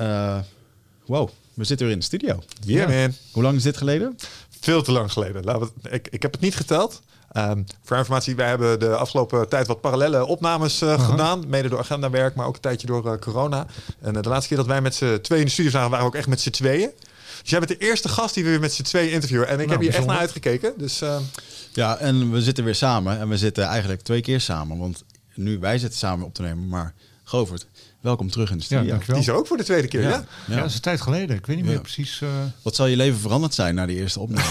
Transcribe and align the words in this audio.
Uh, 0.00 0.38
wow, 1.06 1.28
we 1.54 1.64
zitten 1.64 1.86
weer 1.86 1.94
in 1.94 2.00
de 2.00 2.06
studio. 2.06 2.42
Yeah, 2.60 2.88
man. 2.88 3.14
Hoe 3.32 3.42
lang 3.42 3.56
is 3.56 3.62
dit 3.62 3.76
geleden? 3.76 4.16
Veel 4.60 4.82
te 4.82 4.92
lang 4.92 5.12
geleden. 5.12 5.44
Laten 5.44 5.70
we, 5.82 5.90
ik, 5.90 6.08
ik 6.10 6.22
heb 6.22 6.32
het 6.32 6.40
niet 6.40 6.56
geteld. 6.56 7.02
Um, 7.36 7.64
voor 7.82 7.96
informatie, 7.96 8.36
wij 8.36 8.48
hebben 8.48 8.80
de 8.80 8.96
afgelopen 8.96 9.48
tijd 9.48 9.66
wat 9.66 9.80
parallele 9.80 10.26
opnames 10.26 10.82
uh, 10.82 11.08
gedaan. 11.08 11.48
Mede 11.48 11.68
door 11.68 11.78
agendawerk, 11.78 12.34
maar 12.34 12.46
ook 12.46 12.54
een 12.54 12.60
tijdje 12.60 12.86
door 12.86 13.06
uh, 13.06 13.18
corona. 13.18 13.66
En 14.00 14.14
uh, 14.14 14.22
de 14.22 14.28
laatste 14.28 14.48
keer 14.48 14.56
dat 14.56 14.66
wij 14.66 14.80
met 14.80 14.94
z'n 14.94 15.20
tweeën 15.20 15.40
in 15.40 15.46
de 15.46 15.52
studio 15.52 15.70
zagen, 15.70 15.90
waren 15.90 16.04
we 16.04 16.10
ook 16.10 16.18
echt 16.18 16.28
met 16.28 16.40
z'n 16.40 16.50
tweeën. 16.50 16.90
Dus 17.40 17.50
jij 17.50 17.58
bent 17.58 17.80
de 17.80 17.86
eerste 17.86 18.08
gast 18.08 18.34
die 18.34 18.44
we 18.44 18.50
weer 18.50 18.60
met 18.60 18.72
z'n 18.72 18.82
tweeën 18.82 19.10
interviewen. 19.10 19.48
En 19.48 19.60
ik 19.60 19.66
nou, 19.66 19.70
heb 19.70 19.80
hier 19.80 19.94
echt 19.94 20.06
naar 20.06 20.18
uitgekeken. 20.18 20.72
Dus, 20.76 21.02
Ja, 21.72 21.96
en 21.96 22.30
we 22.30 22.42
zitten 22.42 22.64
weer 22.64 22.74
samen. 22.74 23.18
En 23.18 23.28
we 23.28 23.36
zitten 23.36 23.64
eigenlijk 23.64 24.02
twee 24.02 24.20
keer 24.20 24.40
samen. 24.40 24.78
Want 24.78 25.04
nu 25.34 25.58
wij 25.58 25.78
zitten 25.78 25.98
samen 25.98 26.26
op 26.26 26.34
te 26.34 26.42
nemen. 26.42 26.68
Maar 26.68 26.94
Govert, 27.24 27.66
welkom 28.00 28.30
terug 28.30 28.50
in 28.50 28.58
de 28.58 28.64
studio. 28.64 28.94
Ja, 28.94 29.00
Die 29.06 29.16
is 29.16 29.28
ook 29.30 29.46
voor 29.46 29.56
de 29.56 29.64
tweede 29.64 29.88
keer, 29.88 30.02
ja? 30.02 30.08
Ja, 30.08 30.24
ja. 30.46 30.56
dat 30.56 30.68
is 30.68 30.74
een 30.74 30.80
tijd 30.80 31.00
geleden. 31.00 31.36
Ik 31.36 31.46
weet 31.46 31.56
niet 31.56 31.64
meer 31.64 31.80
precies... 31.80 32.20
Uh... 32.20 32.28
Wat 32.62 32.74
zal 32.74 32.86
je 32.86 32.96
leven 32.96 33.18
veranderd 33.20 33.54
zijn 33.54 33.74
na 33.74 33.86
die 33.86 33.96
eerste 33.96 34.20
opname? 34.20 34.46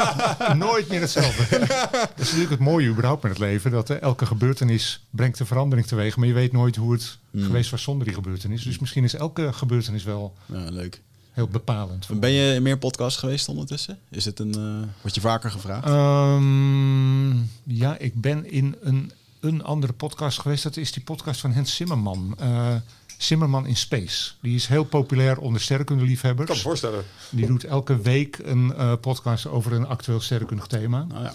Nooit 0.66 0.88
meer 0.88 1.00
hetzelfde. 1.00 1.58
dat 1.58 2.10
is 2.16 2.24
natuurlijk 2.24 2.50
het 2.50 2.58
mooie 2.58 2.88
überhaupt 2.88 3.22
met 3.22 3.32
het 3.32 3.40
leven. 3.40 3.70
Dat 3.70 3.90
uh, 3.90 4.00
elke 4.02 4.26
gebeurtenis 4.26 5.04
brengt 5.10 5.38
een 5.40 5.46
verandering 5.46 5.86
teweeg. 5.86 6.16
Maar 6.16 6.28
je 6.28 6.34
weet 6.34 6.52
nooit 6.52 6.76
hoe 6.76 6.92
het 6.92 7.18
Hmm. 7.30 7.44
geweest 7.44 7.70
was 7.70 7.82
zonder 7.82 8.06
die 8.06 8.14
gebeurtenis. 8.14 8.62
Dus 8.62 8.78
misschien 8.78 9.04
is 9.04 9.14
elke 9.14 9.52
gebeurtenis 9.52 10.04
wel 10.04 10.34
ja, 10.46 10.70
leuk. 10.70 11.00
heel 11.30 11.48
bepalend. 11.48 12.06
Ben 12.20 12.30
je 12.30 12.54
in 12.54 12.62
meer 12.62 12.78
podcasts 12.78 13.18
geweest 13.18 13.48
ondertussen? 13.48 13.98
Is 14.10 14.24
het 14.24 14.38
een, 14.38 14.54
uh, 14.58 14.88
word 15.00 15.14
je 15.14 15.20
vaker 15.20 15.50
gevraagd? 15.50 15.88
Um, 15.88 17.50
ja, 17.64 17.98
ik 17.98 18.20
ben 18.20 18.50
in 18.50 18.76
een, 18.80 19.12
een 19.42 19.62
andere 19.62 19.92
podcast 19.92 20.38
geweest. 20.38 20.62
Dat 20.62 20.76
is 20.76 20.92
die 20.92 21.02
podcast 21.02 21.40
van 21.40 21.52
Hens 21.52 21.76
Zimmerman. 21.76 22.36
Uh, 22.40 22.74
Zimmerman 23.16 23.66
in 23.66 23.76
Space. 23.76 24.32
Die 24.40 24.54
is 24.54 24.66
heel 24.66 24.84
populair 24.84 25.38
onder 25.38 25.60
sterrenkundeliefhebbers. 25.60 26.48
Ik 26.48 26.54
kan 26.54 26.56
me 26.56 26.62
voorstellen. 26.62 27.04
Die 27.30 27.46
doet 27.46 27.64
elke 27.64 28.00
week 28.00 28.38
een 28.42 28.72
uh, 28.76 28.92
podcast 29.00 29.46
over 29.46 29.72
een 29.72 29.86
actueel 29.86 30.20
sterrenkundig 30.20 30.66
thema. 30.66 31.06
Oh, 31.12 31.20
ja. 31.22 31.32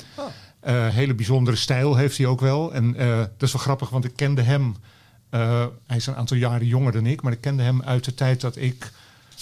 Uh, 0.67 0.93
hele 0.93 1.13
bijzondere 1.13 1.57
stijl 1.57 1.95
heeft 1.95 2.17
hij 2.17 2.25
ook 2.25 2.39
wel. 2.39 2.73
En 2.73 3.01
uh, 3.01 3.17
dat 3.17 3.29
is 3.39 3.51
wel 3.51 3.61
grappig, 3.61 3.89
want 3.89 4.05
ik 4.05 4.15
kende 4.15 4.41
hem. 4.41 4.75
Uh, 5.31 5.65
hij 5.87 5.97
is 5.97 6.07
een 6.07 6.15
aantal 6.15 6.37
jaren 6.37 6.67
jonger 6.67 6.91
dan 6.91 7.05
ik, 7.05 7.21
maar 7.21 7.31
ik 7.31 7.41
kende 7.41 7.63
hem 7.63 7.81
uit 7.81 8.03
de 8.03 8.13
tijd 8.13 8.41
dat 8.41 8.55
ik, 8.55 8.91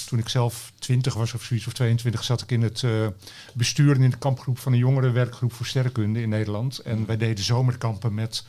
toen 0.08 0.20
ik 0.20 0.30
zelf 0.30 0.72
20 0.80 1.14
was 1.14 1.34
of 1.34 1.44
zoiets, 1.44 1.68
of 1.68 1.74
22, 1.74 2.24
zat 2.24 2.42
ik 2.42 2.52
in 2.52 2.62
het 2.62 2.82
uh, 2.82 3.08
bestuur 3.54 3.96
en 3.96 4.02
in 4.02 4.10
de 4.10 4.18
kampgroep 4.18 4.60
van 4.60 4.74
een 4.74 4.80
jongerenwerkgroep 4.80 5.54
voor 5.54 5.66
sterrenkunde 5.66 6.22
in 6.22 6.30
Nederland. 6.30 6.80
En 6.80 7.06
wij 7.06 7.18
deden 7.18 7.44
zomerkampen 7.44 8.14
met 8.14 8.44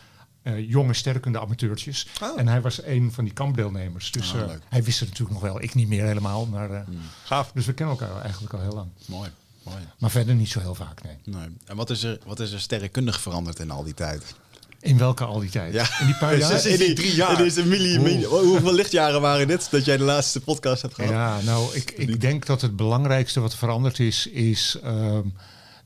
uh, 0.47 0.70
jonge 0.70 0.94
sterrenkunde 0.94 1.41
amateurtjes. 1.41 2.06
Oh. 2.22 2.39
En 2.39 2.48
hij 2.48 2.61
was 2.61 2.83
een 2.83 3.12
van 3.12 3.25
die 3.25 3.33
kampdeelnemers. 3.33 4.11
Dus 4.11 4.34
Ah, 4.34 4.41
uh, 4.41 4.47
hij 4.69 4.83
wist 4.83 5.00
het 5.00 5.08
natuurlijk 5.08 5.41
nog 5.41 5.50
wel. 5.53 5.62
Ik 5.62 5.75
niet 5.75 5.88
meer 5.88 6.05
helemaal. 6.05 6.47
Maar, 6.47 6.70
uh, 6.70 6.80
Hmm. 6.84 6.98
Gaaf. 7.25 7.50
Dus 7.55 7.66
we 7.66 7.72
kennen 7.72 7.98
elkaar 7.98 8.22
eigenlijk 8.22 8.55
al 8.55 8.61
heel 8.61 8.72
lang. 8.72 8.88
Mooi. 9.06 9.30
Mooi. 9.62 9.78
Maar 9.98 10.11
verder 10.11 10.34
niet 10.34 10.48
zo 10.48 10.61
heel 10.61 10.75
vaak, 10.75 11.03
nee. 11.03 11.16
nee. 11.25 11.56
En 11.64 11.77
wat 11.77 11.91
is, 11.91 12.03
er, 12.03 12.19
wat 12.25 12.41
is 12.41 12.53
er 12.53 12.61
sterrenkundig 12.61 13.20
veranderd 13.20 13.58
in 13.58 13.70
al 13.70 13.84
die 13.84 13.94
tijd? 13.94 14.34
In 14.80 14.98
welke 14.98 15.25
al 15.25 15.38
die 15.38 15.50
tijd? 15.50 15.72
Ja. 15.72 15.86
In 16.00 16.06
die 16.06 16.14
paar 16.16 16.36
jaar? 16.38 16.66
in 16.66 16.78
die 16.78 16.92
drie 16.92 17.14
jaar. 17.14 17.31
In 17.31 17.36
deze 17.36 18.27
hoeveel 18.28 18.72
lichtjaren 18.72 19.20
waren 19.20 19.47
dit 19.48 19.70
dat 19.70 19.84
jij 19.84 19.97
de 19.97 20.05
laatste 20.05 20.41
podcast 20.41 20.83
hebt 20.83 20.94
gehad? 20.94 21.10
Ja, 21.10 21.41
nou, 21.41 21.75
ik, 21.75 21.91
ik 21.91 22.20
denk 22.20 22.47
dat 22.47 22.60
het 22.60 22.77
belangrijkste 22.77 23.41
wat 23.41 23.55
veranderd 23.55 23.98
is, 23.98 24.27
is 24.27 24.78
um, 24.84 25.34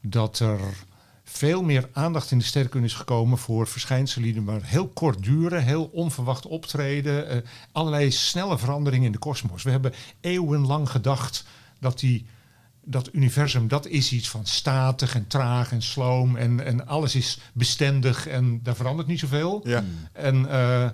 dat 0.01 0.39
er 0.39 0.59
veel 1.33 1.63
meer 1.63 1.89
aandacht 1.93 2.31
in 2.31 2.39
de 2.39 2.45
sterrenkunde 2.45 2.87
is 2.87 2.95
gekomen 2.95 3.39
voor 3.39 3.67
verschijnselen 3.67 4.33
die 4.33 4.41
maar 4.41 4.61
heel 4.63 4.89
kort 4.89 5.23
duren, 5.23 5.65
heel 5.65 5.85
onverwacht 5.93 6.47
optreden, 6.47 7.37
uh, 7.37 7.43
allerlei 7.73 8.11
snelle 8.11 8.59
veranderingen 8.59 9.07
in 9.07 9.13
de 9.13 9.19
kosmos. 9.19 9.63
We 9.63 9.71
hebben 9.71 9.93
eeuwenlang 10.21 10.91
gedacht 10.91 11.45
dat 11.79 11.99
die 11.99 12.27
dat 12.85 13.09
universum, 13.13 13.69
dat 13.69 13.87
is 13.87 14.13
iets 14.13 14.29
van 14.29 14.47
statig 14.47 15.15
en 15.15 15.27
traag 15.27 15.73
en 15.73 15.83
sloom 15.83 16.37
en, 16.37 16.65
en 16.65 16.87
alles 16.87 17.15
is 17.15 17.39
bestendig 17.53 18.27
en 18.27 18.61
daar 18.63 18.77
verandert 18.77 19.09
niet 19.09 19.19
zoveel. 19.19 19.61
Ja. 19.65 19.85
En 20.13 20.37
uh, 20.37 20.89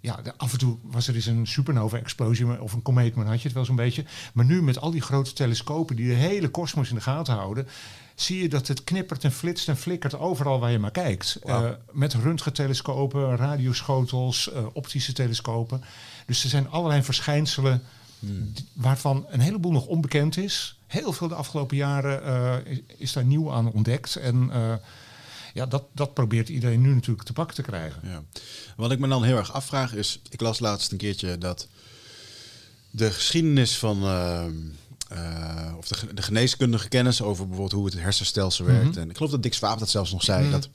ja, 0.00 0.20
af 0.36 0.52
en 0.52 0.58
toe 0.58 0.78
was 0.82 1.08
er 1.08 1.14
eens 1.14 1.26
een 1.26 1.46
supernova-explosie 1.46 2.60
of 2.60 2.72
een 2.72 2.82
komeet, 2.82 3.14
maar 3.14 3.24
dan 3.24 3.32
had 3.32 3.42
je 3.42 3.48
het 3.48 3.56
wel 3.56 3.64
zo'n 3.64 3.76
beetje. 3.76 4.04
Maar 4.34 4.44
nu 4.44 4.62
met 4.62 4.78
al 4.78 4.90
die 4.90 5.00
grote 5.00 5.32
telescopen 5.32 5.96
die 5.96 6.08
de 6.08 6.14
hele 6.14 6.48
kosmos 6.48 6.88
in 6.88 6.94
de 6.94 7.00
gaten 7.00 7.34
houden, 7.34 7.66
zie 8.14 8.42
je 8.42 8.48
dat 8.48 8.68
het 8.68 8.84
knippert 8.84 9.24
en 9.24 9.32
flitst 9.32 9.68
en 9.68 9.76
flikkert 9.76 10.18
overal 10.18 10.60
waar 10.60 10.70
je 10.70 10.78
maar 10.78 10.90
kijkt. 10.90 11.38
Wow. 11.42 11.64
Uh, 11.64 11.70
met 11.90 12.14
röntgentelescopen, 12.14 13.36
radioschotels, 13.36 14.50
uh, 14.52 14.66
optische 14.72 15.12
telescopen. 15.12 15.84
Dus 16.26 16.44
er 16.44 16.50
zijn 16.50 16.68
allerlei 16.68 17.02
verschijnselen 17.02 17.82
hmm. 18.18 18.52
waarvan 18.72 19.26
een 19.28 19.40
heleboel 19.40 19.72
nog 19.72 19.86
onbekend 19.86 20.36
is. 20.36 20.78
Heel 20.86 21.12
veel 21.12 21.28
de 21.28 21.34
afgelopen 21.34 21.76
jaren 21.76 22.22
uh, 22.26 22.72
is, 22.72 22.80
is, 22.96 23.12
daar 23.12 23.24
nieuw 23.24 23.52
aan 23.52 23.72
ontdekt. 23.72 24.16
En 24.16 24.50
ja, 25.54 25.66
dat, 25.66 25.84
dat 25.92 26.14
probeert 26.14 26.48
iedereen 26.48 26.80
nu 26.80 26.94
natuurlijk 26.94 27.26
te 27.26 27.32
pakken 27.32 27.54
te 27.54 27.62
krijgen. 27.62 28.00
Ja. 28.04 28.22
Wat 28.76 28.92
ik 28.92 28.98
me 28.98 29.08
dan 29.08 29.24
heel 29.24 29.36
erg 29.36 29.52
afvraag 29.52 29.94
is... 29.94 30.20
Ik 30.28 30.40
las 30.40 30.60
laatst 30.60 30.92
een 30.92 30.98
keertje 30.98 31.38
dat 31.38 31.68
de 32.90 33.10
geschiedenis 33.10 33.78
van... 33.78 34.02
Uh, 35.12 35.42
uh, 35.72 35.78
of 35.78 35.88
de, 35.88 36.14
de, 36.14 36.22
geneeskundige 36.22 36.88
kennis 36.88 37.22
over 37.22 37.46
bijvoorbeeld 37.46 37.80
hoe 37.80 37.84
het 37.84 38.00
hersenstelsel 38.00 38.64
werkt. 38.64 38.84
Mm 38.84 38.92
-hmm. 38.92 39.02
En 39.02 39.10
ik 39.10 39.16
geloof 39.16 39.30
dat 39.30 39.42
Dick 39.42 39.54
Swaap 39.54 39.78
dat 39.78 39.90
zelfs 39.90 40.12
nog 40.12 40.22
zei. 40.22 40.44
Mm 40.44 40.50
-hmm. 40.50 40.60
dat, 40.60 40.68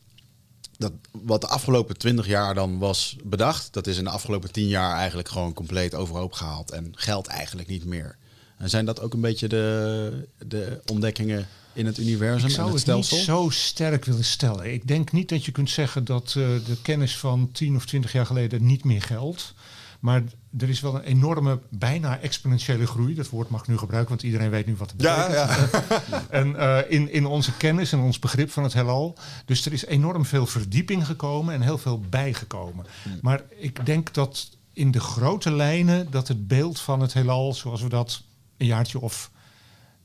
dat 0.78 0.92
wat 1.12 1.42
de 1.42 1.48
afgelopen 1.48 1.98
twintig 1.98 2.28
jaar 2.28 2.56
dan 2.56 2.78
was 2.78 3.16
bedacht... 3.24 3.74
dat 3.74 3.88
is 3.88 3.98
in 3.98 4.04
de 4.04 4.10
afgelopen 4.10 4.52
tien 4.52 4.68
jaar 4.68 4.96
eigenlijk 4.96 5.30
gewoon 5.30 5.54
compleet 5.54 5.96
overhoop 5.96 6.34
gehaald. 6.34 6.72
En 6.72 6.92
geldt 6.96 7.28
eigenlijk 7.28 7.68
niet 7.68 7.86
meer. 7.86 8.18
En 8.58 8.70
zijn 8.70 8.86
dat 8.86 9.02
ook 9.02 9.14
een 9.14 9.22
beetje 9.22 9.48
de, 9.48 10.28
de 10.48 10.82
ontdekkingen 10.86 11.48
in 11.74 11.86
het 11.86 11.98
universum 11.98 12.48
ik 12.48 12.54
zou 12.54 12.68
en 12.68 12.74
het 12.74 12.82
stelsel? 12.82 13.18
niet 13.18 13.26
zo 13.26 13.50
sterk 13.50 14.06
willen 14.06 14.24
stellen. 14.24 14.74
Ik 14.74 14.88
denk 14.88 15.12
niet 15.12 15.30
dat 15.30 15.46
je 15.46 15.52
kunt 15.52 15.70
zeggen 15.70 16.06
dat 16.06 16.34
uh, 16.38 16.48
de 16.66 16.78
kennis 16.82 17.18
van 17.18 17.50
10 17.52 17.76
of 17.76 17.86
20 17.86 18.12
jaar 18.12 18.26
geleden 18.26 18.66
niet 18.66 18.84
meer 18.84 19.02
geldt. 19.02 19.54
Maar 20.00 20.24
er 20.60 20.70
is 20.70 20.80
wel 20.80 20.96
een 20.96 21.02
enorme, 21.02 21.60
bijna 21.70 22.20
exponentiële 22.20 22.88
groei. 22.88 23.16
Dat 23.16 23.30
woord 23.30 23.50
mag 23.50 23.62
ik 23.62 23.68
nu 23.68 23.78
gebruiken, 23.78 24.10
want 24.10 24.24
iedereen 24.24 24.50
weet 24.50 24.66
nu 24.66 24.76
wat 24.76 24.92
het 24.92 24.98
betekent. 24.98 25.32
Ja, 25.32 25.68
ja. 25.72 26.04
en 26.40 26.50
uh, 26.50 26.80
in, 26.88 27.12
in 27.12 27.26
onze 27.26 27.58
kennis 27.58 27.92
en 27.92 28.00
ons 28.00 28.20
begrip 28.20 28.52
van 28.52 28.64
het 28.64 28.74
heelal. 28.74 29.18
Dus 29.46 29.66
er 29.66 29.74
is 29.74 29.86
enorm 29.86 30.26
veel 30.26 30.46
verdieping 30.46 31.06
gekomen 31.06 31.54
en 31.54 31.62
heel 31.62 31.78
veel 31.78 32.00
bijgekomen. 32.10 32.86
Hmm. 33.04 33.20
Maar 33.22 33.42
ik 33.60 33.86
denk 33.86 34.14
dat 34.14 34.50
in 34.74 34.92
de 34.92 35.00
grote 35.00 35.52
lijnen 35.52 36.12
dat 36.12 36.28
het 36.28 36.48
beeld 36.48 36.80
van 36.80 37.00
het 37.00 37.14
heelal, 37.14 37.54
zoals 37.54 37.82
we 37.82 37.90
dat 37.90 38.22
een 38.58 38.66
jaartje 38.66 39.02
of 39.02 39.32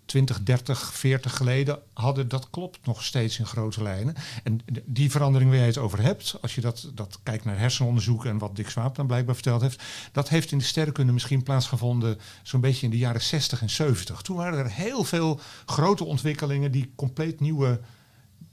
20, 0.04 0.42
30, 0.42 0.94
40 0.94 1.36
geleden 1.36 1.78
hadden, 1.92 2.28
dat 2.28 2.50
klopt 2.50 2.86
nog 2.86 3.02
steeds 3.02 3.38
in 3.38 3.46
grote 3.46 3.82
lijnen. 3.82 4.14
En 4.42 4.60
die 4.84 5.10
verandering 5.10 5.50
waar 5.50 5.60
je 5.60 5.66
het 5.66 5.78
over 5.78 6.02
hebt, 6.02 6.36
als 6.40 6.54
je 6.54 6.60
dat, 6.60 6.90
dat 6.94 7.18
kijkt 7.22 7.44
naar 7.44 7.58
hersenonderzoek 7.58 8.24
en 8.24 8.38
wat 8.38 8.56
Dick 8.56 8.68
Swaap 8.68 8.96
dan 8.96 9.06
blijkbaar 9.06 9.34
verteld 9.34 9.62
heeft, 9.62 9.82
dat 10.12 10.28
heeft 10.28 10.52
in 10.52 10.58
de 10.58 10.64
sterrenkunde 10.64 11.12
misschien 11.12 11.42
plaatsgevonden 11.42 12.18
zo'n 12.42 12.60
beetje 12.60 12.84
in 12.84 12.90
de 12.90 12.98
jaren 12.98 13.22
60 13.22 13.60
en 13.60 13.70
70. 13.70 14.22
Toen 14.22 14.36
waren 14.36 14.58
er 14.58 14.70
heel 14.70 15.04
veel 15.04 15.40
grote 15.66 16.04
ontwikkelingen 16.04 16.72
die 16.72 16.92
compleet 16.94 17.40
nieuwe 17.40 17.80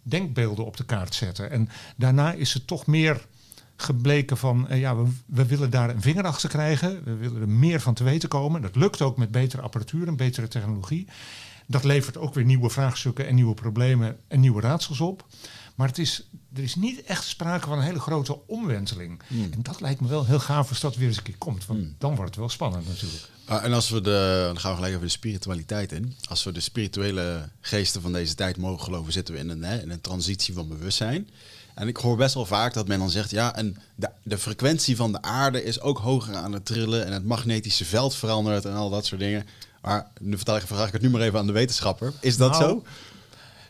denkbeelden 0.04 0.66
op 0.66 0.78
de 0.78 0.86
kaart 0.86 1.16
zetten. 1.16 1.52
En 1.52 1.70
daarna 1.96 2.34
is 2.34 2.54
het 2.54 2.68
toch 2.68 2.86
meer 2.86 3.26
gebleken 3.82 4.38
van, 4.38 4.68
uh, 4.70 4.80
ja, 4.80 4.96
we, 4.96 5.10
we, 5.26 5.46
willen 5.46 5.70
daar 5.70 5.90
een 5.90 6.02
vinger 6.02 6.24
achter 6.24 6.50
krijgen. 6.50 7.04
We 7.04 7.16
willen 7.16 7.42
er 7.42 7.50
meer 7.50 7.82
van 7.82 7.94
te 7.94 8.04
weten 8.04 8.30
komen. 8.30 8.62
Dat 8.62 8.76
lukt 8.76 9.02
ook 9.02 9.18
met 9.18 9.32
betere 9.32 9.62
apparatuur 9.62 10.08
en 10.08 10.16
betere 10.16 10.48
technologie. 10.48 11.08
Dat 11.68 11.84
levert 11.84 12.18
ook 12.18 12.34
weer 12.34 12.46
nieuwe 12.46 12.70
vraagstukken 12.70 13.28
en 13.28 13.36
nieuwe 13.36 13.54
problemen 13.54 14.18
en 14.28 14.40
nieuwe 14.40 14.62
raadsels 14.62 15.00
op. 15.00 15.26
Maar 15.76 15.88
het 15.88 15.98
is, 15.98 16.30
er 16.56 16.64
is 16.64 16.76
niet 16.76 17.04
echt 17.04 17.24
sprake 17.26 17.68
van 17.68 17.78
een 17.78 17.84
hele 17.84 18.00
grote 18.00 18.48
omwenteling. 18.48 19.22
Hmm. 19.28 19.52
En 19.52 19.62
dat 19.62 19.82
lijkt 19.82 20.02
me 20.02 20.08
wel 20.08 20.26
heel 20.26 20.40
gaaf 20.40 20.70
als 20.70 20.80
dat 20.80 20.96
weer 20.96 21.08
eens 21.08 21.18
een 21.18 21.24
keer 21.24 21.38
komt. 21.38 21.66
Want 21.66 21.80
hmm. 21.80 21.96
dan 21.98 22.16
wordt 22.16 22.30
het 22.30 22.40
wel 22.40 22.50
spannend 22.50 22.88
natuurlijk. 22.88 23.30
Uh, 23.50 23.64
en 23.64 23.74
als 23.74 23.90
we 23.90 24.02
de, 24.02 24.42
dan 24.46 24.60
gaan 24.60 24.70
we 24.70 24.76
gelijk 24.76 24.94
over 24.94 25.06
de 25.06 25.12
spiritualiteit 25.12 25.92
in. 25.92 26.16
Als 26.30 26.44
we 26.44 26.52
de 26.52 26.60
spirituele 26.60 27.50
geesten 27.62 28.02
van 28.02 28.14
deze 28.14 28.36
tijd 28.36 28.58
mogen 28.58 28.84
geloven, 28.84 29.14
zitten 29.14 29.34
we 29.34 29.40
in 29.40 29.50
een, 29.50 29.64
hè, 29.64 29.82
in 29.82 29.90
een 29.90 30.02
transitie 30.02 30.54
van 30.54 30.68
bewustzijn. 30.68 31.30
En 31.74 31.88
ik 31.88 31.98
hoor 31.98 32.18
best 32.18 32.34
wel 32.34 32.46
vaak 32.46 32.74
dat 32.74 32.88
men 32.88 33.00
dan 33.00 33.10
zegt, 33.10 33.32
ja, 33.32 33.56
en 33.56 33.78
de, 33.96 34.10
de, 34.24 34.38
frequentie 34.38 34.96
van 34.96 35.12
de 35.12 35.22
aarde 35.22 35.64
is 35.64 35.82
ook 35.82 35.98
hoger 35.98 36.36
aan 36.36 36.52
het 36.52 36.66
trillen 36.66 37.06
en 37.06 37.14
het 37.14 37.26
magnetische 37.26 37.86
veld 37.86 38.16
verandert 38.16 38.66
en 38.66 38.74
al 38.74 38.90
dat 38.90 39.06
soort 39.06 39.22
dingen. 39.22 39.48
Maar 39.82 40.08
nu 40.20 40.36
vertel 40.36 40.56
ik, 40.56 40.62
vraag 40.62 40.88
ik 40.88 40.94
het 40.94 41.02
nu 41.02 41.10
maar 41.10 41.22
even 41.22 41.40
aan 41.40 41.48
de 41.48 41.54
wetenschapper. 41.54 42.14
Is 42.20 42.38
dat 42.38 42.52
nou, 42.52 42.64
zo? 42.64 42.84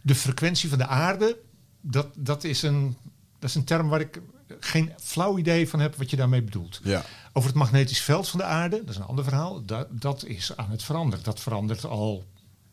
De 0.01 0.15
frequentie 0.15 0.69
van 0.69 0.77
de 0.77 0.87
aarde, 0.87 1.37
dat, 1.81 2.07
dat, 2.15 2.43
is 2.43 2.61
een, 2.61 2.97
dat 3.39 3.49
is 3.49 3.55
een 3.55 3.63
term 3.63 3.89
waar 3.89 3.99
ik 3.99 4.21
geen 4.59 4.93
flauw 5.01 5.37
idee 5.37 5.69
van 5.69 5.79
heb 5.79 5.95
wat 5.95 6.09
je 6.09 6.15
daarmee 6.15 6.41
bedoelt. 6.41 6.79
Ja. 6.83 7.03
Over 7.33 7.49
het 7.49 7.57
magnetisch 7.57 8.01
veld 8.01 8.27
van 8.27 8.39
de 8.39 8.45
aarde, 8.45 8.77
dat 8.79 8.89
is 8.89 8.95
een 8.95 9.03
ander 9.03 9.23
verhaal, 9.23 9.65
dat, 9.65 9.87
dat 9.89 10.25
is 10.25 10.55
aan 10.55 10.71
het 10.71 10.83
veranderen. 10.83 11.23
Dat 11.23 11.39
verandert 11.39 11.85
al 11.85 12.23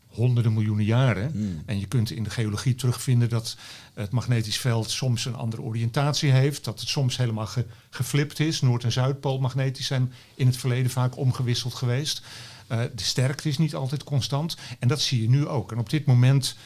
honderden 0.07 0.53
miljoenen 0.53 0.85
jaren. 0.85 1.31
Hmm. 1.31 1.61
En 1.65 1.79
je 1.79 1.85
kunt 1.85 2.11
in 2.11 2.23
de 2.23 2.29
geologie 2.29 2.75
terugvinden 2.75 3.29
dat 3.29 3.57
het 3.93 4.11
magnetisch 4.11 4.57
veld 4.57 4.89
soms 4.89 5.25
een 5.25 5.35
andere 5.35 5.61
oriëntatie 5.61 6.31
heeft. 6.31 6.63
Dat 6.63 6.79
het 6.79 6.89
soms 6.89 7.17
helemaal 7.17 7.47
ge- 7.47 7.65
geflipt 7.89 8.39
is. 8.39 8.61
Noord- 8.61 8.83
en 8.83 8.91
Zuidpool 8.91 9.39
magnetisch 9.39 9.87
zijn 9.87 10.13
in 10.35 10.45
het 10.45 10.57
verleden 10.57 10.91
vaak 10.91 11.17
omgewisseld 11.17 11.73
geweest. 11.73 12.21
Eh, 12.67 12.79
de 12.95 13.03
sterkte 13.03 13.49
is 13.49 13.57
niet 13.57 13.75
altijd 13.75 14.03
constant. 14.03 14.57
En 14.79 14.87
dat 14.87 15.01
zie 15.01 15.21
je 15.21 15.29
nu 15.29 15.47
ook. 15.47 15.71
En 15.71 15.77
op 15.77 15.89
dit 15.89 16.05
moment 16.05 16.57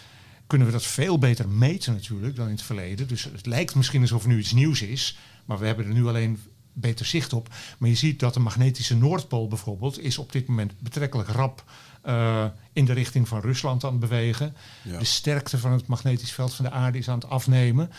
kunnen 0.48 0.68
we 0.68 0.74
dat 0.74 0.86
veel 0.86 1.18
beter 1.18 1.50
meten 1.50 1.94
natuurlijk 1.94 2.36
dan 2.36 2.46
in 2.46 2.52
het 2.52 2.62
verleden. 2.62 3.08
Dus 3.08 3.24
het 3.24 3.46
lijkt 3.46 3.76
misschien 3.76 4.02
alsof 4.02 4.24
er 4.24 4.30
nu 4.30 4.40
iets 4.40 4.54
nieuws 4.54 4.82
is. 4.82 5.18
Maar 5.46 5.60
we 5.60 5.66
hebben 5.66 5.86
er 5.86 5.94
nu 5.94 6.08
alleen 6.08 6.40
beter 6.74 7.06
zicht 7.06 7.34
op. 7.34 7.54
Maar 7.78 7.90
je 7.90 7.96
ziet 7.96 8.20
dat 8.20 8.34
de 8.34 8.40
magnetische 8.40 8.98
Noordpool 8.98 9.48
bijvoorbeeld... 9.48 10.00
is 10.00 10.18
op 10.18 10.32
dit 10.32 10.48
moment 10.48 10.74
betrekkelijk 10.80 11.30
rap 11.30 11.64
eh, 12.02 12.46
in 12.74 12.86
de 12.86 12.94
richting 12.94 13.28
van 13.28 13.42
Rusland 13.42 13.84
aan 13.84 13.92
het 13.92 14.00
bewegen. 14.00 14.56
Ja. 14.82 15.00
De 15.00 15.06
sterkte 15.06 15.58
van 15.58 15.72
het 15.72 15.88
magnetisch 15.88 16.32
veld 16.32 16.54
van 16.54 16.66
de 16.66 16.72
aarde 16.72 16.98
is 16.98 17.10
aan 17.10 17.20
het 17.20 17.30
afnemen. 17.30 17.92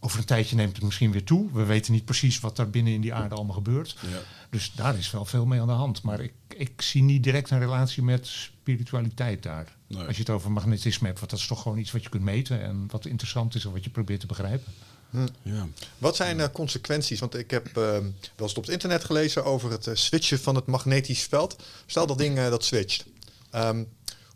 Over 0.00 0.18
een 0.18 0.24
tijdje 0.24 0.56
neemt 0.56 0.76
het 0.76 0.84
misschien 0.84 1.12
weer 1.12 1.24
toe. 1.24 1.48
We 1.52 1.64
weten 1.64 1.92
niet 1.92 2.04
precies 2.04 2.40
wat 2.40 2.56
daar 2.56 2.70
binnen 2.70 2.92
in 2.92 3.00
die 3.00 3.14
aarde 3.14 3.34
allemaal 3.34 3.54
gebeurt. 3.54 3.96
Ja. 4.00 4.18
Dus 4.50 4.72
daar 4.74 4.98
is 4.98 5.10
wel 5.10 5.24
veel 5.24 5.46
mee 5.46 5.60
aan 5.60 5.66
de 5.66 5.72
hand. 5.72 6.02
Maar 6.02 6.20
ik, 6.20 6.32
ik 6.48 6.82
zie 6.82 7.02
niet 7.02 7.22
direct 7.22 7.50
een 7.50 7.58
relatie 7.58 8.02
met 8.02 8.26
spiritualiteit 8.26 9.42
daar. 9.42 9.76
Nee. 9.86 10.06
Als 10.06 10.16
je 10.16 10.22
het 10.22 10.30
over 10.30 10.52
magnetisme 10.52 11.06
hebt. 11.06 11.18
Want 11.18 11.30
dat 11.30 11.40
is 11.40 11.46
toch 11.46 11.62
gewoon 11.62 11.78
iets 11.78 11.92
wat 11.92 12.02
je 12.02 12.08
kunt 12.08 12.22
meten. 12.22 12.62
En 12.62 12.84
wat 12.90 13.06
interessant 13.06 13.54
is 13.54 13.64
en 13.64 13.72
wat 13.72 13.84
je 13.84 13.90
probeert 13.90 14.20
te 14.20 14.26
begrijpen. 14.26 14.72
Ja. 15.42 15.68
Wat 15.98 16.16
zijn 16.16 16.40
eh, 16.40 16.48
consequenties? 16.52 17.20
Want 17.20 17.34
ik 17.34 17.50
heb 17.50 17.66
eh, 17.66 17.74
wel 17.74 18.02
eens 18.36 18.54
op 18.54 18.62
het 18.62 18.72
internet 18.72 19.04
gelezen 19.04 19.44
over 19.44 19.70
het 19.70 19.88
switchen 19.92 20.40
van 20.40 20.54
het 20.54 20.66
magnetisch 20.66 21.22
veld. 21.22 21.62
Stel 21.86 22.06
dat 22.06 22.18
ding 22.18 22.38
eh, 22.38 22.50
dat 22.50 22.64
switcht. 22.64 23.04
Ehm, 23.50 23.84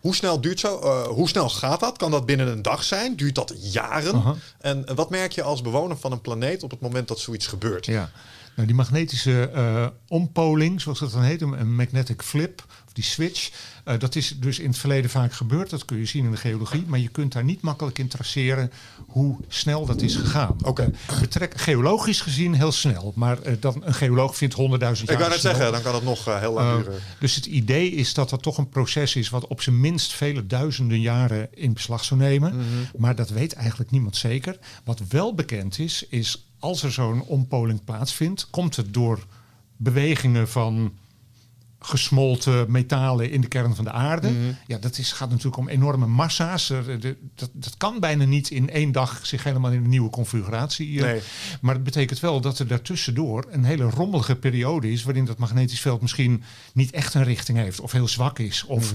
hoe 0.00 0.14
snel 0.14 0.40
duurt 0.40 0.61
zo? 0.61 0.78
eh, 0.78 1.02
hoe 1.06 1.28
snel 1.28 1.49
gaat 1.49 1.81
dat? 1.81 1.96
Kan 1.96 2.11
dat 2.11 2.26
binnen 2.26 2.46
een 2.46 2.62
dag 2.62 2.84
zijn? 2.84 3.16
Duurt 3.16 3.34
dat 3.34 3.55
jaren? 3.72 4.37
En 4.61 4.94
wat 4.94 5.11
merk 5.11 5.32
je 5.32 5.43
als 5.43 5.62
bewoner 5.62 5.96
van 5.96 6.12
een 6.12 6.20
planeet 6.20 6.62
op 6.62 6.70
het 6.70 6.81
moment 6.81 7.08
dat 7.08 7.19
zoiets 7.19 7.46
gebeurt? 7.46 7.87
Ja. 7.87 8.11
Nou, 8.55 8.66
die 8.66 8.76
magnetische 8.76 9.50
eh, 9.50 9.87
ompoling, 10.08 10.81
zoals 10.81 10.99
dat 10.99 11.12
dan 11.12 11.22
heet, 11.22 11.43
een 11.43 11.75
magnetic 11.75 12.22
flip, 12.22 12.64
die 12.94 13.05
switch, 13.05 13.50
eh, 13.85 13.99
dat 13.99 14.14
is 14.14 14.35
dus 14.38 14.58
in 14.58 14.69
het 14.69 14.79
verleden 14.79 15.11
vaak 15.11 15.32
gebeurd. 15.32 15.70
Dat 15.70 15.85
kun 15.85 15.99
je 15.99 16.06
zien 16.06 16.25
in 16.25 16.31
de 16.31 16.37
geologie, 16.37 16.85
maar 16.87 16.99
je 16.99 17.08
kunt 17.08 17.32
daar 17.32 17.44
niet 17.44 17.61
makkelijk 17.61 17.99
in 17.99 18.08
traceren 18.08 18.73
hoe 19.06 19.37
snel 19.49 19.87
dat 19.87 20.02
is 20.02 20.17
gegaan. 20.17 20.56
Oké. 20.62 20.91
Betrek, 21.20 21.61
geologisch 21.61 22.20
gezien 22.20 22.55
heel 22.55 22.73
snel, 22.73 23.12
maar 23.17 23.43
eh, 23.43 23.55
dan, 23.61 23.82
een 23.85 23.94
geoloog 23.94 24.37
vindt 24.37 24.55
honderdduizend 24.55 25.08
jaar 25.08 25.20
Ik 25.20 25.29
net 25.29 25.38
snel. 25.38 25.55
zeggen, 25.55 25.73
dan 25.73 25.82
kan 25.82 25.94
het 25.94 26.05
nog 26.05 26.26
eh, 26.29 26.38
heel 26.38 26.52
lang 26.52 26.85
duren. 26.85 27.00
dus 27.19 27.35
het 27.35 27.46
idee 27.46 27.91
is 27.91 28.14
dat 28.14 28.31
dat 28.31 28.43
toch 28.43 28.58
een 28.58 28.69
proces 28.69 29.17
is 29.17 29.31
wat 29.31 29.47
op 29.47 29.61
zijn 29.62 29.81
minst 29.81 30.12
vele 30.12 30.47
duizenden 30.47 31.00
jaren 31.00 31.49
in 31.55 31.73
beslag 31.73 32.05
zou 32.05 32.20
nemen. 32.20 32.56
Mhm. 32.56 32.67
Maar 32.97 33.14
dat 33.14 33.29
weet 33.31 33.52
eigenlijk 33.52 33.90
niemand 33.90 34.17
zeker. 34.17 34.58
Wat 34.85 35.00
wel 35.08 35.35
bekend 35.35 35.79
is, 35.79 36.06
is 36.08 36.47
als 36.58 36.82
er 36.82 36.93
zo'n 36.93 37.23
ompoling 37.23 37.85
plaatsvindt, 37.85 38.50
komt 38.50 38.76
het 38.76 38.94
door 38.94 39.26
bewegingen 39.76 40.49
van 40.49 40.93
gesmolten 41.86 42.70
metalen 42.70 43.31
in 43.31 43.40
de 43.40 43.46
kern 43.48 43.75
van 43.75 43.84
de 43.84 43.90
aarde. 43.92 44.31
Mhm. 44.31 44.38
Ja, 44.66 44.78
dat 44.78 44.98
is, 44.98 45.12
gaat 45.12 45.28
natuurlijk 45.28 45.56
om 45.56 45.69
enorme 45.69 46.06
massa's. 46.06 46.70
Er- 46.70 47.00
de- 47.00 47.16
dat, 47.34 47.50
dat 47.52 47.76
kan 47.76 48.00
bijna 48.00 48.25
niet 48.25 48.50
in 48.50 48.70
één 48.70 48.92
dag 48.92 49.26
zich 49.26 49.44
helemaal 49.44 49.70
in 49.70 49.82
een 49.84 49.88
nieuwe 49.90 50.10
configuratie. 50.10 50.98
eh, 50.98 51.04
Nee. 51.04 51.20
Maar 51.60 51.75
het 51.75 51.84
betekent 51.84 52.20
wel 52.20 52.40
dat 52.40 52.58
er 52.58 52.66
daartussendoor 52.66 53.46
een 53.50 53.64
hele 53.64 53.84
rommelige 53.90 54.36
periode 54.36 54.92
is... 54.92 55.02
waarin 55.02 55.25
dat 55.25 55.38
magnetisch 55.38 55.81
veld 55.81 56.00
misschien 56.00 56.42
niet 56.72 56.90
echt 56.90 57.14
een 57.14 57.25
richting 57.25 57.58
heeft... 57.58 57.81
of 57.81 57.92
heel 57.92 58.08
zwak 58.08 58.38
is. 58.38 58.64
Of, 58.64 58.92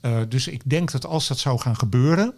eh, 0.00 0.20
dus 0.28 0.48
ik 0.48 0.60
denk 0.64 0.90
dat 0.90 1.06
als 1.06 1.28
dat 1.28 1.38
zou 1.38 1.58
gaan 1.60 1.76
gebeuren... 1.76 2.34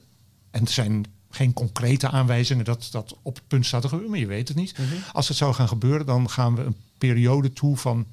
en 0.51 0.61
er 0.65 0.71
zijn 0.73 1.05
geen 1.31 1.53
concrete 1.53 2.09
aanwijzingen 2.11 2.65
dat 2.65 2.89
dat 2.91 3.17
op 3.23 3.35
het 3.35 3.47
punt 3.49 3.67
staat 3.67 3.81
te 3.83 3.89
gebeuren... 3.89 4.11
maar 4.13 4.21
je 4.21 4.27
weet 4.27 4.49
het 4.49 4.57
niet. 4.57 4.75
Als 5.13 5.29
het 5.29 5.37
zou 5.37 5.55
gaan 5.55 5.69
gebeuren, 5.69 6.07
dan 6.07 6.31
gaan 6.31 6.55
we 6.55 6.63
een 6.63 6.77
periode 6.99 7.53
toe 7.53 7.77
van... 7.77 8.07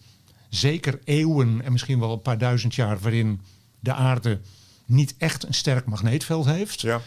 zeker 0.51 1.00
eeuwen 1.03 1.62
en 1.63 1.71
misschien 1.71 2.00
wel 2.00 2.12
een 2.12 2.21
paar 2.21 2.38
duizend 2.38 2.75
jaar... 2.75 3.00
waarin 3.00 3.42
de 3.80 3.94
aarde 3.94 4.39
niet 4.86 5.15
echt 5.18 5.48
een 5.48 5.53
sterk 5.53 5.86
magneetveld 5.86 6.45
heeft... 6.45 6.81
Ja. 6.81 7.01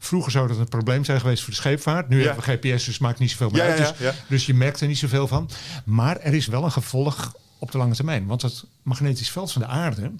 Vroeger 0.00 0.32
zou 0.32 0.48
dat 0.48 0.58
een 0.58 0.68
probleem 0.68 1.04
zijn 1.04 1.20
geweest 1.20 1.42
voor 1.42 1.50
de 1.50 1.56
scheepvaart. 1.58 2.08
Nu 2.08 2.18
Ja. 2.20 2.26
hebben 2.26 2.44
we 2.44 2.50
GPS, 2.68 2.84
dus 2.84 2.98
maakt 2.98 3.18
niet 3.18 3.30
zoveel 3.30 3.50
meer 3.50 3.64
Ja, 3.64 3.74
uit. 3.74 3.98
Dus, 3.98 4.14
dus 4.28 4.46
je 4.46 4.54
merkt 4.54 4.80
er 4.80 4.86
niet 4.86 4.98
zoveel 4.98 5.28
van. 5.28 5.50
Maar 5.84 6.16
er 6.18 6.34
is 6.34 6.46
wel 6.46 6.64
een 6.64 6.72
gevolg 6.72 7.34
op 7.58 7.70
de 7.72 7.78
lange 7.78 7.94
termijn. 7.94 8.26
Want 8.26 8.42
het 8.42 8.64
magnetisch 8.82 9.30
veld 9.30 9.52
van 9.52 9.62
de 9.62 9.68
aarde 9.68 10.12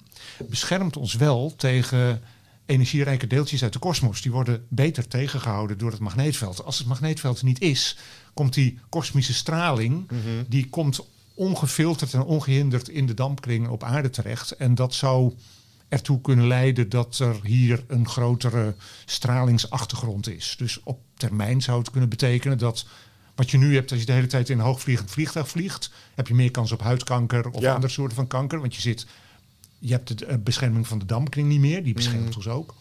beschermt 0.49 0.97
ons 0.97 1.13
wel 1.13 1.53
tegen 1.57 2.21
energierijke 2.65 3.27
deeltjes 3.27 3.63
uit 3.63 3.73
de 3.73 3.79
kosmos. 3.79 4.21
Die 4.21 4.31
worden 4.31 4.65
beter 4.69 5.07
tegengehouden 5.07 5.77
door 5.77 5.91
het 5.91 5.99
magneetveld. 5.99 6.63
Als 6.63 6.77
het 6.77 6.87
magneetveld 6.87 7.43
niet 7.43 7.61
is, 7.61 7.97
komt 8.33 8.53
die 8.53 8.79
kosmische 8.89 9.33
straling... 9.33 10.09
die 10.47 10.69
komt 10.69 10.99
ongefilterd 11.39 12.13
en 12.13 12.23
ongehinderd 12.23 12.89
in 12.89 13.05
de 13.05 13.13
dampkring 13.13 13.67
op 13.67 13.83
aarde 13.83 14.09
terecht. 14.09 14.51
En 14.51 14.75
dat 14.75 14.93
zou 14.93 15.33
ertoe 15.87 16.21
kunnen 16.21 16.47
leiden 16.47 16.89
dat 16.89 17.19
er 17.19 17.35
hier 17.43 17.83
een 17.87 18.07
grotere 18.07 18.75
stralingsachtergrond 19.05 20.29
is. 20.29 20.55
Dus 20.57 20.79
op 20.83 20.99
termijn 21.17 21.61
zou 21.61 21.79
het 21.79 21.91
kunnen 21.91 22.09
betekenen 22.09 22.57
dat 22.57 22.85
wat 23.35 23.51
je 23.51 23.57
nu 23.57 23.75
hebt 23.75 23.91
als 23.91 23.99
je 23.99 24.05
de 24.05 24.11
hele 24.11 24.27
tijd 24.27 24.49
in 24.49 24.59
een 24.59 24.65
hoogvliegend 24.65 25.11
vliegtuig 25.11 25.47
vliegt, 25.49 25.91
heb 26.15 26.27
je 26.27 26.33
meer 26.33 26.51
kans 26.51 26.71
op 26.71 26.81
huidkanker 26.81 27.49
of 27.49 27.61
Ja. 27.61 27.73
andere 27.73 27.93
soorten 27.93 28.15
van 28.15 28.27
kanker. 28.27 28.59
Want 28.59 28.75
je 28.75 28.81
zit, 28.81 29.05
je 29.79 29.91
hebt 29.91 30.17
de 30.19 30.25
eh, 30.25 30.37
bescherming 30.43 30.87
van 30.87 30.99
de 30.99 31.05
dampkring 31.05 31.47
niet 31.47 31.59
meer, 31.59 31.83
die 31.83 31.93
beschermt 31.93 32.35
ons 32.35 32.47
ook. 32.47 32.73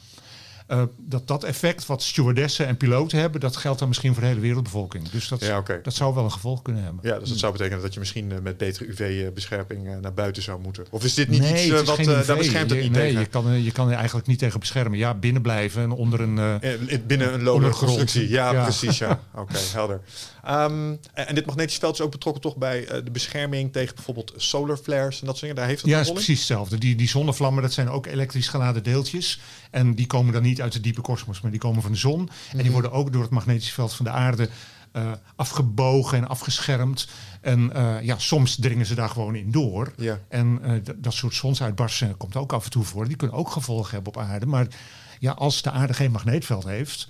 Eh, 0.68 0.82
dat 0.96 1.26
dat 1.28 1.44
effect 1.44 1.86
wat 1.86 2.02
stewardessen 2.02 2.66
en 2.66 2.76
piloten 2.76 3.18
hebben, 3.18 3.40
dat 3.40 3.56
geldt 3.56 3.78
dan 3.78 3.88
misschien 3.88 4.12
voor 4.12 4.22
de 4.22 4.28
hele 4.28 4.40
wereldbevolking. 4.40 5.08
Dus 5.08 5.28
dat, 5.28 5.40
Ja, 5.44 5.62
dat 5.82 5.94
zou 5.94 6.14
wel 6.14 6.24
een 6.24 6.32
gevolg 6.32 6.62
kunnen 6.62 6.82
hebben. 6.82 7.00
Ja, 7.10 7.18
dus 7.18 7.28
dat 7.28 7.38
zou 7.38 7.52
betekenen 7.52 7.82
dat 7.82 7.92
je 7.94 7.98
misschien 7.98 8.32
eh, 8.32 8.38
met 8.42 8.56
betere 8.56 8.86
UV-bescherming 8.86 9.86
eh, 9.88 9.96
naar 10.00 10.14
buiten 10.14 10.42
zou 10.42 10.60
moeten. 10.60 10.86
Of 10.90 11.04
is 11.04 11.14
dit 11.14 11.28
niet 11.28 11.40
nee, 11.40 11.66
iets 11.66 11.82
wat 11.82 11.86
daar 12.04 12.36
beschermt 12.36 12.70
het 12.70 12.78
Je- 12.78 12.84
niet 12.84 12.92
nee, 12.92 13.06
tegen? 13.06 13.20
Je 13.20 13.26
kan, 13.26 13.46
er- 13.46 13.56
je 13.56 13.72
kan 13.72 13.88
er 13.90 13.96
eigenlijk 13.96 14.26
niet 14.26 14.38
tegen 14.38 14.60
beschermen. 14.60 14.98
Ja, 14.98 15.14
binnen 15.14 15.42
blijven 15.42 15.82
en 15.82 15.90
onder 15.90 16.20
een. 16.20 16.60
Binnen 17.06 17.34
een 17.34 17.42
lode 17.42 17.68
constructie. 17.68 18.28
Ja, 18.28 18.52
Ja. 18.52 18.62
precies. 18.62 18.98
Ja. 18.98 19.20
Oké, 19.34 19.58
helder. 19.72 20.00
Ehm, 20.44 20.94
en 21.14 21.34
dit 21.34 21.46
magnetisch 21.46 21.76
veld 21.76 21.94
is 21.94 22.00
ook 22.00 22.10
betrokken 22.10 22.42
toch 22.42 22.56
bij 22.56 22.86
de 23.04 23.10
bescherming 23.10 23.72
tegen 23.72 23.94
bijvoorbeeld 23.94 24.32
solar 24.36 24.76
flares 24.76 25.20
en 25.20 25.26
dat 25.26 25.36
soort 25.36 25.40
dingen. 25.40 25.56
Daar 25.56 25.66
heeft 25.66 25.80
het 25.80 25.90
Ja, 25.90 26.00
is 26.00 26.12
precies 26.12 26.38
hetzelfde. 26.38 26.78
Die, 26.78 26.94
die 26.96 27.08
zonnevlammen, 27.08 27.62
dat 27.62 27.72
zijn 27.72 27.88
ook 27.90 28.06
elektrisch 28.06 28.48
geladen 28.48 28.82
deeltjes. 28.82 29.40
En 29.70 29.94
die 29.94 30.06
komen 30.06 30.32
dan 30.32 30.42
niet 30.42 30.57
uit 30.62 30.72
de 30.72 30.80
diepe 30.80 31.00
kosmos, 31.00 31.40
maar 31.40 31.50
die 31.50 31.60
komen 31.60 31.82
van 31.82 31.92
de 31.92 31.98
zon. 31.98 32.18
En 32.20 32.28
Mhm. 32.52 32.62
die 32.62 32.72
worden 32.72 32.92
ook 32.92 33.12
door 33.12 33.22
het 33.22 33.30
magnetisch 33.30 33.72
veld 33.72 33.94
van 33.94 34.04
de 34.04 34.10
aarde 34.10 34.48
eh, 34.92 35.12
afgebogen 35.36 36.18
en 36.18 36.28
afgeschermd. 36.28 37.08
En 37.40 37.72
eh, 37.72 38.02
ja, 38.02 38.18
soms 38.18 38.56
dringen 38.56 38.86
ze 38.86 38.94
daar 38.94 39.08
gewoon 39.08 39.34
in 39.34 39.50
door. 39.50 39.92
Ja. 39.96 40.18
En 40.28 40.58
eh, 40.62 40.72
dat 40.96 41.12
soort 41.14 41.34
zonsuitbarstingen 41.34 42.16
komt 42.16 42.36
ook 42.36 42.52
af 42.52 42.64
en 42.64 42.70
toe 42.70 42.84
voor. 42.84 43.06
Die 43.08 43.16
kunnen 43.16 43.36
ook 43.36 43.50
gevolgen 43.50 43.94
hebben 43.94 44.14
op 44.14 44.20
aarde. 44.22 44.46
Maar 44.46 44.66
ja, 45.18 45.32
als 45.32 45.62
de 45.62 45.70
aarde 45.70 45.94
geen 45.94 46.10
magneetveld 46.10 46.64
heeft, 46.64 47.08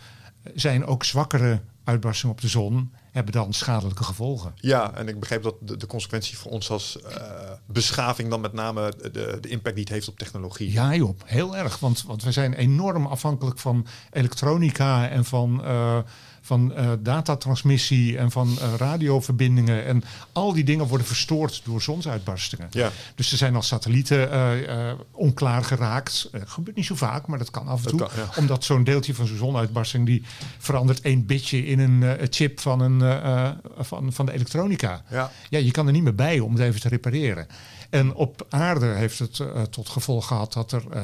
zijn 0.54 0.86
ook 0.86 1.04
zwakkere 1.04 1.60
uitbarstingen 1.84 2.34
op 2.34 2.40
de 2.40 2.48
zon 2.48 2.92
hebben 3.18 3.42
dan 3.42 3.52
schadelijke 3.52 4.04
gevolgen. 4.04 4.52
Ja, 4.54 4.94
en 4.94 5.08
ik 5.08 5.20
begreep 5.20 5.42
dat 5.42 5.54
de, 5.60 5.76
de 5.76 5.86
consequentie 5.86 6.38
voor 6.38 6.50
ons 6.50 6.70
als 6.70 7.00
eh, 7.00 7.22
beschaving 7.66 8.30
dan 8.30 8.40
met 8.40 8.52
name 8.52 8.92
de, 9.12 9.38
de 9.40 9.48
impact 9.48 9.74
die 9.74 9.84
het 9.84 9.92
heeft 9.92 10.08
op 10.08 10.18
technologie. 10.18 10.72
Ja, 10.72 10.94
joh, 10.94 11.18
heel 11.24 11.56
erg. 11.56 11.78
Want, 11.78 12.02
want 12.02 12.22
we 12.22 12.32
zijn 12.32 12.54
enorm 12.54 13.06
afhankelijk 13.06 13.58
van 13.58 13.86
elektronica 14.10 15.08
en 15.08 15.24
van, 15.24 15.64
eh, 15.64 15.98
van 16.48 16.74
eh, 16.74 16.90
datatransmissie 17.00 18.18
en 18.18 18.30
van 18.30 18.58
eh, 18.60 18.74
radioverbindingen. 18.76 19.84
En 19.84 20.04
al 20.32 20.52
die 20.52 20.64
dingen 20.64 20.86
worden 20.86 21.06
verstoord 21.06 21.60
door 21.64 21.82
zonsuitbarstingen. 21.82 22.66
Ja. 22.70 22.90
Dus 23.14 23.32
er 23.32 23.38
zijn 23.38 23.54
al 23.54 23.62
satellieten 23.62 24.32
eh, 24.68 24.92
onklaar 25.12 25.64
geraakt. 25.64 26.30
Gebeurt 26.44 26.76
niet 26.76 26.86
zo 26.86 26.94
vaak, 26.94 27.26
maar 27.26 27.38
dat 27.38 27.50
kan 27.50 27.66
af 27.66 27.84
en 27.84 27.88
toe. 27.88 27.98
kan, 27.98 28.08
ja. 28.16 28.30
Omdat 28.36 28.64
zo'n 28.64 28.84
deeltje 28.84 29.14
van 29.14 29.26
zo'n 29.26 29.36
zonuitbarsting... 29.36 30.06
die 30.06 30.22
verandert 30.58 31.00
één 31.00 31.26
bitje 31.26 31.66
in 31.66 31.78
een 31.78 32.18
chip 32.30 32.60
van, 32.60 32.80
een, 32.80 33.00
van, 33.78 34.12
van 34.12 34.26
de 34.26 34.32
elektronica. 34.32 35.02
Ja. 35.10 35.30
Ja, 35.48 35.58
je 35.58 35.70
kan 35.70 35.86
er 35.86 35.92
niet 35.92 36.02
meer 36.02 36.14
bij 36.14 36.40
om 36.40 36.52
het 36.52 36.62
even 36.62 36.80
te 36.80 36.88
repareren. 36.88 37.46
En 37.90 38.14
op 38.14 38.46
aarde 38.48 38.86
heeft 38.86 39.18
het 39.18 39.40
tot 39.70 39.88
gevolg 39.88 40.26
gehad 40.26 40.52
dat 40.52 40.72
er, 40.72 40.82
eh, 40.92 41.02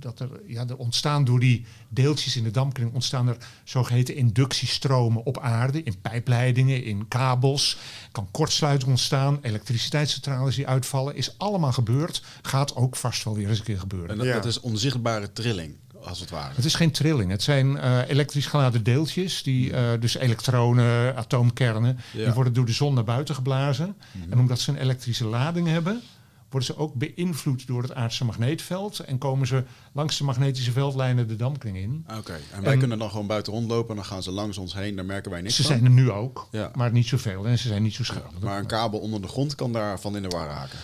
dat 0.00 0.20
er, 0.20 0.28
ja, 0.46 0.66
er 0.68 0.76
ontstaan 0.76 1.24
door 1.24 1.40
die 1.40 1.64
deeltjes 1.88 2.36
in 2.36 2.42
de 2.44 2.50
dampkring 2.50 2.92
ontstaan 2.94 3.28
er 3.28 3.36
zogeheten 3.64 4.14
inductiestromen 4.16 5.24
op 5.24 5.38
aarde, 5.38 5.82
in 5.82 6.00
pijpleidingen, 6.00 6.84
in 6.84 7.08
kabels. 7.08 7.78
Kan 8.12 8.28
kortsluiting 8.30 8.90
ontstaan, 8.90 9.38
elektriciteitscentrales 9.42 10.54
die 10.54 10.66
uitvallen, 10.66 11.16
is 11.16 11.38
allemaal 11.38 11.72
gebeurd. 11.72 12.22
Gaat 12.42 12.76
ook 12.76 12.96
vast 12.96 13.24
wel 13.24 13.34
weer 13.34 13.48
eens 13.48 13.58
een 13.58 13.64
keer 13.64 13.78
gebeuren. 13.78 14.10
En 14.10 14.16
dat, 14.18 14.26
Ja. 14.26 14.32
dat 14.34 14.44
is 14.44 14.60
onzichtbare 14.60 15.32
trilling, 15.32 15.74
als 16.02 16.20
het 16.20 16.30
ware. 16.30 16.54
Het 16.54 16.64
is 16.64 16.74
geen 16.74 16.90
trilling. 16.90 17.30
Het 17.30 17.42
zijn 17.42 17.76
eh, 17.78 18.08
elektrisch 18.08 18.46
geladen 18.46 18.82
deeltjes, 18.82 19.42
die, 19.42 19.72
eh, 19.72 20.00
dus 20.00 20.14
elektronen, 20.16 21.16
atoomkernen, 21.16 21.98
Ja. 22.12 22.24
die 22.24 22.32
worden 22.34 22.52
door 22.52 22.66
de 22.66 22.72
zon 22.72 22.94
naar 22.94 23.04
buiten 23.04 23.34
geblazen. 23.34 23.96
En 24.30 24.38
omdat 24.38 24.60
ze 24.60 24.70
een 24.70 24.76
elektrische 24.78 25.24
lading 25.26 25.66
hebben, 25.68 26.02
worden 26.50 26.68
ze 26.74 26.76
ook 26.76 26.94
beïnvloed 26.94 27.66
door 27.66 27.82
het 27.82 27.94
aardse 27.94 28.24
magneetveld 28.24 28.98
en 28.98 29.18
komen 29.18 29.46
ze 29.46 29.64
langs 29.92 30.18
de 30.18 30.24
magnetische 30.24 30.72
veldlijnen 30.72 31.28
de 31.28 31.36
dampkring 31.36 31.76
in. 31.76 32.04
Oké, 32.18 32.38
en 32.52 32.62
wij 32.62 32.72
En- 32.72 32.78
kunnen 32.78 32.98
dan 32.98 33.10
gewoon 33.10 33.26
buiten 33.26 33.52
rondlopen 33.52 33.90
en 33.90 33.96
dan 33.96 34.04
gaan 34.04 34.22
ze 34.22 34.30
langs 34.30 34.58
ons 34.58 34.74
heen, 34.74 34.96
daar 34.96 35.04
merken 35.04 35.30
wij 35.30 35.40
niks 35.40 35.56
Ze 35.56 35.62
van. 35.62 35.70
zijn 35.72 35.84
er 35.84 35.90
nu 35.90 36.10
ook, 36.10 36.48
Ja. 36.50 36.70
maar 36.74 36.92
niet 36.92 37.06
zoveel 37.06 37.46
en 37.46 37.58
ze 37.58 37.68
zijn 37.68 37.82
niet 37.82 37.94
zo 37.94 38.04
schadelijk. 38.04 38.40
Maar 38.44 38.58
een 38.58 38.66
kabel 38.66 38.98
onder 38.98 39.20
de 39.22 39.28
grond 39.28 39.54
kan 39.54 39.72
daarvan 39.72 40.16
in 40.16 40.22
de 40.22 40.28
war 40.28 40.46
raken. 40.46 40.78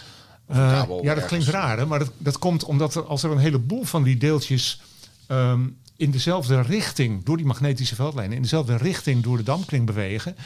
Eh, 0.47 0.57
ja, 0.57 0.87
dat 0.87 1.03
ergens. 1.05 1.27
klinkt 1.27 1.47
raar, 1.47 1.79
hè? 1.79 1.87
maar 1.87 1.99
dat, 1.99 2.11
dat 2.19 2.39
komt 2.39 2.65
omdat 2.65 2.95
er, 2.95 3.05
als 3.05 3.23
er 3.23 3.31
een 3.31 3.39
heleboel 3.39 3.85
van 3.85 4.03
die 4.03 4.17
deeltjes 4.17 4.81
ehm, 5.27 5.67
in 5.97 6.11
dezelfde 6.11 6.61
richting, 6.61 7.25
door 7.25 7.37
die 7.37 7.47
magnetische 7.47 7.95
veldlijnen, 7.95 8.37
in 8.37 8.43
dezelfde 8.43 8.77
richting 8.77 9.23
door 9.23 9.37
de 9.37 9.43
dampkring 9.43 9.87
bewegen. 9.87 10.37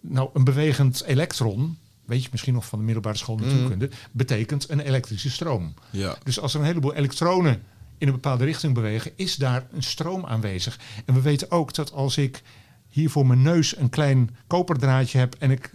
Nou, 0.00 0.30
een 0.34 0.44
bewegend 0.44 1.02
elektron, 1.04 1.78
weet 2.04 2.22
je 2.22 2.28
misschien 2.32 2.54
nog 2.54 2.66
van 2.66 2.78
de 2.78 2.84
middelbare 2.84 3.16
school 3.16 3.36
natuurkunde, 3.36 3.90
betekent 4.12 4.68
een 4.68 4.80
elektrische 4.80 5.30
stroom. 5.30 5.74
Ja. 5.90 6.16
Dus 6.22 6.40
als 6.40 6.54
er 6.54 6.60
een 6.60 6.66
heleboel 6.66 6.94
elektronen 6.94 7.62
in 7.98 8.06
een 8.06 8.14
bepaalde 8.14 8.44
richting 8.44 8.74
bewegen, 8.74 9.12
is 9.16 9.36
daar 9.36 9.66
een 9.72 9.82
stroom 9.82 10.26
aanwezig. 10.26 10.78
En 11.04 11.14
we 11.14 11.20
weten 11.20 11.50
ook 11.50 11.74
dat 11.74 11.92
als 11.92 12.16
ik 12.16 12.42
hier 12.88 13.10
voor 13.10 13.26
mijn 13.26 13.42
neus 13.42 13.76
een 13.76 13.88
klein 13.88 14.36
koperdraadje 14.46 15.18
heb 15.18 15.34
en 15.38 15.50
ik 15.50 15.70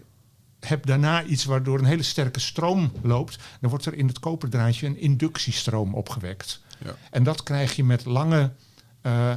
heb 0.60 0.86
daarna 0.86 1.24
iets 1.24 1.46
waardoor 1.46 1.79
een 1.79 1.86
hele 1.86 2.03
sterke 2.03 2.39
stroom 2.39 2.91
loopt, 3.01 3.38
dan 3.62 3.69
wordt 3.69 3.86
er 3.86 3.93
in 3.93 4.07
het 4.07 4.19
koperdraadje 4.19 4.88
een 4.88 5.00
inductiestroom 5.00 5.93
opgewekt. 5.93 6.62
Ja. 6.84 6.96
En 7.12 7.24
dat 7.24 7.43
krijg 7.43 7.75
je 7.75 7.84
met 7.84 8.05
lange, 8.05 8.51
eh, 9.01 9.34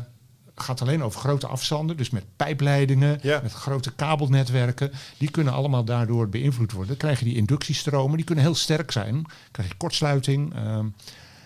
gaat 0.63 0.81
alleen 0.81 1.03
over 1.03 1.21
grote 1.21 1.47
afstanden, 1.47 1.97
dus 1.97 2.11
met 2.11 2.25
pijpleidingen, 2.37 3.19
Ja. 3.23 3.41
met 3.43 3.53
grote 3.53 3.93
kabelnetwerken. 3.95 4.91
Die 5.19 5.31
kunnen 5.31 5.53
allemaal 5.53 5.85
daardoor 5.85 6.29
beïnvloed 6.29 6.71
worden. 6.73 6.89
Dan 6.89 6.97
krijg 6.97 7.19
je 7.19 7.25
die 7.25 7.37
inductiestromen, 7.37 8.17
die 8.17 8.27
kunnen 8.27 8.45
heel 8.45 8.55
sterk 8.55 8.91
zijn. 8.91 9.13
Dan 9.15 9.27
krijg 9.51 9.69
je 9.69 9.75
kortsluiting. 9.77 10.55
ehm, 10.55 10.87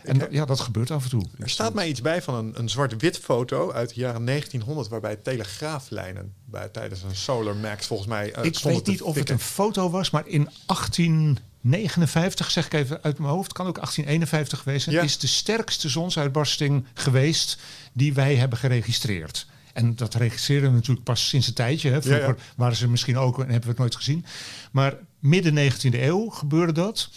en 0.04 0.18
dat- 0.18 0.28
ja, 0.32 0.44
dat 0.44 0.60
gebeurt 0.60 0.90
af 0.90 1.04
en 1.04 1.10
toe. 1.10 1.24
Er 1.38 1.48
staat 1.50 1.74
mij 1.74 1.88
iets 1.88 2.00
bij 2.00 2.22
van 2.22 2.34
een, 2.34 2.52
een 2.58 2.68
zwart-wit 2.68 3.18
foto 3.18 3.72
uit 3.72 3.88
de 3.94 4.00
jaren 4.00 4.24
1900... 4.24 4.88
waarbij 4.88 5.16
telegraaflijnen 5.16 6.32
bij, 6.44 6.68
tijdens 6.68 7.02
een 7.02 7.16
Solar 7.16 7.56
Max 7.56 7.86
volgens 7.86 8.08
mij 8.08 8.32
eh, 8.32 8.44
ik 8.44 8.58
weet 8.58 8.86
niet 8.86 9.02
of 9.02 9.14
het 9.14 9.30
een 9.30 9.38
foto 9.38 9.90
was, 9.90 10.10
maar 10.10 10.26
in 10.26 10.48
1859, 10.66 12.50
zeg 12.50 12.66
ik 12.66 12.72
even 12.72 13.02
uit 13.02 13.18
mijn 13.18 13.30
hoofd, 13.32 13.52
kan 13.52 13.66
ook 13.66 13.74
1851 13.74 14.58
geweest 14.58 14.84
zijn, 14.84 14.96
Ja. 14.96 15.02
is 15.02 15.18
de 15.18 15.26
sterkste 15.26 15.88
zonsuitbarsting 15.88 16.86
geweest 16.94 17.58
die 17.92 18.14
wij 18.14 18.36
hebben 18.36 18.58
geregistreerd. 18.58 19.46
En 19.72 19.96
dat 19.96 20.14
registreren 20.14 20.68
we 20.68 20.74
natuurlijk 20.74 21.04
pas 21.04 21.28
sinds 21.28 21.46
een 21.46 21.54
tijdje. 21.54 21.90
Hè. 21.90 22.02
Vroeger 22.02 22.26
Ja, 22.28 22.34
waren 22.56 22.76
ze 22.76 22.88
misschien 22.88 23.16
ook 23.18 23.34
en 23.38 23.42
hebben 23.44 23.62
we 23.62 23.68
het 23.68 23.78
nooit 23.78 23.96
gezien. 23.96 24.24
Maar 24.72 24.94
midden 25.18 25.54
19e 25.72 25.94
eeuw 26.02 26.28
gebeurde 26.28 26.72
dat. 26.72 27.08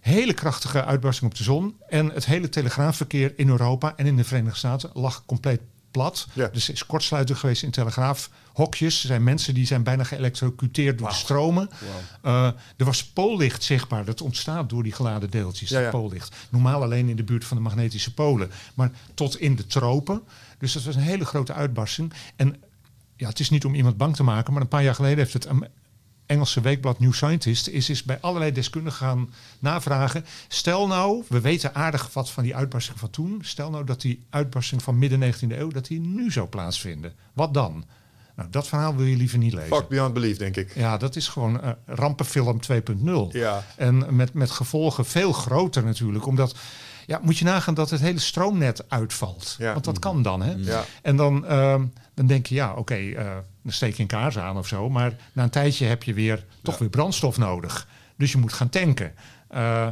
Hele 0.00 0.32
krachtige 0.32 0.84
uitbarsting 0.84 1.30
op 1.30 1.36
de 1.36 1.42
zon. 1.42 1.76
En 1.88 2.10
het 2.10 2.26
hele 2.26 2.48
telegraafverkeer 2.48 3.32
in 3.36 3.48
Europa 3.48 3.96
en 3.96 4.06
in 4.06 4.16
de 4.16 4.24
Verenigde 4.24 4.58
Staten 4.58 4.90
lag 4.94 5.24
compleet 5.26 5.60
plat. 5.90 6.26
Ja. 6.32 6.48
Dus 6.48 6.68
er 6.68 6.74
is 6.74 6.86
kortsluiting 6.86 7.38
geweest 7.38 7.62
in 7.62 7.70
telegraafhokjes. 7.70 9.00
Er 9.00 9.06
zijn 9.06 9.22
mensen 9.22 9.54
die 9.54 9.66
zijn 9.66 9.82
bijna 9.82 10.04
geëlektrocuteerd 10.04 10.98
door 10.98 11.08
de 11.08 11.14
stromen. 11.14 11.70
Eh, 12.22 12.46
er 12.76 12.84
was 12.84 13.04
poollicht 13.04 13.62
zichtbaar. 13.62 14.04
Dat 14.04 14.20
ontstaat 14.20 14.68
door 14.68 14.82
die 14.82 14.92
geladen 14.92 15.30
deeltjes. 15.30 15.68
Ja, 15.68 15.80
ja. 15.80 15.90
Poollicht. 15.90 16.36
Normaal 16.50 16.82
alleen 16.82 17.08
in 17.08 17.16
de 17.16 17.24
buurt 17.24 17.44
van 17.44 17.56
de 17.56 17.62
magnetische 17.62 18.14
polen. 18.14 18.50
Maar 18.74 18.90
tot 19.14 19.38
in 19.38 19.56
de 19.56 19.66
tropen. 19.66 20.22
Dus 20.58 20.72
dat 20.72 20.82
was 20.82 20.94
een 20.94 21.02
hele 21.02 21.24
grote 21.24 21.52
uitbarsting. 21.52 22.12
En 22.36 22.56
ja, 23.16 23.28
het 23.28 23.40
is 23.40 23.50
niet 23.50 23.64
om 23.64 23.74
iemand 23.74 23.96
bang 23.96 24.16
te 24.16 24.22
maken. 24.22 24.52
Maar 24.52 24.62
een 24.62 24.68
paar 24.68 24.82
jaar 24.82 24.94
geleden 24.94 25.18
heeft 25.18 25.32
het 25.32 25.48
Engelse 26.30 26.60
weekblad 26.60 26.98
New 26.98 27.12
Scientist 27.12 27.68
is, 27.68 27.90
is 27.90 28.02
bij 28.02 28.18
allerlei 28.20 28.52
deskundigen 28.52 29.06
gaan 29.06 29.30
navragen. 29.58 30.24
Stel 30.48 30.86
nou, 30.86 31.24
we 31.28 31.40
weten 31.40 31.74
aardig 31.74 32.12
wat 32.12 32.30
van 32.30 32.42
die 32.42 32.56
uitbarsting 32.56 32.98
van 32.98 33.10
toen. 33.10 33.38
Stel 33.42 33.70
nou 33.70 33.84
dat 33.84 34.00
die 34.00 34.22
uitbarsting 34.30 34.82
van 34.82 34.98
midden 34.98 35.34
19e 35.34 35.58
eeuw, 35.58 35.68
dat 35.68 35.86
die 35.86 36.00
nu 36.00 36.30
zou 36.32 36.48
plaatsvinden. 36.48 37.12
Wat 37.32 37.54
dan? 37.54 37.84
Nou, 38.36 38.48
dat 38.50 38.68
verhaal 38.68 38.96
wil 38.96 39.06
je 39.06 39.16
liever 39.16 39.38
niet 39.38 39.52
lezen. 39.52 39.76
Fuck 39.76 39.88
beyond 39.88 40.14
belief, 40.14 40.36
denk 40.36 40.56
ik. 40.56 40.74
Ja, 40.74 40.96
dat 40.96 41.16
is 41.16 41.28
gewoon 41.28 41.60
eh, 41.60 41.70
rampenfilm 41.86 42.60
2.0. 42.72 43.10
Ja. 43.30 43.64
En 43.76 44.16
met, 44.16 44.32
met 44.32 44.50
gevolgen 44.50 45.04
veel 45.04 45.32
groter 45.32 45.84
natuurlijk. 45.84 46.26
Omdat, 46.26 46.54
ja, 47.06 47.20
moet 47.22 47.38
je 47.38 47.44
nagaan 47.44 47.74
dat 47.74 47.90
het 47.90 48.00
hele 48.00 48.18
stroomnet 48.18 48.90
uitvalt. 48.90 49.56
Ja. 49.58 49.72
Want 49.72 49.84
dat 49.84 49.98
kan 49.98 50.22
dan, 50.22 50.42
hè? 50.42 50.54
Ja. 50.56 50.84
En 51.02 51.16
dan, 51.16 51.46
ehm, 51.46 51.84
dan 52.14 52.26
denk 52.26 52.46
je, 52.46 52.54
ja, 52.54 52.74
oké, 52.74 52.94
eh, 52.94 53.36
dan 53.62 53.72
steek 53.72 53.94
je 53.94 54.02
een 54.02 54.08
kaars 54.08 54.38
aan 54.38 54.56
of 54.56 54.66
zo. 54.66 54.90
Maar 54.90 55.16
na 55.32 55.42
een 55.42 55.50
tijdje 55.50 55.86
heb 55.86 56.02
je 56.02 56.14
weer, 56.14 56.44
toch 56.62 56.78
weer 56.78 56.88
brandstof 56.88 57.38
nodig. 57.38 57.86
Dus 58.16 58.32
je 58.32 58.38
moet 58.38 58.52
gaan 58.52 58.68
tanken. 58.68 59.12
Eh, 59.48 59.88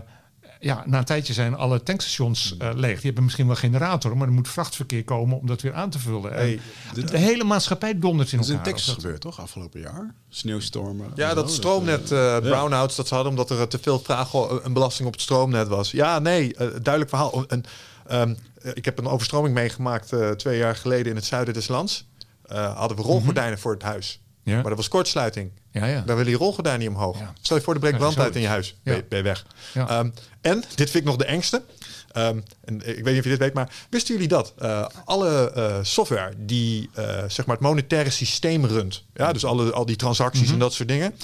ja, 0.61 0.83
na 0.87 0.99
een 0.99 1.05
tijdje 1.05 1.33
zijn 1.33 1.55
alle 1.55 1.83
tankstations 1.83 2.57
eh, 2.57 2.71
leeg. 2.75 2.95
Die 2.95 3.05
hebben 3.05 3.23
misschien 3.23 3.47
wel 3.47 3.55
een 3.55 3.61
generator, 3.61 4.17
maar 4.17 4.27
er 4.27 4.33
moet 4.33 4.49
vrachtverkeer 4.49 5.05
komen 5.05 5.39
om 5.39 5.47
dat 5.47 5.61
weer 5.61 5.75
aan 5.75 5.91
te 5.91 5.99
vullen. 5.99 6.33
Hey, 6.33 6.61
de 6.95 7.19
hele 7.19 7.45
maatschappij 7.45 7.99
dondert 7.99 8.33
in 8.33 8.39
Dat 8.39 8.47
is 8.47 8.53
in 8.53 8.59
elkaar. 8.59 8.73
Texas 8.73 8.95
Dat- 8.95 9.03
gebeurd, 9.03 9.21
toch? 9.21 9.41
Afgelopen 9.41 9.81
jaar? 9.81 10.15
Sneeuwstormen. 10.29 11.11
Ja, 11.15 11.35
dat 11.35 11.51
stroomnet 11.51 12.13
eh, 12.13 12.37
eh 12.37 12.43
brownouts 12.43 12.97
dat 12.97 13.09
ze 13.09 13.15
hadden 13.15 13.33
omdat 13.33 13.51
er 13.51 13.69
te 13.69 13.79
veel 13.79 14.01
vraag 14.01 14.33
een 14.33 14.73
belasting 14.73 15.07
op 15.07 15.13
het 15.13 15.23
stroomnet 15.23 15.69
was. 15.69 15.91
Ja, 15.91 16.19
nee, 16.19 16.55
duidelijk 16.57 17.09
verhaal. 17.09 17.47
En, 17.47 17.65
ehm, 18.07 18.35
eh, 18.63 18.71
ik 18.75 18.85
heb 18.85 18.99
een 18.99 19.07
overstroming 19.07 19.55
meegemaakt 19.55 20.13
eh, 20.13 20.31
twee 20.31 20.59
jaar 20.59 20.77
geleden 20.77 21.07
in 21.07 21.17
het 21.17 21.25
zuiden 21.25 21.55
des 21.55 21.69
lands. 21.69 22.07
Eh, 22.49 22.77
hadden 22.77 22.97
we 22.97 23.03
rolgordijnen 23.03 23.59
voor 23.59 23.73
het 23.73 23.83
huis. 23.83 24.21
Ja. 24.43 24.55
Maar 24.55 24.63
dat 24.63 24.77
was 24.77 24.89
kortsluiting. 24.89 25.51
Ja, 25.73 25.85
ja. 25.87 25.95
Dan 25.97 26.07
willen 26.07 26.25
die 26.25 26.37
rolgordijnen 26.37 26.81
niet 26.81 26.89
omhoog. 26.89 27.19
Stel 27.41 27.57
je 27.57 27.63
voor, 27.63 27.75
de 27.75 27.81
breekt 27.81 27.97
brand 27.99 28.19
uit 28.19 28.35
in 28.35 28.41
je 28.41 28.47
huis. 28.49 28.77
Ben, 28.83 28.95
je- 28.97 29.05
ben 29.09 29.19
je 29.19 29.25
weg. 29.25 29.47
Ehm, 29.87 30.11
en, 30.41 30.61
dit 30.61 30.91
vind 30.91 30.95
ik 30.95 31.05
nog 31.05 31.17
de 31.17 31.25
engste. 31.25 31.63
Ehm, 32.13 32.41
en 32.65 32.75
ik 32.75 33.05
weet 33.05 33.05
niet 33.05 33.19
of 33.19 33.25
je 33.25 33.31
dit 33.31 33.39
weet, 33.39 33.53
maar 33.55 33.73
wisten 33.91 34.15
jullie 34.15 34.29
dat? 34.29 34.53
Eh, 34.59 34.87
alle 35.05 35.53
eh, 35.53 35.77
software 35.83 36.33
die 36.39 36.91
eh, 36.95 37.05
zeg 37.29 37.47
maar 37.47 37.57
het 37.57 37.65
monetaire 37.65 38.11
systeem 38.11 38.65
runt, 38.67 39.05
ja, 39.15 39.33
dus 39.33 39.45
alle, 39.45 39.73
al 39.73 39.87
die 39.87 39.97
transacties 39.97 40.43
Mhm. 40.45 40.53
en 40.53 40.59
dat 40.59 40.73
soort 40.73 40.89
dingen, 40.89 41.15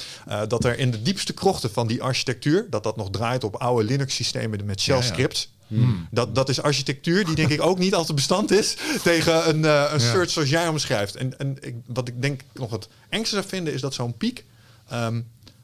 dat 0.49 0.65
er 0.65 0.79
in 0.79 0.91
de 0.91 1.03
diepste 1.03 1.33
krochten 1.33 1.71
van 1.71 1.87
die 1.87 2.03
architectuur, 2.03 2.67
dat 2.71 2.83
dat 2.83 2.97
nog 2.97 3.11
draait 3.11 3.45
op 3.45 3.57
oude 3.57 3.85
Linux-systemen 3.85 4.65
met 4.65 4.81
shell 4.81 4.97
Ja, 4.97 5.01
ja. 5.03 5.07
scripts. 5.07 5.53
Hmm. 5.67 6.09
Dat, 6.11 6.35
dat 6.35 6.49
is 6.49 6.61
architectuur 6.63 7.25
die 7.25 7.35
denk 7.35 7.51
ik 7.51 7.63
ook 7.63 7.79
niet 7.79 7.95
altijd 7.95 8.15
bestand 8.15 8.51
is 8.51 8.77
tegen 9.03 9.49
een, 9.49 9.55
een 9.55 9.63
Ja. 9.63 9.99
search 9.99 10.31
zoals 10.31 10.49
jij 10.49 10.69
omschrijft. 10.69 11.17
En, 11.17 11.39
en 11.39 11.57
ik, 11.61 11.75
wat 11.87 12.09
ik 12.09 12.23
denk 12.23 12.41
nog 12.53 12.71
het 12.71 12.89
engste 13.09 13.35
zou 13.35 13.49
vinden 13.49 13.73
is 13.73 13.81
dat 13.81 13.95
zo'n 13.95 14.17
piek, 14.17 14.45
ehm, 14.89 15.21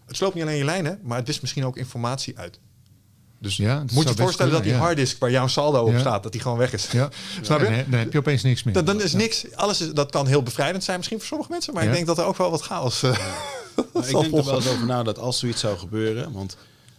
het 0.06 0.16
sloopt 0.16 0.34
niet 0.34 0.42
alleen 0.44 0.56
je 0.56 0.64
lijnen, 0.64 0.98
maar 1.02 1.18
het 1.18 1.26
wist 1.26 1.40
misschien 1.40 1.64
ook 1.64 1.76
informatie 1.76 2.38
uit. 2.38 2.58
Dus 3.42 3.56
Ja, 3.56 3.84
moet 3.92 4.02
je 4.04 4.14
je 4.16 4.22
voorstellen 4.22 4.52
dat 4.52 4.62
die 4.62 4.72
ja. 4.72 4.78
harddisk 4.78 5.18
waar 5.18 5.30
jouw 5.30 5.46
saldo 5.46 5.80
op 5.84 5.92
Ja. 5.92 5.98
staat, 5.98 6.22
dat 6.22 6.32
die 6.32 6.40
gewoon 6.40 6.58
weg 6.58 6.72
is. 6.72 6.90
Ja. 6.90 7.08
Snap 7.42 7.58
je? 7.60 7.64
Dan, 7.64 7.84
dan 7.90 7.98
heb 8.00 8.12
je 8.12 8.18
opeens 8.18 8.42
niks 8.42 8.62
meer. 8.62 8.74
Dan, 8.74 8.84
dan 8.84 9.02
is 9.02 9.12
niks, 9.12 9.44
alles 9.54 9.80
is, 9.80 9.92
dat 9.92 10.10
kan 10.10 10.26
heel 10.26 10.42
bevrijdend 10.42 10.84
zijn 10.84 10.96
misschien 10.96 11.18
voor 11.18 11.26
sommige 11.26 11.50
mensen, 11.50 11.74
maar 11.74 11.82
Ja. 11.82 11.88
ik 11.88 11.94
denk 11.94 12.06
dat 12.06 12.18
er 12.18 12.24
ook 12.24 12.36
wel 12.36 12.50
wat 12.50 12.60
chaos 12.62 13.02
uh, 13.02 13.10
Maar 13.92 14.08
ik 14.08 14.20
denk 14.20 14.24
er 14.36 14.44
wel 14.44 14.54
eens 14.54 14.68
over 14.68 14.86
na 14.86 15.02
dat 15.02 15.18
als 15.18 15.38
zoiets 15.38 15.60
zou 15.60 15.78
gebeuren. 15.78 16.32
Want 16.32 16.56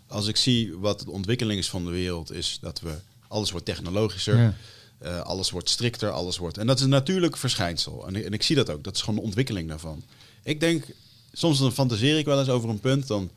als 0.07 0.27
ik 0.27 0.37
zie 0.37 0.73
wat 0.77 0.99
de 0.99 1.11
ontwikkeling 1.11 1.59
is 1.59 1.69
van 1.69 1.85
de 1.85 1.91
wereld, 1.91 2.31
is 2.31 2.57
dat 2.61 2.79
we 2.79 2.91
alles 3.27 3.51
wordt 3.51 3.65
technologischer. 3.65 4.37
Ja. 4.37 4.53
eh, 4.99 5.19
alles 5.21 5.49
wordt 5.51 5.69
strikter, 5.69 6.09
alles 6.11 6.37
wordt. 6.37 6.57
En 6.57 6.67
dat 6.67 6.77
is 6.77 6.83
een 6.83 6.89
natuurlijk 6.89 7.37
verschijnsel. 7.37 8.07
En, 8.07 8.15
ik- 8.15 8.25
en 8.25 8.33
ik 8.33 8.43
zie 8.43 8.55
dat 8.55 8.69
ook. 8.69 8.83
Dat 8.83 8.95
is 8.95 9.01
gewoon 9.01 9.15
de 9.15 9.21
ontwikkeling 9.25 9.67
daarvan. 9.69 10.03
Ik 10.43 10.59
denk, 10.59 10.83
soms 11.33 11.59
dan 11.59 11.71
fantaseer 11.71 12.17
ik 12.17 12.25
wel 12.25 12.39
eens 12.39 12.49
over 12.49 12.69
een 12.69 12.79
punt. 12.79 13.07
Dan, 13.07 13.29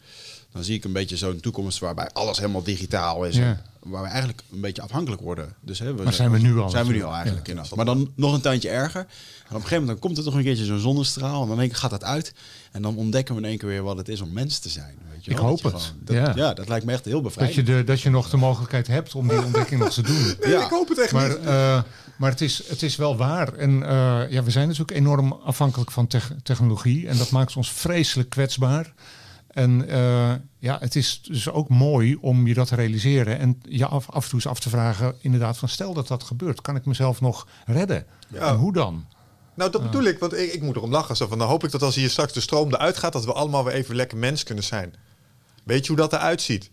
dan 0.54 0.64
zie 0.64 0.74
ik 0.76 0.84
een 0.84 0.92
beetje 0.92 1.16
zo'n 1.16 1.40
toekomst 1.40 1.78
waarbij 1.78 2.10
alles 2.12 2.38
helemaal 2.38 2.62
digitaal 2.62 3.24
is. 3.24 3.36
Ja. 3.36 3.42
En 3.42 3.90
Waar 3.90 4.02
we 4.02 4.08
eigenlijk 4.08 4.42
een 4.52 4.60
beetje 4.60 4.82
afhankelijk 4.82 5.22
worden. 5.22 5.54
Dus, 5.60 5.78
hè, 5.78 5.92
Maar 5.94 6.12
zijn 6.12 6.30
we 6.30 6.38
nu 6.38 6.58
al 6.58 6.70
Zijn 6.70 6.86
we 6.86 6.92
nu 6.92 7.02
al 7.04 7.12
eigenlijk 7.14 7.46
Ja. 7.46 7.50
inderdaad. 7.52 7.76
Maar 7.76 7.84
dan 7.84 8.12
nog 8.14 8.32
een 8.34 8.40
tandje 8.40 8.68
erger. 8.68 9.00
En 9.00 9.06
op 9.06 9.08
een 9.48 9.54
gegeven 9.54 9.70
moment 9.70 9.86
dan 9.88 9.98
komt 9.98 10.18
er 10.18 10.24
toch 10.24 10.34
een 10.34 10.42
keertje 10.42 10.64
zo'n 10.64 10.78
zonnestraal. 10.78 11.40
En 11.42 11.46
dan 11.46 11.56
in 11.56 11.60
één 11.62 11.68
keer 11.68 11.78
gaat 11.78 11.90
dat 11.90 12.04
uit. 12.04 12.34
En 12.72 12.82
dan 12.82 12.96
ontdekken 12.96 13.34
we 13.34 13.40
in 13.40 13.46
één 13.48 13.58
keer 13.58 13.68
weer 13.68 13.82
wat 13.82 13.96
het 13.96 14.08
is 14.08 14.20
om 14.20 14.32
mens 14.32 14.58
te 14.58 14.68
zijn. 14.68 14.94
Weet 15.10 15.24
je 15.24 15.30
Ik 15.30 15.36
hoop 15.36 15.62
Dat 15.62 15.70
je 15.72 15.76
het. 15.78 15.86
gewoon- 15.86 16.00
dat- 16.04 16.36
Ja. 16.36 16.44
ja. 16.46 16.54
dat 16.54 16.68
lijkt 16.68 16.84
me 16.84 16.92
echt 16.92 17.04
heel 17.04 17.22
dat, 17.22 17.32
je 17.32 17.38
bevrijdend. 17.40 17.66
de, 17.66 17.84
dat 17.84 18.00
je 18.00 18.10
nog 18.10 18.30
de 18.30 18.36
mogelijkheid 18.36 18.86
hebt 18.86 19.14
om 19.14 19.28
die 19.28 19.44
ontdekking 19.44 19.80
nog 19.80 19.92
te 19.92 20.02
doen. 20.02 20.22
Nee, 20.40 20.50
Ja. 20.54 20.64
ik 20.64 20.70
hoop 20.70 20.88
het 20.88 20.98
echt 21.00 21.12
Maar, 21.12 21.28
niet. 21.28 21.38
eh, 21.38 21.82
maar 22.18 22.30
het, 22.30 22.40
is, 22.40 22.62
het 22.68 22.82
is 22.82 22.96
wel 22.96 23.16
waar. 23.16 23.52
En 23.54 23.82
eh, 23.82 24.30
ja, 24.30 24.42
we 24.42 24.50
zijn 24.50 24.68
natuurlijk 24.68 24.98
enorm 24.98 25.32
afhankelijk 25.32 25.90
van 25.90 26.06
tech- 26.06 26.32
technologie. 26.42 27.08
En 27.08 27.16
dat 27.16 27.30
maakt 27.30 27.56
ons 27.56 27.72
vreselijk 27.72 28.28
kwetsbaar. 28.30 28.92
En 29.54 29.88
eh, 29.88 30.32
ja, 30.58 30.76
het 30.80 30.96
is 30.96 31.22
dus 31.22 31.50
ook 31.50 31.68
mooi 31.68 32.16
om 32.20 32.46
je 32.46 32.54
dat 32.54 32.68
te 32.68 32.74
realiseren. 32.74 33.38
En 33.38 33.60
je 33.68 33.86
af, 33.86 34.10
af 34.10 34.22
en 34.22 34.28
toe 34.30 34.38
eens 34.38 34.46
af 34.48 34.60
te 34.60 34.68
vragen, 34.68 35.14
inderdaad, 35.20 35.58
van 35.58 35.68
stel 35.68 35.94
dat 35.94 36.08
dat 36.08 36.22
gebeurt. 36.22 36.60
Kan 36.60 36.76
ik 36.76 36.84
mezelf 36.84 37.20
nog 37.20 37.46
redden? 37.66 38.06
Ja. 38.28 38.48
En 38.48 38.54
hoe 38.54 38.72
dan? 38.72 39.06
Nou, 39.54 39.70
dat 39.70 39.82
bedoel 39.82 40.02
ik, 40.02 40.18
want 40.18 40.36
ik, 40.36 40.52
ik 40.52 40.62
moet 40.62 40.76
erom 40.76 40.90
lachen. 40.90 41.16
Zo 41.16 41.26
van, 41.26 41.38
dan 41.38 41.48
hoop 41.48 41.64
ik 41.64 41.70
dat 41.70 41.82
als 41.82 41.94
hier 41.94 42.10
straks 42.10 42.32
de 42.32 42.40
stroom 42.40 42.74
eruit 42.74 42.98
gaat, 42.98 43.12
dat 43.12 43.24
we 43.24 43.32
allemaal 43.32 43.64
weer 43.64 43.74
even 43.74 43.94
lekker 43.94 44.18
mens 44.18 44.42
kunnen 44.42 44.64
zijn. 44.64 44.94
Weet 45.64 45.82
je 45.82 45.88
hoe 45.88 46.00
dat 46.00 46.12
eruit 46.12 46.42
ziet? 46.42 46.70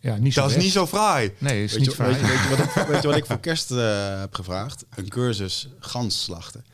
Ja, 0.00 0.16
niet 0.16 0.32
zo 0.32 0.40
Dat 0.40 0.50
is 0.50 0.62
niet 0.62 0.72
zo 0.72 0.86
fraai. 0.86 1.34
Nee, 1.38 1.64
is 1.64 1.70
Weet 1.70 1.80
niet 1.80 1.90
je, 1.90 1.96
fraai. 1.96 2.12
weet, 2.12 2.20
je, 2.20 2.26
weet, 2.26 2.42
je 2.42 2.48
wat 2.48 2.58
ik, 2.58 2.86
weet 2.92 3.02
je 3.02 3.08
wat 3.08 3.16
ik 3.16 3.26
voor 3.26 3.38
kerst 3.40 3.70
eh, 3.70 4.20
heb 4.20 4.34
gevraagd? 4.34 4.84
Een 4.94 5.08
cursus 5.08 5.68
gans 5.78 6.22
slachten. 6.22 6.64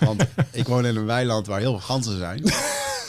Want 0.00 0.24
ik 0.50 0.66
woon 0.68 0.86
in 0.86 0.96
een 0.96 1.06
weiland 1.06 1.46
waar 1.46 1.60
heel 1.60 1.70
veel 1.70 1.86
ganzen 1.86 2.18
zijn. 2.18 2.42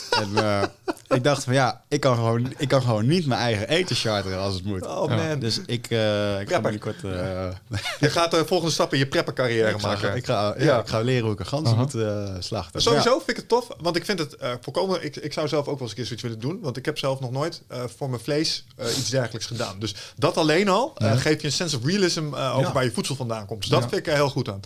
En, 0.10 0.36
eh, 0.36 0.64
ik 1.10 1.24
dacht 1.24 1.44
van 1.44 1.54
ja, 1.54 1.82
ik 1.88 2.00
kan 2.00 2.16
gewoon, 2.16 2.54
ik 2.58 2.68
kan 2.68 2.82
gewoon 2.82 3.08
niet 3.08 3.26
mijn 3.26 3.40
eigen 3.42 3.68
eten 3.68 3.96
charteren 3.96 4.40
als 4.40 4.54
het 4.54 4.64
moet. 4.64 4.86
Oh 4.88 5.10
Ja. 5.10 5.16
man. 5.16 5.40
Dus 5.40 5.60
ik, 5.66 5.88
eh 5.90 6.40
ik 6.40 6.50
ga 6.50 6.60
Prepper. 6.60 6.62
binnenkort... 6.62 7.04
eh, 7.04 7.80
Je 8.00 8.10
gaat 8.10 8.32
de 8.32 8.46
volgende 8.46 8.74
stap 8.74 8.94
in 8.94 9.00
je 9.00 9.08
prepper 9.08 9.34
carrière 9.34 9.70
ik, 9.74 9.80
ga, 9.80 9.88
maken. 9.88 10.16
ik, 10.16 10.26
ga, 10.26 10.54
ja, 10.58 10.64
Ja. 10.64 10.80
ik 10.80 10.88
ga 10.88 11.00
leren 11.00 11.24
hoe 11.24 11.34
ik 11.34 11.40
een 11.40 11.46
gans 11.46 11.76
moet 11.76 11.94
eh, 11.96 12.34
slachten. 12.40 12.82
Sowieso 12.82 13.10
Ja. 13.10 13.16
vind 13.18 13.30
ik 13.30 13.36
het 13.36 13.48
tof, 13.48 13.68
want 13.80 13.96
ik 13.96 14.06
vind 14.06 14.20
het 14.20 14.36
eh 14.36 14.52
voorkomen. 14.62 15.04
Ik, 15.04 15.16
ik 15.16 15.34
zou 15.34 15.48
zelf 15.48 15.68
ook 15.68 15.80
wel 15.80 15.82
eens 15.82 15.90
een 15.90 15.96
keer 15.96 16.06
zoiets 16.06 16.24
willen 16.24 16.40
doen, 16.40 16.60
want 16.62 16.78
ik 16.78 16.86
heb 16.86 16.98
zelf 16.98 17.20
nog 17.20 17.32
nooit 17.32 17.62
eh, 17.68 17.84
voor 17.98 18.10
mijn 18.10 18.22
vlees 18.22 18.66
eh, 18.76 18.98
iets 18.98 19.10
dergelijks 19.10 19.46
gedaan. 19.48 19.80
Dus 19.80 19.96
dat 20.16 20.38
alleen 20.38 20.70
al 20.70 20.94
eh, 20.98 21.18
geeft 21.18 21.42
je 21.42 21.48
een 21.48 21.54
sense 21.54 21.78
of 21.78 21.86
realism 21.86 22.34
eh, 22.34 22.50
over 22.56 22.68
Ja. 22.68 22.74
waar 22.74 22.84
je 22.84 22.92
voedsel 22.92 23.16
vandaan 23.16 23.46
komt. 23.46 23.62
Dus 23.62 23.70
dat 23.70 23.82
Ja. 23.84 23.90
vind 23.90 24.02
ik 24.02 24.08
er 24.08 24.14
heel 24.18 24.30
goed 24.30 24.50
aan. 24.50 24.60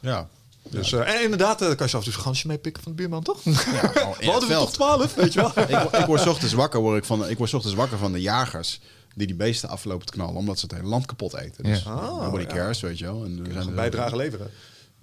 Ja. 0.00 0.28
Dus, 0.68 0.92
eh, 0.92 1.14
en 1.14 1.22
inderdaad, 1.22 1.60
eh, 1.60 1.66
dan 1.66 1.76
kan 1.76 1.84
je 1.86 1.90
zelf 1.92 2.04
dus 2.04 2.14
een 2.16 2.20
gansje 2.20 2.46
meepikken 2.46 2.82
van 2.82 2.92
de 2.92 2.98
buurman, 2.98 3.22
toch? 3.22 3.40
Ja, 3.44 3.52
We 4.20 4.26
hadden 4.30 4.48
veld. 4.48 4.64
toch 4.64 4.72
twaalf, 4.72 5.14
weet 5.14 5.32
je 5.32 5.40
wel? 5.40 5.52
ik, 5.80 5.90
ik 6.00 6.06
word 6.06 6.20
's 6.20 6.26
ochtends 6.26 6.52
wakker, 6.54 6.80
word 6.80 6.96
ik, 6.98 7.04
van, 7.04 7.28
ik 7.28 7.38
word 7.38 7.50
's 7.50 7.54
ochtends 7.54 7.76
wakker 7.76 7.98
van 7.98 8.12
de 8.12 8.20
jagers 8.20 8.80
die 9.14 9.26
die 9.26 9.36
beesten 9.36 9.68
aflopen 9.68 10.06
te 10.06 10.12
knallen, 10.12 10.34
omdat 10.34 10.58
ze 10.58 10.66
het 10.66 10.74
hele 10.74 10.88
land 10.88 11.06
kapot 11.06 11.34
eten. 11.34 11.64
Dus 11.64 11.82
Ja. 11.82 11.90
Ah, 11.90 12.22
nobody 12.22 12.42
ja. 12.42 12.48
cares, 12.48 12.80
weet 12.80 12.98
je 12.98 13.04
wel. 13.04 13.24
En 13.24 13.42
we 13.42 13.52
zijn 13.52 13.66
Een 13.68 13.74
bijdrage 13.74 14.16
leveren. 14.16 14.50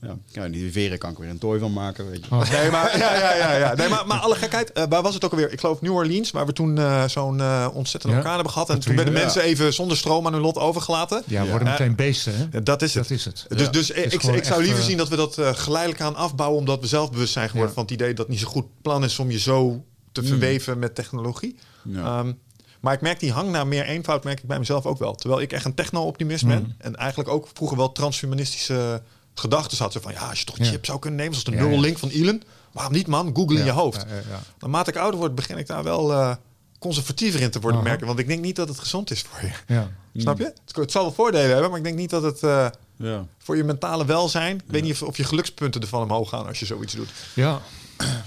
Ja. 0.01 0.17
ja, 0.25 0.47
die 0.47 0.71
veren 0.71 0.97
kan 0.97 1.11
ik 1.11 1.17
weer 1.17 1.29
een 1.29 1.37
tooi 1.37 1.59
van 1.59 1.73
maken, 1.73 2.09
weet 2.09 2.25
je. 2.25 2.31
Oh. 2.31 2.51
Nee, 2.51 2.71
maar, 2.71 2.97
ja, 2.97 3.15
ja, 3.15 3.35
ja, 3.35 3.55
ja. 3.55 3.75
Nee, 3.75 3.89
maar, 3.89 4.07
maar 4.07 4.19
alle 4.19 4.35
gekheid, 4.35 4.71
eh, 4.71 4.83
waar 4.89 5.01
was 5.01 5.13
het 5.13 5.25
ook 5.25 5.31
alweer? 5.31 5.51
Ik 5.51 5.59
geloof 5.59 5.81
New 5.81 5.93
Orleans, 5.93 6.31
waar 6.31 6.45
we 6.45 6.53
toen 6.53 6.77
eh, 6.77 7.07
zo'n 7.07 7.39
eh, 7.39 7.67
ontzettende 7.73 8.15
orkaan 8.15 8.33
hebben 8.33 8.51
gehad. 8.51 8.69
En 8.69 8.79
toen 8.79 8.95
werden 8.95 9.13
mensen 9.13 9.41
even 9.41 9.73
zonder 9.73 9.97
stroom 9.97 10.27
aan 10.27 10.33
hun 10.33 10.41
lot 10.41 10.57
overgelaten. 10.57 11.23
Ja, 11.25 11.45
worden 11.45 11.67
meteen 11.67 11.95
beesten, 11.95 12.33
hè? 12.35 12.63
Dat 12.63 12.81
is 12.81 12.93
het. 12.93 13.07
Dat 13.07 13.17
is 13.17 13.25
het. 13.25 13.45
Dus, 13.47 13.71
dus 13.71 13.87
Het 13.87 14.13
ik, 14.13 14.23
ik 14.23 14.43
zou 14.43 14.63
liever 14.63 14.83
zien 14.83 14.97
dat 14.97 15.09
we 15.09 15.15
dat 15.15 15.37
geleidelijk 15.39 16.01
aan 16.01 16.15
afbouwen, 16.15 16.59
omdat 16.59 16.79
we 16.79 16.87
zelfbewust 16.87 17.33
zijn 17.33 17.49
geworden 17.49 17.73
van 17.73 17.83
het 17.83 17.91
idee 17.91 18.09
dat 18.09 18.17
het 18.17 18.27
niet 18.27 18.39
zo 18.39 18.47
goed 18.47 18.65
plan 18.81 19.03
is 19.03 19.19
om 19.19 19.31
je 19.31 19.39
zo 19.39 19.85
te 20.11 20.23
verweven 20.23 20.79
met 20.79 20.95
technologie. 20.95 21.55
Ehm, 21.95 22.33
maar 22.79 22.93
ik 22.93 23.01
merk 23.01 23.19
die 23.19 23.31
hang 23.31 23.51
naar 23.51 23.67
meer 23.67 23.85
eenvoud, 23.85 24.23
merk 24.23 24.39
ik 24.39 24.47
bij 24.47 24.59
mezelf 24.59 24.85
ook 24.85 24.99
wel. 24.99 25.15
Terwijl 25.15 25.41
ik 25.41 25.51
echt 25.51 25.65
een 25.65 25.73
techno-optimist 25.73 26.47
ben 26.47 26.75
en 26.77 26.95
eigenlijk 26.95 27.29
ook 27.29 27.47
vroeger 27.53 27.77
wel 27.77 27.91
transhumanistische 27.91 29.01
gedachten 29.39 29.77
had. 29.77 29.91
Zo 29.91 29.99
van, 29.99 30.11
ja, 30.11 30.29
als 30.29 30.39
je 30.39 30.45
toch 30.45 30.57
een 30.59 30.65
Ja. 30.65 30.71
chip 30.71 30.85
zou 30.85 30.99
kunnen 30.99 31.19
nemen, 31.19 31.33
zoals 31.33 31.49
de 31.49 31.55
Ja, 31.55 31.57
ja. 31.63 31.63
Neuralink 31.69 31.97
van 31.97 32.09
Elon, 32.09 32.43
waarom 32.71 32.93
niet 32.93 33.07
man? 33.07 33.31
Google 33.35 33.59
in 33.59 33.65
je 33.65 33.71
hoofd. 33.71 34.05
ja, 34.09 34.15
ja, 34.15 34.21
ja. 34.29 34.41
Naarmate 34.59 34.89
ik 34.89 34.95
ouder 34.97 35.19
word, 35.19 35.35
begin 35.35 35.57
ik 35.57 35.67
daar 35.67 35.83
wel 35.83 36.11
eh, 36.13 36.35
conservatiever 36.79 37.41
in 37.41 37.49
te 37.51 37.59
worden, 37.59 37.79
Aha. 37.79 37.89
merken. 37.89 38.07
Want 38.07 38.19
ik 38.19 38.27
denk 38.27 38.41
niet 38.41 38.55
dat 38.55 38.67
het 38.67 38.79
gezond 38.79 39.11
is 39.11 39.21
voor 39.21 39.39
je. 39.49 39.73
Ja. 39.73 39.91
Snap 40.21 40.37
je? 40.37 40.43
Het- 40.43 40.75
Het 40.75 40.91
zal 40.91 41.01
wel 41.03 41.13
voordelen 41.13 41.49
hebben, 41.51 41.69
maar 41.69 41.77
ik 41.77 41.83
denk 41.85 41.97
niet 41.97 42.09
dat 42.09 42.23
het... 42.23 42.43
eh, 42.43 42.67
Ja. 42.97 43.25
voor 43.37 43.57
je 43.57 43.63
mentale 43.63 44.05
welzijn. 44.05 44.55
Ik 44.55 44.63
weet 44.67 44.83
niet 44.83 44.91
of, 44.93 45.01
of 45.01 45.17
je 45.17 45.23
gelukspunten 45.23 45.81
ervan 45.81 46.01
omhoog 46.03 46.29
gaan 46.29 46.47
als 46.47 46.59
je 46.59 46.65
zoiets 46.65 46.93
doet. 46.93 47.09
ja. 47.33 47.61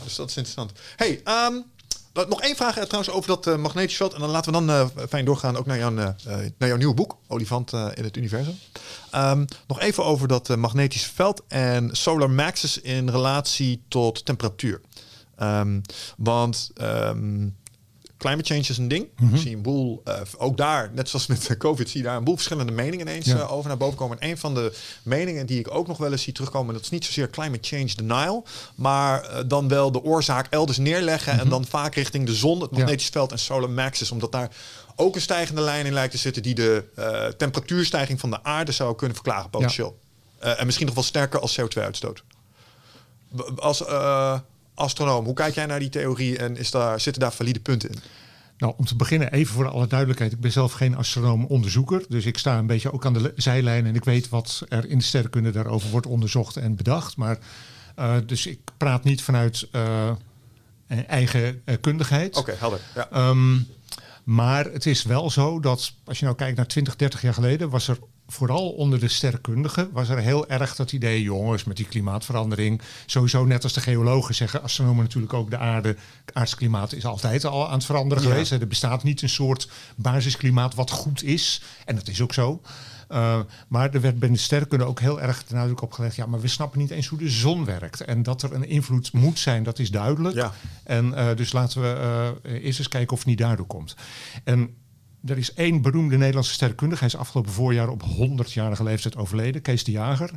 Dus 0.05 0.15
dat 0.17 0.29
is 0.31 0.37
interessant. 0.37 0.73
Hey, 0.97 1.21
ehm, 1.25 1.53
wat- 1.53 1.65
nog 2.13 2.43
één 2.43 2.57
vraag 2.57 2.77
eh, 2.77 2.83
trouwens 2.85 3.15
over 3.15 3.29
dat 3.29 3.47
eh, 3.47 3.57
magnetisch 3.57 3.97
veld. 3.97 4.15
En 4.15 4.21
dan 4.21 4.31
laten 4.31 4.53
we 4.53 4.59
dan 4.59 4.71
eh, 4.71 4.87
fijn 5.09 5.25
doorgaan 5.25 5.57
ook 5.57 5.67
naar 5.67 5.79
jouw, 5.79 5.97
eh, 5.97 6.07
eh, 6.07 6.53
naar 6.59 6.69
jouw 6.69 6.77
nieuwe 6.77 6.95
boek, 6.95 7.17
Olifant 7.29 7.73
eh, 7.73 7.87
in 7.95 8.05
het 8.05 8.17
Universum. 8.17 8.59
Ehm, 9.11 9.45
nog 9.67 9.81
even 9.81 10.05
over 10.05 10.29
dat 10.29 10.51
eh, 10.51 10.57
magnetische 10.57 11.11
veld 11.15 11.43
en 11.49 11.89
solar 11.93 12.31
maxes 12.31 12.81
in 12.81 13.09
relatie 13.09 13.83
tot 13.89 14.25
temperatuur. 14.25 14.81
Ehm, 15.37 15.81
want 16.17 16.71
ehm, 16.75 17.49
climate 18.21 18.45
change 18.55 18.61
is 18.69 18.79
een 18.79 18.89
ding. 18.89 19.09
Mhm. 19.21 19.35
Ik 19.35 19.41
zie 19.41 19.55
een 19.57 19.63
boel, 19.63 20.01
eh, 20.05 20.21
ook 20.39 20.57
daar, 20.57 20.91
net 20.95 21.09
zoals 21.09 21.27
met 21.27 21.47
de 21.47 21.57
COVID, 21.57 21.89
zie 21.91 22.01
je 22.01 22.07
daar 22.07 22.17
een 22.17 22.25
boel 22.25 22.35
verschillende 22.35 22.73
meningen 22.73 23.07
ineens 23.09 23.27
Ja. 23.27 23.37
eh, 23.39 23.53
over 23.53 23.69
naar 23.69 23.77
boven 23.77 23.97
komen. 23.99 24.21
En 24.21 24.29
een 24.29 24.39
van 24.39 24.55
de 24.55 24.77
meningen 25.03 25.47
die 25.47 25.59
ik 25.59 25.75
ook 25.75 25.87
nog 25.87 25.97
wel 25.99 26.13
eens 26.13 26.23
zie 26.23 26.33
terugkomen, 26.33 26.75
dat 26.75 26.83
is 26.83 26.91
niet 26.91 27.05
zozeer 27.05 27.31
climate 27.31 27.69
change 27.77 27.95
denial, 27.97 28.47
maar 28.75 29.23
eh, 29.25 29.43
dan 29.47 29.69
wel 29.69 29.93
de 29.93 30.03
oorzaak 30.03 30.47
elders 30.51 30.79
neerleggen 30.79 31.41
en 31.41 31.49
dan 31.49 31.65
vaak 31.65 31.95
richting 31.95 32.27
de 32.27 32.35
zon, 32.35 32.61
het 32.61 32.71
Mhm. 32.71 32.75
Ja. 32.79 32.85
magnetisch 32.85 33.09
veld 33.13 33.33
en 33.33 33.39
solar 33.39 33.71
maxes, 33.71 34.11
omdat 34.11 34.33
daar 34.33 34.51
ook 34.97 35.15
een 35.15 35.21
stijgende 35.21 35.61
lijn 35.61 35.87
in 35.87 35.93
lijkt 35.93 36.13
te 36.13 36.19
zitten 36.19 36.43
die 36.43 36.55
de 36.55 36.85
temperatuurstijging 37.37 38.21
van 38.21 38.31
de 38.31 38.43
aarde 38.43 38.73
zou 38.73 38.95
kunnen 38.97 39.17
verklaren, 39.17 39.51
potentieel. 39.51 39.99
En 40.39 40.65
misschien 40.67 40.87
nog 40.87 40.95
wel 40.95 41.05
sterker 41.05 41.41
als 41.41 41.61
CO2-uitstoot. 41.61 42.23
Als 43.57 43.83
astronoom, 44.81 45.25
hoe 45.25 45.35
kijk 45.35 45.55
jij 45.55 45.67
naar 45.67 45.79
die 45.79 45.89
theorie 45.89 46.39
en 46.39 46.57
is 46.57 46.71
daar, 46.71 47.01
zitten 47.01 47.23
daar 47.23 47.33
valide 47.33 47.61
punten 47.61 47.91
in? 47.91 47.99
Nou, 48.61 48.75
om 48.77 48.85
te 48.85 48.97
beginnen, 48.97 49.33
even 49.33 49.55
voor 49.55 49.69
alle 49.69 49.87
duidelijkheid. 49.87 50.33
Ik 50.33 50.41
ben 50.41 50.53
zelf 50.53 50.73
geen 50.73 50.97
astronoom-onderzoeker. 50.97 52.05
Dus 52.09 52.27
ik 52.27 52.39
sta 52.39 52.59
een 52.59 52.67
beetje 52.67 52.93
ook 52.93 53.07
aan 53.07 53.13
de 53.13 53.33
zijlijn. 53.37 53.87
En 53.87 53.95
ik 53.95 54.05
weet 54.05 54.29
wat 54.29 54.65
er 54.69 54.87
in 54.87 54.99
de 54.99 55.05
sterrenkunde 55.05 55.51
daarover 55.51 55.91
wordt 55.91 56.07
onderzocht 56.07 56.57
en 56.57 56.77
bedacht. 56.77 57.17
Maar, 57.17 57.39
eh, 57.95 58.17
dus 58.27 58.47
ik 58.47 58.61
praat 58.77 59.05
niet 59.05 59.23
vanuit 59.23 59.69
eh, 59.73 60.11
eigen 61.07 61.63
eh, 61.65 61.75
kundigheid. 61.81 62.37
Oké, 62.37 62.55
helder. 62.59 62.81
Ja. 62.95 63.11
Ehm, 63.11 63.57
maar 64.25 64.65
het 64.65 64.87
is 64.87 65.03
wel 65.03 65.31
zo 65.31 65.61
dat 65.61 65.93
als 66.05 66.19
je 66.19 66.25
nou 66.25 66.37
kijkt 66.37 66.57
naar 66.57 66.67
20, 66.67 66.97
30 66.97 67.23
jaar 67.23 67.35
geleden, 67.35 67.71
was 67.71 67.89
er 67.89 67.99
vooral 68.31 68.69
onder 68.71 69.01
de 69.01 69.09
sterrenkundigen 69.09 69.89
was 69.93 70.09
er 70.09 70.19
heel 70.19 70.49
erg 70.49 70.77
dat 70.77 70.93
idee, 70.93 71.23
jongens, 71.23 71.65
met 71.65 71.77
die 71.77 71.87
klimaatverandering. 71.87 72.81
Sowieso 73.07 73.45
net 73.45 73.63
als 73.63 73.73
de 73.73 73.81
geologen 73.81 74.35
zeggen, 74.35 74.63
astronomen 74.63 75.03
natuurlijk 75.05 75.33
ook, 75.33 75.51
de 75.51 75.59
aarde, 75.59 75.97
aardsklimaat 76.33 76.93
is 76.93 77.05
altijd 77.05 77.45
al 77.45 77.67
aan 77.67 77.73
het 77.73 77.85
veranderen 77.85 78.25
Ja. 78.25 78.31
geweest. 78.31 78.53
Er 78.53 78.67
bestaat 78.67 79.03
niet 79.03 79.23
een 79.23 79.29
soort 79.29 79.69
basisklimaat 79.97 80.75
wat 80.75 80.91
goed 80.91 81.23
is. 81.23 81.63
En 81.85 81.95
dat 81.95 82.09
is 82.09 82.21
ook 82.21 82.33
zo. 82.35 82.61
Uh, 83.11 83.41
maar 83.69 83.91
er 83.95 84.01
werd 84.01 84.19
bij 84.19 84.29
de 84.29 84.37
sterrenkunde 84.37 84.85
ook 84.85 85.01
heel 85.01 85.21
erg 85.21 85.45
de 85.45 85.55
nadruk 85.55 85.83
op 85.83 85.93
gelegd. 85.93 86.17
Ja, 86.17 86.27
maar 86.27 86.41
we 86.41 86.49
snappen 86.49 86.79
niet 86.79 86.91
eens 86.91 87.07
hoe 87.07 87.19
de 87.19 87.29
zon 87.29 87.65
werkt. 87.65 88.01
En 88.01 88.23
dat 88.23 88.43
er 88.43 88.53
een 88.53 88.69
invloed 88.69 89.13
moet 89.13 89.39
zijn, 89.39 89.63
dat 89.63 89.79
is 89.79 89.91
duidelijk. 89.91 90.35
Ja. 90.35 90.53
En 90.85 91.07
uh, 91.07 91.29
dus 91.37 91.53
laten 91.53 91.83
we 91.83 92.33
uh, 92.43 92.65
eerst 92.65 92.79
eens 92.79 92.89
kijken 92.89 93.13
of 93.13 93.19
het 93.19 93.29
niet 93.29 93.39
daardoor 93.39 93.67
komt. 93.67 93.95
En 94.45 94.75
er 95.27 95.39
is 95.39 95.55
één 95.55 95.83
beroemde 95.83 96.17
Nederlandse 96.17 96.53
sterrenkundige. 96.53 97.05
Hij 97.05 97.13
is 97.13 97.21
afgelopen 97.21 97.53
voorjaar 97.53 97.89
op 97.89 98.03
100-jarige 98.03 98.83
leeftijd 98.83 99.17
overleden. 99.17 99.63
Kees 99.63 99.85
de 99.85 99.91
Jager. 99.91 100.31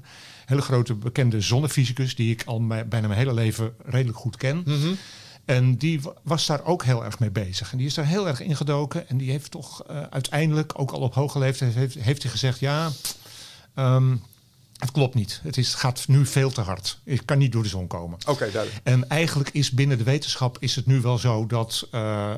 Hele 0.46 0.62
grote 0.62 0.94
bekende 0.94 1.42
zonnefysicus 1.42 2.16
die 2.16 2.32
ik 2.32 2.44
al 2.46 2.60
mijn, 2.60 2.90
bijna 2.90 3.08
mijn 3.08 3.20
hele 3.20 3.34
leven 3.34 3.74
redelijk 3.86 4.18
goed 4.18 4.38
ken. 4.38 4.64
Mm 4.66 4.82
-hmm. 4.82 4.98
En 5.46 5.78
die 5.78 6.02
was 6.24 6.46
daar 6.46 6.66
ook 6.66 6.84
heel 6.84 7.06
erg 7.06 7.20
mee 7.20 7.32
bezig. 7.32 7.72
En 7.72 7.78
die 7.78 7.88
is 7.88 7.94
daar 7.94 8.06
heel 8.06 8.28
erg 8.28 8.40
ingedoken. 8.40 9.10
En 9.10 9.18
die 9.18 9.32
heeft 9.32 9.52
toch 9.52 9.90
uh, 9.90 10.02
uiteindelijk, 10.10 10.80
ook 10.80 10.92
al 10.92 11.00
op 11.00 11.14
hoge 11.14 11.40
leeftijd, 11.40 11.74
heeft, 11.74 11.96
heeft 12.00 12.22
hij 12.22 12.32
gezegd: 12.32 12.60
ja, 12.60 12.92
um, 13.76 14.22
het 14.78 14.92
klopt 14.92 15.16
niet. 15.16 15.40
Het 15.44 15.58
is, 15.58 15.74
gaat 15.74 16.08
nu 16.08 16.26
veel 16.26 16.52
te 16.52 16.62
hard. 16.62 17.00
Het 17.04 17.26
kan 17.26 17.38
niet 17.38 17.52
door 17.52 17.64
de 17.64 17.70
zon 17.70 17.88
komen. 17.88 18.18
Oké, 18.22 18.32
okay, 18.32 18.52
duidelijk. 18.52 18.82
En 18.84 19.10
eigenlijk 19.10 19.50
is 19.50 19.72
binnen 19.72 19.98
de 19.98 20.04
wetenschap 20.04 20.58
is 20.60 20.76
het 20.76 20.86
nu 20.86 21.02
wel 21.02 21.18
zo 21.18 21.46
dat. 21.46 21.88
Uh, 21.92 22.34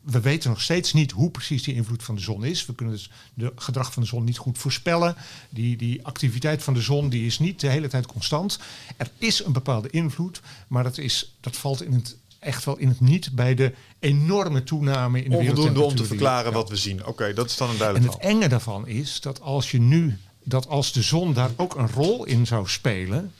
we 0.00 0.20
weten 0.20 0.50
nog 0.50 0.60
steeds 0.60 0.92
niet 0.92 1.10
hoe 1.10 1.30
precies 1.30 1.62
die 1.62 1.74
invloed 1.74 2.02
van 2.02 2.14
de 2.14 2.20
zon 2.20 2.44
is. 2.44 2.66
We 2.66 2.74
kunnen 2.74 2.94
dus 2.94 3.10
de 3.34 3.52
gedrag 3.56 3.92
van 3.92 4.02
de 4.02 4.08
zon 4.08 4.24
niet 4.24 4.38
goed 4.38 4.58
voorspellen. 4.58 5.16
Die, 5.50 5.76
die 5.76 6.06
activiteit 6.06 6.62
van 6.62 6.74
de 6.74 6.80
zon 6.80 7.08
die 7.08 7.26
is 7.26 7.38
niet 7.38 7.60
de 7.60 7.68
hele 7.68 7.88
tijd 7.88 8.06
constant. 8.06 8.58
Er 8.96 9.10
is 9.18 9.44
een 9.44 9.52
bepaalde 9.52 9.90
invloed, 9.90 10.40
maar 10.68 10.82
dat, 10.82 10.98
is, 10.98 11.36
dat 11.40 11.56
valt 11.56 11.82
in 11.82 11.92
het 11.92 12.16
echt 12.38 12.64
wel 12.64 12.76
in 12.76 12.88
het 12.88 13.00
niet 13.00 13.32
bij 13.32 13.54
de 13.54 13.72
enorme 13.98 14.62
toename 14.62 15.22
in 15.22 15.30
de 15.30 15.36
Onvoldoende 15.36 15.80
om 15.80 15.94
te 15.94 16.04
verklaren 16.04 16.52
wat 16.52 16.68
we 16.68 16.76
zien. 16.76 17.00
Oké, 17.00 17.08
okay, 17.08 17.34
dat 17.34 17.50
is 17.50 17.56
dan 17.56 17.70
een 17.70 17.78
duidelijk 17.78 18.06
En 18.06 18.12
het 18.12 18.22
enge 18.22 18.48
daarvan 18.48 18.86
is 18.86 19.20
dat 19.20 19.40
als 19.40 19.70
je 19.70 19.80
nu, 19.80 20.18
dat 20.42 20.68
als 20.68 20.92
de 20.92 21.02
zon 21.02 21.32
daar 21.32 21.50
ook 21.56 21.74
een 21.74 21.90
rol 21.90 22.24
in 22.24 22.46
zou 22.46 22.68
spelen, 22.68 23.32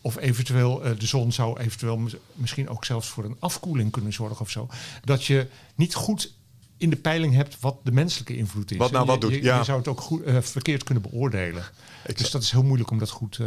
of 0.00 0.16
eventueel 0.18 0.86
uh, 0.86 0.98
de 0.98 1.06
zon 1.06 1.32
zou 1.32 1.60
eventueel 1.60 2.00
misschien 2.34 2.68
ook 2.68 2.84
zelfs 2.84 3.08
voor 3.08 3.24
een 3.24 3.36
afkoeling 3.38 3.92
kunnen 3.92 4.12
zorgen 4.12 4.40
of 4.40 4.50
zo, 4.50 4.68
dat 5.04 5.24
je 5.24 5.46
niet 5.74 5.94
goed 5.94 6.32
in 6.76 6.90
de 6.90 6.96
peiling 6.96 7.34
hebt 7.34 7.56
wat 7.60 7.76
de 7.82 7.92
menselijke 7.92 8.36
invloed 8.36 8.70
is. 8.70 8.76
Wat 8.76 8.90
nou 8.90 9.04
je, 9.04 9.10
wat 9.10 9.20
doet, 9.20 9.30
je, 9.30 9.42
ja. 9.42 9.58
je 9.58 9.64
zou 9.64 9.78
het 9.78 9.88
ook 9.88 10.00
goed, 10.00 10.26
uh, 10.26 10.40
verkeerd 10.40 10.84
kunnen 10.84 11.02
beoordelen. 11.02 11.64
Ik 12.06 12.18
dus 12.18 12.30
dat 12.30 12.42
is 12.42 12.50
heel 12.50 12.62
moeilijk 12.62 12.90
om 12.90 12.98
dat 12.98 13.10
goed... 13.10 13.38
Uh, 13.38 13.46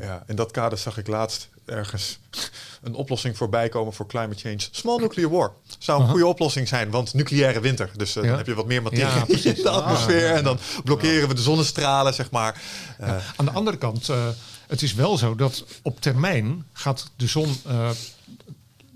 ja, 0.00 0.22
in 0.26 0.36
dat 0.36 0.50
kader 0.50 0.78
zag 0.78 0.98
ik 0.98 1.06
laatst 1.06 1.48
ergens 1.64 2.18
een 2.82 2.94
oplossing 2.94 3.36
voorbij 3.36 3.68
komen 3.68 3.92
voor 3.92 4.06
climate 4.06 4.40
change. 4.40 4.68
Small 4.70 5.00
nuclear 5.00 5.30
war 5.30 5.52
zou 5.78 5.96
een 5.98 6.02
Aha. 6.02 6.12
goede 6.12 6.26
oplossing 6.26 6.68
zijn, 6.68 6.90
want 6.90 7.14
nucleaire 7.14 7.60
winter. 7.60 7.90
Dus 7.96 8.16
uh, 8.16 8.22
Ja. 8.22 8.28
dan 8.28 8.38
heb 8.38 8.46
je 8.46 8.54
wat 8.54 8.66
meer 8.66 8.82
materie 8.82 9.42
Ja, 9.42 9.50
in 9.54 9.62
de 9.62 9.70
atmosfeer 9.70 10.30
Ah, 10.30 10.36
en 10.36 10.44
dan 10.44 10.58
blokkeren 10.84 11.28
we 11.28 11.34
de 11.34 11.42
zonnestralen, 11.42 12.14
zeg 12.14 12.30
maar. 12.30 12.62
Uh, 13.00 13.06
Ja, 13.06 13.20
aan 13.36 13.44
de 13.44 13.50
andere 13.50 13.76
kant, 13.76 14.08
uh, 14.08 14.28
het 14.66 14.82
is 14.82 14.94
wel 14.94 15.16
zo 15.16 15.34
dat 15.34 15.64
op 15.82 16.00
termijn 16.00 16.64
gaat 16.72 17.10
de 17.16 17.26
zon 17.26 17.54
uh, 17.66 17.90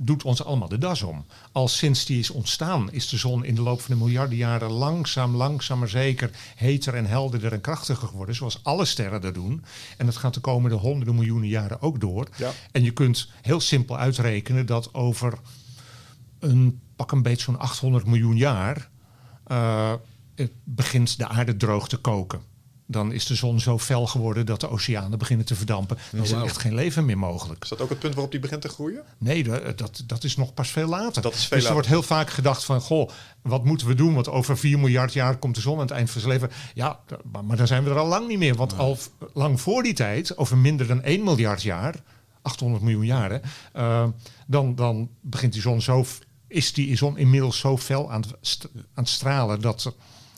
doet 0.02 0.24
ons 0.24 0.44
allemaal 0.44 0.68
de 0.68 0.78
das 0.78 1.02
om. 1.02 1.24
Al 1.52 1.68
sinds 1.68 2.04
die 2.04 2.18
is 2.18 2.30
ontstaan, 2.30 2.92
is 2.92 3.08
de 3.08 3.16
zon 3.16 3.44
in 3.44 3.54
de 3.54 3.62
loop 3.62 3.80
van 3.80 3.94
de 3.94 4.00
miljarden 4.00 4.36
jaren 4.36 4.70
langzaam, 4.70 5.36
langzaam 5.36 5.78
maar 5.78 5.88
zeker 5.88 6.30
heter 6.54 6.94
en 6.94 7.06
helderder 7.06 7.52
en 7.52 7.60
krachtiger 7.60 8.08
geworden, 8.08 8.34
zoals 8.34 8.60
alle 8.62 8.84
sterren 8.84 9.20
dat 9.20 9.34
doen. 9.34 9.64
En 9.96 10.06
dat 10.06 10.16
gaat 10.16 10.34
de 10.34 10.40
komende 10.40 10.76
honderden 10.76 11.14
miljoenen 11.14 11.48
jaren 11.48 11.82
ook 11.82 12.00
door. 12.00 12.28
Ja. 12.36 12.50
En 12.72 12.82
je 12.82 12.90
kunt 12.90 13.28
heel 13.42 13.60
simpel 13.60 13.98
uitrekenen 13.98 14.66
dat 14.66 14.94
over 14.94 15.38
een 16.38 16.80
pak 16.96 17.12
een 17.12 17.22
beetje 17.22 17.44
zo'n 17.44 17.58
800 17.58 18.06
miljoen 18.06 18.36
jaar 18.36 18.88
uh, 19.48 19.92
begint 20.64 21.18
de 21.18 21.28
aarde 21.28 21.56
droog 21.56 21.88
te 21.88 21.96
koken. 21.96 22.40
Dan 22.90 23.12
is 23.12 23.26
de 23.26 23.34
zon 23.34 23.60
zo 23.60 23.78
fel 23.78 24.06
geworden 24.06 24.46
dat 24.46 24.60
de 24.60 24.68
oceanen 24.70 25.18
beginnen 25.18 25.46
te 25.46 25.54
verdampen. 25.54 25.98
Dan 26.12 26.22
is 26.22 26.30
er 26.30 26.42
echt 26.44 26.58
geen 26.58 26.74
leven 26.74 27.04
meer 27.04 27.18
mogelijk. 27.18 27.62
Is 27.62 27.68
dat 27.68 27.80
ook 27.80 27.88
het 27.88 27.98
punt 27.98 28.12
waarop 28.14 28.30
die 28.32 28.40
begint 28.40 28.62
te 28.62 28.68
groeien? 28.68 29.02
Nee, 29.18 29.42
da- 29.44 29.72
dat, 29.76 30.02
dat 30.06 30.24
is 30.24 30.36
nog 30.36 30.54
pas 30.54 30.70
veel 30.70 30.88
later. 30.88 31.22
Dat 31.22 31.34
is 31.34 31.38
veel 31.46 31.48
dus 31.48 31.50
er 31.50 31.56
later. 31.56 31.72
wordt 31.72 31.88
heel 31.88 32.02
vaak 32.02 32.30
gedacht 32.30 32.64
van, 32.64 32.80
goh, 32.80 33.10
wat 33.42 33.64
moeten 33.64 33.86
we 33.86 33.94
doen? 33.94 34.14
Want 34.14 34.28
over 34.28 34.58
4 34.58 34.78
miljard 34.78 35.12
jaar 35.12 35.36
komt 35.36 35.54
de 35.54 35.60
zon 35.60 35.74
aan 35.74 35.80
het 35.80 35.90
eind 35.90 36.10
van 36.10 36.20
zijn 36.20 36.32
leven. 36.32 36.50
Ja, 36.74 37.00
maar, 37.32 37.44
maar 37.44 37.56
dan 37.56 37.66
zijn 37.66 37.84
we 37.84 37.90
er 37.90 37.98
al 37.98 38.06
lang 38.06 38.28
niet 38.28 38.38
meer. 38.38 38.54
Want 38.54 38.78
al 38.78 38.98
lang 39.34 39.60
voor 39.60 39.82
die 39.82 39.94
tijd, 39.94 40.36
over 40.36 40.56
minder 40.58 40.86
dan 40.86 41.02
1 41.02 41.24
miljard 41.24 41.62
jaar, 41.62 41.94
800 42.42 42.82
miljoen 42.82 43.06
jaren, 43.06 43.42
eh, 43.72 44.06
dan, 44.46 44.74
dan 44.74 45.08
begint 45.20 45.52
die 45.52 45.62
zon 45.62 45.80
zo, 45.82 46.04
is 46.48 46.72
die 46.72 46.96
zon 46.96 47.16
inmiddels 47.18 47.58
zo 47.58 47.78
fel 47.78 48.10
aan 48.12 48.20
het, 48.20 48.68
aan 48.74 48.82
het 48.94 49.08
stralen 49.08 49.60
dat, 49.60 49.84
er- 49.84 49.92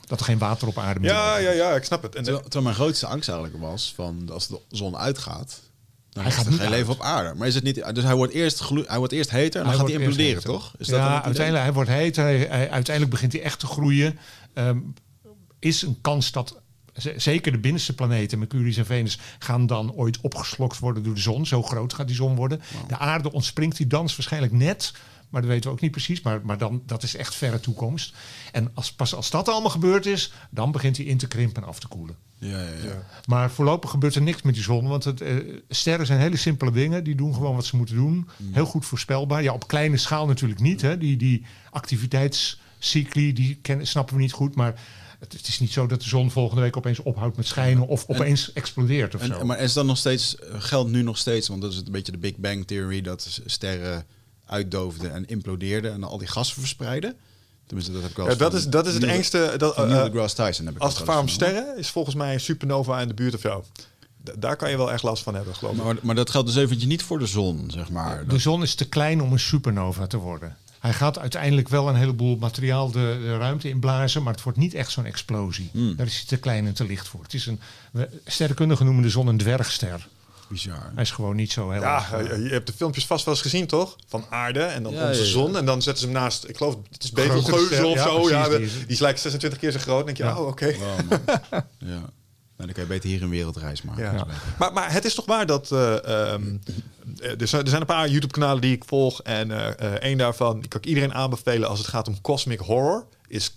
dat 0.05 0.19
er 0.19 0.25
geen 0.25 0.37
water 0.37 0.67
op 0.67 0.77
aarde 0.77 0.99
meer 0.99 1.09
Ja, 1.09 1.37
is. 1.37 1.43
ja, 1.43 1.51
ja, 1.51 1.75
ik 1.75 1.83
snap 1.83 2.01
het. 2.03 2.15
En, 2.15 2.23
Terwijl, 2.23 2.43
terwijl 2.43 2.63
mijn 2.63 2.75
grootste 2.75 3.07
angst 3.07 3.29
eigenlijk 3.29 3.61
was 3.61 3.93
van 3.95 4.29
als 4.31 4.47
de 4.47 4.59
zon 4.69 4.97
uitgaat, 4.97 5.61
dan 6.09 6.23
Hij 6.23 6.31
gaat 6.31 6.45
er 6.45 6.51
geen 6.51 6.61
uit. 6.61 6.69
leven 6.69 6.93
op 6.93 7.01
aarde. 7.01 7.33
Maar 7.37 7.47
is 7.47 7.55
het 7.55 7.63
niet? 7.63 7.83
Dus 7.95 8.03
hij 8.03 8.15
wordt 8.15 8.33
eerst, 8.33 8.69
hij 8.69 8.97
wordt 8.97 9.13
eerst 9.13 9.29
heter 9.29 9.61
en 9.61 9.67
dan 9.67 9.75
gaat 9.75 9.85
hij 9.87 9.95
imploderen, 9.95 10.25
heter. 10.33 10.43
toch? 10.49 10.73
Is 10.77 10.87
dat 10.87 10.99
dan 10.99 11.05
ja, 11.07 11.13
idee? 11.13 11.23
uiteindelijk, 11.25 11.63
hij 11.65 11.73
wordt 11.73 11.89
heet. 11.89 12.15
Hij, 12.15 12.37
hij- 12.37 12.69
uiteindelijk 12.69 13.09
begint 13.09 13.33
hij 13.33 13.41
echt 13.41 13.59
te 13.59 13.67
groeien. 13.67 14.19
Ehm, 14.53 14.77
is 15.59 15.81
een 15.81 15.97
kans 16.01 16.31
dat 16.31 16.59
z- 16.93 17.15
zeker 17.15 17.51
de 17.51 17.57
binnenste 17.59 17.93
planeten, 17.95 18.39
Mercurius 18.39 18.77
en 18.77 18.85
Venus, 18.85 19.19
gaan 19.39 19.65
dan 19.67 19.93
ooit 19.93 20.17
opgeslokt 20.21 20.79
worden 20.79 21.03
door 21.03 21.13
de 21.13 21.21
zon. 21.21 21.45
Zo 21.45 21.63
groot 21.63 21.93
gaat 21.93 22.07
die 22.07 22.15
zon 22.15 22.35
worden. 22.35 22.61
De 22.87 22.97
aarde 22.97 23.31
ontspringt 23.31 23.77
die 23.77 23.87
dans 23.87 24.15
waarschijnlijk 24.15 24.53
net. 24.53 24.91
Maar 25.33 25.41
dat 25.41 25.51
weten 25.51 25.69
we 25.69 25.75
ook 25.75 25.81
niet 25.81 25.91
precies. 25.91 26.21
Maar, 26.21 26.41
maar 26.43 26.57
dan, 26.57 26.83
dat 26.85 27.03
is 27.03 27.15
echt 27.15 27.35
verre 27.35 27.59
toekomst. 27.59 28.15
En 28.51 28.71
als, 28.73 28.93
pas 28.93 29.15
als 29.15 29.29
dat 29.29 29.49
allemaal 29.49 29.69
gebeurd 29.69 30.05
is, 30.05 30.31
dan 30.49 30.71
begint 30.71 30.97
hij 30.97 31.05
in 31.05 31.17
te 31.17 31.27
krimpen 31.27 31.61
en 31.61 31.67
af 31.67 31.79
te 31.79 31.87
koelen. 31.87 32.15
Ja, 32.37 32.61
ja, 32.61 32.83
ja. 32.83 33.03
Maar 33.25 33.51
voorlopig 33.51 33.89
gebeurt 33.89 34.15
er 34.15 34.21
niks 34.21 34.41
met 34.41 34.53
die 34.53 34.63
zon. 34.63 34.87
Want 34.87 35.03
het, 35.03 35.21
eh, 35.21 35.35
sterren 35.69 36.05
zijn 36.05 36.19
hele 36.19 36.37
simpele 36.37 36.71
dingen. 36.71 37.03
Die 37.03 37.15
doen 37.15 37.33
gewoon 37.33 37.55
wat 37.55 37.65
ze 37.65 37.75
moeten 37.75 37.95
doen. 37.95 38.27
Heel 38.51 38.65
goed 38.65 38.85
voorspelbaar. 38.85 39.43
Ja, 39.43 39.53
op 39.53 39.67
kleine 39.67 39.97
schaal 39.97 40.27
natuurlijk 40.27 40.59
niet. 40.59 40.81
Hè. 40.81 40.97
Die, 40.97 41.17
die 41.17 41.45
activiteitscycli, 41.69 43.33
die 43.33 43.55
kennen, 43.61 43.87
snappen 43.87 44.15
we 44.15 44.21
niet 44.21 44.31
goed. 44.31 44.55
Maar 44.55 44.79
het, 45.19 45.33
het 45.33 45.47
is 45.47 45.59
niet 45.59 45.71
zo 45.71 45.87
dat 45.87 46.01
de 46.01 46.09
zon 46.09 46.31
volgende 46.31 46.61
week 46.61 46.77
opeens 46.77 46.99
ophoudt 46.99 47.37
met 47.37 47.47
schijnen. 47.47 47.87
Of 47.87 48.05
opeens 48.07 48.53
explodeert 48.53 49.15
of 49.15 49.23
zo. 49.23 49.45
Maar 49.45 49.59
is 49.59 49.73
dat 49.73 49.85
nog 49.85 49.97
steeds, 49.97 50.35
eh, 50.35 50.55
geldt 50.57 50.91
nu 50.91 51.01
nog 51.01 51.17
steeds, 51.17 51.47
want 51.47 51.61
dat 51.61 51.71
is 51.71 51.77
een 51.77 51.91
beetje 51.91 52.11
de 52.11 52.17
Big 52.17 52.37
Bang 52.37 52.67
Theory, 52.67 53.01
dat 53.01 53.41
sterren 53.45 54.05
uitdoofden 54.53 55.13
en 55.13 55.25
implodeerden 55.27 55.93
en 55.93 56.03
al 56.03 56.17
die 56.17 56.27
gassen 56.27 56.59
verspreiden? 56.59 57.15
Tenminste, 57.65 57.93
dat 57.93 58.01
heb 58.01 58.11
ik 58.11 58.17
wel 58.17 58.29
ja, 58.29 58.35
dat, 58.35 58.53
is, 58.53 58.67
dat 58.67 58.85
is 58.87 58.93
het 58.93 59.01
Neil- 59.01 59.15
engste. 59.15 59.53
Dat, 59.57 59.75
eh, 59.77 59.87
Neil 59.87 60.03
deGrasse 60.11 60.35
Tyson 60.35 60.65
heb 60.65 60.75
ik 60.75 60.81
als 60.81 60.93
het 60.93 60.99
gevaar 60.99 61.19
om 61.19 61.27
sterren 61.27 61.77
is 61.77 61.89
volgens 61.89 62.15
mij 62.15 62.33
een 62.33 62.39
supernova 62.39 63.01
in 63.01 63.07
de 63.07 63.13
buurt 63.13 63.35
of 63.35 63.41
zo. 63.41 63.65
D- 64.23 64.31
daar 64.41 64.55
kan 64.55 64.69
je 64.69 64.77
wel 64.77 64.91
echt 64.91 65.03
last 65.03 65.23
van 65.23 65.35
hebben, 65.35 65.55
geloof 65.55 65.75
ik. 65.77 65.83
Maar, 65.83 65.95
maar 66.01 66.15
dat 66.15 66.29
geldt 66.29 66.47
dus 66.47 66.55
eventjes 66.57 66.87
niet 66.89 67.03
voor 67.03 67.19
de 67.19 67.25
zon, 67.27 67.63
zeg 67.73 67.89
maar. 67.89 68.19
De 68.19 68.25
Dat- 68.25 68.39
zon 68.39 68.61
is 68.61 68.75
te 68.75 68.89
klein 68.89 69.21
om 69.21 69.31
een 69.31 69.39
supernova 69.39 70.07
te 70.07 70.17
worden. 70.17 70.57
Hij 70.79 70.93
gaat 70.93 71.19
uiteindelijk 71.19 71.69
wel 71.69 71.89
een 71.89 71.95
heleboel 71.95 72.35
materiaal 72.37 72.91
de, 72.91 73.19
de 73.23 73.37
ruimte 73.37 73.69
inblazen, 73.69 74.23
maar 74.23 74.33
het 74.33 74.43
wordt 74.43 74.57
niet 74.57 74.73
echt 74.73 74.91
zo'n 74.91 75.05
explosie. 75.05 75.69
Hmm. 75.71 75.95
Daar 75.95 76.05
is 76.05 76.15
hij 76.17 76.25
te 76.25 76.37
klein 76.37 76.65
en 76.67 76.73
te 76.73 76.85
licht 76.85 77.07
voor. 77.07 77.21
Het 77.23 77.33
is 77.33 77.45
een, 77.45 77.59
sterrenkundigen 78.25 78.85
noemen 78.85 79.03
de 79.03 79.09
zon 79.09 79.27
een 79.27 79.37
dwergster. 79.37 80.07
Bizar. 80.53 80.91
Hij 80.93 81.03
is 81.03 81.11
gewoon 81.11 81.35
niet 81.35 81.51
zo 81.51 81.69
heel 81.71 81.81
Ja, 81.81 81.95
erg, 81.95 82.11
eh, 82.11 82.37
je 82.37 82.43
je 82.43 82.49
hebt 82.49 82.67
de 82.67 82.73
filmpjes 82.73 83.05
vast 83.05 83.25
wel 83.25 83.33
eens 83.33 83.43
gezien, 83.43 83.67
toch? 83.67 83.95
Van 84.07 84.25
aarde 84.29 84.61
en 84.63 84.83
dan 84.83 84.93
Ja, 84.93 85.07
onze 85.07 85.19
ja, 85.19 85.25
ja. 85.25 85.31
zon. 85.31 85.57
En 85.57 85.65
dan 85.65 85.81
zetten 85.81 86.03
ze 86.03 86.09
hem 86.11 86.21
naast, 86.21 86.47
ik 86.49 86.57
geloof, 86.57 86.75
het 86.91 87.03
is 87.03 87.11
Betelgeuze 87.11 87.85
of 87.85 87.93
ja, 87.95 88.03
zo. 88.03 88.13
precies, 88.15 88.29
ja, 88.31 88.47
die 88.49 88.57
die, 88.57 88.65
is- 88.67 88.85
is, 88.87 88.99
lijkt 88.99 89.19
26 89.19 89.59
keer 89.59 89.71
zo 89.71 89.79
groot. 89.79 89.97
Dan 89.97 90.05
denk 90.05 90.17
je, 90.17 90.23
Ja. 90.23 90.37
oh, 90.39 90.47
oké. 90.47 90.75
Wow, 90.77 91.11
ja. 91.77 92.09
Nou, 92.57 92.67
dan 92.73 92.73
kan 92.73 92.83
je 92.83 92.89
beter 92.99 93.09
hier 93.09 93.23
een 93.23 93.29
wereldreis 93.29 93.81
maken. 93.81 94.03
Ja. 94.03 94.27
Maar, 94.59 94.73
maar 94.73 94.91
het 94.91 95.05
is 95.05 95.13
toch 95.13 95.25
waar 95.25 95.45
dat... 95.45 95.71
eh, 95.71 95.93
ehm, 96.33 96.57
eh, 97.19 97.41
er, 97.41 97.47
zijn, 97.47 97.61
er 97.63 97.69
zijn 97.69 97.81
een 97.81 97.87
paar 97.87 98.09
YouTube-kanalen 98.09 98.61
die 98.61 98.75
ik 98.75 98.83
volg. 98.85 99.21
En 99.21 99.51
eh 99.51 99.67
eh, 99.79 99.93
één 99.93 100.17
daarvan, 100.17 100.59
die 100.59 100.67
kan 100.69 100.79
ik 100.81 100.85
iedereen 100.87 101.13
aanbevelen... 101.13 101.69
als 101.69 101.79
het 101.79 101.87
gaat 101.87 102.07
om 102.07 102.21
cosmic 102.21 102.59
horror, 102.59 103.05
is 103.27 103.53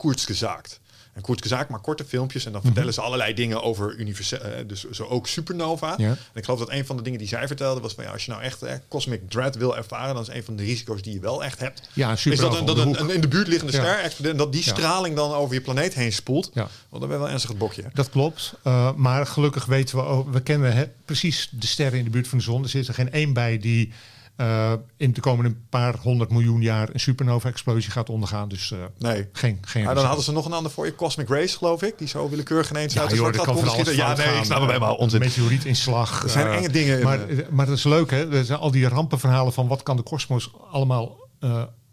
Kurzgesagt. 1.22 1.22
En 1.22 1.22
Kurzgesagt 1.22 1.68
maakt 1.68 1.82
korte 1.82 2.04
filmpjes... 2.04 2.46
en 2.46 2.52
dan 2.52 2.62
vertellen 2.62 2.94
ze 2.94 3.00
allerlei 3.00 3.34
dingen 3.34 3.62
over 3.62 3.96
universele... 3.96 4.42
eh, 4.42 4.68
dus 4.68 4.90
zo 4.90 5.04
ook 5.04 5.26
supernova. 5.26 5.94
Ja. 5.96 6.08
En 6.08 6.18
ik 6.34 6.44
geloof 6.44 6.58
dat 6.58 6.70
een 6.70 6.86
van 6.86 6.96
de 6.96 7.02
dingen 7.02 7.18
die 7.18 7.28
zij 7.28 7.46
vertelde... 7.46 7.80
was 7.80 7.92
van 7.92 8.04
ja, 8.04 8.10
als 8.10 8.24
je 8.24 8.30
nou 8.30 8.42
echt 8.42 8.62
eh, 8.62 8.74
cosmic 8.88 9.30
dread 9.30 9.56
wil 9.56 9.76
ervaren... 9.76 10.14
dan 10.14 10.22
is 10.22 10.28
een 10.28 10.44
van 10.44 10.56
de 10.56 10.62
risico's 10.62 11.02
die 11.02 11.12
je 11.12 11.20
wel 11.20 11.44
echt 11.44 11.58
hebt... 11.58 11.88
Ja, 11.92 12.10
een 12.10 12.32
is 12.32 12.38
dat, 12.38 12.58
een, 12.58 12.64
dat 12.66 12.78
een, 12.78 13.00
een 13.00 13.10
in 13.10 13.20
de 13.20 13.28
buurt 13.28 13.48
liggende 13.48 13.72
Ja. 13.72 13.82
ster 13.82 13.98
explodeert... 13.98 14.32
en 14.32 14.38
dat 14.38 14.52
die 14.52 14.62
straling 14.62 15.16
dan 15.16 15.32
over 15.32 15.54
je 15.54 15.60
planeet 15.60 15.94
heen 15.94 16.12
spoelt. 16.12 16.50
Ja. 16.54 16.68
Want 16.88 17.00
dan 17.02 17.08
ben 17.08 17.10
je 17.10 17.18
wel 17.18 17.28
ernstig 17.28 17.50
het 17.50 17.58
bokje. 17.58 17.84
Dat 17.92 18.10
klopt. 18.10 18.54
Uh, 18.64 18.92
maar 18.94 19.26
gelukkig 19.26 19.64
weten 19.64 19.96
we 19.96 20.02
ook, 20.02 20.32
we 20.32 20.40
kennen 20.40 20.74
hè, 20.74 20.84
precies 21.04 21.48
de 21.50 21.66
sterren 21.66 21.98
in 21.98 22.04
de 22.04 22.10
buurt 22.10 22.28
van 22.28 22.38
de 22.38 22.44
zon. 22.44 22.62
Er 22.62 22.68
zit 22.68 22.88
er 22.88 22.94
geen 22.94 23.12
één 23.12 23.32
bij 23.32 23.58
die 23.58 23.92
uh, 24.36 24.72
in 24.96 25.12
de 25.12 25.20
komende 25.20 25.54
paar 25.68 25.96
honderd 25.96 26.30
miljoen 26.30 26.60
jaar 26.60 26.88
een 26.92 27.00
supernova-explosie 27.00 27.90
gaat 27.90 28.10
ondergaan. 28.10 28.48
Dus 28.48 28.70
uh, 28.70 28.78
Nee. 28.98 29.28
geen, 29.32 29.58
geen 29.60 29.84
Maar 29.84 29.94
dan 29.94 30.04
hadden 30.04 30.24
ze 30.24 30.32
nog 30.32 30.46
een 30.46 30.52
ander 30.52 30.72
voor 30.72 30.86
je. 30.86 30.94
Cosmic 30.94 31.28
Race, 31.28 31.56
geloof 31.56 31.82
ik. 31.82 31.98
Die 31.98 32.08
zo 32.08 32.28
willekeurig 32.28 32.70
ineens 32.70 32.94
ja, 32.94 33.00
uit 33.00 33.10
de 33.10 33.16
joh, 33.16 33.32
dat 33.32 33.44
kan 33.44 33.58
van. 33.58 33.94
Ja, 33.94 34.16
nee, 34.16 34.36
ik 34.36 34.44
snap 34.44 34.60
het 34.60 34.70
helemaal 34.70 34.94
Uh, 34.94 35.00
onzin. 35.00 35.20
Meteorietinslag. 35.20 36.22
Er 36.22 36.30
zijn 36.30 36.46
enge 36.46 36.68
dingen 36.68 36.98
in, 36.98 37.04
Maar, 37.04 37.28
eh. 37.28 37.48
maar 37.50 37.66
dat 37.66 37.76
is 37.76 37.84
leuk, 37.84 38.10
hè? 38.10 38.36
Er 38.36 38.44
zijn 38.44 38.58
al 38.58 38.70
die 38.70 38.88
rampenverhalen 38.88 39.52
van 39.52 39.68
wat 39.68 39.82
kan 39.82 39.96
de 39.96 40.02
kosmos 40.02 40.52
allemaal 40.70 41.24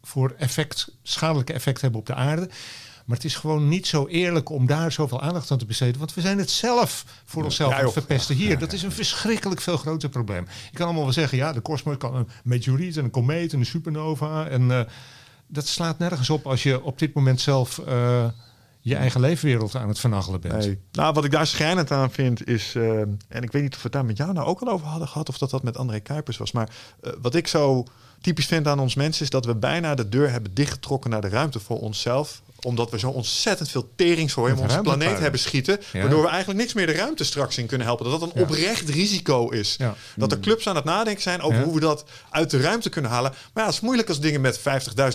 voor 0.01 0.33
effect, 0.37 0.91
schadelijke 1.03 1.53
effect 1.53 1.81
hebben 1.81 1.99
op 1.99 2.05
de 2.05 2.13
aarde. 2.13 2.49
Maar 3.05 3.15
het 3.15 3.25
is 3.25 3.35
gewoon 3.35 3.67
niet 3.67 3.87
zo 3.87 4.07
eerlijk 4.07 4.49
om 4.49 4.65
daar 4.65 4.91
zoveel 4.91 5.21
aandacht 5.21 5.51
aan 5.51 5.57
te 5.57 5.65
besteden. 5.65 5.99
Want 5.99 6.13
we 6.13 6.21
zijn 6.21 6.37
het 6.37 6.49
zelf 6.49 7.05
voor 7.25 7.43
onszelf 7.43 7.69
Ja, 7.69 7.77
aan 7.77 7.83
het 7.83 7.93
joh. 7.93 8.03
verpesten 8.03 8.35
hier. 8.35 8.59
Dat 8.59 8.73
is 8.73 8.83
een 8.83 8.91
verschrikkelijk 8.91 9.61
veel 9.61 9.77
groter 9.77 10.09
probleem. 10.09 10.47
Je 10.71 10.77
kan 10.77 10.85
allemaal 10.85 11.03
wel 11.03 11.13
zeggen, 11.13 11.37
ja, 11.37 11.53
de 11.53 11.61
kosmos 11.61 11.97
kan 11.97 12.15
een 12.15 12.27
meteoriet 12.43 12.97
en 12.97 13.03
een 13.03 13.09
komeet 13.11 13.53
en 13.53 13.59
een 13.59 13.65
supernova. 13.65 14.47
En 14.47 14.61
uh, 14.61 14.81
dat 15.47 15.67
slaat 15.67 15.99
nergens 15.99 16.29
op 16.29 16.47
als 16.47 16.63
je 16.63 16.83
op 16.83 16.99
dit 16.99 17.13
moment 17.13 17.41
zelf 17.41 17.81
uh, 17.87 18.25
je 18.79 18.95
eigen 18.95 19.21
leefwereld 19.21 19.75
aan 19.75 19.87
het 19.87 19.99
vernachelen 19.99 20.41
bent. 20.41 20.65
Nee. 20.65 20.79
Nou, 20.91 21.13
wat 21.13 21.25
ik 21.25 21.31
daar 21.31 21.47
schrijnend 21.47 21.91
aan 21.91 22.11
vind 22.11 22.47
is, 22.47 22.73
uh, 22.75 22.99
en 23.27 23.41
ik 23.43 23.51
weet 23.51 23.61
niet 23.61 23.71
of 23.75 23.77
we 23.77 23.83
het 23.83 23.91
daar 23.91 24.05
met 24.05 24.17
jou 24.17 24.33
nou 24.33 24.47
ook 24.47 24.61
al 24.61 24.67
over 24.73 24.87
hadden 24.87 25.07
gehad, 25.07 25.29
of 25.29 25.37
dat 25.37 25.49
dat 25.49 25.63
met 25.63 25.77
André 25.77 25.99
Kuipers 25.99 26.37
was, 26.37 26.51
maar 26.51 26.69
uh, 27.03 27.11
wat 27.21 27.35
ik 27.35 27.47
zo 27.47 27.85
typisch 28.21 28.45
vind 28.45 28.67
aan 28.67 28.79
ons 28.79 28.95
mensen 28.95 29.23
is 29.23 29.29
dat 29.29 29.45
we 29.45 29.55
bijna 29.55 29.95
de 29.95 30.09
deur 30.09 30.31
hebben 30.31 30.53
dichtgetrokken 30.53 31.09
naar 31.09 31.21
de 31.21 31.29
ruimte 31.29 31.59
voor 31.59 31.79
onszelf 31.79 32.41
omdat 32.63 32.91
we 32.91 32.99
zo 32.99 33.09
ontzettend 33.09 33.69
veelteringshooi 33.69 34.53
om 34.53 34.59
onze 34.59 34.81
planeet 34.81 35.19
hebben 35.19 35.39
schieten. 35.39 35.79
Ja. 35.93 35.99
Waardoor 35.99 36.21
we 36.21 36.27
eigenlijk 36.27 36.59
niks 36.59 36.73
meer 36.73 36.87
de 36.87 36.93
ruimte 36.93 37.23
straks 37.23 37.57
in 37.57 37.65
kunnen 37.65 37.87
helpen. 37.87 38.05
Dat 38.05 38.19
dat 38.19 38.29
een 38.29 38.39
ja. 38.39 38.41
oprecht 38.41 38.89
risico 38.89 39.49
is. 39.49 39.75
Ja. 39.77 39.95
Dat 40.15 40.31
er 40.31 40.39
clubs 40.39 40.67
aan 40.67 40.75
het 40.75 40.85
nadenken 40.85 41.23
zijn 41.23 41.41
over 41.41 41.63
hoe 41.63 41.73
we 41.73 41.79
dat 41.79 42.05
uit 42.29 42.49
de 42.49 42.61
ruimte 42.61 42.89
kunnen 42.89 43.11
halen. 43.11 43.31
Maar 43.31 43.63
ja, 43.63 43.65
het 43.65 43.73
is 43.73 43.79
moeilijk 43.79 44.09
als 44.09 44.19
dingen 44.19 44.41
met 44.41 44.59
50.000 44.59 44.63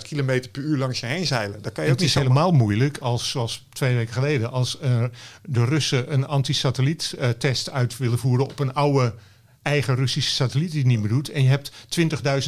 km 0.09 0.43
per 0.53 0.63
uur 0.63 0.77
langs 0.77 1.01
je 1.01 1.07
heen 1.07 1.27
zeilen. 1.27 1.63
Dat 1.63 1.73
kan 1.73 1.85
je 1.85 1.91
ook 1.91 1.97
het 1.97 2.07
is 2.07 2.15
helemaal 2.15 2.53
moeilijk 2.53 2.99
als, 2.99 3.31
zoals 3.31 3.67
twee 3.73 3.97
weken 3.97 4.13
geleden, 4.13 4.51
als 4.51 4.79
uh, 4.83 5.05
de 5.45 5.65
Russen 5.65 6.13
een 6.13 6.27
antisatelliet 6.27 7.15
uh, 7.19 7.29
test 7.29 7.71
uit 7.71 7.97
willen 7.97 8.19
voeren 8.19 8.45
op 8.45 8.59
een 8.59 8.75
oude 8.75 9.15
eigen 9.63 9.95
Russische 9.95 10.31
satelliet 10.31 10.71
die 10.71 10.81
het 10.81 10.89
niet 10.89 11.01
meer 11.01 11.09
doet. 11.09 11.31
En 11.31 11.43
je 11.43 11.49
hebt 11.49 11.71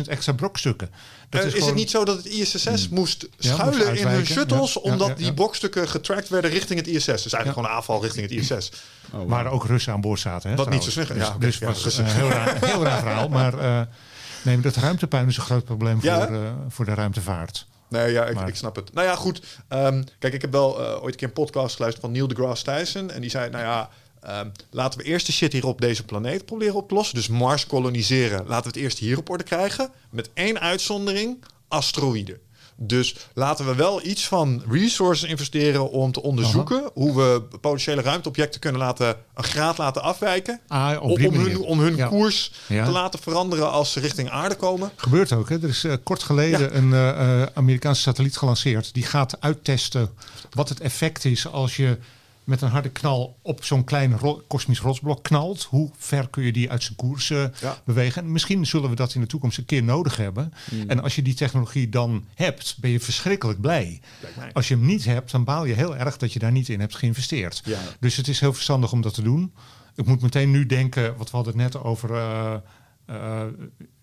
20.000 0.02 0.06
extra 0.06 0.32
brokstukken. 0.32 0.90
Dat 1.30 1.40
uh, 1.40 1.46
is, 1.46 1.52
is 1.52 1.58
gewoon... 1.58 1.68
het 1.68 1.78
niet 1.78 1.90
zo 1.90 2.04
dat 2.04 2.16
het 2.16 2.26
ISS 2.26 2.64
hmm. 2.64 2.86
moest 2.90 3.28
schuilen 3.38 3.78
ja, 3.78 3.90
moest 3.90 4.00
in 4.00 4.08
hun 4.08 4.26
shuttles... 4.26 4.72
Ja, 4.72 4.80
omdat 4.80 5.08
ja, 5.08 5.14
die 5.14 5.34
brokstukken 5.34 5.88
getracked 5.88 6.28
werden 6.28 6.50
richting 6.50 6.78
het 6.78 6.88
ISS? 6.88 7.04
Dus 7.04 7.32
eigenlijk 7.32 7.52
gewoon 7.52 7.64
een 7.64 7.76
aanval 7.76 8.02
richting 8.02 8.30
het 8.30 8.50
ISS. 8.50 8.70
Oh, 9.12 9.18
wow. 9.18 9.28
Waar 9.28 9.50
ook 9.50 9.66
Russen 9.66 9.92
aan 9.92 10.00
boord 10.00 10.20
zaten. 10.20 10.50
Hè, 10.50 10.56
Wat 10.56 10.70
niet 10.70 10.82
zo. 10.82 11.00
Dus, 11.04 11.16
ja, 11.16 11.36
dus 11.38 11.58
was 11.58 11.98
een 11.98 12.04
heel 12.04 12.28
raar, 12.28 12.56
heel 12.64 12.82
raar 12.82 12.98
verhaal. 12.98 13.28
Maar 13.28 13.54
uh, 13.54 13.80
nee, 14.42 14.60
dat 14.60 14.76
ruimtepuin 14.76 15.28
is 15.28 15.36
een 15.36 15.42
groot 15.42 15.64
probleem 15.64 16.00
voor, 16.00 16.30
uh, 16.30 16.50
voor 16.68 16.84
de 16.84 16.94
ruimtevaart. 16.94 17.66
Nee, 17.88 18.12
ja, 18.12 18.24
ik, 18.24 18.34
maar... 18.34 18.48
ik, 18.48 18.56
snap 18.56 18.76
het. 18.76 18.92
Nou 18.92 19.06
ja, 19.06 19.14
goed. 19.16 19.42
Um, 19.68 20.04
kijk, 20.18 20.34
ik 20.34 20.40
heb 20.40 20.52
wel 20.52 20.80
uh, 20.80 21.02
ooit 21.02 21.12
een 21.12 21.18
keer 21.18 21.28
een 21.28 21.34
podcast 21.34 21.74
geluisterd 21.74 22.04
van 22.04 22.14
Neil 22.14 22.28
deGrasse 22.28 22.64
Tyson. 22.64 23.10
En 23.10 23.20
die 23.20 23.30
zei, 23.30 23.50
nou 23.50 23.64
ja... 23.64 23.90
Um, 24.28 24.52
laten 24.70 24.98
we 24.98 25.04
eerst 25.04 25.26
de 25.26 25.32
shit 25.32 25.52
hier 25.52 25.66
op 25.66 25.80
deze 25.80 26.04
planeet 26.04 26.44
proberen 26.44 26.74
op 26.74 26.88
te 26.88 26.94
lossen. 26.94 27.14
Dus 27.14 27.28
Mars 27.28 27.66
koloniseren. 27.66 28.46
Laten 28.46 28.72
we 28.72 28.78
het 28.78 28.86
eerst 28.86 28.98
hier 28.98 29.18
op 29.18 29.30
orde 29.30 29.44
krijgen. 29.44 29.90
Met 30.10 30.30
één 30.34 30.60
uitzondering: 30.60 31.44
asteroïden. 31.68 32.38
Dus 32.82 33.16
laten 33.34 33.66
we 33.66 33.74
wel 33.74 34.06
iets 34.06 34.28
van 34.28 34.62
resources 34.70 35.28
investeren 35.28 35.90
om 35.90 36.12
te 36.12 36.22
onderzoeken 36.22 36.78
Aha. 36.78 36.90
hoe 36.94 37.16
we 37.16 37.42
potentiële 37.60 38.02
ruimteobjecten 38.02 38.60
kunnen 38.60 38.80
laten 38.80 39.16
een 39.34 39.44
graad 39.44 39.78
laten 39.78 40.02
afwijken. 40.02 40.60
Ah, 40.68 41.02
op 41.02 41.10
om, 41.10 41.34
hun, 41.34 41.58
om 41.58 41.80
hun 41.80 41.96
ja. 41.96 42.06
koers 42.06 42.52
ja. 42.66 42.84
te 42.84 42.90
laten 42.90 43.18
veranderen 43.18 43.70
als 43.70 43.92
ze 43.92 44.00
richting 44.00 44.30
aarde 44.30 44.54
komen. 44.54 44.90
Gebeurt 44.96 45.32
ook. 45.32 45.48
Hè? 45.48 45.62
Er 45.62 45.68
is 45.68 45.84
uh, 45.84 45.94
kort 46.02 46.22
geleden 46.22 46.60
ja. 46.60 46.70
een 46.70 46.90
uh, 46.90 47.42
Amerikaanse 47.54 48.00
satelliet 48.00 48.36
gelanceerd. 48.36 48.94
Die 48.94 49.04
gaat 49.04 49.40
uittesten 49.40 50.10
wat 50.50 50.68
het 50.68 50.80
effect 50.80 51.24
is 51.24 51.46
als 51.46 51.76
je 51.76 51.98
met 52.50 52.62
een 52.62 52.68
harde 52.68 52.88
knal 52.90 53.38
op 53.42 53.64
zo'n 53.64 53.84
klein 53.84 54.18
ro 54.18 54.42
kosmisch 54.48 54.80
rotsblok 54.80 55.22
knalt, 55.22 55.62
hoe 55.62 55.90
ver 55.96 56.28
kun 56.28 56.42
je 56.42 56.52
die 56.52 56.70
uit 56.70 56.82
zijn 56.82 56.96
koers 56.96 57.30
uh, 57.30 57.44
Ja. 57.60 57.78
bewegen? 57.84 58.22
En 58.22 58.32
misschien 58.32 58.66
zullen 58.66 58.90
we 58.90 58.96
dat 58.96 59.14
in 59.14 59.20
de 59.20 59.26
toekomst 59.26 59.58
een 59.58 59.64
keer 59.64 59.82
nodig 59.82 60.16
hebben. 60.16 60.52
En 60.86 61.02
als 61.02 61.14
je 61.14 61.22
die 61.22 61.34
technologie 61.34 61.88
dan 61.88 62.24
hebt, 62.34 62.76
ben 62.80 62.90
je 62.90 63.00
verschrikkelijk 63.00 63.60
blij. 63.60 64.00
Als 64.52 64.68
je 64.68 64.74
hem 64.74 64.86
niet 64.86 65.04
hebt, 65.04 65.30
dan 65.30 65.44
baal 65.44 65.64
je 65.64 65.74
heel 65.74 65.96
erg 65.96 66.16
dat 66.16 66.32
je 66.32 66.38
daar 66.38 66.52
niet 66.52 66.68
in 66.68 66.80
hebt 66.80 66.96
geïnvesteerd. 66.96 67.62
Ja. 67.64 67.78
Dus 68.00 68.16
het 68.16 68.28
is 68.28 68.40
heel 68.40 68.52
verstandig 68.52 68.92
om 68.92 69.00
dat 69.00 69.14
te 69.14 69.22
doen. 69.22 69.52
Ik 69.94 70.06
moet 70.06 70.22
meteen 70.22 70.50
nu 70.50 70.66
denken, 70.66 71.16
wat 71.16 71.30
we 71.30 71.36
hadden 71.36 71.58
het 71.58 71.62
net 71.72 71.82
over 71.82 72.14
eh, 72.14 72.54
eh, 73.06 73.42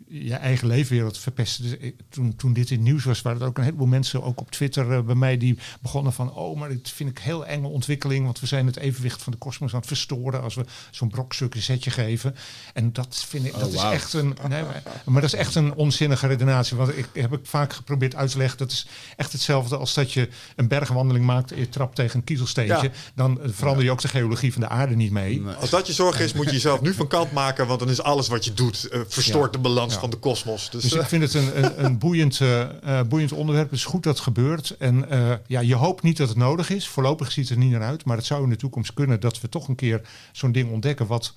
je 0.10 0.34
eigen 0.34 0.68
leefwereld 0.68 1.18
verpesten. 1.18 1.64
Dus 1.64 1.74
ik- 1.80 1.96
toen, 2.10 2.36
toen 2.36 2.54
dit 2.54 2.70
in 2.70 2.76
het 2.78 2.86
nieuws 2.86 3.04
was, 3.04 3.22
waren 3.22 3.42
er 3.42 3.48
ook 3.48 3.58
een 3.58 3.64
heleboel 3.64 3.88
mensen, 3.88 4.24
ook 4.24 4.40
op 4.40 4.52
Twitter 4.52 4.92
eh, 4.92 5.02
bij 5.02 5.16
mij, 5.16 5.38
die 5.38 5.58
begonnen 5.82 6.14
van, 6.14 6.34
oh, 6.34 6.60
maar 6.60 6.70
dit 6.70 6.90
vind 6.90 7.10
ik 7.10 7.18
een 7.18 7.24
heel 7.24 7.46
enge 7.46 7.68
ontwikkeling, 7.68 8.26
want 8.26 8.40
we 8.40 8.46
zijn 8.46 8.66
het 8.66 8.78
evenwicht 8.78 9.22
van 9.24 9.32
de 9.32 9.38
kosmos 9.38 9.72
aan 9.74 9.78
het 9.80 9.88
verstoren 9.88 10.42
als 10.42 10.56
we 10.56 10.66
zo'n 10.92 11.10
brokstuk 11.10 11.56
een 11.56 11.62
zetje 11.62 11.92
geven. 11.92 12.36
En 12.74 12.94
dat 12.94 13.26
vind 13.28 13.46
ik, 13.46 13.60
dat 13.60 13.74
wauw. 13.74 13.90
is 13.90 13.96
echt 13.96 14.14
een, 14.14 14.36
nee, 14.50 14.64
maar, 14.64 14.84
maar 15.06 15.22
dat 15.22 15.34
is 15.34 15.40
echt 15.40 15.56
een 15.56 15.74
onzinnige 15.74 16.28
redenatie. 16.28 16.78
Want 16.78 16.98
ik 16.98 17.08
heb 17.14 17.34
ik 17.34 17.40
vaak 17.46 17.74
geprobeerd 17.74 18.16
uit 18.16 18.32
te 18.32 18.38
leggen, 18.38 18.58
dat 18.58 18.72
is 18.72 18.88
echt 19.16 19.32
hetzelfde 19.32 19.78
als 19.78 19.94
dat 19.94 20.14
je 20.14 20.30
een 20.56 20.68
bergwandeling 20.68 21.26
maakt 21.26 21.50
je 21.56 21.70
trapt 21.70 21.96
tegen 21.96 22.20
een 22.20 22.26
kiezelsteentje. 22.26 22.84
Ja. 22.88 22.92
Dan 23.16 23.42
eh, 23.42 23.50
verander 23.52 23.84
je 23.84 23.92
ook 23.92 24.02
de 24.02 24.08
geologie 24.08 24.52
van 24.54 24.62
de 24.62 24.68
aarde 24.70 24.96
niet 24.96 25.12
mee. 25.12 25.42
Nee. 25.42 25.56
Als 25.56 25.70
dat 25.70 25.88
je 25.88 25.94
zorg 25.94 26.20
is, 26.20 26.34
moet 26.34 26.46
je 26.46 26.52
jezelf 26.52 26.82
nu 26.82 26.94
van 26.94 27.08
kant 27.08 27.32
maken, 27.32 27.68
want 27.68 27.80
dan 27.80 27.90
is 27.90 28.02
alles 28.02 28.28
wat 28.28 28.46
je 28.46 28.54
doet 28.54 28.86
eh, 28.86 29.00
verstoort 29.08 29.54
de 29.54 29.60
balans 29.60 29.97
Ja. 29.98 30.04
van 30.04 30.10
de 30.10 30.18
kosmos. 30.18 30.70
Dus, 30.70 30.82
Dus 30.82 30.94
eh, 30.94 31.02
ik 31.02 31.08
vind 31.08 31.24
het 31.24 31.34
een, 31.34 31.64
een, 31.64 31.86
een 31.86 31.98
boeiend, 31.98 32.42
eh, 32.42 33.00
eh, 33.00 33.08
boeiend 33.08 33.32
onderwerp. 33.32 33.70
Het 33.70 33.80
is 33.80 33.86
goed 33.86 34.04
dat 34.04 34.14
het 34.14 34.24
gebeurt. 34.24 34.76
En 34.78 35.10
eh, 35.10 35.34
ja, 35.48 35.60
je 35.60 35.76
hoopt 35.76 36.04
niet 36.04 36.18
dat 36.18 36.28
het 36.30 36.38
nodig 36.38 36.70
is. 36.70 36.88
Voorlopig 36.88 37.32
ziet 37.32 37.50
het 37.50 37.58
er 37.58 37.64
niet 37.64 37.72
naar 37.72 37.82
uit. 37.82 38.06
Maar 38.06 38.18
het 38.18 38.26
zou 38.26 38.44
in 38.44 38.50
de 38.50 38.56
toekomst 38.56 38.94
kunnen 38.94 39.20
dat 39.20 39.42
we 39.42 39.50
toch 39.50 39.68
een 39.68 39.76
keer 39.76 40.02
zo'n 40.32 40.52
ding 40.52 40.72
ontdekken 40.72 41.08
wat 41.08 41.34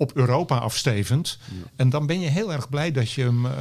op 0.00 0.12
Europa 0.16 0.56
afstevend. 0.58 1.38
En 1.76 1.90
dan 1.90 2.06
ben 2.06 2.20
je 2.20 2.28
heel 2.28 2.52
erg 2.52 2.68
blij 2.68 2.92
dat 2.92 3.12
je 3.12 3.22
hem 3.22 3.46
eh 3.46 3.52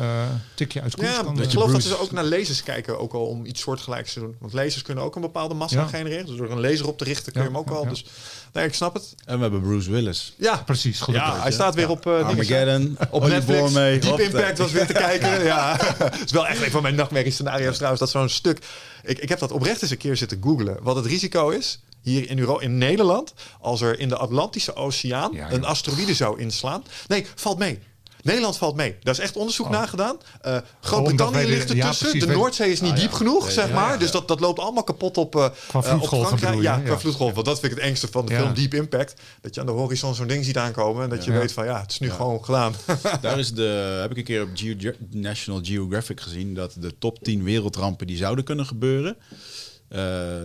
tikje 0.55 0.81
uit 0.81 0.95
koers 0.95 1.07
ja, 1.09 1.21
kan. 1.23 1.41
ik 1.41 1.49
geloof 1.49 1.71
dat 1.71 1.83
ze 1.83 1.99
ook 1.99 2.11
naar 2.11 2.23
lasers 2.23 2.63
kijken, 2.63 2.99
ook 2.99 3.13
al 3.13 3.25
om 3.25 3.45
iets 3.45 3.61
soortgelijks 3.61 4.13
te 4.13 4.19
doen. 4.19 4.35
Want 4.39 4.53
lasers 4.53 4.81
kunnen 4.81 5.03
ook 5.03 5.15
een 5.15 5.21
bepaalde 5.21 5.53
massa 5.53 5.79
Ja. 5.79 5.87
genereren. 5.87 6.25
Dus 6.25 6.35
door 6.37 6.51
een 6.51 6.59
laser 6.61 6.87
op 6.87 6.97
te 6.97 7.03
richten 7.03 7.31
kun 7.31 7.41
je 7.41 7.47
hem 7.47 7.57
ook 7.57 7.69
ja. 7.83 7.89
Dus 7.89 8.05
nee, 8.53 8.65
ik 8.65 8.73
snap 8.73 8.93
het. 8.93 9.15
En 9.25 9.35
we 9.35 9.41
hebben 9.41 9.61
Bruce 9.61 9.91
Willis. 9.91 10.33
Ja, 10.37 10.55
Precies, 10.65 10.99
gelukkig. 11.01 11.29
ja 11.33 11.41
hij 11.41 11.51
staat 11.51 11.75
weer 11.75 11.89
op 11.89 12.05
uh, 12.05 12.25
Armageddon, 12.25 12.97
op 13.11 13.27
Netflix. 13.27 13.71
mee. 13.71 13.99
Deep 13.99 14.19
Impact 14.19 14.57
was 14.57 14.71
weer 14.71 14.87
te 14.87 14.93
kijken. 15.07 15.43
Ja, 15.43 15.77
het 16.03 16.25
is 16.25 16.31
wel 16.31 16.47
echt 16.47 16.63
een 16.65 16.71
van 16.71 16.81
mijn 16.81 16.95
nachtmerrie 16.95 17.31
scenario's 17.31 17.75
trouwens. 17.75 17.99
Dat 18.01 18.09
zo'n 18.09 18.29
stuk. 18.29 18.59
Ik, 19.03 19.17
ik 19.19 19.29
heb 19.29 19.39
dat 19.39 19.51
oprecht 19.51 19.81
eens 19.81 19.91
een 19.91 19.97
keer 19.97 20.17
zitten 20.17 20.39
googlen. 20.43 20.77
Wat 20.81 20.95
het 20.95 21.05
risico 21.05 21.49
is 21.49 21.79
hier 22.09 22.29
in, 22.29 22.39
Euro 22.39 22.57
in 22.57 22.77
Nederland 22.77 23.33
als 23.61 23.81
er 23.81 23.99
in 23.99 24.09
de 24.09 24.17
Atlantische 24.17 24.75
Oceaan 24.75 25.31
Ja, 25.33 25.51
een 25.51 25.61
ja. 25.61 25.67
asteroïde 25.67 26.13
zou 26.13 26.39
inslaan. 26.39 26.83
Nee, 27.07 27.25
valt 27.35 27.57
mee. 27.57 27.79
Nederland 28.23 28.57
valt 28.57 28.75
mee. 28.75 28.95
Daar 29.01 29.13
is 29.13 29.19
echt 29.19 29.35
onderzoek 29.35 29.65
Oh. 29.65 29.71
naar 29.71 29.87
gedaan. 29.87 30.17
Uh, 30.47 30.57
Groot-Brittannië 30.81 31.45
ligt 31.45 31.71
ja, 31.71 31.75
ertussen. 31.83 32.09
precies, 32.09 32.27
de 32.27 32.33
Noordzee 32.33 32.71
is 32.71 32.81
niet 32.81 32.91
Ah, 32.91 32.97
ja. 32.97 33.03
diep 33.03 33.11
genoeg, 33.13 33.45
Ja, 33.45 33.51
zeg 33.53 33.67
ja, 33.67 33.73
maar. 33.73 33.91
ja. 33.91 33.97
Dus 33.97 34.11
dat, 34.11 34.27
dat 34.27 34.39
loopt 34.39 34.59
allemaal 34.59 34.83
kapot 34.83 35.17
op, 35.17 35.35
uh, 35.35 35.41
Qua 35.41 35.51
uh, 35.71 35.75
op 35.75 35.83
vloedgolven 35.85 36.09
Frankrijk. 36.27 36.39
bedoel 36.41 36.57
je, 36.61 36.67
Ja, 36.67 36.75
ja. 36.77 36.83
qua 36.83 36.99
vloedgolven. 36.99 37.43
Dat 37.43 37.59
vind 37.59 37.71
ik 37.71 37.77
het 37.77 37.87
engste 37.87 38.07
van 38.11 38.25
de 38.25 38.31
Ja. 38.33 38.39
film 38.39 38.53
Deep 38.53 38.73
Impact. 38.73 39.21
Dat 39.41 39.53
je 39.55 39.59
aan 39.59 39.65
de 39.65 39.71
horizon 39.71 40.15
zo'n 40.15 40.27
ding 40.27 40.45
ziet 40.45 40.57
aankomen. 40.57 41.03
En 41.03 41.09
dat 41.09 41.25
je 41.25 41.31
Ja. 41.31 41.37
weet 41.39 41.51
van 41.51 41.65
ja, 41.65 41.81
het 41.81 41.91
is 41.91 41.99
nu 41.99 42.07
Ja. 42.07 42.13
gewoon 42.13 42.45
gedaan. 42.45 42.73
Daar 43.21 43.39
is 43.39 43.51
de, 43.53 43.63
heb 44.01 44.11
ik 44.11 44.17
een 44.17 44.23
keer 44.23 44.41
op 44.41 44.49
Geo- 44.53 44.93
National 45.11 45.59
Geographic 45.63 46.21
gezien 46.21 46.53
dat 46.53 46.73
de 46.79 46.97
top 46.97 47.23
10 47.23 47.43
wereldrampen 47.43 48.07
die 48.07 48.17
zouden 48.17 48.43
kunnen 48.45 48.65
gebeuren, 48.65 49.17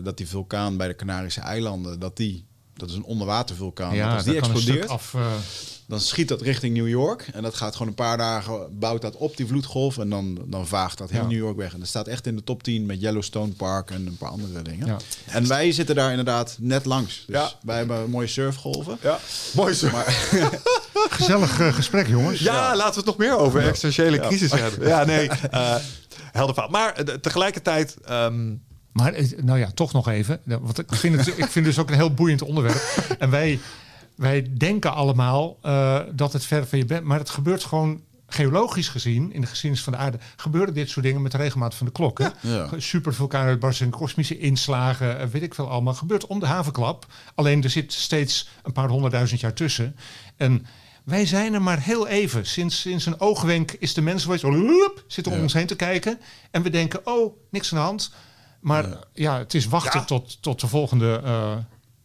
dat 0.02 0.16
die 0.16 0.28
vulkaan 0.28 0.76
bij 0.76 0.88
de 0.88 0.96
Canarische 0.96 1.40
eilanden, 1.40 1.98
dat 1.98 2.16
die, 2.16 2.44
dat 2.76 2.88
is 2.90 2.94
een 2.96 3.04
onderwatervulkaan, 3.04 3.88
dat 3.88 3.98
ja, 3.98 4.14
als 4.14 4.24
die 4.24 4.36
explodeert, 4.36 4.88
af. 4.88 5.14
eh, 5.14 5.26
dan 5.86 6.00
schiet 6.00 6.28
dat 6.28 6.40
richting 6.42 6.76
New 6.76 6.88
York 6.88 7.28
en 7.32 7.42
dat 7.42 7.54
gaat 7.54 7.72
gewoon 7.72 7.88
een 7.88 7.94
paar 7.94 8.16
dagen, 8.16 8.78
bouwt 8.78 9.02
dat 9.02 9.16
op 9.16 9.36
die 9.36 9.46
vloedgolf 9.46 9.98
en 9.98 10.08
dan, 10.10 10.38
dan 10.46 10.66
vaagt 10.66 10.98
dat 10.98 11.10
heel 11.10 11.20
Ja. 11.20 11.26
New 11.26 11.36
York 11.38 11.56
weg. 11.56 11.72
En 11.72 11.78
dat 11.78 11.88
staat 11.88 12.06
echt 12.06 12.26
in 12.26 12.36
de 12.36 12.44
top 12.44 12.62
10 12.62 12.86
met 12.86 13.00
Yellowstone 13.00 13.52
Park 13.52 13.90
en 13.90 14.06
een 14.06 14.16
paar 14.16 14.30
andere 14.30 14.62
dingen. 14.62 14.86
Ja. 14.86 14.96
En 15.26 15.48
wij 15.48 15.72
zitten 15.72 15.94
daar 15.94 16.10
inderdaad 16.10 16.56
net 16.60 16.84
langs. 16.84 17.24
Dus 17.26 17.36
Ja. 17.36 17.52
wij 17.62 17.76
hebben 17.76 18.10
mooie 18.10 18.26
surfgolven. 18.26 18.98
ja, 19.02 19.18
mooi 19.54 19.74
zo. 19.74 19.88
gezellig 21.10 21.60
eh, 21.60 21.74
gesprek, 21.74 22.06
jongens. 22.08 22.40
Ja, 22.40 22.76
laten 22.76 22.90
we 22.92 22.96
het 22.96 23.06
nog 23.06 23.16
meer 23.16 23.36
over 23.38 23.60
existentiële 23.60 24.18
crisis 24.18 24.52
hebben. 24.52 24.88
Ja, 24.94 25.04
nee, 25.04 25.28
eh 25.50 25.76
helder 26.32 26.54
verhaal. 26.54 26.72
Maar 26.72 26.92
eh, 26.94 27.14
tegelijkertijd... 27.14 27.96
ehm, 28.04 28.54
Maar 28.94 29.12
eh, 29.12 29.28
nou 29.42 29.58
ja, 29.58 29.70
toch 29.74 29.92
nog 29.92 30.08
even. 30.08 30.40
Want 30.44 30.78
ik 30.78 30.94
vind 30.94 31.16
het, 31.16 31.38
ik 31.38 31.46
vind 31.46 31.64
dus 31.64 31.78
ook 31.78 31.88
een 31.90 31.94
heel 31.96 32.14
boeiend 32.14 32.42
onderwerp. 32.42 33.16
En 33.18 33.30
wij, 33.30 33.58
wij 34.14 34.46
denken 34.56 34.94
allemaal 34.94 35.58
eh, 35.62 36.00
dat 36.12 36.32
het 36.32 36.44
ver 36.44 36.66
van 36.66 36.78
je 36.78 36.84
bent. 36.84 37.04
Maar 37.04 37.18
het 37.18 37.30
gebeurt 37.30 37.64
gewoon 37.64 38.00
geologisch 38.26 38.88
gezien, 38.88 39.32
in 39.32 39.40
de 39.40 39.46
geschiedenis 39.46 39.84
van 39.84 39.92
de 39.92 39.98
aarde, 39.98 40.18
gebeuren 40.36 40.74
dit 40.74 40.90
soort 40.90 41.04
dingen 41.04 41.22
met 41.22 41.32
de 41.32 41.38
regelmaat 41.38 41.74
van 41.74 41.86
de 41.86 41.92
klok. 41.92 42.18
hè? 42.18 42.28
Ja. 42.40 42.68
Super 42.76 43.14
vulkaanuitbarstingen, 43.14 43.92
kosmische 43.92 44.38
inslagen, 44.38 45.18
eh, 45.18 45.26
weet 45.26 45.42
ik 45.42 45.54
veel 45.54 45.70
allemaal. 45.70 45.94
Gebeurt 45.94 46.26
om 46.26 46.40
de 46.40 46.46
havenklap. 46.46 47.06
Alleen 47.34 47.62
er 47.62 47.70
zit 47.70 47.92
steeds 47.92 48.48
een 48.62 48.72
paar 48.72 48.88
honderdduizend 48.88 49.40
jaar 49.40 49.52
tussen. 49.54 49.96
En 50.36 50.66
wij 51.04 51.26
zijn 51.26 51.54
er 51.54 51.62
maar 51.62 51.80
heel 51.80 52.06
even. 52.08 52.46
Sinds, 52.46 52.80
sinds 52.80 53.06
een 53.06 53.20
oogwenk 53.20 53.72
is 53.72 53.94
de 53.94 54.00
mens 54.02 54.22
geweest. 54.22 54.42
Loep, 54.42 55.04
zit 55.06 55.26
om 55.26 55.34
Ja. 55.34 55.40
ons 55.42 55.52
heen 55.52 55.66
te 55.66 55.76
kijken. 55.76 56.20
En 56.50 56.62
we 56.62 56.70
denken, 56.70 57.00
oh, 57.06 57.36
niks 57.50 57.72
aan 57.72 57.78
de 57.78 57.84
hand. 57.84 58.10
Maar 58.64 58.86
ja, 59.12 59.38
het 59.38 59.54
is 59.54 59.66
wachten 59.66 60.00
Ja. 60.00 60.06
tot, 60.06 60.42
tot 60.42 60.60
de 60.60 60.66
volgende 60.66 61.20
eh, 61.24 61.56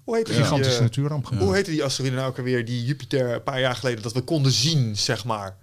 hoe 0.04 0.16
heet 0.16 0.26
die, 0.26 0.36
gigantische 0.36 0.76
eh, 0.76 0.82
natuurramp. 0.82 1.26
gebeurt. 1.26 1.44
Hoe 1.44 1.56
heette 1.56 1.72
die 1.72 1.84
asteroïde 1.84 2.16
nou 2.16 2.28
ook 2.30 2.38
alweer? 2.38 2.66
Die 2.66 2.86
Jupiter 2.86 3.34
een 3.34 3.44
paar 3.44 3.60
jaar 3.60 3.76
geleden 3.76 4.04
dat 4.04 4.14
we 4.14 4.22
konden 4.22 4.52
zien, 4.52 4.98
zeg 4.98 5.26
maar. 5.26 5.56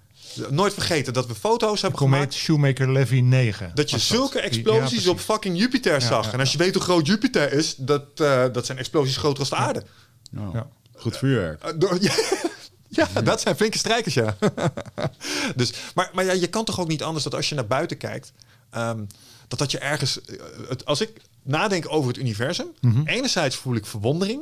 Nooit 0.50 0.72
vergeten 0.74 1.12
dat 1.12 1.26
we 1.26 1.34
foto's 1.34 1.80
hebben 1.80 1.98
Komeet 1.98 2.18
gemaakt. 2.18 2.34
Shoemaker-Levy 2.34 3.20
9. 3.20 3.70
Dat 3.74 3.90
je 3.90 3.98
zulke 3.98 4.40
explosies 4.40 5.06
op 5.06 5.20
fucking 5.20 5.58
Jupiter 5.58 5.92
Ja, 5.92 6.00
zag. 6.00 6.26
ja, 6.26 6.32
en 6.32 6.40
als 6.40 6.52
je 6.52 6.58
weet 6.58 6.74
hoe 6.74 6.82
groot 6.82 7.06
Jupiter 7.06 7.52
is, 7.52 7.74
dat, 7.76 8.02
eh, 8.16 8.44
dat 8.52 8.66
zijn 8.66 8.78
explosies 8.78 9.16
groter 9.16 9.38
als 9.40 9.48
de 9.48 9.56
aarde. 9.56 9.82
Nou, 10.30 10.50
Ja. 10.56 10.66
Goed 10.94 11.16
vuurwerk. 11.16 11.80
Door- 11.80 11.98
ja, 12.08 12.14
ja, 12.88 13.20
dat 13.22 13.40
zijn 13.40 13.56
flinke 13.56 13.78
strijkers, 13.78 14.14
ja. 14.14 14.36
dus, 15.56 15.72
maar 15.94 16.10
maar 16.12 16.24
ja, 16.24 16.32
je 16.32 16.46
kan 16.46 16.64
toch 16.64 16.80
ook 16.80 16.88
niet 16.88 17.02
anders 17.02 17.24
dat 17.24 17.34
als 17.34 17.48
je 17.48 17.54
naar 17.54 17.66
buiten 17.66 17.96
kijkt, 17.96 18.32
ehm, 18.70 19.04
dat 19.48 19.58
dat 19.58 19.70
je 19.70 19.78
ergens. 19.78 20.20
eh, 20.24 20.36
het, 20.68 20.84
als 20.84 21.00
ik 21.00 21.10
nadenk 21.42 21.84
over 21.88 22.08
het 22.08 22.18
universum, 22.18 22.66
Mhm. 22.80 23.06
enerzijds 23.06 23.56
voel 23.56 23.74
ik 23.74 23.86
verwondering, 23.86 24.40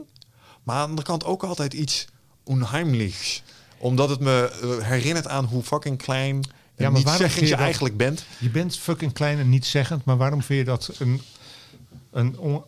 maar 0.63 0.75
aan 0.77 0.83
de 0.83 0.89
andere 0.89 1.07
kant 1.07 1.25
ook 1.25 1.43
altijd 1.45 1.75
iets 1.75 2.05
onheimlichs. 2.45 3.43
Omdat 3.79 4.09
het 4.09 4.21
me 4.21 4.51
eh, 4.63 4.87
herinnert 4.87 5.29
aan 5.29 5.45
hoe 5.45 5.63
fucking 5.63 5.99
klein 5.99 6.37
Ja, 6.77 6.85
maar 6.91 6.93
niet 6.99 7.05
waarom 7.05 7.29
je 7.35 7.45
je 7.45 7.51
dat- 7.51 7.59
eigenlijk 7.59 7.97
bent. 7.97 8.25
Je 8.39 8.51
bent 8.51 8.79
fucking 8.79 9.13
klein 9.13 9.39
en 9.39 9.49
niet 9.49 9.67
zeggend, 9.67 10.05
maar 10.05 10.17
waarom 10.17 10.43
vind 10.43 10.59
je 10.59 10.65
dat 10.65 10.91
een. 10.99 11.21
een 12.13 12.39
on- 12.39 12.65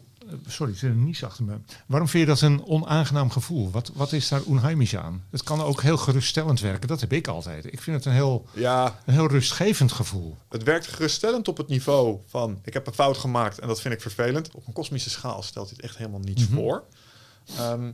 sorry, 0.47 0.73
er 0.73 0.79
zit 0.79 0.91
een 0.91 1.05
nies 1.05 1.25
achter 1.25 1.45
me. 1.45 1.57
Waarom 1.87 2.09
vind 2.09 2.23
je 2.23 2.29
dat 2.29 2.41
een 2.41 2.65
onaangenaam 2.65 3.31
gevoel? 3.31 3.71
Wat, 3.71 3.91
wat 3.95 4.13
is 4.13 4.29
daar 4.29 4.43
onheimisch 4.43 4.97
aan? 4.97 5.25
Het 5.31 5.43
kan 5.43 5.61
ook 5.63 5.83
heel 5.83 5.97
geruststellend 5.97 6.61
werken. 6.61 6.89
Dat 6.89 7.01
heb 7.01 7.13
ik 7.13 7.27
altijd. 7.29 7.73
Ik 7.73 7.81
vind 7.81 7.97
het 7.97 8.05
een 8.05 8.13
heel, 8.13 8.47
Ja, 8.53 8.99
een 9.07 9.15
heel 9.15 9.29
rustgevend 9.29 9.93
gevoel. 9.93 10.37
Het 10.49 10.63
werkt 10.63 10.87
geruststellend 10.87 11.49
op 11.49 11.57
het 11.57 11.69
niveau 11.69 12.19
van 12.27 12.59
ik 12.65 12.73
heb 12.73 12.87
een 12.87 12.93
fout 12.95 13.17
gemaakt 13.17 13.59
en 13.59 13.69
dat 13.69 13.81
vind 13.81 13.95
ik 13.95 14.01
vervelend. 14.01 14.51
Op 14.55 14.67
een 14.67 14.73
kosmische 14.73 15.11
schaal 15.11 15.43
stelt 15.43 15.69
dit 15.69 15.81
echt 15.81 15.97
helemaal 15.97 16.21
niets 16.21 16.43
Mhm. 16.49 16.55
voor. 16.55 16.85
Ehm, 17.59 17.91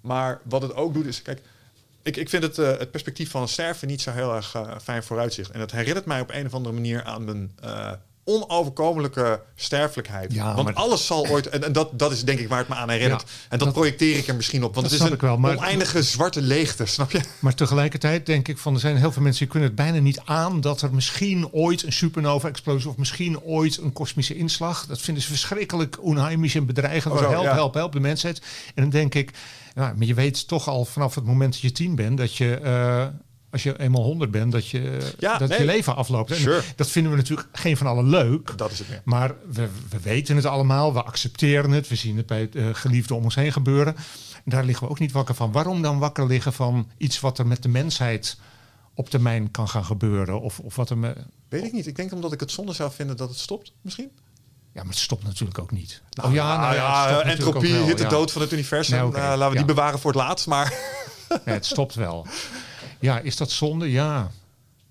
maar 0.00 0.40
wat 0.44 0.62
het 0.62 0.74
ook 0.74 0.94
doet 0.94 1.06
is, 1.06 1.22
kijk, 1.22 1.42
ik, 2.02 2.16
ik 2.16 2.28
vind 2.28 2.42
het, 2.42 2.58
eh, 2.58 2.78
het 2.78 2.90
perspectief 2.90 3.30
van 3.30 3.48
sterven 3.48 3.88
niet 3.88 4.00
zo 4.02 4.10
heel 4.10 4.34
erg 4.34 4.54
eh, 4.54 4.78
fijn 4.82 5.02
vooruitzicht. 5.02 5.50
En 5.50 5.60
het 5.60 5.72
herinnert 5.72 6.06
mij 6.06 6.20
op 6.20 6.30
een 6.30 6.46
of 6.46 6.54
andere 6.54 6.74
manier 6.74 7.04
aan 7.04 7.24
mijn 7.24 7.52
eh, 7.60 7.92
onoverkomelijke 8.24 9.40
sterfelijkheid. 9.54 10.32
Ja, 10.32 10.54
Want 10.54 10.74
alles 10.74 11.06
zal 11.06 11.26
ooit, 11.28 11.48
en, 11.48 11.64
en 11.64 11.72
dat, 11.72 11.98
dat 11.98 12.12
is 12.12 12.24
denk 12.24 12.38
ik 12.38 12.48
waar 12.48 12.58
het 12.58 12.68
me 12.68 12.74
aan 12.74 12.90
herinnert. 12.90 13.20
Ja, 13.20 13.26
en 13.48 13.58
dat, 13.58 13.60
dat- 13.60 13.72
projecteer 13.72 14.16
ik 14.16 14.26
er 14.26 14.34
misschien 14.34 14.64
op, 14.64 14.74
want 14.74 14.90
het 14.90 15.00
is 15.00 15.08
een 15.10 15.16
wel, 15.18 15.38
maar- 15.38 15.56
oneindige 15.56 16.02
zwarte 16.02 16.42
leegte, 16.42 16.86
snap 16.86 17.10
je? 17.10 17.20
Maar 17.38 17.54
tegelijkertijd 17.54 18.26
denk 18.26 18.48
ik 18.48 18.58
van 18.58 18.74
er 18.74 18.80
zijn 18.80 18.96
heel 18.96 19.12
veel 19.12 19.22
mensen 19.22 19.40
die 19.42 19.50
kunnen 19.50 19.68
het 19.68 19.76
bijna 19.78 19.98
niet 19.98 20.20
aan 20.24 20.60
dat 20.60 20.82
er 20.82 20.94
misschien 20.94 21.48
ooit 21.52 21.82
een 21.82 21.92
supernova-explosie 21.92 22.88
of 22.90 22.96
misschien 22.96 23.40
ooit 23.40 23.76
een 23.78 23.92
kosmische 23.92 24.36
inslag. 24.36 24.86
Dat 24.86 25.00
vinden 25.00 25.22
ze 25.22 25.28
verschrikkelijk 25.28 26.02
onheimisch 26.02 26.54
en 26.54 26.66
bedreigend. 26.66 27.14
Oh, 27.14 27.20
zo, 27.20 27.30
help, 27.30 27.44
ja. 27.44 27.52
help, 27.54 27.74
help 27.74 27.92
de 27.92 28.00
mensheid. 28.00 28.42
En 28.74 28.82
dan 28.82 28.90
denk 28.90 29.14
ik, 29.14 29.30
nou, 29.74 29.96
maar 29.96 30.06
je 30.06 30.14
weet 30.14 30.48
toch 30.48 30.68
al 30.68 30.84
vanaf 30.84 31.14
het 31.14 31.24
moment 31.24 31.52
dat 31.52 31.60
je 31.62 31.72
tien 31.72 31.94
bent 31.94 32.18
dat 32.18 32.36
je. 32.36 32.54
eh, 32.56 33.06
als 33.54 33.62
je 33.62 33.80
eenmaal 33.80 34.02
honderd 34.02 34.30
bent, 34.30 34.52
dat 34.52 34.68
je, 34.68 35.12
Ja, 35.18 35.38
dat 35.38 35.48
nee. 35.48 35.58
je 35.58 35.64
leven 35.64 35.96
afloopt. 35.96 36.30
En 36.30 36.36
Sure. 36.36 36.62
Dat 36.76 36.90
vinden 36.90 37.12
we 37.12 37.18
natuurlijk 37.18 37.48
geen 37.52 37.76
van 37.76 37.86
allen 37.86 38.08
leuk. 38.08 38.58
Dat 38.58 38.70
is 38.70 38.78
het. 38.78 39.00
Maar 39.04 39.34
we, 39.52 39.68
we 39.90 40.00
weten 40.02 40.36
het 40.36 40.44
allemaal, 40.44 40.92
we 40.92 41.02
accepteren 41.02 41.70
het, 41.70 41.88
we 41.88 41.94
zien 41.94 42.16
het 42.16 42.26
bij 42.26 42.48
uh, 42.52 42.68
geliefden 42.72 43.16
om 43.16 43.24
ons 43.24 43.34
heen 43.34 43.52
gebeuren. 43.52 43.96
En 44.34 44.50
daar 44.50 44.64
liggen 44.64 44.84
we 44.86 44.90
ook 44.90 44.98
niet 44.98 45.12
wakker 45.12 45.34
van. 45.34 45.52
Waarom 45.52 45.82
dan 45.82 45.98
wakker 45.98 46.26
liggen 46.26 46.52
van 46.52 46.90
iets 46.96 47.20
wat 47.20 47.38
er 47.38 47.46
met 47.46 47.62
de 47.62 47.68
mensheid 47.68 48.38
op 48.94 49.10
termijn 49.10 49.50
kan 49.50 49.68
gaan 49.68 49.84
gebeuren? 49.84 50.40
Of, 50.40 50.60
of 50.60 50.76
wat 50.76 50.90
er 50.90 50.98
me. 50.98 51.14
Weet 51.48 51.64
ik 51.64 51.72
niet. 51.72 51.86
Ik 51.86 51.96
denk 51.96 52.12
omdat 52.12 52.32
ik 52.32 52.40
het 52.40 52.50
zonde 52.50 52.72
zou 52.72 52.92
vinden 52.92 53.16
dat 53.16 53.28
het 53.28 53.38
stopt, 53.38 53.72
misschien. 53.80 54.10
Ja, 54.72 54.82
maar 54.82 54.92
het 54.92 55.02
stopt 55.02 55.24
natuurlijk 55.24 55.58
ook 55.58 55.70
niet. 55.70 56.02
Nou, 56.10 56.34
ja, 56.34 56.56
nou 56.60 56.74
ja, 56.74 57.00
het 57.00 57.10
stopt 57.10 57.24
natuurlijk 57.24 57.56
entropie 57.56 57.86
hit 57.86 57.96
de 57.96 58.02
ja. 58.02 58.08
dood 58.08 58.32
van 58.32 58.40
het 58.40 58.52
universum. 58.52 58.98
Nee, 58.98 59.22
Eh, 59.22 59.22
laten 59.22 59.44
we 59.44 59.50
die 59.50 59.58
ja. 59.58 59.64
bewaren 59.64 59.98
voor 59.98 60.12
het 60.12 60.20
laatst. 60.20 60.46
Maar 60.46 60.72
Ja, 61.44 61.52
het 61.52 61.66
stopt 61.66 61.94
wel. 61.94 62.26
Ja, 63.04 63.18
is 63.18 63.36
dat 63.36 63.50
zonde? 63.50 63.90
Ja. 63.90 64.30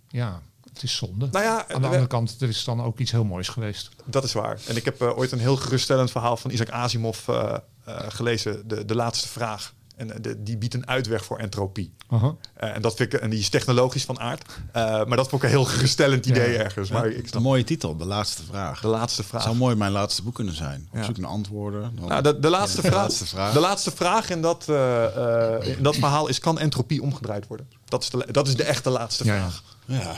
Ja, 0.07 0.41
het 0.73 0.83
is 0.83 0.95
zonde. 0.95 1.27
nou 1.31 1.43
ja, 1.45 1.57
Aan 1.59 1.67
de 1.67 1.79
we- 1.79 1.85
andere 1.85 2.07
kant, 2.07 2.41
er 2.41 2.47
is 2.49 2.63
dan 2.63 2.81
ook 2.83 2.99
iets 2.99 3.11
heel 3.11 3.23
moois 3.23 3.47
geweest. 3.47 3.89
dat 4.05 4.23
is 4.23 4.33
waar. 4.33 4.59
En 4.67 4.75
ik 4.75 4.85
heb 4.85 5.01
eh, 5.01 5.17
ooit 5.17 5.31
een 5.31 5.39
heel 5.39 5.55
geruststellend 5.55 6.11
verhaal 6.11 6.37
van 6.37 6.51
Isaac 6.51 6.69
Asimov 6.69 7.27
eh, 7.27 7.55
eh, 7.85 7.99
gelezen. 8.07 8.67
De, 8.67 8.85
de 8.85 8.95
laatste 8.95 9.27
vraag. 9.27 9.73
En 9.95 10.11
eh, 10.11 10.17
de, 10.21 10.43
die 10.43 10.57
biedt 10.57 10.73
een 10.73 10.87
uitweg 10.87 11.25
voor 11.25 11.37
entropie. 11.37 11.93
Aha. 12.09 12.35
Eh, 12.53 12.75
en, 12.75 12.81
dat 12.81 12.95
vind 12.95 13.13
ik, 13.13 13.19
en 13.19 13.29
die 13.29 13.39
is 13.39 13.49
technologisch 13.49 14.03
van 14.05 14.19
aard. 14.19 14.45
Eh, 14.71 14.83
maar 15.05 15.17
dat 15.17 15.29
vond 15.29 15.43
ik 15.43 15.49
een 15.49 15.55
heel 15.55 15.65
geruststellend 15.65 16.25
idee 16.25 16.51
Ja. 16.51 16.57
ergens. 16.59 16.89
Maar 16.89 17.07
ik 17.07 17.33
Een 17.33 17.41
mooie 17.41 17.63
titel, 17.63 17.97
de 17.97 18.05
laatste 18.05 18.43
vraag. 18.43 18.81
de 18.81 18.87
laatste 18.87 19.23
vraag. 19.23 19.41
zou 19.43 19.55
mooi 19.55 19.75
mijn 19.75 19.91
laatste 19.91 20.23
boek 20.23 20.35
kunnen 20.35 20.55
zijn. 20.55 20.87
Op 20.91 20.97
Ja. 20.97 21.03
zoek 21.03 21.17
naar 21.17 21.29
antwoorden. 21.29 21.95
Dan- 21.95 22.07
Nou, 22.07 22.21
de, 22.21 22.39
de, 22.39 22.49
laatste 22.49 22.81
De 22.81 22.87
vraag, 22.87 23.01
laatste 23.01 23.25
vraag. 23.25 23.53
De 23.53 23.59
laatste 23.59 23.91
vraag 23.91 24.29
in 24.29 24.41
dat, 24.41 24.69
eh, 24.69 25.55
eh, 25.55 25.67
in 25.77 25.83
dat 25.83 25.95
verhaal 25.95 26.27
is: 26.27 26.39
kan 26.39 26.59
entropie 26.59 27.01
omgedraaid 27.01 27.47
worden? 27.47 27.67
Dat 27.85 28.03
is 28.03 28.09
de, 28.09 28.27
dat 28.31 28.47
is 28.47 28.55
de 28.55 28.63
echte 28.63 28.89
laatste 28.89 29.23
vraag. 29.23 29.63
Ja, 29.85 30.15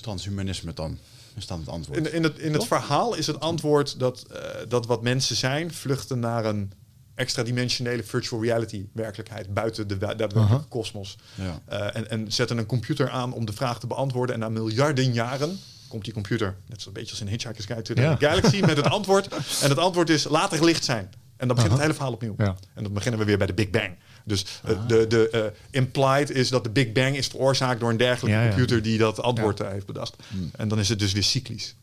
transhumanisme 0.00 0.72
dan. 0.74 0.98
Is 1.34 1.46
dan 1.46 1.58
het 1.58 1.68
antwoord. 1.68 1.98
In, 1.98 2.12
in 2.12 2.22
het, 2.22 2.38
in 2.38 2.52
het 2.52 2.64
verhaal 2.66 3.14
is 3.14 3.26
het 3.26 3.40
antwoord 3.40 3.98
dat, 3.98 4.22
eh, 4.32 4.40
dat 4.68 4.86
wat 4.86 5.02
mensen 5.02 5.36
zijn, 5.36 5.72
vluchten 5.74 6.18
naar 6.18 6.44
een 6.44 6.72
extra-dimensionele 7.14 8.02
virtual 8.02 8.42
reality 8.42 8.86
werkelijkheid 8.92 9.54
buiten 9.54 9.88
de 9.88 9.98
daadwerkelijke 9.98 10.68
kosmos. 10.68 11.16
Ja. 11.34 11.60
Eh, 11.64 11.96
en, 11.96 12.10
en 12.10 12.32
zetten 12.32 12.58
een 12.58 12.66
computer 12.66 13.10
aan 13.10 13.32
om 13.32 13.46
de 13.46 13.52
vraag 13.52 13.80
te 13.80 13.86
beantwoorden. 13.86 14.34
En 14.34 14.40
na 14.40 14.48
miljarden 14.48 15.12
jaren 15.12 15.58
komt 15.88 16.04
die 16.04 16.12
computer, 16.12 16.56
net 16.66 16.82
zo'n 16.82 16.92
beetje 16.92 17.10
als 17.10 17.20
in 17.20 17.26
Hitchhiker's 17.26 17.66
Guide 17.66 17.82
to 17.82 17.94
the 17.94 18.00
Ja. 18.00 18.16
Galaxy, 18.16 18.60
met 18.60 18.76
het 18.76 18.90
antwoord. 18.90 19.28
En 19.62 19.68
het 19.68 19.78
antwoord 19.78 20.10
is: 20.10 20.24
laat 20.24 20.52
er 20.52 20.64
licht 20.64 20.84
zijn. 20.84 21.10
En 21.36 21.48
dan 21.48 21.56
begint 21.56 21.72
het 21.72 21.82
hele 21.82 21.94
verhaal 21.94 22.12
opnieuw. 22.12 22.34
Ja. 22.38 22.56
En 22.74 22.82
dan 22.82 22.92
beginnen 22.92 23.20
we 23.20 23.26
weer 23.26 23.38
bij 23.38 23.46
de 23.46 23.54
Big 23.54 23.70
Bang. 23.70 23.96
Dus 24.24 24.44
eh, 24.64 24.86
de, 24.86 25.06
de 25.06 25.30
eh, 25.30 25.44
implied 25.70 26.30
is 26.30 26.48
dat 26.48 26.64
de 26.64 26.70
Big 26.70 26.92
Bang 26.92 27.16
is 27.16 27.26
veroorzaakt 27.26 27.80
door 27.80 27.90
een 27.90 27.96
dergelijke 27.96 28.38
Ja, 28.38 28.42
ja. 28.42 28.48
computer 28.48 28.82
die 28.82 28.98
dat 28.98 29.22
antwoord 29.22 29.58
heeft 29.58 29.86
bedacht. 29.86 30.16
En 30.56 30.68
dan 30.68 30.78
is 30.78 30.88
het 30.88 30.98
dus 30.98 31.12
weer 31.12 31.22
cyclisch. 31.22 31.74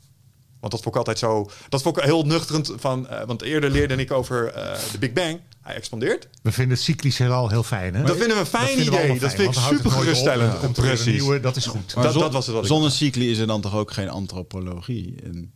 Want 0.60 0.72
dat 0.72 0.82
vond 0.82 0.86
ik 0.96 0.96
altijd 0.96 1.20
zo. 1.20 1.50
Dat 1.70 1.82
vond 1.82 1.98
ik 1.98 2.04
heel 2.04 2.24
nuchterend 2.26 2.72
van. 2.76 3.08
eh, 3.08 3.26
want 3.26 3.42
eerder 3.42 3.70
leerde 3.72 3.96
ik 3.96 4.12
over 4.12 4.48
eh, 4.54 4.80
de 4.92 4.98
Big 4.98 5.14
Bang. 5.14 5.40
Hij 5.62 5.76
expandeert. 5.76 6.28
We 6.42 6.52
vinden 6.52 6.76
het 6.76 6.86
cyclisch 6.86 7.18
heelal 7.18 7.50
heel 7.50 7.64
fijn. 7.64 7.94
Hè? 7.96 8.04
Dat 8.04 8.18
vinden 8.18 8.36
we 8.36 8.40
een 8.42 8.46
fijn 8.46 8.80
idee. 8.82 9.20
Dat 9.20 9.20
fijn, 9.20 9.32
vind 9.32 9.56
ik 9.56 9.62
super 9.62 9.86
op. 9.86 9.92
geruststellend. 9.92 10.54
Er 10.54 10.64
een 10.64 10.72
Precies. 10.72 11.06
nieuwe, 11.22 11.40
dat 11.40 11.56
is 11.56 11.66
goed. 11.66 11.96
Maar 11.96 12.04
dat- 12.04 12.14
zon- 12.14 12.22
dat 12.22 12.34
was 12.34 12.46
het 12.46 12.56
wat 12.56 12.66
Zonder 12.68 12.92
cycli 12.92 13.32
is 13.32 13.38
er 13.38 13.48
dan 13.48 13.62
toch 13.62 13.76
ook 13.76 13.92
geen 13.92 14.10
antropologie? 14.10 15.16
En, 15.24 15.52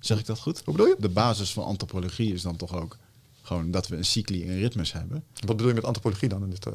zeg 0.00 0.18
ik 0.18 0.26
dat 0.26 0.38
goed? 0.38 0.62
Hoe 0.64 0.74
bedoel 0.74 0.88
je? 0.88 0.96
De 0.98 1.08
basis 1.08 1.50
van 1.52 1.64
antropologie 1.64 2.32
is 2.32 2.42
dan 2.42 2.56
toch 2.56 2.74
ook 2.74 2.96
gewoon 3.42 3.70
dat 3.70 3.88
we 3.88 3.96
een 3.96 4.04
cycli 4.04 4.48
en 4.48 4.58
ritmes 4.58 4.92
hebben. 4.92 5.24
Wat 5.34 5.46
bedoel 5.56 5.68
je 5.68 5.74
met 5.74 5.84
antropologie 5.84 6.28
dan? 6.28 6.42
In 6.42 6.50
dit, 6.50 6.66
eh? 6.66 6.72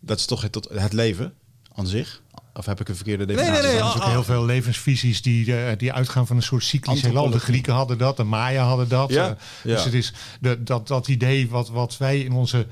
Dat 0.00 0.18
is 0.18 0.24
toch 0.26 0.42
het, 0.42 0.68
het 0.72 0.92
leven 0.92 1.34
aan 1.74 1.86
zich? 1.86 2.22
Of 2.54 2.66
heb 2.66 2.80
ik 2.80 2.88
een 2.88 2.94
verkeerde 2.96 3.24
nee, 3.24 3.36
definitie? 3.36 3.62
nee, 3.62 3.70
Er 3.72 3.76
zijn 3.78 3.82
ah, 3.90 3.94
natuurlijk 3.94 4.26
heel 4.26 4.34
veel 4.34 4.44
levensvisies 4.44 5.22
die, 5.22 5.56
eh, 5.56 5.78
die 5.78 5.92
uitgaan 5.92 6.26
van 6.26 6.36
een 6.36 6.42
soort 6.42 6.64
cyclisch 6.64 7.02
heelal. 7.02 7.30
De. 7.30 7.38
Grieken 7.40 7.72
hadden 7.74 7.98
dat, 7.98 8.16
de 8.16 8.24
Maya 8.24 8.64
hadden 8.64 8.88
dat. 8.88 9.10
Ja. 9.10 9.28
eh, 9.28 9.34
Ja. 9.64 9.74
Dus 9.74 9.84
het 9.84 9.94
is 9.94 10.12
de, 10.40 10.62
dat, 10.62 10.88
dat 10.88 11.08
idee 11.08 11.48
wat, 11.48 11.68
wat 11.68 11.96
wij 11.96 12.20
in 12.20 12.32
onze 12.32 12.66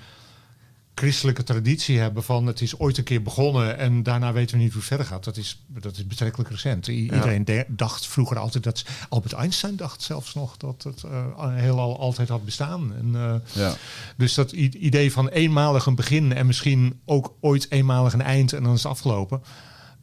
christelijke 0.95 1.43
traditie 1.45 1.99
hebben 1.99 2.23
van 2.23 2.47
het 2.47 2.61
is 2.61 2.79
ooit 2.79 2.99
een 2.99 3.05
keer 3.05 3.23
begonnen 3.23 3.79
en 3.79 4.03
daarna 4.03 4.33
weten 4.33 4.57
we 4.57 4.63
niet 4.63 4.71
hoe 4.73 4.79
het 4.79 4.89
verder 4.89 5.07
gaat. 5.07 5.25
Dat 5.25 5.37
is, 5.37 5.63
dat 5.67 5.97
is 5.97 6.07
betrekkelijk 6.07 6.51
recent. 6.51 6.87
I- 6.89 6.93
Iedereen 6.93 7.45
de- 7.45 7.65
dacht 7.69 8.07
vroeger 8.07 8.39
altijd 8.39 8.65
dat 8.65 8.85
Albert 9.09 9.33
Einstein 9.33 9.77
dacht 9.77 10.03
zelfs 10.03 10.35
nog 10.35 10.57
dat 10.57 10.83
het 10.83 11.03
eh, 11.05 11.55
heelal 11.55 11.99
altijd 12.01 12.29
had 12.29 12.45
bestaan. 12.45 12.93
En, 12.95 13.43
Ja. 13.53 13.75
dus 14.17 14.35
dat 14.35 14.53
idee 14.53 15.13
van 15.13 15.29
eenmalig 15.29 15.87
een 15.87 15.95
begin 15.95 16.33
en 16.35 16.47
misschien 16.47 17.01
ook 17.05 17.35
ooit 17.41 17.67
eenmalig 17.71 18.13
een 18.13 18.23
eind 18.23 18.53
en 18.53 18.63
dan 18.63 18.73
is 18.75 18.83
het 18.83 18.93
afgelopen. 18.93 19.43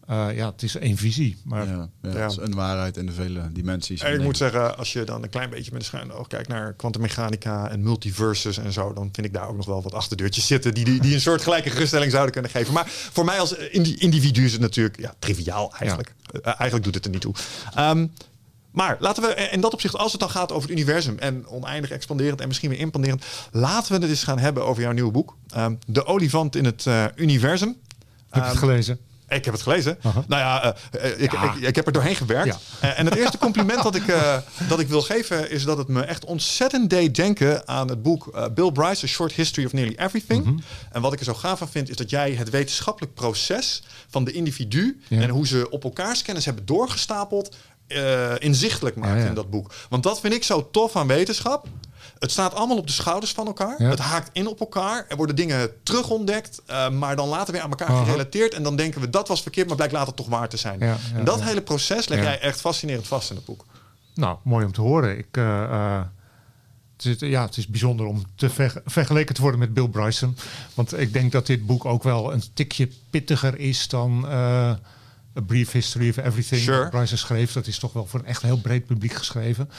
Eh, 0.08 0.36
ja, 0.36 0.52
het 0.52 0.64
is 0.64 0.76
één 0.76 0.98
visie. 0.98 1.38
Maar 1.44 1.66
Ja, 1.68 1.72
ja, 2.02 2.10
Ja. 2.12 2.18
Het 2.20 2.32
is 2.32 2.38
een 2.38 2.56
waarheid 2.56 2.98
in 2.98 3.06
de 3.06 3.12
vele 3.12 3.50
dimensies. 3.52 4.02
En 4.02 4.14
ik 4.14 4.22
moet 4.22 4.38
zeggen, 4.38 4.78
als 4.78 4.94
je 4.94 5.04
dan 5.04 5.24
een 5.24 5.30
klein 5.30 5.50
beetje 5.50 5.72
met 5.72 5.80
een 5.82 5.86
schuin 5.88 6.12
oog 6.12 6.28
kijkt 6.28 6.48
naar 6.48 6.74
kwantummechanica 6.74 7.70
en 7.70 7.84
multiverses 7.84 8.58
en 8.58 8.74
zo, 8.74 8.94
dan 8.94 9.10
vind 9.12 9.28
ik 9.28 9.34
daar 9.34 9.48
ook 9.48 9.56
nog 9.58 9.66
wel 9.66 9.82
wat 9.82 9.94
achterdeurtjes 9.94 10.48
zitten 10.48 10.74
die, 10.74 10.86
die, 10.86 11.02
die 11.02 11.14
een 11.14 11.22
soort 11.22 11.42
gelijke 11.42 11.70
geruststelling 11.70 12.12
zouden 12.12 12.32
kunnen 12.34 12.52
geven. 12.52 12.74
Maar 12.74 12.86
voor 12.88 13.26
mij 13.26 13.40
als 13.40 13.56
indi- 13.56 13.96
individu 13.98 14.46
is 14.46 14.52
het 14.52 14.62
natuurlijk 14.62 15.00
ja, 15.00 15.14
triviaal 15.20 15.74
eigenlijk. 15.80 16.14
Eh, 16.32 16.40
eigenlijk 16.46 16.84
doet 16.84 16.96
het 16.96 17.06
er 17.06 17.12
niet 17.12 17.22
toe. 17.22 17.34
Ehm, 17.76 18.08
maar 18.72 18.98
laten 19.00 19.24
we 19.24 19.34
in 19.52 19.62
dat 19.62 19.74
opzicht, 19.74 19.96
als 19.98 20.12
het 20.12 20.22
dan 20.22 20.30
gaat 20.30 20.52
over 20.52 20.70
het 20.70 20.78
universum 20.80 21.18
en 21.20 21.48
oneindig 21.48 21.90
expanderend 21.92 22.42
en 22.42 22.48
misschien 22.48 22.70
weer 22.70 22.80
impanderend, 22.80 23.26
laten 23.52 23.94
we 23.96 24.02
het 24.02 24.10
eens 24.10 24.24
gaan 24.24 24.40
hebben 24.40 24.66
over 24.66 24.82
jouw 24.84 24.92
nieuwe 24.92 25.12
boek. 25.12 25.38
Ehm, 25.50 25.74
de 25.88 26.06
olifant 26.06 26.56
in 26.56 26.66
het 26.66 26.86
eh, 26.86 27.06
universum. 27.16 27.68
heb 27.68 27.78
je 28.30 28.40
het 28.40 28.50
Ehm, 28.50 28.58
gelezen? 28.58 29.00
Ik 29.30 29.46
heb 29.46 29.54
het 29.54 29.64
gelezen. 29.64 29.98
Nou 30.04 30.26
ja, 30.28 30.76
eh, 30.92 31.22
ik, 31.22 31.32
Ja. 31.32 31.54
Ik, 31.54 31.62
ik 31.62 31.76
heb 31.76 31.86
er 31.86 31.92
doorheen 31.92 32.16
gewerkt. 32.16 32.58
Ja. 32.82 32.90
Eh, 32.90 33.00
en 33.00 33.06
het 33.06 33.16
eerste 33.16 33.38
compliment 33.38 33.84
dat 33.84 33.96
ik, 33.96 34.08
eh, 34.08 34.38
dat 34.68 34.80
ik 34.80 34.88
wil 34.88 35.02
geven 35.02 35.52
is 35.52 35.64
dat 35.64 35.78
het 35.78 35.88
me 35.88 36.02
echt 36.02 36.26
ontzettend 36.26 36.90
deed 36.90 37.16
denken 37.16 37.68
aan 37.68 37.90
het 37.90 38.02
boek 38.02 38.50
Bill 38.54 38.72
Bryce, 38.72 39.06
A 39.06 39.08
Short 39.08 39.32
History 39.32 39.66
of 39.66 39.74
Nearly 39.74 39.96
Everything. 39.98 40.44
Mhm. 40.46 40.58
En 40.92 41.02
wat 41.02 41.14
ik 41.14 41.20
er 41.20 41.26
zo 41.26 41.34
gaaf 41.34 41.58
van 41.58 41.70
vind, 41.70 41.90
is 41.90 41.96
dat 41.96 42.10
jij 42.10 42.32
het 42.32 42.50
wetenschappelijk 42.50 43.14
proces 43.14 43.84
van 44.10 44.24
de 44.24 44.32
individu 44.32 45.02
Ja. 45.08 45.22
en 45.22 45.30
hoe 45.30 45.48
ze 45.48 45.70
op 45.70 45.84
elkaars 45.84 46.22
kennis 46.22 46.46
hebben 46.46 46.66
doorgestapeld, 46.66 47.56
inzichtelijk 48.38 48.96
maakt 48.96 49.22
ja. 49.22 49.28
in 49.28 49.34
dat 49.34 49.50
boek. 49.50 49.74
Want 49.90 50.04
dat 50.04 50.20
vind 50.20 50.34
ik 50.34 50.44
zo 50.44 50.70
tof 50.72 50.96
aan 50.96 51.08
wetenschap. 51.08 51.68
Het 52.20 52.32
staat 52.32 52.54
allemaal 52.54 52.78
op 52.78 52.88
de 52.88 52.94
schouders 52.94 53.32
van 53.32 53.48
elkaar. 53.48 53.76
Ja. 53.82 53.90
Het 53.90 54.00
haakt 54.00 54.30
in 54.34 54.48
op 54.48 54.60
elkaar. 54.60 55.06
Er 55.08 55.16
worden 55.18 55.36
dingen 55.36 55.84
terugontdekt, 55.84 56.62
eh, 56.66 56.90
maar 56.90 57.16
dan 57.16 57.28
later 57.28 57.54
weer 57.54 57.62
aan 57.62 57.70
elkaar 57.70 57.88
Aha. 57.88 58.04
gerelateerd. 58.04 58.54
En 58.54 58.64
dan 58.64 58.76
denken 58.76 59.02
we 59.02 59.10
dat 59.10 59.28
was 59.28 59.42
verkeerd, 59.42 59.68
maar 59.68 59.76
blijkt 59.76 59.94
later 59.94 60.14
toch 60.14 60.28
waar 60.28 60.50
te 60.50 60.58
zijn. 60.58 60.80
Ja, 60.80 60.98
en 61.16 61.26
dat 61.26 61.42
hele 61.42 61.62
proces 61.62 62.08
leg 62.08 62.24
jij 62.24 62.40
echt 62.40 62.60
fascinerend 62.60 63.08
vast 63.08 63.30
in 63.30 63.36
het 63.36 63.46
boek. 63.46 63.66
Nou, 64.14 64.38
mooi 64.44 64.66
om 64.66 64.72
te 64.72 64.82
horen. 64.82 65.18
Ik, 65.18 65.28
eh, 65.32 65.64
eh, 65.64 66.02
het, 66.98 67.06
is, 67.06 67.30
ja, 67.30 67.46
het 67.46 67.58
is 67.58 67.68
bijzonder 67.68 68.06
om 68.06 68.24
te 68.36 68.50
ver- 68.50 68.82
vergeleken 68.86 69.36
te 69.36 69.42
worden 69.42 69.60
met 69.60 69.74
Bill 69.74 69.88
Bryson. 69.88 70.38
Want 70.74 71.00
ik 71.00 71.14
denk 71.14 71.32
dat 71.32 71.46
dit 71.46 71.66
boek 71.66 71.86
ook 71.86 72.04
wel 72.04 72.34
een 72.34 72.44
tikje 72.54 72.90
pittiger 73.10 73.60
is 73.60 73.88
dan 73.88 74.28
A 75.38 75.42
Brief 75.42 75.72
History 75.72 76.10
of 76.10 76.18
Everything. 76.18 76.62
Sure. 76.62 77.06
schreef. 77.06 77.54
Dat 77.54 77.68
is 77.68 77.80
toch 77.80 77.94
wel 77.94 78.06
voor 78.06 78.20
een 78.20 78.26
echt 78.26 78.42
heel 78.42 78.58
breed 78.58 78.86
publiek 78.86 79.14
geschreven. 79.14 79.70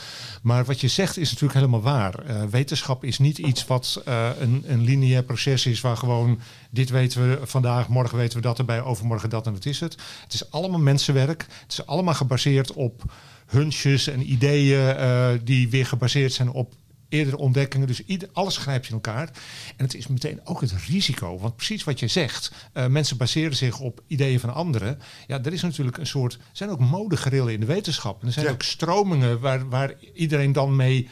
Maar 0.42 0.64
wat 0.64 0.80
je 0.80 0.88
zegt 0.88 1.16
is 1.16 1.30
natuurlijk 1.30 1.58
helemaal 1.58 1.82
waar. 1.82 2.18
Eh, 2.18 2.42
wetenschap 2.44 3.04
is 3.04 3.18
niet 3.18 3.38
iets 3.38 3.66
wat 3.66 4.02
eh, 4.04 4.28
een, 4.38 4.64
een 4.66 4.80
lineair 4.80 5.22
proces 5.22 5.66
is 5.66 5.80
waar 5.80 5.96
gewoon 5.96 6.40
dit 6.70 6.90
weten 6.90 7.28
we 7.28 7.46
vandaag, 7.46 7.88
morgen 7.88 8.18
weten 8.18 8.36
we 8.36 8.42
dat 8.42 8.58
erbij, 8.58 8.82
overmorgen 8.82 9.30
dat 9.30 9.46
en 9.46 9.52
dat 9.52 9.66
is 9.66 9.80
het. 9.80 9.96
Het 10.22 10.32
is 10.32 10.50
allemaal 10.50 10.80
mensenwerk. 10.80 11.46
Het 11.62 11.72
is 11.72 11.86
allemaal 11.86 12.14
gebaseerd 12.14 12.72
op 12.72 13.02
hunches 13.46 14.06
en 14.06 14.32
ideeën 14.32 14.96
eh, 14.96 15.30
die 15.44 15.68
weer 15.68 15.86
gebaseerd 15.86 16.32
zijn 16.32 16.50
op 16.50 16.74
eerdere 17.08 17.36
ontdekkingen. 17.38 17.86
Dus 17.86 18.04
ieder, 18.04 18.28
alles 18.32 18.56
grijpt 18.56 18.86
in 18.86 18.92
elkaar. 18.94 19.30
En 19.76 19.84
het 19.84 19.94
is 19.94 20.06
meteen 20.06 20.40
ook 20.44 20.60
het 20.60 20.72
risico. 20.88 21.38
Want 21.38 21.56
precies 21.56 21.84
wat 21.84 21.98
je 21.98 22.08
zegt, 22.08 22.52
eh, 22.72 22.86
mensen 22.86 23.16
baseren 23.16 23.56
zich 23.56 23.80
op 23.80 24.02
ideeën 24.06 24.40
van 24.40 24.54
anderen. 24.54 24.98
Ja, 25.26 25.44
er 25.44 25.52
is 25.52 25.62
natuurlijk 25.62 25.96
een 25.98 26.06
soort, 26.06 26.32
er 26.34 26.40
zijn 26.52 26.70
ook 26.70 26.80
modegerillen 26.80 27.52
in 27.52 27.60
de 27.60 27.66
wetenschap. 27.66 28.20
En 28.20 28.26
er 28.26 28.32
zijn 28.32 28.46
Ja. 28.46 28.52
ook 28.52 28.62
stromingen 28.62 29.40
waar, 29.40 29.68
waar 29.68 29.94
iedereen 30.14 30.52
dan 30.52 30.76
mee 30.76 31.08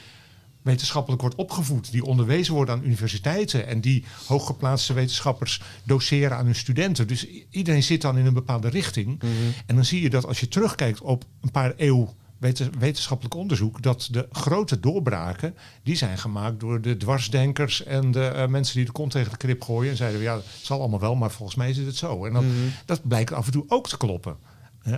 wetenschappelijk 0.63 1.21
wordt 1.23 1.37
opgevoed, 1.37 1.91
die 1.91 2.05
onderwezen 2.05 2.55
worden 2.55 2.75
aan 2.75 2.85
universiteiten 2.85 3.67
en 3.67 3.81
die 3.81 4.05
hooggeplaatste 4.27 4.93
wetenschappers 4.93 5.61
doseren 5.85 6.37
aan 6.37 6.45
hun 6.45 6.55
studenten. 6.55 7.07
Dus 7.07 7.27
iedereen 7.51 7.83
zit 7.83 8.01
dan 8.03 8.19
in 8.19 8.27
een 8.27 8.35
bepaalde 8.35 8.69
richting. 8.69 9.21
En 9.67 9.75
dan 9.75 9.85
zie 9.85 10.03
je 10.03 10.11
dat 10.11 10.27
als 10.27 10.41
je 10.41 10.49
terugkijkt 10.49 11.01
op 11.01 11.25
een 11.41 11.51
paar 11.51 11.73
eeuw 11.77 12.15
wetenschappelijk 12.79 13.35
onderzoek, 13.35 13.83
dat 13.83 14.09
de 14.11 14.29
grote 14.33 14.81
doorbraken, 14.81 15.55
die 15.83 15.97
zijn 15.97 16.19
gemaakt 16.19 16.61
door 16.61 16.81
de 16.81 16.97
dwarsdenkers 16.97 17.85
en 17.85 18.11
de 18.11 18.25
eh, 18.25 18.47
mensen 18.47 18.77
die 18.77 18.85
de 18.85 18.93
kont 18.93 19.11
tegen 19.11 19.31
de 19.31 19.37
krip 19.37 19.63
gooien 19.63 19.91
en 19.91 19.97
zeiden, 19.97 20.21
ja, 20.21 20.35
het 20.35 20.45
zal 20.63 20.81
allemaal 20.81 21.01
wel, 21.01 21.15
maar 21.15 21.31
volgens 21.31 21.59
mij 21.59 21.71
is 21.71 21.77
het 21.77 21.97
zo. 21.97 22.25
En 22.25 22.33
dan, 22.33 22.45
dat 22.85 23.09
blijkt 23.09 23.33
af 23.33 23.47
en 23.47 23.53
toe 23.53 23.65
ook 23.69 23.89
te 23.89 23.97
kloppen. 23.97 24.37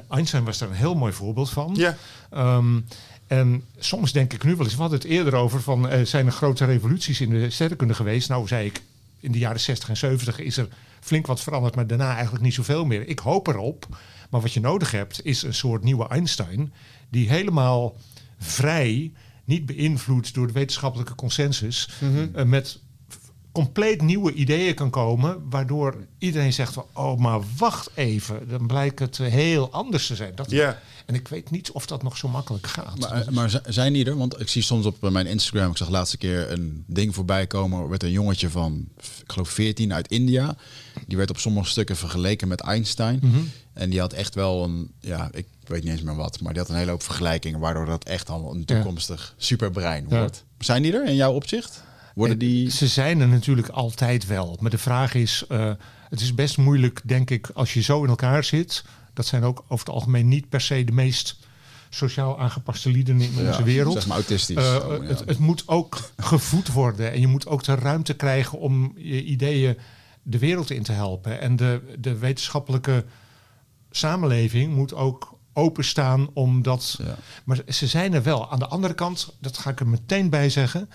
Einstein 0.08 0.44
was 0.44 0.58
daar 0.58 0.68
een 0.68 0.74
heel 0.74 0.94
mooi 0.94 1.12
voorbeeld 1.12 1.50
van. 1.50 1.74
Ja. 1.74 1.96
Ehm, 2.30 2.80
en 3.26 3.64
soms 3.78 4.12
denk 4.12 4.32
ik 4.32 4.44
nu 4.44 4.56
wel 4.56 4.64
eens, 4.64 4.74
we 4.74 4.80
hadden 4.80 4.98
het 4.98 5.08
eerder 5.08 5.34
over 5.34 5.62
van 5.62 5.88
eh, 5.88 6.04
zijn 6.04 6.26
er 6.26 6.32
grote 6.32 6.64
revoluties 6.64 7.20
in 7.20 7.30
de 7.30 7.50
sterrenkunde 7.50 7.94
geweest? 7.94 8.28
Nou, 8.28 8.46
zei 8.46 8.66
ik, 8.66 8.82
in 9.20 9.32
de 9.32 9.38
jaren 9.38 9.60
60 9.60 9.88
en 9.88 9.96
70 9.96 10.38
is 10.38 10.56
er 10.56 10.68
flink 11.00 11.26
wat 11.26 11.40
veranderd, 11.40 11.74
maar 11.74 11.86
daarna 11.86 12.12
eigenlijk 12.14 12.44
niet 12.44 12.54
zoveel 12.54 12.84
meer. 12.84 13.08
Ik 13.08 13.18
hoop 13.18 13.46
erop. 13.46 13.86
Maar 14.30 14.40
wat 14.40 14.52
je 14.52 14.60
nodig 14.60 14.90
hebt, 14.90 15.24
is 15.24 15.42
een 15.42 15.54
soort 15.54 15.82
nieuwe 15.82 16.08
Einstein, 16.08 16.72
die 17.10 17.28
helemaal 17.28 17.96
vrij, 18.38 19.12
niet 19.44 19.66
beïnvloed 19.66 20.34
door 20.34 20.46
de 20.46 20.52
wetenschappelijke 20.52 21.14
consensus, 21.14 21.88
eh, 22.34 22.44
met 22.44 22.80
compleet 23.52 24.02
nieuwe 24.02 24.32
ideeën 24.32 24.74
kan 24.74 24.90
komen, 24.90 25.48
waardoor 25.50 26.06
iedereen 26.18 26.52
zegt 26.52 26.72
van, 26.72 26.84
oh, 26.92 27.18
maar 27.18 27.40
wacht 27.56 27.90
even, 27.94 28.48
dan 28.48 28.66
blijkt 28.66 28.98
het 28.98 29.16
heel 29.16 29.72
anders 29.72 30.06
te 30.06 30.14
zijn. 30.14 30.34
Dat, 30.34 30.50
Ja. 30.50 30.80
En 31.06 31.14
ik 31.14 31.28
weet 31.28 31.50
niet 31.50 31.70
of 31.70 31.86
dat 31.86 32.02
nog 32.02 32.16
zo 32.16 32.28
makkelijk 32.28 32.66
gaat. 32.66 32.98
Maar, 32.98 33.26
eh, 33.26 33.28
maar 33.28 33.60
zijn 33.66 33.92
die 33.92 34.04
er? 34.04 34.16
Want 34.16 34.40
ik 34.40 34.48
zie 34.48 34.62
soms 34.62 34.86
op 34.86 35.04
eh, 35.04 35.10
mijn 35.10 35.26
Instagram, 35.26 35.70
ik 35.70 35.76
zag 35.76 35.86
de 35.86 35.92
laatste 35.92 36.16
keer 36.16 36.50
een 36.50 36.84
ding 36.86 37.14
voorbij 37.14 37.46
komen 37.46 37.88
met 37.88 38.02
een 38.02 38.10
jongetje 38.10 38.50
van, 38.50 38.88
ik 38.98 39.32
geloof 39.32 39.48
14 39.48 39.92
uit 39.92 40.08
India. 40.08 40.56
Die 41.06 41.16
werd 41.16 41.30
op 41.30 41.38
sommige 41.38 41.68
stukken 41.68 41.96
vergeleken 41.96 42.48
met 42.48 42.60
Einstein. 42.60 43.18
Mhm. 43.22 43.38
En 43.72 43.90
die 43.90 44.00
had 44.00 44.12
echt 44.12 44.34
wel 44.34 44.64
een, 44.64 44.90
ja, 45.00 45.28
ik 45.32 45.46
weet 45.68 45.82
niet 45.82 45.92
eens 45.92 46.02
meer 46.02 46.16
wat, 46.16 46.40
maar 46.40 46.52
die 46.52 46.62
had 46.62 46.70
een 46.70 46.76
hele 46.76 46.90
hoop 46.90 47.02
vergelijkingen, 47.02 47.60
waardoor 47.60 47.86
dat 47.86 48.04
echt 48.04 48.28
al 48.30 48.54
een 48.54 48.64
toekomstig 48.64 49.34
superbrein 49.36 50.08
wordt. 50.08 50.44
Zijn 50.58 50.82
die 50.82 50.92
er 50.92 51.06
in 51.06 51.14
jouw 51.14 51.32
opzicht? 51.32 51.82
Worden 52.14 52.38
die... 52.38 52.70
Ze 52.70 52.86
zijn 52.86 53.20
er 53.20 53.28
natuurlijk 53.28 53.68
altijd 53.68 54.26
wel. 54.26 54.56
Maar 54.60 54.70
de 54.70 54.78
vraag 54.78 55.14
is, 55.14 55.44
eh, 55.48 55.72
het 56.08 56.20
is 56.20 56.34
best 56.34 56.58
moeilijk, 56.58 57.00
denk 57.04 57.30
ik, 57.30 57.50
als 57.54 57.74
je 57.74 57.82
zo 57.82 58.02
in 58.02 58.08
elkaar 58.08 58.44
zit. 58.44 58.84
Dat 59.14 59.26
zijn 59.26 59.42
ook 59.42 59.64
over 59.68 59.86
het 59.86 59.94
algemeen 59.94 60.28
niet 60.28 60.48
per 60.48 60.60
se 60.60 60.84
de 60.84 60.92
meest 60.92 61.36
sociaal 61.90 62.38
aangepaste 62.40 62.90
lieden 62.90 63.20
in 63.20 63.30
onze 63.30 63.42
Ja, 63.42 63.62
wereld. 63.62 63.92
Zeg 63.94 64.06
maar 64.06 64.16
autistisch. 64.16 64.56
Eh, 64.56 64.86
Oh, 64.88 65.02
ja. 65.02 65.08
het, 65.08 65.22
het 65.26 65.38
moet 65.38 65.62
ook 65.66 66.10
gevoed 66.16 66.72
worden 66.72 67.12
en 67.12 67.20
je 67.20 67.26
moet 67.26 67.46
ook 67.46 67.64
de 67.64 67.74
ruimte 67.74 68.14
krijgen 68.14 68.58
om 68.58 68.92
je 68.96 69.24
ideeën 69.24 69.78
de 70.22 70.38
wereld 70.38 70.70
in 70.70 70.82
te 70.82 70.92
helpen. 70.92 71.40
En 71.40 71.56
de, 71.56 71.94
de 71.98 72.18
wetenschappelijke 72.18 73.04
samenleving 73.90 74.74
moet 74.74 74.94
ook 74.94 75.37
openstaan 75.52 76.28
om 76.34 76.62
dat. 76.62 76.98
Ja. 77.02 77.16
Maar 77.44 77.60
ze 77.68 77.86
zijn 77.86 78.14
er 78.14 78.22
wel. 78.22 78.50
Aan 78.50 78.58
de 78.58 78.66
andere 78.66 78.94
kant, 78.94 79.36
dat 79.40 79.58
ga 79.58 79.70
ik 79.70 79.80
er 79.80 79.88
meteen 79.88 80.30
bij 80.30 80.50
zeggen. 80.50 80.88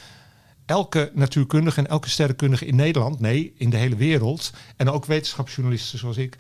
Elke 0.66 1.12
natuurkundige 1.14 1.80
en 1.80 1.88
elke 1.88 2.10
sterrenkundige 2.10 2.66
in 2.66 2.76
Nederland, 2.76 3.20
nee, 3.20 3.54
in 3.58 3.70
de 3.70 3.78
hele 3.78 3.96
wereld, 3.96 4.54
en 4.78 4.90
ook 4.90 5.06
wetenschapsjournalisten 5.06 6.00
zoals 6.00 6.18
ik, 6.18 6.36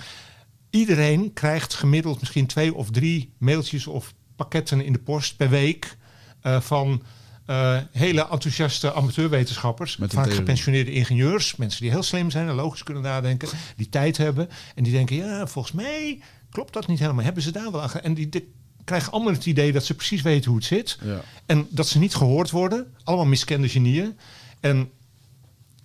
iedereen 0.69 1.33
krijgt 1.33 1.73
gemiddeld 1.73 2.19
misschien 2.19 2.47
twee 2.47 2.73
of 2.73 2.89
drie 2.89 3.33
mailtjes 3.37 3.87
of 3.87 4.13
pakketten 4.35 4.85
in 4.85 4.93
de 4.93 4.99
post 4.99 5.37
per 5.37 5.49
week 5.49 5.97
eh, 6.41 6.61
van 6.61 7.03
eh, 7.45 7.77
hele 7.91 8.27
enthousiaste 8.29 8.93
amateurwetenschappers, 8.93 9.95
vaak 9.95 10.09
theorie. 10.09 10.33
gepensioneerde 10.33 10.91
ingenieurs, 10.91 11.55
mensen 11.55 11.81
die 11.81 11.91
heel 11.91 12.03
slim 12.03 12.31
zijn 12.31 12.47
en 12.47 12.55
logisch 12.55 12.83
kunnen 12.83 13.03
nadenken, 13.03 13.49
die 13.75 13.89
tijd 13.89 14.17
hebben 14.17 14.49
en 14.75 14.83
die 14.83 14.93
denken, 14.93 15.15
ja, 15.15 15.47
volgens 15.47 15.73
mij 15.73 16.21
klopt 16.53 16.73
dat 16.73 16.87
niet 16.87 16.99
helemaal. 16.99 17.23
Hebben 17.23 17.43
ze 17.43 17.51
daar 17.51 17.71
wel 17.71 17.81
aan? 17.81 17.91
En 18.01 18.13
die, 18.13 18.29
die 18.29 18.53
krijgen 18.83 19.11
allemaal 19.11 19.33
het 19.33 19.45
idee 19.45 19.71
dat 19.71 19.85
ze 19.85 19.93
precies 19.93 20.21
weten 20.21 20.49
hoe 20.49 20.59
het 20.59 20.67
zit. 20.67 20.97
Ja. 21.03 21.21
En 21.45 21.67
dat 21.69 21.87
ze 21.87 21.99
niet 21.99 22.15
gehoord 22.15 22.49
worden. 22.51 22.93
Allemaal 23.03 23.25
miskende 23.25 23.69
genieën. 23.69 24.17
En 24.59 24.89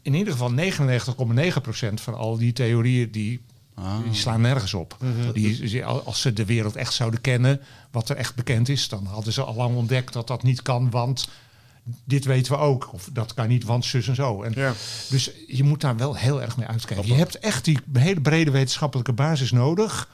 in 0.02 0.14
ieder 0.14 0.32
geval 0.32 0.50
99,9% 0.52 1.94
van 1.94 2.14
al 2.14 2.36
die 2.38 2.52
theorieën 2.52 3.10
die, 3.10 3.40
Ah. 3.74 4.02
die 4.04 4.14
slaan 4.14 4.40
nergens 4.40 4.74
op. 4.74 4.96
Die, 5.32 5.60
die- 5.60 5.84
als 5.84 6.20
ze 6.20 6.32
de 6.32 6.44
wereld 6.44 6.76
echt 6.76 6.92
zouden 6.92 7.20
kennen, 7.20 7.60
wat 7.90 8.08
er 8.08 8.16
echt 8.16 8.34
bekend 8.34 8.68
is, 8.68 8.88
dan 8.88 9.06
hadden 9.06 9.32
ze 9.32 9.42
al 9.42 9.54
lang 9.54 9.76
ontdekt 9.76 10.12
dat 10.12 10.26
dat 10.26 10.42
niet 10.42 10.62
kan, 10.62 10.90
want 10.90 11.28
dit 12.04 12.24
weten 12.24 12.52
we 12.52 12.58
ook. 12.58 12.92
Of 12.92 13.08
dat 13.12 13.34
kan 13.34 13.48
niet, 13.48 13.64
want 13.64 13.84
zus 13.84 14.08
en 14.08 14.14
zo. 14.14 14.42
En 14.42 14.52
Ja. 14.56 14.72
Dus 15.10 15.30
je 15.46 15.64
moet 15.64 15.80
daar 15.80 15.96
wel 15.96 16.14
heel 16.16 16.42
erg 16.42 16.56
mee 16.56 16.66
uitkijken. 16.66 17.06
Je 17.06 17.14
hebt 17.14 17.38
echt 17.38 17.64
die 17.64 17.78
hele 17.92 18.20
brede 18.20 18.50
wetenschappelijke 18.50 19.12
basis 19.12 19.50
nodig. 19.52 20.08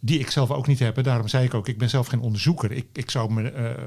Die 0.00 0.18
ik 0.18 0.30
zelf 0.30 0.50
ook 0.50 0.66
niet 0.66 0.78
heb. 0.78 0.96
En 0.96 1.02
daarom 1.02 1.28
zei 1.28 1.44
ik 1.44 1.54
ook, 1.54 1.68
ik 1.68 1.78
ben 1.78 1.90
zelf 1.90 2.06
geen 2.06 2.20
onderzoeker. 2.20 2.72
Ik, 2.72 2.86
ik 2.92 3.10
zou 3.10 3.32
me 3.32 3.50
eh, 3.50 3.84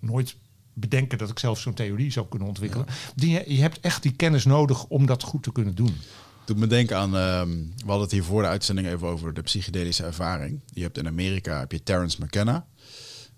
nooit 0.00 0.36
bedenken 0.74 1.18
dat 1.18 1.30
ik 1.30 1.38
zelf 1.38 1.58
zo'n 1.58 1.74
theorie 1.74 2.12
zou 2.12 2.26
kunnen 2.28 2.48
ontwikkelen. 2.48 2.86
Die, 3.14 3.54
je 3.54 3.60
hebt 3.60 3.80
echt 3.80 4.02
die 4.02 4.12
kennis 4.12 4.44
nodig 4.44 4.84
om 4.84 5.06
dat 5.06 5.22
goed 5.22 5.42
te 5.42 5.52
kunnen 5.52 5.74
doen. 5.74 5.96
Doet 6.44 6.58
me 6.58 6.66
denken 6.66 6.96
aan, 6.96 7.16
ehm, 7.16 7.50
we 7.76 7.84
hadden 7.84 8.02
het 8.02 8.10
hier 8.10 8.24
voor 8.24 8.42
de 8.42 8.48
uitzending 8.48 8.88
even 8.88 9.08
over 9.08 9.34
de 9.34 9.42
psychedelische 9.42 10.04
ervaring. 10.04 10.60
Je 10.72 10.82
hebt 10.82 10.98
in 10.98 11.06
Amerika 11.06 11.58
heb 11.58 11.72
je 11.72 11.82
Terence 11.82 12.22
McKenna, 12.22 12.66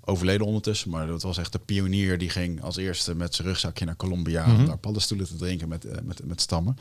overleden 0.01 0.47
ondertussen, 0.47 0.91
maar 0.91 1.07
dat 1.07 1.23
was 1.23 1.39
echt 1.39 1.53
de 1.53 1.59
pionier 1.59 2.19
die 2.19 2.31
ging 2.31 2.63
als 2.63 2.77
eerste 2.77 3.15
met 3.15 3.35
zijn 3.35 3.49
rugzakje 3.49 3.85
naar 3.85 3.97
Colombia 3.97 4.45
om 4.45 4.67
daar 4.67 4.79
paddenstoelen 4.79 5.27
te 5.27 5.37
drinken 5.37 5.69
met, 5.69 5.85
eh, 5.85 5.99
met, 6.03 6.27
met 6.27 6.41
stammen. 6.41 6.77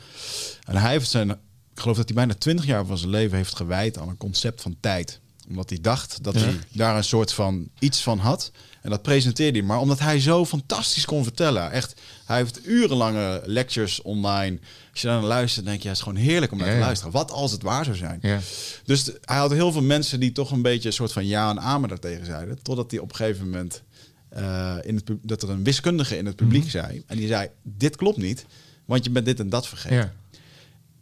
En 0.64 0.76
hij 0.76 0.90
heeft 0.90 1.10
zijn, 1.10 1.38
ik 1.76 1.82
geloof 1.82 1.96
dat 1.96 2.06
hij 2.06 2.14
bijna 2.16 2.34
twintig 2.34 2.66
jaar 2.66 2.86
van 2.86 2.98
zijn 2.98 3.10
leven 3.10 3.36
heeft 3.36 3.56
gewijd 3.56 3.98
aan 3.98 4.08
een 4.08 4.16
concept 4.16 4.62
van 4.62 4.76
tijd. 4.80 5.20
Omdat 5.48 5.68
hij 5.70 5.78
dacht 5.80 6.22
dat 6.24 6.34
Ja. 6.34 6.40
hij 6.40 6.58
daar 6.72 6.96
een 6.96 7.04
soort 7.04 7.32
van 7.32 7.68
iets 7.78 8.02
van 8.02 8.18
had. 8.18 8.50
En 8.82 8.90
dat 8.90 9.02
presenteerde 9.02 9.58
hij. 9.58 9.66
Maar 9.66 9.78
omdat 9.78 9.98
hij 9.98 10.20
zo 10.20 10.44
fantastisch 10.44 11.04
kon 11.04 11.22
vertellen. 11.22 11.70
Echt, 11.70 12.00
hij 12.24 12.36
heeft 12.36 12.66
urenlange 12.66 13.42
lectures 13.44 14.02
online. 14.02 14.58
Als 14.92 15.00
je 15.00 15.08
naar 15.08 15.22
luistert, 15.22 15.66
denk 15.66 15.82
je, 15.82 15.88
het 15.88 15.96
is 15.96 16.02
gewoon 16.02 16.18
heerlijk 16.18 16.52
om 16.52 16.58
naar 16.58 16.66
Ja, 16.68 16.72
te 16.74 16.80
luisteren. 16.80 17.12
Wat 17.12 17.30
als 17.30 17.52
het 17.52 17.62
waar 17.62 17.84
zou 17.84 17.96
zijn? 17.96 18.18
Ja. 18.22 18.40
Dus 18.84 19.04
de- 19.04 19.18
hij 19.24 19.36
had 19.36 19.50
heel 19.52 19.72
veel 19.72 19.82
mensen 19.82 20.20
die 20.20 20.32
toch 20.32 20.50
een 20.50 20.62
beetje 20.62 20.88
een 20.88 20.94
soort 20.94 21.12
van 21.12 21.26
ja 21.26 21.50
en 21.50 21.60
amen 21.60 21.88
daartegen 21.88 22.26
zeiden. 22.26 22.62
Totdat 22.62 22.90
hij 22.90 23.00
op 23.00 23.10
een 23.10 23.16
gegeven 23.16 23.44
moment 23.44 23.82
eh, 24.28 24.76
in 24.82 24.94
het, 24.94 25.10
dat 25.22 25.42
er 25.42 25.50
een 25.50 25.64
wiskundige 25.64 26.16
in 26.16 26.26
het 26.26 26.36
publiek 26.36 26.62
Mhm. 26.62 26.70
zei. 26.70 27.02
En 27.06 27.16
die 27.16 27.26
zei, 27.26 27.48
dit 27.62 27.96
klopt 27.96 28.16
niet, 28.16 28.46
want 28.84 29.04
je 29.04 29.10
bent 29.10 29.26
dit 29.26 29.40
en 29.40 29.48
dat 29.48 29.68
vergeten. 29.68 29.96
Ja. 29.96 30.12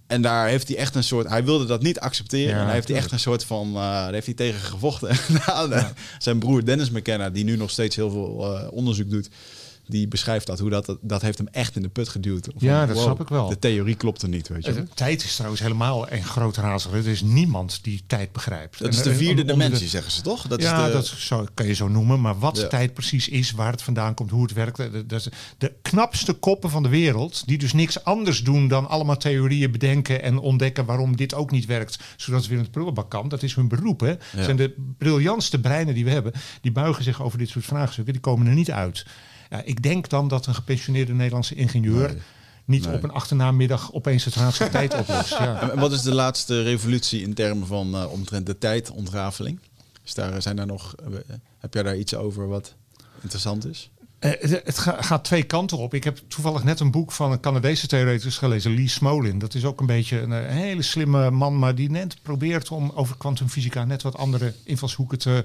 En 0.07 0.23
daar 0.23 0.49
heeft 0.49 0.69
hij 0.69 0.77
echt 0.77 0.95
een 0.95 1.05
soort. 1.05 1.29
Hij 1.29 1.45
wilde 1.45 1.65
dat 1.67 1.83
niet 1.83 2.01
accepteren. 2.01 2.55
Ja, 2.55 2.59
en 2.59 2.65
hij 2.65 2.75
heeft 2.75 2.89
hij 2.89 2.97
echt 2.97 3.13
een 3.13 3.19
soort 3.21 3.45
van. 3.45 3.67
eh, 3.69 3.75
daar 3.75 4.13
heeft 4.13 4.27
hij 4.27 4.35
tegen 4.35 4.61
gevochten. 4.61 5.17
Nou, 5.47 5.69
de- 5.69 5.87
Zijn 6.19 6.39
broer 6.39 6.65
Dennis 6.65 6.91
McKenna, 6.91 7.31
die 7.31 7.45
nu 7.45 7.57
nog 7.57 7.71
steeds 7.71 7.97
heel 7.97 8.11
veel 8.11 8.57
eh, 8.57 8.73
onderzoek 8.73 9.11
doet. 9.11 9.29
Die 9.87 10.09
beschrijft 10.09 10.47
dat, 10.47 10.59
hoe 10.59 10.70
dat, 10.70 10.99
dat 11.01 11.22
heeft 11.22 11.39
hem 11.39 11.49
echt 11.51 11.76
in 11.76 11.82
de 11.82 11.89
put 11.89 12.09
geduwd. 12.09 12.45
Van, 12.45 12.55
Ja, 12.59 12.87
dat 12.87 12.99
snap 12.99 13.20
ik 13.20 13.28
wel. 13.28 13.49
De 13.49 13.59
theorie 13.59 13.95
klopte 13.95 14.28
niet, 14.28 14.49
weet 14.49 14.64
je 14.64 14.85
Tijd 14.95 15.24
is 15.24 15.35
trouwens 15.35 15.61
helemaal 15.62 16.11
een 16.12 16.24
groot 16.24 16.57
raadsel. 16.57 16.93
Er 16.95 17.07
is 17.09 17.22
niemand 17.22 17.78
die 17.82 18.03
tijd 18.07 18.32
begrijpt. 18.32 18.78
Dat 18.78 18.93
is 18.93 19.03
de 19.03 19.11
eh, 19.11 19.16
vierde 19.16 19.45
dimensie, 19.45 19.89
zeggen 19.89 20.12
ze 20.12 20.22
toch? 20.22 20.47
Dat 20.47 20.61
ja, 20.62 20.80
is 20.80 20.87
de, 20.87 20.93
dat 20.93 21.07
zo, 21.07 21.47
kan 21.55 21.66
je 21.66 21.72
zo 21.74 21.89
noemen. 21.89 22.20
Maar 22.20 22.39
wat 22.39 22.57
Ja. 22.57 22.66
tijd 22.66 22.95
precies 22.95 23.28
is, 23.28 23.51
waar 23.51 23.72
het 23.72 23.82
vandaan 23.82 24.14
komt, 24.14 24.30
hoe 24.30 24.43
het 24.43 24.53
werkt. 24.53 24.78
eh, 24.78 24.87
Dat 25.07 25.20
is 25.20 25.28
de 25.59 25.72
knapste 25.82 26.32
koppen 26.32 26.70
van 26.70 26.82
de 26.82 26.89
wereld, 26.89 27.47
die 27.47 27.59
dus 27.59 27.72
niks 27.72 28.05
anders 28.05 28.43
doen 28.43 28.68
dan 28.68 28.89
allemaal 28.89 29.16
theorieën 29.16 29.70
bedenken 29.70 30.22
en 30.22 30.39
ontdekken 30.39 30.85
waarom 30.85 31.16
dit 31.16 31.35
ook 31.35 31.51
niet 31.51 31.66
werkt, 31.66 31.99
zodat 32.16 32.41
het 32.41 32.49
weer 32.49 32.59
in 32.59 32.64
het 32.64 32.72
prullenbak 32.72 33.11
kan. 33.11 33.28
Dat 33.28 33.43
is 33.43 33.55
hun 33.55 33.68
beroep. 33.68 34.01
Hè. 34.01 34.09
Ja. 34.09 34.16
zijn 34.43 34.57
de 34.57 34.74
briljantste 34.99 35.61
breinen 35.61 35.95
die 35.95 36.05
we 36.05 36.11
hebben. 36.11 36.32
Die 36.61 36.72
buigen 36.72 37.05
zich 37.05 37.22
over 37.22 37.39
dit 37.39 37.49
soort 37.49 37.64
vraagstukken. 37.64 38.12
Die 38.12 38.22
komen 38.22 38.47
er 38.47 38.55
niet 38.55 38.70
uit. 38.70 39.07
Ja, 39.51 39.62
ik 39.64 39.82
denk 39.82 40.09
dan 40.09 40.28
dat 40.28 40.47
een 40.47 40.55
gepensioneerde 40.55 41.14
Nederlandse 41.14 41.55
ingenieur 41.55 42.09
Nee. 42.09 42.22
niet 42.64 42.86
Nee. 42.86 42.95
op 42.97 43.03
een 43.03 43.11
achternaamiddag 43.12 43.92
opeens 43.92 44.24
het 44.24 44.34
raadsel 44.34 44.68
tijd 44.68 44.95
oplost. 45.01 45.28
Ja. 45.38 45.70
En 45.70 45.78
wat 45.78 45.92
is 45.92 46.03
de 46.03 46.14
laatste 46.14 46.62
revolutie 46.62 47.22
in 47.22 47.34
termen 47.34 47.66
van 47.66 47.95
eh, 47.95 48.11
omtrent 48.12 48.47
de 48.47 48.59
tijdontраveling? 48.59 49.61
Is 50.05 50.14
daar, 50.14 50.42
zijn 50.42 50.57
daar 50.57 50.66
nog, 50.66 50.95
eh, 50.95 51.07
heb 51.59 51.74
jij 51.74 51.82
daar 51.82 51.97
iets 51.97 52.14
over 52.14 52.49
wat 52.49 52.74
interessant 53.20 53.66
is? 53.66 53.90
Eh, 54.18 54.30
het 54.38 54.61
het 54.64 54.78
ga- 54.78 55.03
gaat 55.03 55.24
twee 55.24 55.42
kanten 55.42 55.78
op. 55.78 55.95
Ik 55.95 56.05
heb 56.05 56.18
toevallig 56.28 56.64
net 56.64 56.80
een 56.80 56.90
boek 56.90 57.12
van 57.12 57.32
een 57.32 57.40
Canadese 57.40 57.86
theoreticus 57.86 58.38
gelezen, 58.38 58.74
Lee 58.74 58.88
Smolin. 58.88 59.38
Dat 59.38 59.55
is 59.55 59.64
ook 59.64 59.80
een 59.80 59.86
beetje 59.86 60.20
een, 60.20 60.32
hele 60.32 60.82
slimme 60.82 61.30
man, 61.30 61.59
maar 61.59 61.74
die 61.74 61.90
net 61.90 62.16
probeert 62.22 62.70
om 62.70 62.92
over 62.95 63.16
kwantumfysica 63.16 63.84
net 63.84 64.03
wat 64.03 64.16
andere 64.16 64.55
invalshoeken 64.64 65.18
te, 65.18 65.45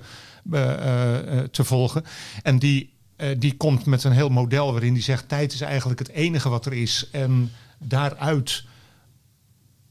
te 1.52 1.64
volgen. 1.64 2.04
En 2.44 2.60
die, 2.60 2.94
eh, 3.20 3.36
die 3.38 3.58
komt 3.58 3.86
met 3.86 4.04
een 4.04 4.12
heel 4.12 4.30
model 4.30 4.72
waarin 4.72 4.94
die 4.94 5.04
zegt: 5.04 5.30
tijd 5.30 5.54
is 5.54 5.62
eigenlijk 5.62 6.00
het 6.00 6.10
enige 6.10 6.50
wat 6.50 6.66
er 6.66 6.74
is. 6.74 7.08
En 7.12 7.52
daaruit 7.80 8.64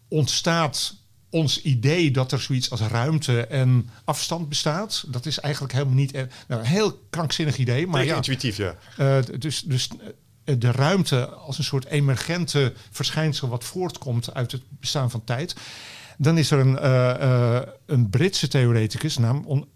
ontstaat 0.09 0.95
ons 1.31 1.63
idee 1.63 2.11
dat 2.11 2.33
er 2.33 2.41
zoiets 2.41 2.71
als 2.71 2.81
ruimte 2.81 3.47
en 3.47 3.89
afstand 4.05 4.49
bestaat. 4.49 5.05
Dat 5.09 5.27
is 5.27 5.41
eigenlijk 5.41 5.73
helemaal 5.73 5.95
niet 5.95 6.13
eh, 6.13 6.23
nou, 6.49 6.61
een 6.61 6.67
heel 6.67 7.01
krankzinnig 7.11 7.59
idee. 7.59 7.87
Maar 7.87 8.05
ja, 8.05 8.17
intuïtief, 8.17 8.57
ja. 8.57 8.75
eh, 8.97 9.19
dus, 9.39 9.63
dus 9.63 9.89
eh, 10.45 10.55
de 10.59 10.71
ruimte 10.71 11.29
als 11.29 11.59
een 11.59 11.65
soort 11.65 11.85
emergente 11.87 12.73
verschijnsel 12.91 13.49
wat 13.49 13.65
voortkomt 13.65 14.35
uit 14.35 14.53
het 14.53 14.63
bestaan 14.69 15.11
van 15.11 15.25
tijd. 15.25 15.57
Dan 16.19 16.39
is 16.39 16.51
er 16.51 16.59
een, 16.59 16.85
een 17.87 18.11
Britse 18.11 18.49
theoreticus, 18.49 19.19
naam, 19.19 19.45
on- 19.45 19.69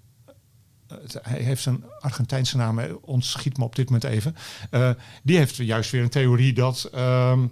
hij 1.23 1.41
heeft 1.41 1.67
een 1.67 1.85
Argentijnse 2.01 2.57
naam, 2.57 2.79
eh, 2.79 2.95
ontschiet 3.01 3.59
me 3.59 3.65
op 3.65 3.77
dit 3.77 3.87
moment 3.87 4.05
even. 4.05 4.37
Eh, 4.71 4.91
die 5.23 5.37
heeft 5.37 5.57
juist 5.57 5.91
weer 5.91 6.03
een 6.03 6.09
theorie 6.09 6.53
dat, 6.53 6.89
ehm, 6.93 7.47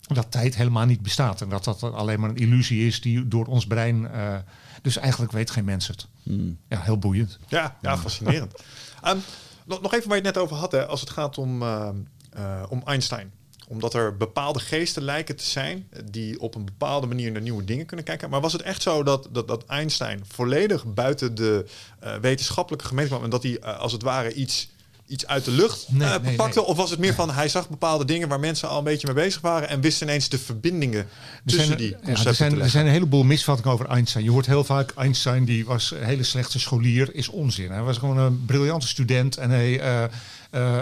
dat 0.00 0.30
tijd 0.30 0.56
helemaal 0.56 0.86
niet 0.86 1.02
bestaat. 1.02 1.40
En 1.40 1.48
dat 1.48 1.64
dat 1.64 1.82
alleen 1.82 2.20
maar 2.20 2.30
een 2.30 2.36
illusie 2.36 2.86
is 2.86 3.00
die 3.00 3.28
door 3.28 3.46
ons 3.46 3.66
brein. 3.66 4.08
eh, 4.10 4.36
dus 4.84 4.96
eigenlijk 4.96 5.32
weet 5.32 5.50
geen 5.50 5.64
mens 5.64 5.86
het. 5.86 6.06
Hmm. 6.22 6.58
Ja, 6.68 6.80
heel 6.80 6.98
boeiend. 6.98 7.38
Ja, 7.48 7.76
ja 7.80 7.98
fascinerend. 7.98 8.62
Ehm, 9.02 9.18
nog, 9.64 9.94
even 9.94 10.08
waar 10.08 10.16
je 10.16 10.24
het 10.24 10.34
net 10.34 10.38
over 10.38 10.56
had, 10.56 10.72
hè, 10.72 10.86
als 10.86 11.00
het 11.00 11.10
gaat 11.10 11.38
om, 11.38 11.62
ehm, 11.62 11.96
eh, 12.30 12.62
om 12.68 12.82
Einstein. 12.84 13.32
Omdat 13.74 13.94
er 13.94 14.16
bepaalde 14.16 14.58
geesten 14.58 15.02
lijken 15.02 15.36
te 15.36 15.44
zijn 15.44 15.86
eh, 15.90 16.00
die 16.10 16.40
op 16.40 16.54
een 16.54 16.64
bepaalde 16.64 17.06
manier 17.06 17.32
naar 17.32 17.42
nieuwe 17.42 17.64
dingen 17.64 17.86
kunnen 17.86 18.04
kijken. 18.04 18.30
Maar 18.30 18.40
was 18.40 18.52
het 18.52 18.62
echt 18.62 18.82
zo 18.82 19.02
dat, 19.02 19.28
dat, 19.32 19.48
dat 19.48 19.64
Einstein 19.66 20.24
volledig 20.28 20.84
buiten 20.94 21.34
de 21.34 21.66
eh, 22.00 22.16
wetenschappelijke 22.16 22.86
gemeenschap 22.86 23.22
en 23.22 23.30
dat 23.30 23.42
hij 23.42 23.58
eh, 23.58 23.78
als 23.78 23.92
het 23.92 24.02
ware 24.02 24.32
iets 24.32 24.72
iets 25.06 25.26
uit 25.26 25.44
de 25.44 25.50
lucht 25.50 25.86
Nee, 25.88 26.18
nee, 26.18 26.34
pakte? 26.34 26.58
nee. 26.58 26.68
Of 26.68 26.76
was 26.76 26.90
het 26.90 26.98
meer 26.98 27.14
van 27.14 27.30
hij 27.30 27.48
zag 27.48 27.68
bepaalde 27.68 28.04
dingen 28.04 28.28
waar 28.28 28.40
mensen 28.40 28.68
al 28.68 28.78
een 28.78 28.84
beetje 28.84 29.06
mee 29.06 29.24
bezig 29.24 29.40
waren 29.40 29.68
en 29.68 29.80
wist 29.80 30.02
ineens 30.02 30.28
de 30.28 30.38
verbindingen 30.38 31.00
Er 31.00 31.40
tussen 31.44 31.66
zijn, 31.66 31.78
die 31.78 31.90
ja, 31.90 31.96
concepten 31.96 32.26
er, 32.26 32.34
zijn, 32.34 32.60
er 32.60 32.70
zijn 32.70 32.86
een 32.86 32.92
heleboel 32.92 33.22
misvattingen 33.22 33.72
over 33.72 33.86
Einstein. 33.86 34.24
Je 34.24 34.30
hoort 34.30 34.46
heel 34.46 34.64
vaak 34.64 34.92
Einstein, 34.96 35.44
die 35.44 35.64
was 35.64 35.90
een 35.90 36.04
hele 36.04 36.22
slechte 36.22 36.58
scholier, 36.58 37.14
is 37.14 37.28
onzin. 37.28 37.70
Hij 37.70 37.82
was 37.82 37.98
gewoon 37.98 38.18
een 38.18 38.44
briljante 38.44 38.88
student 38.88 39.36
en 39.36 39.50
hij, 39.50 39.72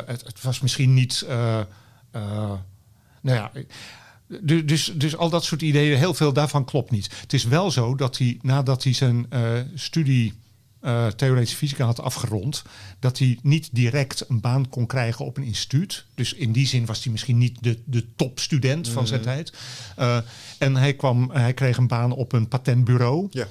het, 0.06 0.24
het 0.24 0.42
was 0.42 0.60
misschien 0.60 0.94
niet. 0.94 1.26
Nou 3.22 3.36
ja. 3.38 3.50
du- 4.40 4.64
Dus, 4.64 4.92
dus 4.94 5.16
al 5.16 5.30
dat 5.30 5.44
soort 5.44 5.62
ideeën, 5.62 5.98
heel 5.98 6.14
veel 6.14 6.32
daarvan 6.32 6.64
klopt 6.64 6.90
niet. 6.90 7.08
Het 7.20 7.32
is 7.32 7.44
wel 7.44 7.70
zo 7.70 7.94
dat 7.94 8.18
hij 8.18 8.38
nadat 8.42 8.84
hij 8.84 8.92
zijn 8.92 9.26
eh, 9.30 9.40
studie 9.74 10.32
eh, 10.80 11.06
theoretische 11.06 11.56
fysica 11.56 11.84
had 11.84 12.00
afgerond, 12.00 12.62
dat 12.98 13.18
hij 13.18 13.38
niet 13.42 13.68
direct 13.72 14.24
een 14.28 14.40
baan 14.40 14.68
kon 14.68 14.86
krijgen 14.86 15.24
op 15.24 15.36
een 15.36 15.42
instituut. 15.44 16.04
Dus 16.14 16.32
in 16.34 16.52
die 16.52 16.66
zin 16.66 16.86
was 16.86 17.02
hij 17.02 17.12
misschien 17.12 17.38
niet 17.38 17.56
de, 17.62 17.78
de 17.84 18.06
topstudent 18.16 18.88
van 18.88 19.06
zijn 19.06 19.20
tijd. 19.20 19.52
Eh, 19.96 20.18
en 20.58 20.76
hij, 20.76 20.94
kwam, 20.94 21.30
hij 21.30 21.54
kreeg 21.54 21.76
een 21.76 21.86
baan 21.86 22.12
op 22.12 22.32
een 22.32 22.48
patentbureau. 22.48 23.26
Ja. 23.30 23.46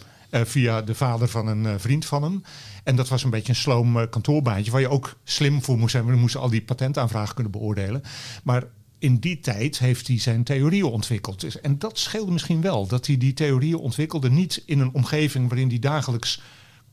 via 0.45 0.81
de 0.81 0.95
vader 0.95 1.27
van 1.27 1.47
een 1.47 1.79
vriend 1.79 2.05
van 2.05 2.23
hem. 2.23 2.43
En 2.83 2.95
dat 2.95 3.07
was 3.09 3.23
een 3.23 3.29
beetje 3.29 3.49
een 3.49 3.55
sloom 3.55 4.09
kantoorbaantje... 4.09 4.71
waar 4.71 4.81
je 4.81 4.89
ook 4.89 5.17
slim 5.23 5.63
voor 5.63 5.77
moest 5.77 5.91
zijn. 5.91 6.05
We 6.05 6.15
moesten 6.15 6.39
al 6.41 6.49
die 6.49 6.61
patentaanvragen 6.61 7.33
kunnen 7.33 7.51
beoordelen. 7.51 8.03
Maar 8.43 8.63
in 9.01 9.19
die 9.19 9.39
tijd 9.39 9.79
heeft 9.79 10.07
hij 10.07 10.19
zijn 10.19 10.43
theorieën 10.43 10.85
ontwikkeld. 10.85 11.39
Dus, 11.39 11.61
en 11.61 11.79
dat 11.79 11.99
scheelde 11.99 12.31
misschien 12.31 12.61
wel. 12.61 12.87
Dat 12.87 13.07
hij 13.07 13.17
die 13.17 13.33
theorieën 13.33 13.75
ontwikkelde 13.75 14.29
niet 14.29 14.63
in 14.65 14.79
een 14.79 14.93
omgeving... 14.93 15.47
waarin 15.47 15.69
hij 15.69 15.79
dagelijks 15.79 16.41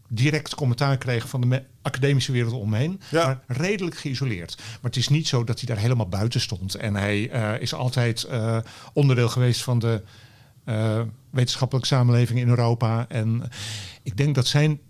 direct 0.08 0.54
commentaar 0.54 0.98
kreeg 0.98 1.28
van 1.28 1.40
de 1.40 1.62
academische 1.82 2.32
wereld 2.32 2.52
omheen. 2.52 3.00
Ja. 3.10 3.26
Maar 3.26 3.56
redelijk 3.56 3.96
geïsoleerd. 3.96 4.56
Maar 4.56 4.78
het 4.90 4.96
is 4.96 5.08
niet 5.08 5.28
zo 5.28 5.44
dat 5.44 5.58
hij 5.60 5.74
daar 5.74 5.82
helemaal 5.82 6.08
buiten 6.08 6.40
stond. 6.40 6.74
En 6.74 6.94
hij 6.94 7.30
eh, 7.30 7.60
is 7.60 7.74
altijd 7.74 8.22
eh, 8.22 8.58
onderdeel 8.92 9.28
geweest 9.28 9.62
van 9.62 9.78
de 9.78 10.02
eh, 10.64 11.00
wetenschappelijke 11.30 11.88
samenleving 11.88 12.38
in 12.38 12.48
Europa. 12.48 13.06
En 13.08 13.42
ik 14.02 14.16
denk 14.16 14.34
dat 14.34 14.46
zijn 14.46 14.80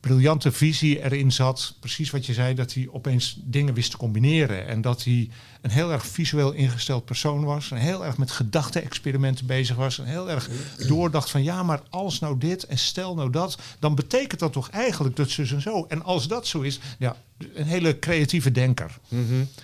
briljante 0.00 0.52
visie 0.52 1.02
erin 1.02 1.32
zat. 1.32 1.76
Precies 1.80 2.10
wat 2.10 2.26
je 2.26 2.32
zei, 2.32 2.54
dat 2.54 2.74
hij 2.74 2.88
opeens 2.90 3.40
dingen 3.44 3.74
wist 3.74 3.90
te 3.90 3.96
combineren. 3.96 4.66
En 4.66 4.80
dat 4.80 5.04
hij 5.04 5.30
een 5.62 5.70
heel 5.70 5.92
erg 5.92 6.06
visueel 6.06 6.52
ingesteld 6.52 7.04
persoon 7.04 7.44
was. 7.44 7.70
En 7.70 7.76
heel 7.76 8.04
erg 8.04 8.16
met 8.16 8.30
gedachte-experimenten 8.30 9.46
bezig 9.46 9.76
was. 9.76 9.98
En 9.98 10.04
heel 10.04 10.30
erg 10.30 10.48
doordacht 10.86 11.30
van 11.30 11.42
ja, 11.42 11.62
maar 11.62 11.80
als 11.90 12.18
nou 12.20 12.38
dit 12.38 12.66
en 12.66 12.78
stel 12.78 13.14
nou 13.14 13.30
dat. 13.30 13.58
Dan 13.78 13.94
betekent 13.94 14.40
dat 14.40 14.52
toch 14.52 14.70
eigenlijk 14.70 15.16
dat 15.16 15.30
ze 15.30 15.42
en 15.42 15.60
zo. 15.60 15.84
En 15.88 16.02
als 16.04 16.28
dat 16.28 16.46
zo 16.46 16.60
is, 16.60 16.80
ja, 16.98 17.16
een 17.54 17.66
hele 17.66 17.98
creatieve 17.98 18.52
denker. 18.52 18.98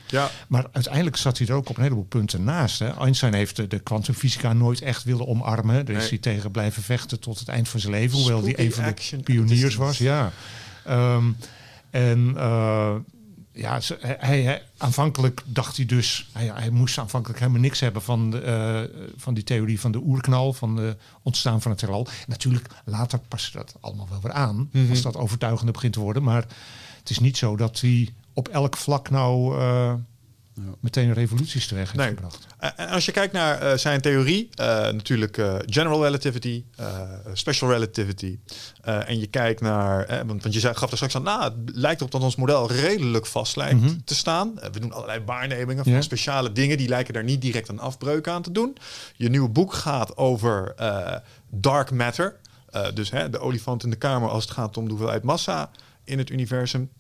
Ja, 0.07 0.31
Maar 0.49 0.67
uiteindelijk 0.73 1.17
zat 1.17 1.39
hij 1.39 1.47
er 1.47 1.55
ook 1.55 1.69
op 1.69 1.77
een 1.77 1.83
heleboel 1.83 2.05
punten 2.09 2.45
naast. 2.45 2.79
Hè. 2.79 2.89
Einstein 2.99 3.35
heeft 3.35 3.71
de- 3.71 3.79
kwantumfysica 3.79 4.53
nooit 4.53 4.81
echt 4.83 5.05
willen 5.05 5.27
omarmen. 5.29 5.87
Daar 5.87 5.95
is 5.97 6.01
Nee. 6.01 6.09
hij 6.09 6.19
tegen 6.19 6.51
blijven 6.51 6.83
vechten 6.83 7.21
tot 7.21 7.39
het 7.39 7.49
eind 7.49 7.69
van 7.69 7.81
zijn 7.81 7.93
leven. 7.93 8.19
Hoewel 8.19 8.43
hij 8.43 8.59
een 8.59 8.73
van 8.73 8.85
de 9.11 9.17
pioniers 9.23 9.75
was. 9.75 9.99
Ja. 9.99 10.33
Ehm, 10.85 11.25
en 11.91 12.33
eh, 12.37 12.95
ja, 13.59 13.81
ze- 13.81 13.99
hij, 14.19 14.43
hij- 14.43 14.63
aanvankelijk 14.77 15.43
dacht 15.45 15.77
hij 15.77 15.87
dus... 15.87 16.29
Hij, 16.33 16.51
hij 16.55 16.71
moest 16.71 16.99
aanvankelijk 16.99 17.39
helemaal 17.41 17.61
niks 17.61 17.81
hebben 17.81 18.03
van, 18.03 18.31
de, 18.31 18.41
eh, 18.41 19.01
van 19.17 19.35
die 19.35 19.45
theorie 19.45 19.81
van 19.81 19.93
de 19.93 19.99
oerknal. 19.99 20.53
Van 20.53 20.77
de 20.77 20.97
ontstaan 21.23 21.63
van 21.63 21.71
het 21.71 21.81
heelal. 21.81 22.07
Natuurlijk, 22.27 22.67
later 22.85 23.19
past 23.19 23.53
dat 23.53 23.75
allemaal 23.81 24.09
wel 24.11 24.21
weer 24.21 24.33
aan. 24.33 24.69
Mhm. 24.73 24.91
Als 24.91 25.03
dat 25.03 25.17
overtuigender 25.17 25.75
begint 25.75 25.93
te 25.93 26.01
worden. 26.01 26.23
Maar 26.23 26.47
het 26.99 27.11
is 27.11 27.19
niet 27.19 27.37
zo 27.37 27.57
dat 27.57 27.81
hij 27.81 28.09
op 28.33 28.49
elk 28.49 28.77
vlak 28.77 29.11
nou... 29.11 29.61
meteen 30.81 31.13
revoluties 31.13 31.67
teweeg 31.67 31.85
heeft 31.93 31.97
Nee. 32.05 32.09
gebracht. 32.09 32.47
Eh, 32.59 32.71
En 32.77 32.89
als 32.89 33.05
je 33.05 33.13
kijkt 33.13 33.33
naar 33.33 33.59
eh, 33.61 33.77
zijn 33.79 34.01
theorie, 34.01 34.49
eh, 34.55 34.67
natuurlijk 34.91 35.37
general 35.67 36.03
relativity, 36.05 36.65
special 37.33 37.71
relativity. 37.71 38.39
en 38.83 39.19
je 39.21 39.27
kijkt 39.27 39.61
naar, 39.61 40.07
want, 40.27 40.43
want 40.43 40.55
je 40.55 40.61
zei, 40.61 40.75
gaf 40.75 40.91
er 40.91 40.97
straks 40.97 41.17
aan, 41.17 41.23
nou, 41.23 41.43
het 41.43 41.55
lijkt 41.77 42.01
erop 42.01 42.13
dat 42.13 42.23
ons 42.23 42.37
model 42.37 42.71
redelijk 42.73 43.27
vast 43.27 43.57
lijkt 43.57 43.81
Mhm. 43.81 43.95
te 44.05 44.15
staan. 44.15 44.55
We 44.73 44.81
doen 44.81 44.93
allerlei 44.93 45.21
waarnemingen 45.27 45.85
van 45.85 45.93
Ja. 45.93 46.01
speciale 46.01 46.53
dingen, 46.53 46.77
die 46.77 46.89
lijken 46.89 47.15
daar 47.15 47.25
niet 47.25 47.41
direct 47.43 47.69
een 47.69 47.81
afbreuk 47.81 48.29
aan 48.29 48.43
te 48.43 48.51
doen. 48.53 48.77
Je 49.17 49.29
nieuwe 49.29 49.49
boek 49.49 49.73
gaat 49.75 50.17
over 50.17 50.75
dark 51.51 51.91
matter. 51.91 52.37
Dus 52.95 53.11
hè, 53.11 53.31
de 53.31 53.39
olifant 53.39 53.85
in 53.85 53.91
de 53.91 53.97
kamer 53.97 54.29
als 54.29 54.45
het 54.45 54.53
gaat 54.53 54.77
om 54.77 54.85
de 54.85 54.91
hoeveelheid 54.91 55.23
massa 55.23 55.71
in 56.05 56.19
het 56.19 56.31
universum. 56.31 56.91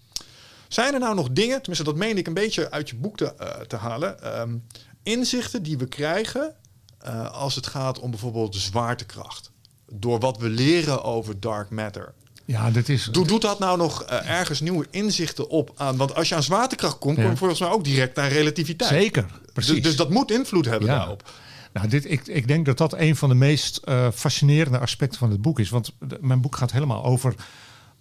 Zijn 0.68 0.94
er 0.94 1.00
nou 1.00 1.14
nog 1.14 1.28
dingen, 1.30 1.56
tenminste 1.58 1.84
dat 1.84 1.96
meen 1.96 2.16
ik 2.18 2.26
een 2.26 2.34
beetje 2.34 2.70
uit 2.70 2.88
je 2.90 2.96
boek 2.96 3.16
te, 3.16 3.34
eh, 3.34 3.60
te 3.60 3.76
halen, 3.76 4.22
ehm, 4.22 4.56
inzichten 5.02 5.62
die 5.62 5.78
we 5.78 5.86
krijgen 5.86 6.54
eh, 6.98 7.30
als 7.32 7.54
het 7.54 7.66
gaat 7.66 7.98
om 7.98 8.10
bijvoorbeeld 8.10 8.52
de 8.52 8.58
zwaartekracht? 8.58 9.50
Door 9.92 10.20
wat 10.20 10.38
we 10.38 10.48
leren 10.48 11.04
over 11.04 11.40
dark 11.40 11.70
matter. 11.70 12.12
Ja, 12.44 12.70
dit 12.70 12.88
is... 12.88 13.04
Doet, 13.12 13.28
doet 13.28 13.42
dat 13.42 13.58
nou 13.58 13.78
nog 13.78 14.02
eh, 14.02 14.30
ergens 14.30 14.60
nieuwe 14.60 14.86
inzichten 14.90 15.48
op 15.48 15.72
aan? 15.76 15.96
Want 15.96 16.14
als 16.14 16.28
je 16.28 16.34
aan 16.34 16.42
zwaartekracht 16.42 16.98
komt, 16.98 17.16
Ja. 17.16 17.22
kom 17.22 17.30
je 17.30 17.36
volgens 17.36 17.60
mij 17.60 17.68
ook 17.68 17.84
direct 17.84 18.16
naar 18.16 18.28
relativiteit. 18.32 18.90
Zeker, 18.90 19.22
Dus, 19.42 19.52
precies. 19.52 19.82
dus 19.82 19.96
dat 19.96 20.10
moet 20.10 20.30
invloed 20.30 20.64
hebben 20.64 20.88
Ja. 20.88 20.96
daarop. 20.98 21.30
Nou, 21.72 21.88
dit, 21.88 22.10
ik, 22.10 22.26
ik 22.26 22.48
denk 22.48 22.66
dat 22.66 22.78
dat 22.78 22.92
een 22.94 23.16
van 23.16 23.28
de 23.28 23.34
meest 23.34 23.80
fascinerende 24.14 24.78
aspecten 24.78 25.18
van 25.18 25.30
het 25.30 25.42
boek 25.42 25.58
is. 25.58 25.70
Want 25.70 25.92
mijn 26.20 26.40
boek 26.40 26.56
gaat 26.56 26.72
helemaal 26.72 27.04
over 27.04 27.34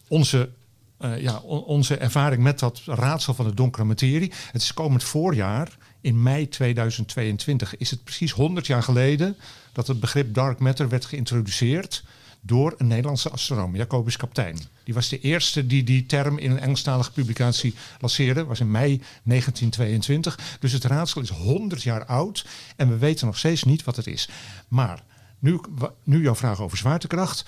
onze, 0.07 0.49
eh, 0.97 1.21
ja, 1.21 1.37
on- 1.37 1.63
onze 1.63 1.97
ervaring 1.97 2.43
met 2.43 2.59
dat 2.59 2.81
raadsel 2.85 3.33
van 3.33 3.45
de 3.47 3.53
donkere 3.53 3.83
materie. 3.85 4.31
Het 4.51 4.61
is 4.61 4.73
komend 4.73 5.03
voorjaar, 5.03 5.77
in 6.01 6.23
mei 6.23 6.49
2022, 6.49 7.77
is 7.77 7.89
het 7.91 8.03
precies 8.03 8.31
100 8.31 8.67
jaar 8.67 8.83
geleden 8.83 9.35
dat 9.71 9.87
het 9.87 9.99
begrip 9.99 10.33
dark 10.33 10.59
matter 10.59 10.89
werd 10.89 11.05
geïntroduceerd 11.05 12.03
door 12.41 12.75
een 12.77 12.87
Nederlandse 12.87 13.29
astronoom, 13.29 13.75
Jacobus 13.75 14.17
Kaptein. 14.17 14.57
Die 14.83 14.93
was 14.93 15.09
de 15.09 15.19
eerste 15.19 15.67
die 15.67 15.83
die 15.83 16.05
term 16.05 16.37
in 16.37 16.51
een 16.51 16.59
Engelstalige 16.59 17.11
publicatie 17.11 17.73
lanceerde. 17.99 18.45
was 18.45 18.59
in 18.59 18.71
mei 18.71 19.01
1922. 19.23 20.57
Dus 20.59 20.71
het 20.71 20.83
raadsel 20.83 21.21
is 21.21 21.29
100 21.29 21.83
jaar 21.83 22.05
oud 22.05 22.45
en 22.75 22.89
we 22.89 22.97
weten 22.97 23.25
nog 23.25 23.37
steeds 23.37 23.63
niet 23.63 23.83
wat 23.83 23.95
het 23.95 24.07
is. 24.07 24.29
Maar 24.67 25.03
nu, 25.39 25.59
nu 26.03 26.21
jouw 26.21 26.35
vraag 26.35 26.61
over 26.61 26.77
zwaartekracht. 26.77 27.45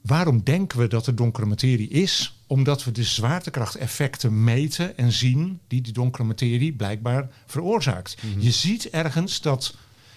Waarom 0.00 0.42
denken 0.42 0.78
we 0.78 0.86
dat 0.88 1.06
er 1.06 1.16
donkere 1.16 1.46
materie 1.46 1.88
is? 1.88 2.35
Omdat 2.46 2.84
we 2.84 2.92
de 2.92 3.04
zwaartekrachteffecten 3.04 4.44
meten 4.44 4.96
en 4.96 5.12
zien 5.12 5.60
die 5.68 5.80
die 5.80 5.92
donkere 5.92 6.24
materie 6.24 6.72
blijkbaar 6.72 7.28
veroorzaakt. 7.46 8.16
Je 8.38 8.50
ziet 8.50 8.90
ergens 8.90 9.40
dat 9.40 9.74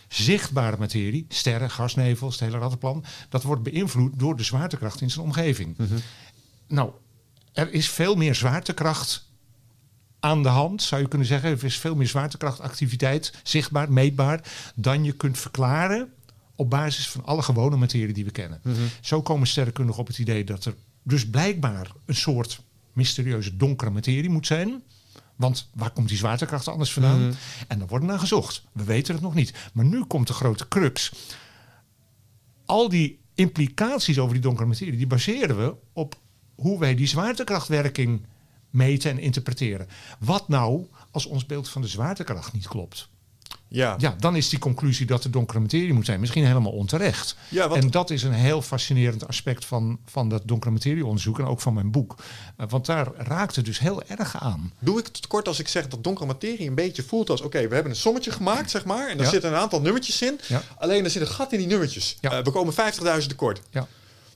zichtbare 0.08 0.78
materie, 0.78 1.26
sterren, 1.30 1.70
gasnevels, 1.72 2.40
het 2.40 2.44
hele 2.44 2.58
rattenplan, 2.58 3.04
dat 3.30 3.44
wordt 3.44 3.64
beïnvloed 3.64 4.20
door 4.20 4.38
de 4.38 4.44
zwaartekracht 4.44 5.02
in 5.02 5.10
zijn 5.10 5.26
omgeving. 5.26 5.78
Nou, 6.68 6.92
er 7.54 7.74
is 7.74 7.90
veel 7.90 8.16
meer 8.16 8.36
zwaartekracht 8.36 9.28
aan 10.20 10.44
de 10.44 10.50
hand, 10.50 10.82
zou 10.82 11.02
je 11.02 11.08
kunnen 11.08 11.28
zeggen. 11.28 11.50
Er 11.50 11.64
is 11.64 11.78
veel 11.78 11.96
meer 11.96 12.08
zwaartekrachtactiviteit, 12.08 13.34
zichtbaar, 13.44 13.92
meetbaar, 13.92 14.42
dan 14.76 15.04
je 15.04 15.12
kunt 15.12 15.38
verklaren 15.38 16.14
op 16.56 16.70
basis 16.70 17.10
van 17.10 17.26
alle 17.26 17.42
gewone 17.42 17.76
materie 17.76 18.14
die 18.14 18.26
we 18.26 18.32
kennen. 18.32 18.62
Zo 19.02 19.22
komen 19.22 19.48
sterrenkundigen 19.48 20.02
op 20.02 20.08
het 20.08 20.18
idee 20.18 20.44
dat 20.44 20.66
er 20.66 20.76
dus 21.10 21.30
blijkbaar 21.30 21.92
een 22.06 22.16
soort 22.16 22.62
mysterieuze 22.94 23.58
donkere 23.58 23.90
materie 23.90 24.30
moet 24.30 24.48
zijn. 24.48 24.84
Want 25.36 25.70
waar 25.74 25.92
komt 25.92 26.08
die 26.08 26.18
zwaartekracht 26.18 26.68
anders 26.68 26.94
vandaan? 26.94 27.34
En 27.68 27.80
daar 27.80 27.88
wordt 27.88 28.06
naar 28.06 28.20
gezocht. 28.20 28.64
We 28.72 28.84
weten 28.84 29.14
het 29.14 29.24
nog 29.24 29.34
niet. 29.34 29.54
Maar 29.74 29.86
nu 29.86 30.04
komt 30.04 30.28
de 30.28 30.34
grote 30.34 30.68
crux. 30.68 31.12
Al 32.66 32.90
die 32.90 33.20
implicaties 33.34 34.20
over 34.20 34.34
die 34.34 34.44
donkere 34.44 34.68
materie, 34.68 34.98
die 34.98 35.08
baseren 35.08 35.58
we 35.58 35.76
op 35.94 36.20
hoe 36.56 36.80
wij 36.80 36.96
die 36.96 37.08
zwaartekrachtwerking 37.08 38.26
meten 38.70 39.12
en 39.12 39.20
interpreteren. 39.20 39.88
Wat 40.20 40.48
nou 40.48 40.88
als 41.12 41.26
ons 41.26 41.46
beeld 41.46 41.70
van 41.70 41.82
de 41.82 41.88
zwaartekracht 41.88 42.54
niet 42.54 42.68
klopt? 42.68 43.10
Ja. 43.72 43.96
Ja, 43.98 44.16
dan 44.20 44.36
is 44.36 44.50
die 44.50 44.60
conclusie 44.60 45.06
dat 45.06 45.24
er 45.24 45.32
donkere 45.32 45.60
materie 45.60 45.94
moet 45.94 46.06
zijn 46.06 46.20
misschien 46.20 46.46
helemaal 46.46 46.72
onterecht. 46.72 47.36
Ja, 47.50 47.70
En 47.70 47.90
dat 47.92 48.10
is 48.10 48.24
een 48.24 48.34
heel 48.34 48.62
fascinerend 48.62 49.28
aspect 49.28 49.66
van, 49.66 50.00
van 50.06 50.30
dat 50.30 50.42
donkere 50.46 50.72
materieonderzoek 50.72 51.40
en 51.40 51.46
ook 51.46 51.62
van 51.62 51.74
mijn 51.74 51.92
boek. 51.92 52.16
Eh, 52.58 52.66
Want 52.70 52.86
daar 52.86 53.08
raakt 53.18 53.56
het 53.56 53.66
dus 53.66 53.80
heel 53.80 54.04
erg 54.04 54.42
aan. 54.42 54.74
Doe 54.80 55.00
ik 55.00 55.06
het 55.06 55.28
kort 55.28 55.48
als 55.48 55.60
ik 55.60 55.68
zeg 55.68 55.88
dat 55.88 56.04
donkere 56.04 56.26
materie 56.28 56.68
een 56.68 56.76
beetje 56.76 57.04
voelt 57.04 57.30
als... 57.30 57.42
oké, 57.42 57.68
we 57.68 57.74
hebben 57.74 57.92
een 57.92 57.98
sommetje 57.98 58.32
gemaakt, 58.32 58.70
zeg 58.70 58.86
maar... 58.86 59.10
en 59.10 59.18
daar 59.18 59.26
Ja. 59.26 59.32
zitten 59.32 59.52
een 59.52 59.58
aantal 59.60 59.82
nummertjes 59.82 60.22
in. 60.22 60.40
Ja. 60.48 60.62
Alleen 60.78 61.04
er 61.04 61.10
zit 61.10 61.22
een 61.22 61.28
gat 61.28 61.52
in 61.52 61.58
die 61.58 61.68
nummertjes. 61.68 62.18
Ja. 62.22 62.32
Eh, 62.32 62.44
we 62.44 62.52
komen 62.52 62.74
50.000 63.22 63.28
tekort. 63.28 63.62
Ja. 63.72 63.88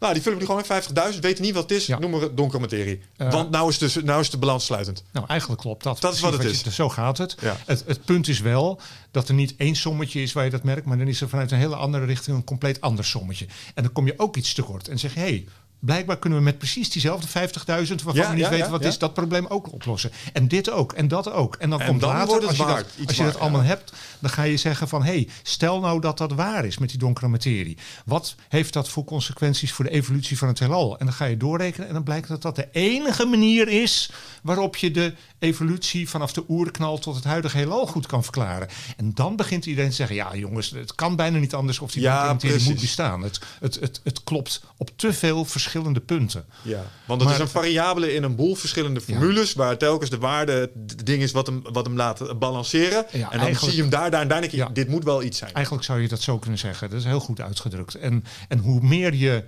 Nou, 0.03 0.15
die 0.15 0.23
vullen 0.23 0.39
we 0.39 0.45
nu 0.45 0.51
gewoon 0.51 0.83
met 0.93 1.13
50.000, 1.13 1.19
weten 1.19 1.43
niet 1.43 1.53
wat 1.53 1.63
het 1.69 1.71
is, 1.71 1.85
Ja. 1.85 1.99
noemen 1.99 2.19
we 2.19 2.25
het 2.25 2.37
donkere 2.37 2.59
materie. 2.61 3.01
Eh. 3.17 3.31
Want 3.31 3.49
nou 3.49 3.69
is, 3.69 3.77
de, 3.77 4.01
nou 4.03 4.19
is 4.21 4.29
de 4.29 4.37
balans 4.37 4.65
sluitend. 4.65 5.03
Nou, 5.11 5.25
eigenlijk 5.27 5.61
klopt 5.61 5.83
dat. 5.83 6.01
Dat 6.01 6.13
is 6.13 6.19
wat 6.19 6.33
het 6.33 6.43
is. 6.43 6.61
je- 6.61 6.71
zo 6.71 6.89
gaat 6.89 7.17
het. 7.17 7.35
Ja. 7.41 7.57
het. 7.65 7.83
Het 7.87 8.05
punt 8.05 8.27
is 8.27 8.39
wel 8.39 8.79
dat 9.11 9.27
er 9.27 9.33
niet 9.33 9.53
één 9.57 9.75
sommetje 9.75 10.21
is 10.21 10.33
waar 10.33 10.43
je 10.43 10.49
dat 10.49 10.63
merkt, 10.63 10.85
maar 10.85 10.97
dan 10.97 11.07
is 11.07 11.21
er 11.21 11.29
vanuit 11.29 11.51
een 11.51 11.57
hele 11.57 11.75
andere 11.75 12.05
richting 12.05 12.37
een 12.37 12.43
compleet 12.43 12.81
ander 12.81 13.05
sommetje. 13.05 13.45
En 13.73 13.83
dan 13.83 13.91
kom 13.91 14.05
je 14.05 14.13
ook 14.17 14.35
iets 14.37 14.53
tekort 14.53 14.87
en 14.87 14.99
zeg 14.99 15.13
je, 15.13 15.19
hé, 15.19 15.25
hey, 15.25 15.45
blijkbaar 15.85 16.17
kunnen 16.17 16.39
we 16.39 16.45
met 16.45 16.57
precies 16.57 16.89
diezelfde 16.89 17.27
50.000, 17.27 17.33
waarvan 17.65 18.13
Ja, 18.13 18.29
we 18.29 18.35
niet 18.35 18.43
ja, 18.43 18.49
weten 18.49 18.71
wat 18.71 18.85
is, 18.85 18.97
dat 18.97 19.13
probleem 19.13 19.45
ook 19.47 19.71
oplossen. 19.71 20.11
En 20.33 20.47
dit 20.47 20.69
ook, 20.69 20.93
en 20.93 21.07
dat 21.07 21.31
ook. 21.31 21.55
En 21.55 21.69
dan 21.69 21.79
En 21.79 21.87
komt 21.87 22.01
dan 22.01 22.09
later, 22.09 22.27
wordt 22.27 22.41
het 22.41 22.49
als 22.49 22.69
je, 22.69 22.75
dat, 22.75 23.07
als 23.07 23.17
je 23.17 23.23
dat 23.23 23.39
allemaal 23.39 23.61
hebt, 23.61 23.93
dan 24.19 24.29
ga 24.29 24.43
je 24.43 24.57
zeggen 24.57 24.87
van... 24.87 25.03
hé, 25.03 25.11
hey, 25.11 25.27
stel 25.43 25.79
nou 25.79 26.01
dat 26.01 26.17
dat 26.17 26.31
waar 26.31 26.65
is 26.65 26.77
met 26.77 26.89
die 26.89 26.97
donkere 26.97 27.27
materie. 27.27 27.77
Wat 28.05 28.35
heeft 28.49 28.73
dat 28.73 28.89
voor 28.89 29.03
consequenties 29.03 29.71
voor 29.71 29.85
de 29.85 29.91
evolutie 29.91 30.37
van 30.37 30.47
het 30.47 30.59
heelal? 30.59 30.99
En 30.99 31.05
dan 31.05 31.15
ga 31.15 31.25
je 31.25 31.37
doorrekenen 31.37 31.87
en 31.87 31.93
dan 31.93 32.03
blijkt 32.03 32.27
dat 32.27 32.41
dat 32.41 32.55
de 32.55 32.67
enige 32.71 33.25
manier 33.25 33.67
is... 33.67 34.11
waarop 34.43 34.75
je 34.75 34.91
de 34.91 35.13
evolutie 35.39 36.09
vanaf 36.09 36.33
de 36.33 36.43
oerknal 36.47 36.97
tot 36.97 37.15
het 37.15 37.23
huidige 37.23 37.57
heelal 37.57 37.87
goed 37.87 38.05
kan 38.05 38.23
verklaren. 38.23 38.67
En 38.97 39.13
dan 39.13 39.35
begint 39.35 39.65
iedereen 39.65 39.89
te 39.89 39.95
zeggen... 39.95 40.15
ja 40.15 40.35
jongens, 40.35 40.69
het 40.69 40.95
kan 40.95 41.15
bijna 41.15 41.37
niet 41.37 41.53
anders 41.53 41.79
of 41.79 41.91
die 41.91 42.03
donkere 42.03 42.33
materie 42.33 42.63
moet 42.63 42.81
bestaan. 42.81 43.21
Het, 43.21 43.39
het, 43.59 43.79
het, 43.79 44.01
het 44.03 44.23
klopt 44.23 44.63
op 44.77 44.89
te 44.95 45.13
veel 45.13 45.45
verschillende 45.45 45.71
punten. 46.05 46.45
Ja, 46.61 46.83
want 47.07 47.23
Maar- 47.23 47.33
is 47.33 47.39
een 47.39 47.47
variabele 47.47 48.13
in 48.13 48.23
een 48.23 48.35
boel 48.35 48.55
verschillende 48.55 49.01
formules, 49.01 49.53
waar 49.53 49.77
telkens 49.77 50.09
de 50.09 50.17
waarde 50.17 50.51
het 50.87 51.05
ding 51.05 51.21
is 51.23 51.31
wat 51.31 51.47
hem, 51.47 51.61
wat 51.71 51.85
hem 51.85 51.95
laat 51.95 52.39
balanceren. 52.39 53.05
Ja, 53.11 53.31
en 53.31 53.39
dan 53.39 53.55
zie 53.55 53.75
je 53.75 53.81
hem 53.81 53.89
daar, 53.89 54.11
daar 54.11 54.21
en 54.21 54.27
daar 54.27 54.39
denk 54.39 54.51
je, 54.51 54.57
Ja. 54.57 54.69
dit 54.69 54.87
moet 54.87 55.03
wel 55.03 55.23
iets 55.23 55.37
zijn. 55.37 55.53
Eigenlijk 55.53 55.85
zou 55.85 56.01
je 56.01 56.07
dat 56.07 56.21
zo 56.21 56.37
kunnen 56.39 56.59
zeggen. 56.59 56.89
Dat 56.89 56.99
is 56.99 57.05
heel 57.05 57.19
goed 57.19 57.41
uitgedrukt. 57.41 57.95
En, 57.95 58.23
en 58.47 58.57
hoe 58.59 58.81
meer 58.81 59.13
je 59.13 59.43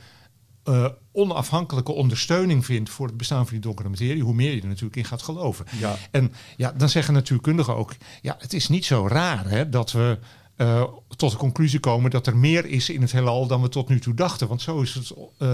eh, 0.63 0.87
onafhankelijke 1.11 1.91
ondersteuning 1.91 2.65
vindt 2.65 2.89
voor 2.89 3.07
het 3.07 3.17
bestaan 3.17 3.43
van 3.43 3.53
die 3.53 3.59
donkere 3.59 3.89
materie, 3.89 4.23
hoe 4.23 4.33
meer 4.33 4.53
je 4.55 4.61
er 4.61 4.67
natuurlijk 4.67 4.95
in 4.95 5.05
gaat 5.05 5.21
geloven. 5.21 5.65
Ja. 5.79 5.95
En 6.11 6.33
ja, 6.57 6.71
dan 6.77 6.89
zeggen 6.89 7.13
natuurkundigen 7.13 7.75
ook, 7.75 7.95
ja, 8.21 8.35
het 8.39 8.53
is 8.53 8.67
niet 8.67 8.85
zo 8.85 9.07
raar 9.07 9.49
hè, 9.49 9.69
dat 9.69 9.91
we 9.91 10.19
eh, 10.55 10.83
tot 11.15 11.31
de 11.31 11.37
conclusie 11.37 11.79
komen 11.79 12.11
dat 12.11 12.27
er 12.27 12.37
meer 12.37 12.65
is 12.65 12.89
in 12.89 13.01
het 13.01 13.11
heelal 13.11 13.47
dan 13.47 13.61
we 13.61 13.69
tot 13.69 13.89
nu 13.89 13.99
toe 13.99 14.13
dachten. 14.13 14.47
Want 14.47 14.61
zo 14.61 14.81
is 14.81 14.93
het 14.93 15.11
eh, 15.37 15.53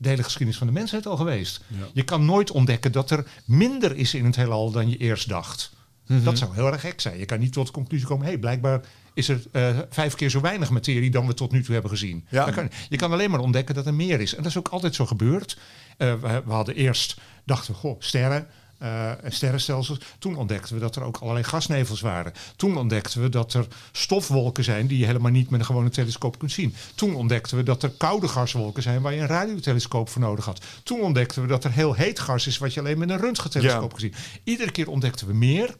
de 0.00 0.08
hele 0.08 0.22
geschiedenis 0.22 0.58
van 0.58 0.66
de 0.66 0.72
mensheid 0.72 1.06
al 1.06 1.16
geweest. 1.16 1.60
Je 1.92 2.02
kan 2.02 2.24
nooit 2.24 2.50
ontdekken 2.50 2.92
dat 2.92 3.10
er 3.10 3.26
minder 3.44 3.96
is 3.96 4.14
in 4.14 4.24
het 4.24 4.36
heelal 4.36 4.70
dan 4.70 4.90
je 4.90 4.96
eerst 4.96 5.28
dacht. 5.28 5.72
Mhm. 6.06 6.24
Dat 6.24 6.38
zou 6.38 6.54
heel 6.54 6.66
erg 6.66 6.80
gek 6.80 7.00
zijn. 7.00 7.18
Je 7.18 7.24
kan 7.24 7.38
niet 7.38 7.52
tot 7.52 7.66
de 7.66 7.72
conclusie 7.72 8.06
komen, 8.06 8.24
hé, 8.24 8.30
hey, 8.30 8.40
blijkbaar 8.40 8.80
is 9.14 9.28
er 9.28 9.42
eh, 9.52 9.78
vijf 9.90 10.14
keer 10.14 10.30
zo 10.30 10.40
weinig 10.40 10.70
materie 10.70 11.10
dan 11.10 11.26
we 11.26 11.34
tot 11.34 11.52
nu 11.52 11.62
toe 11.62 11.72
hebben 11.72 11.90
gezien. 11.90 12.26
Ja. 12.28 12.50
Kan, 12.50 12.70
je 12.88 12.96
kan 12.96 13.12
alleen 13.12 13.30
maar 13.30 13.40
ontdekken 13.40 13.74
dat 13.74 13.86
er 13.86 13.94
meer 13.94 14.20
is. 14.20 14.34
En 14.34 14.42
dat 14.42 14.50
is 14.50 14.58
ook 14.58 14.68
altijd 14.68 14.94
zo 14.94 15.06
gebeurd. 15.06 15.58
Eh, 15.96 16.14
we, 16.14 16.42
we 16.44 16.52
hadden 16.52 16.74
eerst, 16.74 17.16
dachten 17.44 17.72
we, 17.72 17.78
goh, 17.78 17.96
sterren. 17.98 18.46
Eh, 18.80 19.24
en 19.24 19.32
sterrenstelsels. 19.32 20.00
Toen 20.18 20.36
ontdekten 20.36 20.74
we 20.74 20.80
dat 20.80 20.96
er 20.96 21.02
ook 21.02 21.16
allerlei 21.16 21.44
gasnevels 21.44 22.00
waren. 22.00 22.32
Toen 22.56 22.76
ontdekten 22.76 23.22
we 23.22 23.28
dat 23.28 23.54
er 23.54 23.66
stofwolken 23.92 24.64
zijn 24.64 24.86
die 24.86 24.98
je 24.98 25.06
helemaal 25.06 25.30
niet 25.30 25.50
met 25.50 25.60
een 25.60 25.66
gewone 25.66 25.88
telescoop 25.88 26.38
kunt 26.38 26.52
zien. 26.52 26.74
Toen 26.94 27.14
ontdekten 27.14 27.56
we 27.56 27.62
dat 27.62 27.82
er 27.82 27.90
koude 27.90 28.28
gaswolken 28.28 28.82
zijn 28.82 29.02
waar 29.02 29.14
je 29.14 29.20
een 29.20 29.26
radiotelescoop 29.26 30.08
voor 30.08 30.20
nodig 30.20 30.44
had. 30.44 30.64
Toen 30.82 31.00
ontdekten 31.00 31.42
we 31.42 31.48
dat 31.48 31.64
er 31.64 31.72
heel 31.72 31.94
heet 31.94 32.18
gas 32.18 32.46
is 32.46 32.58
wat 32.58 32.74
je 32.74 32.80
alleen 32.80 32.98
met 32.98 33.10
een 33.10 33.18
röntgentelescoop 33.18 33.92
Ja. 33.92 33.98
kunt 33.98 34.00
zien. 34.00 34.40
Iedere 34.44 34.70
keer 34.70 34.88
ontdekten 34.88 35.26
we 35.26 35.34
meer. 35.34 35.76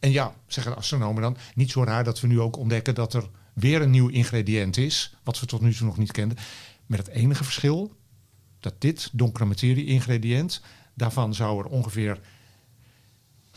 En 0.00 0.10
ja, 0.10 0.34
zeggen 0.46 0.72
de 0.72 0.78
astronomen 0.78 1.22
dan, 1.22 1.36
niet 1.54 1.70
zo 1.70 1.84
raar 1.84 2.04
dat 2.04 2.20
we 2.20 2.26
nu 2.26 2.40
ook 2.40 2.56
ontdekken 2.56 2.94
dat 2.94 3.14
er 3.14 3.24
weer 3.52 3.82
een 3.82 3.90
nieuw 3.90 4.08
ingrediënt 4.08 4.76
is, 4.76 5.14
wat 5.22 5.40
we 5.40 5.46
tot 5.46 5.60
nu 5.60 5.74
toe 5.74 5.86
nog 5.86 5.98
niet 5.98 6.12
kenden. 6.12 6.38
Met 6.86 6.98
het 6.98 7.08
enige 7.08 7.44
verschil 7.44 7.92
dat 8.60 8.74
dit 8.78 9.08
donkere 9.12 9.44
materie-ingrediënt, 9.44 10.60
daarvan 10.94 11.34
zou 11.34 11.58
er 11.58 11.70
ongeveer 11.70 12.18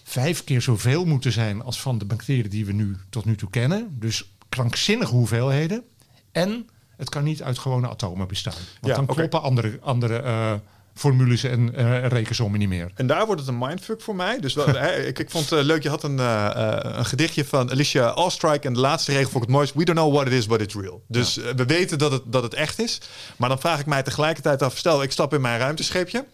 vijf 0.03 0.43
keer 0.43 0.61
zoveel 0.61 1.05
moeten 1.05 1.31
zijn 1.31 1.61
als 1.63 1.81
van 1.81 1.97
de 1.97 2.05
bacteriën 2.05 2.49
die 2.49 2.65
we 2.65 2.71
nu 2.71 2.97
tot 3.09 3.25
nu 3.25 3.36
toe 3.36 3.49
kennen. 3.49 3.95
Dus 3.99 4.31
krankzinnige 4.49 5.11
hoeveelheden. 5.13 5.83
En 6.31 6.69
het 6.97 7.09
kan 7.09 7.23
niet 7.23 7.43
uit 7.43 7.59
gewone 7.59 7.89
atomen 7.89 8.27
bestaan. 8.27 8.53
Want 8.53 8.67
Ja, 8.81 8.93
dan 8.93 9.03
oké. 9.03 9.13
kloppen 9.13 9.41
andere, 9.41 9.77
andere 9.81 10.17
eh, 10.17 10.53
formules 10.95 11.43
en 11.43 11.75
eh 11.75 12.07
rekensommen 12.07 12.59
niet 12.59 12.69
meer. 12.69 12.91
En 12.95 13.07
daar 13.07 13.25
wordt 13.25 13.41
het 13.41 13.49
een 13.49 13.57
mindfuck 13.57 14.01
voor 14.01 14.15
mij. 14.15 14.39
Dus 14.39 14.53
wel, 14.53 14.67
ik, 15.07 15.19
ik 15.19 15.29
vond 15.29 15.49
het 15.49 15.65
leuk, 15.65 15.83
je 15.83 15.89
had 15.89 16.03
een, 16.03 16.19
eh, 16.19 16.45
eh, 16.45 16.97
een 16.97 17.05
gedichtje 17.05 17.45
van 17.45 17.71
Alicia 17.71 18.07
Alstrike. 18.07 18.67
En 18.67 18.73
de 18.73 18.79
laatste 18.79 19.11
regel 19.11 19.29
vond 19.29 19.43
ik 19.43 19.49
het 19.49 19.57
mooist. 19.57 19.73
We 19.73 19.83
don't 19.86 19.97
know 19.97 20.13
what 20.13 20.27
it 20.27 20.33
is, 20.33 20.45
but 20.47 20.61
it's 20.61 20.75
real. 20.75 21.03
Dus 21.07 21.38
eh, 21.38 21.53
we 21.55 21.65
weten 21.65 21.97
dat 21.97 22.11
het, 22.11 22.21
dat 22.25 22.43
het 22.43 22.53
echt 22.53 22.79
is. 22.79 23.01
Maar 23.38 23.49
dan 23.49 23.59
vraag 23.59 23.79
ik 23.79 23.86
mij 23.86 24.03
tegelijkertijd 24.03 24.61
af. 24.61 24.77
Stel, 24.77 25.03
ik 25.03 25.11
stap 25.11 25.33
in 25.33 25.41
mijn 25.41 25.59
ruimtescheepje. 25.59 26.25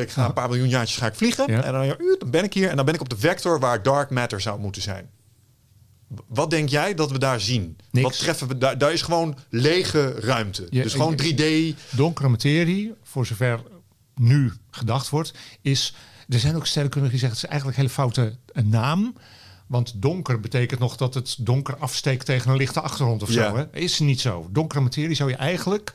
Ik 0.00 0.10
ga 0.10 0.24
een 0.26 0.32
paar 0.32 0.48
miljoen 0.48 0.68
jaartjes 0.68 0.98
ga 0.98 1.06
ik 1.06 1.14
vliegen. 1.14 1.52
Ja. 1.52 1.62
En 1.62 1.72
dan, 1.72 1.84
uh, 1.84 1.92
dan 2.18 2.30
ben 2.30 2.44
ik 2.44 2.54
hier. 2.54 2.68
En 2.68 2.76
dan 2.76 2.84
ben 2.84 2.94
ik 2.94 3.00
op 3.00 3.08
de 3.08 3.18
vector 3.18 3.60
waar 3.60 3.82
dark 3.82 4.10
matter 4.10 4.40
zou 4.40 4.60
moeten 4.60 4.82
zijn. 4.82 5.10
Wat 6.26 6.50
denk 6.50 6.68
jij 6.68 6.94
dat 6.94 7.10
we 7.10 7.18
daar 7.18 7.40
zien? 7.40 7.76
Niks. 7.90 8.06
Wat 8.06 8.18
treffen 8.18 8.48
we 8.48 8.58
daar? 8.58 8.78
Daar 8.78 8.92
is 8.92 9.02
gewoon 9.02 9.36
lege 9.48 10.12
ruimte. 10.20 10.66
Ja, 10.70 10.82
dus 10.82 10.92
gewoon 10.92 11.20
3D. 11.22 11.44
Donkere 11.90 12.28
materie, 12.28 12.94
voor 13.02 13.26
zover 13.26 13.60
nu 14.14 14.52
gedacht 14.70 15.08
wordt, 15.08 15.34
is. 15.60 15.94
Er 16.28 16.38
zijn 16.38 16.56
ook 16.56 16.66
sterrenkundigen 16.66 17.18
die 17.18 17.28
zeggen 17.28 17.38
het 17.38 17.44
is 17.44 17.50
eigenlijk 17.50 17.78
een 17.78 17.84
hele 17.84 17.94
foute 17.94 18.38
eh, 18.52 18.64
naam. 18.64 19.14
Want 19.66 20.02
donker 20.02 20.40
betekent 20.40 20.80
nog 20.80 20.96
dat 20.96 21.14
het 21.14 21.36
donker 21.40 21.76
afsteekt 21.76 22.26
tegen 22.26 22.50
een 22.50 22.56
lichte 22.56 22.80
achtergrond 22.80 23.22
of 23.22 23.32
Ja. 23.32 23.48
zo. 23.50 23.56
Hè? 23.56 23.64
Is 23.72 23.98
niet 23.98 24.20
zo. 24.20 24.48
Donkere 24.50 24.80
materie 24.80 25.16
zou 25.16 25.30
je 25.30 25.36
eigenlijk, 25.36 25.94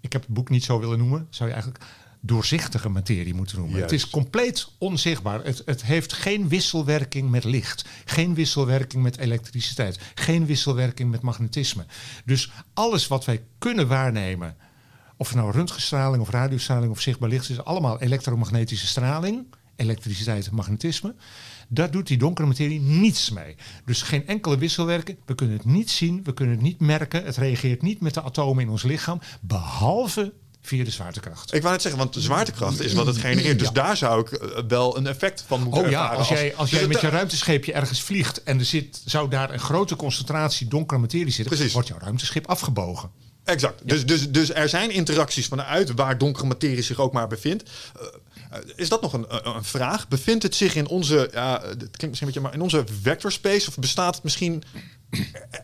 ik 0.00 0.12
heb 0.12 0.22
het 0.22 0.30
boek 0.34 0.48
niet 0.50 0.64
zo 0.64 0.78
willen 0.80 0.98
noemen, 0.98 1.26
zou 1.30 1.48
je 1.48 1.54
eigenlijk 1.54 1.84
doorzichtige 2.24 2.88
materie 2.88 3.34
moeten 3.34 3.56
noemen. 3.56 3.78
Juist. 3.78 3.90
Het 3.90 4.00
is 4.00 4.10
compleet 4.10 4.68
onzichtbaar. 4.78 5.44
Het, 5.44 5.62
het 5.64 5.84
heeft 5.84 6.12
geen 6.12 6.48
wisselwerking 6.48 7.30
met 7.30 7.44
licht, 7.44 7.84
geen 8.04 8.34
wisselwerking 8.34 9.02
met 9.02 9.18
elektriciteit, 9.18 9.98
geen 10.14 10.46
wisselwerking 10.46 11.10
met 11.10 11.22
magnetisme. 11.22 11.86
Dus 12.24 12.50
alles 12.74 13.08
wat 13.08 13.24
wij 13.24 13.42
kunnen 13.58 13.88
waarnemen, 13.88 14.56
of 15.16 15.28
het 15.28 15.36
nou 15.36 15.52
röntgenstraling 15.52 16.22
of 16.22 16.30
radiostraling 16.30 16.90
of 16.90 17.00
zichtbaar 17.00 17.28
licht 17.28 17.48
is, 17.48 17.64
allemaal 17.64 18.00
elektromagnetische 18.00 18.86
straling, 18.86 19.46
elektriciteit, 19.76 20.50
magnetisme. 20.50 21.14
Daar 21.68 21.90
doet 21.90 22.06
die 22.06 22.18
donkere 22.18 22.46
materie 22.46 22.80
niets 22.80 23.30
mee. 23.30 23.54
Dus 23.84 24.02
geen 24.02 24.26
enkele 24.26 24.58
wisselwerking. 24.58 25.18
We 25.26 25.34
kunnen 25.34 25.56
het 25.56 25.64
niet 25.64 25.90
zien, 25.90 26.24
we 26.24 26.34
kunnen 26.34 26.54
het 26.54 26.64
niet 26.64 26.80
merken. 26.80 27.24
Het 27.24 27.36
reageert 27.36 27.82
niet 27.82 28.00
met 28.00 28.14
de 28.14 28.22
atomen 28.22 28.64
in 28.64 28.70
ons 28.70 28.82
lichaam, 28.82 29.20
behalve 29.40 30.32
via 30.62 30.84
de 30.84 30.90
zwaartekracht. 30.90 31.54
Ik 31.54 31.60
wou 31.60 31.72
net 31.72 31.82
zeggen, 31.82 32.00
want 32.00 32.14
de 32.14 32.20
zwaartekracht 32.20 32.80
is 32.80 32.92
wat 32.92 33.06
het 33.06 33.16
genereert. 33.16 33.58
Dus 33.58 33.68
Ja. 33.68 33.74
daar 33.74 33.96
zou 33.96 34.20
ik 34.20 34.32
eh, 34.32 34.62
wel 34.68 34.96
een 34.96 35.06
effect 35.06 35.44
van 35.46 35.62
moeten 35.62 35.84
Oh 35.84 35.90
ja, 35.90 36.00
ervaren. 36.00 36.18
als 36.18 36.28
jij, 36.28 36.54
als 36.56 36.70
dus 36.70 36.78
jij 36.78 36.88
met 36.88 37.00
je 37.00 37.08
ruimtescheepje 37.08 37.72
ergens 37.72 38.02
vliegt 38.02 38.42
en 38.42 38.58
er 38.58 38.64
zit, 38.64 39.02
zou 39.04 39.30
daar 39.30 39.50
een 39.52 39.60
grote 39.60 39.96
concentratie 39.96 40.68
donkere 40.68 41.00
materie 41.00 41.32
zitten, 41.32 41.54
Precies. 41.56 41.72
wordt 41.72 41.88
jouw 41.88 41.98
ruimteschip 41.98 42.46
afgebogen. 42.46 43.10
Exact. 43.44 43.80
Dus, 43.88 44.06
dus, 44.06 44.30
dus 44.30 44.52
er 44.52 44.68
zijn 44.68 44.90
interacties 44.90 45.46
vanuit 45.46 45.92
waar 45.94 46.18
donkere 46.18 46.46
materie 46.46 46.82
zich 46.82 46.98
ook 46.98 47.12
maar 47.12 47.26
bevindt. 47.28 47.70
Eh, 48.00 48.06
eh, 48.50 48.58
is 48.76 48.88
dat 48.88 49.02
nog 49.02 49.12
een, 49.12 49.26
een 49.28 49.64
vraag? 49.64 50.08
Bevindt 50.08 50.42
het 50.42 50.54
zich 50.54 50.74
in 50.74 50.86
onze, 50.86 51.28
ja, 51.32 51.60
het 51.62 51.76
klinkt 51.78 51.90
misschien 51.90 52.10
een 52.18 52.26
beetje, 52.26 52.40
maar 52.40 52.54
in 52.54 52.60
onze 52.60 52.84
vectorspace? 53.02 53.68
Of 53.68 53.78
bestaat 53.78 54.14
het 54.14 54.24
misschien 54.24 54.62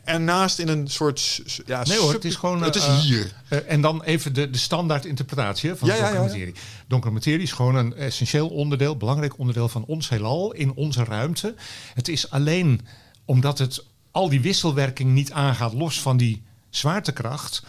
ernaast 0.05 0.59
in 0.59 0.69
een 0.69 0.89
soort, 0.89 1.43
ja, 1.67 1.83
Nee 1.85 1.99
hoor, 1.99 2.13
het 2.13 2.25
is 2.25 2.37
gewoon. 2.37 2.63
Het 2.63 2.75
is 2.75 2.85
eh, 2.85 2.99
hier. 2.99 3.33
eh, 3.49 3.59
en 3.67 3.81
dan 3.81 4.03
even 4.03 4.33
de, 4.33 4.51
de 4.51 4.59
standaard 4.59 5.05
interpretatie 5.05 5.75
van 5.75 5.89
Ja, 5.89 5.95
donkere 5.95 6.15
ja, 6.15 6.21
ja. 6.23 6.27
materie. 6.27 6.55
Donkere 6.87 7.13
materie 7.13 7.43
is 7.43 7.53
gewoon 7.53 7.75
een 7.75 7.95
essentieel 7.95 8.49
onderdeel, 8.49 8.97
belangrijk 8.97 9.39
onderdeel 9.39 9.69
van 9.69 9.85
ons 9.85 10.09
heelal 10.09 10.53
in 10.53 10.75
onze 10.75 11.05
ruimte. 11.05 11.55
Het 11.95 12.09
is 12.09 12.31
alleen 12.31 12.81
omdat 13.25 13.59
het 13.59 13.85
al 14.11 14.29
die 14.29 14.41
wisselwerking 14.41 15.13
niet 15.13 15.33
aangaat, 15.33 15.73
los 15.73 16.01
van 16.01 16.17
die 16.17 16.43
zwaartekracht, 16.71 17.63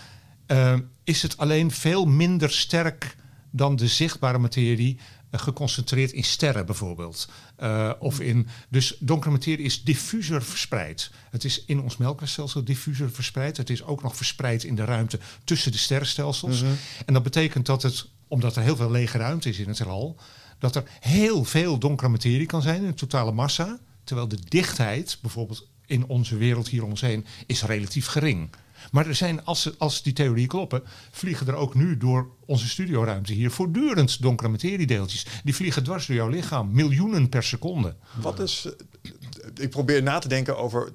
eh, 0.45 0.73
is 1.03 1.21
het 1.21 1.37
alleen 1.37 1.71
veel 1.71 2.05
minder 2.05 2.51
sterk 2.51 3.15
dan 3.51 3.75
de 3.75 3.87
zichtbare 3.87 4.37
materie. 4.37 4.99
Eh, 5.29 5.39
Geconcentreerd 5.39 6.11
in 6.11 6.23
sterren 6.23 6.65
bijvoorbeeld. 6.65 7.29
Eh, 7.55 7.91
of 7.99 8.19
in, 8.19 8.47
dus 8.69 8.95
donkere 8.99 9.31
materie 9.31 9.65
is 9.65 9.83
diffuser 9.83 10.43
verspreid. 10.43 11.11
Het 11.29 11.43
is 11.43 11.63
in 11.65 11.81
ons 11.81 11.97
melkwegstelsel 11.97 12.63
diffuser 12.63 13.11
verspreid. 13.11 13.57
Het 13.57 13.69
is 13.69 13.83
ook 13.83 14.03
nog 14.03 14.15
verspreid 14.15 14.63
in 14.63 14.75
de 14.75 14.85
ruimte 14.85 15.19
tussen 15.43 15.71
de 15.71 15.77
sterrenstelsels. 15.77 16.63
En 17.05 17.13
dat 17.13 17.23
betekent 17.23 17.65
dat 17.65 17.81
het, 17.81 18.07
omdat 18.27 18.55
er 18.55 18.61
heel 18.61 18.75
veel 18.75 18.91
lege 18.91 19.17
ruimte 19.17 19.49
is 19.49 19.59
in 19.59 19.67
het 19.67 19.77
heelal, 19.77 20.15
dat 20.59 20.75
er 20.75 20.83
heel 20.99 21.43
veel 21.43 21.77
donkere 21.77 22.09
materie 22.09 22.45
kan 22.45 22.61
zijn 22.61 22.83
in 22.83 22.93
totale 22.93 23.31
massa. 23.31 23.79
Terwijl 24.03 24.27
de 24.27 24.39
dichtheid, 24.47 25.17
bijvoorbeeld 25.21 25.67
in 25.85 26.05
onze 26.05 26.37
wereld 26.37 26.67
hier 26.67 26.83
om 26.83 26.89
ons 26.89 27.01
heen, 27.01 27.25
is 27.45 27.63
relatief 27.63 28.07
gering. 28.07 28.49
Maar 28.91 29.07
er 29.07 29.15
zijn, 29.15 29.45
als, 29.45 29.61
ze- 29.61 29.75
als 29.77 30.03
die 30.03 30.13
theorieën 30.13 30.47
kloppen, 30.47 30.83
vliegen 31.11 31.47
er 31.47 31.55
ook 31.55 31.75
nu 31.75 31.97
door 31.97 32.27
onze 32.45 32.69
studioruimte 32.69 33.33
hier 33.33 33.51
voortdurend 33.51 34.21
donkere 34.21 34.49
materiedeeltjes. 34.49 35.25
Die 35.43 35.55
vliegen 35.55 35.83
dwars 35.83 36.05
door 36.05 36.15
jouw 36.15 36.27
lichaam, 36.27 36.71
miljoenen 36.71 37.29
per 37.29 37.43
seconde. 37.43 37.95
Wat 38.21 38.39
is, 38.39 38.65
eh, 39.01 39.11
ik 39.55 39.69
probeer 39.69 40.03
na 40.03 40.19
te 40.19 40.27
denken 40.27 40.57
over, 40.57 40.91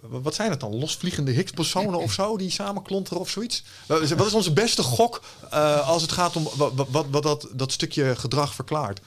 wat 0.00 0.34
zijn 0.34 0.50
het 0.50 0.60
dan? 0.60 0.76
Losvliegende 0.78 1.30
Higgs-bosonen 1.30 2.00
of 2.00 2.12
zo, 2.12 2.36
die 2.36 2.50
samen 2.50 2.82
klonteren 2.82 3.20
of 3.20 3.28
zoiets? 3.30 3.64
Wat 3.86 4.02
is, 4.02 4.32
onze 4.34 4.52
beste 4.52 4.82
gok 4.82 5.22
eh, 5.50 5.88
als 5.88 6.02
het 6.02 6.12
gaat 6.12 6.36
om 6.36 6.48
wat, 6.56 7.06
wat, 7.10 7.22
dat, 7.22 7.48
dat 7.52 7.72
stukje 7.72 8.16
gedrag 8.16 8.54
verklaart? 8.54 9.00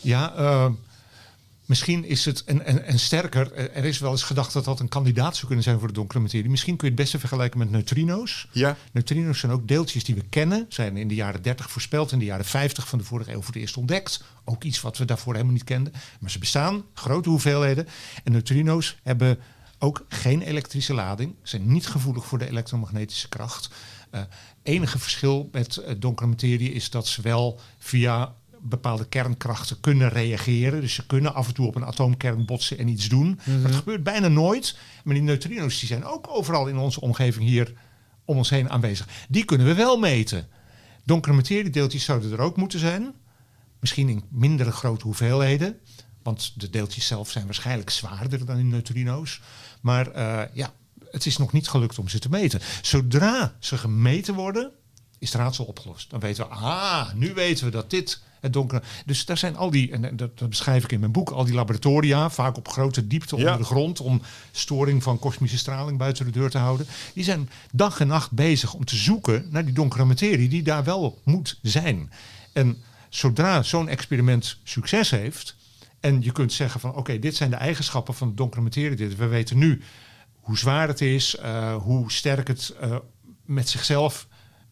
Ja, 0.00 0.34
eh, 0.34 0.66
Misschien 1.70 2.04
is 2.04 2.24
het, 2.24 2.44
en, 2.44 2.64
en, 2.64 2.84
en 2.84 2.98
sterker, 2.98 3.52
eh, 3.52 3.76
er 3.76 3.84
is 3.84 3.98
wel 3.98 4.10
eens 4.10 4.22
gedacht 4.22 4.52
dat 4.52 4.64
dat 4.64 4.80
een 4.80 4.88
kandidaat 4.88 5.34
zou 5.34 5.46
kunnen 5.46 5.64
zijn 5.64 5.78
voor 5.78 5.88
de 5.88 5.94
donkere 5.94 6.20
materie. 6.20 6.50
Misschien 6.50 6.76
kun 6.76 6.88
je 6.88 6.94
het 6.94 7.02
beste 7.02 7.18
vergelijken 7.18 7.58
met 7.58 7.70
neutrino's. 7.70 8.48
Ja. 8.52 8.76
Neutrino's 8.92 9.38
zijn 9.38 9.52
ook 9.52 9.68
deeltjes 9.68 10.04
die 10.04 10.14
we 10.14 10.24
kennen, 10.28 10.66
zijn 10.68 10.96
in 10.96 11.08
de 11.08 11.14
jaren 11.14 11.42
30 11.42 11.70
voorspeld, 11.70 12.12
in 12.12 12.18
de 12.18 12.24
jaren 12.24 12.44
50 12.44 12.88
van 12.88 12.98
de 12.98 13.04
vorige 13.04 13.30
eeuw 13.30 13.42
voor 13.42 13.52
het 13.52 13.62
eerst 13.62 13.76
ontdekt. 13.76 14.22
Ook 14.44 14.64
iets 14.64 14.80
wat 14.80 14.98
we 14.98 15.04
daarvoor 15.04 15.32
helemaal 15.32 15.54
niet 15.54 15.64
kenden. 15.64 15.92
Maar 16.20 16.30
ze 16.30 16.38
bestaan, 16.38 16.84
grote 16.94 17.28
hoeveelheden. 17.28 17.86
En 18.24 18.32
neutrino's 18.32 18.98
hebben 19.02 19.38
ook 19.78 20.04
geen 20.08 20.42
elektrische 20.42 20.94
lading, 20.94 21.34
zijn 21.42 21.72
niet 21.72 21.86
gevoelig 21.86 22.24
voor 22.26 22.38
de 22.38 22.48
elektromagnetische 22.48 23.28
kracht. 23.28 23.70
Uh, 24.14 24.20
enige 24.62 24.98
verschil 24.98 25.48
met 25.52 25.76
uh, 25.76 25.94
donkere 25.98 26.28
materie 26.28 26.72
is 26.72 26.90
dat 26.90 27.06
ze 27.06 27.22
wel 27.22 27.60
via 27.78 28.34
bepaalde 28.62 29.08
kernkrachten 29.08 29.80
kunnen 29.80 30.08
reageren. 30.08 30.80
Dus 30.80 30.94
ze 30.94 31.06
kunnen 31.06 31.34
af 31.34 31.48
en 31.48 31.54
toe 31.54 31.66
op 31.66 31.74
een 31.74 31.84
atoomkern 31.84 32.44
botsen 32.44 32.78
en 32.78 32.88
iets 32.88 33.08
doen. 33.08 33.26
Mm 33.26 33.38
-hmm. 33.42 33.62
Dat 33.62 33.74
gebeurt 33.74 34.02
bijna 34.02 34.28
nooit. 34.28 34.78
Maar 35.04 35.14
die 35.14 35.22
neutrino's 35.22 35.78
die 35.78 35.88
zijn 35.88 36.04
ook 36.04 36.28
overal 36.30 36.66
in 36.66 36.76
onze 36.76 37.00
omgeving 37.00 37.48
hier 37.48 37.72
om 38.24 38.36
ons 38.36 38.50
heen 38.50 38.70
aanwezig. 38.70 39.08
Die 39.28 39.44
kunnen 39.44 39.66
we 39.66 39.74
wel 39.74 39.98
meten. 39.98 40.48
Donkere 41.04 41.34
materiedeeltjes 41.34 42.04
zouden 42.04 42.32
er 42.32 42.40
ook 42.40 42.56
moeten 42.56 42.78
zijn. 42.78 43.14
Misschien 43.80 44.08
in 44.08 44.24
mindere 44.28 44.72
grote 44.72 45.04
hoeveelheden. 45.04 45.78
Want 46.22 46.60
de 46.60 46.70
deeltjes 46.70 47.06
zelf 47.06 47.30
zijn 47.30 47.44
waarschijnlijk 47.44 47.90
zwaarder 47.90 48.46
dan 48.46 48.56
die 48.56 48.64
neutrino's. 48.64 49.40
Maar 49.80 50.16
uh, 50.16 50.42
ja, 50.54 50.72
het 51.10 51.26
is 51.26 51.36
nog 51.36 51.52
niet 51.52 51.68
gelukt 51.68 51.98
om 51.98 52.08
ze 52.08 52.18
te 52.18 52.28
meten. 52.28 52.60
Zodra 52.82 53.56
ze 53.58 53.78
gemeten 53.78 54.34
worden, 54.34 54.72
is 55.20 55.32
het 55.32 55.40
raadsel 55.40 55.64
opgelost. 55.64 56.10
Dan 56.10 56.20
weten 56.20 56.48
we, 56.48 56.54
ah, 56.54 57.12
nu 57.14 57.34
weten 57.34 57.64
we 57.64 57.70
dat 57.70 57.90
dit 57.90 58.20
het 58.40 58.52
donkere. 58.52 58.82
Dus 59.06 59.24
daar 59.24 59.38
zijn 59.38 59.56
al 59.56 59.70
die, 59.70 59.92
en 59.92 60.16
dat, 60.16 60.38
dat 60.38 60.48
beschrijf 60.48 60.84
ik 60.84 60.92
in 60.92 61.00
mijn 61.00 61.12
boek, 61.12 61.30
al 61.30 61.44
die 61.44 61.54
laboratoria, 61.54 62.30
vaak 62.30 62.56
op 62.56 62.68
grote 62.68 63.06
diepte 63.06 63.36
Ja. 63.36 63.42
onder 63.42 63.58
de 63.58 63.64
grond, 63.64 64.00
om 64.00 64.22
storing 64.50 65.02
van 65.02 65.18
kosmische 65.18 65.58
straling 65.58 65.98
buiten 65.98 66.24
de 66.24 66.30
deur 66.30 66.50
te 66.50 66.58
houden. 66.58 66.86
Die 67.14 67.24
zijn 67.24 67.50
dag 67.72 68.00
en 68.00 68.06
nacht 68.06 68.30
bezig 68.30 68.74
om 68.74 68.84
te 68.84 68.96
zoeken 68.96 69.46
naar 69.50 69.64
die 69.64 69.74
donkere 69.74 70.04
materie 70.04 70.48
die 70.48 70.62
daar 70.62 70.84
wel 70.84 71.20
moet 71.24 71.58
zijn. 71.62 72.12
En 72.52 72.82
zodra 73.08 73.62
zo'n 73.62 73.88
experiment 73.88 74.58
succes 74.64 75.10
heeft, 75.10 75.56
en 76.00 76.22
je 76.22 76.32
kunt 76.32 76.52
zeggen 76.52 76.80
van 76.80 76.94
oké, 76.94 77.18
dit 77.18 77.36
zijn 77.36 77.50
de 77.50 77.56
eigenschappen 77.56 78.14
van 78.14 78.28
de 78.28 78.34
donkere 78.34 78.62
materie. 78.62 78.96
Dit, 78.96 79.16
we 79.16 79.26
weten 79.26 79.58
nu 79.58 79.82
hoe 80.40 80.58
zwaar 80.58 80.88
het 80.88 81.00
is, 81.00 81.36
uh, 81.42 81.76
hoe 81.76 82.12
sterk 82.12 82.48
het 82.48 82.74
uh, 82.82 82.96
met 83.44 83.68
zichzelf 83.68 84.28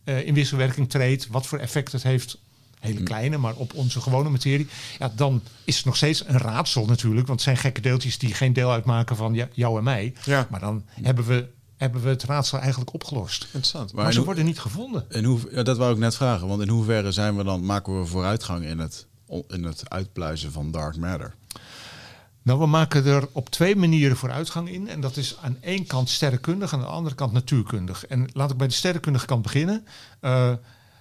uh, 0.08 0.26
in 0.26 0.34
wisselwerking 0.34 0.90
treedt, 0.90 1.26
wat 1.26 1.46
voor 1.46 1.58
effect 1.58 1.92
het 1.92 2.02
heeft 2.02 2.38
hele 2.80 3.02
kleine, 3.02 3.36
maar 3.36 3.54
op 3.54 3.74
onze 3.74 4.00
gewone 4.00 4.28
materie. 4.28 4.68
Ja, 4.98 5.12
dan 5.16 5.42
is 5.64 5.76
het 5.76 5.84
nog 5.84 5.96
steeds 5.96 6.24
een 6.26 6.38
raadsel 6.38 6.84
natuurlijk. 6.84 7.26
Want 7.26 7.40
het 7.40 7.48
zijn 7.48 7.56
gekke 7.56 7.80
deeltjes 7.80 8.18
die 8.18 8.34
geen 8.34 8.52
deel 8.52 8.72
uitmaken 8.72 9.16
van 9.16 9.48
jou 9.52 9.78
en 9.78 9.84
mij. 9.84 10.14
Ja. 10.24 10.46
Maar 10.50 10.60
dan 10.60 10.84
hebben 11.02 11.24
we, 11.26 11.46
hebben 11.76 12.02
we 12.02 12.08
het 12.08 12.22
raadsel 12.22 12.58
eigenlijk 12.58 12.94
opgelost. 12.94 13.42
Interessant. 13.42 13.92
Maar, 13.92 14.04
maar 14.04 14.12
ze 14.12 14.24
worden 14.24 14.44
niet 14.44 14.58
gevonden. 14.58 15.04
In 15.10 15.24
hoe, 15.24 15.40
ja, 15.50 15.62
dat 15.62 15.76
wou 15.76 15.92
ik 15.92 15.98
net 15.98 16.16
vragen. 16.16 16.48
Want 16.48 16.62
in 16.62 16.68
hoeverre 16.68 17.12
zijn 17.12 17.36
we 17.36 17.44
dan, 17.44 17.64
maken 17.64 18.00
we 18.00 18.06
vooruitgang 18.06 18.64
in 18.64 18.78
het, 18.78 19.06
in 19.48 19.64
het 19.64 19.90
uitpluizen 19.90 20.52
van 20.52 20.70
dark 20.70 20.96
matter? 20.96 21.34
Nou, 22.48 22.60
we 22.60 22.66
maken 22.66 23.04
er 23.04 23.28
op 23.32 23.48
twee 23.48 23.76
manieren 23.76 24.16
vooruitgang 24.16 24.70
in. 24.70 24.88
En 24.88 25.00
dat 25.00 25.16
is 25.16 25.36
aan 25.40 25.56
één 25.60 25.86
kant 25.86 26.08
sterrenkundig, 26.08 26.72
aan 26.72 26.80
de 26.80 26.86
andere 26.86 27.14
kant 27.14 27.32
natuurkundig. 27.32 28.06
En 28.06 28.28
laat 28.32 28.50
ik 28.50 28.56
bij 28.56 28.66
de 28.66 28.72
sterrenkundige 28.72 29.26
kant 29.26 29.42
beginnen. 29.42 29.86
Uh, 30.20 30.52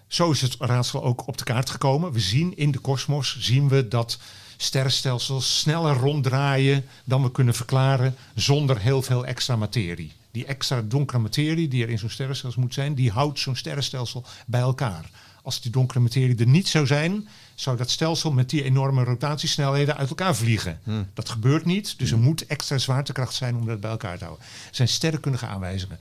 zo 0.07 0.31
is 0.31 0.41
het 0.41 0.55
raadsel 0.59 1.03
ook 1.03 1.27
op 1.27 1.37
de 1.37 1.43
kaart 1.43 1.69
gekomen. 1.69 2.11
We 2.11 2.19
zien 2.19 2.57
in 2.57 2.71
de 2.71 2.79
kosmos 2.79 3.37
zien 3.39 3.69
we 3.69 3.87
dat 3.87 4.19
sterrenstelsels 4.57 5.59
sneller 5.59 5.95
ronddraaien 5.95 6.85
dan 7.03 7.23
we 7.23 7.31
kunnen 7.31 7.53
verklaren 7.53 8.15
zonder 8.35 8.79
heel 8.79 9.01
veel 9.01 9.25
extra 9.25 9.55
materie. 9.55 10.11
Die 10.31 10.45
extra 10.45 10.81
donkere 10.81 11.19
materie 11.19 11.67
die 11.67 11.83
er 11.83 11.89
in 11.89 11.99
zo'n 11.99 12.09
sterrenstelsel 12.09 12.61
moet 12.61 12.73
zijn, 12.73 12.95
die 12.95 13.11
houdt 13.11 13.39
zo'n 13.39 13.55
sterrenstelsel 13.55 14.23
bij 14.45 14.61
elkaar. 14.61 15.09
Als 15.47 15.61
die 15.61 15.71
donkere 15.71 15.99
materie 15.99 16.37
er 16.37 16.47
niet 16.47 16.67
zou 16.67 16.85
zijn, 16.85 17.27
zou 17.55 17.77
dat 17.77 17.89
stelsel 17.89 18.31
met 18.31 18.49
die 18.49 18.63
enorme 18.63 19.03
rotatiesnelheden 19.03 19.97
uit 19.97 20.09
elkaar 20.09 20.35
vliegen. 20.35 20.79
Hmm. 20.83 21.07
Dat 21.13 21.29
gebeurt 21.29 21.65
niet, 21.65 21.99
dus 21.99 22.11
er 22.11 22.17
moet 22.17 22.45
extra 22.45 22.77
zwaartekracht 22.77 23.33
zijn 23.33 23.55
om 23.55 23.65
dat 23.65 23.79
bij 23.79 23.89
elkaar 23.89 24.17
te 24.17 24.23
houden. 24.23 24.45
Dat 24.65 24.75
zijn 24.75 24.87
sterrenkundige 24.87 25.45
aanwijzingen. 25.45 25.99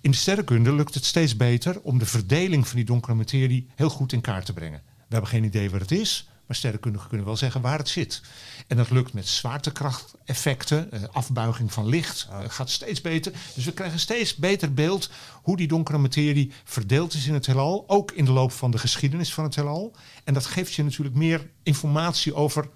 In 0.00 0.10
de 0.10 0.16
sterrenkunde 0.16 0.72
lukt 0.74 0.94
het 0.94 1.04
steeds 1.04 1.36
beter 1.36 1.80
om 1.80 1.98
de 1.98 2.06
verdeling 2.06 2.68
van 2.68 2.76
die 2.76 2.84
donkere 2.84 3.14
materie 3.14 3.66
heel 3.74 3.90
goed 3.90 4.12
in 4.12 4.20
kaart 4.20 4.46
te 4.46 4.52
brengen. 4.52 4.82
We 4.96 5.16
hebben 5.16 5.30
geen 5.30 5.44
idee 5.44 5.70
wat 5.70 5.80
het 5.80 5.92
is, 5.92 6.28
maar 6.50 6.58
sterrenkundigen 6.58 7.08
kunnen 7.08 7.26
wel 7.26 7.36
zeggen 7.36 7.60
waar 7.60 7.78
het 7.78 7.88
zit. 7.88 8.22
En 8.66 8.76
dat 8.76 8.90
lukt 8.90 9.12
met 9.12 9.28
zwaartekrachteffecten, 9.28 10.92
eh, 10.92 11.02
afbuiging 11.12 11.72
van 11.72 11.86
licht, 11.86 12.28
uh, 12.30 12.38
gaat 12.48 12.70
steeds 12.70 13.00
beter. 13.00 13.32
Dus 13.54 13.64
we 13.64 13.72
krijgen 13.72 13.98
steeds 13.98 14.36
beter 14.36 14.74
beeld 14.74 15.10
hoe 15.42 15.56
die 15.56 15.68
donkere 15.68 15.98
materie 15.98 16.52
verdeeld 16.64 17.14
is 17.14 17.26
in 17.26 17.34
het 17.34 17.46
heelal, 17.46 17.84
ook 17.86 18.10
in 18.10 18.24
de 18.24 18.30
loop 18.30 18.52
van 18.52 18.70
de 18.70 18.78
geschiedenis 18.78 19.34
van 19.34 19.44
het 19.44 19.54
heelal. 19.54 19.96
En 20.24 20.34
dat 20.34 20.46
geeft 20.46 20.72
je 20.72 20.82
natuurlijk 20.82 21.16
meer 21.16 21.50
informatie 21.62 22.34
over 22.34 22.68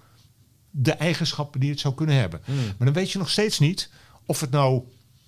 de 0.71 0.93
eigenschappen 0.93 1.59
die 1.59 1.69
het 1.69 1.79
zou 1.79 1.93
kunnen 1.93 2.15
hebben. 2.15 2.41
Mm. 2.45 2.55
Maar 2.55 2.75
dan 2.77 2.93
weet 2.93 3.11
je 3.11 3.17
nog 3.17 3.29
steeds 3.29 3.59
niet 3.59 3.89
of 4.25 4.39
het 4.39 4.51
nou 4.51 4.83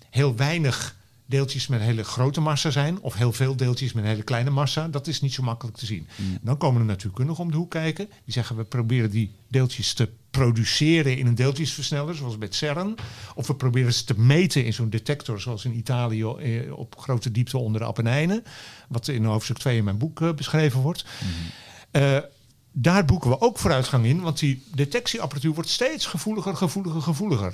heel 0.10 0.36
weinig 0.36 0.97
deeltjes 1.28 1.67
met 1.67 1.80
een 1.80 1.86
hele 1.86 2.03
grote 2.03 2.41
massa 2.41 2.69
zijn, 2.69 2.99
of 3.01 3.13
heel 3.13 3.34
veel 3.34 3.55
deeltjes 3.55 3.93
met 3.93 4.03
een 4.03 4.09
hele 4.09 4.23
kleine 4.23 4.49
massa, 4.49 4.88
dat 4.88 5.07
is 5.07 5.21
niet 5.21 5.34
zo 5.34 5.43
makkelijk 5.43 5.78
te 5.78 5.86
zien. 5.86 6.07
Mm. 6.15 6.38
Dan 6.41 6.57
komen 6.57 6.82
de 6.82 6.88
natuurkundigen 6.88 7.43
om 7.43 7.51
de 7.51 7.57
hoek 7.57 7.71
kijken. 7.71 8.09
Die 8.23 8.34
zeggen 8.34 8.55
we 8.55 8.63
proberen 8.63 9.09
die 9.09 9.32
deeltjes 9.47 9.93
te 9.93 10.09
produceren 10.32 11.17
in 11.17 11.28
een 11.28 11.36
deeltjesversneller, 11.36 12.15
zoals 12.15 12.38
bij 12.38 12.47
CERN. 12.51 12.95
Of 13.36 13.47
we 13.47 13.55
proberen 13.55 13.93
ze 13.93 14.03
te 14.03 14.19
meten 14.19 14.65
in 14.65 14.73
zo'n 14.73 14.89
detector, 14.89 15.41
zoals 15.41 15.65
in 15.65 15.78
Italië 15.78 16.25
op 16.71 16.97
grote 16.97 17.32
diepte 17.32 17.57
onder 17.57 17.82
de 17.82 17.88
Appenijnen. 17.88 18.43
Wat 18.88 19.07
in 19.07 19.25
hoofdstuk 19.25 19.57
2 19.57 19.78
in 19.78 19.84
mijn 19.84 19.97
boek 19.97 20.19
uh, 20.19 20.34
beschreven 20.34 20.82
wordt. 20.82 21.05
Mm. 21.23 22.01
Uh, 22.01 22.17
daar 22.71 23.05
boeken 23.05 23.30
we 23.30 23.41
ook 23.41 23.57
vooruitgang 23.57 24.05
in, 24.05 24.21
want 24.21 24.39
die 24.39 24.63
detectieapparatuur 24.75 25.53
wordt 25.53 25.69
steeds 25.69 26.05
gevoeliger, 26.05 26.55
gevoeliger, 26.55 27.01
gevoeliger. 27.01 27.53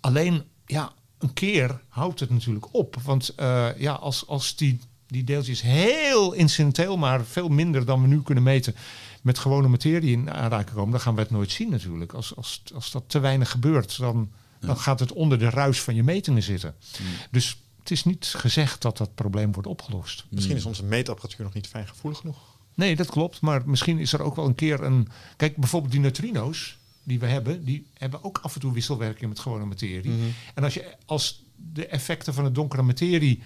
Alleen, 0.00 0.42
ja, 0.66 0.92
een 1.24 1.32
keer 1.32 1.80
houdt 1.88 2.20
het 2.20 2.30
natuurlijk 2.30 2.66
op. 2.74 2.96
Want 3.04 3.34
uh, 3.40 3.68
ja, 3.78 3.92
als, 3.92 4.26
als 4.26 4.56
die, 4.56 4.80
die 5.06 5.24
deeltjes 5.24 5.62
heel 5.62 6.32
incidenteel, 6.32 6.96
maar 6.96 7.24
veel 7.24 7.48
minder 7.48 7.84
dan 7.84 8.02
we 8.02 8.08
nu 8.08 8.22
kunnen 8.22 8.44
meten, 8.44 8.74
met 9.22 9.38
gewone 9.38 9.68
materie 9.68 10.12
in 10.12 10.30
aanraking 10.30 10.76
komen, 10.76 10.90
dan 10.90 11.00
gaan 11.00 11.14
we 11.14 11.20
het 11.20 11.30
nooit 11.30 11.50
zien 11.50 11.70
natuurlijk. 11.70 12.12
Als, 12.12 12.36
als, 12.36 12.62
als 12.74 12.90
dat 12.90 13.04
te 13.06 13.18
weinig 13.18 13.50
gebeurt, 13.50 13.98
dan, 13.98 14.30
ja. 14.60 14.66
dan 14.66 14.76
gaat 14.76 15.00
het 15.00 15.12
onder 15.12 15.38
de 15.38 15.50
ruis 15.50 15.80
van 15.80 15.94
je 15.94 16.02
metingen 16.02 16.42
zitten. 16.42 16.74
Mm. 17.00 17.06
Dus 17.30 17.56
het 17.78 17.90
is 17.90 18.04
niet 18.04 18.26
gezegd 18.36 18.82
dat 18.82 18.96
dat 18.96 19.14
probleem 19.14 19.52
wordt 19.52 19.68
opgelost. 19.68 20.24
Misschien 20.30 20.56
is 20.56 20.64
onze 20.64 20.84
meetapparatuur 20.84 21.44
nog 21.44 21.54
niet 21.54 21.66
fijngevoelig 21.66 22.18
genoeg. 22.18 22.38
Nee, 22.74 22.96
dat 22.96 23.10
klopt. 23.10 23.40
Maar 23.40 23.62
misschien 23.66 23.98
is 23.98 24.12
er 24.12 24.22
ook 24.22 24.36
wel 24.36 24.46
een 24.46 24.54
keer 24.54 24.82
een. 24.82 25.08
Kijk, 25.36 25.56
bijvoorbeeld 25.56 25.92
die 25.92 26.00
neutrino's 26.00 26.76
die 27.04 27.18
we 27.18 27.26
hebben, 27.26 27.64
die 27.64 27.86
hebben 27.98 28.24
ook 28.24 28.38
af 28.42 28.54
en 28.54 28.60
toe 28.60 28.72
wisselwerking 28.72 29.28
met 29.28 29.38
gewone 29.38 29.64
materie. 29.64 30.10
Mhm. 30.10 30.14
Mm 30.14 30.20
-hmm. 30.20 30.34
En 30.54 30.64
als, 30.64 30.74
je, 30.74 30.94
als 31.06 31.42
de 31.56 31.86
effecten 31.86 32.34
van 32.34 32.44
de 32.44 32.52
donkere 32.52 32.82
materie 32.82 33.42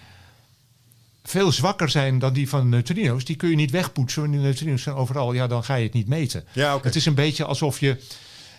veel 1.23 1.53
zwakker 1.53 1.89
zijn 1.89 2.19
dan 2.19 2.33
die 2.33 2.49
van 2.49 2.69
neutrino's, 2.69 3.25
die 3.25 3.37
kun 3.37 3.49
je 3.49 3.57
niet 3.57 3.71
wegpoetsen. 3.71 4.23
Want 4.23 4.35
die 4.35 4.43
neutrino's 4.43 4.83
zijn 4.83 4.97
overal, 4.97 5.33
ja, 5.33 5.47
dan 5.47 5.65
ga 5.65 5.75
je 5.75 5.85
het 5.85 5.93
niet 5.93 6.09
meten. 6.09 6.45
Ja, 6.53 6.75
okay. 6.75 6.87
Het 6.87 6.97
is 6.97 7.07
een 7.07 7.15
beetje 7.15 7.45
alsof 7.45 7.81
je. 7.81 7.97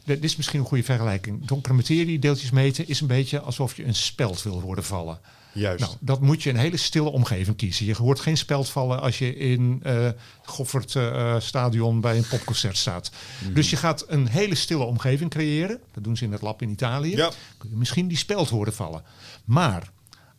Dit 0.05 0.23
is 0.23 0.35
misschien 0.35 0.59
een 0.59 0.65
goede 0.65 0.83
vergelijking. 0.83 1.45
Donkere 1.45 1.73
materie, 1.73 2.19
deeltjes 2.19 2.51
meten, 2.51 2.87
is 2.87 3.01
een 3.01 3.07
beetje 3.07 3.39
alsof 3.39 3.77
je 3.77 3.85
een 3.85 3.95
speld 3.95 4.43
wil 4.43 4.61
horen 4.61 4.83
vallen. 4.83 5.19
Juist. 5.53 5.79
Nou, 5.79 5.95
dat 5.99 6.21
moet 6.21 6.43
je 6.43 6.49
een 6.49 6.55
hele 6.55 6.77
stille 6.77 7.09
omgeving 7.09 7.57
kiezen. 7.57 7.85
Je 7.85 7.95
hoort 7.95 8.19
geen 8.19 8.37
speld 8.37 8.69
vallen 8.69 9.01
als 9.01 9.17
je 9.17 9.35
in 9.35 9.81
uh, 9.85 10.09
Goffert 10.43 10.93
uh, 10.93 11.39
stadion 11.39 12.01
bij 12.01 12.17
een 12.17 12.27
popconcert 12.27 12.77
staat. 12.77 13.11
Mm 13.11 13.45
-hmm. 13.45 13.53
Dus 13.53 13.69
je 13.69 13.75
gaat 13.75 14.05
een 14.07 14.27
hele 14.27 14.55
stille 14.55 14.83
omgeving 14.83 15.29
creëren. 15.29 15.79
Dat 15.93 16.03
doen 16.03 16.17
ze 16.17 16.23
in 16.23 16.31
het 16.31 16.41
lab 16.41 16.61
in 16.61 16.69
Italië. 16.69 17.15
Ja. 17.15 17.31
Kun 17.57 17.69
je 17.69 17.75
misschien 17.75 18.07
die 18.07 18.17
speld 18.17 18.49
horen 18.49 18.73
vallen. 18.73 19.03
Maar 19.45 19.91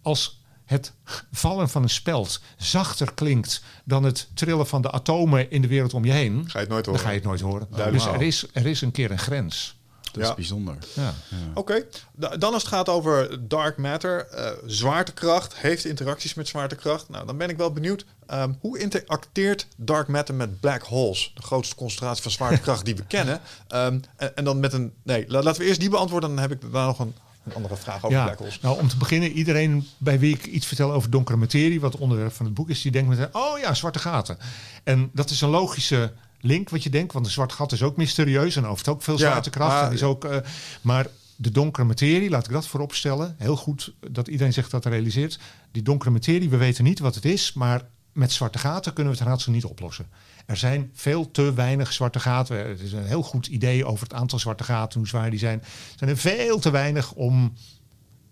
als 0.02 0.40
het 0.64 0.92
vallen 1.32 1.68
van 1.68 1.82
een 1.82 1.90
speld 1.90 2.40
zachter 2.56 3.14
klinkt 3.14 3.62
dan 3.84 4.02
het 4.02 4.28
trillen 4.34 4.66
van 4.66 4.82
de 4.82 4.90
atomen 4.90 5.50
in 5.50 5.62
de 5.62 5.68
wereld 5.68 5.94
om 5.94 6.04
je 6.04 6.12
heen, 6.12 6.44
ga 6.46 6.58
je 6.58 6.64
het 6.64 6.68
nooit 6.68 6.86
horen. 6.86 7.00
dan 7.00 7.08
ga 7.08 7.08
je 7.08 7.18
het 7.18 7.24
nooit 7.28 7.40
horen. 7.40 7.66
Duidelijk. 7.70 8.04
Dus 8.04 8.14
er 8.14 8.22
is, 8.22 8.46
er 8.52 8.66
is 8.66 8.80
een 8.80 8.92
keer 8.92 9.10
een 9.10 9.18
grens. 9.18 9.79
Dat 10.12 10.22
is 10.22 10.28
ja. 10.28 10.34
bijzonder. 10.34 10.76
Ja. 10.94 11.02
Ja. 11.02 11.36
Oké, 11.54 11.58
okay. 11.58 12.38
dan 12.38 12.52
als 12.52 12.62
het 12.62 12.72
gaat 12.72 12.88
over 12.88 13.48
dark 13.48 13.76
matter, 13.76 14.28
uh, 14.34 14.50
zwaartekracht, 14.66 15.56
heeft 15.56 15.84
interacties 15.84 16.34
met 16.34 16.48
zwaartekracht. 16.48 17.08
Nou, 17.08 17.26
dan 17.26 17.36
ben 17.36 17.48
ik 17.48 17.56
wel 17.56 17.72
benieuwd, 17.72 18.04
um, 18.30 18.56
hoe 18.60 18.78
interacteert 18.78 19.66
dark 19.76 20.08
matter 20.08 20.34
met 20.34 20.60
black 20.60 20.82
holes? 20.82 21.32
De 21.34 21.42
grootste 21.42 21.74
concentratie 21.74 22.22
van 22.22 22.30
zwaartekracht 22.30 22.84
die 22.84 22.96
we 22.96 23.04
kennen. 23.16 23.40
Um, 23.74 24.02
en, 24.16 24.36
en, 24.36 24.44
dan 24.44 24.60
met 24.60 24.72
een, 24.72 24.92
nee, 25.02 25.24
laten 25.28 25.60
we 25.60 25.66
eerst 25.66 25.80
die 25.80 25.90
beantwoorden, 25.90 26.28
dan 26.28 26.38
heb 26.38 26.50
ik 26.50 26.72
daar 26.72 26.86
nog 26.86 26.98
een, 26.98 27.14
een 27.44 27.54
andere 27.54 27.76
vraag 27.76 28.04
over 28.04 28.16
ja, 28.16 28.24
black 28.24 28.38
holes. 28.38 28.60
Nou, 28.60 28.80
om 28.80 28.88
te 28.88 28.96
beginnen, 28.96 29.32
iedereen 29.32 29.88
bij 29.98 30.18
wie 30.18 30.34
ik 30.34 30.46
iets 30.46 30.66
vertel 30.66 30.92
over 30.92 31.10
donkere 31.10 31.38
materie, 31.38 31.80
wat 31.80 31.96
onderwerp 31.96 32.32
van 32.32 32.46
het 32.46 32.54
boek 32.54 32.70
is, 32.70 32.82
die 32.82 32.92
denkt 32.92 33.08
meteen, 33.08 33.34
oh 33.34 33.58
ja, 33.58 33.74
zwarte 33.74 33.98
gaten. 33.98 34.38
En 34.84 35.10
dat 35.12 35.30
is 35.30 35.40
een 35.40 35.48
logische 35.48 36.12
link 36.40 36.68
wat 36.70 36.82
je 36.82 36.90
denkt. 36.90 37.12
Want 37.12 37.26
een 37.26 37.32
zwart 37.32 37.52
gat 37.52 37.72
is 37.72 37.82
ook 37.82 37.96
mysterieus 37.96 38.56
en 38.56 38.64
heeft 38.64 38.88
ook 38.88 39.02
veel 39.02 39.18
Ja, 39.18 39.20
zwaartekracht. 39.30 39.72
maar- 39.74 39.86
en 39.86 39.92
is 39.92 40.02
ook, 40.02 40.24
eh, 40.24 40.36
maar 40.80 41.06
de 41.36 41.50
donkere 41.50 41.86
materie, 41.86 42.30
laat 42.30 42.46
ik 42.46 42.52
dat 42.52 42.66
voorop 42.66 42.94
stellen. 42.94 43.34
Heel 43.38 43.56
goed 43.56 43.92
dat 44.10 44.28
iedereen 44.28 44.52
zich 44.52 44.68
dat 44.68 44.84
realiseert. 44.84 45.38
Die 45.72 45.82
donkere 45.82 46.10
materie, 46.10 46.48
we 46.50 46.56
weten 46.56 46.84
niet 46.84 46.98
wat 46.98 47.14
het 47.14 47.24
is, 47.24 47.52
maar 47.52 47.82
met 48.12 48.32
zwarte 48.32 48.58
gaten 48.58 48.92
kunnen 48.92 49.12
we 49.12 49.18
het 49.18 49.28
raadsel 49.28 49.52
niet 49.52 49.64
oplossen. 49.64 50.06
Er 50.46 50.56
zijn 50.56 50.90
veel 50.94 51.30
te 51.30 51.52
weinig 51.54 51.92
zwarte 51.92 52.20
gaten. 52.20 52.68
Het 52.68 52.80
is 52.80 52.92
een 52.92 53.06
heel 53.06 53.22
goed 53.22 53.46
idee 53.46 53.84
over 53.84 54.02
het 54.02 54.14
aantal 54.14 54.38
zwarte 54.38 54.64
gaten, 54.64 54.98
hoe 54.98 55.08
zwaar 55.08 55.30
die 55.30 55.38
zijn. 55.38 55.60
Er 55.60 55.66
zijn 55.96 56.10
er 56.10 56.16
veel 56.16 56.58
te 56.58 56.70
weinig 56.70 57.12
om. 57.12 57.52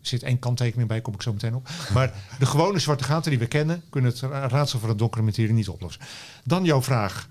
Er 0.01 0.07
zit 0.09 0.23
één 0.23 0.39
kanttekening 0.39 0.89
bij, 0.89 1.01
kom 1.01 1.15
ik 1.15 1.23
zo 1.23 1.33
meteen 1.33 1.55
op. 1.55 1.69
Maar 1.93 2.13
de 2.39 2.47
gewone 2.47 2.79
zwarte 2.79 3.05
gaten 3.05 3.31
die 3.31 3.39
we 3.41 3.47
kennen, 3.47 3.83
kunnen 3.91 4.11
het 4.11 4.21
ra- 4.21 4.49
raadsel 4.49 4.79
van 4.79 4.89
de 4.89 4.95
donkere 4.95 5.23
materie 5.23 5.53
niet 5.53 5.69
oplossen. 5.69 6.03
Dan 6.45 6.65
jouw 6.65 6.83
vraag: 6.83 7.29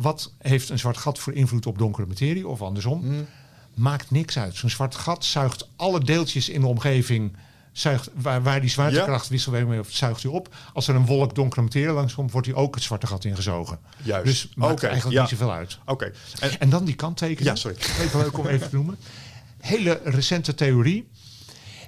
wat 0.00 0.32
heeft 0.38 0.68
een 0.68 0.78
zwart 0.78 0.96
gat 0.96 1.18
voor 1.18 1.32
invloed 1.32 1.66
op 1.66 1.78
donkere 1.78 2.06
materie 2.06 2.48
of 2.48 2.62
andersom? 2.62 3.26
Maakt 3.74 4.10
niks 4.10 4.38
uit. 4.38 4.56
Zo'n 4.56 4.70
zwart 4.70 4.94
gat 4.94 5.24
zuigt 5.24 5.68
alle 5.76 6.04
deeltjes 6.04 6.48
in 6.48 6.60
de 6.60 6.66
omgeving. 6.66 7.36
Zuigt, 7.72 8.10
waar, 8.14 8.42
waar 8.42 8.60
die 8.60 8.70
zwaartekracht 8.70 9.28
wisselwerking 9.28 9.74
mee 9.74 9.82
zuigt 9.88 10.22
hij 10.22 10.32
op. 10.32 10.54
Als 10.72 10.88
er 10.88 10.94
een 10.94 11.06
wolk 11.06 11.34
donkere 11.34 11.62
materie 11.62 11.92
langskomt, 11.92 12.30
wordt 12.30 12.46
hij 12.46 12.56
ook 12.56 12.74
het 12.74 12.84
zwarte 12.84 13.06
gat 13.06 13.24
ingezogen. 13.24 13.78
Juist. 14.02 14.24
Dus 14.24 14.52
maakt 14.54 14.82
eigenlijk 14.82 15.14
ja. 15.14 15.20
niet 15.20 15.30
zoveel 15.30 15.52
uit. 15.52 15.78
Oké. 15.84 16.12
En, 16.40 16.60
En 16.60 16.70
dan 16.70 16.84
die 16.84 16.94
kanttekening. 16.94 17.46
Ja, 17.46 17.54
sorry. 17.54 17.76
Even 17.76 18.20
leuk 18.20 18.38
om 18.38 18.46
even 18.46 18.68
te 18.68 18.74
noemen. 18.74 18.96
Hele 19.58 20.00
recente 20.04 20.54
theorie. 20.54 21.08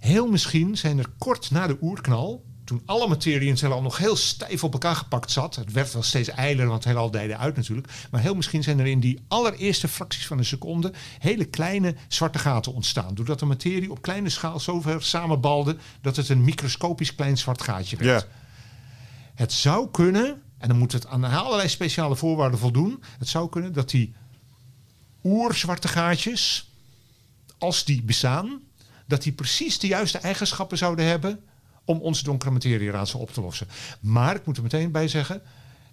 Heel 0.01 0.27
misschien 0.27 0.77
zijn 0.77 0.99
er 0.99 1.07
kort 1.19 1.51
na 1.51 1.67
de 1.67 1.77
oerknal, 1.81 2.45
toen 2.65 2.83
alle 2.85 3.09
materie 3.09 3.47
in 3.47 3.53
het 3.53 3.61
heelal 3.61 3.83
nog 3.83 3.99
heel 3.99 4.17
stijf 4.17 4.65
op 4.65 4.73
elkaar 4.73 4.97
gepakt 4.97 5.31
zat. 5.31 5.57
Het 5.57 5.73
werd 5.73 5.93
wel 5.93 6.03
steeds 6.03 6.29
eiler, 6.29 6.67
want 6.67 6.85
het 6.85 6.93
heelal 6.93 7.11
dijde 7.11 7.37
uit 7.37 7.57
natuurlijk. 7.57 7.89
Maar 8.11 8.21
heel 8.21 8.35
misschien 8.35 8.63
zijn 8.63 8.79
er 8.79 8.87
in 8.87 9.01
die 9.01 9.23
allereerste 9.29 9.89
fracties 9.89 10.27
van 10.27 10.39
een 10.39 10.45
seconde 10.45 10.93
hele 11.19 11.45
kleine 11.45 11.95
zwarte 12.09 12.39
gaten 12.39 12.75
ontstaan. 12.75 13.15
Doordat 13.15 13.39
de 13.39 13.47
materie 13.47 13.91
op 13.91 14.03
kleine 14.03 14.29
schaal 14.29 14.61
zo 14.61 14.81
ver 14.81 15.03
samenbalde 15.03 15.77
dat 16.01 16.17
het 16.17 16.29
een 16.29 16.45
microscopisch 16.45 17.15
klein 17.15 17.39
zwart 17.39 17.63
gaatje 17.63 17.97
werd. 17.97 18.27
Het 19.35 19.53
zou 19.53 19.91
kunnen, 19.91 20.43
en 20.59 20.69
dan 20.69 20.79
moet 20.79 20.93
het 20.93 21.07
aan 21.07 21.25
allerlei 21.25 21.69
speciale 21.69 22.17
voorwaarden 22.17 22.59
voldoen. 22.59 23.03
Het 23.19 23.29
zou 23.29 23.49
kunnen 23.49 23.73
dat 23.73 23.91
die 23.91 24.15
oerzwarte 25.25 25.89
gaatjes, 25.89 26.71
als 27.59 27.85
die 27.85 28.03
bestaan, 28.03 28.61
dat 29.07 29.23
die 29.23 29.33
precies 29.33 29.79
de 29.79 29.87
juiste 29.87 30.19
eigenschappen 30.19 30.79
zouden 30.79 31.05
hebben 31.05 31.41
om 31.85 31.99
ons 32.01 32.23
donkere 32.23 32.51
materieraadsel 32.51 33.21
op 33.21 33.31
te 33.33 33.41
lossen. 33.41 33.67
Maar 34.01 34.35
ik 34.35 34.47
moet 34.47 34.57
er 34.57 34.63
meteen 34.63 34.91
bij 34.91 35.09
zeggen. 35.09 35.43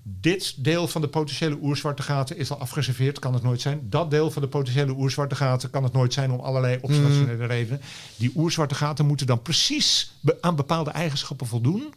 Dit 0.04 0.64
deel 0.64 0.88
van 0.88 1.02
de 1.02 1.08
potentiële 1.08 1.58
oerzwarte 1.62 2.02
gaten 2.02 2.38
is 2.38 2.52
al 2.52 2.58
afgereserveerd, 2.60 3.20
kan 3.20 3.34
het 3.34 3.44
nooit 3.44 3.62
zijn. 3.62 3.80
Dat 3.90 4.12
deel 4.12 4.32
van 4.32 4.42
de 4.42 4.48
potentiële 4.48 4.92
oerzwarte 4.92 5.36
gaten 5.36 5.70
kan 5.70 5.84
het 5.84 5.94
nooit 5.94 6.14
zijn 6.14 6.32
om 6.32 6.40
allerlei 6.40 6.78
observationele 6.82 7.46
redenen. 7.46 7.82
Die 8.16 8.32
oerzwarte 8.36 8.76
gaten 8.76 9.06
moeten 9.06 9.28
dan 9.28 9.42
precies 9.42 10.12
be- 10.20 10.38
aan 10.42 10.56
bepaalde 10.56 10.90
eigenschappen 10.92 11.48
voldoen 11.48 11.94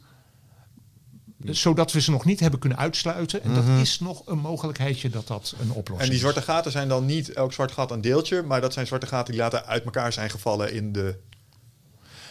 zodat 1.45 1.93
we 1.93 2.01
ze 2.01 2.11
nog 2.11 2.24
niet 2.24 2.40
hebben 2.40 2.59
kunnen 2.61 2.78
uitsluiten. 2.78 3.43
En 3.43 3.55
dat 3.55 3.64
is 3.80 4.01
nog 4.01 4.22
een 4.26 4.38
mogelijkheidje 4.38 5.11
dat 5.11 5.26
dat 5.26 5.55
een 5.61 5.70
oplossing 5.70 5.99
En 6.01 6.05
die 6.07 6.14
is. 6.14 6.20
zwarte 6.20 6.43
gaten 6.43 6.72
zijn 6.72 6.88
dan 6.88 7.07
niet 7.07 7.32
elk 7.32 7.53
zwart 7.53 7.72
gat 7.72 7.90
een 7.90 8.01
deeltje, 8.01 8.43
maar 8.43 8.61
dat 8.61 8.72
zijn 8.72 8.86
zwarte 8.86 9.07
gaten 9.07 9.32
die 9.32 9.43
later 9.43 9.62
uit 9.62 9.84
elkaar 9.84 10.12
zijn 10.12 10.30
gevallen 10.30 10.72
in 10.72 10.93
de. 10.93 11.16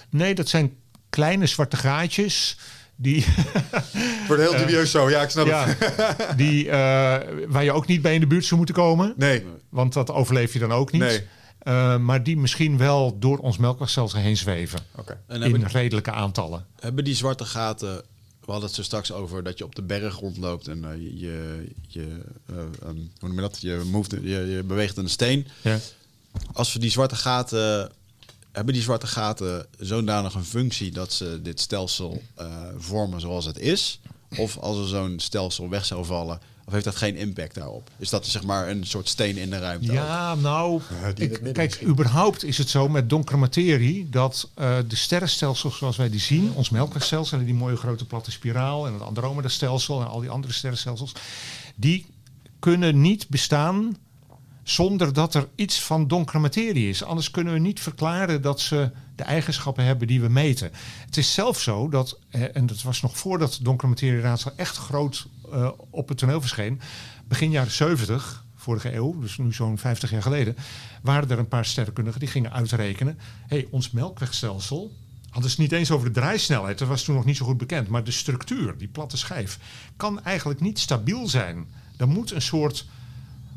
Nee, 0.10 0.36
dat 0.36 0.50
zijn 0.50 0.76
kleine 1.12 1.46
zwarte 1.46 1.78
gaatjes. 1.78 2.58
Die, 2.96 3.26
Het 3.26 4.28
wordt 4.28 4.42
heel 4.42 4.58
dubieus 4.58 4.92
zo, 4.92 5.10
ja, 5.10 5.22
ik 5.22 5.30
snap 5.30 5.48
het. 5.50 5.78
ja, 5.98 6.34
die, 6.44 6.70
eh, 6.70 7.20
waar 7.48 7.64
je 7.64 7.72
ook 7.72 7.88
niet 7.88 8.02
bij 8.02 8.14
in 8.14 8.20
de 8.20 8.28
buurt 8.28 8.46
zou 8.46 8.58
moeten 8.58 8.76
komen. 8.76 9.14
Nee, 9.18 9.46
Want 9.70 9.94
dat 9.94 10.12
overleef 10.12 10.54
je 10.54 10.60
dan 10.60 10.72
ook 10.72 10.92
niet. 10.92 11.02
Nee. 11.02 11.24
Eh, 11.60 11.98
maar 11.98 12.24
die 12.24 12.38
misschien 12.38 12.78
wel 12.78 13.20
door 13.20 13.38
ons 13.38 13.58
melkwegstelsel 13.58 14.20
heen 14.20 14.38
zweven. 14.38 14.80
oké. 14.96 15.20
En 15.28 15.36
in 15.36 15.42
hebben, 15.42 15.68
redelijke 15.68 16.12
aantallen. 16.12 16.66
hebben 16.80 17.04
die 17.04 17.16
zwarte 17.16 17.46
gaten... 17.46 18.04
We 18.46 18.52
hadden 18.52 18.66
het 18.66 18.76
zo 18.76 18.84
straks 18.84 19.12
over 19.12 19.44
dat 19.44 19.58
je 19.58 19.64
op 19.64 19.76
de 19.76 19.82
berg 19.82 20.20
rondloopt 20.20 20.68
en 20.68 20.84
eh, 20.86 20.98
je, 20.98 21.68
je, 21.88 22.22
eh, 22.46 22.56
ehm, 22.56 22.96
hoe 23.20 23.28
noem 23.28 23.36
je 23.36 23.42
dat? 23.42 23.58
Je, 23.62 23.82
moved, 23.92 24.12
je, 24.12 24.30
je 24.30 24.64
beweegt 24.64 24.98
een 24.98 25.10
steen. 25.10 25.48
Ja. 25.62 25.80
Als 26.54 26.74
we 26.74 26.80
die 26.80 26.90
zwarte 26.90 27.16
gaten 27.16 27.92
hebben 28.52 28.74
die 28.74 28.84
zwarte 28.84 29.08
gaten 29.08 29.66
zodanig 29.80 30.34
een 30.34 30.46
functie 30.46 30.92
dat 30.92 31.14
ze 31.14 31.40
dit 31.44 31.60
stelsel 31.60 32.22
eh, 32.36 32.46
vormen 32.78 33.22
zoals 33.22 33.46
het 33.46 33.60
is? 33.60 34.00
Of 34.38 34.58
als 34.58 34.78
er 34.78 34.88
zo'n 34.88 35.20
stelsel 35.20 35.70
weg 35.70 35.86
zou 35.86 36.06
vallen, 36.06 36.40
of 36.66 36.74
heeft 36.74 36.86
dat 36.86 36.96
geen 36.96 37.16
impact 37.16 37.56
daarop? 37.56 37.90
Is 37.98 38.10
dat 38.10 38.26
zeg 38.28 38.44
maar 38.44 38.70
een 38.70 38.86
soort 38.86 39.10
steen 39.10 39.38
in 39.38 39.50
de 39.50 39.60
ruimte? 39.60 39.90
ook? 39.92 39.96
Ja, 39.98 40.36
nou, 40.36 40.82
ik- 41.16 41.50
kijk, 41.54 41.82
überhaupt 41.84 42.44
is 42.44 42.58
het 42.58 42.70
zo 42.70 42.88
met 42.90 43.10
donkere 43.10 43.38
materie 43.38 44.10
dat 44.10 44.50
eh, 44.56 44.78
de 44.88 44.96
sterrenstelsels 44.96 45.78
zoals 45.78 45.98
wij 45.98 46.10
die 46.10 46.20
zien, 46.20 46.52
ons 46.54 46.70
melkwegstelsel 46.70 47.38
en 47.40 47.46
die 47.46 47.54
mooie 47.54 47.76
grote 47.76 48.06
platte 48.06 48.32
spiraal 48.32 48.88
en 48.88 48.94
het 48.94 49.02
Andromeda-stelsel 49.02 50.02
en 50.02 50.08
al 50.08 50.20
die 50.20 50.30
andere 50.30 50.54
sterrenstelsels, 50.54 51.12
die 51.76 52.06
kunnen 52.60 53.02
niet 53.02 53.28
bestaan 53.30 53.98
zonder 54.74 55.14
dat 55.14 55.34
er 55.34 55.48
iets 55.56 55.82
van 55.82 56.08
donkere 56.08 56.40
materie 56.40 56.90
is. 56.90 57.04
Anders 57.04 57.32
kunnen 57.32 57.54
we 57.54 57.60
niet 57.60 57.80
verklaren 57.80 58.42
dat 58.42 58.60
ze 58.60 58.92
de 59.16 59.24
eigenschappen 59.24 59.84
hebben 59.84 60.08
die 60.08 60.22
we 60.22 60.30
meten. 60.30 60.72
Het 61.06 61.18
is 61.18 61.34
zelfs 61.34 61.64
zo 61.64 61.90
dat, 61.90 62.20
eh, 62.30 62.56
en 62.56 62.66
dat 62.66 62.82
was 62.82 63.02
nog 63.02 63.18
voordat 63.18 63.60
donkere 63.62 63.90
materieraadsel 63.90 64.52
echt 64.56 64.78
groot 64.78 65.28
eh, 65.52 65.70
op 65.90 66.08
het 66.08 66.18
toneel 66.18 66.42
verscheen, 66.42 66.82
begin 67.28 67.52
jaren 67.52 67.72
70, 67.72 68.46
vorige 68.56 68.96
eeuw, 68.96 69.20
dus 69.20 69.38
nu 69.38 69.54
zo'n 69.54 69.78
50 69.78 70.12
jaar 70.12 70.22
geleden, 70.22 70.56
waren 71.02 71.30
er 71.30 71.40
een 71.40 71.48
paar 71.48 71.66
sterrenkundigen 71.66 72.20
die 72.20 72.30
gingen 72.30 72.52
uitrekenen: 72.52 73.20
hey, 73.48 73.68
ons 73.72 73.92
melkwegstelsel. 73.92 75.00
Hadden 75.30 75.52
ze 75.52 75.62
niet 75.62 75.72
eens 75.72 75.92
over 75.92 76.14
de 76.14 76.20
draaisnelheid, 76.20 76.78
dat 76.78 76.88
was 76.88 77.04
toen 77.04 77.16
nog 77.16 77.26
niet 77.26 77.38
zo 77.38 77.46
goed 77.46 77.58
bekend. 77.58 77.88
Maar 77.88 78.04
de 78.04 78.12
structuur, 78.12 78.78
die 78.78 78.88
platte 78.88 79.18
schijf, 79.18 79.60
kan 79.98 80.24
eigenlijk 80.24 80.60
niet 80.60 80.80
stabiel 80.80 81.28
zijn. 81.28 81.68
Er 81.98 82.08
moet 82.08 82.32
een 82.32 82.42
soort 82.42 82.86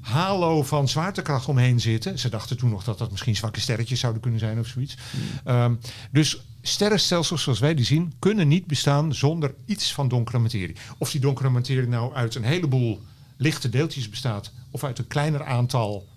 halo 0.04 0.62
van 0.62 0.88
zwaartekracht 0.88 1.48
omheen 1.48 1.80
zitten. 1.80 2.18
Ze 2.18 2.28
dachten 2.28 2.56
toen 2.56 2.70
nog 2.70 2.84
dat 2.84 2.98
dat 2.98 3.10
misschien 3.10 3.36
zwakke 3.36 3.60
sterretjes 3.60 4.00
zouden 4.00 4.22
kunnen 4.22 4.40
zijn 4.40 4.58
of 4.58 4.66
zoiets. 4.66 4.96
Ehm, 5.44 5.74
dus 6.10 6.40
sterrenstelsels 6.62 7.42
zoals 7.42 7.58
wij 7.58 7.74
die 7.74 7.84
zien, 7.84 8.12
kunnen 8.18 8.48
niet 8.48 8.66
bestaan 8.66 9.14
zonder 9.14 9.54
iets 9.64 9.92
van 9.92 10.08
donkere 10.08 10.38
materie. 10.38 10.76
Of 10.98 11.10
die 11.10 11.20
donkere 11.20 11.48
materie 11.48 11.88
nou 11.88 12.14
uit 12.14 12.34
een 12.34 12.44
heleboel 12.44 13.02
lichte 13.36 13.68
deeltjes 13.68 14.08
bestaat, 14.08 14.52
of 14.70 14.84
uit 14.84 14.98
een 14.98 15.06
kleiner 15.06 15.44
aantal 15.44 16.08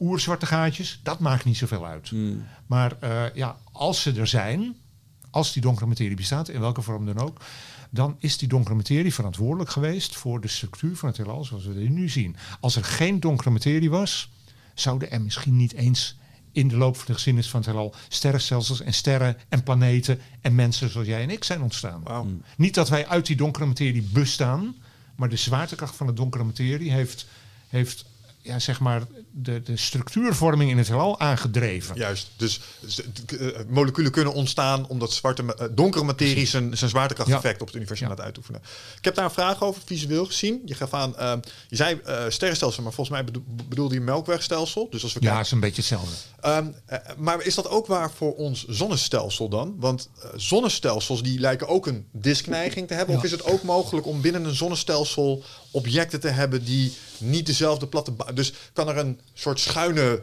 oerzwarte 0.00 0.46
gaatjes, 0.46 1.00
dat 1.02 1.18
maakt 1.18 1.44
niet 1.44 1.56
zoveel 1.56 1.86
uit. 1.86 2.12
Maar 2.66 2.96
eh, 3.00 3.34
ja, 3.34 3.56
als 3.72 4.02
ze 4.02 4.12
er 4.12 4.26
zijn, 4.26 4.76
als 5.30 5.52
die 5.52 5.62
donkere 5.62 5.86
materie 5.86 6.16
bestaat, 6.16 6.48
in 6.48 6.60
welke 6.60 6.82
vorm 6.82 7.06
dan 7.06 7.18
ook, 7.18 7.40
dan 7.90 8.16
is 8.18 8.38
die 8.38 8.48
donkere 8.48 8.74
materie 8.74 9.14
verantwoordelijk 9.14 9.70
geweest 9.70 10.16
voor 10.16 10.40
de 10.40 10.48
structuur 10.48 10.96
van 10.96 11.08
het 11.08 11.16
heelal 11.16 11.44
zoals 11.44 11.64
we 11.64 11.74
die 11.74 11.90
nu 11.90 12.08
zien. 12.08 12.36
Als 12.60 12.76
er 12.76 12.84
geen 12.84 13.20
donkere 13.20 13.50
materie 13.50 13.90
was, 13.90 14.30
zouden 14.74 15.10
er 15.10 15.20
misschien 15.20 15.56
niet 15.56 15.72
eens 15.72 16.16
in 16.52 16.68
de 16.68 16.76
loop 16.76 16.96
van 16.96 17.06
de 17.06 17.12
geschiedenis 17.12 17.50
van 17.50 17.60
het 17.60 17.68
heelal 17.68 17.94
sterrenstelsels 18.08 18.80
en 18.80 18.94
sterren 18.94 19.36
en 19.48 19.62
planeten 19.62 20.20
en 20.40 20.54
mensen 20.54 20.90
zoals 20.90 21.06
jij 21.06 21.22
en 21.22 21.30
ik 21.30 21.44
zijn 21.44 21.62
ontstaan. 21.62 22.02
Wauw. 22.02 22.26
Niet 22.56 22.74
dat 22.74 22.88
wij 22.88 23.06
uit 23.06 23.26
die 23.26 23.36
donkere 23.36 23.66
materie 23.66 24.02
bestaan, 24.02 24.74
maar 25.16 25.28
de 25.28 25.36
zwaartekracht 25.36 25.96
van 25.96 26.06
de 26.06 26.12
donkere 26.12 26.44
materie 26.44 26.92
heeft, 26.92 27.26
heeft 27.68 28.04
ja, 28.42 28.58
zeg 28.58 28.80
maar 28.80 29.02
de, 29.32 29.62
de 29.62 29.76
structuurvorming 29.76 30.70
in 30.70 30.78
het 30.78 30.88
heelal 30.88 31.20
aangedreven. 31.20 31.96
Juist. 31.96 32.28
Dus 32.36 32.60
eh, 33.38 33.46
moleculen 33.68 34.10
kunnen 34.12 34.32
ontstaan 34.32 34.86
omdat 34.86 35.12
zwarte, 35.12 35.54
eh, 35.58 35.66
donkere 35.70 36.04
materie 36.04 36.46
zijn, 36.46 36.76
zijn 36.76 36.90
zwaartekrachteffect 36.90 37.60
op 37.60 37.66
het 37.66 37.76
universum 37.76 38.08
Ja. 38.08 38.14
laat 38.14 38.24
uitoefenen. 38.24 38.60
Ik 38.98 39.04
heb 39.04 39.14
daar 39.14 39.24
een 39.24 39.30
vraag 39.30 39.62
over, 39.62 39.82
visueel 39.84 40.26
gezien. 40.26 40.62
Je 40.64 40.74
gaf 40.74 40.94
aan, 40.94 41.16
eh, 41.16 41.32
je 41.68 41.76
zei 41.76 42.00
sterrenstelsel, 42.28 42.82
maar 42.82 42.92
volgens 42.92 43.16
mij 43.16 43.24
bedo- 43.24 43.42
bedoelde 43.68 43.94
je 43.94 44.00
melkwegstelsel. 44.00 44.86
Dus 44.90 45.02
als 45.02 45.12
we 45.12 45.18
Ja, 45.20 45.26
kijken- 45.26 45.44
is 45.46 45.50
een 45.52 45.60
beetje 45.60 45.76
hetzelfde. 45.80 46.14
Ehm, 46.40 46.66
eh, 46.86 46.98
maar 47.16 47.42
is 47.42 47.54
dat 47.54 47.68
ook 47.68 47.86
waar 47.86 48.10
voor 48.10 48.34
ons 48.34 48.66
zonnestelsel 48.68 49.48
dan? 49.48 49.74
Want 49.78 50.08
zonnestelsels 50.36 51.22
die 51.22 51.38
lijken 51.40 51.68
ook 51.68 51.86
een 51.86 52.06
diskneiging 52.12 52.88
te 52.88 52.94
hebben. 52.94 53.14
Ja. 53.14 53.20
Of 53.20 53.26
is 53.26 53.30
het 53.30 53.44
ook 53.44 53.62
mogelijk 53.62 54.06
om 54.06 54.20
binnen 54.20 54.44
een 54.44 54.54
zonnestelsel 54.54 55.42
objecten 55.70 56.20
te 56.20 56.28
hebben 56.28 56.64
die 56.64 56.92
niet 57.18 57.46
dezelfde 57.46 57.86
platte... 57.86 58.12
Dus 58.34 58.52
kan 58.72 58.88
er 58.88 58.96
een 58.98 59.20
soort 59.34 59.60
schuine 59.60 60.22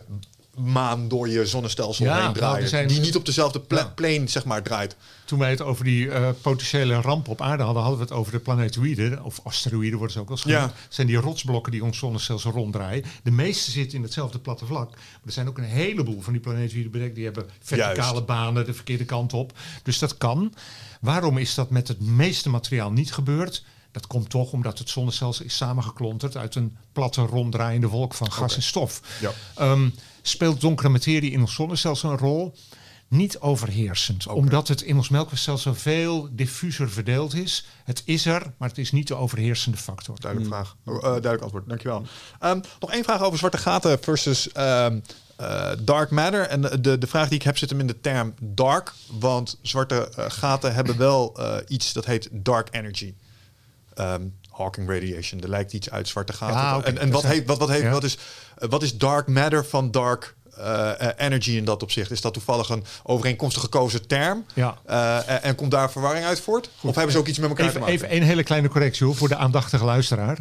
maan 0.58 1.08
door 1.08 1.30
je 1.30 1.46
zonnestelsel 1.46 2.06
Ja, 2.06 2.14
heen 2.14 2.22
nou, 2.24 2.34
draaien. 2.34 2.68
zijn- 2.70 2.88
die 2.88 3.00
niet 3.00 3.16
op 3.16 3.26
dezelfde 3.26 3.60
pla- 3.60 3.78
Ja. 3.80 3.86
plane 3.96 4.28
zeg 4.28 4.46
maar, 4.46 4.64
draait. 4.64 4.96
Toen 5.26 5.40
wij 5.40 5.50
het 5.50 5.62
over 5.62 5.84
die 5.84 6.10
eh, 6.12 6.30
potentiële 6.42 7.02
ramp 7.02 7.28
op 7.28 7.42
aarde 7.42 7.64
hadden, 7.64 7.82
hadden 7.82 8.00
we 8.02 8.06
het 8.08 8.16
over 8.16 8.32
de 8.32 8.40
planetoïden, 8.40 9.24
of 9.24 9.40
asteroïden 9.44 9.98
worden 9.98 10.14
ze 10.16 10.20
ook 10.22 10.28
wel 10.28 10.38
genoemd. 10.38 10.60
Ja. 10.60 10.74
zijn 10.90 11.08
die 11.08 11.16
rotsblokken 11.16 11.72
die 11.72 11.84
ons 11.84 11.98
zonnestelsel 11.98 12.52
ronddraaien. 12.52 13.04
De 13.24 13.32
meeste 13.32 13.72
zitten 13.72 13.98
in 13.98 14.04
hetzelfde 14.04 14.40
platte 14.40 14.66
vlak. 14.66 14.90
Maar 14.90 15.00
er 15.26 15.32
zijn 15.32 15.48
ook 15.48 15.58
een 15.58 15.64
heleboel 15.64 16.22
van 16.22 16.34
die 16.34 16.42
planetoïden 16.42 16.92
bedekt. 16.92 17.16
Die 17.16 17.24
hebben 17.26 17.46
verticale 17.62 17.96
Juist. 17.96 18.26
banen 18.26 18.66
de 18.66 18.74
verkeerde 18.74 19.06
kant 19.06 19.34
op. 19.34 19.54
Dus 19.84 20.00
dat 20.00 20.18
kan. 20.18 20.54
Waarom 21.02 21.38
is 21.38 21.56
dat 21.56 21.70
met 21.70 21.88
het 21.88 22.02
meeste 22.02 22.50
materiaal 22.50 22.92
niet 22.92 23.14
gebeurd? 23.14 23.64
Dat 23.96 24.08
komt 24.08 24.30
toch 24.30 24.52
omdat 24.52 24.80
het 24.80 24.90
zonnestelsel 24.90 25.46
is 25.46 25.56
samengeklonterd 25.56 26.38
uit 26.38 26.56
een 26.56 26.78
platte 26.92 27.22
ronddraaiende 27.22 27.88
wolk 27.88 28.14
van 28.14 28.32
gas 28.32 28.56
en 28.56 28.62
stof. 28.62 29.02
Ja. 29.22 29.32
Ehm, 29.56 29.90
speelt 30.22 30.62
donkere 30.62 30.90
materie 30.90 31.32
in 31.32 31.40
ons 31.40 31.54
zonnestelsel 31.54 32.12
een 32.12 32.18
rol? 32.18 32.54
Niet 33.08 33.40
overheersend, 33.40 34.28
omdat 34.28 34.68
het 34.68 34.82
in 34.82 34.96
ons 34.96 35.10
melkwegstelsel 35.10 35.76
veel 35.76 36.30
diffuser 36.32 36.90
verdeeld 36.90 37.34
is. 37.34 37.66
Het 37.84 38.02
is 38.06 38.26
er, 38.26 38.54
maar 38.58 38.70
het 38.70 38.78
is 38.78 38.92
niet 38.92 39.08
de 39.08 39.16
overheersende 39.16 39.78
factor. 39.78 40.20
Duidelijk 40.20 40.54
vraag. 40.54 40.76
Oh, 40.86 40.96
eh, 40.96 41.02
duidelijk 41.02 41.42
antwoord. 41.42 41.68
Dankjewel. 41.68 42.06
Ehm 42.40 42.60
nog 42.80 42.92
één 42.92 43.04
vraag 43.04 43.22
over 43.22 43.38
zwarte 43.38 43.58
gaten 43.58 44.00
versus 44.00 44.52
ehm, 44.52 45.00
eh, 45.36 45.72
dark 45.80 46.10
matter. 46.10 46.48
En 46.48 46.62
de, 46.62 46.82
de, 46.82 46.98
de 46.98 47.08
vraag 47.08 47.28
die 47.28 47.38
ik 47.38 47.44
heb 47.44 47.58
zit 47.58 47.70
hem 47.70 47.80
in 47.80 47.88
de 47.88 48.02
term 48.02 48.34
dark. 48.40 48.94
Want 49.20 49.58
zwarte 49.62 50.10
eh, 50.10 50.26
gaten 50.28 50.74
hebben 50.74 50.98
wel 50.98 51.40
iets 51.68 51.94
dat 51.94 52.06
heet 52.06 52.30
dark 52.32 52.68
energy. 52.72 53.14
Ehm, 53.96 54.22
Hawking 54.52 54.90
radiation. 54.90 55.42
Er 55.42 55.50
lijkt 55.50 55.74
iets 55.74 55.90
uit 55.92 56.08
zwarte 56.08 56.34
gaten. 56.34 56.56
Ja. 56.56 56.84
En, 56.84 56.98
en 56.98 57.12
wat, 57.12 57.24
heet, 57.24 57.48
wat, 57.48 57.58
wat, 57.58 57.70
heet, 57.70 57.82
Ja. 57.82 57.90
wat, 57.92 58.04
is, 58.04 58.18
eh, 58.58 58.70
wat 58.70 58.84
is 58.84 58.98
dark 58.98 59.28
matter 59.28 59.66
van 59.66 59.92
dark 59.92 60.36
eh, 60.58 61.08
eh, 61.08 61.14
energy 61.18 61.52
in 61.52 61.66
dat 61.66 61.84
opzicht? 61.84 62.12
Is 62.12 62.22
dat 62.22 62.34
toevallig 62.34 62.70
een 62.70 62.84
overeenkomstig 63.04 63.62
gekozen 63.62 64.08
term? 64.08 64.46
Ja. 64.54 64.78
Eh, 64.86 65.30
en, 65.30 65.44
en 65.44 65.56
komt 65.56 65.72
daar 65.72 65.92
verwarring 65.92 66.26
uit 66.26 66.40
voort? 66.40 66.70
Of 66.82 66.96
hebben 66.96 67.14
ze 67.14 67.18
ook 67.18 67.28
iets 67.28 67.40
met 67.40 67.50
elkaar 67.50 67.66
te 67.66 67.70
Even, 67.70 67.82
maken? 67.82 67.96
even 67.96 68.16
een 68.16 68.24
hele 68.24 68.44
kleine 68.44 68.68
correctie 68.68 69.06
hoor, 69.06 69.16
voor 69.16 69.28
de 69.28 69.36
aandachtige 69.36 69.86
luisteraar. 69.86 70.38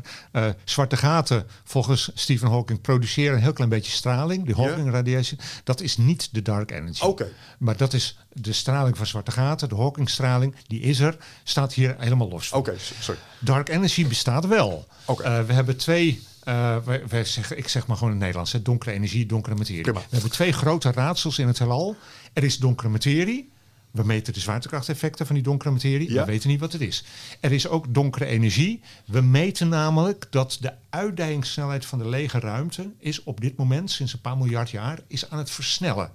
Zwarte 0.65 0.97
gaten, 0.97 1.47
volgens 1.65 2.11
Stephen 2.15 2.51
Hawking, 2.51 2.81
produceren 2.81 3.37
een 3.37 3.43
heel 3.43 3.53
klein 3.53 3.71
beetje 3.71 3.93
straling. 3.93 4.47
De 4.47 4.55
Hawking 4.55 4.91
radiation. 4.91 5.41
Dat 5.65 5.81
is 5.81 5.97
niet 5.97 6.29
de 6.33 6.43
dark 6.43 6.71
energy. 6.71 7.05
Oké. 7.05 7.29
Maar 7.59 7.77
dat 7.77 7.93
is 7.93 8.19
de 8.33 8.53
straling 8.53 8.97
van 8.97 9.07
zwarte 9.07 9.31
gaten. 9.31 9.69
De 9.69 9.77
Hawking 9.77 10.11
straling, 10.11 10.55
die 10.67 10.81
is 10.81 11.01
er. 11.01 11.17
Staat 11.45 11.73
hier 11.73 11.97
helemaal 11.99 12.29
los. 12.29 12.53
Oké, 12.53 12.75
sorry. 13.01 13.21
Dark 13.39 13.69
energy 13.69 14.07
bestaat 14.07 14.47
wel. 14.47 14.87
Oké. 15.05 15.45
We 15.45 15.53
hebben 15.53 15.77
twee. 15.77 16.23
Eh, 16.45 16.77
wij, 16.85 17.07
wij 17.09 17.25
zeggen, 17.25 17.59
ik 17.59 17.69
zeg 17.69 17.87
maar 17.87 17.97
gewoon 17.97 18.13
in 18.13 18.19
het 18.19 18.25
Nederlands: 18.25 18.53
hè, 18.53 18.63
donkere 18.63 18.93
energie, 18.93 19.27
donkere 19.27 19.55
materie. 19.55 19.93
We 19.93 20.01
hebben 20.11 20.31
twee 20.31 20.53
grote 20.53 20.93
raadsels 20.93 21.39
in 21.39 21.47
het 21.47 21.59
heelal. 21.59 21.97
Er 22.33 22.45
is 22.45 22.59
donkere 22.59 22.89
materie. 22.89 23.53
We 23.91 24.05
meten 24.05 24.33
de 24.33 24.41
zwaartekrachteffecten 24.41 25.27
van 25.27 25.35
die 25.35 25.45
donkere 25.45 25.71
materie. 25.71 26.13
Ja. 26.13 26.25
We 26.25 26.31
weten 26.31 26.49
niet 26.49 26.61
wat 26.61 26.73
het 26.73 26.81
is. 26.81 27.05
Er 27.41 27.53
is 27.53 27.69
ook 27.69 27.95
donkere 27.95 28.25
energie. 28.27 28.81
We 29.07 29.21
meten 29.21 29.69
namelijk 29.69 30.27
dat 30.31 30.59
de 30.61 30.73
uitdijingssnelheid 30.91 31.87
van 31.87 31.99
de 31.99 32.09
lege 32.09 32.39
ruimte 32.39 32.93
is 32.99 33.23
op 33.23 33.41
dit 33.41 33.57
moment, 33.57 33.91
sinds 33.91 34.13
een 34.13 34.21
paar 34.21 34.37
miljard 34.37 34.71
jaar, 34.71 34.99
is 35.07 35.31
aan 35.31 35.39
het 35.39 35.51
versnellen. 35.51 36.13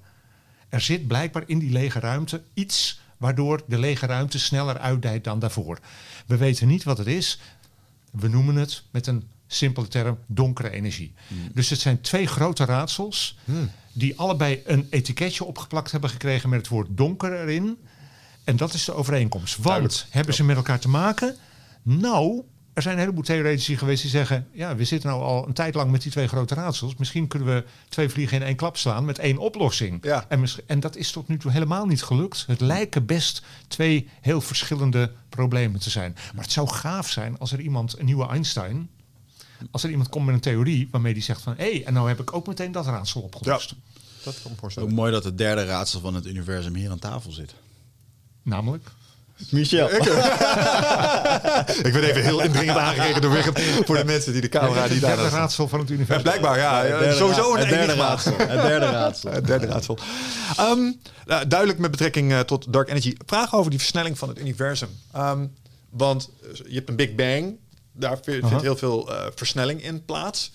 Er 0.70 0.82
zit 0.82 1.08
blijkbaar 1.08 1.44
in 1.46 1.60
die 1.60 1.72
lege 1.72 2.00
ruimte 2.00 2.44
iets 2.54 3.00
waardoor 3.18 3.62
de 3.68 3.80
lege 3.80 4.06
ruimte 4.06 4.40
sneller 4.40 4.78
uitdijt 4.78 5.24
dan 5.24 5.40
daarvoor. 5.40 5.80
We 6.26 6.38
weten 6.38 6.68
niet 6.68 6.84
wat 6.84 6.98
het 6.98 7.08
is. 7.08 7.40
We 8.12 8.28
noemen 8.28 8.56
het 8.56 8.84
met 8.92 9.08
een 9.08 9.24
simpele 9.52 9.88
term 9.88 10.18
donkere 10.28 10.70
energie. 10.70 11.14
Dus 11.54 11.70
het 11.70 11.80
zijn 11.80 12.02
twee 12.02 12.28
grote 12.28 12.66
raadsels 12.66 13.38
die 13.94 14.20
allebei 14.20 14.62
een 14.66 14.88
etiketje 14.90 15.44
opgeplakt 15.44 15.92
hebben 15.92 16.10
gekregen 16.10 16.50
met 16.50 16.60
het 16.60 16.68
woord 16.68 16.88
donker 16.90 17.42
erin. 17.42 17.78
En 18.44 18.58
dat 18.58 18.74
is 18.74 18.86
de 18.86 18.94
overeenkomst. 18.94 19.56
Want 19.56 19.68
Duidelijk. 19.68 20.06
hebben 20.10 20.34
ze 20.34 20.44
met 20.44 20.56
elkaar 20.56 20.80
te 20.80 20.90
maken? 20.90 21.36
Nou, 21.82 22.44
er 22.74 22.82
zijn 22.82 22.94
een 22.94 23.02
heleboel 23.02 23.24
theoretici 23.24 23.78
geweest 23.78 24.02
die 24.02 24.12
zeggen... 24.12 24.48
ja, 24.52 24.76
we 24.76 24.86
zitten 24.86 25.10
nou 25.10 25.22
al 25.22 25.48
een 25.48 25.54
tijd 25.54 25.76
lang 25.76 25.92
met 25.92 26.02
die 26.02 26.12
twee 26.12 26.28
grote 26.28 26.56
raadsels. 26.56 26.96
Misschien 26.96 27.28
kunnen 27.28 27.56
we 27.56 27.64
twee 27.90 28.10
vliegen 28.10 28.38
in 28.38 28.44
één 28.44 28.56
klap 28.56 28.78
slaan 28.78 29.06
met 29.06 29.20
één 29.20 29.38
oplossing. 29.38 30.04
Ja. 30.04 30.26
En, 30.28 30.44
en 30.66 30.80
dat 30.80 30.96
is 30.96 31.12
tot 31.12 31.28
nu 31.28 31.38
toe 31.38 31.52
helemaal 31.52 31.86
niet 31.86 32.04
gelukt. 32.04 32.44
Het 32.48 32.62
lijken 32.62 33.06
best 33.06 33.44
twee 33.68 34.10
heel 34.22 34.42
verschillende 34.42 35.12
problemen 35.30 35.80
te 35.80 35.90
zijn. 35.90 36.16
Maar 36.34 36.44
het 36.44 36.54
zou 36.54 36.70
gaaf 36.70 37.10
zijn 37.10 37.38
als 37.38 37.52
er 37.52 37.60
iemand, 37.60 38.00
een 38.00 38.06
nieuwe 38.06 38.28
Einstein... 38.28 38.90
als 39.72 39.84
er 39.84 39.90
iemand 39.90 40.10
komt 40.10 40.26
met 40.26 40.36
een 40.36 40.42
theorie 40.42 40.88
waarmee 40.92 41.14
die 41.14 41.24
zegt 41.24 41.42
van... 41.42 41.54
hé, 41.58 41.72
hey, 41.72 41.84
en 41.86 41.94
nou 41.94 42.08
heb 42.08 42.20
ik 42.20 42.34
ook 42.34 42.48
meteen 42.48 42.72
dat 42.72 42.86
raadsel 42.86 43.22
opgelost. 43.22 43.74
Dat 44.24 44.34
kan 44.34 44.42
me 44.44 44.50
Ook 44.52 44.60
voorstellen. 44.60 44.94
mooi 44.94 45.12
dat 45.12 45.24
het 45.24 45.38
derde 45.38 45.66
raadsel 45.66 46.00
van 46.00 46.14
het 46.14 46.26
universum 46.26 46.76
hier 46.76 46.92
aan 46.92 47.00
tafel 47.00 47.32
zit. 47.32 47.54
Namelijk... 48.44 48.90
Michel. 49.50 49.90
Ik 49.90 50.04
ben 51.94 52.04
even 52.10 52.24
heel 52.24 52.42
indringend 52.42 52.78
aangekeken 52.78 53.22
door 53.22 53.32
Wigert 53.32 53.62
voor 53.86 53.98
de 53.98 54.06
mensen 54.06 54.32
die 54.32 54.42
de 54.42 54.50
camera 54.50 54.82
het 54.82 54.92
niet 54.92 55.02
derde 55.02 55.22
aan 55.22 55.30
raadsel 55.30 55.68
van 55.68 55.80
het 55.80 55.88
Ja, 55.88 55.94
universum. 55.96 56.24
blijkbaar, 56.24 56.58
ja. 56.58 56.80
Het 56.82 56.90
ja, 56.90 57.00
derde 57.00 57.16
sowieso 57.16 57.54
een 57.54 57.60
het 57.60 57.70
derde 57.70 57.84
enigma. 57.84 58.04
raadsel. 58.08 58.38
Het 58.38 58.62
derde 58.62 58.86
raadsel. 58.86 59.32
Het 59.40 59.48
derde 59.48 59.66
raadsel. 59.66 59.98
Ehm, 60.58 60.92
nou, 61.26 61.48
duidelijk 61.48 61.80
met 61.80 61.92
betrekking 61.92 62.32
eh, 62.32 62.40
tot 62.40 62.74
dark 62.74 62.90
energy. 62.90 63.14
Vragen 63.26 63.58
over 63.58 63.70
die 63.70 63.80
versnelling 63.80 64.18
van 64.18 64.30
het 64.30 64.40
universum. 64.40 64.90
Ehm, 65.14 65.46
want 65.90 66.30
eh, 66.44 66.50
je 66.68 66.76
hebt 66.76 66.90
een 66.90 66.96
Big 66.96 67.16
Bang. 67.16 67.56
Daar 68.00 68.20
vindt 68.22 68.46
Aha. 68.46 68.60
heel 68.60 68.78
veel 68.78 69.14
eh, 69.14 69.28
versnelling 69.36 69.84
in 69.84 70.06
plaats. 70.06 70.52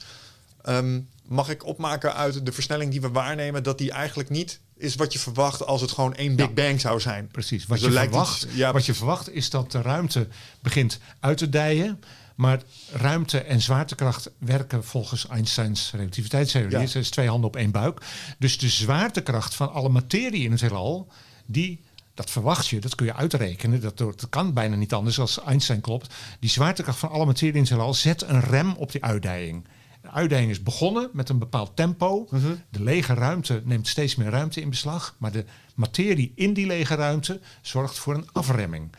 Ehm, 0.63 1.01
mag 1.27 1.49
ik 1.49 1.65
opmaken 1.67 2.15
uit 2.15 2.47
de 2.47 2.53
versnelling 2.53 2.91
die 2.91 3.01
we 3.01 3.09
waarnemen... 3.09 3.63
dat 3.63 3.79
die 3.79 3.91
eigenlijk 3.91 4.29
niet 4.29 4.61
is 4.77 4.95
wat 4.95 5.13
je 5.13 5.19
verwacht 5.19 5.67
als 5.67 5.81
het 5.81 5.91
gewoon 5.91 6.15
één 6.15 6.37
Big 6.37 6.47
Ja. 6.47 6.53
Bang 6.53 6.81
zou 6.81 7.01
zijn? 7.01 7.27
Precies. 7.27 7.67
Wat, 7.67 7.79
Dus 7.79 7.87
er 7.87 7.93
je 7.93 7.99
verwacht, 7.99 8.47
ja, 8.55 8.73
wat 8.73 8.87
je 8.87 8.95
verwacht 8.95 9.31
is 9.31 9.51
dat 9.51 9.73
de 9.73 9.83
ruimte 9.83 10.29
begint 10.61 10.99
uit 11.21 11.39
te 11.39 11.49
dijen. 11.49 12.01
Maar 12.35 12.63
ruimte 12.93 13.39
en 13.39 13.61
zwaartekracht 13.61 14.31
werken 14.39 14.85
volgens 14.85 15.29
Einsteins 15.29 15.91
relativiteitstheorie. 15.95 16.71
Ja. 16.71 16.81
Het 16.81 16.95
is 16.95 17.11
twee 17.11 17.29
handen 17.29 17.47
op 17.47 17.57
één 17.57 17.71
buik. 17.71 18.01
Dus 18.39 18.59
de 18.59 18.69
zwaartekracht 18.69 19.55
van 19.55 19.73
alle 19.73 19.89
materie 19.89 20.45
in 20.45 20.51
het 20.51 20.61
heelal, 20.61 21.09
die, 21.47 21.84
dat 22.15 22.31
verwacht 22.31 22.67
je, 22.69 22.81
dat 22.81 22.95
kun 22.95 23.07
je 23.07 23.15
uitrekenen. 23.15 23.81
Dat, 23.81 23.99
dat 23.99 24.27
kan 24.31 24.53
bijna 24.53 24.77
niet 24.77 24.93
anders 24.93 25.19
als 25.21 25.43
Einstein 25.43 25.81
klopt. 25.81 26.15
Die 26.41 26.51
zwaartekracht 26.51 26.99
van 26.99 27.09
alle 27.11 27.27
materie 27.27 27.55
in 27.55 27.61
het 27.61 27.69
heelal 27.69 27.95
zet 27.95 28.23
een 28.23 28.41
rem 28.41 28.73
op 28.73 28.93
die 28.93 29.05
uitdijing. 29.05 29.65
De 30.03 30.11
uitdijing 30.11 30.51
is 30.51 30.63
begonnen 30.63 31.11
met 31.13 31.29
een 31.29 31.39
bepaald 31.39 31.77
tempo. 31.77 32.29
De 32.71 32.83
lege 32.83 33.15
ruimte 33.15 33.63
neemt 33.65 33.89
steeds 33.89 34.15
meer 34.15 34.31
ruimte 34.31 34.61
in 34.61 34.71
beslag. 34.71 35.15
Maar 35.19 35.33
de 35.33 35.45
materie 35.75 36.33
in 36.35 36.53
die 36.53 36.67
lege 36.67 36.95
ruimte 36.95 37.41
zorgt 37.63 37.99
voor 37.99 38.15
een 38.15 38.29
afremming. 38.33 38.93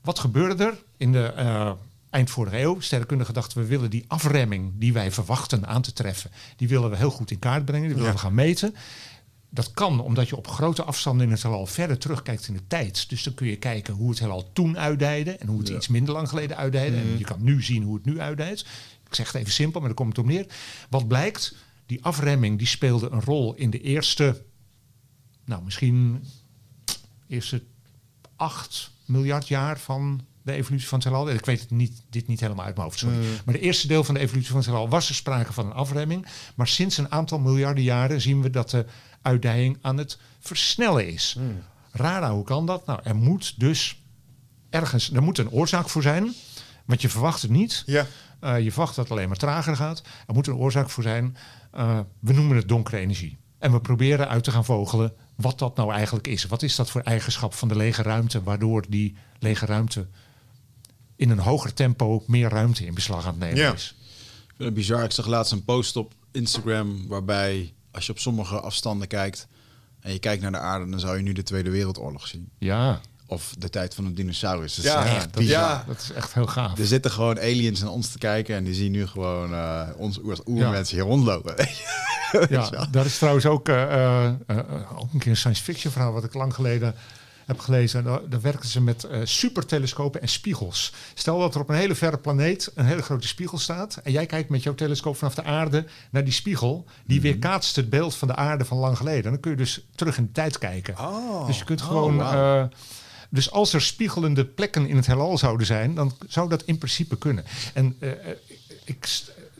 Wat 0.00 0.18
gebeurde 0.18 0.64
er 0.64 0.82
in 0.96 1.12
de 1.12 1.24
eh, 1.26 1.70
eind 2.10 2.30
vorige 2.30 2.60
eeuw? 2.60 2.80
Sterrenkundigen 2.80 3.34
dachten 3.34 3.58
we 3.58 3.66
willen 3.66 3.90
die 3.90 4.04
afremming 4.08 4.72
die 4.74 4.92
wij 4.92 5.12
verwachten 5.12 5.66
aan 5.66 5.82
te 5.82 5.92
treffen. 5.92 6.30
Die 6.56 6.68
willen 6.68 6.90
we 6.90 6.96
heel 6.96 7.10
goed 7.10 7.30
in 7.30 7.38
kaart 7.38 7.64
brengen. 7.64 7.86
Die 7.86 7.94
willen 7.96 8.10
Ja. 8.10 8.16
we 8.16 8.22
gaan 8.22 8.34
meten. 8.34 8.74
Dat 9.50 9.70
kan 9.70 10.00
omdat 10.00 10.28
je 10.28 10.36
op 10.36 10.48
grote 10.48 10.82
afstanden 10.82 11.26
in 11.26 11.32
het 11.32 11.42
heelal 11.42 11.66
verder 11.66 11.98
terugkijkt 11.98 12.48
in 12.48 12.54
de 12.54 12.66
tijd. 12.66 13.08
Dus 13.08 13.22
dan 13.22 13.34
kun 13.34 13.46
je 13.46 13.56
kijken 13.56 13.94
hoe 13.94 14.10
het 14.10 14.18
heelal 14.18 14.50
toen 14.52 14.78
uitdijde 14.78 15.30
en 15.30 15.48
hoe 15.48 15.58
het 15.58 15.68
iets 15.68 15.88
minder 15.88 16.14
lang 16.14 16.28
geleden 16.28 16.56
uitdijde. 16.56 16.96
En 16.96 17.18
je 17.18 17.24
kan 17.24 17.42
nu 17.42 17.62
zien 17.62 17.82
hoe 17.82 17.94
het 17.94 18.04
nu 18.04 18.20
uitdijt. 18.20 18.60
Ik 19.06 19.14
zeg 19.14 19.26
het 19.26 19.40
even 19.40 19.52
simpel, 19.52 19.80
maar 19.80 19.88
daar 19.88 19.98
komt 19.98 20.16
het 20.16 20.24
op 20.24 20.30
neer. 20.30 20.46
Wat 20.88 21.08
blijkt? 21.08 21.54
Die 21.86 22.04
afremming 22.04 22.58
die 22.58 22.66
speelde 22.66 23.10
een 23.10 23.20
rol 23.20 23.54
in 23.54 23.70
de 23.70 23.80
eerste, 23.80 24.42
nou 25.44 25.62
misschien 25.62 26.24
eerste 27.26 27.62
8 28.36 28.90
miljard 29.04 29.48
jaar 29.48 29.78
van 29.78 30.20
de 30.42 30.52
evolutie 30.52 30.88
van 30.88 30.98
het 30.98 31.08
heelal. 31.08 31.30
Ik 31.30 31.44
weet 31.44 31.60
het 31.60 31.70
niet, 31.70 32.02
dit 32.10 32.26
niet 32.26 32.40
helemaal 32.40 32.64
uit 32.64 32.74
mijn 32.74 32.86
hoofd, 32.86 32.98
sorry. 32.98 33.16
Maar 33.44 33.54
de 33.54 33.60
eerste 33.60 33.86
deel 33.86 34.04
van 34.04 34.14
de 34.14 34.20
evolutie 34.20 34.50
van 34.50 34.58
het 34.58 34.66
heelal 34.66 34.88
was 34.88 35.08
er 35.08 35.14
sprake 35.14 35.52
van 35.52 35.66
een 35.66 35.72
afremming. 35.72 36.26
Maar 36.54 36.68
sinds 36.68 36.96
een 36.96 37.10
aantal 37.10 37.38
miljarden 37.38 37.84
jaren 37.84 38.20
zien 38.20 38.42
we 38.42 38.50
dat 38.50 38.70
de 38.70 38.86
uitdijing 39.22 39.78
aan 39.80 39.96
het 39.96 40.18
versnellen 40.40 41.06
is. 41.12 41.36
Rara, 41.92 42.32
hoe 42.32 42.44
kan 42.44 42.66
dat? 42.66 42.86
Nou, 42.86 43.00
er 43.04 43.16
moet 43.16 43.60
dus 43.60 44.02
ergens, 44.70 45.12
er 45.12 45.22
moet 45.22 45.38
een 45.38 45.50
oorzaak 45.50 45.88
voor 45.88 46.02
zijn. 46.02 46.32
Want 46.84 47.02
je 47.02 47.08
verwacht 47.08 47.42
het 47.42 47.50
niet. 47.50 47.82
Ja. 47.86 48.06
Eh, 48.40 48.60
je 48.60 48.70
verwacht 48.70 48.94
dat 48.94 49.04
het 49.08 49.12
alleen 49.16 49.28
maar 49.28 49.36
trager 49.36 49.76
gaat. 49.76 50.02
Er 50.26 50.34
moet 50.34 50.46
een 50.46 50.54
oorzaak 50.54 50.90
voor 50.90 51.02
zijn. 51.02 51.36
Eh, 51.72 51.98
we 52.20 52.32
noemen 52.32 52.56
het 52.56 52.68
donkere 52.68 52.96
energie. 52.98 53.38
En 53.58 53.72
we 53.72 53.80
proberen 53.80 54.28
uit 54.28 54.44
te 54.44 54.50
gaan 54.50 54.64
vogelen 54.64 55.12
wat 55.34 55.58
dat 55.58 55.76
nou 55.76 55.92
eigenlijk 55.92 56.26
is. 56.26 56.44
Wat 56.46 56.62
is 56.62 56.76
dat 56.76 56.90
voor 56.90 57.00
eigenschap 57.00 57.54
van 57.54 57.68
de 57.68 57.76
lege 57.76 58.02
ruimte, 58.02 58.42
waardoor 58.42 58.84
die 58.88 59.16
lege 59.38 59.66
ruimte 59.66 60.06
in 61.16 61.30
een 61.30 61.38
hoger 61.38 61.74
tempo 61.74 62.22
meer 62.26 62.48
ruimte 62.48 62.86
in 62.86 62.94
beslag 62.94 63.24
aan 63.24 63.30
het 63.30 63.38
nemen 63.40 63.56
Ja. 63.56 63.72
is. 63.72 63.94
Ik 64.42 64.54
vind 64.56 64.58
het 64.58 64.74
bizar. 64.74 65.04
Ik 65.04 65.12
zag 65.12 65.26
laatst 65.26 65.52
een 65.52 65.64
post 65.64 65.96
op 65.96 66.14
Instagram 66.32 67.06
waarbij 67.08 67.72
als 67.92 68.06
je 68.06 68.12
op 68.12 68.18
sommige 68.18 68.60
afstanden 68.60 69.08
kijkt 69.08 69.46
en 70.00 70.12
je 70.12 70.18
kijkt 70.18 70.42
naar 70.42 70.52
de 70.52 70.58
aarde, 70.58 70.90
dan 70.90 71.00
zou 71.00 71.16
je 71.16 71.22
nu 71.22 71.32
de 71.32 71.42
Tweede 71.42 71.70
Wereldoorlog 71.70 72.26
zien. 72.26 72.50
Ja, 72.58 73.00
Of 73.26 73.54
de 73.58 73.70
tijd 73.70 73.94
van 73.94 74.04
de 74.04 74.12
dinosaurus. 74.12 74.74
Dat 74.74 74.84
Ja, 74.84 75.04
is 75.04 75.10
echt 75.14 75.34
dat- 75.34 75.44
ja. 75.46 75.84
dat 75.86 76.00
is 76.00 76.12
echt 76.12 76.34
heel 76.34 76.46
gaaf. 76.46 76.78
Er 76.78 76.86
zitten 76.86 77.10
gewoon 77.10 77.38
aliens 77.38 77.80
naar 77.80 77.90
ons 77.90 78.08
te 78.12 78.18
kijken 78.18 78.56
en 78.56 78.64
die 78.64 78.74
zien 78.74 78.92
nu 78.92 79.06
gewoon 79.06 79.54
eh, 79.54 79.88
ons 79.96 80.18
oer- 80.18 80.42
oermensen 80.46 80.96
hier 80.96 81.04
rondlopen. 81.04 81.54
Ja, 82.48 82.86
dat 82.90 83.04
is 83.04 83.18
trouwens 83.18 83.46
ook, 83.46 83.68
eh, 83.68 83.82
eh, 84.24 84.32
eh, 84.46 84.58
ook 85.00 85.12
een 85.12 85.18
keer 85.18 85.30
een 85.30 85.36
science 85.36 85.62
fiction 85.62 85.92
verhaal 85.92 86.12
wat 86.12 86.24
ik 86.24 86.34
lang 86.34 86.54
geleden 86.54 86.94
heb 87.50 87.60
gelezen. 87.60 88.04
Daar, 88.04 88.28
daar 88.28 88.40
werken 88.40 88.68
ze 88.68 88.80
met 88.80 89.04
eh, 89.04 89.20
supertelescopen 89.24 90.20
en 90.20 90.28
spiegels. 90.28 90.92
Stel 91.14 91.38
dat 91.38 91.54
er 91.54 91.60
op 91.60 91.68
een 91.68 91.74
hele 91.74 91.94
verre 91.94 92.18
planeet 92.18 92.72
een 92.74 92.84
hele 92.84 93.02
grote 93.02 93.28
spiegel 93.28 93.58
staat. 93.58 94.00
En 94.02 94.12
jij 94.12 94.26
kijkt 94.26 94.48
met 94.48 94.62
jouw 94.62 94.74
telescoop 94.74 95.16
vanaf 95.16 95.34
de 95.34 95.44
aarde 95.44 95.84
naar 96.10 96.24
die 96.24 96.32
spiegel. 96.32 96.84
Die 97.04 97.20
weerkaatst 97.20 97.76
het 97.76 97.90
beeld 97.90 98.14
van 98.14 98.28
de 98.28 98.36
aarde 98.36 98.64
van 98.64 98.78
lang 98.78 98.96
geleden. 98.96 99.24
En 99.24 99.30
dan 99.30 99.40
kun 99.40 99.50
je 99.50 99.56
dus 99.56 99.86
terug 99.94 100.18
in 100.18 100.24
de 100.24 100.32
tijd 100.32 100.58
kijken. 100.58 100.98
Oh. 100.98 101.46
Dus 101.46 101.58
je 101.58 101.64
kunt 101.64 101.82
gewoon. 101.82 102.16
wauw. 102.16 102.62
eh, 102.62 102.68
dus 103.30 103.50
als 103.50 103.72
er 103.72 103.82
spiegelende 103.82 104.44
plekken 104.44 104.86
in 104.88 104.96
het 104.96 105.06
heelal 105.06 105.38
zouden 105.38 105.66
zijn, 105.66 105.94
dan 105.94 106.12
zou 106.28 106.48
dat 106.48 106.62
in 106.62 106.78
principe 106.78 107.18
kunnen. 107.18 107.44
En 107.74 107.96
eh, 107.98 108.10
ik 108.84 109.06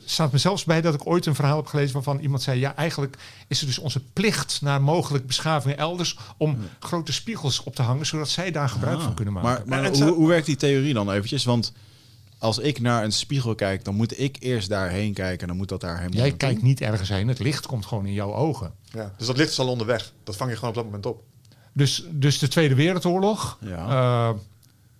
staat 0.05 0.31
me 0.31 0.37
zelfs 0.37 0.63
bij 0.63 0.81
dat 0.81 0.93
ik 0.93 1.07
ooit 1.07 1.25
een 1.25 1.35
verhaal 1.35 1.57
heb 1.57 1.65
gelezen 1.65 1.93
waarvan 1.93 2.19
iemand 2.19 2.41
zei: 2.41 2.59
ja, 2.59 2.75
eigenlijk 2.75 3.17
is 3.47 3.59
het 3.59 3.67
dus 3.69 3.77
onze 3.79 3.99
plicht 4.13 4.61
naar 4.61 4.81
mogelijk 4.81 5.27
beschavingen 5.27 5.77
elders 5.77 6.17
om 6.37 6.57
grote 6.79 7.13
spiegels 7.13 7.63
op 7.63 7.75
te 7.75 7.81
hangen, 7.81 8.05
zodat 8.05 8.29
zij 8.29 8.51
daar 8.51 8.69
gebruik 8.69 8.97
Ah, 8.97 9.03
van 9.03 9.13
kunnen 9.13 9.33
maken. 9.33 9.69
Maar, 9.69 9.81
maar 9.81 9.91
hoe, 9.91 10.11
hoe 10.11 10.27
werkt 10.27 10.45
die 10.45 10.55
theorie 10.55 10.93
dan 10.93 11.11
eventjes? 11.11 11.43
Want 11.43 11.73
als 12.37 12.57
ik 12.57 12.79
naar 12.79 13.03
een 13.03 13.11
spiegel 13.11 13.55
kijk, 13.55 13.83
dan 13.85 13.95
moet 13.95 14.19
ik 14.19 14.37
eerst 14.39 14.69
daarheen 14.69 15.13
kijken. 15.13 15.41
En 15.41 15.47
dan 15.47 15.57
moet 15.57 15.69
dat 15.69 15.81
daar 15.81 15.97
helemaal 15.97 16.19
Jij 16.19 16.31
kijkt 16.31 16.61
niet 16.61 16.81
ergens 16.81 17.09
heen, 17.09 17.27
het 17.27 17.39
licht 17.39 17.65
komt 17.65 17.85
gewoon 17.85 18.05
in 18.05 18.13
jouw 18.13 18.33
ogen. 18.33 18.73
Ja. 18.91 19.13
Dus 19.17 19.27
dat 19.27 19.37
licht 19.37 19.51
is 19.51 19.59
al 19.59 19.67
onderweg. 19.67 20.13
Dat 20.23 20.35
vang 20.35 20.49
je 20.49 20.55
gewoon 20.55 20.69
op 20.69 20.75
dat 20.75 20.85
moment 20.85 21.05
op. 21.05 21.23
Dus, 21.73 22.03
dus 22.09 22.39
de 22.39 22.47
Tweede 22.47 22.75
Wereldoorlog, 22.75 23.57
Ja. 23.61 23.87
eh, 23.87 24.37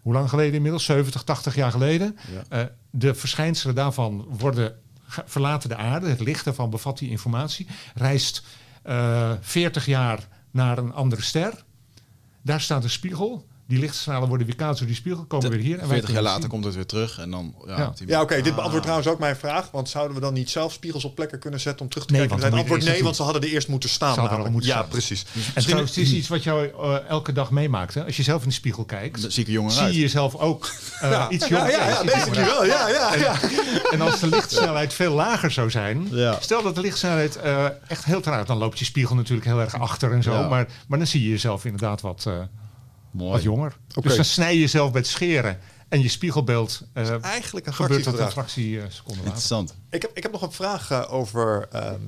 hoe 0.02 0.14
lang 0.14 0.30
geleden 0.30 0.54
inmiddels? 0.54 0.84
70, 0.86 1.24
80 1.24 1.56
jaar 1.56 1.72
geleden. 1.72 2.18
Ja. 2.50 2.60
Eh, 2.60 2.66
de 2.90 3.14
verschijnselen 3.16 3.76
daarvan 3.76 4.26
worden, 4.40 4.76
verlaten 5.26 5.70
de 5.70 5.76
aarde. 5.76 6.08
Het 6.08 6.20
licht 6.20 6.46
daarvan 6.46 6.70
bevat 6.70 6.98
die 6.98 7.10
informatie. 7.10 7.68
Reist 7.94 8.44
eh 8.82 9.32
40 9.42 9.86
jaar 9.86 10.28
naar 10.52 10.78
een 10.78 10.94
andere 10.94 11.22
ster. 11.22 11.64
Daar 12.42 12.62
staat 12.62 12.84
een 12.84 12.90
spiegel. 12.90 13.48
Die 13.72 13.80
lichtstralen 13.80 14.28
worden 14.28 14.48
weer 14.48 14.56
kaats 14.56 14.78
door 14.80 14.88
die 14.88 14.96
spiegel, 14.96 15.24
komen 15.26 15.50
weer 15.50 15.60
hier. 15.60 15.74
En 15.80 15.88
wij 15.88 15.88
40 15.98 16.12
jaar 16.14 16.22
later 16.22 16.42
zien. 16.42 16.50
komt 16.50 16.66
het 16.66 16.76
weer 16.76 16.86
terug. 16.86 17.20
En 17.20 17.32
dan, 17.32 17.56
ja, 17.68 17.94
Ja. 18.08 18.22
oké. 18.22 18.36
dit 18.36 18.48
Ah. 18.48 18.56
beantwoordt 18.56 18.82
trouwens 18.82 19.08
ook 19.12 19.20
mijn 19.20 19.36
vraag. 19.36 19.72
Want 19.72 19.90
zouden 19.90 20.16
we 20.16 20.22
dan 20.22 20.34
niet 20.34 20.50
zelf 20.50 20.74
spiegels 20.74 21.06
op 21.06 21.16
plekken 21.16 21.40
kunnen 21.40 21.60
zetten 21.60 21.82
om 21.82 21.90
terug 21.92 22.06
te 22.06 22.12
Nee, 22.12 22.22
kijken? 22.22 22.40
want 22.40 22.52
het 22.52 22.62
antwoord 22.62 22.84
nee, 22.94 23.04
want 23.04 23.16
ze 23.16 23.24
hadden 23.24 23.42
er 23.42 23.48
eerst 23.48 23.68
moeten 23.68 23.90
staan. 23.90 24.18
Al 24.30 24.50
moeten 24.50 24.70
ja, 24.70 24.76
staan. 24.78 24.88
precies. 24.88 25.26
En 25.54 25.64
trouwens, 25.64 25.96
het 25.96 26.06
is 26.06 26.12
iets 26.14 26.28
wat 26.28 26.44
jou 26.44 26.68
eh, 26.68 26.96
elke 27.10 27.32
dag 27.34 27.52
meemaakt. 27.52 27.94
Hè? 27.94 28.06
Als 28.06 28.18
je 28.18 28.24
zelf 28.24 28.42
in 28.44 28.48
de 28.48 28.54
spiegel 28.54 28.86
kijkt, 28.86 29.26
zie 29.28 29.62
uit. 29.70 29.94
je 29.94 30.00
jezelf 30.00 30.36
ook 30.36 30.72
eh, 31.02 31.26
iets 31.30 31.48
jonger. 31.48 31.70
ja, 31.72 31.88
ja, 32.04 32.32
wel. 32.32 32.66
Ja, 32.66 32.90
ja, 32.90 33.16
ja. 33.16 33.36
En 33.92 34.02
als 34.02 34.20
de 34.20 34.28
lichtsnelheid 34.28 34.94
veel 34.94 35.14
lager 35.14 35.52
zou 35.52 35.70
zijn, 35.70 36.08
stel 36.40 36.64
dat 36.64 36.76
de 36.76 36.82
lichtsnelheid 36.82 37.36
eh, 37.36 37.66
echt 37.88 38.06
heel 38.06 38.22
traag, 38.22 38.46
dan 38.46 38.58
loopt 38.58 38.80
je 38.80 38.86
spiegel 38.86 39.16
natuurlijk 39.16 39.48
heel 39.48 39.60
erg 39.60 39.80
achter 39.80 40.12
en 40.12 40.24
zo. 40.24 40.50
Maar, 40.50 40.68
maar 40.88 40.98
dan 40.98 41.08
zie 41.08 41.24
je 41.24 41.30
jezelf 41.30 41.66
inderdaad 41.66 42.02
wat, 42.02 42.24
eh, 42.28 42.34
Mooi. 43.12 43.32
wat 43.32 43.42
jonger. 43.42 43.78
Dus 44.02 44.16
dan 44.16 44.26
snij 44.26 44.54
je 44.54 44.60
jezelf 44.60 44.92
bij 44.92 45.02
het 45.02 45.10
scheren 45.10 45.60
en 45.90 46.02
je 46.02 46.10
spiegelbeeld 46.10 46.82
eh, 46.94 47.24
Eigenlijk 47.24 47.66
een 47.66 47.74
gebeurt 47.74 48.04
dat 48.04 48.20
een 48.20 48.32
fractie 48.32 48.82
eh, 48.82 48.86
seconde 48.90 49.10
later. 49.10 49.26
Interessant. 49.26 49.76
Ik 49.90 50.02
heb, 50.02 50.12
ik 50.14 50.24
heb 50.24 50.32
nog 50.32 50.42
een 50.42 50.52
vraag 50.52 50.92
eh, 50.92 51.14
over 51.14 51.68
ehm, 51.72 52.02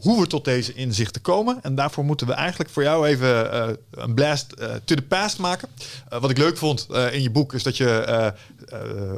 hoe 0.00 0.20
we 0.20 0.26
tot 0.26 0.44
deze 0.44 0.74
inzichten 0.74 1.22
komen. 1.22 1.58
En 1.62 1.74
daarvoor 1.74 2.04
moeten 2.04 2.26
we 2.26 2.32
eigenlijk 2.32 2.70
voor 2.70 2.82
jou 2.82 3.06
even 3.06 3.52
eh, 3.52 3.68
een 3.90 4.14
blast 4.14 4.52
eh, 4.52 4.68
to 4.84 4.94
the 4.94 5.02
past 5.02 5.38
maken. 5.38 5.68
Eh, 6.08 6.20
wat 6.20 6.30
ik 6.30 6.38
leuk 6.38 6.56
vond 6.56 6.86
in 7.12 7.22
je 7.22 7.30
boek 7.30 7.54
is 7.54 7.62
dat 7.62 7.76
je 7.76 8.34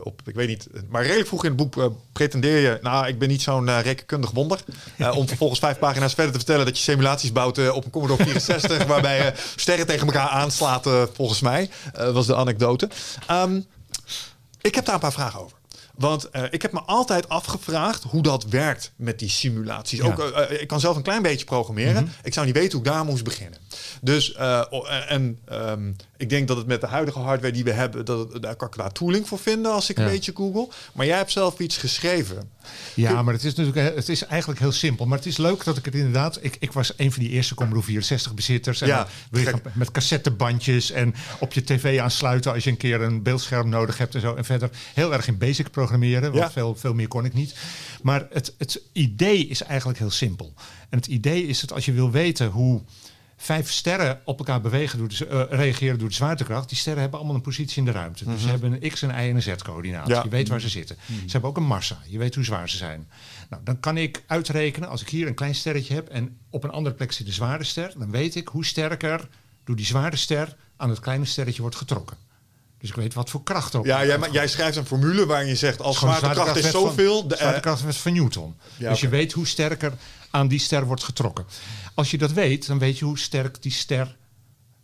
op, 0.02 0.20
ik 0.24 0.34
weet 0.34 0.48
niet, 0.48 0.68
maar 0.88 1.02
redelijk 1.02 1.28
vroeg 1.28 1.44
in 1.44 1.58
het 1.58 1.70
boek 1.70 1.92
pretendeer 2.12 2.58
je, 2.58 2.78
nou, 2.82 3.06
ik 3.06 3.18
ben 3.18 3.28
niet 3.28 3.42
zo'n 3.42 3.80
rekenkundig 3.80 4.30
wonder. 4.30 4.64
Om 5.14 5.28
vervolgens 5.28 5.60
vijf 5.60 5.78
pagina's 5.78 6.14
verder 6.14 6.32
te 6.32 6.38
vertellen 6.38 6.64
dat 6.64 6.76
je 6.76 6.82
simulaties 6.82 7.32
bouwt 7.32 7.70
op 7.70 7.84
een 7.84 7.90
Commodore 7.90 8.22
64, 8.22 8.84
waarbij 8.92 9.24
je 9.24 9.32
sterren 9.56 9.86
tegen 9.86 10.06
elkaar 10.06 10.28
aanslaat, 10.28 10.88
volgens 11.12 11.40
mij. 11.40 11.70
Was 12.12 12.26
de 12.26 12.36
anekdote. 12.36 12.88
Ehm, 13.26 13.60
ik 14.60 14.74
heb 14.74 14.84
daar 14.84 14.94
een 14.94 15.00
paar 15.00 15.12
vragen 15.12 15.40
over. 15.40 15.61
Want 15.94 16.30
eh, 16.30 16.42
ik 16.50 16.62
heb 16.62 16.72
me 16.72 16.80
altijd 16.80 17.28
afgevraagd 17.28 18.02
hoe 18.02 18.22
dat 18.22 18.44
werkt 18.44 18.92
met 18.96 19.18
die 19.18 19.28
simulaties. 19.28 19.98
Ja. 19.98 20.04
Ook, 20.04 20.18
eh, 20.18 20.42
eh, 20.42 20.60
ik 20.60 20.68
kan 20.68 20.80
zelf 20.80 20.96
een 20.96 21.02
klein 21.02 21.22
beetje 21.22 21.44
programmeren. 21.44 22.12
Ik 22.22 22.34
zou 22.34 22.46
niet 22.46 22.54
weten 22.54 22.78
hoe 22.78 22.86
ik 22.86 22.92
daar 22.92 23.04
moest 23.04 23.24
beginnen. 23.24 23.58
Dus, 24.00 24.32
en 25.08 25.38
ehm, 25.44 25.92
ik 26.22 26.28
denk 26.28 26.48
dat 26.48 26.56
het 26.56 26.66
met 26.66 26.80
de 26.80 26.86
huidige 26.86 27.18
hardware 27.18 27.52
die 27.52 27.64
we 27.64 27.72
hebben, 27.72 28.04
dat, 28.04 28.32
het- 28.32 28.42
daar 28.42 28.56
kan 28.56 28.68
ik 28.68 28.76
daar 28.76 28.92
tooling 28.92 29.28
voor 29.28 29.38
vinden 29.38 29.72
als 29.72 29.90
ik 29.90 29.96
Ja. 29.98 30.04
een 30.04 30.10
beetje 30.10 30.32
google. 30.34 30.68
Maar 30.94 31.06
jij 31.06 31.16
hebt 31.16 31.30
zelf 31.30 31.58
iets 31.58 31.76
geschreven. 31.76 32.50
Ja, 32.94 33.22
maar 33.22 33.34
het 33.34 33.44
is 33.44 33.54
natuurlijk 33.54 33.88
eh, 33.90 33.96
het 33.96 34.08
is 34.08 34.24
eigenlijk 34.24 34.60
heel 34.60 34.72
simpel. 34.72 35.06
Maar 35.06 35.18
het 35.18 35.26
is 35.26 35.36
leuk 35.36 35.64
dat 35.64 35.76
ik 35.76 35.84
het 35.84 35.94
inderdaad. 35.94 36.38
Ik, 36.40 36.56
ik 36.58 36.72
was 36.72 36.92
een 36.96 37.12
van 37.12 37.22
die 37.22 37.32
eerste 37.32 37.54
Commodore 37.54 37.84
64 37.86 38.34
bezitters. 38.34 38.80
En 38.80 38.88
Ja, 38.88 39.06
met 39.72 39.90
cassettebandjes 39.90 40.90
en 40.90 41.14
op 41.40 41.52
je 41.52 41.64
tv 41.64 41.98
aansluiten 42.00 42.52
als 42.52 42.64
je 42.64 42.70
een 42.70 42.76
keer 42.76 43.00
een 43.00 43.22
beeldscherm 43.22 43.68
nodig 43.68 43.98
hebt 43.98 44.14
en 44.14 44.20
zo. 44.20 44.34
En 44.34 44.44
verder 44.44 44.70
heel 44.94 45.12
erg 45.12 45.26
in 45.26 45.38
basic 45.38 45.70
programmeren, 45.70 46.22
want 46.32 46.34
Ja. 46.44 46.50
veel, 46.50 46.74
veel 46.74 46.94
meer 46.94 47.08
kon 47.08 47.24
ik 47.24 47.34
niet. 47.34 47.54
Maar 48.02 48.26
het, 48.30 48.54
het 48.58 48.80
idee 48.92 49.46
is 49.46 49.62
eigenlijk 49.62 49.98
heel 49.98 50.10
simpel. 50.10 50.52
En 50.90 50.98
het 50.98 51.06
idee 51.06 51.46
is 51.46 51.60
dat 51.60 51.72
als 51.72 51.84
je 51.84 51.92
wil 51.92 52.10
weten 52.10 52.46
hoe 52.46 52.80
vijf 53.42 53.70
sterren 53.72 54.20
op 54.24 54.38
elkaar 54.38 54.60
bewegen 54.60 54.98
door 54.98 55.08
de, 55.08 55.26
eh, 55.26 55.42
reageren 55.58 55.98
door 55.98 56.08
de 56.08 56.14
zwaartekracht. 56.14 56.68
Die 56.68 56.78
sterren 56.78 57.00
hebben 57.00 57.18
allemaal 57.18 57.36
een 57.36 57.42
positie 57.42 57.78
in 57.78 57.84
de 57.84 57.90
ruimte. 57.90 58.24
Dus 58.24 58.42
ze 58.42 58.48
hebben 58.48 58.72
een 58.82 58.90
x, 58.90 59.02
een 59.02 59.10
y 59.10 59.12
en 59.12 59.34
een 59.34 59.42
z-coördinaat. 59.42 60.08
Ja. 60.08 60.22
Je 60.22 60.28
weet 60.28 60.48
waar 60.48 60.60
ze 60.60 60.68
zitten. 60.68 60.96
Ze 61.06 61.32
hebben 61.32 61.50
ook 61.50 61.56
een 61.56 61.62
massa. 61.62 61.98
Je 62.06 62.18
weet 62.18 62.34
hoe 62.34 62.44
zwaar 62.44 62.68
ze 62.68 62.76
zijn. 62.76 63.08
Nou, 63.50 63.62
dan 63.64 63.80
kan 63.80 63.96
ik 63.96 64.22
uitrekenen, 64.26 64.88
als 64.88 65.00
ik 65.00 65.08
hier 65.08 65.26
een 65.26 65.34
klein 65.34 65.54
sterretje 65.54 65.94
heb 65.94 66.08
en 66.08 66.36
op 66.50 66.64
een 66.64 66.70
andere 66.70 66.94
plek 66.94 67.12
zit 67.12 67.26
een 67.26 67.32
zware 67.32 67.64
ster, 67.64 67.92
dan 67.98 68.10
weet 68.10 68.34
ik 68.34 68.48
hoe 68.48 68.64
sterker 68.64 69.28
door 69.64 69.76
die 69.76 69.86
zware 69.86 70.16
ster 70.16 70.56
aan 70.76 70.88
het 70.88 71.00
kleine 71.00 71.24
sterretje 71.24 71.60
wordt 71.60 71.76
getrokken. 71.76 72.16
Dus 72.78 72.90
ik 72.90 72.96
weet 72.96 73.14
wat 73.14 73.30
voor 73.30 73.42
kracht 73.42 73.74
ook. 73.74 73.84
Ja, 73.86 74.06
jij, 74.06 74.18
ma- 74.18 74.28
jij 74.30 74.48
schrijft 74.48 74.76
een 74.76 74.86
formule 74.86 75.26
waarin 75.26 75.48
je 75.48 75.56
zegt 75.56 75.80
als 75.80 75.98
zwaartekracht 75.98 76.56
is 76.56 76.70
zoveel. 76.70 77.18
Van, 77.18 77.28
de, 77.28 77.36
zwaartekracht 77.36 77.82
werd 77.82 77.96
van 77.96 78.12
Newton. 78.12 78.54
Ja, 78.76 78.90
dus 78.90 79.00
je 79.00 79.08
weet 79.08 79.32
hoe 79.32 79.46
sterker 79.46 79.92
aan 80.32 80.48
die 80.48 80.58
ster 80.58 80.86
wordt 80.86 81.04
getrokken. 81.04 81.44
Als 81.94 82.10
je 82.10 82.18
dat 82.18 82.32
weet, 82.32 82.66
dan 82.66 82.78
weet 82.78 82.98
je 82.98 83.04
hoe 83.04 83.18
sterk 83.18 83.62
die 83.62 83.72
ster 83.72 84.16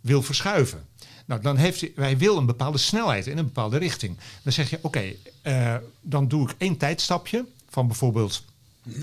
wil 0.01 0.21
verschuiven. 0.21 0.85
Nou, 1.25 1.41
dan 1.41 1.55
heeft 1.57 1.81
hij, 1.81 1.91
hij 1.95 2.17
wil 2.17 2.37
een 2.37 2.45
bepaalde 2.45 2.77
snelheid 2.77 3.27
in 3.27 3.37
een 3.37 3.45
bepaalde 3.45 3.77
richting. 3.77 4.17
Dan 4.43 4.53
zeg 4.53 4.69
je, 4.69 4.79
oké, 4.81 5.13
eh, 5.41 5.75
dan 6.01 6.27
doe 6.27 6.49
ik 6.49 6.55
één 6.57 6.77
tijdstapje 6.77 7.45
van 7.69 7.87
bijvoorbeeld... 7.87 8.43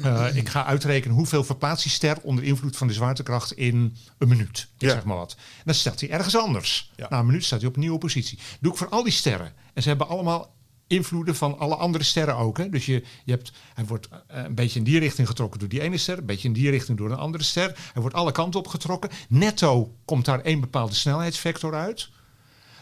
eh, 0.03 0.27
ik 0.37 0.49
ga 0.49 0.65
uitrekenen 0.65 1.17
hoeveel 1.17 1.45
verplaatst 1.45 1.83
die 1.83 1.93
ster 1.93 2.19
onder 2.23 2.45
invloed 2.45 2.77
van 2.77 2.87
de 2.87 2.93
zwaartekracht 2.93 3.53
in 3.53 3.97
een 4.19 4.29
minuut. 4.29 4.59
Ik 4.79 4.89
Ja. 4.89 4.91
zeg 4.91 5.05
maar 5.05 5.17
wat. 5.17 5.37
Dan 5.65 5.75
staat 5.75 6.01
hij 6.01 6.11
ergens 6.11 6.37
anders. 6.37 6.93
Ja. 6.97 7.07
Na 7.11 7.19
een 7.19 7.27
minuut 7.27 7.45
staat 7.45 7.59
hij 7.61 7.69
op 7.69 7.75
een 7.75 7.81
nieuwe 7.81 7.99
positie. 7.99 8.39
Doe 8.61 8.73
ik 8.73 8.79
voor 8.79 8.89
al 8.89 9.03
die 9.03 9.13
sterren. 9.13 9.53
En 9.75 9.83
ze 9.83 9.89
hebben 9.89 10.09
allemaal 10.09 10.55
invloeden 10.87 11.37
van 11.37 11.59
alle 11.59 11.75
andere 11.75 12.05
sterren 12.05 12.37
ook. 12.37 12.59
Hè? 12.59 12.69
Dus 12.69 12.87
je, 12.87 13.05
je 13.25 13.33
hebt, 13.33 13.53
hij 13.75 13.85
wordt 13.85 14.09
eh, 14.09 14.45
een 14.45 14.55
beetje 14.55 14.79
in 14.79 14.85
die 14.85 14.99
richting 14.99 15.29
getrokken 15.29 15.61
door 15.61 15.69
die 15.69 15.81
ene 15.81 15.97
ster, 15.97 16.19
een 16.19 16.27
beetje 16.27 16.49
in 16.49 16.55
die 16.55 16.71
richting 16.71 16.99
door 16.99 17.11
een 17.11 17.19
andere 17.19 17.45
ster. 17.45 17.91
Hij 17.93 18.03
wordt 18.03 18.17
alle 18.17 18.33
kanten 18.33 18.61
op 18.61 18.67
getrokken. 18.67 19.11
Netto 19.29 19.95
komt 20.05 20.25
daar 20.25 20.41
één 20.41 20.61
bepaalde 20.61 20.95
snelheidsvector 20.95 21.75
uit. 21.75 22.09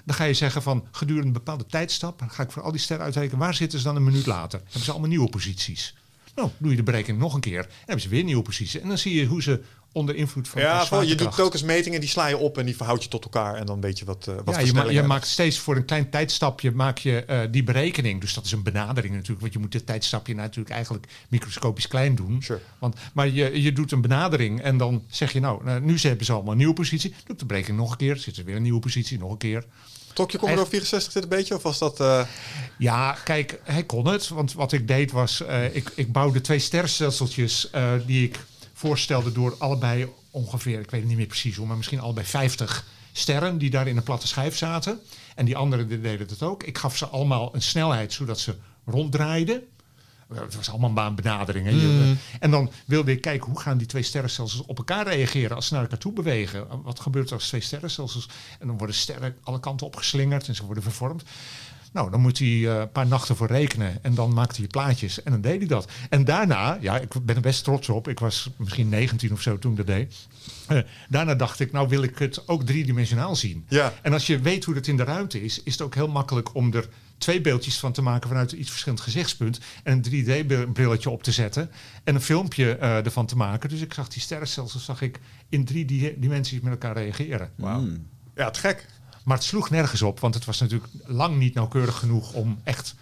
Dan 0.05 0.15
ga 0.15 0.25
je 0.25 0.35
zeggen 0.35 0.63
van 0.63 0.87
gedurende 0.91 1.27
een 1.27 1.33
bepaalde 1.33 1.67
tijdstap, 1.67 2.19
dan 2.19 2.31
ga 2.31 2.43
ik 2.43 2.51
voor 2.51 2.63
al 2.63 2.71
die 2.71 2.81
sterren 2.81 3.05
uitrekenen, 3.05 3.39
waar 3.39 3.55
zitten 3.55 3.79
ze 3.79 3.85
dan 3.85 3.97
een 3.97 4.05
minuut 4.05 4.27
later? 4.27 4.61
Hebben 4.65 4.83
ze 4.83 4.91
allemaal 4.91 5.09
nieuwe 5.09 5.29
posities. 5.29 5.95
Nou, 6.35 6.51
doe 6.59 6.71
je 6.71 6.77
de 6.77 6.83
berekening 6.83 7.23
nog 7.23 7.35
een 7.35 7.41
keer, 7.41 7.63
dan 7.63 7.73
hebben 7.79 8.01
ze 8.01 8.09
weer 8.09 8.25
nieuwe 8.25 8.43
posities. 8.43 8.81
En 8.81 8.89
dan 8.89 8.99
zie 8.99 9.15
je 9.15 9.27
hoe 9.27 9.43
ze 9.43 9.63
onder 9.95 10.15
invloed 10.15 10.49
van 10.49 10.61
ja, 10.61 10.87
vol- 10.87 11.03
je 11.03 11.15
doet 11.15 11.35
telkens 11.35 11.63
metingen, 11.63 12.01
die 12.01 12.09
sla 12.09 12.27
je 12.27 12.37
op 12.37 12.59
en 12.59 12.65
die 12.65 12.77
verhoud 12.77 13.03
je 13.03 13.09
tot 13.09 13.25
elkaar. 13.25 13.55
En 13.55 13.67
dan 13.67 13.81
weet 13.81 13.99
je 13.99 14.05
wat, 14.05 14.27
eh 14.29 14.35
wat 14.45 14.55
ja, 14.55 14.61
je, 14.61 14.73
ma- 14.73 14.91
je 14.91 15.03
maakt 15.03 15.27
steeds 15.27 15.59
voor 15.59 15.77
een 15.77 15.85
klein 15.85 16.11
tijdstapje 16.11 16.71
maak 16.71 16.99
je 16.99 17.25
eh, 17.25 17.41
die 17.51 17.63
berekening. 17.65 18.21
Dus 18.21 18.35
dat 18.35 18.45
is 18.45 18.53
een 18.53 18.63
benadering 18.63 19.13
natuurlijk. 19.15 19.41
Want 19.41 19.53
je 19.53 19.59
moet 19.59 19.73
dit 19.73 19.87
tijdstapje 19.87 20.35
natuurlijk 20.35 20.75
eigenlijk 20.75 21.07
microscopisch 21.29 21.89
klein 21.89 22.15
doen. 22.15 22.43
Sure. 22.43 22.61
Want, 22.79 22.97
maar 23.15 23.29
je, 23.29 23.63
je 23.63 23.73
doet 23.73 23.93
een 23.93 24.01
benadering 24.01 24.61
en 24.61 24.77
dan 24.77 25.05
zeg 25.09 25.33
je 25.33 25.41
nou, 25.41 25.65
nou, 25.65 25.81
nu 25.81 25.97
hebben 25.99 26.27
ze 26.27 26.33
allemaal 26.33 26.53
een 26.53 26.59
nieuwe 26.59 26.75
positie. 26.75 27.11
Doe 27.11 27.19
ik 27.35 27.39
de 27.39 27.47
berekening 27.47 27.79
nog 27.81 27.91
een 27.91 27.97
keer. 27.97 28.17
Zit 28.17 28.37
er 28.37 28.45
weer 28.45 28.57
een 28.57 28.63
nieuwe 28.63 28.81
positie, 28.81 29.19
nog 29.19 29.31
een 29.31 29.39
keer. 29.39 29.65
Trok 30.13 30.31
je 30.31 30.39
Commodore 30.39 30.69
64 30.69 31.13
dit 31.13 31.23
een 31.23 31.29
beetje? 31.29 31.55
Of 31.55 31.63
was 31.63 31.79
dat... 31.79 32.01
eh, 32.01 32.27
Ja, 32.79 33.17
kijk, 33.25 33.61
hij 33.65 33.85
kon 33.85 34.07
het. 34.07 34.29
Want 34.29 34.53
wat 34.53 34.73
ik 34.73 34.89
deed 34.89 35.11
was, 35.13 35.43
ik, 35.73 35.91
ik 35.95 36.13
bouwde 36.13 36.41
twee 36.41 36.59
sterrenstelseltjes 36.59 37.71
die 38.07 38.25
ik 38.25 38.39
voorstelde 38.89 39.33
door 39.33 39.55
allebei 39.59 40.09
ongeveer, 40.31 40.81
ik 40.81 40.91
weet 40.91 41.01
het 41.01 41.09
niet 41.09 41.19
meer 41.19 41.27
precies 41.27 41.57
hoe, 41.57 41.67
maar 41.67 41.77
misschien 41.77 42.01
allebei 42.01 42.27
50 42.27 42.85
sterren 43.13 43.59
die 43.59 43.71
daar 43.71 43.87
in 43.87 43.97
een 43.97 44.03
platte 44.03 44.27
schijf 44.27 44.57
zaten. 44.57 45.01
En 45.35 45.45
die 45.45 45.57
anderen 45.57 45.89
deden 45.89 46.27
het 46.29 46.43
ook. 46.43 46.63
Ik 46.63 46.79
gaf 46.79 46.97
ze 46.97 47.07
allemaal 47.07 47.55
een 47.55 47.63
snelheid 47.63 48.13
zodat 48.13 48.41
ze 48.41 48.55
ronddraaiden. 48.87 49.63
Eh, 50.31 50.41
Het 50.41 50.57
was 50.57 50.71
allemaal 50.71 51.07
een 51.07 51.15
benadering. 51.15 51.71
Je- 51.71 52.15
En 52.41 52.51
dan 52.51 52.71
wilde 52.87 53.11
ik 53.13 53.21
kijken 53.21 53.51
hoe 53.51 53.61
gaan 53.61 53.79
die 53.79 53.87
twee 53.87 54.03
sterrenstelsels 54.03 54.67
op 54.67 54.79
elkaar 54.79 55.07
reageren 55.07 55.57
als 55.57 55.67
ze 55.67 55.73
naar 55.73 55.83
elkaar 55.83 55.99
toe 55.99 56.13
bewegen. 56.13 56.67
Wat 56.83 57.01
gebeurt 57.01 57.29
er 57.29 57.35
als 57.35 57.47
twee 57.49 57.61
sterrenstelsels? 57.61 58.29
En 58.59 58.67
dan 58.67 58.79
worden 58.79 58.97
sterren 58.97 59.37
alle 59.43 59.61
kanten 59.61 59.87
opgeslingerd 59.87 60.49
en 60.49 60.55
ze 60.55 60.65
worden 60.65 60.83
vervormd. 60.83 61.23
Nou, 61.95 62.11
dan 62.11 62.21
moet 62.21 62.39
hij 62.39 62.49
eh, 62.49 62.79
een 62.79 62.91
paar 62.93 63.07
nachten 63.07 63.37
voor 63.37 63.47
rekenen. 63.47 64.03
En 64.03 64.15
dan 64.15 64.33
maakte 64.35 64.59
hij 64.61 64.67
plaatjes. 64.67 65.23
En 65.23 65.33
dan 65.33 65.41
deed 65.41 65.59
hij 65.59 65.67
dat. 65.67 65.91
En 66.11 66.25
daarna, 66.25 66.79
ja, 66.81 66.99
ik 66.99 67.13
ben 67.23 67.35
er 67.37 67.41
best 67.43 67.65
trots 67.65 67.89
op. 67.89 68.09
Ik 68.09 68.19
was 68.19 68.51
misschien 68.57 68.89
19 68.89 69.33
of 69.33 69.41
zo 69.41 69.59
toen 69.59 69.71
ik 69.71 69.77
dat 69.77 69.87
deed. 69.87 70.15
Eh, 70.69 70.79
daarna 71.09 71.35
dacht 71.35 71.61
ik, 71.61 71.73
nou 71.73 71.89
wil 71.89 72.03
ik 72.03 72.19
het 72.19 72.49
ook 72.49 72.63
driedimensionaal 72.67 73.37
zien. 73.37 73.65
Ja. 73.69 73.93
En 74.03 74.13
als 74.13 74.27
je 74.27 74.39
weet 74.41 74.65
hoe 74.65 74.75
dat 74.75 74.87
in 74.87 74.97
de 74.97 75.05
ruimte 75.05 75.43
is, 75.45 75.63
is 75.63 75.73
het 75.73 75.83
ook 75.83 75.95
heel 75.95 76.09
makkelijk 76.09 76.55
om 76.55 76.73
er 76.75 76.89
twee 77.19 77.41
beeldjes 77.41 77.79
van 77.79 77.93
te 77.93 78.03
maken 78.03 78.29
vanuit 78.29 78.53
een 78.53 78.61
iets 78.61 78.71
verschillend 78.71 79.01
gezichtspunt. 79.01 79.61
En 79.83 80.03
een 80.05 80.25
3D-brilletje 80.47 81.11
op 81.11 81.23
te 81.23 81.33
zetten. 81.33 81.71
En 82.05 82.15
een 82.15 82.21
filmpje 82.21 82.77
eh, 82.77 83.05
ervan 83.05 83.27
te 83.27 83.37
maken. 83.37 83.69
Dus 83.69 83.81
ik 83.81 83.95
zag 83.95 84.09
die 84.09 84.23
sterrenstelsels 84.23 84.85
zag 84.85 85.03
ik 85.03 85.21
in 85.49 85.65
drie 85.65 85.85
di- 85.85 86.15
dimensies 86.19 86.61
met 86.61 86.73
elkaar 86.73 86.97
reageren. 86.97 87.51
Mm. 87.57 88.07
Ja, 88.35 88.51
te 88.51 88.61
gek. 88.61 88.87
Maar 89.25 89.37
het 89.37 89.47
sloeg 89.47 89.71
nergens 89.71 90.03
op, 90.03 90.21
want 90.21 90.35
het 90.35 90.45
was 90.45 90.61
natuurlijk 90.61 90.93
lang 91.07 91.37
niet 91.39 91.55
nauwkeurig 91.55 91.97
genoeg 91.99 92.33
om 92.33 92.59
echt 92.65 92.95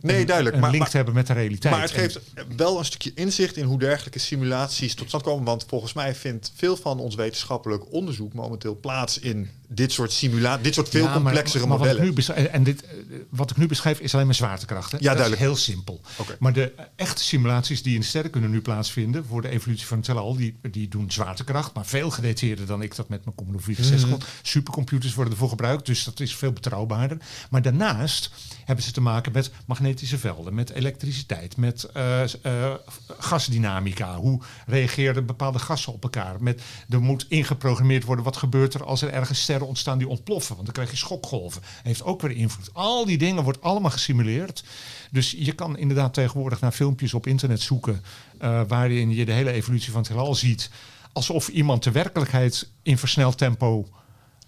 Nee, 0.00 0.20
een, 0.20 0.26
duidelijk. 0.26 0.54
een 0.56 0.60
Maar- 0.62 0.70
link 0.70 0.82
maar- 0.82 0.90
te 0.90 0.96
hebben 0.96 1.14
met 1.14 1.26
de 1.26 1.32
realiteit. 1.32 1.72
Maar 1.74 1.82
het 1.82 1.92
En- 1.92 1.98
geeft 2.00 2.20
wel 2.56 2.78
een 2.78 2.84
stukje 2.84 3.12
inzicht 3.14 3.56
in 3.56 3.64
hoe 3.64 3.78
dergelijke 3.78 4.18
simulaties 4.18 4.94
tot 4.94 5.08
stand 5.08 5.22
komen. 5.22 5.44
Want 5.44 5.64
volgens 5.68 5.92
mij 5.92 6.14
vindt 6.14 6.52
veel 6.54 6.76
van 6.76 6.98
ons 6.98 7.14
wetenschappelijk 7.14 7.92
onderzoek 7.92 8.32
momenteel 8.32 8.76
plaats 8.80 9.18
in 9.18 9.50
dit 9.72 9.92
soort 9.92 10.12
simulaties, 10.12 10.64
dit 10.64 10.74
soort 10.74 10.88
veel 10.88 11.00
Ja, 11.02 11.06
maar- 11.06 11.14
complexere 11.22 11.66
maar 11.66 11.78
wat 11.78 11.86
ik 11.86 11.92
modellen. 11.98 12.36
nu 12.36 12.46
en 12.48 12.62
dit, 12.62 12.84
eh, 12.84 12.90
wat 13.30 13.50
ik 13.50 13.56
nu 13.56 13.66
beschrijf 13.66 13.98
is 14.00 14.14
alleen 14.14 14.26
maar 14.26 14.34
zwaartekracht. 14.34 14.92
Hè? 14.92 14.96
Ja, 14.98 15.02
dat 15.04 15.12
duidelijk. 15.16 15.40
is 15.42 15.46
heel 15.46 15.56
simpel. 15.56 16.00
Maar 16.38 16.52
de 16.52 16.72
echte 16.96 17.22
simulaties 17.22 17.82
die 17.82 17.94
in 17.94 18.02
sterrenkunde 18.04 18.48
nu 18.48 18.60
plaatsvinden 18.60 19.24
voor 19.26 19.42
de 19.42 19.48
evolutie 19.48 19.86
van 19.86 19.96
het 19.98 20.06
heelal, 20.06 20.36
die, 20.36 20.58
die 20.70 20.88
doen 20.88 21.10
zwaartekracht, 21.10 21.74
maar 21.74 21.86
veel 21.86 22.10
gedetailleerder 22.10 22.66
dan 22.66 22.82
ik 22.82 22.96
dat 22.96 23.08
met 23.08 23.24
mijn 23.24 23.36
Commodore 23.36 23.64
64 23.64 24.08
Mhm. 24.08 24.18
kon. 24.18 24.26
Supercomputers 24.42 25.14
worden 25.14 25.32
ervoor 25.32 25.48
gebruikt, 25.48 25.86
dus 25.86 26.04
dat 26.04 26.20
is 26.20 26.36
veel 26.36 26.52
betrouwbaarder. 26.52 27.16
Maar 27.50 27.62
daarnaast 27.62 28.30
hebben 28.64 28.84
ze 28.84 28.92
te 28.92 29.00
maken 29.00 29.32
met 29.32 29.50
magnetische 29.66 30.18
velden, 30.18 30.54
met 30.54 30.70
elektriciteit, 30.70 31.56
met 31.56 31.84
eh, 31.84 32.22
eh, 32.22 32.72
gasdynamica. 33.18 34.16
Hoe 34.16 34.40
reageren 34.66 35.26
bepaalde 35.26 35.58
gassen 35.58 35.92
op 35.92 36.02
elkaar? 36.02 36.36
Met, 36.42 36.60
er 36.88 37.00
moet 37.00 37.26
ingeprogrammeerd 37.28 38.04
worden 38.04 38.24
wat 38.24 38.36
gebeurt 38.36 38.74
er 38.74 38.84
als 38.84 39.02
er 39.02 39.08
ergens 39.12 39.40
sterren 39.42 39.59
ontstaan 39.66 39.98
die 39.98 40.08
ontploffen. 40.08 40.54
Want 40.54 40.64
dan 40.66 40.74
krijg 40.74 40.90
je 40.90 40.96
schokgolven. 40.96 41.62
Heeft 41.82 42.02
ook 42.02 42.20
weer 42.20 42.30
invloed. 42.30 42.70
Al 42.72 43.04
die 43.04 43.18
dingen 43.18 43.42
wordt 43.42 43.62
allemaal 43.62 43.90
gesimuleerd. 43.90 44.64
Dus 45.10 45.30
je 45.38 45.52
kan 45.52 45.76
inderdaad 45.78 46.14
tegenwoordig 46.14 46.60
naar 46.60 46.72
filmpjes 46.72 47.14
op 47.14 47.26
internet 47.26 47.60
zoeken. 47.60 48.02
eh, 48.38 48.60
waarin 48.68 49.10
je 49.10 49.24
de 49.24 49.32
hele 49.32 49.50
evolutie 49.52 49.90
van 49.92 50.00
het 50.00 50.10
heelal 50.10 50.34
ziet. 50.34 50.70
Alsof 51.12 51.48
iemand 51.48 51.82
de 51.82 51.90
werkelijkheid 51.90 52.68
in 52.82 52.98
versneld 52.98 53.38
tempo 53.38 53.88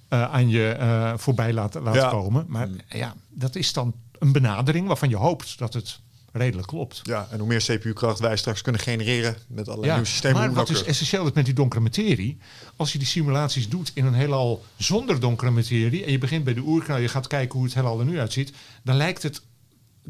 eh, 0.08 0.32
aan 0.32 0.48
je 0.48 0.68
eh, 0.68 1.12
voorbij 1.16 1.52
laat, 1.52 1.74
laat 1.74 1.94
Ja. 1.94 2.08
komen. 2.10 2.44
Maar 2.48 2.68
ja, 2.88 3.14
dat 3.28 3.56
is 3.56 3.72
dan 3.72 3.94
een 4.18 4.32
benadering 4.32 4.86
waarvan 4.86 5.08
je 5.08 5.16
hoopt 5.16 5.58
dat 5.58 5.74
het 5.74 6.00
redelijk 6.32 6.66
klopt. 6.68 7.00
Ja, 7.02 7.28
en 7.30 7.38
hoe 7.38 7.48
meer 7.48 7.60
CPU-kracht 7.60 8.18
wij 8.18 8.36
straks 8.36 8.62
kunnen 8.62 8.80
genereren 8.80 9.36
met 9.48 9.66
allerlei 9.66 9.86
Ja, 9.88 9.94
nieuwe 9.94 10.08
systemen. 10.10 10.36
maar 10.38 10.46
wat 10.46 10.56
dus 10.56 10.64
nauwkeurig. 10.66 10.86
essentieel 11.00 11.26
is 11.26 11.32
met 11.32 11.44
die 11.44 11.54
donkere 11.54 11.82
materie, 11.82 12.38
als 12.76 12.92
je 12.92 12.98
die 12.98 13.06
simulaties 13.06 13.68
doet 13.68 13.90
in 13.94 14.04
een 14.04 14.14
heelal 14.14 14.64
zonder 14.76 15.20
donkere 15.20 15.50
materie 15.50 16.04
en 16.04 16.10
je 16.12 16.18
begint 16.18 16.44
bij 16.44 16.54
de 16.54 16.60
oerknal, 16.60 16.98
je 16.98 17.08
gaat 17.08 17.26
kijken 17.26 17.54
hoe 17.58 17.64
het 17.66 17.74
heelal 17.74 17.98
er 17.98 18.04
nu 18.06 18.18
uitziet, 18.18 18.52
dan 18.82 18.96
lijkt 18.96 19.22
het 19.22 19.42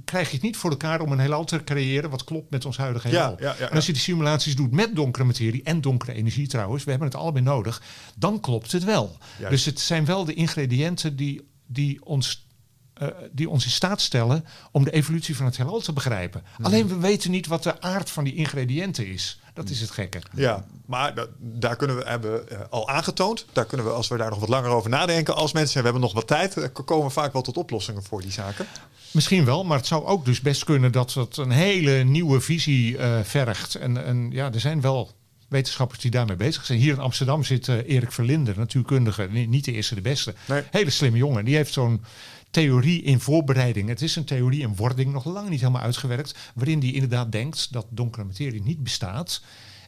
krijg 0.04 0.28
je 0.28 0.34
het 0.34 0.42
niet 0.44 0.56
voor 0.56 0.70
elkaar 0.70 1.00
om 1.00 1.12
een 1.12 1.18
heelal 1.18 1.44
te 1.44 1.64
creëren 1.64 2.10
wat 2.10 2.24
klopt 2.24 2.50
met 2.50 2.64
ons 2.64 2.76
huidige 2.76 3.08
Ja, 3.08 3.14
heelal. 3.14 3.36
ja, 3.40 3.46
ja, 3.46 3.54
ja. 3.58 3.68
En 3.70 3.76
als 3.76 3.86
je 3.86 3.92
die 3.92 4.00
simulaties 4.02 4.56
doet 4.56 4.72
met 4.72 4.94
donkere 4.96 5.24
materie 5.24 5.62
en 5.62 5.80
donkere 5.80 6.12
energie 6.12 6.46
trouwens, 6.46 6.84
we 6.84 6.90
hebben 6.90 7.08
het 7.08 7.16
allebei 7.16 7.44
nodig, 7.44 7.82
dan 8.16 8.40
klopt 8.40 8.72
het 8.72 8.84
wel. 8.84 9.16
Juist. 9.38 9.50
Dus 9.50 9.64
het 9.64 9.80
zijn 9.80 10.04
wel 10.04 10.24
de 10.24 10.34
ingrediënten 10.34 11.16
die, 11.16 11.48
die 11.66 12.04
ons 12.04 12.46
eh, 12.94 13.08
die 13.32 13.48
ons 13.48 13.64
in 13.64 13.70
staat 13.70 14.00
stellen 14.00 14.44
om 14.70 14.84
de 14.84 14.90
evolutie 14.90 15.36
van 15.36 15.46
het 15.46 15.56
heelal 15.56 15.80
te 15.80 15.92
begrijpen. 15.92 16.42
Mhm. 16.56 16.64
Alleen 16.66 16.88
we 16.88 16.96
weten 16.98 17.30
niet 17.30 17.46
wat 17.46 17.62
de 17.62 17.80
aard 17.80 18.10
van 18.10 18.24
die 18.24 18.34
ingrediënten 18.34 19.06
is. 19.06 19.40
Dat 19.54 19.68
is 19.70 19.80
het 19.80 19.90
gekke. 19.90 20.20
Ja, 20.34 20.64
maar 20.86 21.14
da- 21.14 21.26
daar 21.38 21.76
kunnen 21.76 21.96
we 21.96 22.04
hebben 22.06 22.48
eh, 22.50 22.58
al 22.70 22.88
aangetoond. 22.88 23.46
Daar 23.52 23.64
kunnen 23.64 23.86
we, 23.86 23.92
als 23.92 24.08
we 24.08 24.16
daar 24.16 24.30
nog 24.30 24.38
wat 24.40 24.48
langer 24.48 24.70
over 24.70 24.90
nadenken, 24.90 25.34
als 25.34 25.52
mensen, 25.52 25.76
we 25.78 25.82
hebben 25.84 26.02
nog 26.02 26.12
wat 26.12 26.26
tijd, 26.26 26.56
eh, 26.56 26.68
komen 26.84 27.06
we 27.06 27.12
vaak 27.12 27.32
wel 27.32 27.42
tot 27.42 27.56
oplossingen 27.56 28.02
voor 28.02 28.20
die 28.22 28.32
zaken. 28.32 28.66
Misschien 29.10 29.44
wel, 29.44 29.64
maar 29.64 29.76
het 29.78 29.86
zou 29.86 30.04
ook 30.04 30.24
dus 30.24 30.40
best 30.40 30.64
kunnen 30.64 30.92
dat 30.92 31.14
het 31.14 31.36
een 31.36 31.50
hele 31.50 32.02
nieuwe 32.04 32.40
visie 32.40 32.96
vergt. 33.22 33.74
En, 33.74 34.04
en 34.04 34.30
ja, 34.30 34.52
er 34.52 34.60
zijn 34.60 34.80
wel 34.80 35.10
wetenschappers 35.48 36.00
die 36.00 36.10
daarmee 36.10 36.36
bezig 36.36 36.64
zijn. 36.64 36.78
Hier 36.78 36.92
in 36.92 37.00
Amsterdam 37.00 37.44
zit 37.44 37.68
Erik 37.68 38.12
Verlinder, 38.12 38.58
natuurkundige, 38.58 39.28
ni- 39.30 39.46
niet 39.46 39.64
de 39.64 39.72
eerste 39.72 39.94
de 39.94 40.00
beste. 40.00 40.34
Nee. 40.48 40.62
Hele 40.70 40.90
slimme 40.90 41.18
jongen. 41.18 41.44
Die 41.44 41.56
heeft 41.56 41.72
zo'n 41.72 42.04
theorie 42.52 43.02
in 43.02 43.20
voorbereiding. 43.20 43.88
Het 43.88 44.02
is 44.02 44.16
een 44.16 44.24
theorie 44.24 44.60
in 44.60 44.76
wording, 44.76 45.12
nog 45.12 45.24
lang 45.24 45.48
niet 45.48 45.60
helemaal 45.60 45.82
uitgewerkt. 45.82 46.34
Waarin 46.54 46.78
hij 46.80 46.92
inderdaad 46.92 47.32
denkt 47.32 47.72
dat 47.72 47.86
donkere 47.88 48.24
materie 48.24 48.62
niet 48.62 48.82
bestaat. 48.82 49.42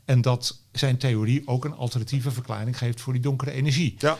En 0.04 0.20
dat 0.20 0.58
zijn 0.72 0.96
theorie 0.96 1.42
ook 1.48 1.64
een 1.64 1.74
alternatieve 1.74 2.30
verklaring 2.30 2.78
geeft 2.78 3.00
voor 3.00 3.12
die 3.12 3.22
donkere 3.22 3.50
energie. 3.52 3.94
Ja, 3.98 4.18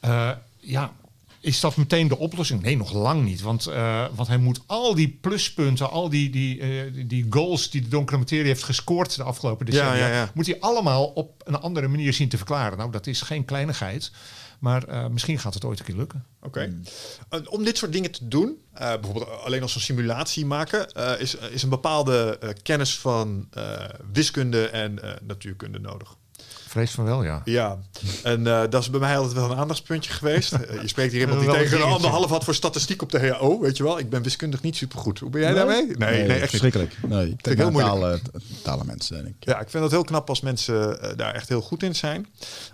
Eh, 0.00 0.30
ja, 0.58 0.92
is 1.40 1.60
dat 1.60 1.76
meteen 1.76 2.08
de 2.08 2.18
oplossing? 2.18 2.62
Nee, 2.62 2.76
nog 2.76 2.92
lang 2.92 3.24
niet. 3.24 3.40
Want, 3.40 3.66
eh, 3.66 4.04
want 4.14 4.28
hij 4.28 4.38
moet 4.38 4.60
al 4.66 4.94
die 4.94 5.18
pluspunten, 5.20 5.90
al 5.90 6.08
die, 6.08 6.30
die, 6.30 6.60
eh, 6.60 6.92
die- 6.94 7.06
die 7.06 7.26
goals 7.30 7.70
die 7.70 7.80
de 7.82 7.88
donkere 7.88 8.18
materie 8.18 8.46
heeft 8.46 8.62
gescoord 8.62 9.16
de 9.16 9.22
afgelopen 9.22 9.66
decennia, 9.66 9.94
Ja, 9.96 10.06
ja, 10.08 10.14
ja. 10.14 10.30
moet 10.34 10.46
hij 10.46 10.60
allemaal 10.60 11.04
op 11.04 11.42
een 11.46 11.60
andere 11.60 11.88
manier 11.88 12.12
zien 12.12 12.28
te 12.28 12.36
verklaren. 12.36 12.78
Nou, 12.78 12.90
dat 12.90 13.06
is 13.06 13.20
geen 13.20 13.44
kleinigheid. 13.44 14.10
Maar 14.64 14.84
eh, 14.88 15.06
misschien 15.06 15.38
gaat 15.38 15.54
het 15.54 15.64
ooit 15.64 15.78
een 15.78 15.84
keer 15.84 15.96
lukken. 15.96 16.24
oké. 16.42 16.74
Eh, 17.28 17.40
Om 17.48 17.64
dit 17.64 17.76
soort 17.76 17.92
dingen 17.92 18.10
te 18.10 18.28
doen, 18.28 18.58
eh, 18.72 18.92
bijvoorbeeld 18.92 19.28
alleen 19.44 19.62
als 19.62 19.74
een 19.74 19.80
simulatie 19.80 20.46
maken, 20.46 20.92
eh, 20.92 21.20
is, 21.20 21.34
is 21.34 21.62
een 21.62 21.68
bepaalde 21.68 22.38
eh, 22.40 22.48
kennis 22.62 22.98
van 22.98 23.48
eh, 23.50 23.84
wiskunde 24.12 24.68
en 24.68 25.02
eh, 25.02 25.12
natuurkunde 25.22 25.78
nodig. 25.78 26.16
Vrees 26.74 26.90
van 26.90 27.04
wel, 27.04 27.24
ja. 27.24 27.42
Ja, 27.44 27.78
en 28.22 28.46
eh, 28.46 28.60
dat 28.70 28.82
is 28.82 28.90
bij 28.90 29.00
mij 29.00 29.16
altijd 29.16 29.34
wel 29.34 29.50
een 29.50 29.56
aandachtspuntje 29.56 30.12
geweest. 30.12 30.52
Eh, 30.52 30.80
je 30.82 30.88
spreekt 30.88 31.12
hier 31.12 31.20
iemand 31.26 31.40
die 31.40 31.50
tegen 31.50 31.76
een 31.76 31.82
anderhalf 31.82 32.30
had 32.30 32.44
voor 32.44 32.54
statistiek 32.54 33.02
op 33.02 33.10
de 33.10 33.28
HO, 33.28 33.60
weet 33.60 33.76
je 33.76 33.82
wel. 33.82 33.98
Ik 33.98 34.10
ben 34.10 34.22
wiskundig 34.22 34.62
niet 34.62 34.76
supergoed. 34.76 35.18
Hoe 35.18 35.30
ben 35.30 35.40
jij 35.40 35.50
Nee? 35.50 35.58
daarmee? 35.58 35.86
Nee, 35.86 35.96
nee, 35.96 36.28
echt 36.28 36.40
niet. 36.40 36.48
verschrikkelijk. 36.48 36.96
Nee, 37.06 37.26
ik 37.28 37.44
heel 37.44 37.56
denk 37.56 37.70
moeilijk. 37.70 37.94
talen, 37.94 38.20
talen 38.62 38.86
mensen, 38.86 39.14
denk 39.22 39.36
ik. 39.40 39.44
Ja, 39.44 39.60
ik 39.60 39.70
vind 39.70 39.82
het 39.82 39.92
heel 39.92 40.04
knap 40.04 40.28
als 40.28 40.40
mensen 40.40 41.00
eh, 41.02 41.16
daar 41.16 41.34
echt 41.34 41.48
heel 41.48 41.60
goed 41.60 41.82
in 41.82 41.94
zijn. 41.94 42.26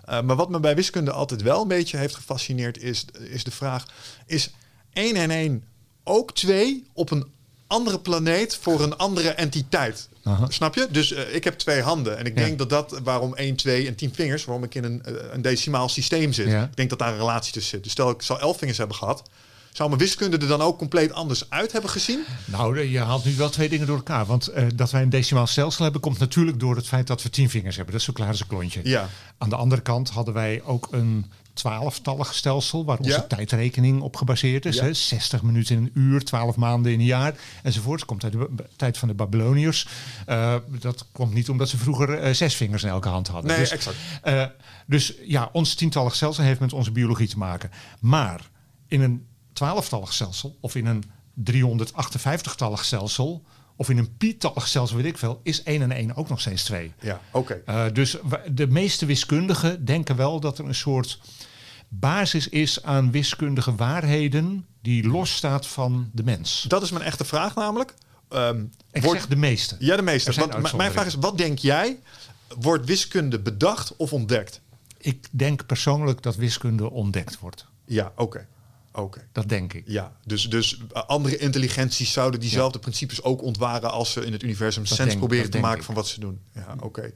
Maar 0.05 0.35
wat 0.35 0.49
me 0.49 0.59
bij 0.59 0.75
wiskunde 0.75 1.11
altijd 1.11 1.41
wel 1.41 1.61
een 1.61 1.67
beetje 1.67 1.97
heeft 1.97 2.15
gefascineerd 2.15 2.77
is, 2.77 3.05
is 3.19 3.43
de 3.43 3.51
vraag: 3.51 3.85
is 4.25 4.53
1 4.93 5.15
en 5.15 5.31
1 5.31 5.63
ook 6.03 6.33
2 6.33 6.85
op 6.93 7.11
een 7.11 7.25
andere 7.67 7.99
planeet 7.99 8.55
voor 8.61 8.81
een 8.81 8.97
andere 8.97 9.29
entiteit? 9.29 10.09
Aha. 10.23 10.45
Snap 10.49 10.75
je? 10.75 10.87
Dus 10.91 11.13
eh, 11.13 11.35
ik 11.35 11.43
heb 11.43 11.57
twee 11.57 11.81
handen. 11.81 12.17
En 12.17 12.25
ik 12.25 12.37
Ja. 12.37 12.43
denk 12.45 12.57
dat 12.57 12.69
dat 12.69 12.99
waarom 13.03 13.35
1, 13.35 13.55
2 13.55 13.87
en 13.87 13.95
10 13.95 14.13
vingers, 14.13 14.45
waarom 14.45 14.63
ik 14.63 14.75
in 14.75 14.83
een, 14.83 15.03
eh, 15.03 15.13
een 15.31 15.41
decimaal 15.41 15.89
systeem 15.89 16.33
zit. 16.33 16.47
Ja. 16.47 16.63
Ik 16.63 16.75
denk 16.75 16.89
dat 16.89 16.99
daar 16.99 17.11
een 17.11 17.17
relatie 17.17 17.51
tussen 17.53 17.71
zit. 17.71 17.83
Dus 17.83 17.91
stel 17.91 18.09
ik 18.09 18.21
zou 18.21 18.39
11 18.39 18.57
vingers 18.57 18.77
hebben 18.77 18.95
gehad. 18.97 19.23
Zou 19.71 19.89
mijn 19.89 20.01
wiskunde 20.01 20.37
er 20.37 20.47
dan 20.47 20.61
ook 20.61 20.77
compleet 20.77 21.13
anders 21.13 21.49
uit 21.49 21.71
hebben 21.71 21.89
gezien? 21.89 22.23
Nou, 22.45 22.79
je 22.87 22.99
haalt 22.99 23.25
nu 23.25 23.35
wel 23.35 23.49
twee 23.49 23.69
dingen 23.69 23.87
door 23.87 23.95
elkaar. 23.95 24.25
Want 24.25 24.47
eh, 24.47 24.65
dat 24.75 24.91
wij 24.91 25.01
een 25.01 25.09
decimaal 25.09 25.47
stelsel 25.47 25.83
hebben, 25.83 26.01
komt 26.01 26.19
natuurlijk 26.19 26.59
door 26.59 26.75
het 26.75 26.87
feit 26.87 27.07
dat 27.07 27.23
we 27.23 27.29
tien 27.29 27.49
vingers 27.49 27.75
hebben. 27.75 27.91
Dat 27.93 28.01
is 28.01 28.07
zo 28.07 28.13
klaar 28.13 28.27
als 28.27 28.39
een 28.39 28.47
klontje. 28.47 28.79
Ja. 28.83 29.09
Aan 29.37 29.49
de 29.49 29.55
andere 29.55 29.81
kant 29.81 30.09
hadden 30.09 30.33
wij 30.33 30.61
ook 30.63 30.87
een 30.91 31.31
twaalftallig 31.61 32.33
stelsel 32.33 32.85
waar 32.85 32.97
onze 32.97 33.09
Ja. 33.09 33.21
tijdrekening 33.21 34.01
op 34.01 34.15
gebaseerd 34.15 34.65
is. 34.65 34.75
Ja. 34.75 34.83
Hè? 34.83 34.93
60 34.93 35.41
minuten 35.41 35.75
in 35.75 35.83
een 35.83 35.91
uur, 35.93 36.23
12 36.23 36.55
maanden 36.55 36.91
in 36.91 36.99
een 36.99 37.05
jaar 37.05 37.35
enzovoort. 37.63 38.05
Komt 38.05 38.23
uit 38.23 38.31
de 38.33 38.47
tijd 38.75 38.97
van 38.97 39.07
de 39.07 39.13
Babyloniërs. 39.13 39.87
Eh, 40.25 40.55
dat 40.79 41.05
komt 41.11 41.33
niet 41.33 41.49
omdat 41.49 41.69
ze 41.69 41.77
vroeger 41.77 42.19
eh, 42.19 42.33
zes 42.33 42.55
vingers 42.55 42.83
in 42.83 42.89
elke 42.89 43.07
hand 43.07 43.27
hadden. 43.27 43.51
Nee, 43.51 43.59
dus, 43.59 43.71
exact. 43.71 43.97
eh, 44.21 44.45
dus 44.87 45.13
ja, 45.25 45.49
ons 45.51 45.73
tientallig 45.75 46.15
stelsel 46.15 46.43
heeft 46.43 46.59
met 46.59 46.73
onze 46.73 46.91
biologie 46.91 47.27
te 47.27 47.37
maken. 47.37 47.71
Maar 47.99 48.41
in 48.87 49.01
een 49.01 49.25
twaalftallig 49.53 50.13
stelsel 50.13 50.57
of 50.61 50.75
in 50.75 50.85
een 50.85 51.03
358-tallig 51.51 52.85
stelsel 52.85 53.43
of 53.75 53.89
in 53.89 53.97
een 53.97 54.17
pi-tallig 54.17 54.67
stelsel, 54.67 54.95
weet 54.97 55.05
ik 55.05 55.17
veel, 55.17 55.39
is 55.43 55.63
1 55.63 55.81
en 55.81 55.91
1 55.91 56.15
ook 56.15 56.29
nog 56.29 56.39
steeds 56.39 56.63
2. 56.63 56.93
Ja, 57.01 57.21
oké. 57.31 57.61
Uh, 57.69 57.83
dus 57.93 58.17
de 58.51 58.67
meeste 58.67 59.05
wiskundigen 59.05 59.85
denken 59.85 60.15
wel 60.15 60.39
dat 60.39 60.57
er 60.57 60.65
een 60.65 60.75
soort 60.75 61.19
basis 61.93 62.47
is 62.47 62.83
aan 62.83 63.11
wiskundige 63.11 63.75
waarheden 63.75 64.65
die 64.81 65.07
losstaat 65.07 65.67
van 65.67 66.09
de 66.13 66.23
mens. 66.23 66.65
Dat 66.67 66.81
is 66.83 66.91
mijn 66.91 67.03
echte 67.05 67.25
vraag 67.25 67.55
namelijk. 67.55 67.93
Ehm, 68.29 68.63
Ik 68.91 69.01
wordt- 69.03 69.19
zeg 69.19 69.29
de 69.29 69.35
meeste. 69.35 69.75
Ja, 69.79 69.95
de 69.95 70.01
meeste. 70.01 70.47
Mijn 70.75 70.91
vraag 70.91 71.05
is, 71.05 71.15
wat 71.15 71.37
denk 71.37 71.57
jij? 71.59 71.99
Wordt 72.59 72.85
wiskunde 72.85 73.39
bedacht 73.39 73.95
of 73.95 74.13
ontdekt? 74.13 74.61
Ik 74.97 75.27
denk 75.31 75.65
persoonlijk 75.65 76.21
dat 76.21 76.35
wiskunde 76.35 76.91
ontdekt 76.91 77.39
wordt. 77.39 77.65
Ja, 77.85 78.11
oké. 78.15 78.47
Oké. 78.93 79.27
Dat 79.31 79.49
denk 79.49 79.73
ik. 79.73 79.83
Ja, 79.87 80.15
dus, 80.25 80.49
dus 80.49 80.77
uh, 80.77 80.83
andere 81.07 81.37
intelligenties 81.37 82.11
zouden 82.11 82.39
diezelfde 82.39 82.79
principes 82.79 83.23
ook 83.23 83.41
ontwaren 83.41 83.91
als 83.91 84.11
ze 84.11 84.25
in 84.25 84.31
het 84.31 84.43
universum 84.43 84.83
Dat 84.83 84.93
sens 84.93 85.07
denk- 85.07 85.19
proberen 85.19 85.51
te 85.51 85.59
maken 85.59 85.79
ik. 85.79 85.83
van 85.85 85.95
wat 85.95 86.07
ze 86.07 86.19
doen. 86.19 86.39
Ja, 86.53 86.75
oké. 86.79 87.11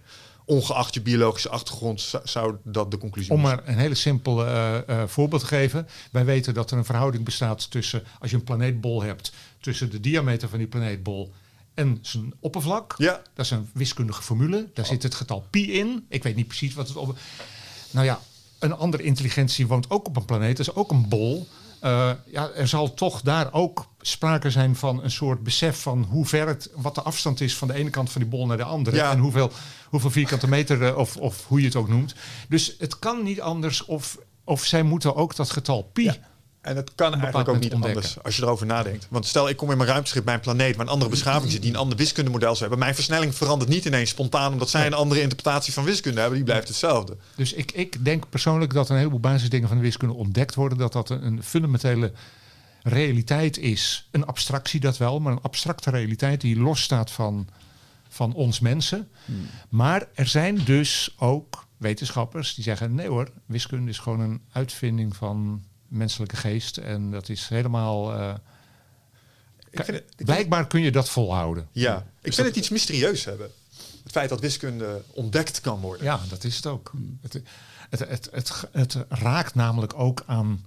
Ongeacht 0.46 0.94
je 0.94 1.02
biologische 1.02 1.50
achtergrond, 1.50 2.14
zou, 2.24 2.56
dat 2.64 2.92
de 2.92 2.98
conclusie 2.98 3.32
Om 3.32 3.40
moeten 3.40 3.58
maar 3.58 3.68
een 3.68 3.80
hele 3.80 3.96
simpel 3.96 4.46
eh, 4.46 4.90
eh, 4.90 5.08
voorbeeld 5.08 5.42
te 5.42 5.48
geven. 5.48 5.88
Wij 6.12 6.26
weten 6.26 6.54
dat 6.54 6.72
er 6.72 6.78
een 6.78 6.86
verhouding 6.86 7.24
bestaat 7.24 7.72
tussen, 7.72 8.04
als 8.20 8.30
je 8.30 8.38
een 8.38 8.44
planeetbol 8.44 9.02
hebt, 9.02 9.32
tussen 9.60 9.90
de 9.90 10.00
diameter 10.00 10.50
van 10.50 10.58
die 10.58 10.68
planeetbol 10.68 11.34
en 11.74 12.00
zijn 12.02 12.34
oppervlak. 12.40 12.94
Ja. 12.98 13.22
Dat 13.34 13.46
is 13.46 13.52
een 13.52 13.70
wiskundige 13.74 14.22
formule. 14.22 14.70
Daar 14.74 14.86
zit 14.86 15.04
het 15.04 15.16
getal 15.16 15.48
pi 15.50 15.74
in. 15.74 16.06
Ik 16.10 16.24
weet 16.24 16.36
niet 16.36 16.48
precies 16.48 16.74
wat 16.74 16.88
het 16.88 16.98
op. 16.98 17.18
Nou 17.92 18.06
ja, 18.06 18.20
een 18.60 18.74
andere 18.74 19.04
intelligentie 19.04 19.68
woont 19.68 19.90
ook 19.90 20.08
op 20.08 20.16
een 20.16 20.26
planeet. 20.26 20.58
Dat 20.58 20.68
is 20.68 20.76
ook 20.76 20.92
een 20.92 21.10
bol. 21.10 21.48
Uh, 21.84 22.12
ja, 22.26 22.50
er 22.50 22.68
zal 22.68 22.94
toch 22.94 23.22
daar 23.22 23.54
ook 23.54 23.88
sprake 24.02 24.50
zijn 24.50 24.76
van 24.76 25.04
een 25.04 25.12
soort 25.12 25.44
besef 25.44 25.82
van 25.82 26.04
hoe 26.04 26.26
ver 26.26 26.48
het, 26.48 26.70
wat 26.76 26.96
de 26.96 27.02
afstand 27.02 27.42
is 27.42 27.58
van 27.58 27.68
de 27.68 27.74
ene 27.74 27.90
kant 27.90 28.12
van 28.12 28.22
die 28.22 28.30
bol 28.30 28.46
naar 28.46 28.58
de 28.58 28.64
andere. 28.64 28.96
Ja. 28.96 29.12
En 29.12 29.20
hoeveel, 29.20 29.52
hoeveel 30.02 30.22
vierkante 30.22 30.48
meter, 30.48 30.82
uh, 30.82 30.98
of, 30.98 31.18
of 31.18 31.46
hoe 31.48 31.60
je 31.60 31.66
het 31.66 31.76
ook 31.76 31.88
noemt. 31.88 32.16
Dus 32.50 32.76
het 32.80 33.00
kan 33.00 33.24
niet 33.24 33.42
anders 33.42 33.86
of, 33.86 34.18
of 34.44 34.66
zij 34.66 34.84
moeten 34.84 35.16
ook 35.16 35.36
dat 35.36 35.50
getal 35.50 35.84
pi. 35.94 36.04
Ja. 36.04 36.18
En 36.66 36.76
het 36.76 36.96
kan 36.96 37.14
eigenlijk 37.14 37.50
ook 37.50 37.60
niet 37.60 37.74
ontdekken. 37.74 38.02
anders 38.02 38.24
als 38.24 38.36
je 38.36 38.42
erover 38.42 38.66
nadenkt. 38.66 39.08
Want 39.10 39.26
stel, 39.26 39.50
ik 39.50 39.58
kom 39.58 39.72
in 39.72 39.78
mijn 39.78 39.90
ruimteschip 39.90 40.26
bij 40.26 40.34
een 40.34 40.40
planeet 40.40 40.76
waar 40.76 40.86
een 40.86 40.92
andere 40.92 41.10
beschaving 41.10 41.52
zit, 41.52 41.62
die 41.62 41.72
een 41.72 41.78
ander 41.78 41.98
wiskundemodel 41.98 42.50
zou 42.50 42.60
hebben. 42.60 42.80
Mijn 42.80 42.96
versnelling 42.96 43.36
verandert 43.36 43.70
niet 43.70 43.86
ineens 43.86 44.10
spontaan 44.10 44.54
omdat 44.54 44.70
zij 44.70 44.86
een 44.86 44.94
andere 44.94 45.22
interpretatie 45.22 45.74
van 45.74 45.84
wiskunde 45.84 46.20
hebben. 46.20 46.38
Die 46.38 46.48
blijft 46.48 46.68
hetzelfde. 46.68 47.18
Dus 47.36 47.54
ik, 47.54 47.72
ik 47.72 48.06
denk 48.06 48.30
persoonlijk 48.30 48.74
dat 48.74 48.90
een 48.90 48.98
heleboel 48.98 49.20
basisdingen 49.20 49.68
van 49.68 49.78
de 49.78 49.84
wiskunde 49.84 50.16
ontdekt 50.16 50.56
worden. 50.56 50.78
Dat 50.78 50.94
dat 50.94 51.10
een, 51.10 51.26
een 51.26 51.44
fundamentele 51.44 52.12
realiteit 52.84 53.58
is. 53.58 54.08
Een 54.12 54.26
abstractie 54.26 54.80
dat 54.80 54.98
wel, 54.98 55.20
maar 55.20 55.32
een 55.32 55.42
abstracte 55.42 55.90
realiteit 55.90 56.42
die 56.42 56.60
losstaat 56.60 57.12
van, 57.12 57.48
van 58.16 58.34
ons 58.34 58.60
mensen. 58.60 59.10
Hmm. 59.26 59.48
Maar 59.70 60.08
er 60.14 60.28
zijn 60.28 60.64
dus 60.64 61.16
ook 61.18 61.66
wetenschappers 61.78 62.54
die 62.56 62.64
zeggen: 62.64 62.96
nee 62.96 63.08
hoor, 63.08 63.32
wiskunde 63.46 63.90
is 63.90 63.98
gewoon 64.00 64.20
een 64.20 64.42
uitvinding 64.52 65.16
van 65.16 65.64
menselijke 65.88 66.36
geest. 66.36 66.78
En 66.78 67.12
dat 67.12 67.30
is 67.30 67.48
helemaal. 67.48 68.14
Uh, 68.20 68.34
Ik 69.70 69.84
vind 69.86 69.98
het, 69.98 70.14
ik 70.18 70.26
blijkbaar 70.26 70.68
kun 70.68 70.82
je 70.82 70.92
dat 70.92 71.10
volhouden. 71.10 71.68
Ja, 71.72 71.98
ik 71.98 72.04
vind 72.22 72.36
dat- 72.36 72.46
het 72.46 72.56
iets 72.56 72.70
mysterieus 72.70 73.26
hebben. 73.26 73.50
Het 74.04 74.12
feit 74.12 74.30
dat 74.30 74.40
wiskunde 74.40 75.02
ontdekt 75.14 75.62
kan 75.62 75.80
worden. 75.80 76.06
Ja, 76.06 76.20
dat 76.30 76.44
is 76.44 76.56
het 76.56 76.66
ook. 76.66 76.92
Het, 77.22 77.42
het, 78.10 78.30
het 78.72 78.98
raakt 79.10 79.56
namelijk 79.56 79.94
ook 80.00 80.24
aan 80.26 80.66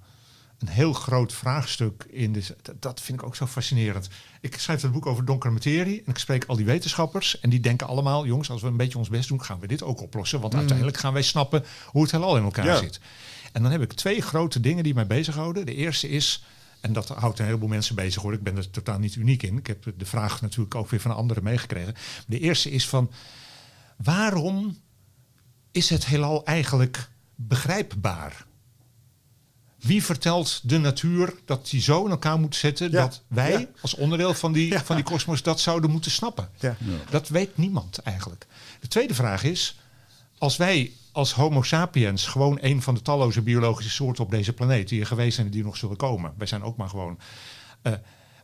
een 0.59 0.69
heel 0.69 0.93
groot 0.93 1.33
vraagstuk 1.33 2.07
in 2.11 2.33
de. 2.33 2.57
dat- 2.79 3.01
vind 3.01 3.21
ik 3.21 3.27
ook 3.27 3.37
zo 3.37 3.47
fascinerend. 3.47 4.09
Ik 4.41 4.59
schrijf 4.59 4.83
het 4.83 4.93
boek 4.93 5.07
over 5.07 5.25
donkere 5.25 5.53
materie 5.53 5.99
en 6.05 6.11
ik 6.11 6.19
spreek 6.19 6.45
al 6.45 6.57
die 6.57 6.65
wetenschappers 6.65 7.41
en 7.41 7.51
die 7.51 7.61
denken 7.61 7.87
allemaal, 7.87 8.27
jongens, 8.27 8.51
als 8.51 8.63
we 8.63 8.69
een 8.69 8.77
beetje 8.77 8.99
ons 8.99 9.09
best 9.09 9.29
doen, 9.29 9.43
gaan 9.45 9.61
we 9.61 9.67
dit 9.67 9.83
ook 9.83 10.01
oplossen, 10.03 10.41
want 10.41 10.55
uiteindelijk 10.55 10.97
gaan 10.97 11.13
wij 11.13 11.23
snappen 11.23 11.65
hoe 11.87 12.03
het 12.03 12.11
heelal 12.11 12.37
in 12.37 12.43
elkaar 12.43 12.65
Ja. 12.67 12.77
zit. 12.77 13.01
En 13.53 13.63
dan 13.63 13.73
heb 13.73 13.83
ik 13.83 13.93
twee 13.93 14.21
grote 14.23 14.61
dingen 14.61 14.85
die 14.85 14.95
mij 14.95 15.07
bezighouden. 15.07 15.67
De 15.67 15.75
eerste 15.75 16.09
is, 16.09 16.45
en 16.81 16.93
dat 16.93 17.09
houdt 17.09 17.39
een 17.39 17.45
heleboel 17.45 17.69
mensen 17.69 17.95
bezig 17.95 18.23
hoor, 18.23 18.33
ik 18.33 18.43
ben 18.43 18.57
er 18.57 18.71
totaal 18.71 18.99
niet 18.99 19.15
uniek 19.15 19.43
in. 19.43 19.57
Ik 19.59 19.67
heb 19.67 19.85
de 19.97 20.07
vraag 20.07 20.41
natuurlijk 20.41 20.75
ook 20.75 20.91
weer 20.91 21.01
van 21.01 21.15
anderen 21.17 21.43
meegekregen. 21.43 21.95
De 22.27 22.39
eerste 22.39 22.71
is 22.71 22.89
van, 22.89 23.11
waarom 23.97 24.79
is 25.73 25.91
het 25.91 26.07
heelal 26.07 26.45
eigenlijk 26.45 27.09
begrijpbaar? 27.35 28.47
Wie 29.79 30.05
vertelt 30.05 30.61
de 30.63 30.79
natuur 30.79 31.35
dat 31.45 31.71
die 31.71 31.81
zo 31.81 32.05
in 32.05 32.11
elkaar 32.11 32.39
moet 32.39 32.57
zetten 32.57 32.91
Ja, 32.91 33.01
dat 33.01 33.23
wij 33.29 33.51
ja. 33.61 33.67
als 33.81 33.95
onderdeel 33.95 34.35
van 34.35 34.53
die, 34.53 34.71
Ja. 34.73 34.85
van 34.85 34.97
die 34.97 35.05
kosmos 35.05 35.43
dat 35.43 35.61
zouden 35.61 35.91
moeten 35.91 36.11
snappen? 36.11 36.49
Ja. 36.61 36.77
Dat 37.11 37.29
weet 37.29 37.57
niemand 37.57 37.99
eigenlijk. 37.99 38.47
De 38.81 38.89
tweede 38.89 39.15
vraag 39.15 39.43
is, 39.43 39.79
als 40.39 40.57
wij 40.57 40.93
als 41.13 41.33
Homo 41.33 41.63
sapiens 41.63 42.27
gewoon 42.27 42.59
een 42.61 42.83
van 42.83 42.95
de 42.95 43.03
talloze 43.03 43.43
biologische 43.43 43.91
soorten 43.91 44.25
op 44.25 44.31
deze 44.31 44.53
planeet 44.53 44.89
die 44.89 45.01
er 45.01 45.07
geweest 45.07 45.35
zijn 45.35 45.47
en 45.47 45.53
die 45.53 45.65
nog 45.65 45.77
zullen 45.77 45.97
komen, 45.97 46.33
wij 46.39 46.47
zijn 46.47 46.63
ook 46.63 46.77
maar 46.77 46.89
gewoon. 46.89 47.19
eh, 47.83 47.93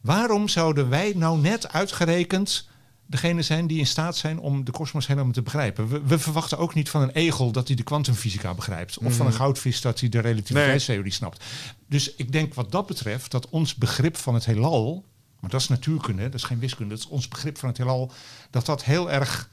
waarom 0.03 0.49
zouden 0.49 0.89
wij 0.89 1.13
nou 1.17 1.39
net 1.41 1.73
uitgerekend 1.73 2.69
degene 3.07 3.43
zijn 3.43 3.67
die 3.67 3.79
in 3.79 3.87
staat 3.87 4.17
zijn 4.17 4.39
om 4.39 4.65
de 4.65 4.73
kosmos 4.73 5.07
helemaal 5.07 5.33
te 5.33 5.43
begrijpen? 5.43 5.89
We, 5.89 6.03
we 6.03 6.19
verwachten 6.19 6.59
ook 6.59 6.75
niet 6.75 6.89
van 6.89 7.03
een 7.03 7.11
egel 7.11 7.53
dat 7.53 7.67
hij 7.67 7.77
de 7.77 7.83
kwantumfysica 7.83 8.55
begrijpt, 8.55 8.99
of 8.99 9.15
van 9.15 9.27
een 9.27 9.33
goudvis 9.33 9.81
dat 9.81 10.01
hij 10.01 10.09
de 10.09 10.19
relativiteitstheorie 10.19 11.13
snapt. 11.13 11.45
Dus 11.89 12.15
ik 12.15 12.33
denk 12.33 12.55
wat 12.55 12.73
dat 12.73 12.87
betreft 12.87 13.31
dat 13.31 13.49
ons 13.49 13.75
begrip 13.75 14.17
van 14.17 14.35
het 14.35 14.45
heelal, 14.45 15.05
maar 15.41 15.51
dat 15.51 15.61
is 15.61 15.69
natuurkunde, 15.69 16.23
dat 16.23 16.35
is 16.35 16.43
geen 16.43 16.59
wiskunde, 16.59 16.95
dat 16.95 17.05
is 17.05 17.11
ons 17.11 17.29
begrip 17.29 17.59
van 17.59 17.69
het 17.69 17.79
heelal, 17.79 18.13
dat 18.51 18.67
dat 18.67 18.85
heel 18.85 19.11
erg 19.11 19.51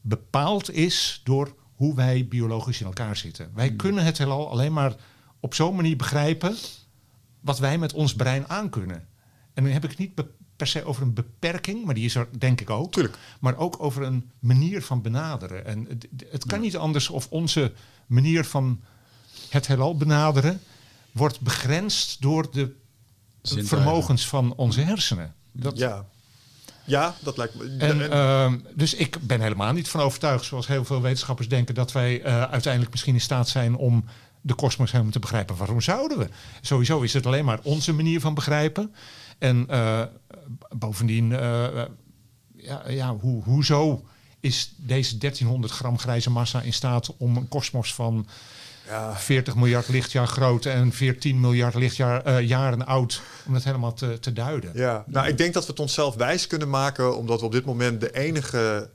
bepaald 0.00 0.70
is 0.70 1.20
door 1.24 1.54
hoe 1.74 1.94
wij 1.94 2.26
biologisch 2.28 2.80
in 2.80 2.86
elkaar 2.86 3.16
zitten. 3.16 3.50
Wij 3.54 3.72
kunnen 3.72 4.04
het 4.04 4.18
heelal 4.18 4.50
alleen 4.50 4.72
maar 4.72 4.94
op 5.40 5.54
zo'n 5.54 5.76
manier 5.76 5.96
begrijpen 5.96 6.56
wat 7.40 7.58
wij 7.58 7.78
met 7.78 7.92
ons 7.92 8.14
brein 8.14 8.48
aankunnen. 8.48 9.08
En 9.54 9.64
dan 9.64 9.72
heb 9.72 9.84
ik 9.84 9.98
niet 9.98 10.14
per 10.56 10.66
se 10.66 10.84
over 10.84 11.02
een 11.02 11.14
beperking, 11.14 11.84
maar 11.84 11.94
die 11.94 12.04
is 12.04 12.14
er 12.14 12.28
denk 12.38 12.60
ik 12.60 12.70
ook. 12.70 12.92
Tuurlijk. 12.92 13.16
Maar 13.40 13.56
ook 13.56 13.76
over 13.82 14.02
een 14.02 14.30
manier 14.38 14.82
van 14.82 15.02
benaderen. 15.02 15.66
En 15.66 15.86
het, 15.88 16.06
het 16.30 16.46
kan 16.46 16.60
niet 16.60 16.76
anders 16.76 17.08
of 17.08 17.26
onze 17.30 17.72
manier 18.06 18.44
van 18.44 18.80
het 19.48 19.66
heelal 19.66 19.96
benaderen 19.96 20.60
wordt 21.12 21.40
begrensd 21.40 22.20
door 22.22 22.50
de 22.52 22.74
Zintuigen. 23.42 23.76
vermogens 23.76 24.26
van 24.26 24.54
onze 24.54 24.80
hersenen. 24.80 25.34
Dat, 25.52 25.78
Ja. 25.78 26.04
ja, 26.84 27.14
dat 27.20 27.36
lijkt 27.36 27.54
me. 27.54 27.76
en, 27.78 28.02
en- 28.02 28.10
ehm, 28.10 28.58
dus 28.74 28.94
ik 28.94 29.18
ben 29.26 29.40
helemaal 29.40 29.72
niet 29.72 29.88
van 29.88 30.00
overtuigd, 30.00 30.44
zoals 30.44 30.66
heel 30.66 30.84
veel 30.84 31.00
wetenschappers 31.02 31.48
denken, 31.48 31.74
dat 31.74 31.92
wij 31.92 32.22
eh, 32.22 32.42
uiteindelijk 32.42 32.92
misschien 32.92 33.14
in 33.14 33.20
staat 33.20 33.48
zijn 33.48 33.76
om 33.76 34.04
de 34.40 34.54
kosmos 34.54 34.90
helemaal 34.92 35.12
te 35.12 35.18
begrijpen. 35.18 35.56
Waarom 35.56 35.80
zouden 35.80 36.18
we? 36.18 36.28
Sowieso 36.60 37.00
is 37.00 37.12
het 37.12 37.26
alleen 37.26 37.44
maar 37.44 37.58
onze 37.62 37.92
manier 37.92 38.20
van 38.20 38.34
begrijpen. 38.34 38.94
En 39.38 39.64
eh, 39.68 40.02
bovendien, 40.76 41.32
eh, 41.32 41.82
ja, 42.56 42.82
ja, 42.88 43.16
hoe, 43.16 43.42
hoezo 43.42 44.04
is 44.40 44.74
deze 44.76 45.18
1300 45.18 45.72
gram 45.72 45.98
grijze 45.98 46.30
massa 46.30 46.62
in 46.62 46.72
staat 46.72 47.16
om 47.16 47.36
een 47.36 47.48
kosmos 47.48 47.94
van 47.94 48.26
ja, 48.86 49.16
40 49.16 49.54
miljard 49.54 49.88
lichtjaar 49.88 50.26
groot 50.26 50.64
en 50.64 50.92
14 50.92 51.40
miljard 51.40 51.74
lichtjaar 51.74 52.24
eh, 52.24 52.40
jaren 52.40 52.86
oud, 52.86 53.22
om 53.46 53.52
dat 53.52 53.64
helemaal 53.64 53.94
te, 53.94 54.18
te 54.18 54.32
duiden? 54.32 54.70
ja, 54.74 55.04
nou, 55.06 55.28
ik 55.28 55.38
denk 55.38 55.54
dat 55.54 55.64
we 55.64 55.70
het 55.70 55.80
onszelf 55.80 56.14
wijs 56.14 56.46
kunnen 56.46 56.70
maken, 56.70 57.16
omdat 57.16 57.40
we 57.40 57.46
op 57.46 57.52
dit 57.52 57.64
moment 57.64 58.00
de 58.00 58.12
enige 58.12 58.90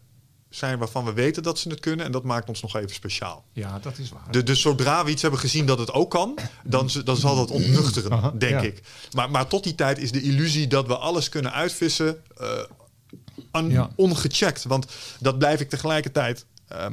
zijn 0.52 0.78
waarvan 0.80 1.06
we 1.06 1.14
weten 1.14 1.44
dat 1.44 1.60
ze 1.60 1.70
het 1.70 1.80
kunnen. 1.80 2.06
En 2.06 2.12
dat 2.12 2.24
maakt 2.24 2.50
ons 2.50 2.62
nog 2.62 2.76
even 2.76 2.90
speciaal. 2.96 3.46
Ja, 3.54 3.80
dat 3.80 3.98
is 3.98 4.10
waar. 4.10 4.32
De, 4.32 4.44
dus 4.44 4.62
zodra 4.62 5.04
we 5.06 5.12
iets 5.12 5.22
hebben 5.22 5.40
gezien 5.40 5.66
dat 5.66 5.80
het 5.80 5.92
ook 5.92 6.12
kan, 6.12 6.38
dan, 6.64 6.90
dan 7.04 7.18
zal 7.18 7.36
dat 7.36 7.52
ontnuchteren, 7.52 8.12
Aha, 8.12 8.32
denk 8.38 8.52
ja. 8.62 8.68
ik. 8.68 8.82
Maar, 9.12 9.32
maar 9.32 9.48
tot 9.48 9.64
die 9.64 9.76
tijd 9.76 9.98
is 9.98 10.12
de 10.12 10.22
illusie 10.22 10.68
dat 10.68 10.88
we 10.88 10.98
alles 10.98 11.30
kunnen 11.30 11.54
uitvissen 11.54 12.18
eh, 12.38 13.70
Ja. 13.70 13.90
ongecheckt. 13.96 14.64
Want 14.64 14.86
dat 15.20 15.38
blijf 15.38 15.60
ik 15.60 15.70
tegelijkertijd. 15.70 16.46
eh, 16.68 16.86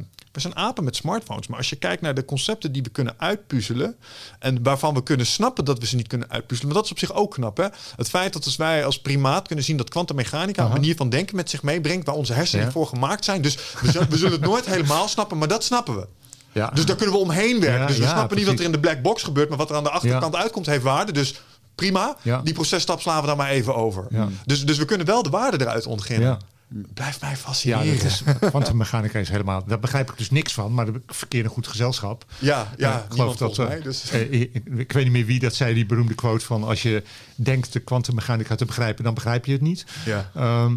we 0.43 0.48
zijn 0.52 0.66
apen 0.66 0.85
met 0.85 0.97
smartphones. 0.97 1.47
Maar 1.47 1.59
als 1.59 1.69
je 1.70 1.77
kijkt 1.77 2.02
naar 2.02 2.15
de 2.15 2.24
concepten 2.24 2.73
die 2.73 2.82
we 2.82 2.89
kunnen 2.89 3.15
uitpuzzelen. 3.19 3.97
en 4.39 4.62
waarvan 4.62 4.94
we 4.94 5.02
kunnen 5.02 5.27
snappen 5.27 5.65
dat 5.65 5.78
we 5.78 5.86
ze 5.86 5.97
niet 5.97 6.06
kunnen 6.09 6.31
uitpuzzelen. 6.31 6.73
maar 6.73 6.77
dat 6.82 6.85
is 6.85 6.90
op 6.90 6.98
zich 6.98 7.12
ook 7.12 7.32
knap. 7.35 7.56
Hè? 7.56 7.66
Het 7.97 8.09
feit 8.09 8.32
dat 8.32 8.44
als 8.44 8.56
wij 8.56 8.85
als 8.85 9.01
primaat 9.01 9.47
kunnen 9.47 9.65
zien 9.65 9.77
dat 9.77 9.89
kwantummechanica. 9.90 10.65
een 10.65 10.70
manier 10.70 10.97
van 10.97 11.09
denken 11.09 11.36
met 11.36 11.51
zich 11.51 11.62
meebrengt. 11.62 12.06
waar 12.06 12.15
onze 12.15 12.32
hersenen 12.32 12.65
Ja. 12.65 12.70
voor 12.70 12.86
gemaakt 12.86 13.24
zijn. 13.24 13.43
Dus 13.43 13.55
we 13.81 13.90
zullen, 13.90 14.10
we 14.10 14.16
zullen 14.16 14.32
het 14.32 14.40
nooit 14.40 14.66
helemaal 14.66 15.09
snappen, 15.09 15.39
maar 15.39 15.48
dat 15.48 15.65
snappen 15.65 15.97
we. 15.97 16.06
ja. 16.52 16.66
Dus 16.74 16.85
daar 16.86 16.97
kunnen 16.97 17.15
we 17.15 17.20
omheen 17.20 17.60
werken. 17.60 17.81
Ja, 17.81 17.86
dus 17.86 17.97
we 17.97 18.02
ja, 18.02 18.10
snappen 18.10 18.36
niet 18.36 18.47
wat 18.47 18.59
er 18.59 18.65
in 18.65 18.73
de 18.73 18.81
black 18.81 19.02
box 19.02 19.23
gebeurt, 19.23 19.48
maar 19.48 19.59
wat 19.59 19.70
er 19.70 19.77
aan 19.77 19.82
de 19.85 19.90
achterkant 19.90 20.36
uitkomt 20.36 20.66
heeft 20.66 20.82
waarde. 20.82 21.12
Dus 21.12 21.35
prima, 21.74 22.16
Ja. 22.23 22.40
die 22.44 22.55
processtap 22.55 23.01
slaan 23.01 23.20
we 23.20 23.27
daar 23.27 23.36
maar 23.36 23.51
even 23.51 23.74
over. 23.74 24.06
Ja. 24.10 24.28
Dus, 24.47 24.65
dus 24.66 24.78
we 24.78 24.85
kunnen 24.85 25.06
wel 25.06 25.23
de 25.23 25.31
waarde 25.31 25.60
eruit 25.60 25.86
ontginnen. 25.86 26.39
Ja. 26.70 26.81
Blijft 26.95 27.20
mij 27.20 27.31
Ja, 27.31 27.36
fascineren. 27.36 27.95
dat 27.99 28.05
is 28.05 28.23
kwantummechanica 28.40 29.19
is 29.19 29.28
helemaal. 29.28 29.65
Daar 29.66 29.78
begrijp 29.81 30.11
ik 30.11 30.19
dus 30.19 30.31
niks 30.31 30.53
van, 30.53 30.74
maar 30.74 30.89
ik 30.89 30.97
verkeer 31.07 31.45
een 31.45 31.51
goed 31.51 31.66
gezelschap. 31.66 32.24
ja, 32.39 32.73
ja, 32.77 32.93
Eh, 32.99 33.05
ik 33.05 33.15
niemand 33.15 33.39
volgens 33.39 33.59
eh, 33.59 33.66
mij. 33.66 33.81
Dus. 33.81 34.11
eh, 34.11 34.32
ik, 34.32 34.62
ik 34.77 34.93
weet 34.93 35.05
niet 35.05 35.12
meer 35.12 35.27
wie 35.27 35.39
dat 35.40 35.55
zei, 35.55 35.74
die 35.74 35.86
beroemde 35.86 36.15
quote 36.15 36.45
van 36.45 36.65
als 36.65 36.82
je 36.82 37.03
denkt 37.35 37.73
de 37.73 37.81
kwantummechanica 37.81 38.55
te 38.55 38.65
begrijpen, 38.65 39.05
dan 39.05 39.15
begrijp 39.15 39.45
je 39.47 39.53
het 39.53 39.61
niet. 39.61 39.86
ja. 40.05 40.31
Ehm, 40.35 40.77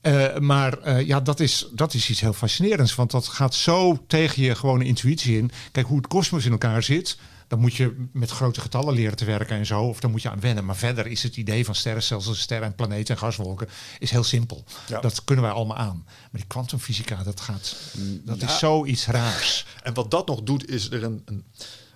eh, 0.00 0.36
maar 0.38 1.00
ja, 1.04 1.20
dat 1.20 1.40
is, 1.40 1.68
dat 1.72 1.94
is 1.94 2.10
iets 2.10 2.20
heel 2.20 2.32
fascinerends. 2.32 2.94
Want 2.94 3.10
dat 3.10 3.26
gaat 3.28 3.54
zo 3.54 4.04
tegen 4.06 4.42
je 4.42 4.54
gewone 4.54 4.84
intuïtie 4.84 5.36
in. 5.38 5.50
Kijk, 5.72 5.86
hoe 5.86 5.96
het 5.96 6.06
kosmos 6.06 6.44
in 6.44 6.52
elkaar 6.52 6.82
zit. 6.82 7.18
Dan 7.48 7.58
moet 7.58 7.74
je 7.74 8.06
met 8.12 8.30
grote 8.30 8.60
getallen 8.60 8.94
leren 8.94 9.16
te 9.16 9.24
werken 9.24 9.56
en 9.56 9.66
zo. 9.66 9.82
Of 9.82 10.00
dan 10.00 10.10
moet 10.10 10.22
je 10.22 10.30
aan 10.30 10.40
wennen. 10.40 10.64
Maar 10.64 10.76
verder 10.76 11.06
is 11.06 11.22
het 11.22 11.36
idee 11.36 11.64
van 11.64 11.74
sterrenstelsels, 11.74 12.40
sterren 12.40 12.66
en 12.66 12.74
planeten 12.74 13.14
en 13.14 13.20
gaswolken... 13.20 13.68
is 13.98 14.10
heel 14.10 14.24
simpel. 14.24 14.64
Ja. 14.88 15.00
Dat 15.00 15.24
kunnen 15.24 15.44
wij 15.44 15.52
allemaal 15.52 15.76
aan. 15.76 16.02
Maar 16.04 16.28
die 16.32 16.44
kwantumfysica, 16.46 17.22
dat, 17.22 17.40
gaat, 17.40 17.76
dat 18.24 18.40
Ja. 18.40 18.46
is 18.46 18.58
zoiets 18.58 19.06
raars. 19.06 19.66
En 19.82 19.94
wat 19.94 20.10
dat 20.10 20.26
nog 20.26 20.42
doet, 20.42 20.70
is 20.70 20.90
er 20.90 21.02
een. 21.04 21.22
een 21.24 21.44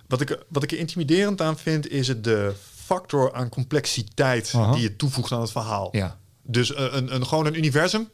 wat, 0.07 0.21
ik, 0.21 0.29
er- 0.29 0.43
wat 0.49 0.63
ik 0.63 0.71
er 0.71 0.77
intimiderend 0.77 1.41
aan 1.41 1.57
vind, 1.57 1.89
is 1.89 2.07
het 2.07 2.23
de 2.23 2.53
factor 2.85 3.33
aan 3.33 3.49
complexiteit 3.49 4.51
die 4.73 4.81
je 4.81 4.95
toevoegt 4.95 5.31
aan 5.31 5.41
het 5.41 5.51
verhaal. 5.51 5.89
Ja. 5.91 6.17
Dus 6.41 6.73
eh, 6.73 6.85
een, 6.91 7.15
een, 7.15 7.25
gewoon 7.27 7.45
een 7.45 7.57
universum. 7.57 8.09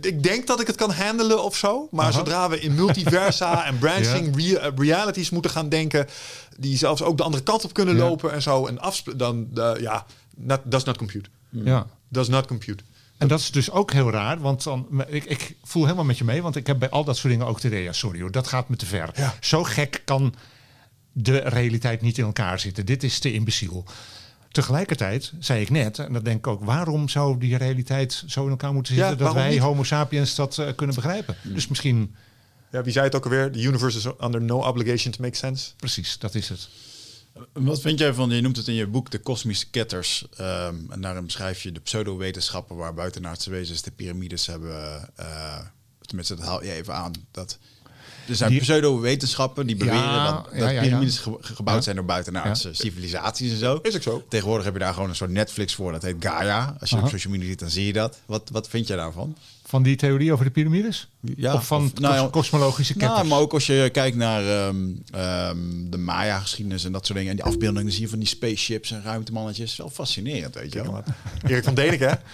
Ik 0.00 0.22
denk 0.22 0.46
dat 0.46 0.60
ik 0.60 0.66
het 0.66 0.76
kan 0.76 0.90
handelen 0.90 1.44
of 1.44 1.56
zo. 1.56 1.88
Maar 1.90 2.04
Aha. 2.06 2.12
zodra 2.18 2.48
we 2.48 2.60
in 2.60 2.74
multiversa 2.74 3.64
en 3.66 3.78
branching 3.78 4.36
rea- 4.36 4.58
eh, 4.58 4.72
realities 4.76 5.30
moeten 5.30 5.50
gaan 5.50 5.68
denken, 5.68 6.06
die 6.58 6.76
zelfs 6.76 7.02
ook 7.02 7.16
de 7.16 7.22
andere 7.22 7.42
kant 7.42 7.64
op 7.64 7.72
kunnen 7.72 7.96
Ja. 7.96 8.04
lopen 8.04 8.32
en 8.32 8.42
zo, 8.42 8.66
en 8.66 8.78
dan 9.16 9.48
ja, 9.80 10.06
not, 10.36 10.60
does 10.64 10.84
not 10.84 10.96
compute. 10.96 11.28
Ja. 11.50 11.86
Does 12.08 12.28
not 12.28 12.46
compute. 12.46 12.82
En 13.18 13.28
dat 13.28 13.40
is 13.40 13.50
dus 13.50 13.70
ook 13.70 13.92
heel 13.92 14.10
raar, 14.10 14.40
want 14.40 14.62
dan, 14.62 15.04
ik, 15.08 15.24
ik 15.24 15.56
voel 15.64 15.82
helemaal 15.84 16.04
met 16.04 16.18
je 16.18 16.24
mee, 16.24 16.42
want 16.42 16.56
ik 16.56 16.66
heb 16.66 16.78
bij 16.78 16.90
al 16.90 17.04
dat 17.04 17.16
soort 17.16 17.32
dingen 17.32 17.46
ook 17.46 17.60
de 17.60 17.68
idee, 17.68 17.82
ja, 17.82 17.92
sorry 17.92 18.20
hoor, 18.20 18.30
dat 18.30 18.46
gaat 18.46 18.68
me 18.68 18.76
te 18.76 18.86
ver. 18.86 19.10
Ja. 19.14 19.34
Zo 19.40 19.64
gek 19.64 20.02
kan 20.04 20.34
de 21.12 21.36
realiteit 21.38 22.00
niet 22.00 22.18
in 22.18 22.24
elkaar 22.24 22.60
zitten. 22.60 22.86
Dit 22.86 23.02
is 23.02 23.18
te 23.18 23.32
imbeciel. 23.32 23.84
Tegelijkertijd 24.50 25.32
zei 25.38 25.60
ik 25.60 25.70
net, 25.70 25.98
en 25.98 26.12
dat 26.12 26.24
denk 26.24 26.38
ik 26.38 26.46
ook, 26.46 26.64
waarom 26.64 27.08
zou 27.08 27.38
die 27.38 27.56
realiteit 27.56 28.22
zo 28.26 28.44
in 28.44 28.50
elkaar 28.50 28.72
moeten 28.72 28.94
zitten 28.94 29.12
Ja, 29.18 29.24
dat 29.24 29.34
wij 29.34 29.50
niet? 29.50 29.58
Homo 29.58 29.82
sapiens 29.82 30.34
dat 30.34 30.58
eh, 30.58 30.68
kunnen 30.76 30.94
begrijpen? 30.94 31.36
Dus 31.42 31.68
misschien, 31.68 32.14
Ja, 32.70 32.82
wie 32.82 32.92
zei 32.92 33.04
het 33.04 33.14
ook 33.14 33.24
alweer? 33.24 33.52
The 33.52 33.62
universe 33.62 33.98
is 33.98 34.06
under 34.24 34.42
no 34.42 34.58
obligation 34.66 35.12
to 35.12 35.22
make 35.22 35.36
sense. 35.36 35.70
precies, 35.76 36.18
dat 36.18 36.34
is 36.34 36.48
het. 36.48 36.68
Wat 37.52 37.80
vind 37.80 37.98
jij 37.98 38.14
van, 38.14 38.30
je 38.30 38.40
noemt 38.40 38.56
het 38.56 38.68
in 38.68 38.74
je 38.74 38.86
boek 38.86 39.10
de 39.10 39.18
kosmische 39.18 39.70
ketters. 39.70 40.26
ehm, 40.36 40.74
en 40.90 41.00
daarin 41.00 41.24
beschrijf 41.24 41.62
je 41.62 41.72
de 41.72 41.80
pseudo-wetenschappen 41.80 42.76
waar 42.76 42.94
buitenaardse 42.94 43.50
wezens 43.50 43.82
de 43.82 43.90
piramides 43.90 44.46
hebben. 44.46 45.08
eh, 45.16 45.58
tenminste, 46.00 46.34
dat 46.34 46.44
haal 46.44 46.64
je 46.64 46.72
even 46.72 46.94
aan. 46.94 47.12
Dat, 47.30 47.58
er 48.28 48.34
zijn 48.36 48.50
Die- 48.50 48.60
pseudo-wetenschappen 48.60 49.66
die 49.66 49.76
beweren 49.76 50.00
Ja, 50.00 50.32
dat, 50.32 50.44
dat 50.44 50.54
ja, 50.60 50.68
ja. 50.68 50.80
piramides 50.80 51.18
ge- 51.18 51.36
gebouwd 51.40 51.84
zijn 51.84 51.96
door 51.96 52.04
buitenaardse 52.04 52.68
civilisaties 52.72 53.50
en 53.52 53.58
zo. 53.58 53.78
Is 53.82 53.94
ook 53.96 54.02
zo. 54.02 54.24
Tegenwoordig 54.28 54.64
heb 54.64 54.74
je 54.74 54.80
daar 54.80 54.94
gewoon 54.94 55.08
een 55.08 55.16
soort 55.16 55.30
Netflix 55.30 55.74
voor, 55.74 55.92
dat 55.92 56.02
heet 56.02 56.16
Gaia. 56.20 56.76
Als 56.80 56.90
je 56.90 56.96
Aha. 56.96 57.04
op 57.04 57.10
social 57.10 57.32
media 57.32 57.48
ziet, 57.48 57.58
dan 57.58 57.70
zie 57.70 57.86
je 57.86 57.92
dat. 57.92 58.18
Wat, 58.26 58.48
wat 58.52 58.68
vind 58.68 58.86
jij 58.86 58.96
daarvan? 58.96 59.36
Van 59.68 59.82
die 59.82 59.96
theorie 59.96 60.32
over 60.32 60.44
de 60.44 60.50
piramides? 60.50 61.08
Ja, 61.20 61.54
of 61.54 61.66
van 61.66 61.84
of- 61.84 61.98
nou 62.00 62.30
kosmologische 62.30 62.92
ketters? 62.92 63.14
Nou, 63.18 63.26
maar 63.28 63.38
ook 63.38 63.52
als 63.52 63.66
je 63.66 63.88
kijkt 63.92 64.16
naar 64.16 64.42
ehm, 64.66 64.76
ehm, 65.10 65.56
de 65.90 65.98
Maya-geschiedenis 65.98 66.84
en 66.84 66.92
dat 66.92 67.06
soort 67.06 67.18
dingen. 67.18 67.30
En 67.36 67.42
die 67.42 67.52
afbeeldingen 67.52 67.92
zie 67.92 68.00
je 68.02 68.08
van 68.08 68.18
die 68.18 68.28
spaceships 68.28 68.90
en 68.90 69.02
ruimtemannetjes. 69.02 69.76
Wel 69.76 69.90
fascinerend, 69.90 70.54
weet 70.54 70.72
je 70.72 70.82
wel. 70.82 71.02
Erik 71.46 71.64
van 71.64 71.74
Deniken, 71.74 72.08
hè? 72.08 72.14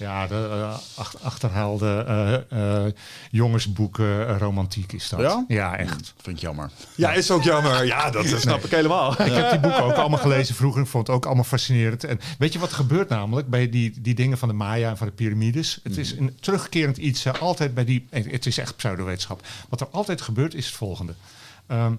Ja, 0.00 0.26
de 0.26 0.48
eh, 0.50 0.78
ach- 0.94 1.16
achterhaalde 1.22 2.04
eh, 2.50 2.84
eh, 2.86 2.92
jongensboeken 3.30 4.38
romantiek 4.38 4.92
is 4.92 5.08
dat. 5.08 5.20
Ja? 5.20 5.44
Ja, 5.48 5.76
echt. 5.76 6.14
Vind 6.22 6.36
ik 6.36 6.42
jammer. 6.42 6.70
Ja, 6.96 7.12
is 7.12 7.30
ook 7.30 7.42
jammer. 7.42 7.84
Ja, 7.86 8.10
dat 8.10 8.26
snap 8.40 8.64
ik 8.64 8.70
helemaal. 8.70 9.12
Ik 9.12 9.32
heb 9.32 9.50
die 9.50 9.60
boeken 9.60 9.82
ook 9.84 9.92
allemaal 9.94 10.18
gelezen 10.18 10.54
vroeger. 10.54 10.80
Ik 10.82 10.86
vond 10.88 11.06
het 11.06 11.16
ook 11.16 11.26
allemaal 11.26 11.44
fascinerend. 11.44 12.04
En 12.04 12.20
weet 12.38 12.52
je 12.52 12.58
wat 12.58 12.68
er 12.70 12.74
gebeurt 12.76 13.08
namelijk 13.08 13.48
bij 13.48 13.68
die, 13.70 14.00
die 14.00 14.14
dingen 14.14 14.38
van 14.38 14.48
de 14.48 14.54
Maya 14.54 14.90
en 14.90 14.96
van 14.96 15.06
de 15.06 15.12
piramides? 15.12 15.80
Het 15.82 15.96
is 15.96 16.12
een 16.16 16.36
terugkerend 16.60 16.96
iets. 16.96 17.24
eh, 17.24 17.40
altijd 17.40 17.74
bij 17.74 17.84
die. 17.84 18.06
Het 18.10 18.46
is 18.46 18.58
echt 18.58 18.76
pseudowetenschap. 18.76 19.46
Wat 19.68 19.80
er 19.80 19.88
altijd 19.88 20.20
gebeurt 20.20 20.54
is 20.54 20.66
het 20.66 20.74
volgende. 20.74 21.14
Ehm, 21.66 21.96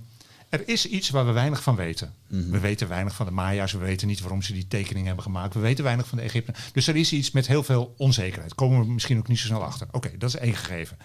er 0.49 0.67
is 0.67 0.85
iets 0.85 1.09
waar 1.09 1.25
we 1.25 1.31
weinig 1.31 1.63
van 1.63 1.75
weten. 1.75 2.13
We 2.27 2.59
weten 2.59 2.87
weinig 2.87 3.15
van 3.15 3.25
de 3.25 3.31
Maya's. 3.31 3.71
We 3.71 3.77
weten 3.77 4.07
niet 4.07 4.19
waarom 4.19 4.41
ze 4.41 4.53
die 4.53 4.67
tekening 4.67 5.05
hebben 5.05 5.23
gemaakt. 5.23 5.53
We 5.53 5.59
weten 5.59 5.83
weinig 5.83 6.07
van 6.07 6.17
de 6.17 6.23
Egypten. 6.23 6.55
Dus 6.73 6.87
er 6.87 6.95
is 6.95 7.13
iets 7.13 7.31
met 7.31 7.47
heel 7.47 7.63
veel 7.63 7.93
onzekerheid. 7.97 8.55
Komen 8.55 8.79
we 8.79 8.91
misschien 8.93 9.17
ook 9.17 9.27
niet 9.27 9.39
zo 9.39 9.45
snel 9.45 9.63
achter. 9.63 9.87
Oké, 9.91 10.17
dat 10.17 10.29
is 10.29 10.35
één 10.35 10.55
gegeven. 10.55 10.97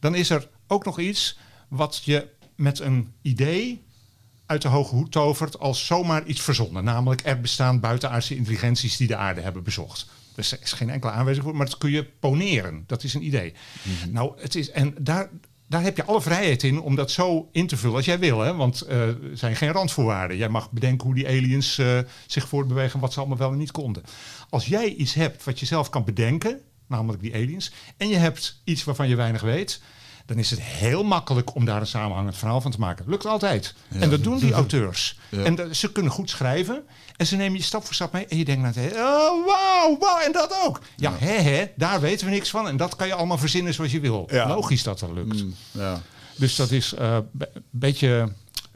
Dan 0.00 0.14
is 0.14 0.30
er 0.30 0.48
ook 0.66 0.84
nog 0.84 0.98
iets 0.98 1.38
wat 1.68 2.00
je 2.04 2.28
met 2.56 2.78
een 2.80 3.12
idee 3.22 3.82
uit 4.46 4.62
de 4.62 4.68
hoge 4.68 4.94
hoed 4.94 5.12
tovert 5.12 5.58
als 5.58 5.86
zomaar 5.86 6.24
iets 6.26 6.40
verzonnen. 6.40 6.84
Namelijk, 6.84 7.20
er 7.24 7.40
bestaan 7.40 7.80
buitenaardse 7.80 8.36
intelligenties 8.36 8.96
die 8.96 9.06
de 9.06 9.16
aarde 9.16 9.40
hebben 9.40 9.62
bezocht. 9.62 10.06
Er 10.36 10.58
is 10.62 10.72
geen 10.72 10.90
enkele 10.90 11.12
aanwijzing 11.12 11.44
voor, 11.46 11.56
maar 11.56 11.66
dat 11.66 11.78
kun 11.78 11.90
je 11.90 12.04
poneren. 12.04 12.84
Dat 12.86 13.02
is 13.02 13.14
een 13.14 13.24
idee. 13.24 13.54
Nou, 14.10 14.40
het 14.40 14.54
is, 14.54 14.70
en 14.70 14.94
daar, 14.98 15.30
daar 15.68 15.82
heb 15.82 15.96
je 15.96 16.04
alle 16.04 16.20
vrijheid 16.20 16.62
in 16.62 16.80
om 16.80 16.94
dat 16.94 17.10
zo 17.10 17.48
in 17.52 17.66
te 17.66 17.76
vullen 17.76 17.96
als 17.96 18.04
jij 18.04 18.18
wil. 18.18 18.40
Hè? 18.40 18.54
Want 18.54 18.80
eh, 18.80 19.08
er 19.08 19.18
zijn 19.34 19.56
geen 19.56 19.72
randvoorwaarden. 19.72 20.36
Jij 20.36 20.48
mag 20.48 20.70
bedenken 20.70 21.06
hoe 21.06 21.14
die 21.14 21.26
aliens 21.26 21.78
eh, 21.78 21.98
zich 22.26 22.48
voortbewegen, 22.48 23.00
wat 23.00 23.12
ze 23.12 23.18
allemaal 23.18 23.38
wel 23.38 23.52
en 23.52 23.58
niet 23.58 23.70
konden. 23.70 24.02
Als 24.48 24.66
jij 24.66 24.94
iets 24.94 25.14
hebt 25.14 25.44
wat 25.44 25.60
je 25.60 25.66
zelf 25.66 25.88
kan 25.88 26.04
bedenken, 26.04 26.60
namelijk 26.86 27.22
die 27.22 27.34
aliens, 27.34 27.72
en 27.96 28.08
je 28.08 28.16
hebt 28.16 28.60
iets 28.64 28.84
waarvan 28.84 29.08
je 29.08 29.16
weinig 29.16 29.40
weet, 29.40 29.80
dan 30.32 30.40
is 30.40 30.50
het 30.50 30.60
heel 30.60 31.04
makkelijk 31.04 31.54
om 31.54 31.64
daar 31.64 31.80
een 31.80 31.86
samenhangend 31.86 32.36
verhaal 32.36 32.60
van 32.60 32.70
te 32.70 32.78
maken. 32.78 33.04
Lukt 33.08 33.26
altijd. 33.26 33.74
En 33.98 34.10
dat 34.10 34.22
doen 34.24 34.38
die 34.38 34.52
auteurs. 34.52 35.18
Ja. 35.28 35.42
En 35.42 35.54
dat- 35.54 35.76
ze 35.76 35.92
kunnen 35.92 36.12
goed 36.12 36.30
schrijven. 36.30 36.82
En 37.16 37.26
ze 37.26 37.36
nemen 37.36 37.58
je 37.58 37.64
stap 37.64 37.84
voor 37.84 37.94
stap 37.94 38.12
mee. 38.12 38.26
En 38.26 38.38
je 38.38 38.44
denkt 38.44 38.76
oh, 38.76 39.46
wauw, 39.46 39.98
wauw, 39.98 40.18
en 40.26 40.32
dat 40.32 40.54
ook. 40.64 40.80
Ja, 40.96 41.12
hè, 41.18 41.32
hè, 41.32 41.64
daar 41.76 42.00
weten 42.00 42.26
we 42.26 42.32
niks 42.32 42.50
van. 42.50 42.68
En 42.68 42.76
dat 42.76 42.96
kan 42.96 43.06
je 43.06 43.14
allemaal 43.14 43.38
verzinnen 43.38 43.74
zoals 43.74 43.92
je 43.92 44.00
wil. 44.00 44.28
Ja. 44.30 44.48
Logisch 44.48 44.82
dat 44.82 44.98
dat 44.98 45.10
lukt. 45.10 45.44
Ja. 45.70 46.00
Dus 46.36 46.56
dat 46.56 46.70
is 46.70 46.94
eh, 46.94 47.16
een 47.38 47.48
beetje... 47.70 48.32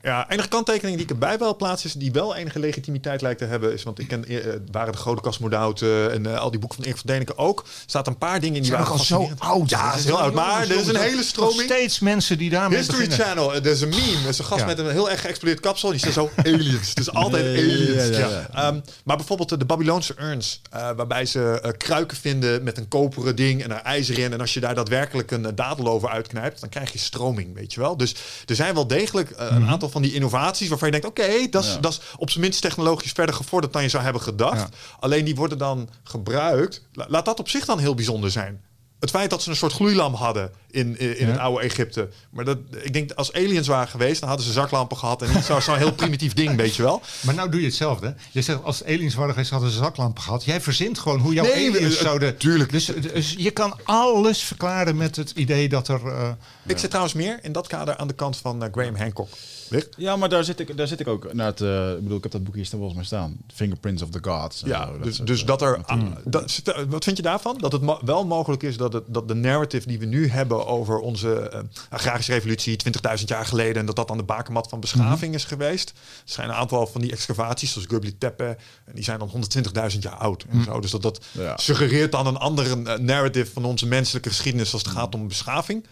Ja, 0.06 0.30
enige 0.30 0.48
kanttekening 0.48 0.96
die 0.96 1.04
ik 1.04 1.10
erbij 1.10 1.38
wel 1.38 1.56
plaats 1.56 1.84
is, 1.84 1.92
die 1.92 2.12
wel 2.12 2.34
enige 2.36 2.58
legitimiteit 2.58 3.20
lijkt 3.22 3.38
te 3.38 3.44
hebben, 3.44 3.72
is, 3.72 3.82
want 3.82 3.98
ik 3.98 4.08
ken, 4.08 4.24
eh, 4.26 4.36
waren 4.72 4.92
de 4.92 4.98
grote 4.98 5.20
kosmonauten 5.20 6.12
en 6.12 6.26
eh, 6.26 6.38
al 6.40 6.50
die 6.50 6.60
boeken 6.60 6.78
van 6.78 6.86
Erik 6.86 6.98
van 7.00 7.10
Deniken 7.10 7.38
ook, 7.38 7.64
staat 7.86 8.06
een 8.06 8.18
paar 8.18 8.40
dingen 8.40 8.56
in 8.56 8.62
die 8.62 8.70
waren 8.72 8.86
al 8.86 8.98
zo 8.98 9.30
oud. 9.38 9.70
Ja, 9.70 9.90
dat 9.90 9.98
is 9.98 10.04
heel 10.04 10.18
oud, 10.20 10.34
maar 10.34 10.60
er 10.62 10.76
is 10.76 10.86
een 10.86 10.96
hele 10.96 11.22
stroming. 11.22 11.60
steeds 11.60 11.98
mensen 11.98 12.38
die 12.38 12.50
daarmee 12.50 12.78
History 12.78 12.98
beginnen. 13.06 13.26
Channel, 13.26 13.54
er 13.54 13.66
is 13.66 13.80
een 13.80 13.88
meme. 13.88 14.22
Er 14.22 14.28
is 14.28 14.38
een 14.38 14.44
gast 14.44 14.60
Ja. 14.60 14.66
met 14.66 14.78
een 14.78 14.90
heel 14.90 15.10
erg 15.10 15.20
geëxplodeerd 15.20 15.60
kapsel. 15.60 15.90
Die 15.90 15.98
zegt 16.00 16.14
zo 16.22 16.30
aliens. 16.36 16.88
Het 16.88 16.98
is 16.98 17.12
altijd 17.12 17.44
aliens. 17.44 18.16
ja, 18.18 18.28
ja, 18.28 18.46
Ehm, 18.54 18.80
maar 19.04 19.16
bijvoorbeeld 19.16 19.48
de, 19.48 19.56
de 19.56 19.64
Babylonische 19.64 20.14
urns. 20.20 20.60
eh, 20.70 20.90
waarbij 20.96 21.26
ze 21.26 21.60
eh, 21.62 21.70
kruiken 21.78 22.16
vinden 22.16 22.62
met 22.62 22.78
een 22.78 22.88
koperen 22.88 23.36
ding 23.36 23.62
en 23.62 23.70
er 23.70 23.80
ijzer 23.82 24.18
in. 24.18 24.32
En 24.32 24.40
als 24.40 24.54
je 24.54 24.60
daar 24.60 24.74
daadwerkelijk 24.74 25.30
een 25.30 25.46
eh, 25.46 25.52
dadel 25.54 25.88
over 25.88 26.08
uitknijpt, 26.08 26.60
dan 26.60 26.68
krijg 26.68 26.92
je 26.92 26.98
stroming, 26.98 27.54
weet 27.54 27.74
je 27.74 27.80
wel. 27.80 27.96
Dus 27.96 28.14
er 28.46 28.54
zijn 28.54 28.74
wel 28.74 28.86
degelijk 28.86 29.30
eh, 29.30 29.46
een 29.50 29.66
aantal 29.68 29.88
van 29.96 30.04
die 30.04 30.14
innovaties 30.14 30.68
waarvan 30.68 30.90
je 30.92 31.00
denkt, 31.00 31.06
oké, 31.20 31.46
dat 31.50 31.64
is 31.64 31.72
Ja. 31.72 31.78
dat 31.78 31.92
is 31.92 32.00
op 32.16 32.30
zijn 32.30 32.42
minst 32.44 32.60
technologisch 32.62 33.12
verder 33.12 33.34
gevorderd 33.34 33.72
dan 33.72 33.82
je 33.82 33.88
zou 33.88 34.02
hebben 34.02 34.22
gedacht. 34.22 34.60
Ja. 34.60 34.68
Alleen 35.00 35.24
die 35.24 35.34
worden 35.34 35.58
dan 35.58 35.88
gebruikt. 36.04 36.82
La- 36.92 37.06
laat 37.08 37.24
dat 37.24 37.38
op 37.38 37.48
zich 37.48 37.64
dan 37.64 37.78
heel 37.78 37.94
bijzonder 37.94 38.30
zijn. 38.30 38.64
Het 39.00 39.10
feit 39.10 39.30
dat 39.30 39.42
ze 39.42 39.50
een 39.50 39.56
soort 39.56 39.72
gloeilamp 39.72 40.16
hadden 40.16 40.50
in, 40.70 40.98
in, 40.98 41.18
in 41.18 41.26
Ja. 41.26 41.32
het 41.32 41.40
oude 41.40 41.62
Egypte. 41.64 42.08
Maar 42.30 42.44
dat, 42.44 42.58
ik 42.82 42.92
denk, 42.92 43.12
als 43.12 43.32
aliens 43.32 43.66
waren 43.66 43.88
geweest, 43.88 44.20
dan 44.20 44.28
hadden 44.28 44.46
ze 44.46 44.52
zaklampen 44.52 44.96
gehad. 44.96 45.22
En 45.22 45.42
zo- 45.42 45.60
zo'n 45.60 45.76
heel 45.76 45.92
primitief 45.92 46.32
ding, 46.34 46.56
weet 46.56 46.74
je 46.76 46.82
wel. 46.82 47.02
Maar 47.20 47.34
nou 47.34 47.50
doe 47.50 47.60
je 47.60 47.66
hetzelfde. 47.66 48.14
Je 48.32 48.42
zegt 48.42 48.62
als 48.64 48.84
aliens 48.84 49.14
waren 49.14 49.32
geweest, 49.32 49.50
hadden 49.50 49.70
ze 49.70 49.76
zaklampen 49.78 50.22
gehad. 50.22 50.44
Jij 50.44 50.60
verzint 50.60 50.98
gewoon 50.98 51.18
hoe 51.20 51.32
jouw 51.34 51.44
Nee, 51.44 51.68
aliens 51.70 51.96
eh, 51.96 52.02
zouden... 52.02 52.36
tuurlijk. 52.36 52.70
Dus, 52.72 52.84
dus 53.12 53.34
je 53.38 53.50
kan 53.50 53.74
alles 53.84 54.42
verklaren 54.42 54.96
met 54.96 55.16
het 55.16 55.30
idee 55.30 55.68
dat 55.68 55.88
er... 55.88 56.06
eh, 56.06 56.28
Ik 56.66 56.78
zit 56.78 56.88
trouwens 56.90 57.14
meer 57.14 57.38
in 57.42 57.52
dat 57.52 57.66
kader 57.66 57.96
aan 57.96 58.08
de 58.08 58.14
kant 58.14 58.36
van 58.36 58.62
eh, 58.64 58.68
Graham 58.72 58.96
Hancock. 58.96 59.28
Ja, 59.96 60.16
maar 60.16 60.28
daar 60.28 60.44
zit 60.44 60.60
ik, 60.60 60.76
daar 60.76 60.86
zit 60.86 61.00
ik 61.00 61.08
ook 61.08 61.32
naar 61.32 61.46
het. 61.46 61.60
eh, 61.60 61.90
ik 61.90 62.02
bedoel, 62.02 62.16
ik 62.16 62.22
heb 62.22 62.32
dat 62.32 62.44
boek 62.44 62.54
hier 62.54 62.64
staan 62.66 62.78
volgens 62.78 62.98
mij 62.98 63.06
staan. 63.06 63.36
Fingerprints 63.54 64.02
of 64.02 64.08
the 64.10 64.18
Gods. 64.22 64.62
Ja, 64.64 64.86
zo, 64.86 64.98
dus, 64.98 65.16
soort, 65.16 65.28
dus 65.28 65.40
eh, 65.40 65.46
dat 65.46 65.62
er. 65.62 65.84
ah, 65.84 66.02
dat, 66.24 66.60
er- 66.64 66.88
wat 66.88 67.04
vind 67.04 67.16
je 67.16 67.22
daarvan? 67.22 67.58
Dat 67.58 67.72
het 67.72 67.82
mo- 67.82 68.00
wel 68.04 68.26
mogelijk 68.26 68.62
is 68.62 68.76
dat, 68.76 68.92
het, 68.92 69.04
dat 69.06 69.28
de 69.28 69.34
narrative 69.34 69.86
die 69.88 69.98
we 69.98 70.04
nu 70.04 70.28
hebben 70.28 70.66
over 70.66 70.98
onze 70.98 71.38
eh, 71.38 71.60
agrarische 71.90 72.32
revolutie 72.32 72.76
20.000 73.18 73.24
jaar 73.24 73.46
geleden. 73.46 73.76
en 73.80 73.86
dat 73.86 73.96
dat 73.96 74.10
aan 74.10 74.16
de 74.16 74.22
bakermat 74.22 74.68
van 74.68 74.80
beschaving 74.80 75.34
is 75.34 75.44
geweest. 75.44 75.88
Er 75.90 75.94
zijn 76.24 76.48
een 76.48 76.54
aantal 76.54 76.86
van 76.86 77.00
die 77.00 77.12
excavaties, 77.12 77.72
zoals 77.72 77.86
Göbekli 77.88 78.18
Tepe. 78.18 78.56
En 78.84 78.94
die 78.94 79.04
zijn 79.04 79.18
dan 79.18 79.30
120.000 79.92 79.98
jaar 79.98 80.14
oud. 80.16 80.44
En 80.50 80.62
zo. 80.64 80.80
Dus 80.80 80.90
dat, 80.90 81.02
dat 81.02 81.24
Ja. 81.32 81.56
suggereert 81.56 82.12
dan 82.12 82.26
een 82.26 82.36
andere 82.36 82.82
eh, 82.82 82.98
narrative 82.98 83.52
van 83.52 83.64
onze 83.64 83.86
menselijke 83.86 84.28
geschiedenis 84.28 84.72
als 84.72 84.82
het 84.82 84.90
gaat 84.92 85.14
om 85.14 85.28
beschaving. 85.28 85.84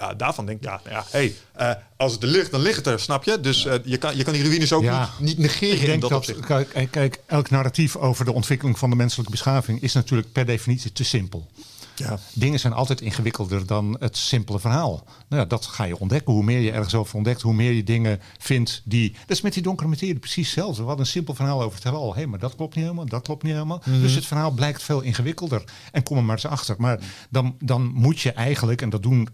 Ja, 0.00 0.14
daarvan 0.14 0.46
denk 0.46 0.58
ik, 0.58 0.64
ja, 0.64 0.80
ja 0.90 1.04
hey, 1.10 1.34
eh, 1.52 1.70
als 1.96 2.12
het 2.12 2.22
er 2.22 2.28
ligt, 2.28 2.50
dan 2.50 2.60
ligt 2.60 2.76
het 2.76 2.86
er, 2.86 3.00
snap 3.00 3.24
je? 3.24 3.40
Dus 3.40 3.66
eh, 3.66 3.74
je, 3.84 3.96
kan, 3.96 4.16
je 4.16 4.24
kan 4.24 4.32
die 4.32 4.42
ruïnes 4.42 4.72
ook 4.72 4.82
Ja. 4.82 5.10
niet, 5.18 5.26
niet 5.26 5.38
negeren 5.38 5.74
Ik 5.74 5.80
in 5.80 5.86
denk 5.86 6.00
dat, 6.00 6.10
dat, 6.10 6.18
opzicht. 6.18 6.46
kijk, 6.46 6.88
kijk, 6.90 7.20
elk 7.26 7.50
narratief 7.50 7.96
over 7.96 8.24
de 8.24 8.32
ontwikkeling 8.32 8.78
van 8.78 8.90
de 8.90 8.96
menselijke 8.96 9.30
beschaving 9.30 9.82
is 9.82 9.92
natuurlijk 9.92 10.32
per 10.32 10.46
definitie 10.46 10.92
te 10.92 11.04
simpel. 11.04 11.46
Ja. 11.94 12.18
Dingen 12.34 12.60
zijn 12.60 12.72
altijd 12.72 13.00
ingewikkelder 13.00 13.66
dan 13.66 13.96
het 13.98 14.16
simpele 14.16 14.58
verhaal. 14.60 15.04
Nou 15.28 15.42
ja, 15.42 15.48
dat 15.48 15.66
ga 15.66 15.84
je 15.84 15.98
ontdekken. 15.98 16.32
Hoe 16.32 16.44
meer 16.44 16.60
je 16.60 16.72
ergens 16.72 16.94
over 16.94 17.14
ontdekt, 17.16 17.42
hoe 17.42 17.54
meer 17.54 17.72
je 17.72 17.84
dingen 17.84 18.20
vindt 18.38 18.82
die. 18.84 19.12
Dat 19.12 19.36
is 19.36 19.40
met 19.40 19.52
die 19.52 19.62
donkere 19.62 19.88
materie 19.88 20.18
precies 20.18 20.46
hetzelfde. 20.46 20.80
We 20.80 20.86
hadden 20.88 21.04
een 21.04 21.10
simpel 21.12 21.34
verhaal 21.34 21.62
over 21.62 21.74
het 21.74 21.84
heelal. 21.84 22.14
Hé, 22.14 22.26
maar 22.26 22.38
dat 22.38 22.56
klopt 22.56 22.74
niet 22.74 22.84
helemaal, 22.84 23.06
dat 23.06 23.22
klopt 23.22 23.42
niet 23.42 23.52
helemaal. 23.52 23.82
Dus 24.00 24.14
het 24.14 24.26
verhaal 24.26 24.50
blijkt 24.50 24.82
veel 24.82 25.00
ingewikkelder. 25.00 25.64
En 25.92 26.02
kom 26.02 26.16
er 26.16 26.24
maar 26.24 26.34
eens 26.36 26.46
achter. 26.46 26.74
Maar 26.78 26.98
dan, 27.30 27.56
dan 27.58 27.82
moet 27.94 28.20
je 28.20 28.32
eigenlijk, 28.32 28.82
en 28.82 28.90
dat 28.90 29.02
doen 29.02 29.28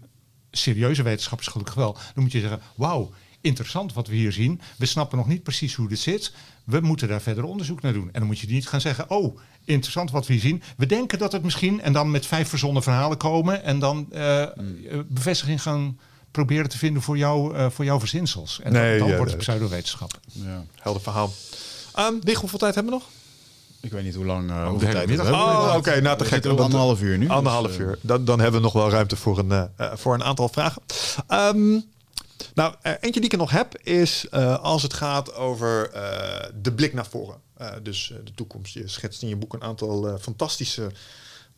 serieuze 0.51 1.03
wetenschappers 1.03 1.47
gelukkig 1.47 1.75
wel, 1.75 1.93
dan 2.13 2.23
moet 2.23 2.31
je 2.31 2.39
zeggen: 2.39 2.61
wauw. 2.75 3.11
Interessant 3.41 3.93
wat 3.93 4.07
we 4.07 4.15
hier 4.15 4.31
zien. 4.31 4.61
We 4.77 4.85
snappen 4.85 5.17
nog 5.17 5.27
niet 5.27 5.43
precies 5.43 5.75
hoe 5.75 5.87
dit 5.87 5.99
zit. 5.99 6.33
We 6.63 6.79
moeten 6.79 7.07
daar 7.07 7.21
verder 7.21 7.43
onderzoek 7.43 7.81
naar 7.81 7.93
doen. 7.93 8.09
En 8.11 8.19
dan 8.19 8.25
moet 8.25 8.39
je 8.39 8.47
niet 8.47 8.67
gaan 8.67 8.81
zeggen: 8.81 9.09
Oh, 9.09 9.39
interessant 9.65 10.11
wat 10.11 10.27
we 10.27 10.33
hier 10.33 10.41
zien. 10.41 10.63
We 10.77 10.85
denken 10.85 11.19
dat 11.19 11.31
het 11.31 11.43
misschien. 11.43 11.81
En 11.81 11.93
dan 11.93 12.11
met 12.11 12.25
vijf 12.25 12.49
verzonnen 12.49 12.83
verhalen 12.83 13.17
komen. 13.17 13.63
En 13.63 13.79
dan 13.79 14.07
eh, 14.11 14.41
eh, 14.41 14.49
bevestiging 15.07 15.61
gaan 15.61 15.99
proberen 16.31 16.69
te 16.69 16.77
vinden 16.77 17.01
voor, 17.01 17.17
jou, 17.17 17.55
eh, 17.55 17.69
voor 17.69 17.85
jouw 17.85 17.99
verzinsels. 17.99 18.59
En 18.61 18.71
Nee, 18.71 18.99
dan 18.99 19.07
ja, 19.07 19.15
wordt 19.15 19.31
het 19.31 19.39
pseudowetenschap. 19.39 20.19
Ja. 20.25 20.65
Helder 20.75 21.01
verhaal. 21.01 21.31
Um, 21.99 22.35
hoeveel 22.35 22.59
tijd 22.59 22.75
hebben 22.75 22.93
we 22.93 22.99
nog? 22.99 23.09
Ik 23.81 23.91
weet 23.91 24.03
niet 24.03 24.15
hoe 24.15 24.25
lang, 24.25 24.49
uh, 24.49 24.63
de 24.63 24.69
hoeveel 24.69 24.87
hele 24.87 24.91
tijd 25.05 25.07
middag. 25.17 25.31
Oh, 25.31 25.73
oké. 25.77 26.01
nou, 26.01 26.17
te 26.17 26.25
gek. 26.25 26.37
op 26.37 26.43
Dat- 26.43 26.59
anderhalf 26.59 27.01
uur 27.01 27.17
nu. 27.17 27.29
Anderhalf 27.29 27.67
dus, 27.67 27.75
eh, 27.77 27.81
uur. 27.81 27.97
Dan, 28.01 28.25
dan 28.25 28.39
hebben 28.39 28.59
we 28.59 28.65
nog 28.65 28.73
wel 28.73 28.89
ruimte 28.89 29.15
voor 29.15 29.37
een, 29.39 29.51
eh, 29.51 29.91
voor 29.93 30.13
een 30.13 30.23
aantal 30.23 30.49
vragen. 30.49 30.81
Ehm, 31.27 31.79
nou, 32.53 32.73
eentje 32.81 33.11
die 33.11 33.23
ik 33.23 33.31
er 33.31 33.37
nog 33.37 33.51
heb 33.51 33.77
is 33.83 34.25
eh, 34.31 34.59
als 34.63 34.83
het 34.83 34.93
gaat 34.93 35.33
over 35.35 35.89
eh, 35.91 36.49
de 36.61 36.71
blik 36.73 36.93
naar 36.93 37.07
voren. 37.09 37.35
Eh, 37.57 37.69
dus 37.83 38.13
de 38.23 38.31
toekomst. 38.35 38.73
Je 38.73 38.87
schetst 38.87 39.21
in 39.21 39.27
je 39.27 39.35
boek 39.35 39.53
een 39.53 39.63
aantal 39.63 40.17
fantastische 40.21 40.91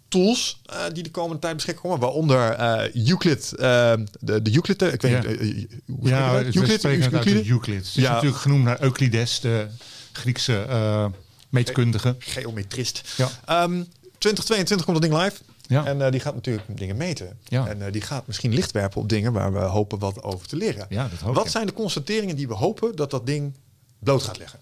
tools 0.08 0.62
eh, 0.66 0.78
die 0.94 1.04
de 1.04 1.12
komende 1.12 1.40
tijd 1.40 1.56
beschikbaar 1.56 1.84
komen. 1.84 2.00
Waaronder 2.00 2.50
eh, 2.52 3.08
Euclid. 3.08 3.52
eh, 3.54 3.94
de, 4.20 4.42
de 4.42 4.54
Euclid. 4.56 4.82
Ik 4.82 5.02
weet 5.02 5.12
Ja. 5.12 5.30
niet. 5.30 5.68
hoe 5.88 6.12
Euclid? 6.56 6.86
Euclid? 6.86 7.24
de 7.24 7.50
Euclid. 7.50 7.78
Het 7.78 7.86
is 7.88 7.94
Ja. 7.94 8.12
natuurlijk 8.14 8.42
genoemd 8.42 8.64
naar 8.64 8.82
Euclides, 8.82 9.40
de 9.40 9.68
Griekse 10.12 10.62
eh, 10.62 11.06
meetkundige. 11.50 12.16
Geometrist. 12.20 13.14
Ja. 13.18 13.30
Ehm, 13.46 13.84
2022 14.18 14.86
komt 14.86 15.02
dat 15.02 15.10
ding 15.10 15.24
live. 15.24 15.42
Ja. 15.70 15.86
En 15.86 16.02
eh, 16.02 16.12
die 16.12 16.20
gaat 16.20 16.34
natuurlijk 16.34 16.78
dingen 16.78 16.98
meten. 16.98 17.40
Ja. 17.44 17.68
En 17.68 17.86
eh, 17.86 17.92
die 17.92 18.02
gaat 18.02 18.28
misschien 18.28 18.54
licht 18.54 18.72
werpen 18.72 19.02
op 19.02 19.10
dingen 19.10 19.34
waar 19.34 19.54
we 19.54 19.60
hopen 19.60 20.00
wat 20.00 20.24
over 20.24 20.48
te 20.48 20.56
leren. 20.56 20.86
Ja, 20.90 21.08
dat 21.08 21.20
hoop 21.20 21.36
wat 21.36 21.46
ik. 21.46 21.52
zijn 21.52 21.66
de 21.66 21.74
constateringen 21.74 22.36
die 22.36 22.48
we 22.48 22.54
hopen 22.54 22.96
dat 22.96 23.12
dat 23.12 23.26
ding 23.26 23.58
bloot 24.00 24.24
gaat 24.24 24.38
leggen? 24.38 24.60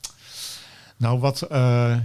Nou, 0.98 1.20
wat 1.20 1.42
eh, 1.42 1.98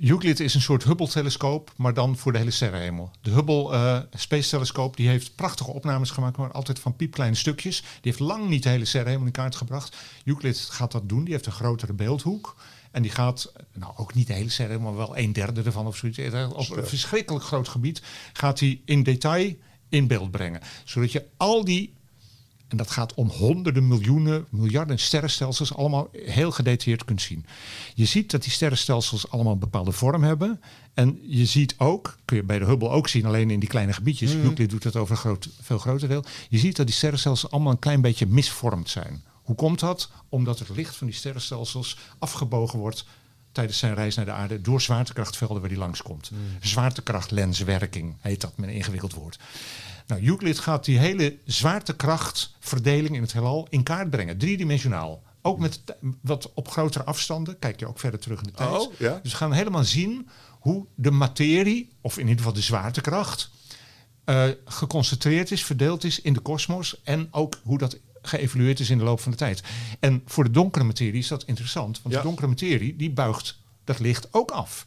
Euclid 0.00 0.40
is 0.40 0.54
een 0.54 0.60
soort 0.60 0.84
Hubble-telescoop, 0.84 1.72
maar 1.76 1.94
dan 1.94 2.16
voor 2.16 2.32
de 2.32 2.38
hele 2.38 2.50
sterrenhemel. 2.50 3.10
De 3.20 3.30
Hubble 3.30 4.08
Space 4.14 4.48
Telescoop 4.48 4.96
die 4.96 5.08
heeft 5.08 5.34
prachtige 5.34 5.70
opnames 5.70 6.10
gemaakt, 6.10 6.36
maar 6.36 6.52
altijd 6.52 6.78
van 6.78 6.96
piepkleine 6.96 7.36
stukjes. 7.36 7.80
Die 7.80 7.98
heeft 8.00 8.18
lang 8.18 8.48
niet 8.48 8.62
de 8.62 8.68
hele 8.68 8.84
sterrenhemel 8.84 9.26
in 9.26 9.32
kaart 9.32 9.56
gebracht. 9.56 9.96
Euclid 10.24 10.58
gaat 10.58 10.92
dat 10.92 11.08
doen. 11.08 11.24
Die 11.24 11.32
heeft 11.32 11.46
een 11.46 11.52
grotere 11.52 11.92
beeldhoek. 11.92 12.56
En 12.92 13.02
die 13.02 13.10
gaat, 13.10 13.52
nou 13.74 13.92
ook 13.96 14.14
niet 14.14 14.26
de 14.26 14.32
hele 14.32 14.48
sterrenhemel, 14.48 14.92
maar 14.92 15.06
wel 15.06 15.16
een 15.16 15.32
derde 15.32 15.62
ervan 15.62 15.86
of 15.86 15.96
zoiets. 15.96 16.18
Eh, 16.18 16.50
Op 16.52 16.70
een 16.70 16.86
verschrikkelijk 16.86 17.44
groot 17.44 17.68
gebied 17.68 18.02
gaat 18.32 18.60
hij 18.60 18.80
in 18.84 19.02
detail 19.02 19.54
in 19.88 20.06
beeld 20.06 20.30
brengen. 20.30 20.60
Zodat 20.84 21.12
je 21.12 21.26
al 21.36 21.64
die 21.64 21.94
en 22.72 22.78
dat 22.78 22.90
gaat 22.90 23.14
om 23.14 23.28
honderden 23.28 23.88
miljoenen, 23.88 24.46
miljarden 24.50 24.98
sterrenstelsels, 24.98 25.74
allemaal 25.74 26.08
heel 26.12 26.50
gedetailleerd 26.50 27.04
kunt 27.04 27.22
zien. 27.22 27.46
Je 27.94 28.04
ziet 28.04 28.30
dat 28.30 28.42
die 28.42 28.52
sterrenstelsels 28.52 29.30
allemaal 29.30 29.52
een 29.52 29.58
bepaalde 29.58 29.92
vorm 29.92 30.22
hebben. 30.22 30.60
En 30.94 31.18
je 31.22 31.44
ziet 31.44 31.74
ook, 31.78 32.16
kun 32.24 32.36
je 32.36 32.42
bij 32.42 32.58
de 32.58 32.64
Hubble 32.64 32.88
ook 32.88 33.08
zien, 33.08 33.26
alleen 33.26 33.50
in 33.50 33.60
die 33.60 33.68
kleine 33.68 33.92
gebiedjes. 33.92 34.34
Euclid 34.34 34.70
doet 34.70 34.82
dat 34.82 34.96
over 34.96 35.10
een 35.12 35.20
groot, 35.20 35.48
veel 35.60 35.78
groter 35.78 36.08
deel. 36.08 36.24
Je 36.48 36.58
ziet 36.58 36.76
dat 36.76 36.86
die 36.86 36.94
sterrenstelsels 36.94 37.52
allemaal 37.52 37.72
een 37.72 37.78
klein 37.78 38.00
beetje 38.00 38.26
misvormd 38.26 38.90
zijn. 38.90 39.24
Hoe 39.52 39.60
komt 39.60 39.80
dat? 39.80 40.10
Omdat 40.28 40.58
het 40.58 40.68
licht 40.68 40.96
van 40.96 41.06
die 41.06 41.16
sterrenstelsels 41.16 41.98
afgebogen 42.18 42.78
wordt 42.78 43.04
tijdens 43.52 43.78
zijn 43.78 43.94
reis 43.94 44.14
naar 44.14 44.24
de 44.24 44.30
aarde 44.30 44.60
door 44.60 44.80
zwaartekrachtvelden 44.80 45.60
waar 45.60 45.68
die 45.68 45.78
langskomt. 45.78 46.30
Zwaartekrachtlenswerking 46.60 48.14
heet 48.20 48.40
dat 48.40 48.56
met 48.56 48.68
een 48.68 48.74
ingewikkeld 48.74 49.14
woord. 49.14 49.38
Nou, 50.06 50.26
Euclid 50.26 50.58
gaat 50.58 50.84
die 50.84 50.98
hele 50.98 51.38
zwaartekrachtverdeling 51.44 53.14
in 53.14 53.22
het 53.22 53.32
heelal 53.32 53.66
in 53.70 53.82
kaart 53.82 54.10
brengen, 54.10 54.38
driedimensionaal. 54.38 55.22
Ook 55.42 55.58
met 55.58 55.80
wat 56.20 56.50
op 56.54 56.68
grotere 56.68 57.04
afstanden, 57.04 57.58
kijk 57.58 57.80
je 57.80 57.86
ook 57.86 57.98
verder 57.98 58.20
terug 58.20 58.38
in 58.38 58.46
de 58.46 58.52
tijd. 58.52 58.70
Oh, 58.70 58.92
ja. 58.98 59.20
Dus 59.22 59.32
we 59.32 59.38
gaan 59.38 59.52
helemaal 59.52 59.84
zien 59.84 60.28
hoe 60.60 60.86
de 60.94 61.10
materie, 61.10 61.92
of 62.00 62.14
in 62.14 62.22
ieder 62.22 62.36
geval 62.36 62.52
de 62.52 62.60
zwaartekracht, 62.60 63.50
eh, 64.24 64.44
geconcentreerd 64.64 65.50
is, 65.50 65.64
verdeeld 65.64 66.04
is 66.04 66.20
in 66.20 66.32
de 66.32 66.40
kosmos 66.40 67.00
en 67.02 67.28
ook 67.30 67.60
hoe 67.62 67.78
dat 67.78 67.98
geëvolueerd 68.22 68.80
is 68.80 68.90
in 68.90 68.98
de 68.98 69.04
loop 69.04 69.20
van 69.20 69.30
de 69.30 69.38
tijd. 69.38 69.62
En 70.00 70.22
voor 70.26 70.44
de 70.44 70.50
donkere 70.50 70.84
materie 70.84 71.18
is 71.18 71.28
dat 71.28 71.44
interessant, 71.44 72.02
want 72.02 72.14
Ja. 72.14 72.20
de 72.20 72.26
donkere 72.26 72.48
materie 72.48 72.96
die 72.96 73.10
buigt 73.10 73.58
dat 73.84 73.98
licht 73.98 74.28
ook 74.34 74.50
af. 74.50 74.86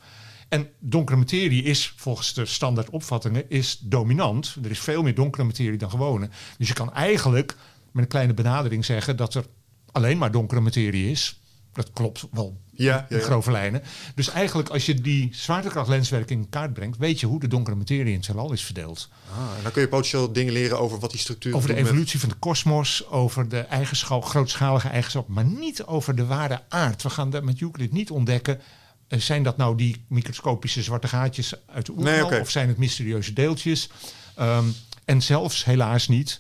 En 0.50 0.70
donkere 0.80 1.18
materie 1.18 1.64
is 1.64 1.94
volgens 1.96 2.34
de 2.34 2.46
standaard 2.46 2.90
opvattingen 2.90 3.50
is 3.50 3.78
dominant. 3.82 4.56
Er 4.64 4.72
is 4.72 4.80
veel 4.80 5.04
meer 5.04 5.16
donkere 5.16 5.44
materie 5.44 5.78
dan 5.78 5.90
gewone. 5.90 6.30
Dus 6.58 6.68
je 6.68 6.74
kan 6.74 6.94
eigenlijk 6.94 7.58
met 7.92 8.04
een 8.04 8.10
kleine 8.10 8.34
benadering 8.34 8.86
zeggen 8.86 9.18
dat 9.18 9.34
er 9.34 9.46
alleen 9.92 10.18
maar 10.18 10.32
donkere 10.32 10.62
materie 10.62 11.12
is. 11.12 11.40
Dat 11.74 11.92
klopt 11.94 12.28
wel 12.32 12.62
Ja, 12.76 13.06
ja, 13.10 13.20
grove 13.20 13.52
lijnen. 13.52 13.82
Dus 14.16 14.30
eigenlijk 14.30 14.70
als 14.70 14.86
je 14.86 14.94
die 15.02 15.30
zwaartekrachtlenswerking 15.32 16.44
in 16.44 16.50
kaart 16.50 16.74
brengt, 16.74 16.98
weet 16.98 17.20
je 17.20 17.26
hoe 17.26 17.40
de 17.40 17.48
donkere 17.48 17.76
materie 17.76 18.12
in 18.12 18.18
het 18.18 18.28
heelal 18.28 18.52
is 18.54 18.62
verdeeld. 18.64 19.10
Ah, 19.32 19.38
en 19.58 19.64
dan 19.64 19.72
kun 19.72 19.82
je 19.82 19.88
potentieel 19.88 20.32
dingen 20.34 20.54
leren 20.54 20.80
over 20.80 21.00
wat 21.00 21.12
die 21.12 21.20
structuur 21.20 21.56
Over 21.56 21.68
de 21.68 21.74
met- 21.76 21.84
evolutie 21.86 22.20
van 22.20 22.30
de 22.30 22.36
kosmos, 22.36 23.08
over 23.10 23.50
de 23.50 23.60
eigenschap, 23.60 24.26
grootschalige 24.26 24.88
eigenschappen, 24.88 25.34
maar 25.34 25.46
niet 25.46 25.84
over 25.84 26.16
de 26.16 26.26
ware 26.26 26.62
aard. 26.70 27.04
We 27.04 27.10
gaan 27.10 27.30
dat 27.30 27.44
met 27.44 27.62
Euclid 27.62 27.92
niet 27.92 28.10
ontdekken. 28.12 28.60
eh, 29.08 29.20
zijn 29.20 29.44
dat 29.44 29.58
nou 29.58 29.78
die 29.78 30.06
microscopische 30.08 30.84
zwarte 30.84 31.08
gaatjes 31.08 31.54
uit 31.74 31.86
de 31.86 31.92
oerknal 31.92 32.30
Nee, 32.30 32.40
of 32.42 32.50
zijn 32.50 32.68
het 32.68 32.78
mysterieuze 32.78 33.34
deeltjes? 33.34 33.90
Ehm, 34.36 34.66
en 35.06 35.22
zelfs 35.22 35.66
helaas 35.66 36.08
niet 36.08 36.40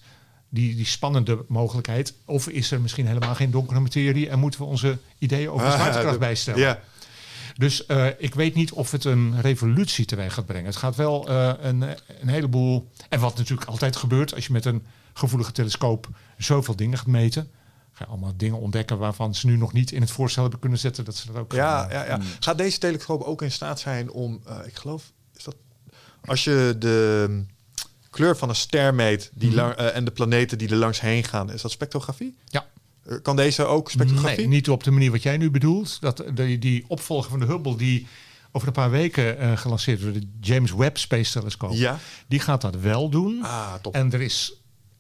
die, 0.56 0.76
die 0.76 0.86
spannende 0.86 1.46
mogelijkheid. 1.48 2.14
Of 2.26 2.48
is 2.48 2.72
er 2.72 2.82
misschien 2.82 3.08
helemaal 3.08 3.36
geen 3.36 3.52
donkere 3.52 3.80
materie 3.80 4.30
en 4.30 4.40
moeten 4.40 4.60
we 4.60 4.66
onze 4.66 4.98
ideeën 5.18 5.50
over 5.50 5.66
de 5.66 5.72
Ah, 5.74 5.80
zwaartekracht 5.80 6.14
de- 6.14 6.20
bijstellen? 6.20 6.60
Ja, 6.60 6.80
Dus 7.58 7.86
eh, 7.86 8.08
ik 8.18 8.36
weet 8.36 8.56
niet 8.56 8.72
of 8.72 8.92
het 8.92 9.04
een 9.06 9.42
revolutie 9.42 10.06
teweeg 10.06 10.34
gaat 10.34 10.46
brengen. 10.46 10.66
Het 10.66 10.76
gaat 10.76 10.96
wel 10.96 11.28
eh, 11.30 11.54
een, 11.60 11.82
een 12.22 12.28
heleboel. 12.28 12.90
En 13.10 13.20
wat 13.20 13.38
natuurlijk 13.38 13.70
altijd 13.70 13.96
gebeurt 13.96 14.36
als 14.36 14.46
je 14.48 14.54
met 14.54 14.66
een 14.66 14.86
gevoelige 15.14 15.52
telescoop 15.52 16.08
zoveel 16.38 16.76
dingen 16.76 16.98
gaat 16.98 17.08
meten. 17.08 17.50
Ga 17.92 18.04
je 18.06 18.12
allemaal 18.12 18.34
dingen 18.38 18.60
ontdekken 18.60 18.98
waarvan 18.98 19.36
ze 19.36 19.48
nu 19.48 19.58
nog 19.58 19.74
niet 19.74 19.92
in 19.92 20.02
het 20.02 20.12
voorstel 20.12 20.42
hebben 20.42 20.60
kunnen 20.60 20.80
zetten 20.80 21.06
dat 21.06 21.16
ze 21.16 21.28
dat 21.28 21.36
ook 21.42 21.52
ja, 21.54 21.80
gaan. 21.80 21.90
ja, 21.90 22.06
ja. 22.06 22.20
Gaat 22.40 22.58
deze 22.58 22.78
telescoop 22.80 23.22
ook 23.22 23.42
in 23.42 23.52
staat 23.52 23.80
zijn 23.80 24.12
om, 24.12 24.42
eh, 24.46 24.58
ik 24.66 24.76
geloof, 24.76 25.12
is 25.36 25.44
dat 25.44 25.56
als 26.26 26.44
je 26.44 26.76
de 26.80 27.46
kleur 28.16 28.38
van 28.38 28.50
een 28.50 28.56
ster 28.56 28.94
meet 28.94 29.32
die 29.34 29.48
Mhm. 29.50 29.58
lang- 29.58 29.74
eh, 29.74 29.96
en 29.96 30.06
de 30.06 30.12
planeten 30.12 30.58
die 30.58 30.70
er 30.70 30.76
langs 30.76 31.02
heen 31.02 31.24
gaan, 31.24 31.52
is 31.52 31.62
dat 31.62 31.72
spectrografie? 31.72 32.36
Ja. 32.46 32.66
Eh, 33.06 33.16
Kan 33.22 33.36
deze 33.36 33.66
ook 33.66 33.92
spectrografie? 33.92 34.38
Nee, 34.38 34.48
niet 34.48 34.70
op 34.70 34.84
de 34.84 34.92
manier 34.92 35.12
wat 35.12 35.24
jij 35.24 35.38
nu 35.38 35.52
bedoelt. 35.52 35.98
Dat 36.02 36.24
de, 36.34 36.60
die 36.60 36.86
opvolger 36.88 37.30
van 37.30 37.40
de 37.40 37.46
Hubble 37.46 37.76
die 37.78 38.08
over 38.52 38.68
een 38.68 38.74
paar 38.74 38.90
weken 38.92 39.38
eh, 39.40 39.58
gelanceerd 39.58 40.02
wordt, 40.02 40.22
de 40.22 40.28
James 40.42 40.72
Webb 40.74 40.98
Space 40.98 41.32
Telescope, 41.40 41.76
Ja. 41.76 42.00
die 42.28 42.40
gaat 42.40 42.62
dat 42.62 42.76
wel 42.76 43.10
doen. 43.10 43.40
Ah, 43.44 43.74
top. 43.82 43.94
En 43.96 44.14
er 44.14 44.22
is 44.22 44.54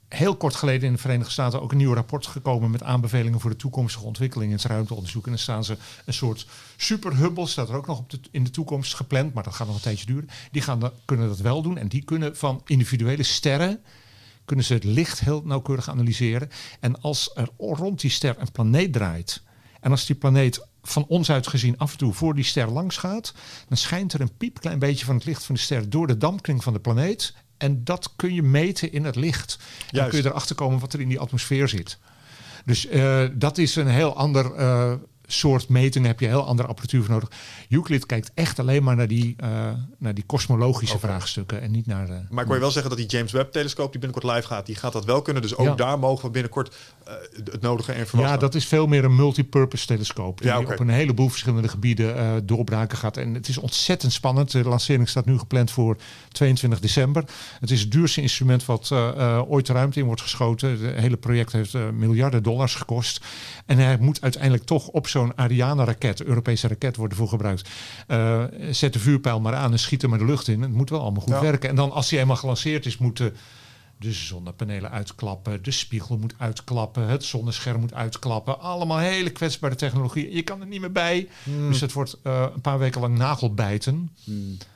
heel 0.07 0.35
kort 0.35 0.55
geleden 0.55 0.87
in 0.87 0.93
de 0.93 0.99
Verenigde 0.99 1.31
Staten 1.31 1.61
ook 1.61 1.71
een 1.71 1.77
nieuw 1.77 1.93
rapport 1.93 2.27
gekomen 2.27 2.71
met 2.71 2.83
aanbevelingen 2.83 3.39
voor 3.39 3.49
de 3.49 3.55
toekomstige 3.55 4.05
ontwikkeling 4.05 4.51
in 4.51 4.57
het 4.57 4.65
ruimteonderzoek. 4.65 5.23
En 5.23 5.29
dan 5.31 5.39
staan 5.39 5.63
ze 5.63 5.77
een 6.05 6.13
soort 6.13 6.47
super 6.77 7.17
Hubble, 7.17 7.47
staat 7.47 7.69
er 7.69 7.75
ook 7.75 7.87
nog 7.87 7.99
op 7.99 8.11
in 8.31 8.43
de 8.43 8.49
toekomst 8.49 8.93
gepland, 8.93 9.33
maar 9.33 9.43
dat 9.43 9.53
gaat 9.53 9.67
nog 9.67 9.75
een 9.75 9.81
tijdje 9.81 10.05
duren. 10.05 10.29
Die 10.51 10.61
gaan 10.61 10.91
kunnen 11.05 11.27
dat 11.27 11.39
wel 11.39 11.61
doen 11.61 11.77
en 11.77 11.87
die 11.87 12.03
kunnen 12.03 12.37
van 12.37 12.61
individuele 12.65 13.23
sterren 13.23 13.81
kunnen 14.45 14.65
ze 14.65 14.73
het 14.73 14.83
licht 14.83 15.19
heel 15.19 15.41
nauwkeurig 15.45 15.89
analyseren. 15.89 16.49
En 16.79 17.01
als 17.01 17.31
er 17.35 17.49
rond 17.57 18.01
die 18.01 18.09
ster 18.09 18.35
een 18.39 18.51
planeet 18.51 18.93
draait 18.93 19.43
en 19.79 19.91
als 19.91 20.05
die 20.05 20.15
planeet 20.15 20.67
van 20.83 21.05
ons 21.07 21.31
uit 21.31 21.47
gezien 21.47 21.77
af 21.77 21.91
en 21.91 21.97
toe 21.97 22.13
voor 22.13 22.35
die 22.35 22.43
ster 22.43 22.69
langs 22.69 22.97
gaat, 22.97 23.33
dan 23.67 23.77
schijnt 23.77 24.13
er 24.13 24.21
een 24.21 24.37
piepklein 24.37 24.79
beetje 24.79 25.05
van 25.05 25.15
het 25.15 25.25
licht 25.25 25.43
van 25.43 25.55
de 25.55 25.61
ster 25.61 25.89
door 25.89 26.07
de 26.07 26.17
dampkring 26.17 26.63
van 26.63 26.73
de 26.73 26.79
planeet. 26.79 27.33
En 27.57 27.83
dat 27.83 28.13
kun 28.15 28.33
je 28.33 28.43
meten 28.43 28.91
in 28.91 29.05
het 29.05 29.15
licht. 29.15 29.59
En 29.91 29.97
dan 29.99 30.09
kun 30.09 30.21
je 30.21 30.29
erachter 30.29 30.55
komen 30.55 30.79
wat 30.79 30.93
er 30.93 31.01
in 31.01 31.09
die 31.09 31.19
atmosfeer 31.19 31.67
zit. 31.67 31.97
Dus 32.65 32.87
eh, 32.87 33.23
dat 33.33 33.57
is 33.57 33.75
een 33.75 33.87
heel 33.87 34.15
ander 34.15 34.55
eh, 34.55 34.93
soort 35.27 35.69
meting. 35.69 36.05
Heb 36.05 36.19
je 36.19 36.27
heel 36.27 36.45
andere 36.45 36.67
apparatuur 36.67 37.03
voor 37.03 37.13
nodig. 37.13 37.31
Euclid 37.69 38.05
kijkt 38.05 38.31
echt 38.33 38.59
alleen 38.59 38.83
maar 38.83 38.95
naar 38.95 39.07
die, 39.07 39.33
eh, 39.37 39.49
naar 39.97 40.13
die 40.13 40.23
kosmologische 40.25 40.99
vraagstukken 40.99 41.61
en 41.61 41.71
niet 41.71 41.85
naar. 41.85 42.05
de. 42.05 42.21
Maar 42.29 42.41
ik 42.41 42.45
wil 42.47 42.55
je 42.55 42.61
wel 42.61 42.71
zeggen 42.71 42.89
dat 42.89 42.99
die 42.99 43.09
James 43.09 43.31
Webb 43.31 43.51
telescoop 43.51 43.91
die 43.91 44.01
binnenkort 44.01 44.33
live 44.35 44.47
gaat, 44.47 44.65
die 44.65 44.75
gaat 44.75 44.93
dat 44.93 45.05
wel 45.05 45.21
kunnen. 45.21 45.41
Dus 45.41 45.55
ook 45.55 45.65
Ja. 45.65 45.75
daar 45.75 45.99
mogen 45.99 46.25
we 46.25 46.31
binnenkort 46.31 46.75
eh, 47.05 47.13
het 47.43 47.61
nodige 47.61 47.95
in 47.95 48.05
verwachten. 48.05 48.33
Ja, 48.35 48.39
dat 48.39 48.55
is 48.55 48.65
veel 48.65 48.87
meer 48.87 49.03
een 49.03 49.15
multipurpose 49.15 49.85
telescoop. 49.85 50.37
Die 50.41 50.47
Ja, 50.47 50.59
op 50.59 50.79
een 50.79 50.89
heleboel 50.89 51.29
verschillende 51.29 51.67
gebieden 51.67 52.17
eh, 52.17 52.31
doorbraken 52.43 52.97
gaat. 52.97 53.17
En 53.17 53.33
het 53.33 53.47
is 53.47 53.57
ontzettend 53.57 54.13
spannend. 54.13 54.51
De 54.51 54.63
lancering 54.63 55.09
staat 55.09 55.25
nu 55.25 55.37
gepland 55.37 55.71
voor 55.71 55.97
22 56.31 56.79
december. 56.79 57.23
Het 57.59 57.71
is 57.71 57.81
het 57.81 57.91
duurste 57.91 58.21
instrument 58.21 58.65
wat 58.65 58.89
eh, 58.91 59.07
eh, 59.07 59.51
ooit 59.51 59.65
de 59.65 59.73
ruimte 59.73 59.99
in 59.99 60.05
wordt 60.05 60.21
geschoten. 60.21 60.69
Het 60.69 60.95
hele 60.99 61.17
project 61.17 61.51
heeft 61.51 61.73
eh, 61.73 61.89
miljarden 61.89 62.43
dollars 62.43 62.75
gekost. 62.75 63.21
En 63.65 63.77
hij 63.77 63.97
moet 63.99 64.21
uiteindelijk 64.21 64.63
toch 64.63 64.87
op 64.87 65.07
zo'n 65.15 65.37
Ariane-raket, 65.37 66.23
Europese 66.23 66.67
raket, 66.67 66.95
worden 66.95 67.17
voor 67.17 67.27
gebruikt. 67.27 67.69
Eh, 68.07 68.43
zet 68.71 68.93
de 68.93 68.99
vuurpijl 68.99 69.39
maar 69.39 69.55
aan 69.55 69.71
en 69.71 69.79
schiet 69.79 70.01
hem 70.01 70.09
maar 70.09 70.19
de 70.19 70.25
lucht 70.25 70.47
in. 70.47 70.61
Het 70.61 70.71
moet 70.71 70.89
wel 70.89 71.01
allemaal 71.01 71.21
goed 71.21 71.33
Ja. 71.33 71.41
werken. 71.41 71.69
En 71.69 71.75
dan 71.75 71.91
als 71.91 72.09
hij 72.09 72.19
eenmaal 72.19 72.35
gelanceerd 72.35 72.85
is, 72.85 72.97
moet 72.97 73.17
de 73.17 73.31
de 73.99 74.11
zonnepanelen 74.11 74.91
uitklappen, 74.91 75.63
de 75.63 75.71
spiegel 75.71 76.17
moet 76.17 76.33
uitklappen, 76.37 77.07
het 77.07 77.23
zonnescherm 77.23 77.79
moet 77.79 77.93
uitklappen. 77.93 78.59
Allemaal 78.59 78.97
hele 78.97 79.29
kwetsbare 79.29 79.75
technologie. 79.75 80.33
Je 80.35 80.41
kan 80.41 80.61
er 80.61 80.67
niet 80.67 80.81
meer 80.81 80.91
bij. 80.91 81.27
Hmm. 81.43 81.69
Dus 81.71 81.81
het 81.81 81.93
wordt 81.93 82.17
eh, 82.23 82.45
een 82.55 82.61
paar 82.61 82.79
weken 82.79 83.01
lang 83.01 83.17
nagelbijten. 83.17 84.11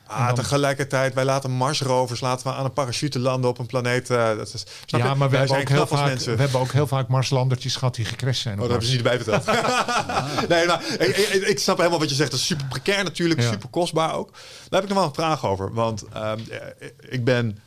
Ah, 0.07 0.25
dan- 0.25 0.35
tegelijkertijd, 0.35 1.13
wij 1.13 1.25
laten 1.25 1.51
Marsrovers 1.51 2.19
laten 2.19 2.47
we 2.47 2.53
aan 2.53 2.65
een 2.65 2.73
parachute 2.73 3.19
landen 3.19 3.49
op 3.49 3.57
een 3.59 3.65
planeet. 3.65 4.09
eh, 4.09 4.35
dat 4.37 4.53
is, 4.53 4.65
snap 4.85 5.01
ja, 5.01 5.09
je? 5.09 5.15
maar 5.15 5.29
we 5.29 5.37
Wij 5.37 5.39
hebben, 5.47 5.47
zijn 5.47 5.61
ook 5.61 5.87
heel 5.89 5.97
vaak, 5.97 6.19
we 6.19 6.41
hebben 6.41 6.59
ook 6.59 6.71
heel 6.71 6.87
vaak 6.87 7.07
Marslandertjes 7.07 7.75
gehad 7.75 7.95
die 7.95 8.05
gecrashed 8.05 8.41
zijn. 8.41 8.53
Oh, 8.55 8.61
dat 8.61 8.69
hebben 8.69 8.87
ze 8.87 8.95
niet 8.95 9.05
erbij 9.05 9.23
verteld. 9.23 9.57
nee, 10.49 10.65
nou, 10.65 10.83
ik, 10.83 11.17
ik, 11.17 11.43
ik 11.47 11.59
snap 11.59 11.77
helemaal 11.77 11.99
wat 11.99 12.09
je 12.09 12.15
zegt. 12.15 12.31
Dat 12.31 12.39
is 12.39 12.45
super 12.45 12.65
precair 12.67 13.03
natuurlijk, 13.03 13.41
Ja. 13.41 13.51
super 13.51 13.69
kostbaar 13.69 14.13
ook. 14.13 14.31
Daar 14.69 14.81
heb 14.81 14.83
ik 14.83 14.89
nog 14.89 14.97
wel 14.97 15.07
een 15.07 15.13
vraag 15.13 15.45
over. 15.45 15.73
Want 15.73 16.03
ehm, 16.13 16.39
eh, 16.49 16.87
ik 17.09 17.23
ben 17.23 17.59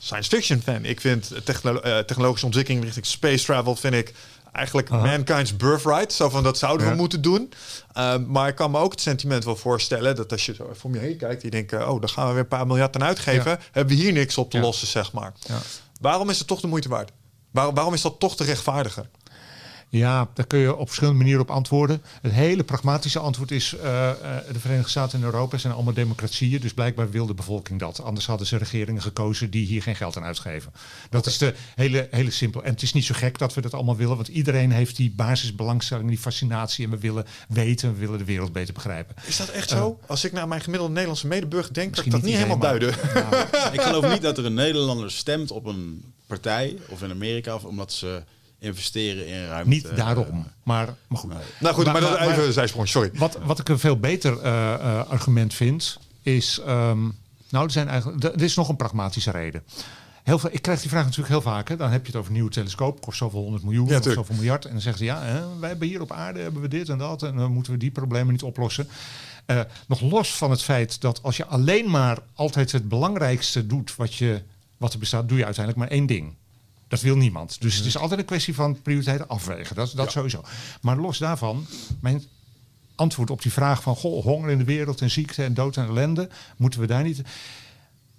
science 0.00 0.28
fiction 0.28 0.60
fan. 0.62 0.84
Ik 0.84 1.00
vind 1.00 1.30
technolo- 1.44 1.80
eh, 1.80 1.98
technologische 1.98 2.46
ontwikkeling 2.46 2.84
richting 2.84 3.06
space 3.06 3.44
travel 3.44 3.76
vind 3.76 3.94
ik 3.94 4.14
eigenlijk 4.52 4.90
Aha. 4.90 5.06
mankind's 5.06 5.56
birthright. 5.56 6.12
Zo 6.12 6.28
van 6.28 6.42
dat 6.42 6.58
zouden 6.58 6.88
we 6.88 6.94
moeten 6.94 7.22
doen. 7.22 7.52
Ehm, 7.92 8.24
maar 8.26 8.48
ik 8.48 8.54
kan 8.54 8.70
me 8.70 8.78
ook 8.78 8.90
het 8.90 9.00
sentiment 9.00 9.44
wel 9.44 9.56
voorstellen 9.56 10.16
dat 10.16 10.32
als 10.32 10.46
je 10.46 10.54
zo 10.54 10.68
even 10.70 10.84
om 10.84 10.94
je 10.94 11.00
heen 11.00 11.16
kijkt, 11.16 11.40
die 11.42 11.50
denken, 11.50 11.88
oh, 11.90 12.00
daar 12.00 12.08
gaan 12.08 12.26
we 12.26 12.32
weer 12.32 12.42
een 12.42 12.48
paar 12.48 12.66
miljard 12.66 12.94
aan 12.94 13.04
uitgeven. 13.04 13.50
Ja. 13.50 13.58
Hebben 13.72 13.96
we 13.96 14.02
hier 14.02 14.12
niks 14.12 14.38
op 14.38 14.50
te 14.50 14.56
Ja. 14.56 14.62
lossen, 14.62 14.86
zeg 14.86 15.12
maar. 15.12 15.32
Ja. 15.48 15.58
Waarom 16.00 16.30
is 16.30 16.38
het 16.38 16.46
toch 16.46 16.60
de 16.60 16.66
moeite 16.66 16.88
waard? 16.88 17.10
Waar- 17.50 17.72
waarom 17.74 17.94
is 17.94 18.00
dat 18.02 18.18
toch 18.20 18.36
te 18.36 18.44
rechtvaardigen? 18.44 19.10
Ja, 19.92 20.28
daar 20.34 20.46
kun 20.46 20.58
je 20.58 20.76
op 20.76 20.86
verschillende 20.86 21.18
manieren 21.18 21.42
op 21.42 21.50
antwoorden. 21.50 22.02
Het 22.22 22.32
hele 22.32 22.64
pragmatische 22.64 23.18
antwoord 23.18 23.50
is: 23.50 23.76
eh, 23.76 24.10
eh, 24.10 24.16
de 24.52 24.60
Verenigde 24.60 24.90
Staten 24.90 25.18
en 25.18 25.24
Europa 25.24 25.58
zijn 25.58 25.72
allemaal 25.72 25.94
democratieën. 25.94 26.60
Dus 26.60 26.74
blijkbaar 26.74 27.10
wil 27.10 27.26
de 27.26 27.34
bevolking 27.34 27.80
dat. 27.80 28.02
Anders 28.02 28.26
hadden 28.26 28.46
ze 28.46 28.56
regeringen 28.56 29.02
gekozen 29.02 29.50
die 29.50 29.66
hier 29.66 29.82
geen 29.82 29.96
geld 29.96 30.16
aan 30.16 30.24
uitgeven. 30.24 30.72
Dat 31.10 31.26
is 31.26 31.38
de 31.38 31.54
hele, 31.74 32.08
hele 32.10 32.30
simpel. 32.30 32.64
En 32.64 32.72
het 32.72 32.82
is 32.82 32.92
niet 32.92 33.04
zo 33.04 33.14
gek 33.14 33.38
dat 33.38 33.54
we 33.54 33.60
dat 33.60 33.74
allemaal 33.74 33.96
willen, 33.96 34.16
want 34.16 34.28
iedereen 34.28 34.70
heeft 34.70 34.96
die 34.96 35.10
basisbelangstelling, 35.10 36.08
die 36.08 36.18
fascinatie. 36.18 36.84
En 36.84 36.90
we 36.90 36.98
willen 36.98 37.26
weten, 37.48 37.92
we 37.92 37.98
willen 37.98 38.18
de 38.18 38.24
wereld 38.24 38.52
beter 38.52 38.74
begrijpen. 38.74 39.14
Is 39.26 39.36
dat 39.36 39.48
echt 39.48 39.68
zo? 39.68 40.00
Als 40.06 40.24
ik 40.24 40.32
naar 40.32 40.48
mijn 40.48 40.60
gemiddelde 40.60 40.92
Nederlandse 40.92 41.26
medeburger 41.26 41.74
denk, 41.74 41.92
kan 41.92 42.04
ik 42.04 42.12
Misschien 42.12 42.30
dat 42.38 42.48
niet 42.48 42.48
niet 42.48 42.60
helemaal 42.60 42.72
iedereen, 42.72 43.50
duiden. 43.50 43.72
Ik 43.72 43.80
geloof 43.80 44.12
niet 44.12 44.22
dat 44.22 44.38
er 44.38 44.44
een 44.44 44.54
Nederlander 44.54 45.10
stemt 45.10 45.50
op 45.50 45.64
een 45.66 46.12
partij, 46.26 46.78
of 46.88 47.02
in 47.02 47.10
Amerika, 47.10 47.54
of 47.54 47.64
omdat 47.64 47.92
ze 47.92 48.22
investeren 48.60 49.26
in 49.26 49.46
ruimte. 49.46 49.68
Niet 49.68 49.96
daarom, 49.96 50.46
maar, 50.62 50.94
maar 51.08 51.18
goed. 51.18 51.32
Nou 51.60 51.74
goed, 51.74 51.84
maar, 51.84 51.92
Maar- 52.02 52.10
dat 52.10 52.20
even 52.20 52.46
een 52.46 52.52
zijsprong, 52.52 52.88
sorry. 52.88 53.10
Wat, 53.14 53.38
wat 53.44 53.58
ik 53.58 53.68
een 53.68 53.78
veel 53.78 53.98
beter 53.98 54.40
eh, 54.40 54.74
eh, 54.74 55.08
argument 55.08 55.54
vind, 55.54 55.98
is. 56.22 56.60
ehm, 56.66 57.00
nou, 57.50 57.64
er, 57.64 57.70
zijn 57.70 57.88
eigenlijk, 57.88 58.24
er 58.24 58.42
is 58.42 58.54
nog 58.54 58.68
een 58.68 58.76
pragmatische 58.76 59.30
reden. 59.30 59.62
Heel 60.22 60.38
veel, 60.38 60.50
ik 60.52 60.62
krijg 60.62 60.80
die 60.80 60.90
vraag 60.90 61.02
natuurlijk 61.04 61.28
heel 61.28 61.42
vaak. 61.42 61.68
Hè. 61.68 61.76
Dan 61.76 61.90
heb 61.90 62.00
je 62.00 62.06
het 62.06 62.16
over 62.16 62.28
een 62.30 62.36
nieuwe 62.36 62.50
telescoop, 62.50 63.00
kost 63.00 63.18
zoveel 63.18 63.40
honderd 63.40 63.62
miljoen 63.64 63.86
Ja, 63.88 64.02
zoveel 64.02 64.34
miljard. 64.34 64.64
En 64.64 64.70
dan 64.72 64.80
zeggen 64.80 64.98
ze 64.98 65.10
ja, 65.12 65.22
hè, 65.22 65.58
wij 65.58 65.68
hebben 65.68 65.88
hier 65.88 66.00
op 66.00 66.12
aarde 66.12 66.40
hebben 66.40 66.62
we 66.62 66.68
dit 66.68 66.88
en 66.88 66.98
dat. 66.98 67.22
En 67.22 67.36
dan 67.36 67.52
moeten 67.52 67.72
we 67.72 67.78
die 67.78 67.90
problemen 67.90 68.32
niet 68.32 68.42
oplossen. 68.42 68.88
Eh, 69.46 69.60
nog 69.86 70.00
los 70.00 70.34
van 70.34 70.50
het 70.50 70.62
feit 70.62 71.00
dat 71.00 71.22
als 71.22 71.36
je 71.36 71.46
alleen 71.46 71.90
maar 71.90 72.18
altijd 72.34 72.72
het 72.72 72.88
belangrijkste 72.88 73.66
doet 73.66 73.96
wat, 73.96 74.14
je, 74.14 74.42
wat 74.76 74.92
er 74.92 74.98
bestaat, 74.98 75.28
doe 75.28 75.38
je 75.38 75.44
uiteindelijk 75.44 75.84
maar 75.88 75.96
één 75.98 76.06
ding. 76.06 76.34
Dat 76.90 77.00
wil 77.00 77.16
niemand. 77.16 77.60
Dus 77.60 77.76
het 77.76 77.86
is 77.86 77.96
altijd 77.96 78.20
een 78.20 78.26
kwestie 78.26 78.54
van 78.54 78.82
prioriteiten 78.82 79.28
afwegen. 79.28 79.76
Dat, 79.76 79.92
dat 79.96 80.10
sowieso. 80.10 80.44
Maar 80.80 80.96
los 80.96 81.18
daarvan, 81.18 81.66
mijn 82.00 82.22
antwoord 82.94 83.30
op 83.30 83.42
die 83.42 83.52
vraag 83.52 83.82
van 83.82 83.96
goh, 83.96 84.22
honger 84.22 84.50
in 84.50 84.58
de 84.58 84.64
wereld 84.64 85.00
en 85.00 85.10
ziekte 85.10 85.44
en 85.44 85.54
dood 85.54 85.76
en 85.76 85.86
ellende, 85.86 86.28
moeten 86.56 86.80
we 86.80 86.86
daar 86.86 87.02
niet. 87.02 87.22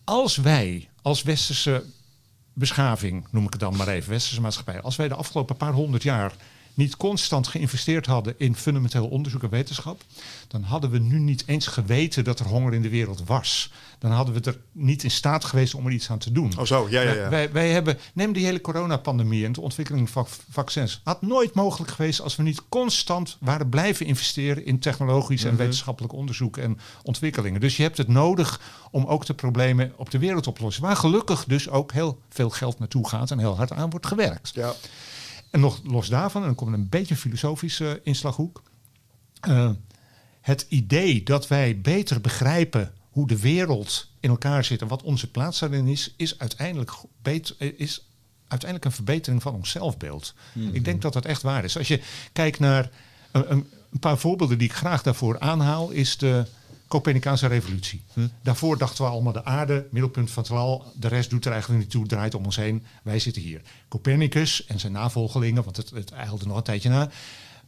Als 0.03 0.35
wij 0.35 0.89
als 1.01 1.23
westerse 1.23 1.83
beschaving, 2.53 3.27
noem 3.31 3.45
ik 3.45 3.51
het 3.51 3.59
dan 3.59 3.75
maar 3.75 3.87
even, 3.87 4.09
westerse 4.09 4.41
maatschappij, 4.41 4.81
als 4.81 4.95
wij 4.95 5.07
de 5.07 5.15
afgelopen 5.15 5.57
paar 5.57 5.73
honderd 5.73 6.03
jaar 6.03 6.33
niet 6.73 6.97
constant 6.97 7.47
geïnvesteerd 7.47 8.05
hadden 8.05 8.33
in 8.37 8.55
fundamenteel 8.55 9.07
onderzoek 9.07 9.43
en 9.43 9.49
wetenschap, 9.49 10.01
dan 10.47 10.63
hadden 10.63 10.89
we 10.89 10.99
nu 10.99 11.19
niet 11.19 11.43
eens 11.45 11.67
geweten 11.67 12.23
dat 12.23 12.39
er 12.39 12.45
honger 12.47 12.73
in 12.73 12.81
de 12.81 12.89
wereld 12.89 13.23
was. 13.25 13.71
Dan 13.99 14.11
hadden 14.11 14.33
we 14.33 14.41
er 14.41 14.59
niet 14.71 15.03
in 15.03 15.11
staat 15.11 15.45
geweest 15.45 15.73
om 15.75 15.85
er 15.85 15.91
iets 15.91 16.09
aan 16.09 16.17
te 16.17 16.31
doen. 16.31 16.53
Oh 16.59 16.65
zo, 16.65 16.87
ja, 16.89 17.01
ja, 17.01 17.11
ja. 17.13 17.29
Wij, 17.29 17.51
wij 17.51 17.69
hebben, 17.71 17.97
neem 18.13 18.33
die 18.33 18.45
hele 18.45 18.61
coronapandemie 18.61 19.45
en 19.45 19.51
de 19.51 19.61
ontwikkeling 19.61 20.09
van 20.09 20.27
vac- 20.27 20.39
vaccins. 20.49 21.01
Had 21.03 21.21
nooit 21.21 21.53
mogelijk 21.53 21.91
geweest 21.91 22.21
als 22.21 22.35
we 22.35 22.43
niet 22.43 22.61
constant 22.69 23.37
waren 23.39 23.69
blijven 23.69 24.05
investeren 24.05 24.65
in 24.65 24.79
technologisch 24.79 25.41
Mhm. 25.41 25.49
en 25.51 25.57
wetenschappelijk 25.57 26.13
onderzoek 26.13 26.57
en 26.57 26.77
ontwikkelingen. 27.03 27.59
Dus 27.61 27.77
je 27.77 27.83
hebt 27.83 27.97
het 27.97 28.07
nodig 28.07 28.61
om 28.91 29.05
ook 29.05 29.25
de 29.25 29.33
problemen 29.33 29.93
op 29.95 30.09
de 30.11 30.19
wereld 30.19 30.47
op 30.47 30.55
te 30.57 30.63
lossen. 30.63 30.83
Waar 30.83 30.95
gelukkig 30.95 31.45
dus 31.45 31.69
ook 31.69 31.91
heel 31.91 32.19
veel 32.29 32.49
geld 32.49 32.79
naartoe 32.79 33.07
gaat 33.09 33.31
en 33.31 33.39
heel 33.39 33.55
hard 33.57 33.71
aan 33.71 33.89
wordt 33.89 34.05
gewerkt. 34.07 34.51
Ja. 34.53 34.73
En 35.51 35.59
nog 35.59 35.81
los 35.83 36.07
daarvan, 36.07 36.41
en 36.41 36.47
dan 36.47 36.55
komt 36.55 36.73
een 36.73 36.89
beetje 36.89 37.13
een 37.13 37.19
filosofische 37.19 38.01
inslaghoek. 38.03 38.63
Eh, 39.39 39.71
het 40.41 40.65
idee 40.69 41.23
dat 41.23 41.47
wij 41.47 41.81
beter 41.81 42.21
begrijpen 42.21 42.93
hoe 43.09 43.27
de 43.27 43.39
wereld 43.39 44.09
in 44.19 44.29
elkaar 44.29 44.63
zit 44.63 44.81
en 44.81 44.87
wat 44.87 45.03
onze 45.03 45.31
plaats 45.31 45.59
daarin 45.59 45.87
is, 45.87 46.13
is 46.17 46.39
uiteindelijk, 46.39 46.91
beter, 47.21 47.55
eh, 47.59 47.71
is 47.77 48.07
uiteindelijk 48.47 48.85
een 48.85 48.95
verbetering 48.95 49.41
van 49.41 49.53
ons 49.53 49.69
zelfbeeld. 49.69 50.33
Ik 50.71 50.85
denk 50.85 51.01
dat 51.01 51.13
dat 51.13 51.25
echt 51.25 51.41
waar 51.41 51.63
is. 51.63 51.77
Als 51.77 51.87
je 51.87 52.01
kijkt 52.33 52.59
naar 52.59 52.89
een, 53.31 53.67
een 53.91 53.99
paar 53.99 54.17
voorbeelden 54.17 54.57
die 54.57 54.67
ik 54.67 54.75
graag 54.75 55.03
daarvoor 55.03 55.39
aanhaal, 55.39 55.89
is 55.89 56.17
de 56.17 56.45
Copernicaanse 56.91 57.47
revolutie. 57.47 58.03
Daarvoor 58.41 58.77
dachten 58.77 59.03
we 59.03 59.09
allemaal 59.09 59.33
de 59.33 59.45
aarde, 59.45 59.87
middelpunt 59.91 60.31
van 60.31 60.43
het 60.43 60.51
heelal. 60.51 60.85
De 60.95 61.07
rest 61.07 61.29
doet 61.29 61.45
er 61.45 61.51
eigenlijk 61.51 61.81
niet 61.81 61.91
toe, 61.91 62.07
draait 62.07 62.35
om 62.35 62.45
ons 62.45 62.55
heen. 62.55 62.85
Wij 63.03 63.19
zitten 63.19 63.41
hier. 63.41 63.61
Copernicus 63.87 64.65
en 64.65 64.79
zijn 64.79 64.91
navolgelingen, 64.91 65.63
want 65.63 65.77
het, 65.77 65.89
het 65.89 66.11
eilde 66.11 66.45
nog 66.45 66.57
een 66.57 66.63
tijdje 66.63 66.89
na. 66.89 67.09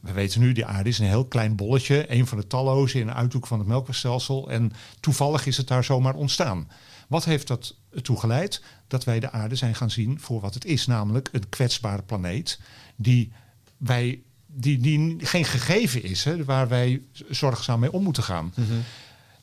We 0.00 0.12
weten 0.12 0.40
nu, 0.40 0.52
de 0.52 0.64
aarde 0.64 0.88
is 0.88 0.98
een 0.98 1.06
heel 1.06 1.24
klein 1.24 1.56
bolletje. 1.56 2.12
Een 2.12 2.26
van 2.26 2.38
de 2.38 2.46
talloze 2.46 2.98
in 2.98 3.08
een 3.08 3.14
uithoek 3.14 3.46
van 3.46 3.58
het 3.58 3.68
melkwegstelsel. 3.68 4.50
En 4.50 4.72
toevallig 5.00 5.46
is 5.46 5.56
het 5.56 5.68
daar 5.68 5.84
zomaar 5.84 6.14
ontstaan. 6.14 6.68
Wat 7.08 7.24
heeft 7.24 7.46
dat 7.46 7.74
ertoe 7.94 8.18
geleid? 8.18 8.62
Dat 8.88 9.04
wij 9.04 9.20
de 9.20 9.30
aarde 9.30 9.54
zijn 9.54 9.74
gaan 9.74 9.90
zien 9.90 10.20
voor 10.20 10.40
wat 10.40 10.54
het 10.54 10.64
is. 10.64 10.86
Namelijk 10.86 11.28
een 11.32 11.48
kwetsbare 11.48 12.02
planeet 12.02 12.60
die 12.96 13.32
wij 13.76 14.22
die, 14.56 14.78
die 14.78 15.16
geen 15.18 15.44
gegeven 15.44 16.02
is, 16.02 16.24
hè, 16.24 16.44
waar 16.44 16.68
wij 16.68 17.02
zorgzaam 17.30 17.80
mee 17.80 17.92
om 17.92 18.02
moeten 18.02 18.22
gaan. 18.22 18.52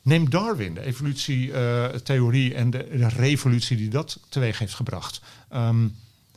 Neem 0.02 0.30
Darwin, 0.30 0.74
de 0.74 0.80
evolutietheorie 0.80 2.54
en 2.54 2.70
de, 2.70 3.08
revolutie 3.08 3.76
die 3.76 3.88
dat 3.88 4.18
teweeg 4.28 4.58
heeft 4.58 4.74
gebracht. 4.74 5.20
Ehm, 5.48 5.88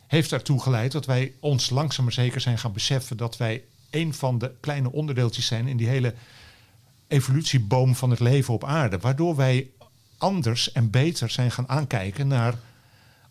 heeft 0.08 0.32
ertoe 0.32 0.62
geleid 0.62 0.92
dat 0.92 1.06
wij 1.06 1.34
ons 1.40 1.70
langzaam 1.70 2.04
maar 2.04 2.14
zeker 2.14 2.42
zijn 2.42 2.58
gaan 2.58 2.74
beseffen 2.74 3.18
dat 3.18 3.38
wij 3.38 3.64
een 3.90 4.14
van 4.14 4.38
de 4.38 4.52
kleine 4.60 4.92
onderdeeltjes 4.92 5.46
zijn 5.46 5.68
in 5.68 5.78
die 5.78 5.88
hele 5.88 6.14
evolutieboom 7.08 7.96
van 7.96 8.10
het 8.10 8.20
leven 8.20 8.54
op 8.54 8.64
aarde. 8.64 9.00
Waardoor 9.00 9.36
wij 9.36 9.70
anders 10.18 10.72
en 10.72 10.90
beter 10.90 11.30
zijn 11.30 11.52
gaan 11.52 11.70
aankijken 11.70 12.28
naar 12.28 12.56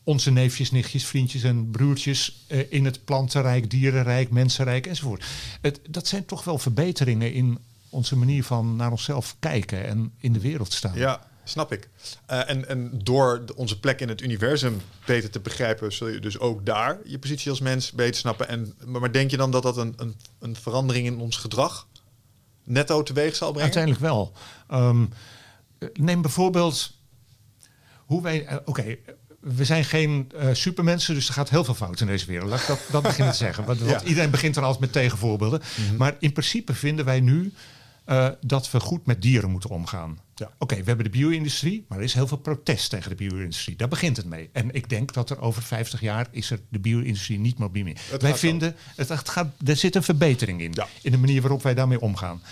onze 0.03 0.31
neefjes, 0.31 0.71
nichtjes, 0.71 1.07
vriendjes 1.07 1.43
en 1.43 1.71
broertjes 1.71 2.45
eh, 2.47 2.73
in 2.73 2.85
het 2.85 3.05
plantenrijk, 3.05 3.71
dierenrijk, 3.71 4.31
mensenrijk 4.31 4.87
enzovoort. 4.87 5.25
Het, 5.61 5.81
dat 5.89 6.07
zijn 6.07 6.25
toch 6.25 6.45
wel 6.45 6.59
verbeteringen 6.59 7.33
in 7.33 7.59
onze 7.95 8.17
manier 8.17 8.45
van 8.45 8.77
naar 8.77 8.91
onszelf 8.91 9.37
kijken 9.39 9.87
en 9.87 10.13
in 10.19 10.33
de 10.33 10.41
wereld 10.41 10.73
staan. 10.73 10.95
Ja, 10.97 11.27
snap 11.45 11.73
ik. 11.73 11.89
Eh, 12.27 12.51
en, 12.51 12.69
en 12.69 12.91
door 13.03 13.43
de- 13.47 13.57
onze 13.57 13.81
plek 13.81 14.01
in 14.01 14.09
het 14.09 14.21
universum 14.21 14.81
beter 15.07 15.31
te 15.31 15.41
begrijpen, 15.41 15.93
zul 15.93 16.09
je 16.09 16.19
dus 16.21 16.39
ook 16.39 16.67
daar 16.67 16.99
je 17.05 17.19
positie 17.19 17.51
als 17.51 17.61
mens 17.61 17.93
beter 17.93 18.15
snappen. 18.21 18.49
En, 18.49 18.75
maar, 18.85 19.13
denk 19.13 19.31
je 19.31 19.37
dan 19.37 19.51
dat 19.51 19.63
dat 19.63 19.77
een, 19.77 19.95
een, 19.97 20.15
een 20.39 20.57
verandering 20.57 21.07
in 21.07 21.19
ons 21.19 21.37
gedrag 21.37 21.87
netto 22.65 23.03
teweeg 23.03 23.35
zal 23.37 23.47
brengen? 23.53 23.63
Uiteindelijk 23.63 24.03
wel. 24.03 24.33
Ehm, 24.69 25.05
neem 25.95 26.23
bijvoorbeeld 26.23 26.93
hoe 28.05 28.23
wij. 28.23 28.47
eh, 28.47 28.57
Oké, 28.65 28.97
we 29.41 29.65
zijn 29.65 29.85
geen 29.85 30.31
eh, 30.37 30.49
supermensen, 30.53 31.15
dus 31.15 31.29
er 31.29 31.35
gaat 31.35 31.51
heel 31.51 31.65
veel 31.65 31.75
fout 31.75 32.01
in 32.01 32.07
deze 32.07 32.27
wereld. 32.27 32.51
Laat 32.51 32.61
ik 32.61 32.67
dat, 32.67 32.81
dat 32.91 33.03
beginnen 33.03 33.33
te 33.33 33.39
zeggen. 33.39 33.65
Want, 33.65 33.81
Ja. 33.85 34.03
iedereen 34.03 34.31
begint 34.31 34.57
er 34.57 34.63
altijd 34.63 34.81
met 34.81 34.93
tegenvoorbeelden. 34.93 35.63
Maar 35.99 36.17
in 36.19 36.33
principe 36.33 36.75
vinden 36.75 37.05
wij 37.05 37.21
nu 37.21 37.53
eh, 38.05 38.29
dat 38.41 38.71
we 38.71 38.81
goed 38.81 39.07
met 39.07 39.23
dieren 39.23 39.51
moeten 39.51 39.71
omgaan. 39.71 40.19
Ja. 40.35 40.51
Oké, 40.59 40.77
we 40.77 40.85
hebben 40.85 41.05
de 41.05 41.11
bio-industrie, 41.11 41.85
maar 41.89 41.99
er 41.99 42.05
is 42.05 42.15
heel 42.15 42.27
veel 42.27 42.37
protest 42.37 42.91
tegen 42.91 43.11
de 43.11 43.17
bio-industrie. 43.17 43.77
Daar 43.77 43.89
begint 43.89 44.17
het 44.17 44.27
mee. 44.27 44.51
En 44.53 44.75
ik 44.75 44.89
denk 44.89 45.13
dat 45.13 45.31
er 45.31 45.41
over 45.41 45.63
50 45.63 46.01
jaar 46.01 46.27
is 46.31 46.51
er 46.51 46.61
de 46.69 46.79
bio-industrie 46.79 47.39
niet 47.39 47.59
meer. 47.59 47.97
Het 48.11 48.23
Wij 48.23 48.37
vinden, 48.37 48.77
het, 48.97 49.09
het 49.09 49.29
gaat, 49.29 49.55
er 49.65 49.77
zit 49.77 49.95
een 49.95 50.03
verbetering 50.03 50.61
in. 50.61 50.73
Ja. 50.75 50.87
In 51.03 51.11
de 51.11 51.19
manier 51.19 51.41
waarop 51.41 51.63
wij 51.63 51.75
daarmee 51.75 52.01
omgaan. 52.01 52.43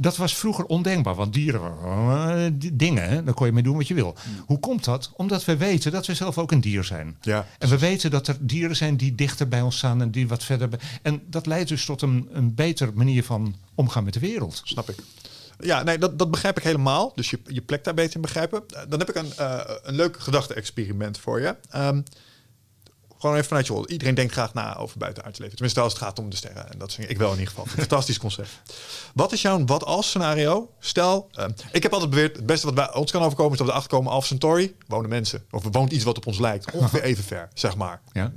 Dat 0.00 0.16
was 0.16 0.36
vroeger 0.36 0.64
ondenkbaar, 0.64 1.14
want 1.14 1.32
dieren 1.32 1.60
waren 1.60 2.58
eh, 2.60 2.70
dingen, 2.72 3.08
hè, 3.08 3.24
daar 3.24 3.34
kon 3.34 3.46
je 3.46 3.52
mee 3.52 3.62
doen 3.62 3.76
wat 3.76 3.88
je 3.88 3.94
wil. 3.94 4.14
Hoe 4.46 4.58
komt 4.58 4.84
dat? 4.84 5.10
Omdat 5.16 5.44
we 5.44 5.56
weten 5.56 5.92
dat 5.92 6.06
we 6.06 6.14
zelf 6.14 6.38
ook 6.38 6.52
een 6.52 6.60
dier 6.60 6.84
zijn. 6.84 7.16
Ja, 7.20 7.46
en 7.58 7.68
we 7.68 7.78
weten 7.78 8.10
dat 8.10 8.26
er 8.28 8.36
dieren 8.40 8.76
zijn 8.76 8.96
die 8.96 9.14
dichter 9.14 9.48
bij 9.48 9.60
ons 9.60 9.76
staan 9.76 10.02
en 10.02 10.10
die 10.10 10.28
wat 10.28 10.44
verder. 10.44 10.68
En 11.02 11.22
dat 11.26 11.46
leidt 11.46 11.68
dus 11.68 11.84
tot 11.84 12.02
een, 12.02 12.28
een 12.32 12.54
betere 12.54 12.90
manier 12.94 13.24
van 13.24 13.54
omgaan 13.74 14.04
met 14.04 14.14
de 14.14 14.20
wereld. 14.20 14.60
Snap 14.64 14.90
ik. 14.90 14.96
Ja, 15.58 15.82
nee, 15.82 15.98
dat, 15.98 16.18
dat 16.18 16.30
begrijp 16.30 16.56
ik 16.58 16.62
helemaal. 16.64 17.12
Dus 17.14 17.30
je, 17.30 17.38
je 17.46 17.60
plek 17.60 17.84
daar 17.84 17.94
beter 17.94 18.14
in 18.14 18.20
begrijpen. 18.20 18.62
Eh, 18.68 18.82
Dan 18.88 18.98
heb 18.98 19.08
ik 19.08 19.14
een, 19.14 19.32
eh, 19.36 19.60
een 19.82 19.94
leuk 19.94 20.20
gedachte-experiment 20.20 21.18
voor 21.18 21.40
je. 21.40 21.56
Ehm, 21.70 22.00
Gewoon 23.20 23.36
even 23.36 23.48
vanuit 23.48 23.66
je 23.66 23.72
rol. 23.72 23.88
Iedereen 23.88 24.14
denkt 24.14 24.32
graag 24.32 24.54
na 24.54 24.76
over 24.76 24.98
buitenaards 24.98 25.38
leven. 25.38 25.54
Tenminste, 25.54 25.80
als 25.80 25.92
het 25.92 26.02
gaat 26.02 26.18
om 26.18 26.30
de 26.30 26.36
sterren. 26.36 26.72
En 26.72 26.78
dat 26.78 26.88
is 26.88 26.98
ik 26.98 27.18
wel 27.18 27.32
in 27.32 27.38
ieder 27.38 27.54
geval. 27.54 27.66
Fantastisch 27.84 28.18
concept. 28.18 28.48
Wat 29.14 29.32
is 29.32 29.42
jouw 29.42 29.64
wat 29.64 29.84
als 29.84 30.08
scenario? 30.08 30.70
Stel, 30.78 31.28
eh, 31.32 31.44
ik 31.72 31.82
heb 31.82 31.92
altijd 31.92 32.10
beweerd, 32.10 32.36
het 32.36 32.46
beste 32.46 32.66
wat 32.66 32.74
bij 32.74 32.94
ons 32.94 33.10
kan 33.10 33.22
overkomen 33.22 33.52
is 33.52 33.58
dat 33.58 33.66
we 33.66 33.72
erachter 33.72 33.96
komen 33.96 34.12
Alpha 34.12 34.26
Centauri 34.26 34.76
wonen 34.86 35.08
mensen. 35.08 35.44
Of 35.50 35.64
er 35.64 35.70
woont 35.70 35.92
iets 35.92 36.04
wat 36.04 36.16
op 36.16 36.26
ons 36.26 36.38
lijkt. 36.38 36.70
Ongeveer 36.70 37.02
even 37.02 37.24
ver, 37.24 37.48
zeg 37.54 37.76
maar. 37.76 38.00
Ja. 38.12 38.32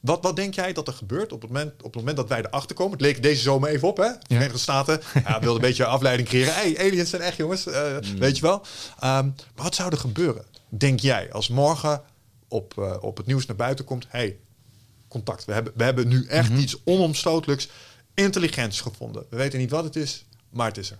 Wat, 0.00 0.22
wat 0.22 0.36
denk 0.36 0.54
jij 0.54 0.72
dat 0.72 0.86
er 0.86 0.92
gebeurt 0.92 1.32
op 1.32 1.42
het, 1.42 1.50
moment, 1.50 1.72
op 1.72 1.84
het 1.84 1.94
moment 1.94 2.16
dat 2.16 2.28
wij 2.28 2.38
erachter 2.38 2.76
komen? 2.76 2.92
Het 2.92 3.00
leek 3.00 3.22
deze 3.22 3.42
zomer 3.42 3.68
even 3.68 3.88
op, 3.88 3.96
hè? 3.96 4.08
De 4.08 4.18
Verenigde 4.26 4.58
Staten 4.58 5.00
ja, 5.24 5.40
wilde 5.40 5.54
een 5.54 5.66
beetje 5.66 5.84
afleiding 5.84 6.28
creëren. 6.28 6.54
Hey, 6.54 6.78
aliens 6.78 7.10
zijn 7.10 7.22
echt 7.22 7.36
jongens, 7.36 7.66
eh, 7.66 7.96
weet 8.18 8.36
je 8.36 8.42
wel. 8.42 8.62
Ehm, 8.98 9.26
maar 9.26 9.64
wat 9.64 9.74
zou 9.74 9.90
er 9.90 9.98
gebeuren, 9.98 10.44
denk 10.68 11.00
jij, 11.00 11.32
als 11.32 11.48
morgen 11.48 12.02
op, 12.48 12.78
eh, 12.78 12.96
op 13.00 13.16
het 13.16 13.26
nieuws 13.26 13.46
naar 13.46 13.56
buiten 13.56 13.84
komt... 13.84 14.06
hey, 14.08 14.36
contact, 15.08 15.44
we 15.44 15.52
hebben, 15.52 15.72
we 15.76 15.84
hebben 15.84 16.08
nu 16.08 16.26
echt 16.26 16.50
iets 16.52 16.76
onomstotelijks 16.84 17.68
intelligents 18.14 18.80
gevonden. 18.80 19.24
We 19.30 19.36
weten 19.36 19.58
niet 19.58 19.70
wat 19.70 19.84
het 19.84 19.96
is, 19.96 20.24
maar 20.50 20.66
het 20.66 20.76
is 20.78 20.90
er. 20.90 20.98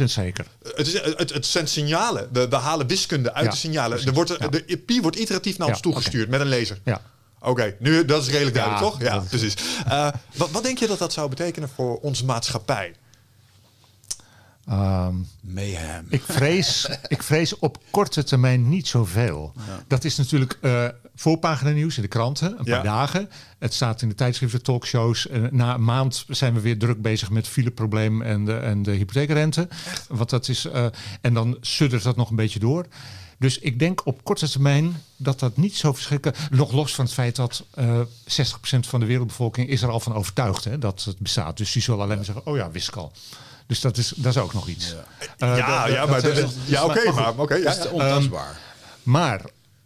100% 0.00 0.04
zeker. 0.04 0.46
Het, 0.74 0.86
is, 0.86 0.92
het, 1.02 1.32
het 1.32 1.46
zijn 1.46 1.68
signalen. 1.68 2.28
We, 2.32 2.48
we 2.48 2.56
halen 2.56 2.86
wiskunde 2.86 3.32
uit 3.32 3.44
Ja, 3.44 3.50
de 3.50 3.56
signalen. 3.56 3.88
precies. 3.90 4.06
Er 4.08 4.14
wordt, 4.14 4.36
Ja. 4.38 4.48
De 4.48 4.76
pi 4.78 5.00
wordt 5.00 5.16
iteratief 5.18 5.58
naar 5.58 5.66
Ja, 5.66 5.72
ons 5.72 5.82
toegestuurd 5.82 6.28
met 6.28 6.40
een 6.40 6.48
laser. 6.48 6.78
Ja. 6.84 7.02
Oké, 7.40 7.76
nu 7.78 8.04
dat 8.04 8.22
is 8.22 8.28
redelijk 8.28 8.54
duidelijk, 8.56 8.84
toch? 8.84 9.00
Ja, 9.02 9.18
precies. 9.18 9.54
Eh, 9.86 10.08
wat, 10.36 10.50
wat 10.50 10.62
denk 10.62 10.78
je 10.78 10.86
dat 10.86 10.98
dat 10.98 11.12
zou 11.12 11.28
betekenen 11.28 11.68
voor 11.68 11.98
onze 12.00 12.24
maatschappij? 12.24 12.94
Ehm, 14.66 15.14
Mayhem. 15.40 16.06
ik, 16.08 16.22
vrees, 16.22 16.88
ik 17.08 17.22
vrees 17.22 17.58
op 17.58 17.78
korte 17.90 18.24
termijn 18.24 18.68
niet 18.68 18.86
zoveel. 18.88 19.52
Dat 19.86 20.04
is 20.04 20.16
natuurlijk 20.16 20.58
eh 20.60 20.84
voorpagina 21.18 21.70
nieuws 21.70 21.96
in 21.96 22.02
de 22.02 22.08
kranten, 22.08 22.50
een 22.58 22.64
Ja. 22.64 22.74
paar 22.74 22.84
dagen. 22.84 23.28
Het 23.58 23.74
staat 23.74 24.02
in 24.02 24.08
de 24.08 24.14
tijdschriften, 24.14 24.62
talkshows. 24.62 25.28
En 25.28 25.48
na 25.52 25.74
een 25.74 25.84
maand 25.84 26.24
zijn 26.28 26.54
we 26.54 26.60
weer 26.60 26.78
druk 26.78 27.02
bezig 27.02 27.30
met 27.30 27.48
fileprobleem 27.48 28.22
en 28.22 28.44
de, 28.44 28.56
en 28.56 28.82
de 28.82 28.90
hypotheekrente. 28.90 29.68
Want 30.08 30.30
dat 30.30 30.48
is, 30.48 30.64
eh, 30.64 30.86
en 31.20 31.34
dan 31.34 31.56
suddert 31.60 32.02
dat 32.02 32.16
nog 32.16 32.30
een 32.30 32.36
beetje 32.36 32.58
door. 32.58 32.86
Dus 33.38 33.58
ik 33.58 33.78
denk 33.78 34.06
op 34.06 34.24
korte 34.24 34.50
termijn 34.50 35.02
dat 35.16 35.40
dat 35.40 35.56
niet 35.56 35.76
zo 35.76 35.92
verschrikkelijk... 35.92 36.38
Nog 36.50 36.72
los 36.72 36.94
van 36.94 37.04
het 37.04 37.14
feit 37.14 37.36
dat 37.36 37.64
eh 37.74 38.00
60% 38.24 38.86
van 38.86 39.00
de 39.00 39.06
wereldbevolking 39.06 39.68
is 39.68 39.82
er 39.82 39.90
al 39.90 40.00
van 40.00 40.14
overtuigd 40.14 40.64
hè, 40.64 40.78
dat 40.78 41.04
het 41.04 41.18
bestaat. 41.18 41.56
Dus 41.56 41.72
die 41.72 41.82
zullen 41.82 42.00
alleen 42.00 42.16
maar 42.16 42.24
zeggen, 42.24 42.46
oh 42.46 42.56
ja, 42.56 42.70
wist 42.70 42.88
ik 42.88 42.96
al. 42.96 43.12
Dus 43.66 43.80
dat 43.80 43.96
is, 43.96 44.08
dat 44.16 44.36
is 44.36 44.42
ook 44.42 44.52
nog 44.54 44.68
iets. 44.68 44.92
Eh, 44.92 44.98
ja, 45.38 45.46
dat- 45.48 45.56
ja, 45.58 45.86
dat- 46.00 46.08
maar, 46.08 46.22
dat- 46.22 46.34
dat- 46.36 46.54
ja 46.66 46.84
oké, 46.84 47.04
maar- 47.04 47.14
maar, 47.14 47.38
oké. 47.38 47.54
ja, 47.54 47.70
is 47.70 47.76
ja. 47.82 47.90
ontastbaar. 47.90 48.60
Maar 49.02 49.42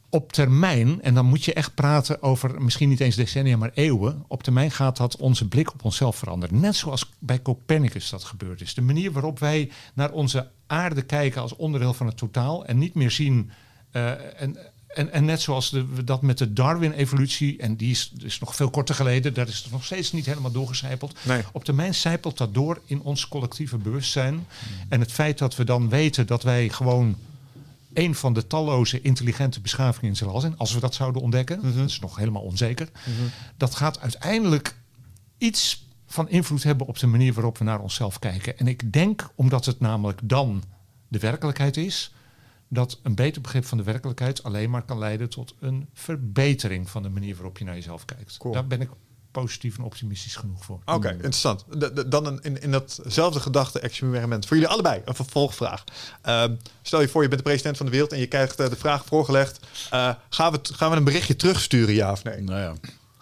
op 0.09 0.33
termijn, 0.33 1.03
en 1.03 1.15
dan 1.15 1.27
moet 1.27 1.45
je 1.45 1.53
echt 1.55 1.75
praten 1.75 2.23
over 2.23 2.63
misschien 2.63 2.89
niet 2.89 3.01
eens 3.01 3.17
decennia, 3.17 3.57
maar 3.57 3.71
eeuwen. 3.75 4.25
Op 4.29 4.43
termijn 4.43 4.71
gaat 4.71 4.97
dat 4.97 5.17
onze 5.17 5.49
blik 5.49 5.73
op 5.73 5.85
onszelf 5.85 6.17
veranderen. 6.17 6.61
Net 6.61 6.77
zoals 6.77 7.11
bij 7.19 7.43
Copernicus 7.43 8.11
dat 8.11 8.25
gebeurd 8.25 8.61
is. 8.61 8.75
De 8.75 8.81
manier 8.81 9.13
waarop 9.13 9.39
wij 9.39 9.71
naar 9.95 10.11
onze 10.11 10.49
aarde 10.67 11.03
kijken 11.03 11.41
als 11.43 11.57
onderdeel 11.57 11.95
van 11.95 12.07
het 12.07 12.17
totaal 12.17 12.65
en 12.67 12.79
niet 12.79 12.95
meer 12.95 13.11
zien. 13.11 13.51
eh, 13.91 14.41
en, 14.43 14.57
en, 14.95 15.13
en 15.13 15.25
net 15.25 15.41
zoals 15.41 15.71
de, 15.71 15.87
we 15.87 16.05
dat 16.05 16.23
met 16.23 16.39
de 16.39 16.53
Darwin-evolutie, 16.53 17.59
en 17.59 17.77
die 17.77 17.91
is, 17.91 18.13
is 18.19 18.39
nog 18.39 18.57
veel 18.57 18.71
korter 18.71 18.95
geleden, 18.95 19.35
daar 19.35 19.49
is 19.49 19.59
het 19.59 19.73
nog 19.73 19.85
steeds 19.85 20.13
niet 20.13 20.27
helemaal 20.27 20.51
doorgecijpeld. 20.51 21.19
Nee. 21.23 21.43
Op 21.53 21.65
termijn 21.65 21.95
zijpelt 21.95 22.39
dat 22.39 22.55
door 22.55 22.81
in 22.85 23.03
ons 23.03 23.29
collectieve 23.29 23.77
bewustzijn. 23.77 24.47
En 24.89 25.01
het 25.01 25.13
feit 25.13 25.39
dat 25.39 25.57
we 25.57 25.65
dan 25.65 25.89
weten 25.89 26.27
dat 26.27 26.43
wij 26.43 26.69
gewoon 26.69 27.17
een 27.93 28.15
van 28.15 28.33
de 28.33 28.47
talloze 28.47 29.01
intelligente 29.01 29.61
beschavingen 29.61 30.11
in 30.11 30.17
zijn 30.17 30.41
zijn, 30.41 30.59
als 30.59 30.73
we 30.73 30.81
dat 30.81 30.95
zouden 30.95 31.23
ontdekken, 31.23 31.63
dat 31.63 31.89
is 31.89 32.01
nog 32.01 32.17
helemaal 32.17 32.43
onzeker, 32.43 32.89
dat 33.57 33.75
gaat 33.75 34.01
uiteindelijk 34.01 34.77
iets 35.39 35.85
van 36.07 36.29
invloed 36.29 36.63
hebben 36.63 36.87
op 36.87 36.99
de 36.99 37.07
manier 37.07 37.33
waarop 37.33 37.59
we 37.59 37.65
naar 37.65 37.81
onszelf 37.81 38.19
kijken. 38.19 38.59
En 38.59 38.67
ik 38.67 38.93
denk, 38.93 39.31
omdat 39.35 39.65
het 39.65 39.81
namelijk 39.81 40.21
dan 40.23 40.63
de 41.09 41.19
werkelijkheid 41.19 41.77
is, 41.77 42.13
dat 42.73 42.99
een 43.03 43.15
beter 43.15 43.41
begrip 43.43 43.65
van 43.65 43.79
de 43.79 43.85
werkelijkheid 43.85 44.43
alleen 44.43 44.71
maar 44.71 44.83
kan 44.83 44.99
leiden 44.99 45.29
tot 45.29 45.55
een 45.61 45.89
verbetering 45.95 46.91
van 46.91 47.03
de 47.03 47.09
manier 47.09 47.35
waarop 47.35 47.59
je 47.59 47.65
naar 47.65 47.75
jezelf 47.75 48.05
kijkt. 48.05 48.37
Cool. 48.37 48.55
Daar 48.55 48.67
ben 48.67 48.81
ik 48.81 48.89
positief 49.31 49.79
en 49.79 49.85
optimistisch 49.85 50.37
genoeg 50.37 50.65
voor. 50.65 50.81
Oké, 50.85 51.11
interessant. 51.11 51.65
De- 51.79 51.93
de- 51.93 52.09
dan 52.09 52.27
een, 52.27 52.41
in, 52.43 52.63
in 52.63 52.71
datzelfde 52.71 53.41
gedachte-experiment 53.41 54.47
voor 54.47 54.57
jullie 54.57 54.73
allebei 54.73 55.03
een 55.05 55.15
vervolgvraag. 55.15 55.85
Ehm, 56.23 56.55
stel 56.83 57.01
je 57.01 57.09
voor, 57.09 57.23
je 57.23 57.29
bent 57.29 57.41
de 57.41 57.47
president 57.49 57.77
van 57.77 57.87
de 57.87 57.93
wereld 57.93 58.13
en 58.13 58.19
je 58.19 58.27
krijgt 58.27 58.61
eh, 58.61 58.69
de 58.69 58.77
vraag 58.77 59.05
voorgelegd: 59.05 59.67
eh, 59.91 60.15
gaan, 60.31 60.53
we 60.53 60.59
gaan 60.63 60.91
we 60.91 60.97
een 60.97 61.05
berichtje 61.05 61.37
terugsturen, 61.37 61.95
ja 61.95 62.11
of 62.13 62.25
nee? 62.25 62.41
Nou 62.41 62.61
ja. 62.61 62.75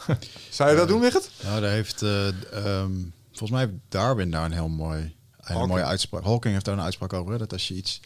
Zou 0.51 0.71
je 0.71 0.77
dat 0.77 0.89
doen, 0.89 1.01
Wigert? 1.01 1.31
Nou, 1.43 1.61
daar 1.61 1.71
heeft, 1.71 2.03
eh, 2.03 2.29
ehm, 2.53 2.93
volgens 3.29 3.51
mij 3.51 3.61
heeft 3.61 3.73
Darwin 3.89 4.31
daar 4.31 4.45
een 4.45 4.53
heel 4.53 4.69
mooi, 4.69 5.01
een 5.01 5.13
Hawking. 5.41 5.69
mooie 5.69 5.85
uitspraak. 5.85 6.25
Hawking 6.25 6.53
heeft 6.53 6.65
daar 6.65 6.75
een 6.79 6.85
uitspraak 6.85 7.13
over. 7.13 7.33
Hè, 7.33 7.39
dat 7.39 7.53
als 7.53 7.69
je 7.69 7.75
iets 7.75 8.01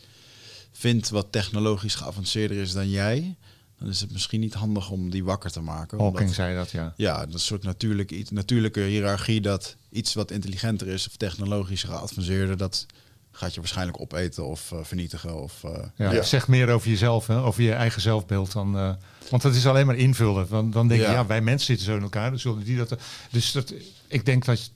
vindt 0.83 1.09
wat 1.11 1.27
technologisch 1.31 1.95
geavanceerder 1.95 2.57
is 2.57 2.73
dan 2.73 2.91
jij, 2.91 3.37
dan 3.79 3.89
is 3.89 4.01
het 4.01 4.13
misschien 4.13 4.41
niet 4.41 4.55
handig 4.55 4.91
om 4.91 5.11
die 5.11 5.25
wakker 5.25 5.51
te 5.51 5.61
maken. 5.61 5.99
Hawking 5.99 6.21
omdat- 6.21 6.35
zei 6.35 6.55
dat, 6.57 6.71
ja. 6.71 6.93
ja, 6.97 7.19
dat 7.19 7.29
is 7.29 7.35
een 7.35 7.41
soort 7.41 7.63
natuurlijke, 7.63 8.15
iets- 8.17 8.31
natuurlijke 8.31 8.81
hiërarchie 8.81 9.41
dat 9.41 9.77
iets 9.91 10.15
wat 10.15 10.31
intelligenter 10.31 10.87
is 10.89 11.07
of 11.09 11.17
technologisch 11.17 11.83
geavanceerder, 11.83 12.57
dat 12.57 12.87
gaat 13.33 13.55
je 13.55 13.61
waarschijnlijk 13.61 14.01
opeten 14.01 14.45
of 14.47 14.73
eh, 14.73 14.79
vernietigen. 14.83 15.43
Of, 15.43 15.65
eh, 15.65 15.85
Ja, 16.13 16.23
zegt 16.23 16.49
meer 16.49 16.69
over 16.69 16.89
jezelf, 16.89 17.27
hè, 17.27 17.43
over 17.43 17.63
je 17.63 17.73
eigen 17.73 18.01
zelfbeeld. 18.03 18.53
Dan, 18.53 18.77
eh, 18.77 18.93
want 19.31 19.43
dat 19.43 19.55
is 19.55 19.67
alleen 19.67 19.87
maar 19.87 19.97
invullen. 19.97 20.47
Dan, 20.49 20.71
dan 20.71 20.89
denk 20.89 21.01
je, 21.01 21.07
Ja. 21.07 21.27
wij 21.27 21.41
mensen 21.41 21.67
zitten 21.67 21.87
zo 21.87 21.97
in 21.97 22.03
elkaar. 22.03 22.31
Dan 22.31 22.39
zullen 22.39 22.65
die 22.65 22.77
dat. 22.77 22.97
Dus 23.31 23.53
dat, 23.53 23.75
ik 24.09 24.25
denk 24.25 24.45
dat. 24.45 24.71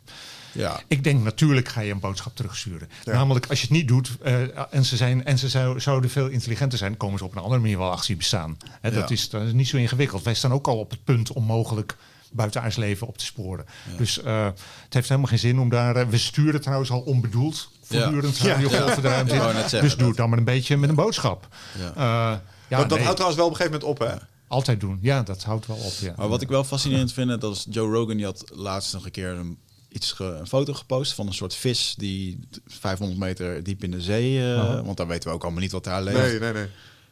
Ja. 0.56 0.80
Ik 0.88 1.04
denk 1.04 1.22
natuurlijk 1.24 1.68
ga 1.68 1.80
je 1.80 1.92
een 1.92 2.00
boodschap 2.00 2.36
terugsturen. 2.36 2.88
Ja. 3.04 3.12
Namelijk, 3.12 3.46
als 3.46 3.60
je 3.60 3.66
het 3.66 3.76
niet 3.76 3.88
doet 3.88 4.10
eh, 4.22 4.74
en 4.74 4.84
ze, 4.84 4.96
zijn, 4.96 5.24
en 5.24 5.38
ze 5.38 5.48
zou, 5.48 5.80
zouden 5.80 6.10
veel 6.10 6.28
intelligenter 6.28 6.78
zijn, 6.78 6.96
komen 6.96 7.18
ze 7.18 7.24
op 7.24 7.32
een 7.36 7.42
andere 7.42 7.60
manier 7.60 7.78
wel 7.78 7.90
achter 7.90 8.10
je 8.10 8.16
bestaan. 8.16 8.56
Hè, 8.80 8.90
dat, 8.90 9.08
Ja. 9.08 9.14
is, 9.14 9.28
dat 9.30 9.42
is 9.42 9.52
niet 9.52 9.68
zo 9.68 9.76
ingewikkeld. 9.76 10.22
Wij 10.22 10.34
staan 10.34 10.52
ook 10.52 10.66
al 10.66 10.78
op 10.78 10.90
het 10.90 11.04
punt 11.04 11.32
om 11.32 11.44
mogelijk 11.44 11.96
buitenaards 12.32 12.76
leven 12.76 13.06
op 13.06 13.18
te 13.18 13.24
sporen. 13.24 13.66
Dus 13.96 14.22
eh, 14.22 14.44
het 14.84 14.94
heeft 14.94 15.08
helemaal 15.08 15.30
geen 15.30 15.38
zin 15.38 15.58
om 15.58 15.68
daar. 15.68 15.96
eh, 15.96 16.06
we 16.08 16.18
sturen 16.18 16.60
trouwens 16.60 16.90
al 16.90 17.00
onbedoeld 17.00 17.70
voortdurend 17.82 18.38
Ja. 18.38 18.46
radiogolven 18.52 19.02
de 19.02 19.08
ruimte 19.08 19.34
in. 19.76 19.80
Dus 19.80 19.96
doe 19.96 20.08
het 20.08 20.16
dan 20.16 20.28
maar 20.28 20.38
een 20.38 20.44
beetje 20.44 20.76
met 20.76 20.88
een 20.88 20.94
boodschap. 20.94 21.48
Ja, 21.78 22.42
dat 22.68 22.88
dat 22.88 22.98
nee, 22.98 22.98
houdt 23.06 23.16
trouwens 23.16 23.36
wel 23.36 23.46
op 23.46 23.50
een 23.52 23.56
gegeven 23.56 23.80
moment 23.80 24.00
op, 24.00 24.06
hè? 24.08 24.14
altijd 24.48 24.80
doen. 24.80 24.98
Ja, 25.00 25.22
dat 25.22 25.42
houdt 25.44 25.66
wel 25.66 25.76
op. 25.76 25.92
Ja. 26.00 26.12
Maar 26.16 26.28
wat 26.28 26.42
ik 26.42 26.48
wel 26.48 26.64
fascinerend 26.64 27.12
vind, 27.12 27.40
dat 27.40 27.56
is 27.56 27.66
Joe 27.70 27.92
Rogan, 27.92 28.16
die 28.16 28.24
had 28.24 28.44
laatst 28.54 28.92
nog 28.92 29.04
een 29.04 29.10
keer 29.10 29.28
een, 29.28 29.58
iets 29.88 30.12
ge- 30.12 30.24
een 30.40 30.46
foto 30.46 30.72
gepost 30.74 31.12
van 31.12 31.26
een 31.26 31.34
soort 31.34 31.54
vis 31.54 31.94
die 31.98 32.38
500 32.66 33.20
meter 33.20 33.62
diep 33.62 33.84
in 33.84 33.90
de 33.90 34.00
zee, 34.00 34.52
eh, 34.52 34.58
Oh. 34.58 34.84
want 34.84 34.96
daar 34.96 35.06
weten 35.06 35.28
we 35.28 35.34
ook 35.34 35.42
allemaal 35.42 35.60
niet 35.62 35.72
wat 35.72 35.84
daar 35.84 36.02
leeft. 36.02 36.18
Nee, 36.18 36.38
nee, 36.38 36.52
nee. 36.52 36.66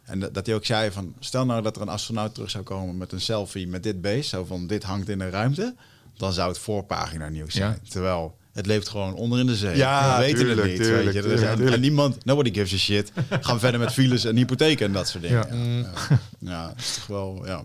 En 0.05 0.20
dat, 0.20 0.34
dat 0.34 0.46
hij 0.46 0.55
ook 0.55 0.64
zei 0.64 0.90
van, 0.90 1.14
stel 1.20 1.44
nou 1.46 1.62
dat 1.62 1.76
er 1.76 1.82
een 1.82 1.88
astronaut 1.88 2.34
terug 2.34 2.51
zou 2.51 2.64
komen 2.64 2.96
met 2.96 3.12
een 3.12 3.20
selfie 3.20 3.66
met 3.68 3.82
dit 3.82 4.01
beest, 4.01 4.28
zo 4.28 4.44
van 4.44 4.66
dit 4.66 4.82
hangt 4.82 5.09
in 5.09 5.18
de 5.18 5.30
ruimte, 5.30 5.74
dan 6.16 6.32
zou 6.32 6.48
het 6.48 6.59
voorpagina 6.59 7.28
nieuws 7.28 7.55
zijn. 7.55 7.70
Ja. 7.82 7.90
Terwijl 7.90 8.36
het 8.52 8.66
leeft 8.66 8.88
gewoon 8.88 9.14
onder 9.14 9.38
in 9.38 9.46
de 9.46 9.56
zee. 9.56 9.76
Ja, 9.76 10.16
we 10.18 10.22
weten 10.24 10.38
tuurlijk, 10.38 10.60
het 10.60 10.70
niet. 10.70 10.82
tuurlijk, 10.82 11.05
weet 11.05 11.14
je. 11.14 11.20
Tuurlijk, 11.20 11.42
en, 11.42 11.55
tuurlijk. 11.55 11.74
en 11.76 11.80
niemand, 11.80 12.24
nobody 12.24 12.52
gives 12.55 12.72
a 12.72 12.76
shit. 12.76 13.12
Gaan 13.40 13.59
verder 13.64 13.80
met 13.80 13.92
files 13.92 14.24
en 14.24 14.36
hypotheken 14.36 14.86
en 14.86 14.92
dat 14.92 15.09
soort 15.09 15.22
dingen. 15.22 15.46
Ja. 15.51 15.55
Ja, 15.56 15.96
ja. 16.10 16.18
Ja, 16.38 16.66
dat 16.68 16.78
is 16.78 16.94
toch 16.94 17.06
wel, 17.06 17.42
ja. 17.46 17.64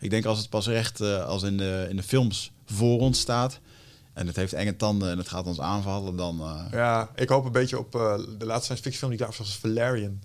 Ik 0.00 0.10
denk 0.10 0.24
als 0.24 0.38
het 0.38 0.48
pas 0.48 0.66
echt 0.66 1.00
eh, 1.00 1.24
als 1.26 1.42
in 1.42 1.56
de, 1.56 1.86
in 1.90 1.96
de 1.96 2.02
films 2.02 2.50
voor 2.66 2.98
ons 3.00 3.20
staat 3.20 3.60
en 4.12 4.26
het 4.26 4.36
heeft 4.36 4.52
enge 4.52 4.76
tanden 4.76 5.10
en 5.10 5.18
het 5.18 5.28
gaat 5.28 5.46
ons 5.46 5.60
aanvallen, 5.60 6.16
dan... 6.16 6.40
eh, 6.40 6.64
Ja, 6.72 7.08
ik 7.14 7.28
hoop 7.28 7.44
een 7.44 7.52
beetje 7.52 7.78
op 7.78 7.94
eh, 7.94 8.14
de 8.38 8.44
laatste 8.46 8.64
science 8.64 8.82
fiction 8.82 8.92
film 8.92 9.10
die 9.10 9.20
ik 9.20 9.26
daar 9.26 9.34
was 9.38 9.56
Valerian. 9.56 10.20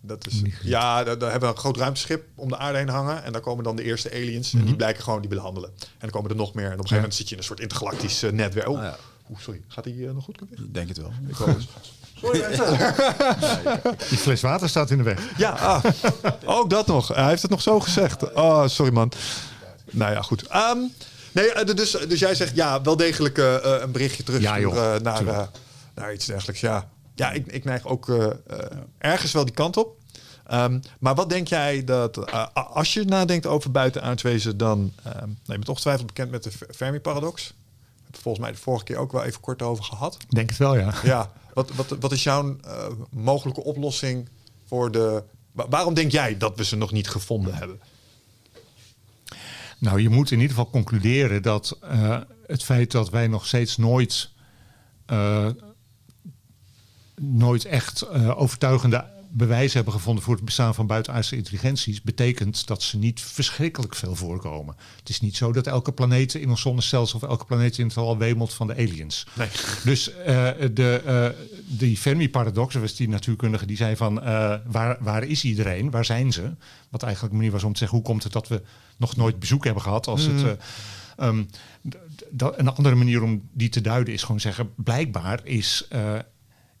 Dat 0.00 0.26
is, 0.26 0.42
ja, 0.62 1.04
daar, 1.04 1.18
daar 1.18 1.30
hebben 1.30 1.48
we 1.48 1.54
een 1.54 1.60
groot 1.60 1.76
ruimteschip 1.76 2.24
om 2.34 2.48
de 2.48 2.56
aarde 2.56 2.78
heen 2.78 2.88
hangen. 2.88 3.24
En 3.24 3.32
daar 3.32 3.40
komen 3.40 3.64
dan 3.64 3.76
de 3.76 3.82
eerste 3.82 4.10
aliens. 4.12 4.52
En 4.54 4.64
die 4.64 4.76
blijken 4.76 5.02
gewoon, 5.02 5.20
die 5.20 5.28
willen 5.28 5.44
handelen. 5.44 5.70
En 5.78 5.84
dan 5.98 6.10
komen 6.10 6.30
er 6.30 6.36
nog 6.36 6.54
meer. 6.54 6.64
En 6.64 6.72
op 6.72 6.78
een 6.78 6.88
gegeven 6.88 6.96
moment 6.96 7.14
zit 7.14 7.26
je 7.28 7.32
in 7.34 7.40
een 7.40 7.46
soort 7.46 7.60
intergalactisch 7.60 8.22
eh, 8.22 8.32
netwerk. 8.32 8.68
Oh, 8.68 8.76
Ah, 8.78 8.82
ja. 8.84 8.96
oeh, 9.30 9.38
sorry. 9.40 9.62
Gaat 9.68 9.84
die 9.84 10.06
nog 10.12 10.24
goed? 10.24 10.40
ik 10.50 10.74
denk 10.74 10.88
het 10.88 10.96
wel. 10.98 11.12
Ik 11.28 11.34
hoop 11.34 11.46
het. 11.46 11.66
Sorry, 12.22 12.40
mensen. 12.40 12.76
Die 14.08 14.18
fles 14.18 14.40
water 14.40 14.68
staat 14.68 14.90
in 14.90 14.96
de 14.96 15.02
weg. 15.04 15.20
Ja, 15.36 15.50
ah, 15.50 15.84
ook 16.44 16.70
dat 16.70 16.86
nog. 16.86 17.08
Hij 17.08 17.28
heeft 17.28 17.42
het 17.42 17.50
nog 17.50 17.62
zo 17.62 17.80
gezegd. 17.80 18.32
Oh, 18.34 18.66
sorry 18.66 18.92
man. 18.92 19.12
Nou 19.90 20.12
ja, 20.12 20.22
goed. 20.22 20.46
Ehm, 20.46 20.78
nee, 21.32 21.52
eh, 21.52 21.74
dus, 21.76 21.90
dus 21.90 22.18
jij 22.18 22.34
zegt 22.34 22.54
ja, 22.54 22.82
wel 22.82 22.96
degelijk 22.96 23.38
eh, 23.38 23.54
eh, 23.74 23.82
een 23.82 23.92
berichtje 23.92 24.22
terug 24.22 24.40
Ja, 24.40 24.60
joh. 24.60 24.96
naar, 25.02 25.48
naar 25.94 26.12
iets 26.12 26.26
dergelijks. 26.26 26.60
Ja, 26.60 26.88
ja 27.14 27.30
ik, 27.30 27.46
ik 27.46 27.64
neig 27.64 27.86
ook 27.86 28.32
ergens 28.98 29.32
wel 29.32 29.44
die 29.44 29.54
kant 29.54 29.76
op. 29.76 29.96
Ehm, 30.46 30.80
maar 31.00 31.14
wat 31.14 31.28
denk 31.30 31.48
jij 31.48 31.84
dat, 31.84 32.32
als 32.54 32.94
je 32.94 33.04
nadenkt 33.04 33.46
over 33.46 33.70
buitenaardswezen, 33.70 34.56
dan, 34.56 34.92
ehm 35.04 35.16
nou, 35.18 35.28
je 35.44 35.52
bent 35.52 35.68
ongetwijfeld 35.68 36.06
bekend 36.06 36.30
met 36.30 36.42
de 36.42 36.50
Fermi-paradox. 36.74 37.54
Volgens 38.10 38.44
mij 38.44 38.52
de 38.52 38.58
vorige 38.60 38.84
keer 38.84 38.96
ook 38.96 39.12
wel 39.12 39.24
even 39.24 39.40
kort 39.40 39.62
over 39.62 39.84
gehad. 39.84 40.16
Denk 40.28 40.48
het 40.48 40.58
wel, 40.58 40.76
ja. 40.76 40.94
Ja, 41.02 41.32
wat, 41.54 41.70
wat, 41.74 41.96
wat 42.00 42.12
is 42.12 42.22
jouw 42.22 42.56
mogelijke 43.10 43.62
oplossing 43.64 44.28
voor 44.66 44.90
de... 44.90 45.22
wa- 45.52 45.68
waarom 45.68 45.94
denk 45.94 46.12
jij 46.12 46.36
dat 46.36 46.56
we 46.56 46.64
ze 46.64 46.76
nog 46.76 46.92
niet 46.92 47.08
gevonden 47.08 47.54
hebben? 47.54 47.80
Nou, 49.78 50.00
je 50.00 50.08
moet 50.08 50.30
in 50.30 50.40
ieder 50.40 50.56
geval 50.56 50.70
concluderen 50.70 51.42
dat 51.42 51.78
uh, 51.84 52.20
het 52.46 52.64
feit 52.64 52.90
dat 52.90 53.10
wij 53.10 53.26
nog 53.26 53.46
steeds 53.46 53.76
nooit, 53.76 54.30
uh, 55.06 55.48
nooit 57.20 57.64
echt 57.64 58.06
uh, 58.12 58.40
overtuigende 58.40 59.17
bewijs 59.30 59.74
hebben 59.74 59.92
gevonden 59.92 60.24
voor 60.24 60.34
het 60.34 60.44
bestaan 60.44 60.74
van 60.74 60.86
buitenaardse 60.86 61.36
intelligenties, 61.36 62.02
betekent 62.02 62.66
dat 62.66 62.82
ze 62.82 62.98
niet 62.98 63.20
verschrikkelijk 63.20 63.94
veel 63.94 64.14
voorkomen. 64.14 64.76
Het 64.98 65.08
is 65.08 65.20
niet 65.20 65.36
zo 65.36 65.52
dat 65.52 65.66
elke 65.66 65.92
planeet 65.92 66.34
in 66.34 66.50
ons 66.50 66.60
zonnestelsel 66.60 67.20
of 67.22 67.28
elke 67.28 67.44
planeet 67.44 67.78
in 67.78 67.86
het 67.86 67.96
al 67.96 68.18
wemelt 68.18 68.54
van 68.54 68.66
de 68.66 68.72
aliens. 68.72 69.26
Nee. 69.32 69.48
Dus 69.84 70.08
uh, 70.08 70.16
de, 70.72 71.02
uh, 71.06 71.28
die 71.66 71.96
Fermi-paradox, 71.96 72.74
was 72.74 72.96
die 72.96 73.08
natuurkundige 73.08 73.66
die 73.66 73.76
zei 73.76 73.96
van 73.96 74.18
uh, 74.18 74.54
waar, 74.66 74.96
waar 75.00 75.24
is 75.24 75.44
iedereen, 75.44 75.90
waar 75.90 76.04
zijn 76.04 76.32
ze? 76.32 76.54
Wat 76.90 77.02
eigenlijk 77.02 77.32
een 77.32 77.38
manier 77.38 77.54
was 77.54 77.64
om 77.64 77.72
te 77.72 77.78
zeggen 77.78 77.96
hoe 77.98 78.06
komt 78.06 78.22
het 78.22 78.32
dat 78.32 78.48
we 78.48 78.62
nog 78.96 79.16
nooit 79.16 79.38
bezoek 79.38 79.64
hebben 79.64 79.82
gehad 79.82 80.06
als 80.06 80.28
mm. 80.28 80.36
het. 80.36 80.60
Um, 81.20 81.48
een 82.56 82.68
andere 82.68 82.94
manier 82.94 83.22
om 83.22 83.48
die 83.52 83.68
te 83.68 83.80
duiden 83.80 84.14
is 84.14 84.22
gewoon 84.22 84.40
zeggen: 84.40 84.70
blijkbaar 84.76 85.40
is 85.44 85.88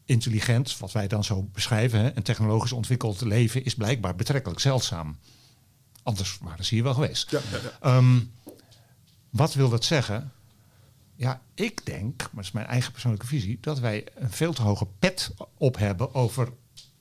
intelligent, 0.08 0.78
wat 0.78 0.92
wij 0.92 1.08
dan 1.08 1.24
zo 1.24 1.42
beschrijven, 1.52 2.00
hè, 2.00 2.08
en 2.08 2.22
technologisch 2.22 2.72
ontwikkeld 2.72 3.20
leven 3.20 3.64
is 3.64 3.74
blijkbaar 3.74 4.14
betrekkelijk 4.14 4.60
zeldzaam. 4.60 5.18
Anders 6.02 6.38
waren 6.40 6.64
ze 6.64 6.74
hier 6.74 6.82
wel 6.82 6.94
geweest. 6.94 7.30
Ja, 7.30 7.40
ja, 7.50 7.58
ja. 7.82 7.96
Um, 7.96 8.32
wat 9.30 9.54
wil 9.54 9.68
dat 9.68 9.84
zeggen? 9.84 10.32
Ja, 11.14 11.40
ik 11.54 11.86
denk, 11.86 12.18
maar 12.18 12.30
dat 12.34 12.44
is 12.44 12.52
mijn 12.52 12.66
eigen 12.66 12.92
persoonlijke 12.92 13.26
visie, 13.26 13.58
dat 13.60 13.78
wij 13.78 14.06
een 14.14 14.30
veel 14.30 14.52
te 14.52 14.62
hoge 14.62 14.86
pet 14.98 15.34
op 15.56 15.76
hebben 15.76 16.14
over 16.14 16.52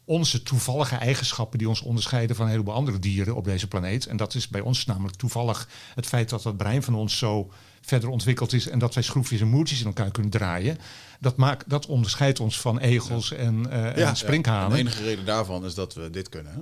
onze 0.06 0.44
toevallige 0.44 0.96
eigenschappen 0.96 1.58
die 1.58 1.70
ons 1.70 1.82
onderscheiden 1.82 2.36
van 2.36 2.46
een 2.46 2.52
heleboel 2.52 2.74
andere 2.74 3.00
dieren 3.00 3.36
op 3.36 3.44
deze 3.44 3.68
planeet. 3.68 4.06
En 4.06 4.18
dat 4.18 4.36
is 4.36 4.48
bij 4.48 4.62
ons 4.62 4.86
namelijk 4.86 5.18
toevallig 5.18 5.70
het 5.96 6.06
feit 6.06 6.30
dat 6.30 6.44
het 6.44 6.58
brein 6.58 6.84
van 6.84 6.96
ons 6.96 7.18
zo 7.18 7.52
verder 7.88 8.10
ontwikkeld 8.10 8.54
is 8.54 8.68
en 8.68 8.80
dat 8.80 8.94
wij 8.94 9.04
schroefjes 9.04 9.42
en 9.42 9.48
moertjes 9.48 9.80
in 9.80 9.86
elkaar 9.86 10.12
kunnen 10.12 10.32
draaien. 10.32 10.78
Dat, 11.20 11.36
maakt, 11.36 11.70
dat 11.70 11.86
onderscheidt 11.86 12.40
ons 12.40 12.60
van 12.60 12.80
egels 12.80 13.32
en, 13.32 13.66
uh, 13.68 13.74
ja, 13.74 14.10
en 14.10 14.16
sprinkhanen. 14.16 14.72
de 14.72 14.78
enige 14.78 15.04
reden 15.04 15.26
daarvan 15.26 15.66
is 15.66 15.74
dat 15.74 15.94
we 15.94 16.10
dit 16.10 16.30
kunnen. 16.30 16.54
Hè? 16.54 16.60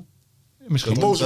Misschien 0.68 1.00
dat 1.00 1.20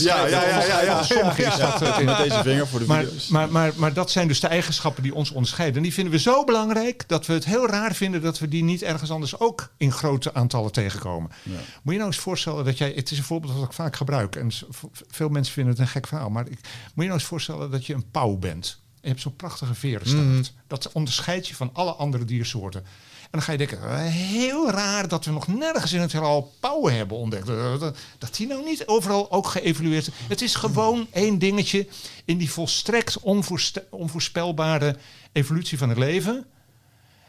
ja, 0.00 0.26
ja, 0.26 0.48
ja, 0.48 0.64
ja, 0.64 0.82
ja. 0.82 1.02
Sommige 1.02 1.42
is 1.42 1.56
dat 1.56 1.82
uh, 1.82 1.98
met 1.98 2.16
deze 2.16 2.42
vinger 2.42 2.66
voor 2.66 2.78
de 2.78 2.86
maar, 2.86 3.04
video's. 3.04 3.28
Maar, 3.28 3.50
maar, 3.50 3.72
maar 3.76 3.92
dat 3.92 4.10
zijn 4.10 4.28
dus 4.28 4.40
de 4.40 4.46
eigenschappen 4.46 5.02
die 5.02 5.14
ons 5.14 5.30
onderscheiden. 5.30 5.76
En 5.76 5.82
die 5.82 5.92
vinden 5.92 6.12
we 6.12 6.18
zo 6.18 6.44
belangrijk 6.44 7.04
dat 7.06 7.26
we 7.26 7.32
het 7.32 7.44
heel 7.44 7.66
raar 7.66 7.94
vinden 7.94 8.22
dat 8.22 8.38
we 8.38 8.48
die 8.48 8.64
niet 8.64 8.82
ergens 8.82 9.10
anders 9.10 9.38
ook 9.38 9.72
in 9.76 9.92
grote 9.92 10.34
aantallen 10.34 10.72
tegenkomen. 10.72 11.30
Ja. 11.42 11.52
Moet 11.82 11.92
je 11.92 11.98
nou 11.98 12.12
eens 12.12 12.20
voorstellen 12.20 12.64
dat 12.64 12.78
jij, 12.78 12.92
het 12.94 13.10
is 13.10 13.18
een 13.18 13.24
voorbeeld 13.24 13.54
dat 13.54 13.64
ik 13.64 13.72
vaak 13.72 13.96
gebruik 13.96 14.36
en 14.36 14.50
veel 15.08 15.28
mensen 15.28 15.52
vinden 15.52 15.72
het 15.72 15.82
een 15.82 15.88
gek 15.88 16.06
verhaal, 16.06 16.30
maar 16.30 16.46
ik, 16.48 16.58
moet 16.58 16.60
je 16.94 17.02
nou 17.02 17.12
eens 17.12 17.24
voorstellen 17.24 17.70
dat 17.70 17.86
je 17.86 17.94
een 17.94 18.10
pauw 18.10 18.36
bent. 18.36 18.80
Je 19.00 19.08
hebt 19.08 19.20
zo'n 19.20 19.36
prachtige 19.36 19.74
verenstaart. 19.74 20.24
Mm. 20.24 20.44
Dat 20.66 20.92
onderscheidt 20.92 21.48
je 21.48 21.54
van 21.54 21.70
alle 21.72 21.92
andere 21.92 22.24
diersoorten. 22.24 22.84
En 23.22 23.28
dan 23.30 23.42
ga 23.42 23.52
je 23.52 23.58
denken, 23.58 24.02
heel 24.10 24.70
raar 24.70 25.08
dat 25.08 25.24
we 25.24 25.30
nog 25.30 25.46
nergens 25.46 25.92
in 25.92 26.00
het 26.00 26.12
heelal 26.12 26.54
pauwen 26.60 26.94
hebben 26.94 27.16
ontdekt. 27.16 27.46
Dat 28.18 28.36
die 28.36 28.46
nou 28.46 28.64
niet 28.64 28.86
overal 28.86 29.30
ook 29.30 29.46
geëvalueerd 29.46 30.06
is. 30.06 30.14
Het 30.28 30.42
is 30.42 30.54
gewoon 30.54 31.06
één 31.10 31.38
dingetje 31.38 31.88
in 32.24 32.38
die 32.38 32.50
volstrekt 32.50 33.18
onvoorspelbare 33.90 34.96
evolutie 35.32 35.78
van 35.78 35.88
het 35.88 35.98
leven. 35.98 36.46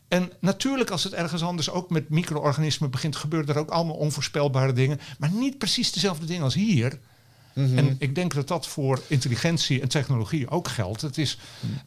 En 0.07 0.31
natuurlijk, 0.39 0.89
als 0.89 1.03
het 1.03 1.13
ergens 1.13 1.43
anders 1.43 1.69
ook 1.69 1.89
met 1.89 2.09
micro-organismen 2.09 2.91
begint, 2.91 3.15
gebeuren 3.15 3.55
er 3.55 3.61
ook 3.61 3.69
allemaal 3.69 3.95
onvoorspelbare 3.95 4.73
dingen. 4.73 4.99
Maar 5.19 5.31
niet 5.31 5.57
precies 5.57 5.91
dezelfde 5.91 6.25
dingen 6.25 6.43
als 6.43 6.53
hier. 6.53 6.99
Mm 7.53 7.65
-hmm. 7.65 7.77
En 7.77 7.95
ik 7.99 8.15
denk 8.15 8.33
dat 8.33 8.47
dat 8.47 8.67
voor 8.67 9.01
intelligentie 9.07 9.81
en 9.81 9.87
technologie 9.87 10.49
ook 10.49 10.67
geldt. 10.67 11.01
Het 11.01 11.17
is, 11.17 11.37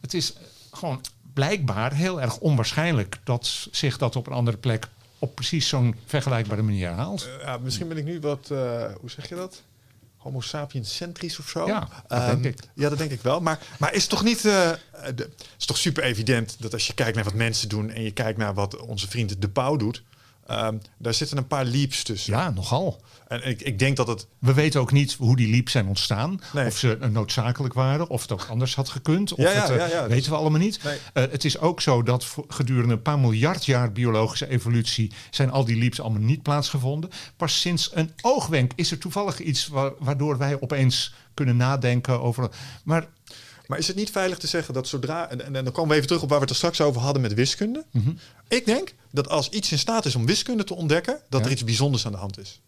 het 0.01 0.13
is 0.13 0.33
gewoon 0.71 1.01
blijkbaar 1.33 1.93
heel 1.93 2.21
erg 2.21 2.37
onwaarschijnlijk 2.37 3.19
dat 3.23 3.67
zich 3.71 3.97
dat 3.97 4.15
op 4.15 4.27
een 4.27 4.33
andere 4.33 4.57
plek 4.57 4.87
op 5.19 5.35
precies 5.35 5.67
zo'n 5.67 5.95
vergelijkbare 6.05 6.61
manier 6.61 6.87
herhaalt. 6.87 7.27
Uh, 7.27 7.43
ja, 7.43 7.57
misschien 7.57 7.87
ben 7.87 7.97
ik 7.97 8.05
nu 8.05 8.19
wat, 8.19 8.49
uh, 8.51 8.85
hoe 8.99 9.09
zeg 9.09 9.29
je 9.29 9.35
dat? 9.35 9.61
Homo 10.17 10.41
sapiens 10.41 10.95
centrisch 10.95 11.39
of 11.39 11.49
zo? 11.49 11.65
Ja, 11.65 11.87
dat 12.07 12.29
um, 12.29 12.41
denk 12.41 12.59
ik. 12.59 12.67
Ja, 12.73 12.89
dat 12.89 12.97
denk 12.97 13.11
ik 13.11 13.21
wel. 13.21 13.39
Maar, 13.39 13.59
maar 13.79 13.93
is 13.93 14.01
het 14.01 14.09
toch 14.09 14.23
niet... 14.23 14.45
Uh, 14.45 14.71
de, 15.15 15.29
is 15.57 15.65
toch 15.65 15.77
super 15.77 16.03
evident 16.03 16.55
dat 16.59 16.73
als 16.73 16.87
je 16.87 16.93
kijkt 16.93 17.15
naar 17.15 17.23
wat 17.23 17.33
mensen 17.33 17.69
doen... 17.69 17.89
en 17.89 18.03
je 18.03 18.11
kijkt 18.11 18.37
naar 18.37 18.53
wat 18.53 18.75
onze 18.75 19.07
vriend 19.07 19.41
De 19.41 19.49
Pauw 19.49 19.75
doet... 19.75 20.03
Um, 20.51 20.81
daar 20.97 21.13
zitten 21.13 21.37
een 21.37 21.47
paar 21.47 21.65
leaps 21.65 22.03
tussen. 22.03 22.33
Ja, 22.33 22.49
nogal. 22.49 23.01
En 23.27 23.47
ik, 23.47 23.61
ik 23.61 23.79
denk 23.79 23.97
dat 23.97 24.07
het... 24.07 24.27
We 24.39 24.53
weten 24.53 24.81
ook 24.81 24.91
niet 24.91 25.13
hoe 25.13 25.35
die 25.35 25.49
leaps 25.49 25.71
zijn 25.71 25.87
ontstaan. 25.87 26.41
Nee. 26.53 26.65
Of 26.65 26.77
ze 26.77 26.97
noodzakelijk 27.11 27.73
waren. 27.73 28.09
Of 28.09 28.21
het 28.21 28.31
ook 28.31 28.45
anders 28.49 28.75
had 28.75 28.89
gekund. 28.89 29.33
Of 29.33 29.39
ja, 29.39 29.51
ja, 29.51 29.71
het, 29.71 29.91
ja, 29.91 30.07
weten 30.07 30.31
we 30.31 30.37
allemaal 30.37 30.59
niet. 30.59 30.83
Nee. 30.83 30.97
Uh, 30.97 31.31
het 31.31 31.45
is 31.45 31.59
ook 31.59 31.81
zo 31.81 32.03
dat 32.03 32.35
gedurende 32.47 32.93
een 32.93 33.01
paar 33.01 33.19
miljard 33.19 33.65
jaar 33.65 33.91
biologische 33.91 34.49
evolutie... 34.49 35.11
zijn 35.29 35.51
al 35.51 35.65
die 35.65 35.77
leaps 35.77 36.01
allemaal 36.01 36.21
niet 36.21 36.43
plaatsgevonden. 36.43 37.09
Pas 37.37 37.61
sinds 37.61 37.91
een 37.93 38.11
oogwenk 38.21 38.71
is 38.75 38.91
er 38.91 38.97
toevallig 38.97 39.39
iets... 39.39 39.67
Wa 39.67 39.91
waardoor 39.99 40.37
wij 40.37 40.61
opeens 40.61 41.13
kunnen 41.33 41.57
nadenken 41.57 42.21
over... 42.21 42.49
Maar 42.83 43.07
maar 43.67 43.77
is 43.77 43.87
het 43.87 43.95
niet 43.95 44.09
veilig 44.11 44.37
te 44.37 44.47
zeggen 44.47 44.73
dat 44.73 44.87
zodra. 44.87 45.29
En, 45.29 45.45
en, 45.45 45.55
en, 45.55 45.63
dan 45.63 45.73
komen 45.73 45.89
we 45.89 45.95
even 45.95 46.07
terug 46.07 46.23
op 46.23 46.29
waar 46.29 46.37
we 46.37 46.43
het 46.43 46.53
er 46.53 46.57
straks 46.59 46.81
over 46.81 47.01
hadden 47.01 47.21
met 47.21 47.33
wiskunde. 47.33 47.85
Mm 47.91 48.03
-hmm. 48.03 48.17
Ik 48.47 48.65
denk 48.65 48.93
dat 49.11 49.29
als 49.29 49.49
iets 49.49 49.71
in 49.71 49.79
staat 49.79 50.05
is 50.05 50.15
om 50.15 50.25
wiskunde 50.25 50.63
te 50.63 50.73
ontdekken, 50.75 51.21
dat 51.29 51.39
Ja. 51.39 51.45
er 51.45 51.51
iets 51.51 51.63
bijzonders 51.63 52.05
aan 52.05 52.11
de 52.11 52.17
hand 52.17 52.39
is. 52.39 52.61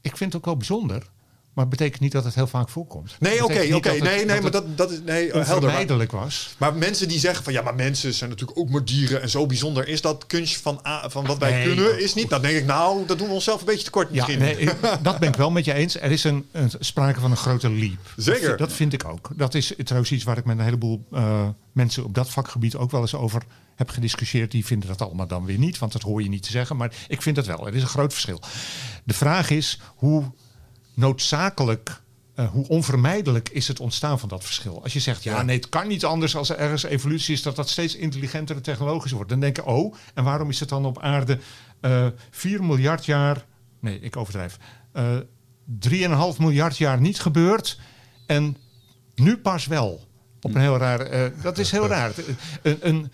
ik 0.00 0.16
vind 0.16 0.32
het 0.32 0.40
ook 0.40 0.46
wel 0.46 0.56
bijzonder. 0.56 1.06
Maar 1.54 1.64
het 1.64 1.76
betekent 1.76 2.00
niet 2.00 2.12
dat 2.12 2.24
het 2.24 2.34
heel 2.34 2.46
vaak 2.46 2.68
voorkomt. 2.68 3.16
Nee, 3.20 3.44
oké, 3.44 3.74
oké. 3.74 3.90
Nee, 3.90 4.24
nee, 4.24 4.40
maar 4.40 4.50
dat, 4.50 4.76
dat 4.78 4.90
is. 4.90 5.00
Nee, 5.04 5.30
helder. 5.32 6.06
Was. 6.10 6.54
maar 6.58 6.74
mensen 6.74 7.08
die 7.08 7.18
zeggen 7.18 7.44
van 7.44 7.52
ja, 7.52 7.62
maar 7.62 7.74
mensen 7.74 8.14
zijn 8.14 8.30
natuurlijk 8.30 8.58
ook 8.58 8.68
maar 8.68 8.84
dieren 8.84 9.22
en 9.22 9.30
zo 9.30 9.46
bijzonder 9.46 9.88
is 9.88 10.00
dat 10.00 10.26
kunstje 10.26 10.58
van, 10.60 10.80
A- 10.86 11.10
van 11.10 11.26
wat 11.26 11.38
wij 11.38 11.50
Nee, 11.52 11.66
kunnen 11.66 12.02
is 12.02 12.14
niet. 12.14 12.30
Dan 12.30 12.42
denk 12.42 12.56
ik, 12.56 12.64
nou, 12.64 13.06
dat 13.06 13.18
doen 13.18 13.28
we 13.28 13.34
onszelf 13.34 13.60
een 13.60 13.66
beetje 13.66 13.84
tekort 13.84 14.08
Ja, 14.10 14.14
misschien. 14.14 14.38
nee, 14.38 14.58
ik- 14.58 14.74
dat 15.02 15.18
ben 15.18 15.28
ik 15.28 15.36
wel 15.36 15.50
met 15.50 15.64
je 15.64 15.72
eens. 15.72 16.00
Er 16.00 16.10
is 16.10 16.24
een, 16.24 16.46
een 16.52 16.70
sprake 16.78 17.20
van 17.20 17.30
een 17.30 17.36
grote 17.36 17.70
leap. 17.70 18.12
Zeker. 18.16 18.48
Dat, 18.48 18.58
dat 18.58 18.72
vind 18.72 18.92
ik 18.92 19.04
ook. 19.04 19.28
Dat 19.36 19.54
is 19.54 19.72
trouwens 19.84 20.12
iets 20.12 20.24
waar 20.24 20.38
ik 20.38 20.44
met 20.44 20.58
een 20.58 20.64
heleboel 20.64 21.04
eh, 21.12 21.48
mensen 21.72 22.04
op 22.04 22.14
dat 22.14 22.30
vakgebied 22.30 22.76
ook 22.76 22.90
wel 22.90 23.00
eens 23.00 23.14
over 23.14 23.42
heb 23.76 23.90
gediscussieerd. 23.90 24.50
Die 24.50 24.66
vinden 24.66 24.88
dat 24.88 25.02
allemaal 25.02 25.26
dan 25.26 25.44
weer 25.44 25.58
niet, 25.58 25.78
want 25.78 25.92
dat 25.92 26.02
hoor 26.02 26.22
je 26.22 26.28
niet 26.28 26.42
te 26.42 26.50
zeggen. 26.50 26.76
Maar 26.76 26.92
ik 27.08 27.22
vind 27.22 27.36
dat 27.36 27.46
wel. 27.46 27.66
Er 27.66 27.74
is 27.74 27.82
een 27.82 27.88
groot 27.88 28.12
verschil. 28.12 28.40
De 29.04 29.14
vraag 29.14 29.50
is 29.50 29.80
hoe 29.96 30.24
noodzakelijk. 30.94 32.00
eh, 32.34 32.48
hoe 32.50 32.68
onvermijdelijk 32.68 33.48
is 33.48 33.68
het 33.68 33.80
ontstaan 33.80 34.18
van 34.18 34.28
dat 34.28 34.44
verschil? 34.44 34.82
Als 34.82 34.92
je 34.92 35.00
zegt, 35.00 35.22
ja, 35.22 35.36
Ja. 35.36 35.42
nee, 35.42 35.56
het 35.56 35.68
kan 35.68 35.88
niet 35.88 36.04
anders 36.04 36.36
als 36.36 36.48
er 36.48 36.56
ergens 36.56 36.82
evolutie 36.82 37.34
is, 37.34 37.42
dat 37.42 37.56
dat 37.56 37.68
steeds 37.68 37.96
intelligenter 37.96 38.56
en 38.56 38.62
technologischer 38.62 39.14
wordt. 39.16 39.30
Dan 39.30 39.40
denk 39.40 39.58
ik, 39.58 39.66
oh, 39.66 39.94
en 40.14 40.24
waarom 40.24 40.48
is 40.48 40.60
het 40.60 40.68
dan 40.68 40.84
op 40.86 41.00
aarde 41.02 41.38
eh 41.80 42.06
4 42.30 42.64
miljard 42.64 43.04
jaar, 43.04 43.44
nee, 43.80 44.00
ik 44.00 44.16
overdrijf, 44.16 44.58
eh 44.92 45.16
3,5 46.34 46.38
miljard 46.38 46.76
jaar 46.78 47.00
niet 47.00 47.20
gebeurd 47.20 47.80
en 48.26 48.56
nu 49.14 49.36
pas 49.36 49.66
wel? 49.66 50.06
Op 50.40 50.54
een 50.54 50.60
heel 50.60 50.76
raar, 50.76 51.32
dat 51.42 51.58
is 51.58 51.70
heel 51.70 51.86
raar. 51.86 52.12
Een, 52.62 52.78
een, 52.80 53.12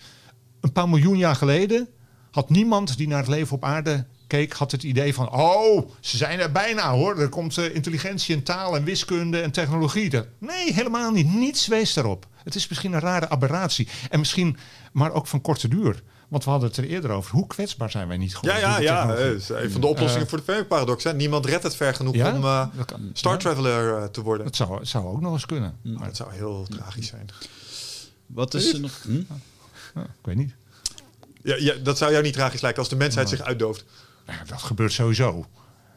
een 0.61 0.71
paar 0.71 0.89
miljoen 0.89 1.17
jaar 1.17 1.35
geleden 1.35 1.87
had 2.31 2.49
niemand 2.49 2.97
die 2.97 3.07
naar 3.07 3.19
het 3.19 3.27
leven 3.27 3.55
op 3.55 3.63
aarde 3.63 4.05
keek, 4.29 4.53
had 4.53 4.71
het 4.71 4.83
idee 4.83 5.13
van, 5.13 5.31
oh, 5.31 5.89
ze 5.99 6.17
zijn 6.17 6.39
er 6.39 6.51
bijna 6.51 6.91
hoor. 6.91 7.19
Er 7.19 7.29
komt 7.29 7.57
eh, 7.57 7.75
intelligentie 7.75 8.35
en 8.35 8.43
taal 8.43 8.75
en 8.75 8.83
wiskunde 8.83 9.41
en 9.41 9.51
technologie. 9.51 10.09
Dat- 10.09 10.25
Nee, 10.37 10.73
helemaal 10.73 11.11
niet. 11.11 11.33
Niets 11.33 11.67
wees 11.67 11.93
daarop. 11.93 12.27
Het 12.43 12.55
is 12.55 12.67
misschien 12.67 12.93
een 12.93 12.99
rare 12.99 13.29
aberratie. 13.29 13.87
En 14.09 14.19
misschien, 14.19 14.57
maar 14.93 15.11
ook 15.11 15.27
van 15.27 15.41
korte 15.41 15.67
duur. 15.67 16.03
Want 16.27 16.43
we 16.43 16.49
hadden 16.49 16.69
het 16.69 16.77
er 16.77 16.83
eerder 16.87 17.11
over. 17.11 17.31
Hoe 17.31 17.47
kwetsbaar 17.47 17.91
zijn 17.91 18.07
wij 18.07 18.17
niet 18.17 18.31
Ja, 18.31 18.37
geworden? 18.37 18.61
ja, 18.61 18.79
ja. 18.79 19.13
is 19.15 19.49
een 19.49 19.71
van 19.71 19.81
de 19.81 19.87
oplossingen 19.87 20.23
Eh, 20.23 20.29
voor 20.29 20.37
de 20.37 20.43
Fermi-paradox. 20.43 21.03
Niemand 21.15 21.45
redt 21.45 21.63
het 21.63 21.75
ver 21.75 21.93
genoeg 21.95 22.15
Ja? 22.15 22.35
om 22.35 22.43
eh, 22.43 22.67
kan- 22.85 23.09
Star 23.13 23.31
ja. 23.31 23.37
Traveler 23.37 23.97
eh, 23.97 24.03
te 24.03 24.21
worden. 24.21 24.45
Dat 24.45 24.55
zou, 24.55 24.85
zou 24.85 25.05
ook 25.05 25.21
nog 25.21 25.33
eens 25.33 25.45
kunnen. 25.45 25.77
Maar 25.83 25.93
Maar 25.93 26.07
het 26.07 26.15
zou 26.17 26.33
heel 26.33 26.65
tragisch 26.69 27.07
zijn. 27.07 27.25
Wat 28.25 28.53
is 28.53 28.73
er 28.73 28.79
nog? 28.79 28.91
Hm? 29.03 29.21
ja, 29.95 30.01
ik 30.01 30.07
weet 30.25 30.35
niet. 30.35 30.53
Ja, 31.43 31.55
ja, 31.59 31.73
dat 31.83 31.97
zou 31.97 32.11
jou 32.11 32.23
niet 32.23 32.33
tragisch 32.33 32.61
lijken 32.61 32.79
als 32.79 32.89
de 32.89 32.95
mensheid 32.95 33.29
zich 33.29 33.41
uitdooft. 33.41 33.85
Nou, 34.35 34.47
dat 34.47 34.61
gebeurt 34.61 34.91
sowieso. 34.91 35.45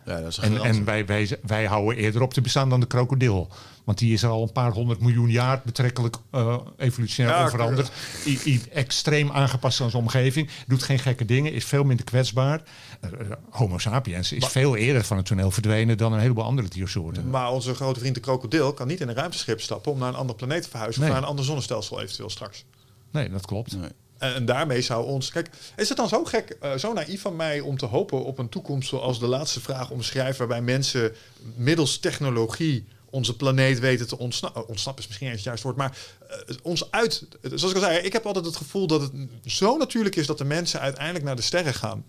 Ja, 0.05 0.21
dat 0.21 0.31
is 0.31 0.39
En, 0.39 0.63
en 0.63 0.85
wij, 0.85 1.07
wij, 1.07 1.39
wij 1.47 1.65
houden 1.67 1.97
eerder 1.97 2.23
op 2.23 2.33
te 2.35 2.41
bestaan 2.41 2.69
dan 2.69 2.81
de 2.81 2.87
krokodil. 2.87 3.49
Want 3.85 3.99
die 3.99 4.13
is 4.13 4.23
er 4.23 4.29
al 4.29 4.43
een 4.43 4.53
paar 4.53 4.73
honderd 4.73 5.01
miljoen 5.01 5.31
jaar 5.31 5.61
betrekkelijk 5.65 6.17
eh, 6.31 6.57
evolutionair 6.77 7.37
Ja, 7.37 7.43
onveranderd. 7.45 7.91
I, 8.27 8.39
I- 8.47 8.63
extreem 8.73 9.31
aangepast 9.31 9.81
aan 9.81 9.91
zijn 9.91 10.03
omgeving. 10.03 10.49
Doet 10.67 10.83
geen 10.83 10.99
gekke 10.99 11.25
dingen. 11.25 11.53
Is 11.53 11.65
veel 11.65 11.85
minder 11.85 12.05
kwetsbaar. 12.05 12.63
Eh, 13.01 13.11
eh, 13.13 13.27
Homo 13.51 13.79
sapiens 13.79 14.33
is 14.33 14.47
veel 14.47 14.77
eerder 14.77 15.05
van 15.05 15.17
het 15.17 15.27
toneel 15.27 15.51
verdwenen 15.51 15.97
dan 15.99 16.13
een 16.13 16.21
heleboel 16.21 16.45
andere 16.45 16.69
diersoorten. 16.69 17.31
Maar 17.31 17.51
onze 17.51 17.75
grote 17.75 18.01
vriend 18.01 18.15
de 18.15 18.21
krokodil 18.21 18.73
kan 18.73 18.87
niet 18.87 19.01
in 19.01 19.09
een 19.09 19.15
ruimteschip 19.15 19.61
stappen 19.61 19.93
om 19.93 19.99
naar 19.99 20.09
een 20.09 20.15
andere 20.15 20.39
planeet 20.39 20.63
te 20.63 20.69
verhuizen 20.69 21.01
Nee. 21.01 21.11
of 21.11 21.15
naar 21.17 21.25
een 21.25 21.31
ander 21.31 21.45
zonnestelsel 21.45 22.01
eventueel 22.01 22.31
straks. 22.31 22.65
Nee, 23.11 23.31
dat 23.31 23.47
klopt. 23.47 23.77
Nee. 23.77 23.91
En, 24.23 24.45
daarmee 24.45 24.81
zou 24.81 25.07
ons. 25.07 25.31
Kijk, 25.31 25.51
is 25.77 25.89
het 25.89 25.97
dan 25.97 26.09
zo 26.09 26.25
gek, 26.25 26.57
eh, 26.61 26.75
zo 26.75 26.93
naïef 26.93 27.21
van 27.21 27.37
mij 27.37 27.61
om 27.61 27.77
te 27.77 27.87
hopen 27.87 28.25
op 28.25 28.39
een 28.39 28.49
toekomst 28.49 28.89
zoals 28.89 29.21
de 29.21 29.27
laatste 29.27 29.61
vraag 29.61 29.91
omschrijft, 29.91 30.39
waarbij 30.39 30.63
mensen 30.63 31.13
middels 31.57 31.99
technologie 31.99 32.85
onze 33.11 33.37
planeet 33.37 33.79
weten 33.79 34.09
te 34.09 34.19
ontsnappen. 34.19 34.69
Ontsnappen 34.69 35.03
is 35.03 35.09
misschien 35.09 35.29
eens 35.29 35.37
het 35.37 35.47
juiste 35.47 35.67
woord, 35.67 35.79
maar 35.79 35.97
eh, 36.29 36.57
ons 36.63 36.91
uit. 36.91 37.27
Zoals 37.43 37.71
ik 37.71 37.75
al 37.75 37.81
zei, 37.81 37.99
ik 37.99 38.13
heb 38.13 38.27
altijd 38.27 38.45
het 38.45 38.57
gevoel 38.57 38.87
dat 38.87 39.01
het 39.01 39.13
zo 39.45 39.77
natuurlijk 39.77 40.17
is 40.17 40.27
dat 40.27 40.39
de 40.39 40.45
mensen 40.45 40.81
uiteindelijk 40.81 41.25
naar 41.25 41.37
de 41.37 41.43
sterren 41.43 41.75
gaan. 41.75 42.05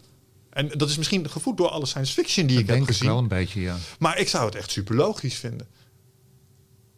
En 0.49 0.67
dat 0.67 0.89
is 0.89 0.97
misschien 0.97 1.29
gevoed 1.29 1.57
door 1.57 1.69
alle 1.69 1.85
science 1.85 2.13
fiction 2.13 2.47
die 2.47 2.55
Dat 2.55 2.69
ik 2.69 2.75
heb 2.75 2.87
gezien. 2.87 3.07
wel 3.07 3.17
een 3.17 3.27
beetje, 3.27 3.61
ja. 3.61 3.77
Maar 3.99 4.19
ik 4.19 4.29
zou 4.29 4.45
het 4.45 4.55
echt 4.55 4.71
super 4.71 4.95
logisch 4.95 5.35
vinden. 5.35 5.67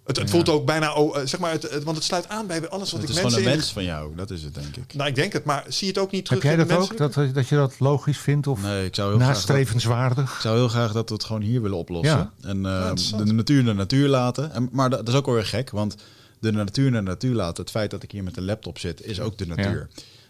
Het, 0.06 0.18
het 0.18 0.26
Ja. 0.26 0.32
voelt 0.32 0.49
ook 0.49 0.65
bijna, 0.65 0.94
oh, 0.94 1.18
eh, 1.18 1.26
zeg 1.27 1.40
maar, 1.40 1.52
het, 1.52 1.61
het- 1.72 1.84
want 1.84 1.98
het 1.98 2.06
sluit 2.06 2.27
aan 2.30 2.48
bij 2.48 2.69
alles 2.69 2.91
wat 2.91 3.02
Het 3.02 3.10
ik 3.10 3.15
is 3.15 3.22
mensen 3.22 3.22
gewoon 3.32 3.34
een 3.45 3.52
in- 3.52 3.57
wens 3.57 3.72
van 3.72 3.84
jou, 3.84 4.15
dat 4.15 4.32
is 4.32 4.44
het 4.44 4.53
denk 4.56 4.76
ik. 4.76 4.94
Nou, 4.94 5.10
ik 5.10 5.15
denk 5.15 5.34
het, 5.34 5.44
maar 5.44 5.65
zie 5.68 5.88
je 5.88 5.94
het 5.94 6.02
ook 6.02 6.11
niet 6.11 6.30
Heb 6.30 6.40
terug 6.40 6.44
jij 6.44 6.52
in 6.61 6.68
de 6.68 6.73
dat 6.73 6.84
ook? 6.91 6.99
mensen? 6.99 7.23
Dat, 7.26 7.34
dat 7.36 7.48
je 7.48 7.56
dat 7.56 7.80
logisch 7.80 8.18
vindt 8.18 8.48
of 8.48 8.61
Nee, 8.61 8.86
ik 8.86 8.95
zou 8.95 9.07
heel 9.10 9.18
graag 9.18 9.27
dat, 9.27 9.38
nastrevenswaardig? 9.38 10.34
ik 10.36 10.41
zou 10.41 10.56
heel 10.57 10.68
graag 10.68 10.91
dat 10.91 11.10
we 11.10 11.15
het 11.15 11.23
gewoon 11.23 11.41
hier 11.41 11.61
willen 11.61 11.77
oplossen. 11.77 12.18
Ja. 12.18 12.32
En 12.49 12.65
eh, 12.65 12.91
de 13.26 13.34
natuur 13.34 13.64
de 13.65 13.73
natuur 13.73 14.07
laten. 14.07 14.52
En, 14.52 14.69
maar 14.72 14.90
dat, 14.90 14.99
dat 14.99 15.07
is 15.10 15.15
ook 15.15 15.26
wel 15.26 15.36
weer 15.36 15.45
gek, 15.45 15.69
want 15.69 15.95
de 16.40 16.52
natuur 16.52 16.91
de 16.91 17.02
natuur 17.02 17.36
laten. 17.36 17.64
Het 17.64 17.72
feit 17.72 17.91
dat 17.91 18.03
ik 18.03 18.11
hier 18.11 18.23
met 18.23 18.38
een 18.38 18.45
laptop 18.45 18.80
zit, 18.80 19.06
is 19.06 19.19
ook 19.19 19.38
de 19.38 19.48
natuur. 19.48 19.88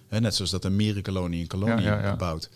Hè, 0.08 0.20
net 0.20 0.36
zoals 0.36 0.52
dat 0.52 0.66
een 0.66 0.76
mierenkolonie 0.76 1.42
een 1.42 1.48
kolonie 1.48 1.86
Ja, 1.86 1.98
ja, 1.98 2.04
ja. 2.04 2.16
bouwt. 2.16 2.50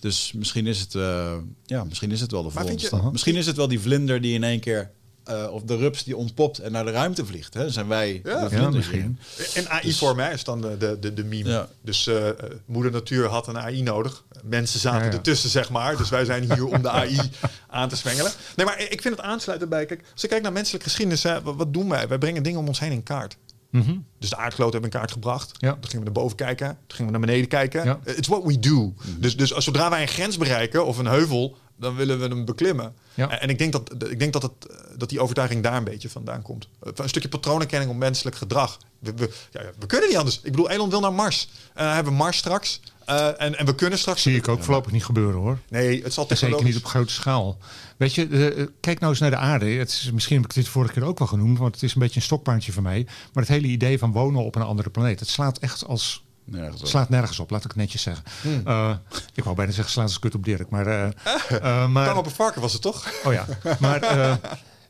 Dus 0.00 0.32
misschien 0.36 0.66
is 0.66 0.80
het, 0.80 0.94
eh, 0.94 1.32
ja, 1.66 1.84
misschien 1.84 2.10
is 2.10 2.20
het 2.20 2.30
wel 2.30 2.40
de 2.42 2.46
Maar 2.46 2.54
volgende 2.56 2.80
vind 2.80 2.90
je- 2.92 2.96
stap. 2.98 3.12
Misschien 3.12 3.36
is 3.36 3.46
het 3.46 3.56
wel 3.56 3.68
die 3.68 3.80
vlinder 3.80 4.20
die 4.20 4.34
in 4.34 4.44
één 4.44 4.60
keer, 4.60 4.90
eh, 5.30 5.52
of 5.52 5.62
de 5.62 5.76
rups 5.76 6.04
die 6.04 6.16
ontpopt 6.16 6.58
en 6.58 6.72
naar 6.72 6.84
de 6.84 6.90
ruimte 6.90 7.26
vliegt. 7.26 7.54
Hè? 7.54 7.70
Zijn 7.70 7.88
wij 7.88 8.12
Ja. 8.12 8.20
de 8.22 8.30
Ja, 8.30 8.48
vlinders 8.48 8.74
misschien. 8.76 9.18
En 9.54 9.68
AI 9.68 9.92
voor 9.94 10.16
mij 10.16 10.32
is 10.32 10.44
dan 10.44 10.60
de, 10.60 10.76
de, 10.76 10.98
de, 11.00 11.14
de 11.14 11.24
meme. 11.24 11.48
Ja. 11.50 11.68
Dus 11.82 12.06
eh, 12.06 12.28
eh, 12.28 12.34
moeder 12.64 12.92
natuur 12.92 13.26
had 13.26 13.46
een 13.46 13.58
AI 13.58 13.82
nodig. 13.82 14.24
Mensen 14.44 14.80
zaten 14.80 15.00
Ja, 15.00 15.06
ja. 15.06 15.12
ertussen, 15.12 15.50
zeg 15.50 15.70
maar. 15.70 15.96
Dus 15.96 16.08
wij 16.08 16.24
zijn 16.24 16.42
hier 16.54 16.66
om 16.66 16.82
de 16.82 16.90
AI 16.90 17.18
aan 17.68 17.88
te 17.88 17.96
zwengelen. 17.96 18.32
Nee, 18.56 18.66
maar 18.66 18.80
ik 18.80 19.02
vind 19.02 19.16
het 19.16 19.24
aansluiten 19.24 19.68
bij... 19.68 19.86
Kijk, 19.86 20.04
als 20.12 20.20
je 20.22 20.28
kijkt 20.28 20.42
naar 20.42 20.52
menselijke 20.52 20.86
geschiedenis, 20.88 21.22
hè, 21.22 21.42
wat, 21.42 21.72
doen 21.72 21.88
wij? 21.88 22.08
Wij 22.08 22.18
brengen 22.18 22.42
dingen 22.42 22.58
om 22.60 22.66
ons 22.68 22.78
heen 22.80 22.92
in 22.92 23.02
kaart. 23.02 23.36
Mhm. 23.70 23.96
Dus 24.18 24.30
de 24.30 24.36
aardkloot 24.36 24.72
hebben 24.72 24.90
in 24.90 24.98
kaart 24.98 25.12
gebracht. 25.12 25.52
Ja. 25.58 25.72
Toen 25.72 25.82
gingen 25.90 25.98
we 25.98 26.04
naar 26.04 26.22
boven 26.22 26.36
kijken. 26.36 26.66
Toen 26.86 26.96
gingen 26.96 27.12
we 27.12 27.18
naar 27.18 27.26
beneden 27.26 27.48
kijken. 27.48 27.84
Ja. 27.84 27.98
It's 28.04 28.28
what 28.28 28.44
we 28.44 28.58
do. 28.58 28.94
Dus, 29.18 29.36
dus 29.36 29.54
als 29.54 29.64
zodra 29.64 29.90
wij 29.90 30.02
een 30.02 30.08
grens 30.08 30.36
bereiken 30.36 30.86
of 30.86 30.98
een 30.98 31.06
heuvel, 31.06 31.56
dan 31.80 31.96
willen 31.96 32.20
we 32.20 32.26
hem 32.26 32.44
beklimmen. 32.44 32.94
Ja. 33.14 33.40
En, 33.40 33.48
ik 33.48 33.58
denk, 33.58 33.72
dat, 33.72 33.92
ik 34.10 34.18
denk 34.18 34.32
dat, 34.32 34.42
het, 34.42 34.66
eh, 34.66 34.76
dat 34.96 35.08
die 35.08 35.20
overtuiging 35.20 35.62
daar 35.62 35.76
een 35.76 35.84
beetje 35.84 36.08
vandaan 36.08 36.42
komt. 36.42 36.68
Eh, 36.82 36.92
Een 36.94 37.08
stukje 37.08 37.28
patroonherkenning 37.28 37.90
op 37.90 37.96
menselijk 37.96 38.36
gedrag. 38.36 38.78
We, 38.98 39.12
we, 39.16 39.30
ja, 39.50 39.60
we 39.78 39.86
kunnen 39.86 40.08
niet 40.08 40.18
anders. 40.18 40.40
Ik 40.42 40.50
bedoel, 40.50 40.70
Elon 40.70 40.90
wil 40.90 41.00
naar 41.00 41.12
Mars. 41.12 41.48
En 41.74 41.84
dan 41.84 41.94
hebben 41.94 42.12
we 42.12 42.18
Mars 42.18 42.36
straks. 42.36 42.80
Eh, 43.10 43.26
en, 43.40 43.58
en 43.58 43.66
we 43.66 43.74
kunnen 43.74 43.98
straks... 43.98 44.22
Zie 44.22 44.36
ik 44.36 44.48
ook 44.48 44.62
voorlopig 44.62 44.92
niet 44.92 45.04
gebeuren 45.04 45.40
hoor. 45.40 45.58
Nee, 45.68 46.02
het 46.02 46.12
zal 46.12 46.22
En 46.22 46.28
Zeker 46.28 46.36
technologisch... 46.36 46.74
niet 46.74 46.84
op 46.84 46.90
grote 46.90 47.12
schaal. 47.12 47.58
Weet 47.96 48.14
je, 48.14 48.26
eh, 48.26 48.66
kijk 48.80 48.98
nou 48.98 49.12
eens 49.12 49.20
naar 49.20 49.30
de 49.30 49.36
aarde. 49.36 49.66
Het 49.66 49.88
is, 49.88 50.10
misschien 50.12 50.36
heb 50.36 50.44
ik 50.44 50.54
dit 50.54 50.68
vorige 50.68 50.92
keer 50.92 51.04
ook 51.04 51.18
wel 51.18 51.28
genoemd, 51.28 51.58
want 51.58 51.74
het 51.74 51.82
is 51.82 51.94
een 51.94 52.00
beetje 52.00 52.16
een 52.16 52.22
stokpaardje 52.22 52.72
van 52.72 52.82
mij. 52.82 53.06
Maar 53.32 53.42
het 53.42 53.52
hele 53.52 53.66
idee 53.66 53.98
van 53.98 54.12
wonen 54.12 54.44
op 54.44 54.54
een 54.54 54.62
andere 54.62 54.90
planeet, 54.90 55.20
het 55.20 55.28
slaat 55.28 55.58
echt 55.58 55.86
als. 55.86 56.24
Nergens 56.50 56.80
op. 56.80 56.88
Slaat 56.88 57.08
nergens 57.08 57.38
op, 57.38 57.50
laat 57.50 57.64
ik 57.64 57.70
het 57.70 57.76
netjes 57.76 58.02
zeggen. 58.02 58.24
Hmm. 58.42 58.60
Eh, 58.64 58.94
ik 59.34 59.44
wou 59.44 59.56
bijna 59.56 59.72
zeggen, 59.72 59.92
slaat 59.92 60.06
als 60.06 60.18
kut 60.18 60.34
op 60.34 60.44
Dirk. 60.44 60.70
Maar, 60.70 60.86
eh, 60.86 61.06
eh, 61.82 61.88
maar 61.88 62.16
op 62.16 62.26
een 62.26 62.30
varken 62.30 62.60
was 62.60 62.72
het 62.72 62.82
toch? 62.82 63.12
Oh 63.24 63.32
ja, 63.32 63.46
maar 63.80 64.02
eh, 64.02 64.34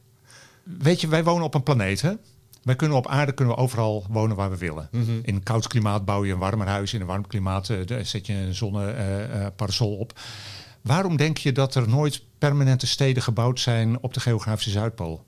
weet 0.88 1.00
je, 1.00 1.08
wij 1.08 1.24
wonen 1.24 1.44
op 1.44 1.54
een 1.54 1.62
planeet. 1.62 2.00
Hè? 2.00 2.12
Wij 2.62 2.76
kunnen 2.76 2.96
op 2.96 3.06
aarde 3.06 3.32
kunnen 3.32 3.54
we 3.54 3.60
overal 3.60 4.06
wonen 4.08 4.36
waar 4.36 4.50
we 4.50 4.56
willen. 4.56 4.88
In 5.22 5.34
een 5.34 5.42
koud 5.42 5.66
klimaat 5.66 6.04
bouw 6.04 6.24
je 6.24 6.32
een 6.32 6.38
warmer 6.38 6.66
huis. 6.66 6.94
In 6.94 7.00
een 7.00 7.06
warm 7.06 7.26
klimaat 7.26 7.66
zet 8.02 8.26
je 8.26 8.32
een 8.32 8.54
zonneparasol 8.54 9.96
op. 9.96 10.20
Waarom 10.82 11.16
denk 11.16 11.38
je 11.38 11.52
dat 11.52 11.74
er 11.74 11.88
nooit 11.88 12.22
permanente 12.38 12.86
steden 12.86 13.22
gebouwd 13.22 13.60
zijn 13.60 14.02
op 14.02 14.14
de 14.14 14.20
geografische 14.20 14.70
Zuidpool? 14.70 15.24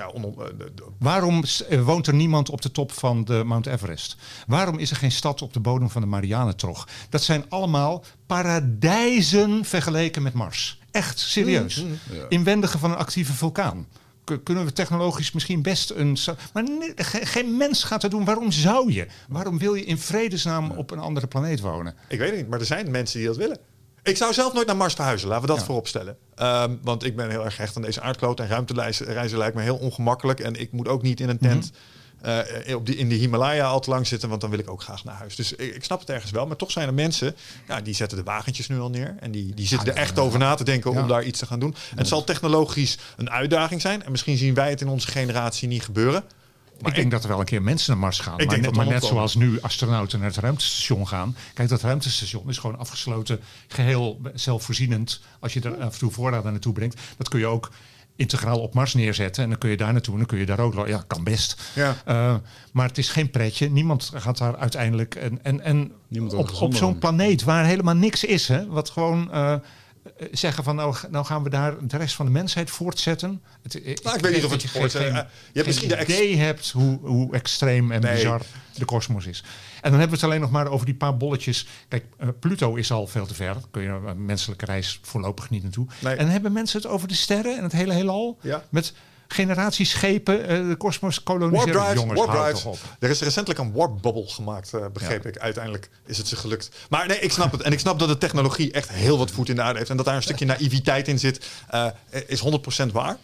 Ja, 0.00 0.08
on, 0.08 0.22
eh, 0.24 0.44
de- 0.58 0.72
de- 0.74 0.84
Waarom 0.98 1.42
eh, 1.68 1.82
woont 1.82 2.06
er 2.06 2.14
niemand 2.14 2.50
op 2.50 2.62
de 2.62 2.70
top 2.72 2.92
van 2.92 3.24
de 3.24 3.42
Mount 3.46 3.66
Everest? 3.66 4.16
Waarom 4.46 4.78
is 4.78 4.90
er 4.90 4.96
geen 4.96 5.12
stad 5.12 5.42
op 5.42 5.52
de 5.52 5.60
bodem 5.60 5.90
van 5.90 6.00
de 6.00 6.06
Marianentrog? 6.08 6.88
Dat 7.08 7.22
zijn 7.22 7.44
allemaal 7.48 8.04
paradijzen 8.26 9.64
vergeleken 9.64 10.22
met 10.22 10.32
Mars. 10.32 10.78
Echt, 10.90 11.18
serieus. 11.18 11.84
Ja. 12.12 12.24
Inwendige 12.28 12.78
van 12.78 12.90
een 12.90 12.96
actieve 12.96 13.32
vulkaan. 13.32 13.86
Kunnen 14.44 14.64
we 14.64 14.72
technologisch 14.72 15.32
misschien 15.32 15.62
best 15.62 15.90
een... 15.90 16.18
Maar 16.52 16.62
nee, 16.62 16.92
ge- 16.96 17.26
geen 17.26 17.56
mens 17.56 17.84
gaat 17.84 18.00
dat 18.00 18.10
doen. 18.10 18.24
Waarom 18.24 18.50
zou 18.50 18.92
je? 18.92 19.06
Waarom 19.28 19.58
wil 19.58 19.74
je 19.74 19.84
in 19.84 19.98
vredesnaam 19.98 20.70
op 20.70 20.90
een 20.90 20.98
andere 20.98 21.26
planeet 21.26 21.60
wonen? 21.60 21.94
Ik 22.08 22.18
weet 22.18 22.28
het 22.30 22.38
niet, 22.38 22.48
maar 22.48 22.60
er 22.60 22.66
zijn 22.66 22.90
mensen 22.90 23.18
die 23.18 23.26
dat 23.28 23.36
willen. 23.36 23.58
Ik 24.02 24.16
zou 24.16 24.32
zelf 24.32 24.52
nooit 24.52 24.66
naar 24.66 24.76
Mars 24.76 24.94
verhuizen, 24.94 25.28
laten 25.28 25.42
we 25.42 25.48
dat 25.50 25.58
Ja. 25.58 25.64
voorop 25.64 25.86
stellen. 25.88 26.16
Ehm, 26.34 26.76
want 26.82 27.04
ik 27.04 27.16
ben 27.16 27.30
heel 27.30 27.44
erg 27.44 27.54
gehecht 27.54 27.76
aan 27.76 27.82
deze 27.82 28.00
aardkloot 28.00 28.40
en 28.40 28.48
ruimtereizen 28.48 29.06
reizen 29.06 29.38
lijkt 29.38 29.56
me 29.56 29.62
heel 29.62 29.76
ongemakkelijk. 29.76 30.40
En 30.40 30.54
ik 30.60 30.72
moet 30.72 30.88
ook 30.88 31.02
niet 31.02 31.20
in 31.20 31.28
een 31.28 31.38
tent 31.38 31.70
eh, 32.20 32.76
op 32.76 32.86
die, 32.86 32.96
in 32.96 33.08
de 33.08 33.14
Himalaya 33.14 33.66
al 33.66 33.80
te 33.80 33.90
lang 33.90 34.06
zitten, 34.06 34.28
want 34.28 34.40
dan 34.40 34.50
wil 34.50 34.58
ik 34.58 34.70
ook 34.70 34.82
graag 34.82 35.04
naar 35.04 35.14
huis. 35.14 35.36
Dus 35.36 35.52
ik, 35.52 35.74
ik 35.74 35.84
snap 35.84 36.00
het 36.00 36.10
ergens 36.10 36.30
wel. 36.30 36.46
Maar 36.46 36.56
toch 36.56 36.70
zijn 36.70 36.86
er 36.88 36.94
mensen, 36.94 37.36
ja, 37.68 37.80
die 37.80 37.94
zetten 37.94 38.18
de 38.18 38.24
wagentjes 38.24 38.68
nu 38.68 38.80
al 38.80 38.90
neer. 38.90 39.16
En 39.20 39.30
die, 39.30 39.54
die 39.54 39.66
zitten 39.66 39.88
er 39.88 39.96
echt 39.96 40.18
over 40.18 40.38
na 40.38 40.54
te 40.54 40.64
denken 40.64 40.90
om 40.90 41.08
daar 41.08 41.24
iets 41.24 41.38
te 41.38 41.46
gaan 41.46 41.60
doen. 41.60 41.74
En 41.90 41.98
het 41.98 42.08
zal 42.08 42.24
technologisch 42.24 42.98
een 43.16 43.30
uitdaging 43.30 43.80
zijn. 43.80 44.04
En 44.04 44.10
misschien 44.10 44.36
zien 44.36 44.54
wij 44.54 44.70
het 44.70 44.80
in 44.80 44.88
onze 44.88 45.08
generatie 45.08 45.68
niet 45.68 45.82
gebeuren. 45.82 46.24
Maar 46.80 46.90
ik 46.90 46.96
denk 46.96 47.10
dat 47.10 47.22
er 47.22 47.28
wel 47.28 47.38
een 47.38 47.44
keer 47.44 47.62
mensen 47.62 47.90
naar 47.92 48.00
Mars 48.00 48.18
gaan. 48.18 48.32
Ik 48.32 48.38
maar 48.38 48.48
denk 48.48 48.60
net, 48.62 48.74
dat 48.74 48.74
maar 48.84 48.94
net 48.94 49.02
opkomen. 49.02 49.28
zoals 49.28 49.34
nu 49.34 49.60
astronauten 49.60 50.18
naar 50.18 50.28
het 50.28 50.38
ruimtestation 50.38 51.08
gaan. 51.08 51.36
Kijk, 51.54 51.68
dat 51.68 51.82
ruimtestation 51.82 52.48
is 52.48 52.58
gewoon 52.58 52.78
afgesloten, 52.78 53.40
geheel 53.68 54.20
zelfvoorzienend. 54.34 55.20
Als 55.40 55.52
je 55.52 55.60
er 55.60 55.76
af 55.76 55.92
en 55.92 55.98
toe 55.98 56.10
voorraden 56.10 56.52
naartoe 56.52 56.72
brengt, 56.72 57.00
dat 57.16 57.28
kun 57.28 57.38
je 57.38 57.46
ook 57.46 57.70
integraal 58.16 58.60
op 58.60 58.74
Mars 58.74 58.94
neerzetten. 58.94 59.42
En 59.42 59.48
dan 59.48 59.58
kun 59.58 59.70
je 59.70 59.76
daar 59.76 59.92
naartoe 59.92 60.12
en 60.12 60.18
dan 60.18 60.28
kun 60.28 60.38
je 60.38 60.46
daar 60.46 60.58
ook... 60.58 60.86
Ja, 60.86 61.04
kan 61.06 61.24
best. 61.24 61.62
Ja. 61.74 61.96
Eh, 62.04 62.34
maar 62.72 62.88
het 62.88 62.98
is 62.98 63.08
geen 63.08 63.30
pretje. 63.30 63.70
Niemand 63.70 64.10
gaat 64.14 64.38
daar 64.38 64.56
uiteindelijk... 64.56 65.14
En, 65.14 65.44
en, 65.44 65.60
en 65.60 65.92
Niemand 66.08 66.60
op, 66.60 66.74
zo'n 66.74 66.98
planeet 66.98 67.42
waar 67.42 67.64
helemaal 67.64 67.94
niks 67.94 68.24
is, 68.24 68.48
hè, 68.48 68.66
wat 68.66 68.90
gewoon... 68.90 69.32
eh, 69.32 69.54
zeggen 70.30 70.64
van 70.64 70.76
nou, 70.76 70.96
nou 71.10 71.24
gaan 71.24 71.42
we 71.42 71.50
daar 71.50 71.86
de 71.86 71.96
rest 71.96 72.14
van 72.14 72.26
de 72.26 72.32
mensheid 72.32 72.70
voortzetten. 72.70 73.42
Het, 73.62 74.02
Nou, 74.02 74.16
ik 74.16 74.22
weet 74.22 74.34
niet 74.34 74.44
of 74.44 74.50
het 74.50 74.62
je 74.62 74.68
geen, 74.68 74.82
eh, 74.82 75.14
je 75.14 75.26
hebt 75.52 75.66
misschien 75.66 76.00
idee 76.02 76.36
hebt 76.36 76.70
hoe, 76.70 76.98
hoe 77.02 77.34
extreem 77.34 77.92
en 77.92 78.00
Nee. 78.00 78.14
bizar 78.14 78.42
de 78.74 78.84
kosmos 78.84 79.26
is. 79.26 79.44
En 79.80 79.90
dan 79.90 80.00
hebben 80.00 80.08
we 80.08 80.14
het 80.14 80.24
alleen 80.24 80.40
nog 80.40 80.50
maar 80.50 80.68
over 80.68 80.86
die 80.86 80.94
paar 80.94 81.16
bolletjes. 81.16 81.66
Kijk, 81.88 82.04
eh, 82.18 82.28
Pluto 82.40 82.74
is 82.74 82.92
al 82.92 83.06
veel 83.06 83.26
te 83.26 83.34
ver. 83.34 83.52
Daar 83.54 83.62
kun 83.70 83.82
je 83.82 83.88
een 83.88 84.24
menselijke 84.24 84.64
reis 84.64 84.98
voorlopig 85.02 85.50
niet 85.50 85.62
naartoe. 85.62 85.86
Nee. 85.98 86.12
En 86.14 86.24
dan 86.24 86.28
hebben 86.32 86.52
mensen 86.52 86.80
het 86.80 86.90
over 86.90 87.08
de 87.08 87.14
sterren 87.14 87.56
en 87.56 87.62
het 87.62 87.72
hele 87.72 87.92
heelal. 87.92 88.38
Ja. 88.42 88.64
Met 88.68 88.92
generaties 89.32 89.90
schepen 89.90 90.48
eh, 90.48 90.68
de 90.68 90.76
kosmos 90.76 91.14
Warp 91.14 91.26
koloniseren. 91.26 91.72
drives, 91.72 91.94
Jongens, 92.00 92.18
warp 92.24 92.30
drives. 92.42 92.64
op. 92.64 92.78
Er 92.98 93.10
is 93.10 93.20
recentelijk 93.20 93.60
een 93.60 93.72
warp 93.72 94.02
bubble 94.02 94.28
gemaakt, 94.28 94.74
eh, 94.74 94.86
begreep 94.92 95.22
Ja. 95.22 95.28
ik. 95.28 95.38
Uiteindelijk 95.38 95.90
is 96.06 96.18
het 96.18 96.28
ze 96.28 96.36
gelukt. 96.36 96.70
Maar 96.88 97.06
nee, 97.06 97.18
ik 97.20 97.32
snap 97.32 97.52
het. 97.52 97.62
En 97.62 97.72
ik 97.72 97.78
snap 97.78 97.98
dat 97.98 98.08
de 98.08 98.18
technologie 98.18 98.72
echt 98.72 98.88
heel 98.88 99.18
wat 99.18 99.30
voet 99.30 99.48
in 99.48 99.54
de 99.54 99.62
aarde 99.62 99.78
heeft. 99.78 99.90
En 99.90 99.96
dat 99.96 100.06
daar 100.06 100.16
een 100.16 100.22
stukje 100.22 100.44
naïviteit 100.44 101.08
in 101.08 101.18
zit, 101.18 101.46
eh, 101.68 101.86
is 102.26 102.40
100% 102.40 102.92
waar. 102.92 103.16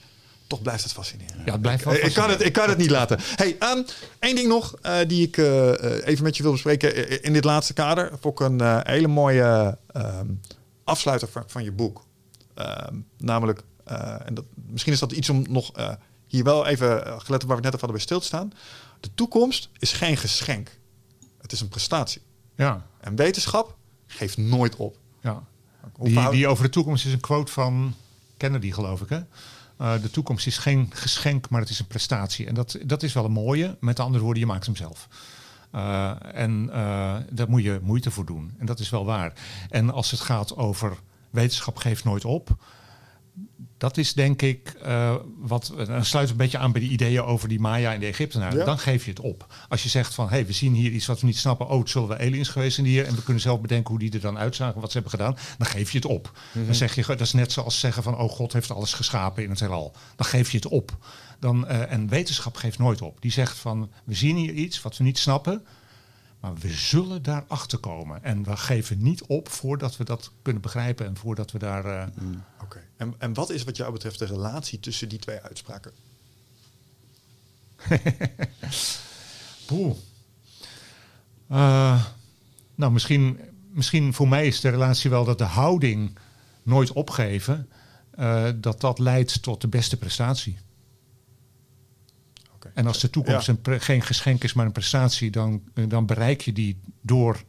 Toch 0.46 0.62
blijft 0.62 0.82
het 0.82 0.92
fascinerend. 0.92 1.40
Ja, 1.44 1.52
het 1.52 1.60
blijft 1.60 1.84
wel 1.84 1.94
ik, 1.94 2.02
ik, 2.02 2.14
kan 2.14 2.30
het, 2.30 2.44
ik 2.44 2.52
kan 2.52 2.68
het 2.68 2.78
niet 2.78 2.90
laten. 2.90 3.18
Hey, 3.36 3.56
ehm 3.58 3.82
één 4.18 4.34
ding 4.36 4.48
nog 4.48 4.74
eh, 4.82 4.94
die 5.06 5.26
ik 5.26 5.36
even 6.04 6.22
met 6.24 6.36
je 6.36 6.42
wil 6.42 6.52
bespreken 6.52 7.22
in 7.22 7.32
dit 7.32 7.44
laatste 7.44 7.72
kader. 7.72 8.10
Vond 8.20 8.40
ik 8.40 8.46
een 8.46 8.80
hele 8.82 9.06
mooie 9.08 9.78
ehm, 9.92 10.26
afsluiter 10.84 11.28
van, 11.28 11.42
van 11.46 11.64
je 11.64 11.72
boek. 11.72 12.04
Ehm, 12.54 12.94
namelijk, 13.18 13.60
en 14.26 14.34
dat, 14.34 14.44
misschien 14.54 14.92
is 14.92 14.98
dat 14.98 15.12
iets 15.12 15.28
om 15.28 15.44
nog 15.48 15.72
eh, 15.72 15.92
hier 16.26 16.44
wel 16.44 16.66
even, 16.66 17.06
eh, 17.06 17.20
gelet 17.20 17.42
op 17.42 17.48
waar 17.48 17.56
we 17.60 17.66
het 17.66 17.72
net 17.72 17.74
over 17.74 17.78
hadden 17.78 17.90
bij 17.96 18.00
stil 18.00 18.20
te 18.20 18.26
staan. 18.26 18.52
De 19.00 19.14
toekomst 19.14 19.68
is 19.78 19.92
geen 19.92 20.16
geschenk. 20.16 20.78
Het 21.40 21.52
is 21.52 21.60
een 21.60 21.68
prestatie. 21.68 22.22
Ja, 22.54 22.86
En 23.00 23.16
wetenschap 23.16 23.76
geeft 24.06 24.36
nooit 24.36 24.76
op. 24.76 24.98
ja. 25.20 25.42
Die, 26.02 26.30
die 26.30 26.48
over 26.48 26.64
de 26.64 26.70
toekomst 26.70 27.06
is 27.06 27.12
een 27.12 27.20
quote 27.20 27.52
van 27.52 27.94
Kennedy, 28.36 28.72
geloof 28.72 29.00
ik. 29.00 29.08
Hè? 29.08 29.20
Eh, 29.76 30.02
de 30.02 30.10
toekomst 30.10 30.46
is 30.46 30.58
geen 30.58 30.90
geschenk, 30.94 31.48
maar 31.48 31.60
het 31.60 31.70
is 31.70 31.78
een 31.78 31.86
prestatie. 31.86 32.46
En 32.46 32.54
dat, 32.54 32.78
dat 32.84 33.02
is 33.02 33.12
wel 33.12 33.24
een 33.24 33.32
mooie. 33.32 33.76
Met 33.80 34.00
andere 34.00 34.24
woorden, 34.24 34.42
je 34.42 34.48
maakt 34.48 34.66
hem 34.66 34.76
zelf. 34.76 35.08
Eh, 35.70 36.12
en 36.32 36.68
eh, 36.72 37.14
daar 37.30 37.48
moet 37.48 37.62
je 37.62 37.80
moeite 37.82 38.10
voor 38.10 38.26
doen. 38.26 38.54
En 38.58 38.66
dat 38.66 38.80
is 38.80 38.90
wel 38.90 39.04
waar. 39.04 39.32
En 39.70 39.90
als 39.90 40.10
het 40.10 40.20
gaat 40.20 40.56
over 40.56 40.96
wetenschap 41.30 41.76
geeft 41.76 42.04
nooit 42.04 42.24
op. 42.24 42.56
Dat 43.78 43.96
is 43.96 44.12
denk 44.12 44.42
ik 44.42 44.68
eh, 44.82 45.14
wat. 45.38 45.72
Dan 45.86 46.04
sluit 46.04 46.30
een 46.30 46.36
beetje 46.36 46.58
aan 46.58 46.72
bij 46.72 46.80
die 46.80 46.90
ideeën 46.90 47.22
over 47.22 47.48
die 47.48 47.60
Maya 47.60 47.92
en 47.92 48.00
de 48.00 48.06
Egyptenaren. 48.06 48.58
Ja. 48.58 48.64
Dan 48.64 48.78
geef 48.78 49.04
je 49.04 49.10
het 49.10 49.20
op. 49.20 49.54
Als 49.68 49.82
je 49.82 49.88
zegt 49.88 50.14
van 50.14 50.28
hé, 50.28 50.34
hey, 50.34 50.46
we 50.46 50.52
zien 50.52 50.74
hier 50.74 50.90
iets 50.90 51.06
wat 51.06 51.20
we 51.20 51.26
niet 51.26 51.36
snappen. 51.36 51.68
Oh, 51.68 51.78
het 51.78 51.90
zullen 51.90 52.08
wel 52.08 52.18
aliens 52.18 52.48
geweest 52.48 52.74
zijn 52.74 52.86
hier. 52.86 53.06
En 53.06 53.14
we 53.14 53.22
kunnen 53.22 53.42
zelf 53.42 53.60
bedenken 53.60 53.90
hoe 53.90 53.98
die 53.98 54.12
er 54.12 54.20
dan 54.20 54.38
uitzagen, 54.38 54.80
wat 54.80 54.92
ze 54.92 54.98
hebben 54.98 55.18
gedaan. 55.18 55.36
Dan 55.58 55.66
geef 55.66 55.90
je 55.90 55.98
het 55.98 56.06
op. 56.06 56.38
Dan 56.52 56.74
zeg 56.74 56.94
je, 56.94 57.06
dat 57.06 57.20
is 57.20 57.32
net 57.32 57.52
zoals 57.52 57.80
zeggen 57.80 58.02
van 58.02 58.18
oh, 58.18 58.30
God 58.30 58.52
heeft 58.52 58.70
alles 58.70 58.92
geschapen 58.92 59.42
in 59.42 59.50
het 59.50 59.60
heelal. 59.60 59.92
Dan 60.16 60.26
geef 60.26 60.50
je 60.50 60.56
het 60.56 60.66
op. 60.66 60.96
Dan, 61.40 61.66
eh, 61.66 61.92
en 61.92 62.08
wetenschap 62.08 62.56
geeft 62.56 62.78
nooit 62.78 63.02
op. 63.02 63.20
Die 63.20 63.32
zegt 63.32 63.56
van 63.56 63.90
we 64.04 64.14
zien 64.14 64.36
hier 64.36 64.52
iets 64.52 64.82
wat 64.82 64.96
we 64.96 65.04
niet 65.04 65.18
snappen. 65.18 65.64
Maar 66.46 66.54
we 66.54 66.72
zullen 66.72 67.22
daarachter 67.22 67.78
komen. 67.78 68.24
En 68.24 68.42
we 68.44 68.56
geven 68.56 69.02
niet 69.02 69.22
op 69.22 69.48
voordat 69.48 69.96
we 69.96 70.04
dat 70.04 70.30
kunnen 70.42 70.62
begrijpen. 70.62 71.06
En 71.06 71.16
voordat 71.16 71.50
we 71.52 71.58
daar. 71.58 71.84
eh, 71.84 72.06
Oké. 72.62 72.82
En, 72.96 73.14
en 73.18 73.34
wat 73.34 73.50
is 73.50 73.64
wat 73.64 73.76
jou 73.76 73.92
betreft 73.92 74.18
de 74.18 74.24
relatie 74.24 74.80
tussen 74.80 75.08
die 75.08 75.18
twee 75.18 75.40
uitspraken? 75.40 75.92
Poeh. 79.66 79.94
Uh, 81.50 82.04
nou, 82.74 82.92
misschien, 82.92 83.40
misschien 83.70 84.14
voor 84.14 84.28
mij 84.28 84.46
is 84.46 84.60
de 84.60 84.68
relatie 84.68 85.10
wel 85.10 85.24
dat 85.24 85.38
de 85.38 85.44
houding 85.44 86.18
nooit 86.62 86.92
opgeven, 86.92 87.68
uh, 88.18 88.48
dat 88.56 88.80
dat 88.80 88.98
leidt 88.98 89.42
tot 89.42 89.60
de 89.60 89.68
beste 89.68 89.96
prestatie. 89.96 90.58
Okay. 92.70 92.82
En 92.82 92.86
als 92.86 93.00
de 93.00 93.10
toekomst 93.10 93.46
ja. 93.46 93.54
een 93.62 93.80
geen 93.80 94.02
geschenk 94.02 94.44
is, 94.44 94.52
maar 94.52 94.66
een 94.66 94.72
prestatie, 94.72 95.30
dan, 95.30 95.62
dan 95.88 96.06
bereik 96.06 96.40
je 96.40 96.52
die 96.52 96.80
door 97.02 97.44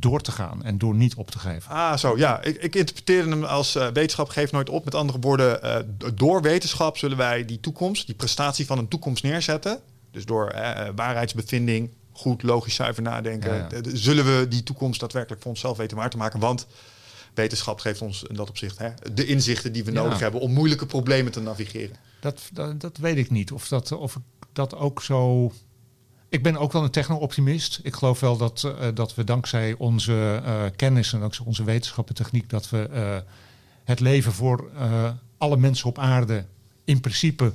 door 0.00 0.20
te 0.20 0.32
gaan 0.32 0.64
en 0.64 0.78
door 0.78 0.94
niet 0.94 1.14
op 1.14 1.30
te 1.30 1.38
geven. 1.38 1.70
Ah, 1.70 1.96
zo 1.96 2.16
ja. 2.16 2.42
Ik, 2.42 2.56
ik 2.56 2.74
interpreteer 2.74 3.28
hem 3.28 3.44
als 3.44 3.76
uh, 3.76 3.86
wetenschap 3.86 4.28
geeft 4.28 4.52
nooit 4.52 4.70
op. 4.70 4.84
Met 4.84 4.94
andere 4.94 5.18
woorden, 5.18 5.60
uh, 5.64 5.76
door 6.14 6.42
wetenschap 6.42 6.96
zullen 6.96 7.16
wij 7.16 7.44
die 7.44 7.60
toekomst, 7.60 8.06
die 8.06 8.14
prestatie 8.14 8.66
van 8.66 8.78
een 8.78 8.88
toekomst 8.88 9.22
neerzetten. 9.22 9.80
Dus 10.10 10.24
door 10.24 10.54
uh, 10.54 10.88
waarheidsbevinding, 10.94 11.90
goed, 12.12 12.42
logisch, 12.42 12.74
zuiver 12.74 13.02
nadenken, 13.02 13.54
ja, 13.54 13.66
ja. 13.70 13.80
zullen 13.92 14.24
we 14.24 14.48
die 14.48 14.62
toekomst 14.62 15.00
daadwerkelijk 15.00 15.42
voor 15.42 15.50
onszelf 15.50 15.76
weten 15.76 15.96
waar 15.96 16.10
te 16.10 16.16
maken. 16.16 16.40
Want 16.40 16.66
wetenschap 17.34 17.80
geeft 17.80 18.00
ons 18.00 18.22
in 18.22 18.34
dat 18.34 18.48
opzicht 18.48 18.78
hè, 18.78 18.90
de 19.12 19.26
inzichten 19.26 19.72
die 19.72 19.84
we 19.84 19.92
ja. 19.92 20.02
nodig 20.02 20.18
hebben 20.18 20.40
om 20.40 20.52
moeilijke 20.52 20.86
problemen 20.86 21.32
te 21.32 21.40
navigeren. 21.40 21.96
Dat, 22.20 22.50
dat, 22.52 22.80
dat 22.80 22.96
weet 22.96 23.16
ik 23.16 23.30
niet. 23.30 23.52
Of 23.52 23.68
dat, 23.68 23.92
of 23.92 24.18
dat 24.52 24.74
ook 24.74 25.02
zo 25.02 25.52
ik 26.28 26.42
ben 26.42 26.56
ook 26.56 26.72
wel 26.72 26.82
een 26.82 26.90
techno-optimist. 26.90 27.80
Ik 27.82 27.94
geloof 27.94 28.20
wel 28.20 28.36
dat, 28.36 28.62
uh, 28.66 28.88
dat 28.94 29.14
we 29.14 29.24
dankzij 29.24 29.74
onze 29.78 30.42
uh, 30.44 30.62
kennis 30.76 31.12
en 31.12 31.20
dankzij 31.20 31.46
onze 31.46 31.64
wetenschap 31.64 32.08
en 32.08 32.14
techniek... 32.14 32.50
dat 32.50 32.70
we 32.70 32.88
uh, 32.92 33.16
het 33.84 34.00
leven 34.00 34.32
voor 34.32 34.70
alle 35.38 35.56
mensen 35.56 35.88
op 35.88 35.98
aarde 35.98 36.44
in 36.84 37.00
principe 37.00 37.52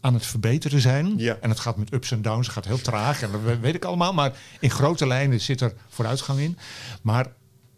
aan 0.00 0.14
het 0.14 0.26
verbeteren 0.26 0.80
zijn. 0.80 1.18
Ja. 1.18 1.38
En 1.40 1.50
het 1.50 1.60
gaat 1.60 1.76
met 1.76 1.92
ups 1.92 2.10
en 2.10 2.22
downs, 2.22 2.46
het 2.46 2.54
gaat 2.54 2.64
heel 2.64 2.80
traag 2.80 3.22
en 3.22 3.32
dat 3.32 3.58
weet 3.60 3.74
ik 3.74 3.84
allemaal. 3.84 4.12
Maar 4.12 4.38
in 4.60 4.70
grote 4.70 5.06
lijnen 5.06 5.40
zit 5.40 5.60
er 5.60 5.74
vooruitgang 5.88 6.38
in. 6.38 6.58
Maar 7.02 7.32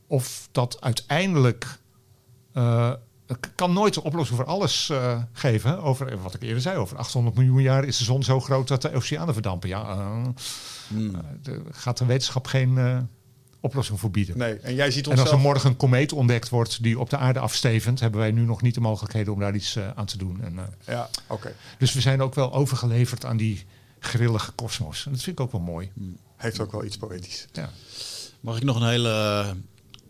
of 0.07 0.49
dat 0.53 0.81
uiteindelijk 0.81 1.79
ik 3.29 3.51
kan 3.55 3.73
nooit 3.73 3.95
de 3.95 4.03
oplossing 4.03 4.39
voor 4.39 4.47
alles 4.47 4.89
uh, 4.93 5.23
geven. 5.33 5.83
Over 5.83 6.23
wat 6.23 6.35
ik 6.35 6.43
eerder 6.43 6.61
zei, 6.61 6.77
over 6.77 6.97
800 6.97 7.37
miljoen 7.37 7.63
jaar 7.63 7.85
is 7.85 7.97
de 7.97 8.05
zon 8.05 8.23
zo 8.23 8.41
groot 8.41 8.69
dat 8.69 8.83
de 8.83 8.93
oceanen 8.93 9.35
verdampen. 9.35 9.69
Ja, 9.69 9.97
uh, 9.97 10.27
hmm. 10.89 11.15
uh, 11.15 11.19
de, 11.43 11.63
gaat 11.71 11.99
de 11.99 12.07
wetenschap 12.07 12.47
geen 12.47 13.09
oplossing 13.61 14.01
voor 14.01 14.11
bieden. 14.11 14.39
Nee, 14.39 14.55
en 14.55 14.75
jij 14.75 14.91
ziet 14.91 15.07
ons. 15.07 15.17
En 15.17 15.23
als 15.23 15.33
er 15.33 15.39
morgen 15.39 15.71
een 15.71 15.77
komeet 15.77 16.13
ontdekt 16.13 16.49
wordt 16.49 16.83
die 16.83 16.99
op 16.99 17.11
de 17.11 17.17
aarde 17.17 17.39
afstevend, 17.39 18.01
hebben 18.01 18.21
wij 18.21 18.31
nu 18.31 18.45
nog 18.45 18.63
niet 18.63 18.75
de 18.75 18.81
mogelijkheden 18.81 19.33
om 19.33 19.41
daar 19.41 19.55
iets 19.55 19.79
aan 19.95 20.07
te 20.07 20.19
doen. 20.19 20.43
En, 20.43 20.59
ja, 20.87 21.09
oké. 21.27 21.55
Dus 21.79 21.93
we 21.93 22.01
zijn 22.01 22.23
ook 22.23 22.35
wel 22.35 22.53
overgeleverd 22.53 23.25
aan 23.25 23.37
die 23.37 23.65
grillige 23.99 24.53
kosmos. 24.53 25.07
En 25.07 25.13
dat 25.13 25.23
vind 25.23 25.39
ik 25.39 25.45
ook 25.45 25.53
wel 25.53 25.61
mooi. 25.61 25.91
Hmm. 25.95 26.17
Heeft 26.37 26.61
ook 26.61 26.73
wel 26.73 26.85
iets 26.85 26.97
poëtisch. 26.97 27.47
Ja. 27.53 27.71
Mag 28.41 28.57
ik 28.57 28.63
nog 28.63 28.81
een 28.81 28.89
hele 28.89 29.45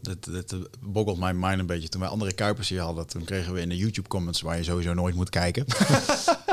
dat, 0.09 0.49
dat 0.49 0.69
boggelt 0.81 1.19
mijn 1.19 1.39
mind 1.39 1.59
een 1.59 1.67
beetje. 1.67 1.89
Toen 1.89 2.01
wij 2.01 2.11
andere 2.11 2.33
Kuipers 2.33 2.69
hier 2.69 2.81
hadden, 2.81 3.07
toen 3.07 3.25
kregen 3.25 3.53
we 3.53 3.61
in 3.61 3.69
de 3.69 3.77
YouTube 3.77 4.09
comments, 4.09 4.41
waar 4.41 4.57
je 4.57 4.63
sowieso 4.63 4.95
nooit 4.95 5.15
moet 5.15 5.31
kijken, 5.31 5.65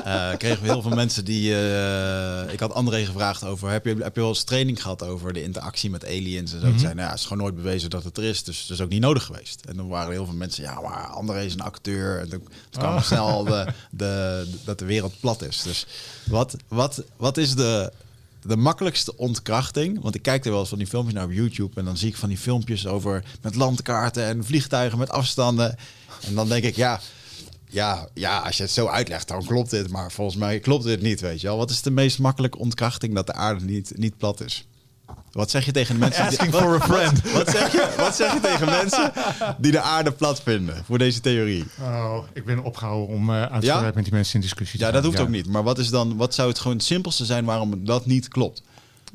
uh, 0.06 0.36
kregen 0.38 0.62
we 0.62 0.68
heel 0.72 0.82
veel 0.82 0.96
mensen 0.96 1.26
die... 1.26 1.52
Uh, 1.52 2.54
ik 2.54 2.60
had 2.60 2.74
André 2.74 3.06
gevraagd 3.06 3.44
over, 3.44 3.70
heb 3.70 3.86
je, 3.86 3.96
heb 4.00 4.16
je 4.16 4.22
wel 4.22 4.30
eens 4.30 4.44
training 4.44 4.82
gehad 4.82 5.04
over 5.04 5.34
de 5.34 5.44
interactie 5.44 5.90
met 5.90 6.06
aliens 6.06 6.54
en 6.54 6.60
zo? 6.60 6.66
Mm 6.66 6.72
-hmm. 6.72 6.80
zei, 6.80 6.94
nou 6.94 7.06
ja, 7.06 7.10
het 7.12 7.20
is 7.20 7.26
gewoon 7.26 7.44
nooit 7.44 7.56
bewezen 7.56 7.90
dat 7.90 8.04
het 8.04 8.18
er 8.18 8.24
is, 8.24 8.44
dus 8.44 8.62
het 8.62 8.70
is 8.70 8.82
ook 8.82 8.90
niet 8.90 9.02
nodig 9.02 9.24
geweest. 9.24 9.66
En 9.66 9.76
dan 9.76 9.88
waren 9.88 10.08
er 10.08 10.14
heel 10.14 10.26
veel 10.26 10.36
mensen, 10.36 10.64
ja, 10.64 10.82
maar 10.82 11.08
André 11.08 11.44
is 11.44 11.54
een 11.54 11.62
acteur. 11.62 12.20
En 12.20 12.30
toen, 12.30 12.48
toen 12.70 12.82
kwam 12.82 12.96
oh. 12.96 13.04
snel 13.04 13.44
de, 13.44 13.68
de, 13.92 14.48
dat 14.66 14.80
de 14.80 14.86
wereld 14.86 15.20
plat 15.20 15.42
is. 15.42 15.62
Dus 15.62 15.86
wat, 16.26 16.56
wat, 16.68 17.04
wat 17.18 17.38
is 17.38 17.56
de 17.56 17.92
de 18.48 18.56
makkelijkste 18.56 19.18
ontkrachting. 19.18 20.02
Want 20.02 20.16
ik 20.16 20.22
kijk 20.22 20.46
er 20.46 20.52
wel 20.52 20.60
eens 20.60 20.70
van 20.70 20.78
die 20.78 20.88
filmpjes 20.88 21.16
naar 21.16 21.26
op 21.26 21.32
YouTube. 21.32 21.80
En 21.80 21.86
dan 21.86 21.98
zie 21.98 22.10
ik 22.10 22.16
van 22.16 22.30
die 22.30 22.38
filmpjes 22.38 22.88
over 22.88 23.24
met 23.42 23.56
landkaarten 23.56 24.26
en 24.26 24.46
vliegtuigen 24.46 24.98
met 24.98 25.10
afstanden. 25.10 25.78
En 26.22 26.36
dan 26.36 26.48
denk 26.48 26.64
ik, 26.64 26.76
ja, 26.76 27.00
ja, 27.70 28.08
ja, 28.14 28.40
als 28.40 28.58
je 28.58 28.64
het 28.64 28.72
zo 28.72 28.88
uitlegt, 28.88 29.28
dan 29.28 29.46
klopt 29.46 29.70
dit. 29.70 29.90
Maar 29.90 30.12
volgens 30.12 30.38
mij 30.38 30.60
klopt 30.60 30.84
dit 30.84 31.02
niet, 31.02 31.22
weet 31.22 31.42
je 31.42 31.48
wel. 31.48 31.58
Wat 31.58 31.70
is 31.70 31.82
de 31.82 31.92
meest 31.92 32.20
makkelijke 32.20 32.58
ontkrachting 32.58 33.14
dat 33.14 33.28
de 33.28 33.34
aarde 33.34 33.66
niet, 33.66 33.92
niet 33.96 34.18
plat 34.18 34.42
is? 34.42 34.68
Wat 35.32 35.50
zeg 35.50 35.66
je 35.66 35.72
tegen 35.72 35.94
de 35.94 36.00
mensen? 36.00 36.26
Asking 36.26 36.52
die, 36.52 36.62
for 36.62 36.82
a 36.82 36.86
friend. 36.86 37.22
Wat, 37.22 37.32
wat, 37.32 37.50
zeg 37.50 37.72
je, 37.72 37.94
wat 37.98 38.16
zeg 38.16 38.34
je 38.34 38.40
tegen 38.40 38.66
mensen 38.66 39.12
die 39.58 39.72
de 39.72 39.82
aarde 39.82 40.12
plat 40.12 40.42
vinden 40.42 40.84
voor 40.86 40.98
deze 40.98 41.20
theorie? 41.20 41.66
Oh, 41.82 42.18
ik 42.34 42.46
ben 42.46 42.64
opgehouden 42.64 43.16
om 43.16 43.30
uh, 43.30 43.42
uitgebreid 43.42 43.84
ja? 43.84 43.92
met 43.96 44.04
die 44.04 44.14
mensen 44.14 44.36
in 44.36 44.42
discussie 44.42 44.80
te 44.80 44.86
Ja, 44.86 44.92
dat 44.92 45.04
hoeft 45.04 45.18
ja. 45.18 45.24
ook 45.24 45.30
niet. 45.30 45.48
Maar 45.48 45.64
wat 45.64 45.78
is 45.78 45.90
dan? 45.90 46.18
Wat 46.18 46.34
zou 46.34 46.50
het 46.50 46.60
gewoon 46.60 46.78
het 46.78 46.86
simpelste 46.86 47.26
zijn 47.26 47.46
waarom 47.46 47.86
dat 47.86 48.06
niet 48.06 48.28
klopt? 48.28 48.62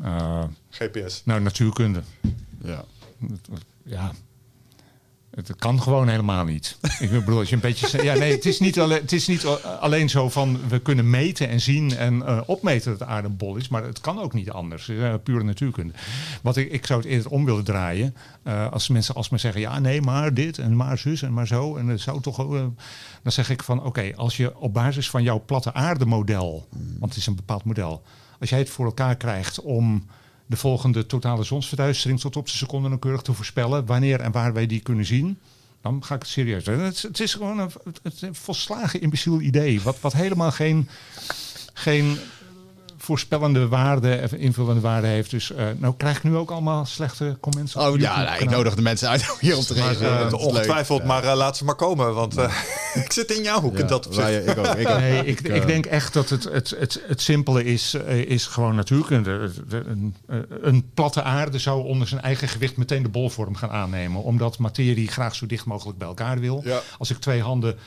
Uh, 0.03 0.43
GPS. 0.71 1.23
Nou, 1.25 1.41
natuurkunde. 1.41 2.03
Ja. 2.65 2.85
Ja, 3.83 4.13
het 5.49 5.57
kan 5.59 5.83
gewoon 5.83 6.09
helemaal 6.09 6.45
niet. 6.45 6.79
Ik 6.99 7.11
bedoel, 7.11 7.39
als 7.39 7.49
je 7.49 7.55
een 7.55 7.61
beetje. 7.61 8.03
Ja, 8.03 8.15
nee, 8.15 8.33
het 8.33 8.47
is 8.47 8.61
niet 8.61 8.81
alleen, 8.81 9.01
het 9.01 9.13
is 9.13 9.27
niet 9.27 9.47
alleen 9.81 10.09
zo 10.09 10.29
van 10.29 10.59
we 10.69 10.79
kunnen 10.79 11.11
meten 11.11 11.49
en 11.49 11.61
zien 11.61 11.97
en 11.97 12.15
uh, 12.15 12.41
opmeten 12.47 12.91
dat 12.91 12.99
de 12.99 13.05
aarde 13.05 13.29
bol 13.29 13.57
is, 13.57 13.69
maar 13.69 13.85
het 13.85 14.01
kan 14.01 14.21
ook 14.21 14.33
niet 14.33 14.51
anders. 14.51 14.89
Uh, 14.89 15.15
pure 15.23 15.45
natuurkunde. 15.45 15.93
Wat 16.43 16.57
ik, 16.57 16.71
ik 16.71 16.87
zou 16.87 17.01
het 17.01 17.09
eerder 17.09 17.31
om 17.31 17.45
willen 17.45 17.65
draaien. 17.65 18.17
Uh, 18.45 18.73
als 18.73 18.89
mensen 18.89 19.15
alsmaar 19.15 19.41
zeggen, 19.41 19.61
ja, 19.61 19.79
nee, 19.79 20.03
maar 20.03 20.35
dit 20.35 20.59
en 20.59 20.77
maar 20.77 20.99
zus 20.99 21.23
en 21.23 21.33
maar 21.33 21.47
zo. 21.47 21.77
En 21.77 21.87
het 21.87 22.01
zou 22.01 22.21
toch. 22.21 22.37
dan 22.37 23.33
zeg 23.33 23.51
ik 23.51 23.63
van 23.63 23.83
oké, 23.83 24.13
als 24.17 24.37
je 24.37 24.59
op 24.59 24.75
basis 24.75 25.11
van 25.11 25.23
jouw 25.23 25.43
platte 25.47 25.75
aarde 25.75 26.07
model, 26.07 26.69
want 26.99 27.13
het 27.13 27.21
is 27.21 27.27
een 27.27 27.37
bepaald 27.37 27.65
model, 27.65 28.03
als 28.41 28.51
jij 28.51 28.59
het 28.59 28.71
voor 28.71 28.85
elkaar 28.85 29.17
krijgt 29.17 29.61
om 29.61 30.07
de 30.51 30.57
volgende 30.57 31.07
totale 31.07 31.45
zonsverduistering 31.45 32.21
tot 32.21 32.37
op 32.37 32.47
de 32.47 32.57
seconde 32.57 32.89
nauwkeurig 32.89 33.23
te 33.23 33.33
voorspellen. 33.33 33.87
Wanneer 33.87 34.21
en 34.21 34.33
waar 34.33 34.53
wij 34.53 34.67
die 34.67 34.81
kunnen 34.81 35.05
zien. 35.05 35.39
Dan 35.83 36.05
ga 36.05 36.15
ik 36.15 36.21
het 36.21 36.31
serieus. 36.31 36.67
Het, 36.67 37.03
het 37.03 37.21
is 37.21 37.35
gewoon 37.35 37.59
een, 37.59 37.71
het, 38.03 38.29
volslagen 38.33 39.01
imbeciel 39.01 39.41
idee. 39.41 39.81
Wat, 39.81 40.01
wat 40.01 40.13
helemaal 40.13 40.51
geen, 40.51 40.89
geen 41.73 42.19
voorspellende 43.03 43.69
waarde, 43.69 44.29
invullende 44.37 44.81
waarde 44.81 45.07
heeft. 45.07 45.31
Dus 45.31 45.51
uh, 45.51 45.63
nou 45.77 45.95
krijg 45.97 46.17
ik 46.17 46.23
nu 46.23 46.37
ook 46.37 46.51
allemaal 46.51 46.87
slechte 46.87 47.37
comments. 47.41 47.77
Oh 47.77 47.99
ja, 47.99 48.23
nou, 48.23 48.43
ik 48.43 48.51
nodig 48.51 48.75
de 48.75 48.83
mensen 48.83 49.09
uit 49.09 49.31
om 49.31 49.37
hier 49.41 49.57
op 49.57 49.63
te 49.63 49.75
reageren. 49.75 50.27
Uh, 50.27 50.47
ongetwijfeld, 50.47 51.05
maar 51.05 51.25
uh, 51.25 51.35
laat 51.35 51.57
ze 51.57 51.65
maar 51.65 51.75
komen, 51.75 52.15
want 52.15 52.35
ik 53.05 53.13
zit 53.13 53.31
in 53.31 53.43
jouw 53.43 53.61
hoek 53.61 53.75
ja, 53.75 53.81
in 53.81 53.87
dat 53.87 54.07
opzicht. 54.07 54.29
Ja, 54.29 54.39
ik 54.39 54.59
ook, 54.59 54.67
ik, 54.67 54.89
ook. 54.89 54.99
Nee, 54.99 55.27
ik, 55.27 55.41
ik, 55.41 55.67
denk 55.67 55.87
echt 55.87 56.13
dat 56.13 56.29
het, 56.29 56.45
het, 56.45 56.71
het, 56.79 57.03
het 57.07 57.21
simpele 57.21 57.65
is, 57.65 57.95
is 58.27 58.47
gewoon 58.47 58.75
natuurkunde. 58.75 59.51
Een, 59.69 60.15
een 60.63 60.91
platte 60.95 61.23
aarde 61.23 61.59
zou 61.59 61.85
onder 61.85 62.09
zijn 62.09 62.21
eigen 62.21 62.49
gewicht 62.49 62.77
meteen 62.77 63.03
de 63.03 63.09
bolvorm 63.09 63.55
gaan 63.55 63.71
aannemen, 63.71 64.23
omdat 64.23 64.59
materie 64.59 65.09
graag 65.09 65.35
zo 65.35 65.47
dicht 65.47 65.65
mogelijk 65.65 65.99
bij 65.99 66.09
elkaar 66.09 66.39
wil. 66.39 66.61
Ja. 66.65 66.81
Als 66.99 67.11
ik 67.11 67.19
twee 67.19 67.43
handen 67.43 67.79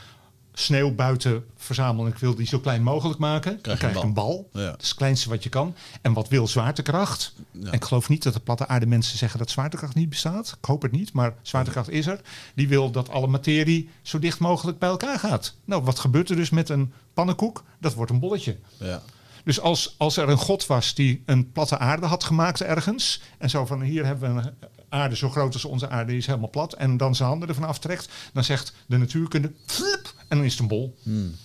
sneeuw 0.54 0.94
buiten 0.94 1.44
verzamelen. 1.56 2.12
Ik 2.12 2.18
wil 2.18 2.34
die 2.34 2.46
zo 2.46 2.58
klein 2.58 2.82
mogelijk 2.82 3.18
maken. 3.18 3.60
Krijg 3.60 3.62
dan 3.62 3.76
krijg 3.76 3.94
je 3.94 4.08
een 4.08 4.14
bal. 4.14 4.48
Ja. 4.52 4.70
Dat 4.70 4.82
is 4.82 4.88
het 4.88 4.96
kleinste 4.96 5.28
wat 5.28 5.42
je 5.42 5.48
kan. 5.48 5.74
En 6.02 6.12
wat 6.12 6.28
wil 6.28 6.46
zwaartekracht? 6.46 7.34
Ja. 7.50 7.66
En 7.66 7.72
ik 7.72 7.84
geloof 7.84 8.08
niet 8.08 8.22
dat 8.22 8.32
de 8.32 8.40
platte 8.40 8.66
aarde 8.66 8.86
mensen 8.86 9.18
zeggen 9.18 9.38
dat 9.38 9.50
zwaartekracht 9.50 9.94
niet 9.94 10.08
bestaat. 10.08 10.56
Ik 10.58 10.64
hoop 10.64 10.82
het 10.82 10.92
niet, 10.92 11.12
maar 11.12 11.34
zwaartekracht 11.42 11.90
is 11.90 12.06
er. 12.06 12.20
Die 12.54 12.68
wil 12.68 12.90
dat 12.90 13.08
alle 13.10 13.26
materie 13.26 13.88
zo 14.02 14.18
dicht 14.18 14.38
mogelijk 14.38 14.78
bij 14.78 14.88
elkaar 14.88 15.18
gaat. 15.18 15.54
Nou, 15.64 15.82
wat 15.82 15.98
gebeurt 15.98 16.30
er 16.30 16.36
dus 16.36 16.50
met 16.50 16.68
een 16.68 16.92
pannenkoek? 17.14 17.64
Dat 17.80 17.94
wordt 17.94 18.10
een 18.10 18.20
bolletje. 18.20 18.56
Ja. 18.76 19.02
Dus 19.44 19.60
als, 19.60 19.94
als 19.98 20.16
er 20.16 20.28
een 20.28 20.38
god 20.38 20.66
was 20.66 20.94
die 20.94 21.22
een 21.26 21.52
platte 21.52 21.78
aarde 21.78 22.06
had 22.06 22.24
gemaakt 22.24 22.62
ergens... 22.62 23.22
en 23.38 23.50
zo 23.50 23.66
van 23.66 23.82
hier 23.82 24.06
hebben 24.06 24.34
we 24.34 24.40
een 24.40 24.54
aarde 24.94 25.16
zo 25.16 25.30
groot 25.30 25.52
als 25.52 25.64
onze 25.64 25.88
aarde, 25.88 26.16
is 26.16 26.26
helemaal 26.26 26.50
plat... 26.50 26.72
en 26.72 26.96
dan 26.96 27.14
zijn 27.14 27.28
handen 27.28 27.48
ervan 27.48 27.64
aftrekt, 27.64 28.08
dan 28.32 28.44
zegt 28.44 28.72
de 28.86 28.96
natuurkunde... 28.96 29.52
Flip, 29.66 30.12
en 30.28 30.36
dan 30.36 30.46
is 30.46 30.52
het 30.52 30.60
een 30.60 30.68
bol. 30.68 30.96
Hmm. 31.02 31.36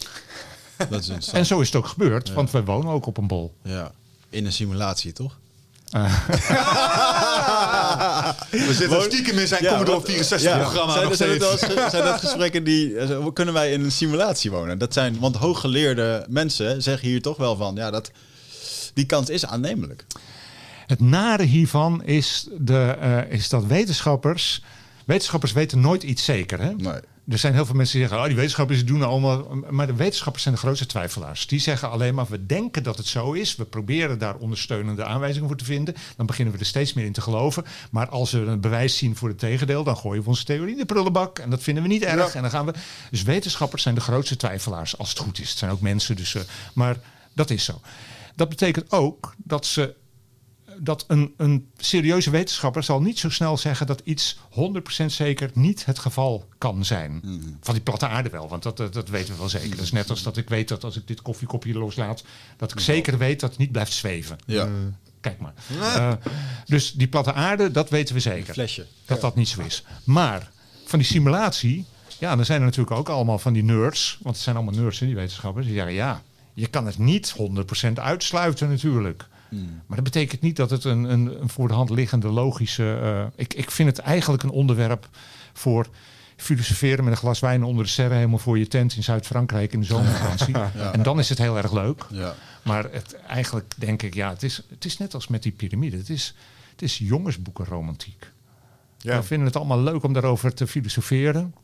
Dat 0.90 1.12
is 1.18 1.32
en 1.32 1.46
zo 1.46 1.60
is 1.60 1.68
het 1.68 1.76
ook 1.76 1.88
gebeurd, 1.88 2.28
ja. 2.28 2.34
want 2.34 2.52
wij 2.52 2.64
wonen 2.64 2.92
ook 2.92 3.06
op 3.06 3.18
een 3.18 3.28
bol. 3.28 3.56
Ja, 3.64 3.92
in 4.30 4.46
een 4.46 4.54
simulatie, 4.54 5.14
toch? 5.14 5.38
Uh. 5.96 6.30
We 8.68 8.74
zitten 8.74 9.02
stiekem 9.02 9.38
in 9.38 9.48
zijn 9.48 9.64
ja, 9.64 9.70
Commodore 9.70 10.06
64 10.06 10.52
ja, 10.52 10.58
programma 10.58 10.94
zijn, 10.94 11.06
nog 11.06 11.16
zijn, 11.16 11.36
steeds. 11.36 11.76
dat, 11.76 11.92
zijn 11.92 12.04
dat 12.04 12.20
gesprekken 12.20 12.64
die... 12.64 12.96
Kunnen 13.34 13.54
wij 13.54 13.72
in 13.72 13.84
een 13.84 13.92
simulatie 13.92 14.52
wonen? 14.52 14.78
Dat 14.78 14.94
zijn, 14.94 15.20
want 15.20 15.36
hooggeleerde 15.36 16.26
mensen 16.30 16.82
zeggen 16.82 17.08
hier 17.08 17.22
toch 17.22 17.38
wel 17.38 17.56
van... 17.56 17.76
Ja, 17.76 17.92
dat, 17.92 18.12
die 18.94 19.06
kans 19.06 19.30
is 19.30 19.46
aannemelijk. 19.46 20.06
Het 20.90 21.00
nare 21.00 21.44
hiervan 21.44 22.04
is, 22.04 22.48
de, 22.58 22.98
uh, 23.02 23.32
is 23.32 23.50
dat 23.50 23.66
wetenschappers... 23.66 24.64
Wetenschappers 25.06 25.52
weten 25.52 25.80
nooit 25.80 26.04
iets 26.04 26.24
zeker. 26.24 26.60
Hè? 26.60 26.74
Nee. 26.76 27.00
Er 27.28 27.38
zijn 27.38 27.54
heel 27.54 27.66
veel 27.66 27.76
mensen 27.76 28.00
die 28.00 28.08
zeggen, 28.08 28.22
oh, 28.24 28.28
die 28.28 28.38
wetenschappers 28.38 28.86
doen 28.86 29.04
allemaal. 29.04 29.56
Maar 29.70 29.88
de 29.88 29.96
wetenschappers 29.96 30.44
zijn 30.44 30.56
de 30.56 30.62
grootste 30.62 30.86
twijfelaars. 30.86 31.48
Die 31.48 31.60
zeggen 31.60 31.90
alleen 31.90 32.16
maar, 32.16 32.26
we 32.30 32.46
denken 32.46 32.84
dat 32.84 32.98
het 32.98 33.06
zo 33.06 33.32
is. 33.32 33.56
We 33.56 33.66
proberen 33.66 34.20
daar 34.20 34.36
ondersteunende 34.36 35.04
aanwijzingen 35.04 35.48
voor 35.48 35.58
te 35.58 35.66
vinden. 35.66 35.96
Dan 36.16 36.26
beginnen 36.26 36.54
we 36.54 36.60
er 36.60 36.66
steeds 36.66 36.94
meer 36.94 37.06
in 37.06 37.14
te 37.14 37.22
geloven. 37.22 37.66
Maar 37.92 38.10
als 38.10 38.32
we 38.32 38.40
een 38.40 38.62
bewijs 38.62 38.98
zien 38.98 39.16
voor 39.16 39.30
het 39.30 39.40
tegendeel, 39.40 39.84
dan 39.84 39.98
gooien 39.98 40.24
we 40.24 40.30
onze 40.30 40.44
theorie 40.44 40.72
in 40.72 40.78
de 40.78 40.86
prullenbak. 40.86 41.40
En 41.40 41.50
dat 41.50 41.64
vinden 41.64 41.84
we 41.84 41.90
niet 41.90 42.04
erg. 42.04 42.28
Ja. 42.28 42.34
En 42.34 42.42
dan 42.42 42.52
gaan 42.52 42.66
we. 42.66 42.74
Dus 43.12 43.24
wetenschappers 43.24 43.84
zijn 43.84 43.96
de 43.96 44.02
grootste 44.02 44.36
twijfelaars, 44.36 44.98
als 44.98 45.10
het 45.10 45.18
goed 45.18 45.40
is. 45.40 45.50
Het 45.50 45.58
zijn 45.58 45.72
ook 45.72 45.82
mensen, 45.82 46.16
dus. 46.16 46.34
Uh, 46.34 46.42
maar 46.74 46.98
dat 47.34 47.50
is 47.50 47.64
zo. 47.64 47.82
dat 48.36 48.50
betekent 48.50 48.92
ook 48.92 49.34
dat 49.38 49.66
ze 49.66 49.96
dat 50.82 51.06
een, 51.08 51.34
een 51.38 51.70
serieuze 51.78 52.30
wetenschapper 52.30 52.84
zal 52.84 53.02
niet 53.02 53.20
zo 53.20 53.30
snel 53.30 53.58
zeggen 53.58 53.88
dat 53.88 54.02
iets 54.04 54.38
100% 55.02 55.06
zeker 55.06 55.50
niet 55.54 55.86
het 55.86 56.00
geval 56.00 56.48
kan 56.58 56.86
zijn. 56.86 57.22
Van 57.62 57.74
die 57.74 57.84
platte 57.84 58.08
aarde 58.08 58.30
wel, 58.30 58.50
want 58.50 58.64
dat, 58.64 58.78
dat, 58.78 58.94
dat 58.94 59.10
weten 59.10 59.34
we 59.34 59.40
wel 59.40 59.50
zeker. 59.50 59.70
Dat 59.70 59.80
is 59.80 59.92
net 59.92 60.10
als 60.10 60.24
dat 60.24 60.38
ik 60.38 60.50
weet 60.50 60.68
dat 60.68 60.84
als 60.84 60.98
ik 60.98 61.08
dit 61.08 61.22
koffiekopje 61.22 61.74
loslaat, 61.74 62.24
dat 62.58 62.72
ik 62.72 62.80
zeker 62.80 63.18
weet 63.18 63.40
dat 63.40 63.50
het 63.50 63.60
niet 63.60 63.72
blijft 63.72 63.94
zweven. 63.94 64.38
Ja. 64.46 64.70
Kijk 65.22 65.40
maar. 65.40 65.54
Eh, 65.82 66.12
dus 66.66 66.92
die 66.92 67.08
platte 67.08 67.34
aarde, 67.34 67.72
dat 67.72 67.90
weten 67.90 68.16
we 68.16 68.22
zeker. 68.22 68.54
Flesje. 68.54 68.86
Dat 69.06 69.22
dat 69.22 69.36
niet 69.36 69.48
zo 69.48 69.62
is. 69.62 69.84
Maar 70.04 70.52
van 70.86 71.00
die 71.00 71.08
simulatie, 71.08 71.86
ja, 72.20 72.36
dan 72.36 72.46
zijn 72.46 72.60
er 72.60 72.66
natuurlijk 72.66 72.96
ook 72.98 73.10
allemaal 73.10 73.40
van 73.40 73.54
die 73.54 73.64
nerds. 73.64 74.18
Want 74.22 74.36
het 74.36 74.44
zijn 74.44 74.56
allemaal 74.56 74.74
nerds, 74.74 75.00
hè, 75.00 75.06
die 75.06 75.16
wetenschappers. 75.16 75.66
Die 75.66 75.76
zeggen, 75.76 75.94
ja, 75.94 76.22
je 76.54 76.68
kan 76.68 76.86
het 76.86 76.98
niet 76.98 77.36
100% 77.90 77.94
uitsluiten 77.94 78.70
natuurlijk. 78.70 79.28
Maar 79.50 79.96
dat 79.96 80.04
betekent 80.04 80.42
niet 80.42 80.56
dat 80.56 80.70
het 80.70 80.84
een, 80.84 81.04
een, 81.04 81.42
een 81.42 81.50
voor 81.50 81.68
de 81.68 81.74
hand 81.74 81.90
liggende 81.90 82.28
logische... 82.28 83.00
eh, 83.02 83.26
ik, 83.36 83.54
ik 83.54 83.72
vind 83.72 83.90
het 83.90 84.00
eigenlijk 84.00 84.44
een 84.44 84.50
onderwerp 84.50 85.10
voor 85.54 85.88
filosoferen 86.36 87.04
met 87.04 87.14
een 87.14 87.20
glas 87.20 87.40
wijn 87.40 87.64
onder 87.64 87.84
de 87.84 87.90
sterren... 87.90 88.18
helemaal 88.18 88.38
voor 88.38 88.58
je 88.58 88.68
tent 88.68 88.96
in 88.96 89.04
Zuid-Frankrijk 89.04 89.74
in 89.74 89.80
de 89.80 89.86
zomervakantie. 89.86 90.56
En 90.94 91.04
dan 91.04 91.20
is 91.20 91.30
het 91.30 91.38
heel 91.38 91.58
erg 91.58 91.72
leuk. 91.72 92.06
Ja. 92.10 92.36
Maar 92.64 92.84
het, 92.92 93.16
eigenlijk 93.28 93.74
denk 93.78 94.02
ik, 94.02 94.14
ja, 94.14 94.30
het 94.30 94.44
is, 94.44 94.64
het 94.70 94.86
is 94.86 94.98
net 94.98 95.14
als 95.14 95.28
met 95.28 95.44
die 95.44 95.52
piramide. 95.52 95.98
Het 95.98 96.10
is, 96.10 96.36
het 96.72 96.82
is 96.82 96.98
jongensboekenromantiek. 96.98 98.32
Ja. 98.98 99.18
We 99.18 99.24
vinden 99.24 99.48
het 99.48 99.56
allemaal 99.56 99.82
leuk 99.82 100.04
om 100.04 100.14
daarover 100.14 100.54
te 100.54 100.68
filosoferen. 100.68 101.56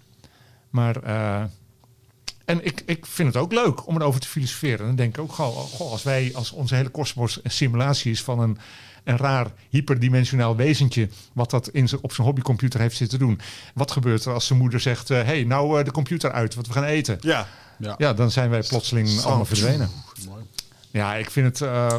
Maar, 0.70 1.04
eh, 1.04 1.44
en 2.46 2.66
ik, 2.66 2.84
ik 2.86 3.06
vind 3.06 3.34
het 3.34 3.44
ook 3.44 3.54
leuk 3.54 3.88
om 3.88 3.96
erover 3.96 4.20
te 4.20 4.28
filosoferen. 4.28 4.86
Dan 4.86 4.96
denk 4.96 5.18
ik 5.18 5.22
ook 5.22 5.34
gewoon, 5.34 5.52
goh, 5.54 5.92
als 5.92 6.04
wij, 6.04 6.32
als 6.34 6.52
onze 6.52 6.76
hele 6.76 6.90
kosmos 6.90 7.40
een 7.44 7.52
simulatie 7.52 8.12
is 8.12 8.24
van 8.24 8.40
een, 8.40 8.58
een 9.04 9.18
raar 9.18 9.48
hyperdimensionaal 9.70 10.56
wezentje, 10.56 11.10
wat 11.34 11.50
dat 11.50 11.70
in 11.70 11.88
zijn, 11.88 12.02
op 12.02 12.14
zijn 12.14 12.28
hobbycomputer 12.28 12.80
heeft 12.80 12.98
zitten 12.98 13.20
doen. 13.20 13.40
Wat 13.74 13.92
gebeurt 13.92 14.26
er 14.26 14.34
als 14.34 14.48
zijn 14.48 14.60
moeder 14.60 14.80
zegt, 14.80 15.08
hé, 15.08 15.16
hey, 15.16 15.44
nou 15.44 15.80
eh, 15.80 15.86
de 15.86 15.92
computer 15.92 16.32
uit, 16.32 16.56
want 16.56 16.68
we 16.68 16.74
gaan 16.74 16.84
eten. 16.84 17.18
Ja. 17.22 17.48
Ja. 17.78 17.96
Ja, 17.98 18.14
dan 18.14 18.32
zijn 18.32 18.50
wij 18.50 18.64
plotseling 18.68 19.22
allemaal 19.22 19.46
verdwenen. 19.46 19.90
Ja, 20.92 21.16
ik 21.16 21.32
vind 21.32 21.46
het... 21.46 21.62
eh, 21.70 21.96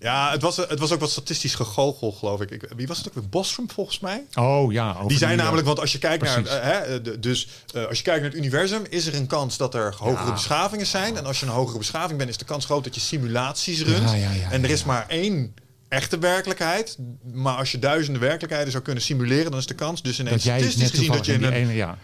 Ja, 0.00 0.30
het 0.30 0.42
was, 0.42 0.56
het 0.56 0.78
was 0.78 0.92
ook 0.92 1.00
wat 1.00 1.10
statistisch 1.10 1.54
gegoochel, 1.54 2.12
geloof 2.12 2.40
ik. 2.40 2.50
ik. 2.50 2.68
Wie 2.76 2.86
was 2.86 2.98
het 2.98 3.08
ook 3.08 3.14
weer? 3.14 3.28
Bostrom, 3.28 3.70
volgens 3.70 3.98
mij? 4.00 4.24
oh 4.34 4.72
ja, 4.72 4.96
Die 5.06 5.18
zijn 5.18 5.38
eh, 5.38 5.42
namelijk, 5.44 5.66
want 5.66 5.80
als 5.80 5.92
je 5.92 5.98
kijkt 5.98 6.24
naar, 6.24 6.42
precies. 6.42 6.60
eh, 6.60 6.66
hè, 6.68 7.02
de- 7.02 7.18
dus 7.18 7.48
eh, 7.74 7.86
als 7.86 7.96
je 7.98 8.04
kijkt 8.04 8.20
naar 8.20 8.30
het 8.30 8.38
universum, 8.38 8.82
is 8.88 9.06
er 9.06 9.14
een 9.14 9.26
kans 9.26 9.56
dat 9.56 9.74
er 9.74 9.94
hogere 9.98 10.26
Ja. 10.26 10.32
beschavingen 10.32 10.86
zijn. 10.86 11.16
En 11.16 11.24
als 11.24 11.40
je 11.40 11.46
een 11.46 11.52
hogere 11.52 11.78
beschaving 11.78 12.18
bent, 12.18 12.30
is 12.30 12.36
de 12.36 12.44
kans 12.44 12.64
groot 12.64 12.84
dat 12.84 12.94
je 12.94 13.00
simulaties 13.00 13.82
runt. 13.82 14.10
Ja, 14.10 14.16
ja, 14.16 14.30
ja, 14.30 14.50
en 14.50 14.64
er 14.64 14.70
is 14.70 14.84
maar 14.84 15.04
één 15.08 15.54
echte 15.88 16.18
werkelijkheid. 16.18 16.98
Maar 17.32 17.56
als 17.56 17.72
je 17.72 17.78
duizenden 17.78 18.22
werkelijkheden 18.22 18.70
zou 18.70 18.82
kunnen 18.82 19.02
simuleren, 19.02 19.50
dan 19.50 19.60
is 19.60 19.66
de 19.66 19.74
kans 19.74 20.02
dus 20.02 20.20
ineens 20.20 20.42
statistisch 20.42 20.90
gezien 20.90 21.12
dat 21.12 21.26
je, 21.26 21.32
in 21.32 21.42
een, 21.42 21.52
ene, 21.52 21.94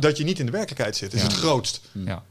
dat 0.00 0.16
je 0.18 0.24
niet 0.24 0.38
in 0.38 0.46
de 0.46 0.52
werkelijkheid 0.52 0.96
zit. 0.96 1.14
Is 1.14 1.22
het 1.22 1.32
grootst. 1.32 1.80
ja. 1.92 2.22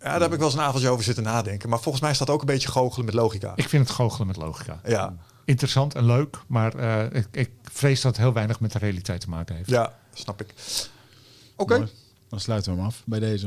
Ja, 0.00 0.12
daar 0.12 0.20
heb 0.20 0.32
ik 0.32 0.38
wel 0.38 0.46
eens 0.46 0.56
een 0.56 0.62
avondje 0.62 0.88
over 0.88 1.04
zitten 1.04 1.24
nadenken. 1.24 1.68
Maar 1.68 1.80
volgens 1.80 2.02
mij 2.04 2.14
staat 2.14 2.30
ook 2.30 2.40
een 2.40 2.46
beetje 2.46 2.68
goochelen 2.68 3.04
met 3.06 3.14
logica. 3.14 3.52
Ik 3.56 3.68
vind 3.68 3.86
het 3.88 3.96
goochelen 3.96 4.26
met 4.26 4.36
logica. 4.36 4.80
Ja, 4.84 5.14
Interessant 5.44 5.94
en 5.94 6.04
leuk, 6.06 6.36
maar 6.46 6.74
eh, 6.74 7.18
ik, 7.20 7.26
ik 7.30 7.50
vrees 7.72 8.00
dat 8.00 8.12
het 8.16 8.24
heel 8.24 8.32
weinig 8.32 8.60
met 8.60 8.72
de 8.72 8.78
realiteit 8.78 9.20
te 9.20 9.28
maken 9.28 9.56
heeft. 9.56 9.70
ja, 9.70 9.92
snap 10.14 10.40
ik. 10.40 10.54
Oké. 11.56 11.88
Dan 12.28 12.40
sluiten 12.40 12.72
we 12.72 12.78
hem 12.78 12.86
af 12.86 13.02
bij 13.04 13.18
deze. 13.20 13.46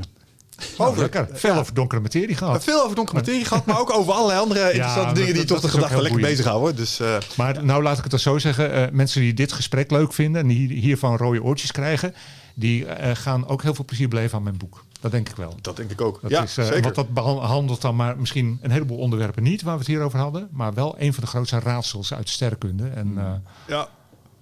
Nou, 0.78 0.90
over. 0.90 1.02
lekker. 1.02 1.28
Veel 1.34 1.56
over 1.56 1.74
donkere 1.74 2.02
materie 2.02 2.36
gehad. 2.36 2.64
Veel 2.64 2.84
over 2.84 2.96
donkere 2.96 3.18
materie 3.18 3.46
gehad, 3.46 3.66
maar 3.66 3.80
ook 3.80 3.94
over 3.94 4.14
allerlei 4.14 4.40
andere 4.40 4.60
interessante 4.74 5.14
dingen 5.14 5.34
die 5.34 5.46
dat- 5.46 5.48
toch 5.48 5.62
de 5.62 5.68
gedachten 5.68 5.94
heel 5.96 6.02
lekker 6.04 6.20
boeiend. 6.22 6.38
bezighouden. 6.38 6.76
Dus 6.76 7.00
eh, 7.00 7.18
Maar 7.38 7.64
nou 7.64 7.84
laat 7.84 7.96
ik 7.98 8.02
het 8.02 8.12
dan 8.12 8.20
zo 8.20 8.38
zeggen. 8.38 8.72
eh, 8.74 8.92
mensen 8.92 9.22
die 9.22 9.34
dit 9.34 9.52
gesprek 9.52 9.92
leuk 9.92 10.14
vinden 10.14 10.42
en 10.42 10.48
die 10.48 10.74
hiervan 10.74 11.18
rode 11.18 11.44
oortjes 11.44 11.72
krijgen, 11.72 12.14
die 12.56 12.86
eh, 12.86 13.16
gaan 13.16 13.48
ook 13.48 13.62
heel 13.62 13.74
veel 13.74 13.86
plezier 13.86 14.08
beleven 14.08 14.38
aan 14.38 14.44
mijn 14.44 14.58
boek. 14.58 14.86
Dat 15.00 15.12
denk 15.12 15.30
ik 15.30 15.36
wel. 15.36 15.56
dat 15.62 15.76
denk 15.76 15.92
ik 15.92 16.02
ook. 16.02 16.22
Dat 16.22 16.32
ja, 16.32 16.44
is, 16.44 16.58
eh, 16.58 16.66
zeker. 16.66 16.82
Want 16.82 16.96
dat 16.96 17.14
behandelt 17.14 17.82
dan 17.82 17.96
maar 17.96 18.18
misschien 18.18 18.60
een 18.62 18.72
heleboel 18.72 18.98
onderwerpen 18.98 19.44
niet 19.44 19.62
waar 19.62 19.74
we 19.74 19.80
het 19.80 19.88
hier 19.88 20.02
over 20.02 20.20
hadden. 20.20 20.48
Maar 20.52 20.74
wel 20.74 20.96
een 20.98 21.14
van 21.14 21.24
de 21.24 21.30
grootste 21.30 21.60
raadsels 21.60 22.14
uit 22.14 22.26
de 22.26 22.32
sterrenkunde. 22.32 22.88
En 22.88 23.18
eh, 23.18 23.32
Ja. 23.68 23.88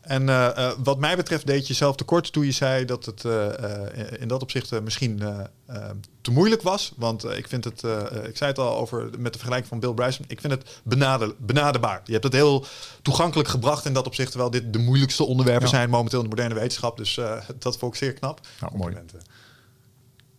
En 0.02 0.30
eh, 0.30 0.72
wat 0.84 1.00
mij 1.00 1.16
betreft 1.16 1.48
deed 1.48 1.68
je 1.68 1.74
zelf 1.74 1.96
tekort 1.96 2.32
toen 2.34 2.46
je 2.46 2.52
zei 2.52 2.86
dat 2.86 3.06
het 3.06 3.24
in 4.20 4.28
dat 4.28 4.42
opzicht 4.42 4.82
misschien 4.82 5.24
te 6.22 6.32
moeilijk 6.32 6.62
was. 6.62 6.94
Want 6.96 7.26
ik 7.26 7.48
vind 7.48 7.64
het, 7.64 7.84
ik 8.28 8.38
zei 8.38 8.50
het 8.50 8.60
al 8.60 8.78
over 8.78 9.10
met 9.18 9.34
de 9.34 9.40
vergelijking 9.40 9.68
van 9.70 9.80
Bill 9.80 9.94
Bryson, 9.94 10.26
ik 10.28 10.42
vind 10.42 10.54
het 10.54 10.80
benade, 10.84 11.36
benaderbaar. 11.38 12.02
Je 12.06 12.12
hebt 12.12 12.24
het 12.24 12.34
heel 12.34 12.66
toegankelijk 13.02 13.50
gebracht 13.50 13.86
in 13.86 13.94
dat 13.94 14.06
opzicht, 14.06 14.30
terwijl 14.30 14.52
dit 14.52 14.74
de 14.74 14.80
moeilijkste 14.80 15.24
onderwerpen 15.24 15.64
Ja. 15.64 15.70
zijn 15.70 15.90
momenteel 15.90 16.20
in 16.20 16.30
de 16.30 16.36
moderne 16.36 16.56
wetenschap. 16.60 16.98
Dus 16.98 17.20
dat 17.60 17.78
vond 17.78 17.94
ik 17.94 18.00
zeer 18.00 18.14
knap. 18.14 18.40
Nou, 18.60 18.78
mooi. 18.78 18.94
Complimenten. 18.94 19.22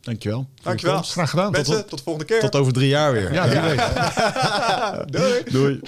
Dankjewel. 0.09 0.49
Dankjewel. 0.63 1.03
Graag 1.03 1.31
gedaan. 1.31 1.51
Mensen, 1.51 1.75
Tot- 1.77 1.89
tot 1.89 1.99
de 1.99 2.05
volgende 2.05 2.29
keer. 2.29 2.41
Tot 2.41 2.57
over 2.57 2.73
drie 2.73 2.89
jaar 2.89 3.13
weer. 3.13 3.33
ja, 3.33 3.49
weet. 3.63 3.81
Doei. 5.19 5.43
Doei. 5.51 5.81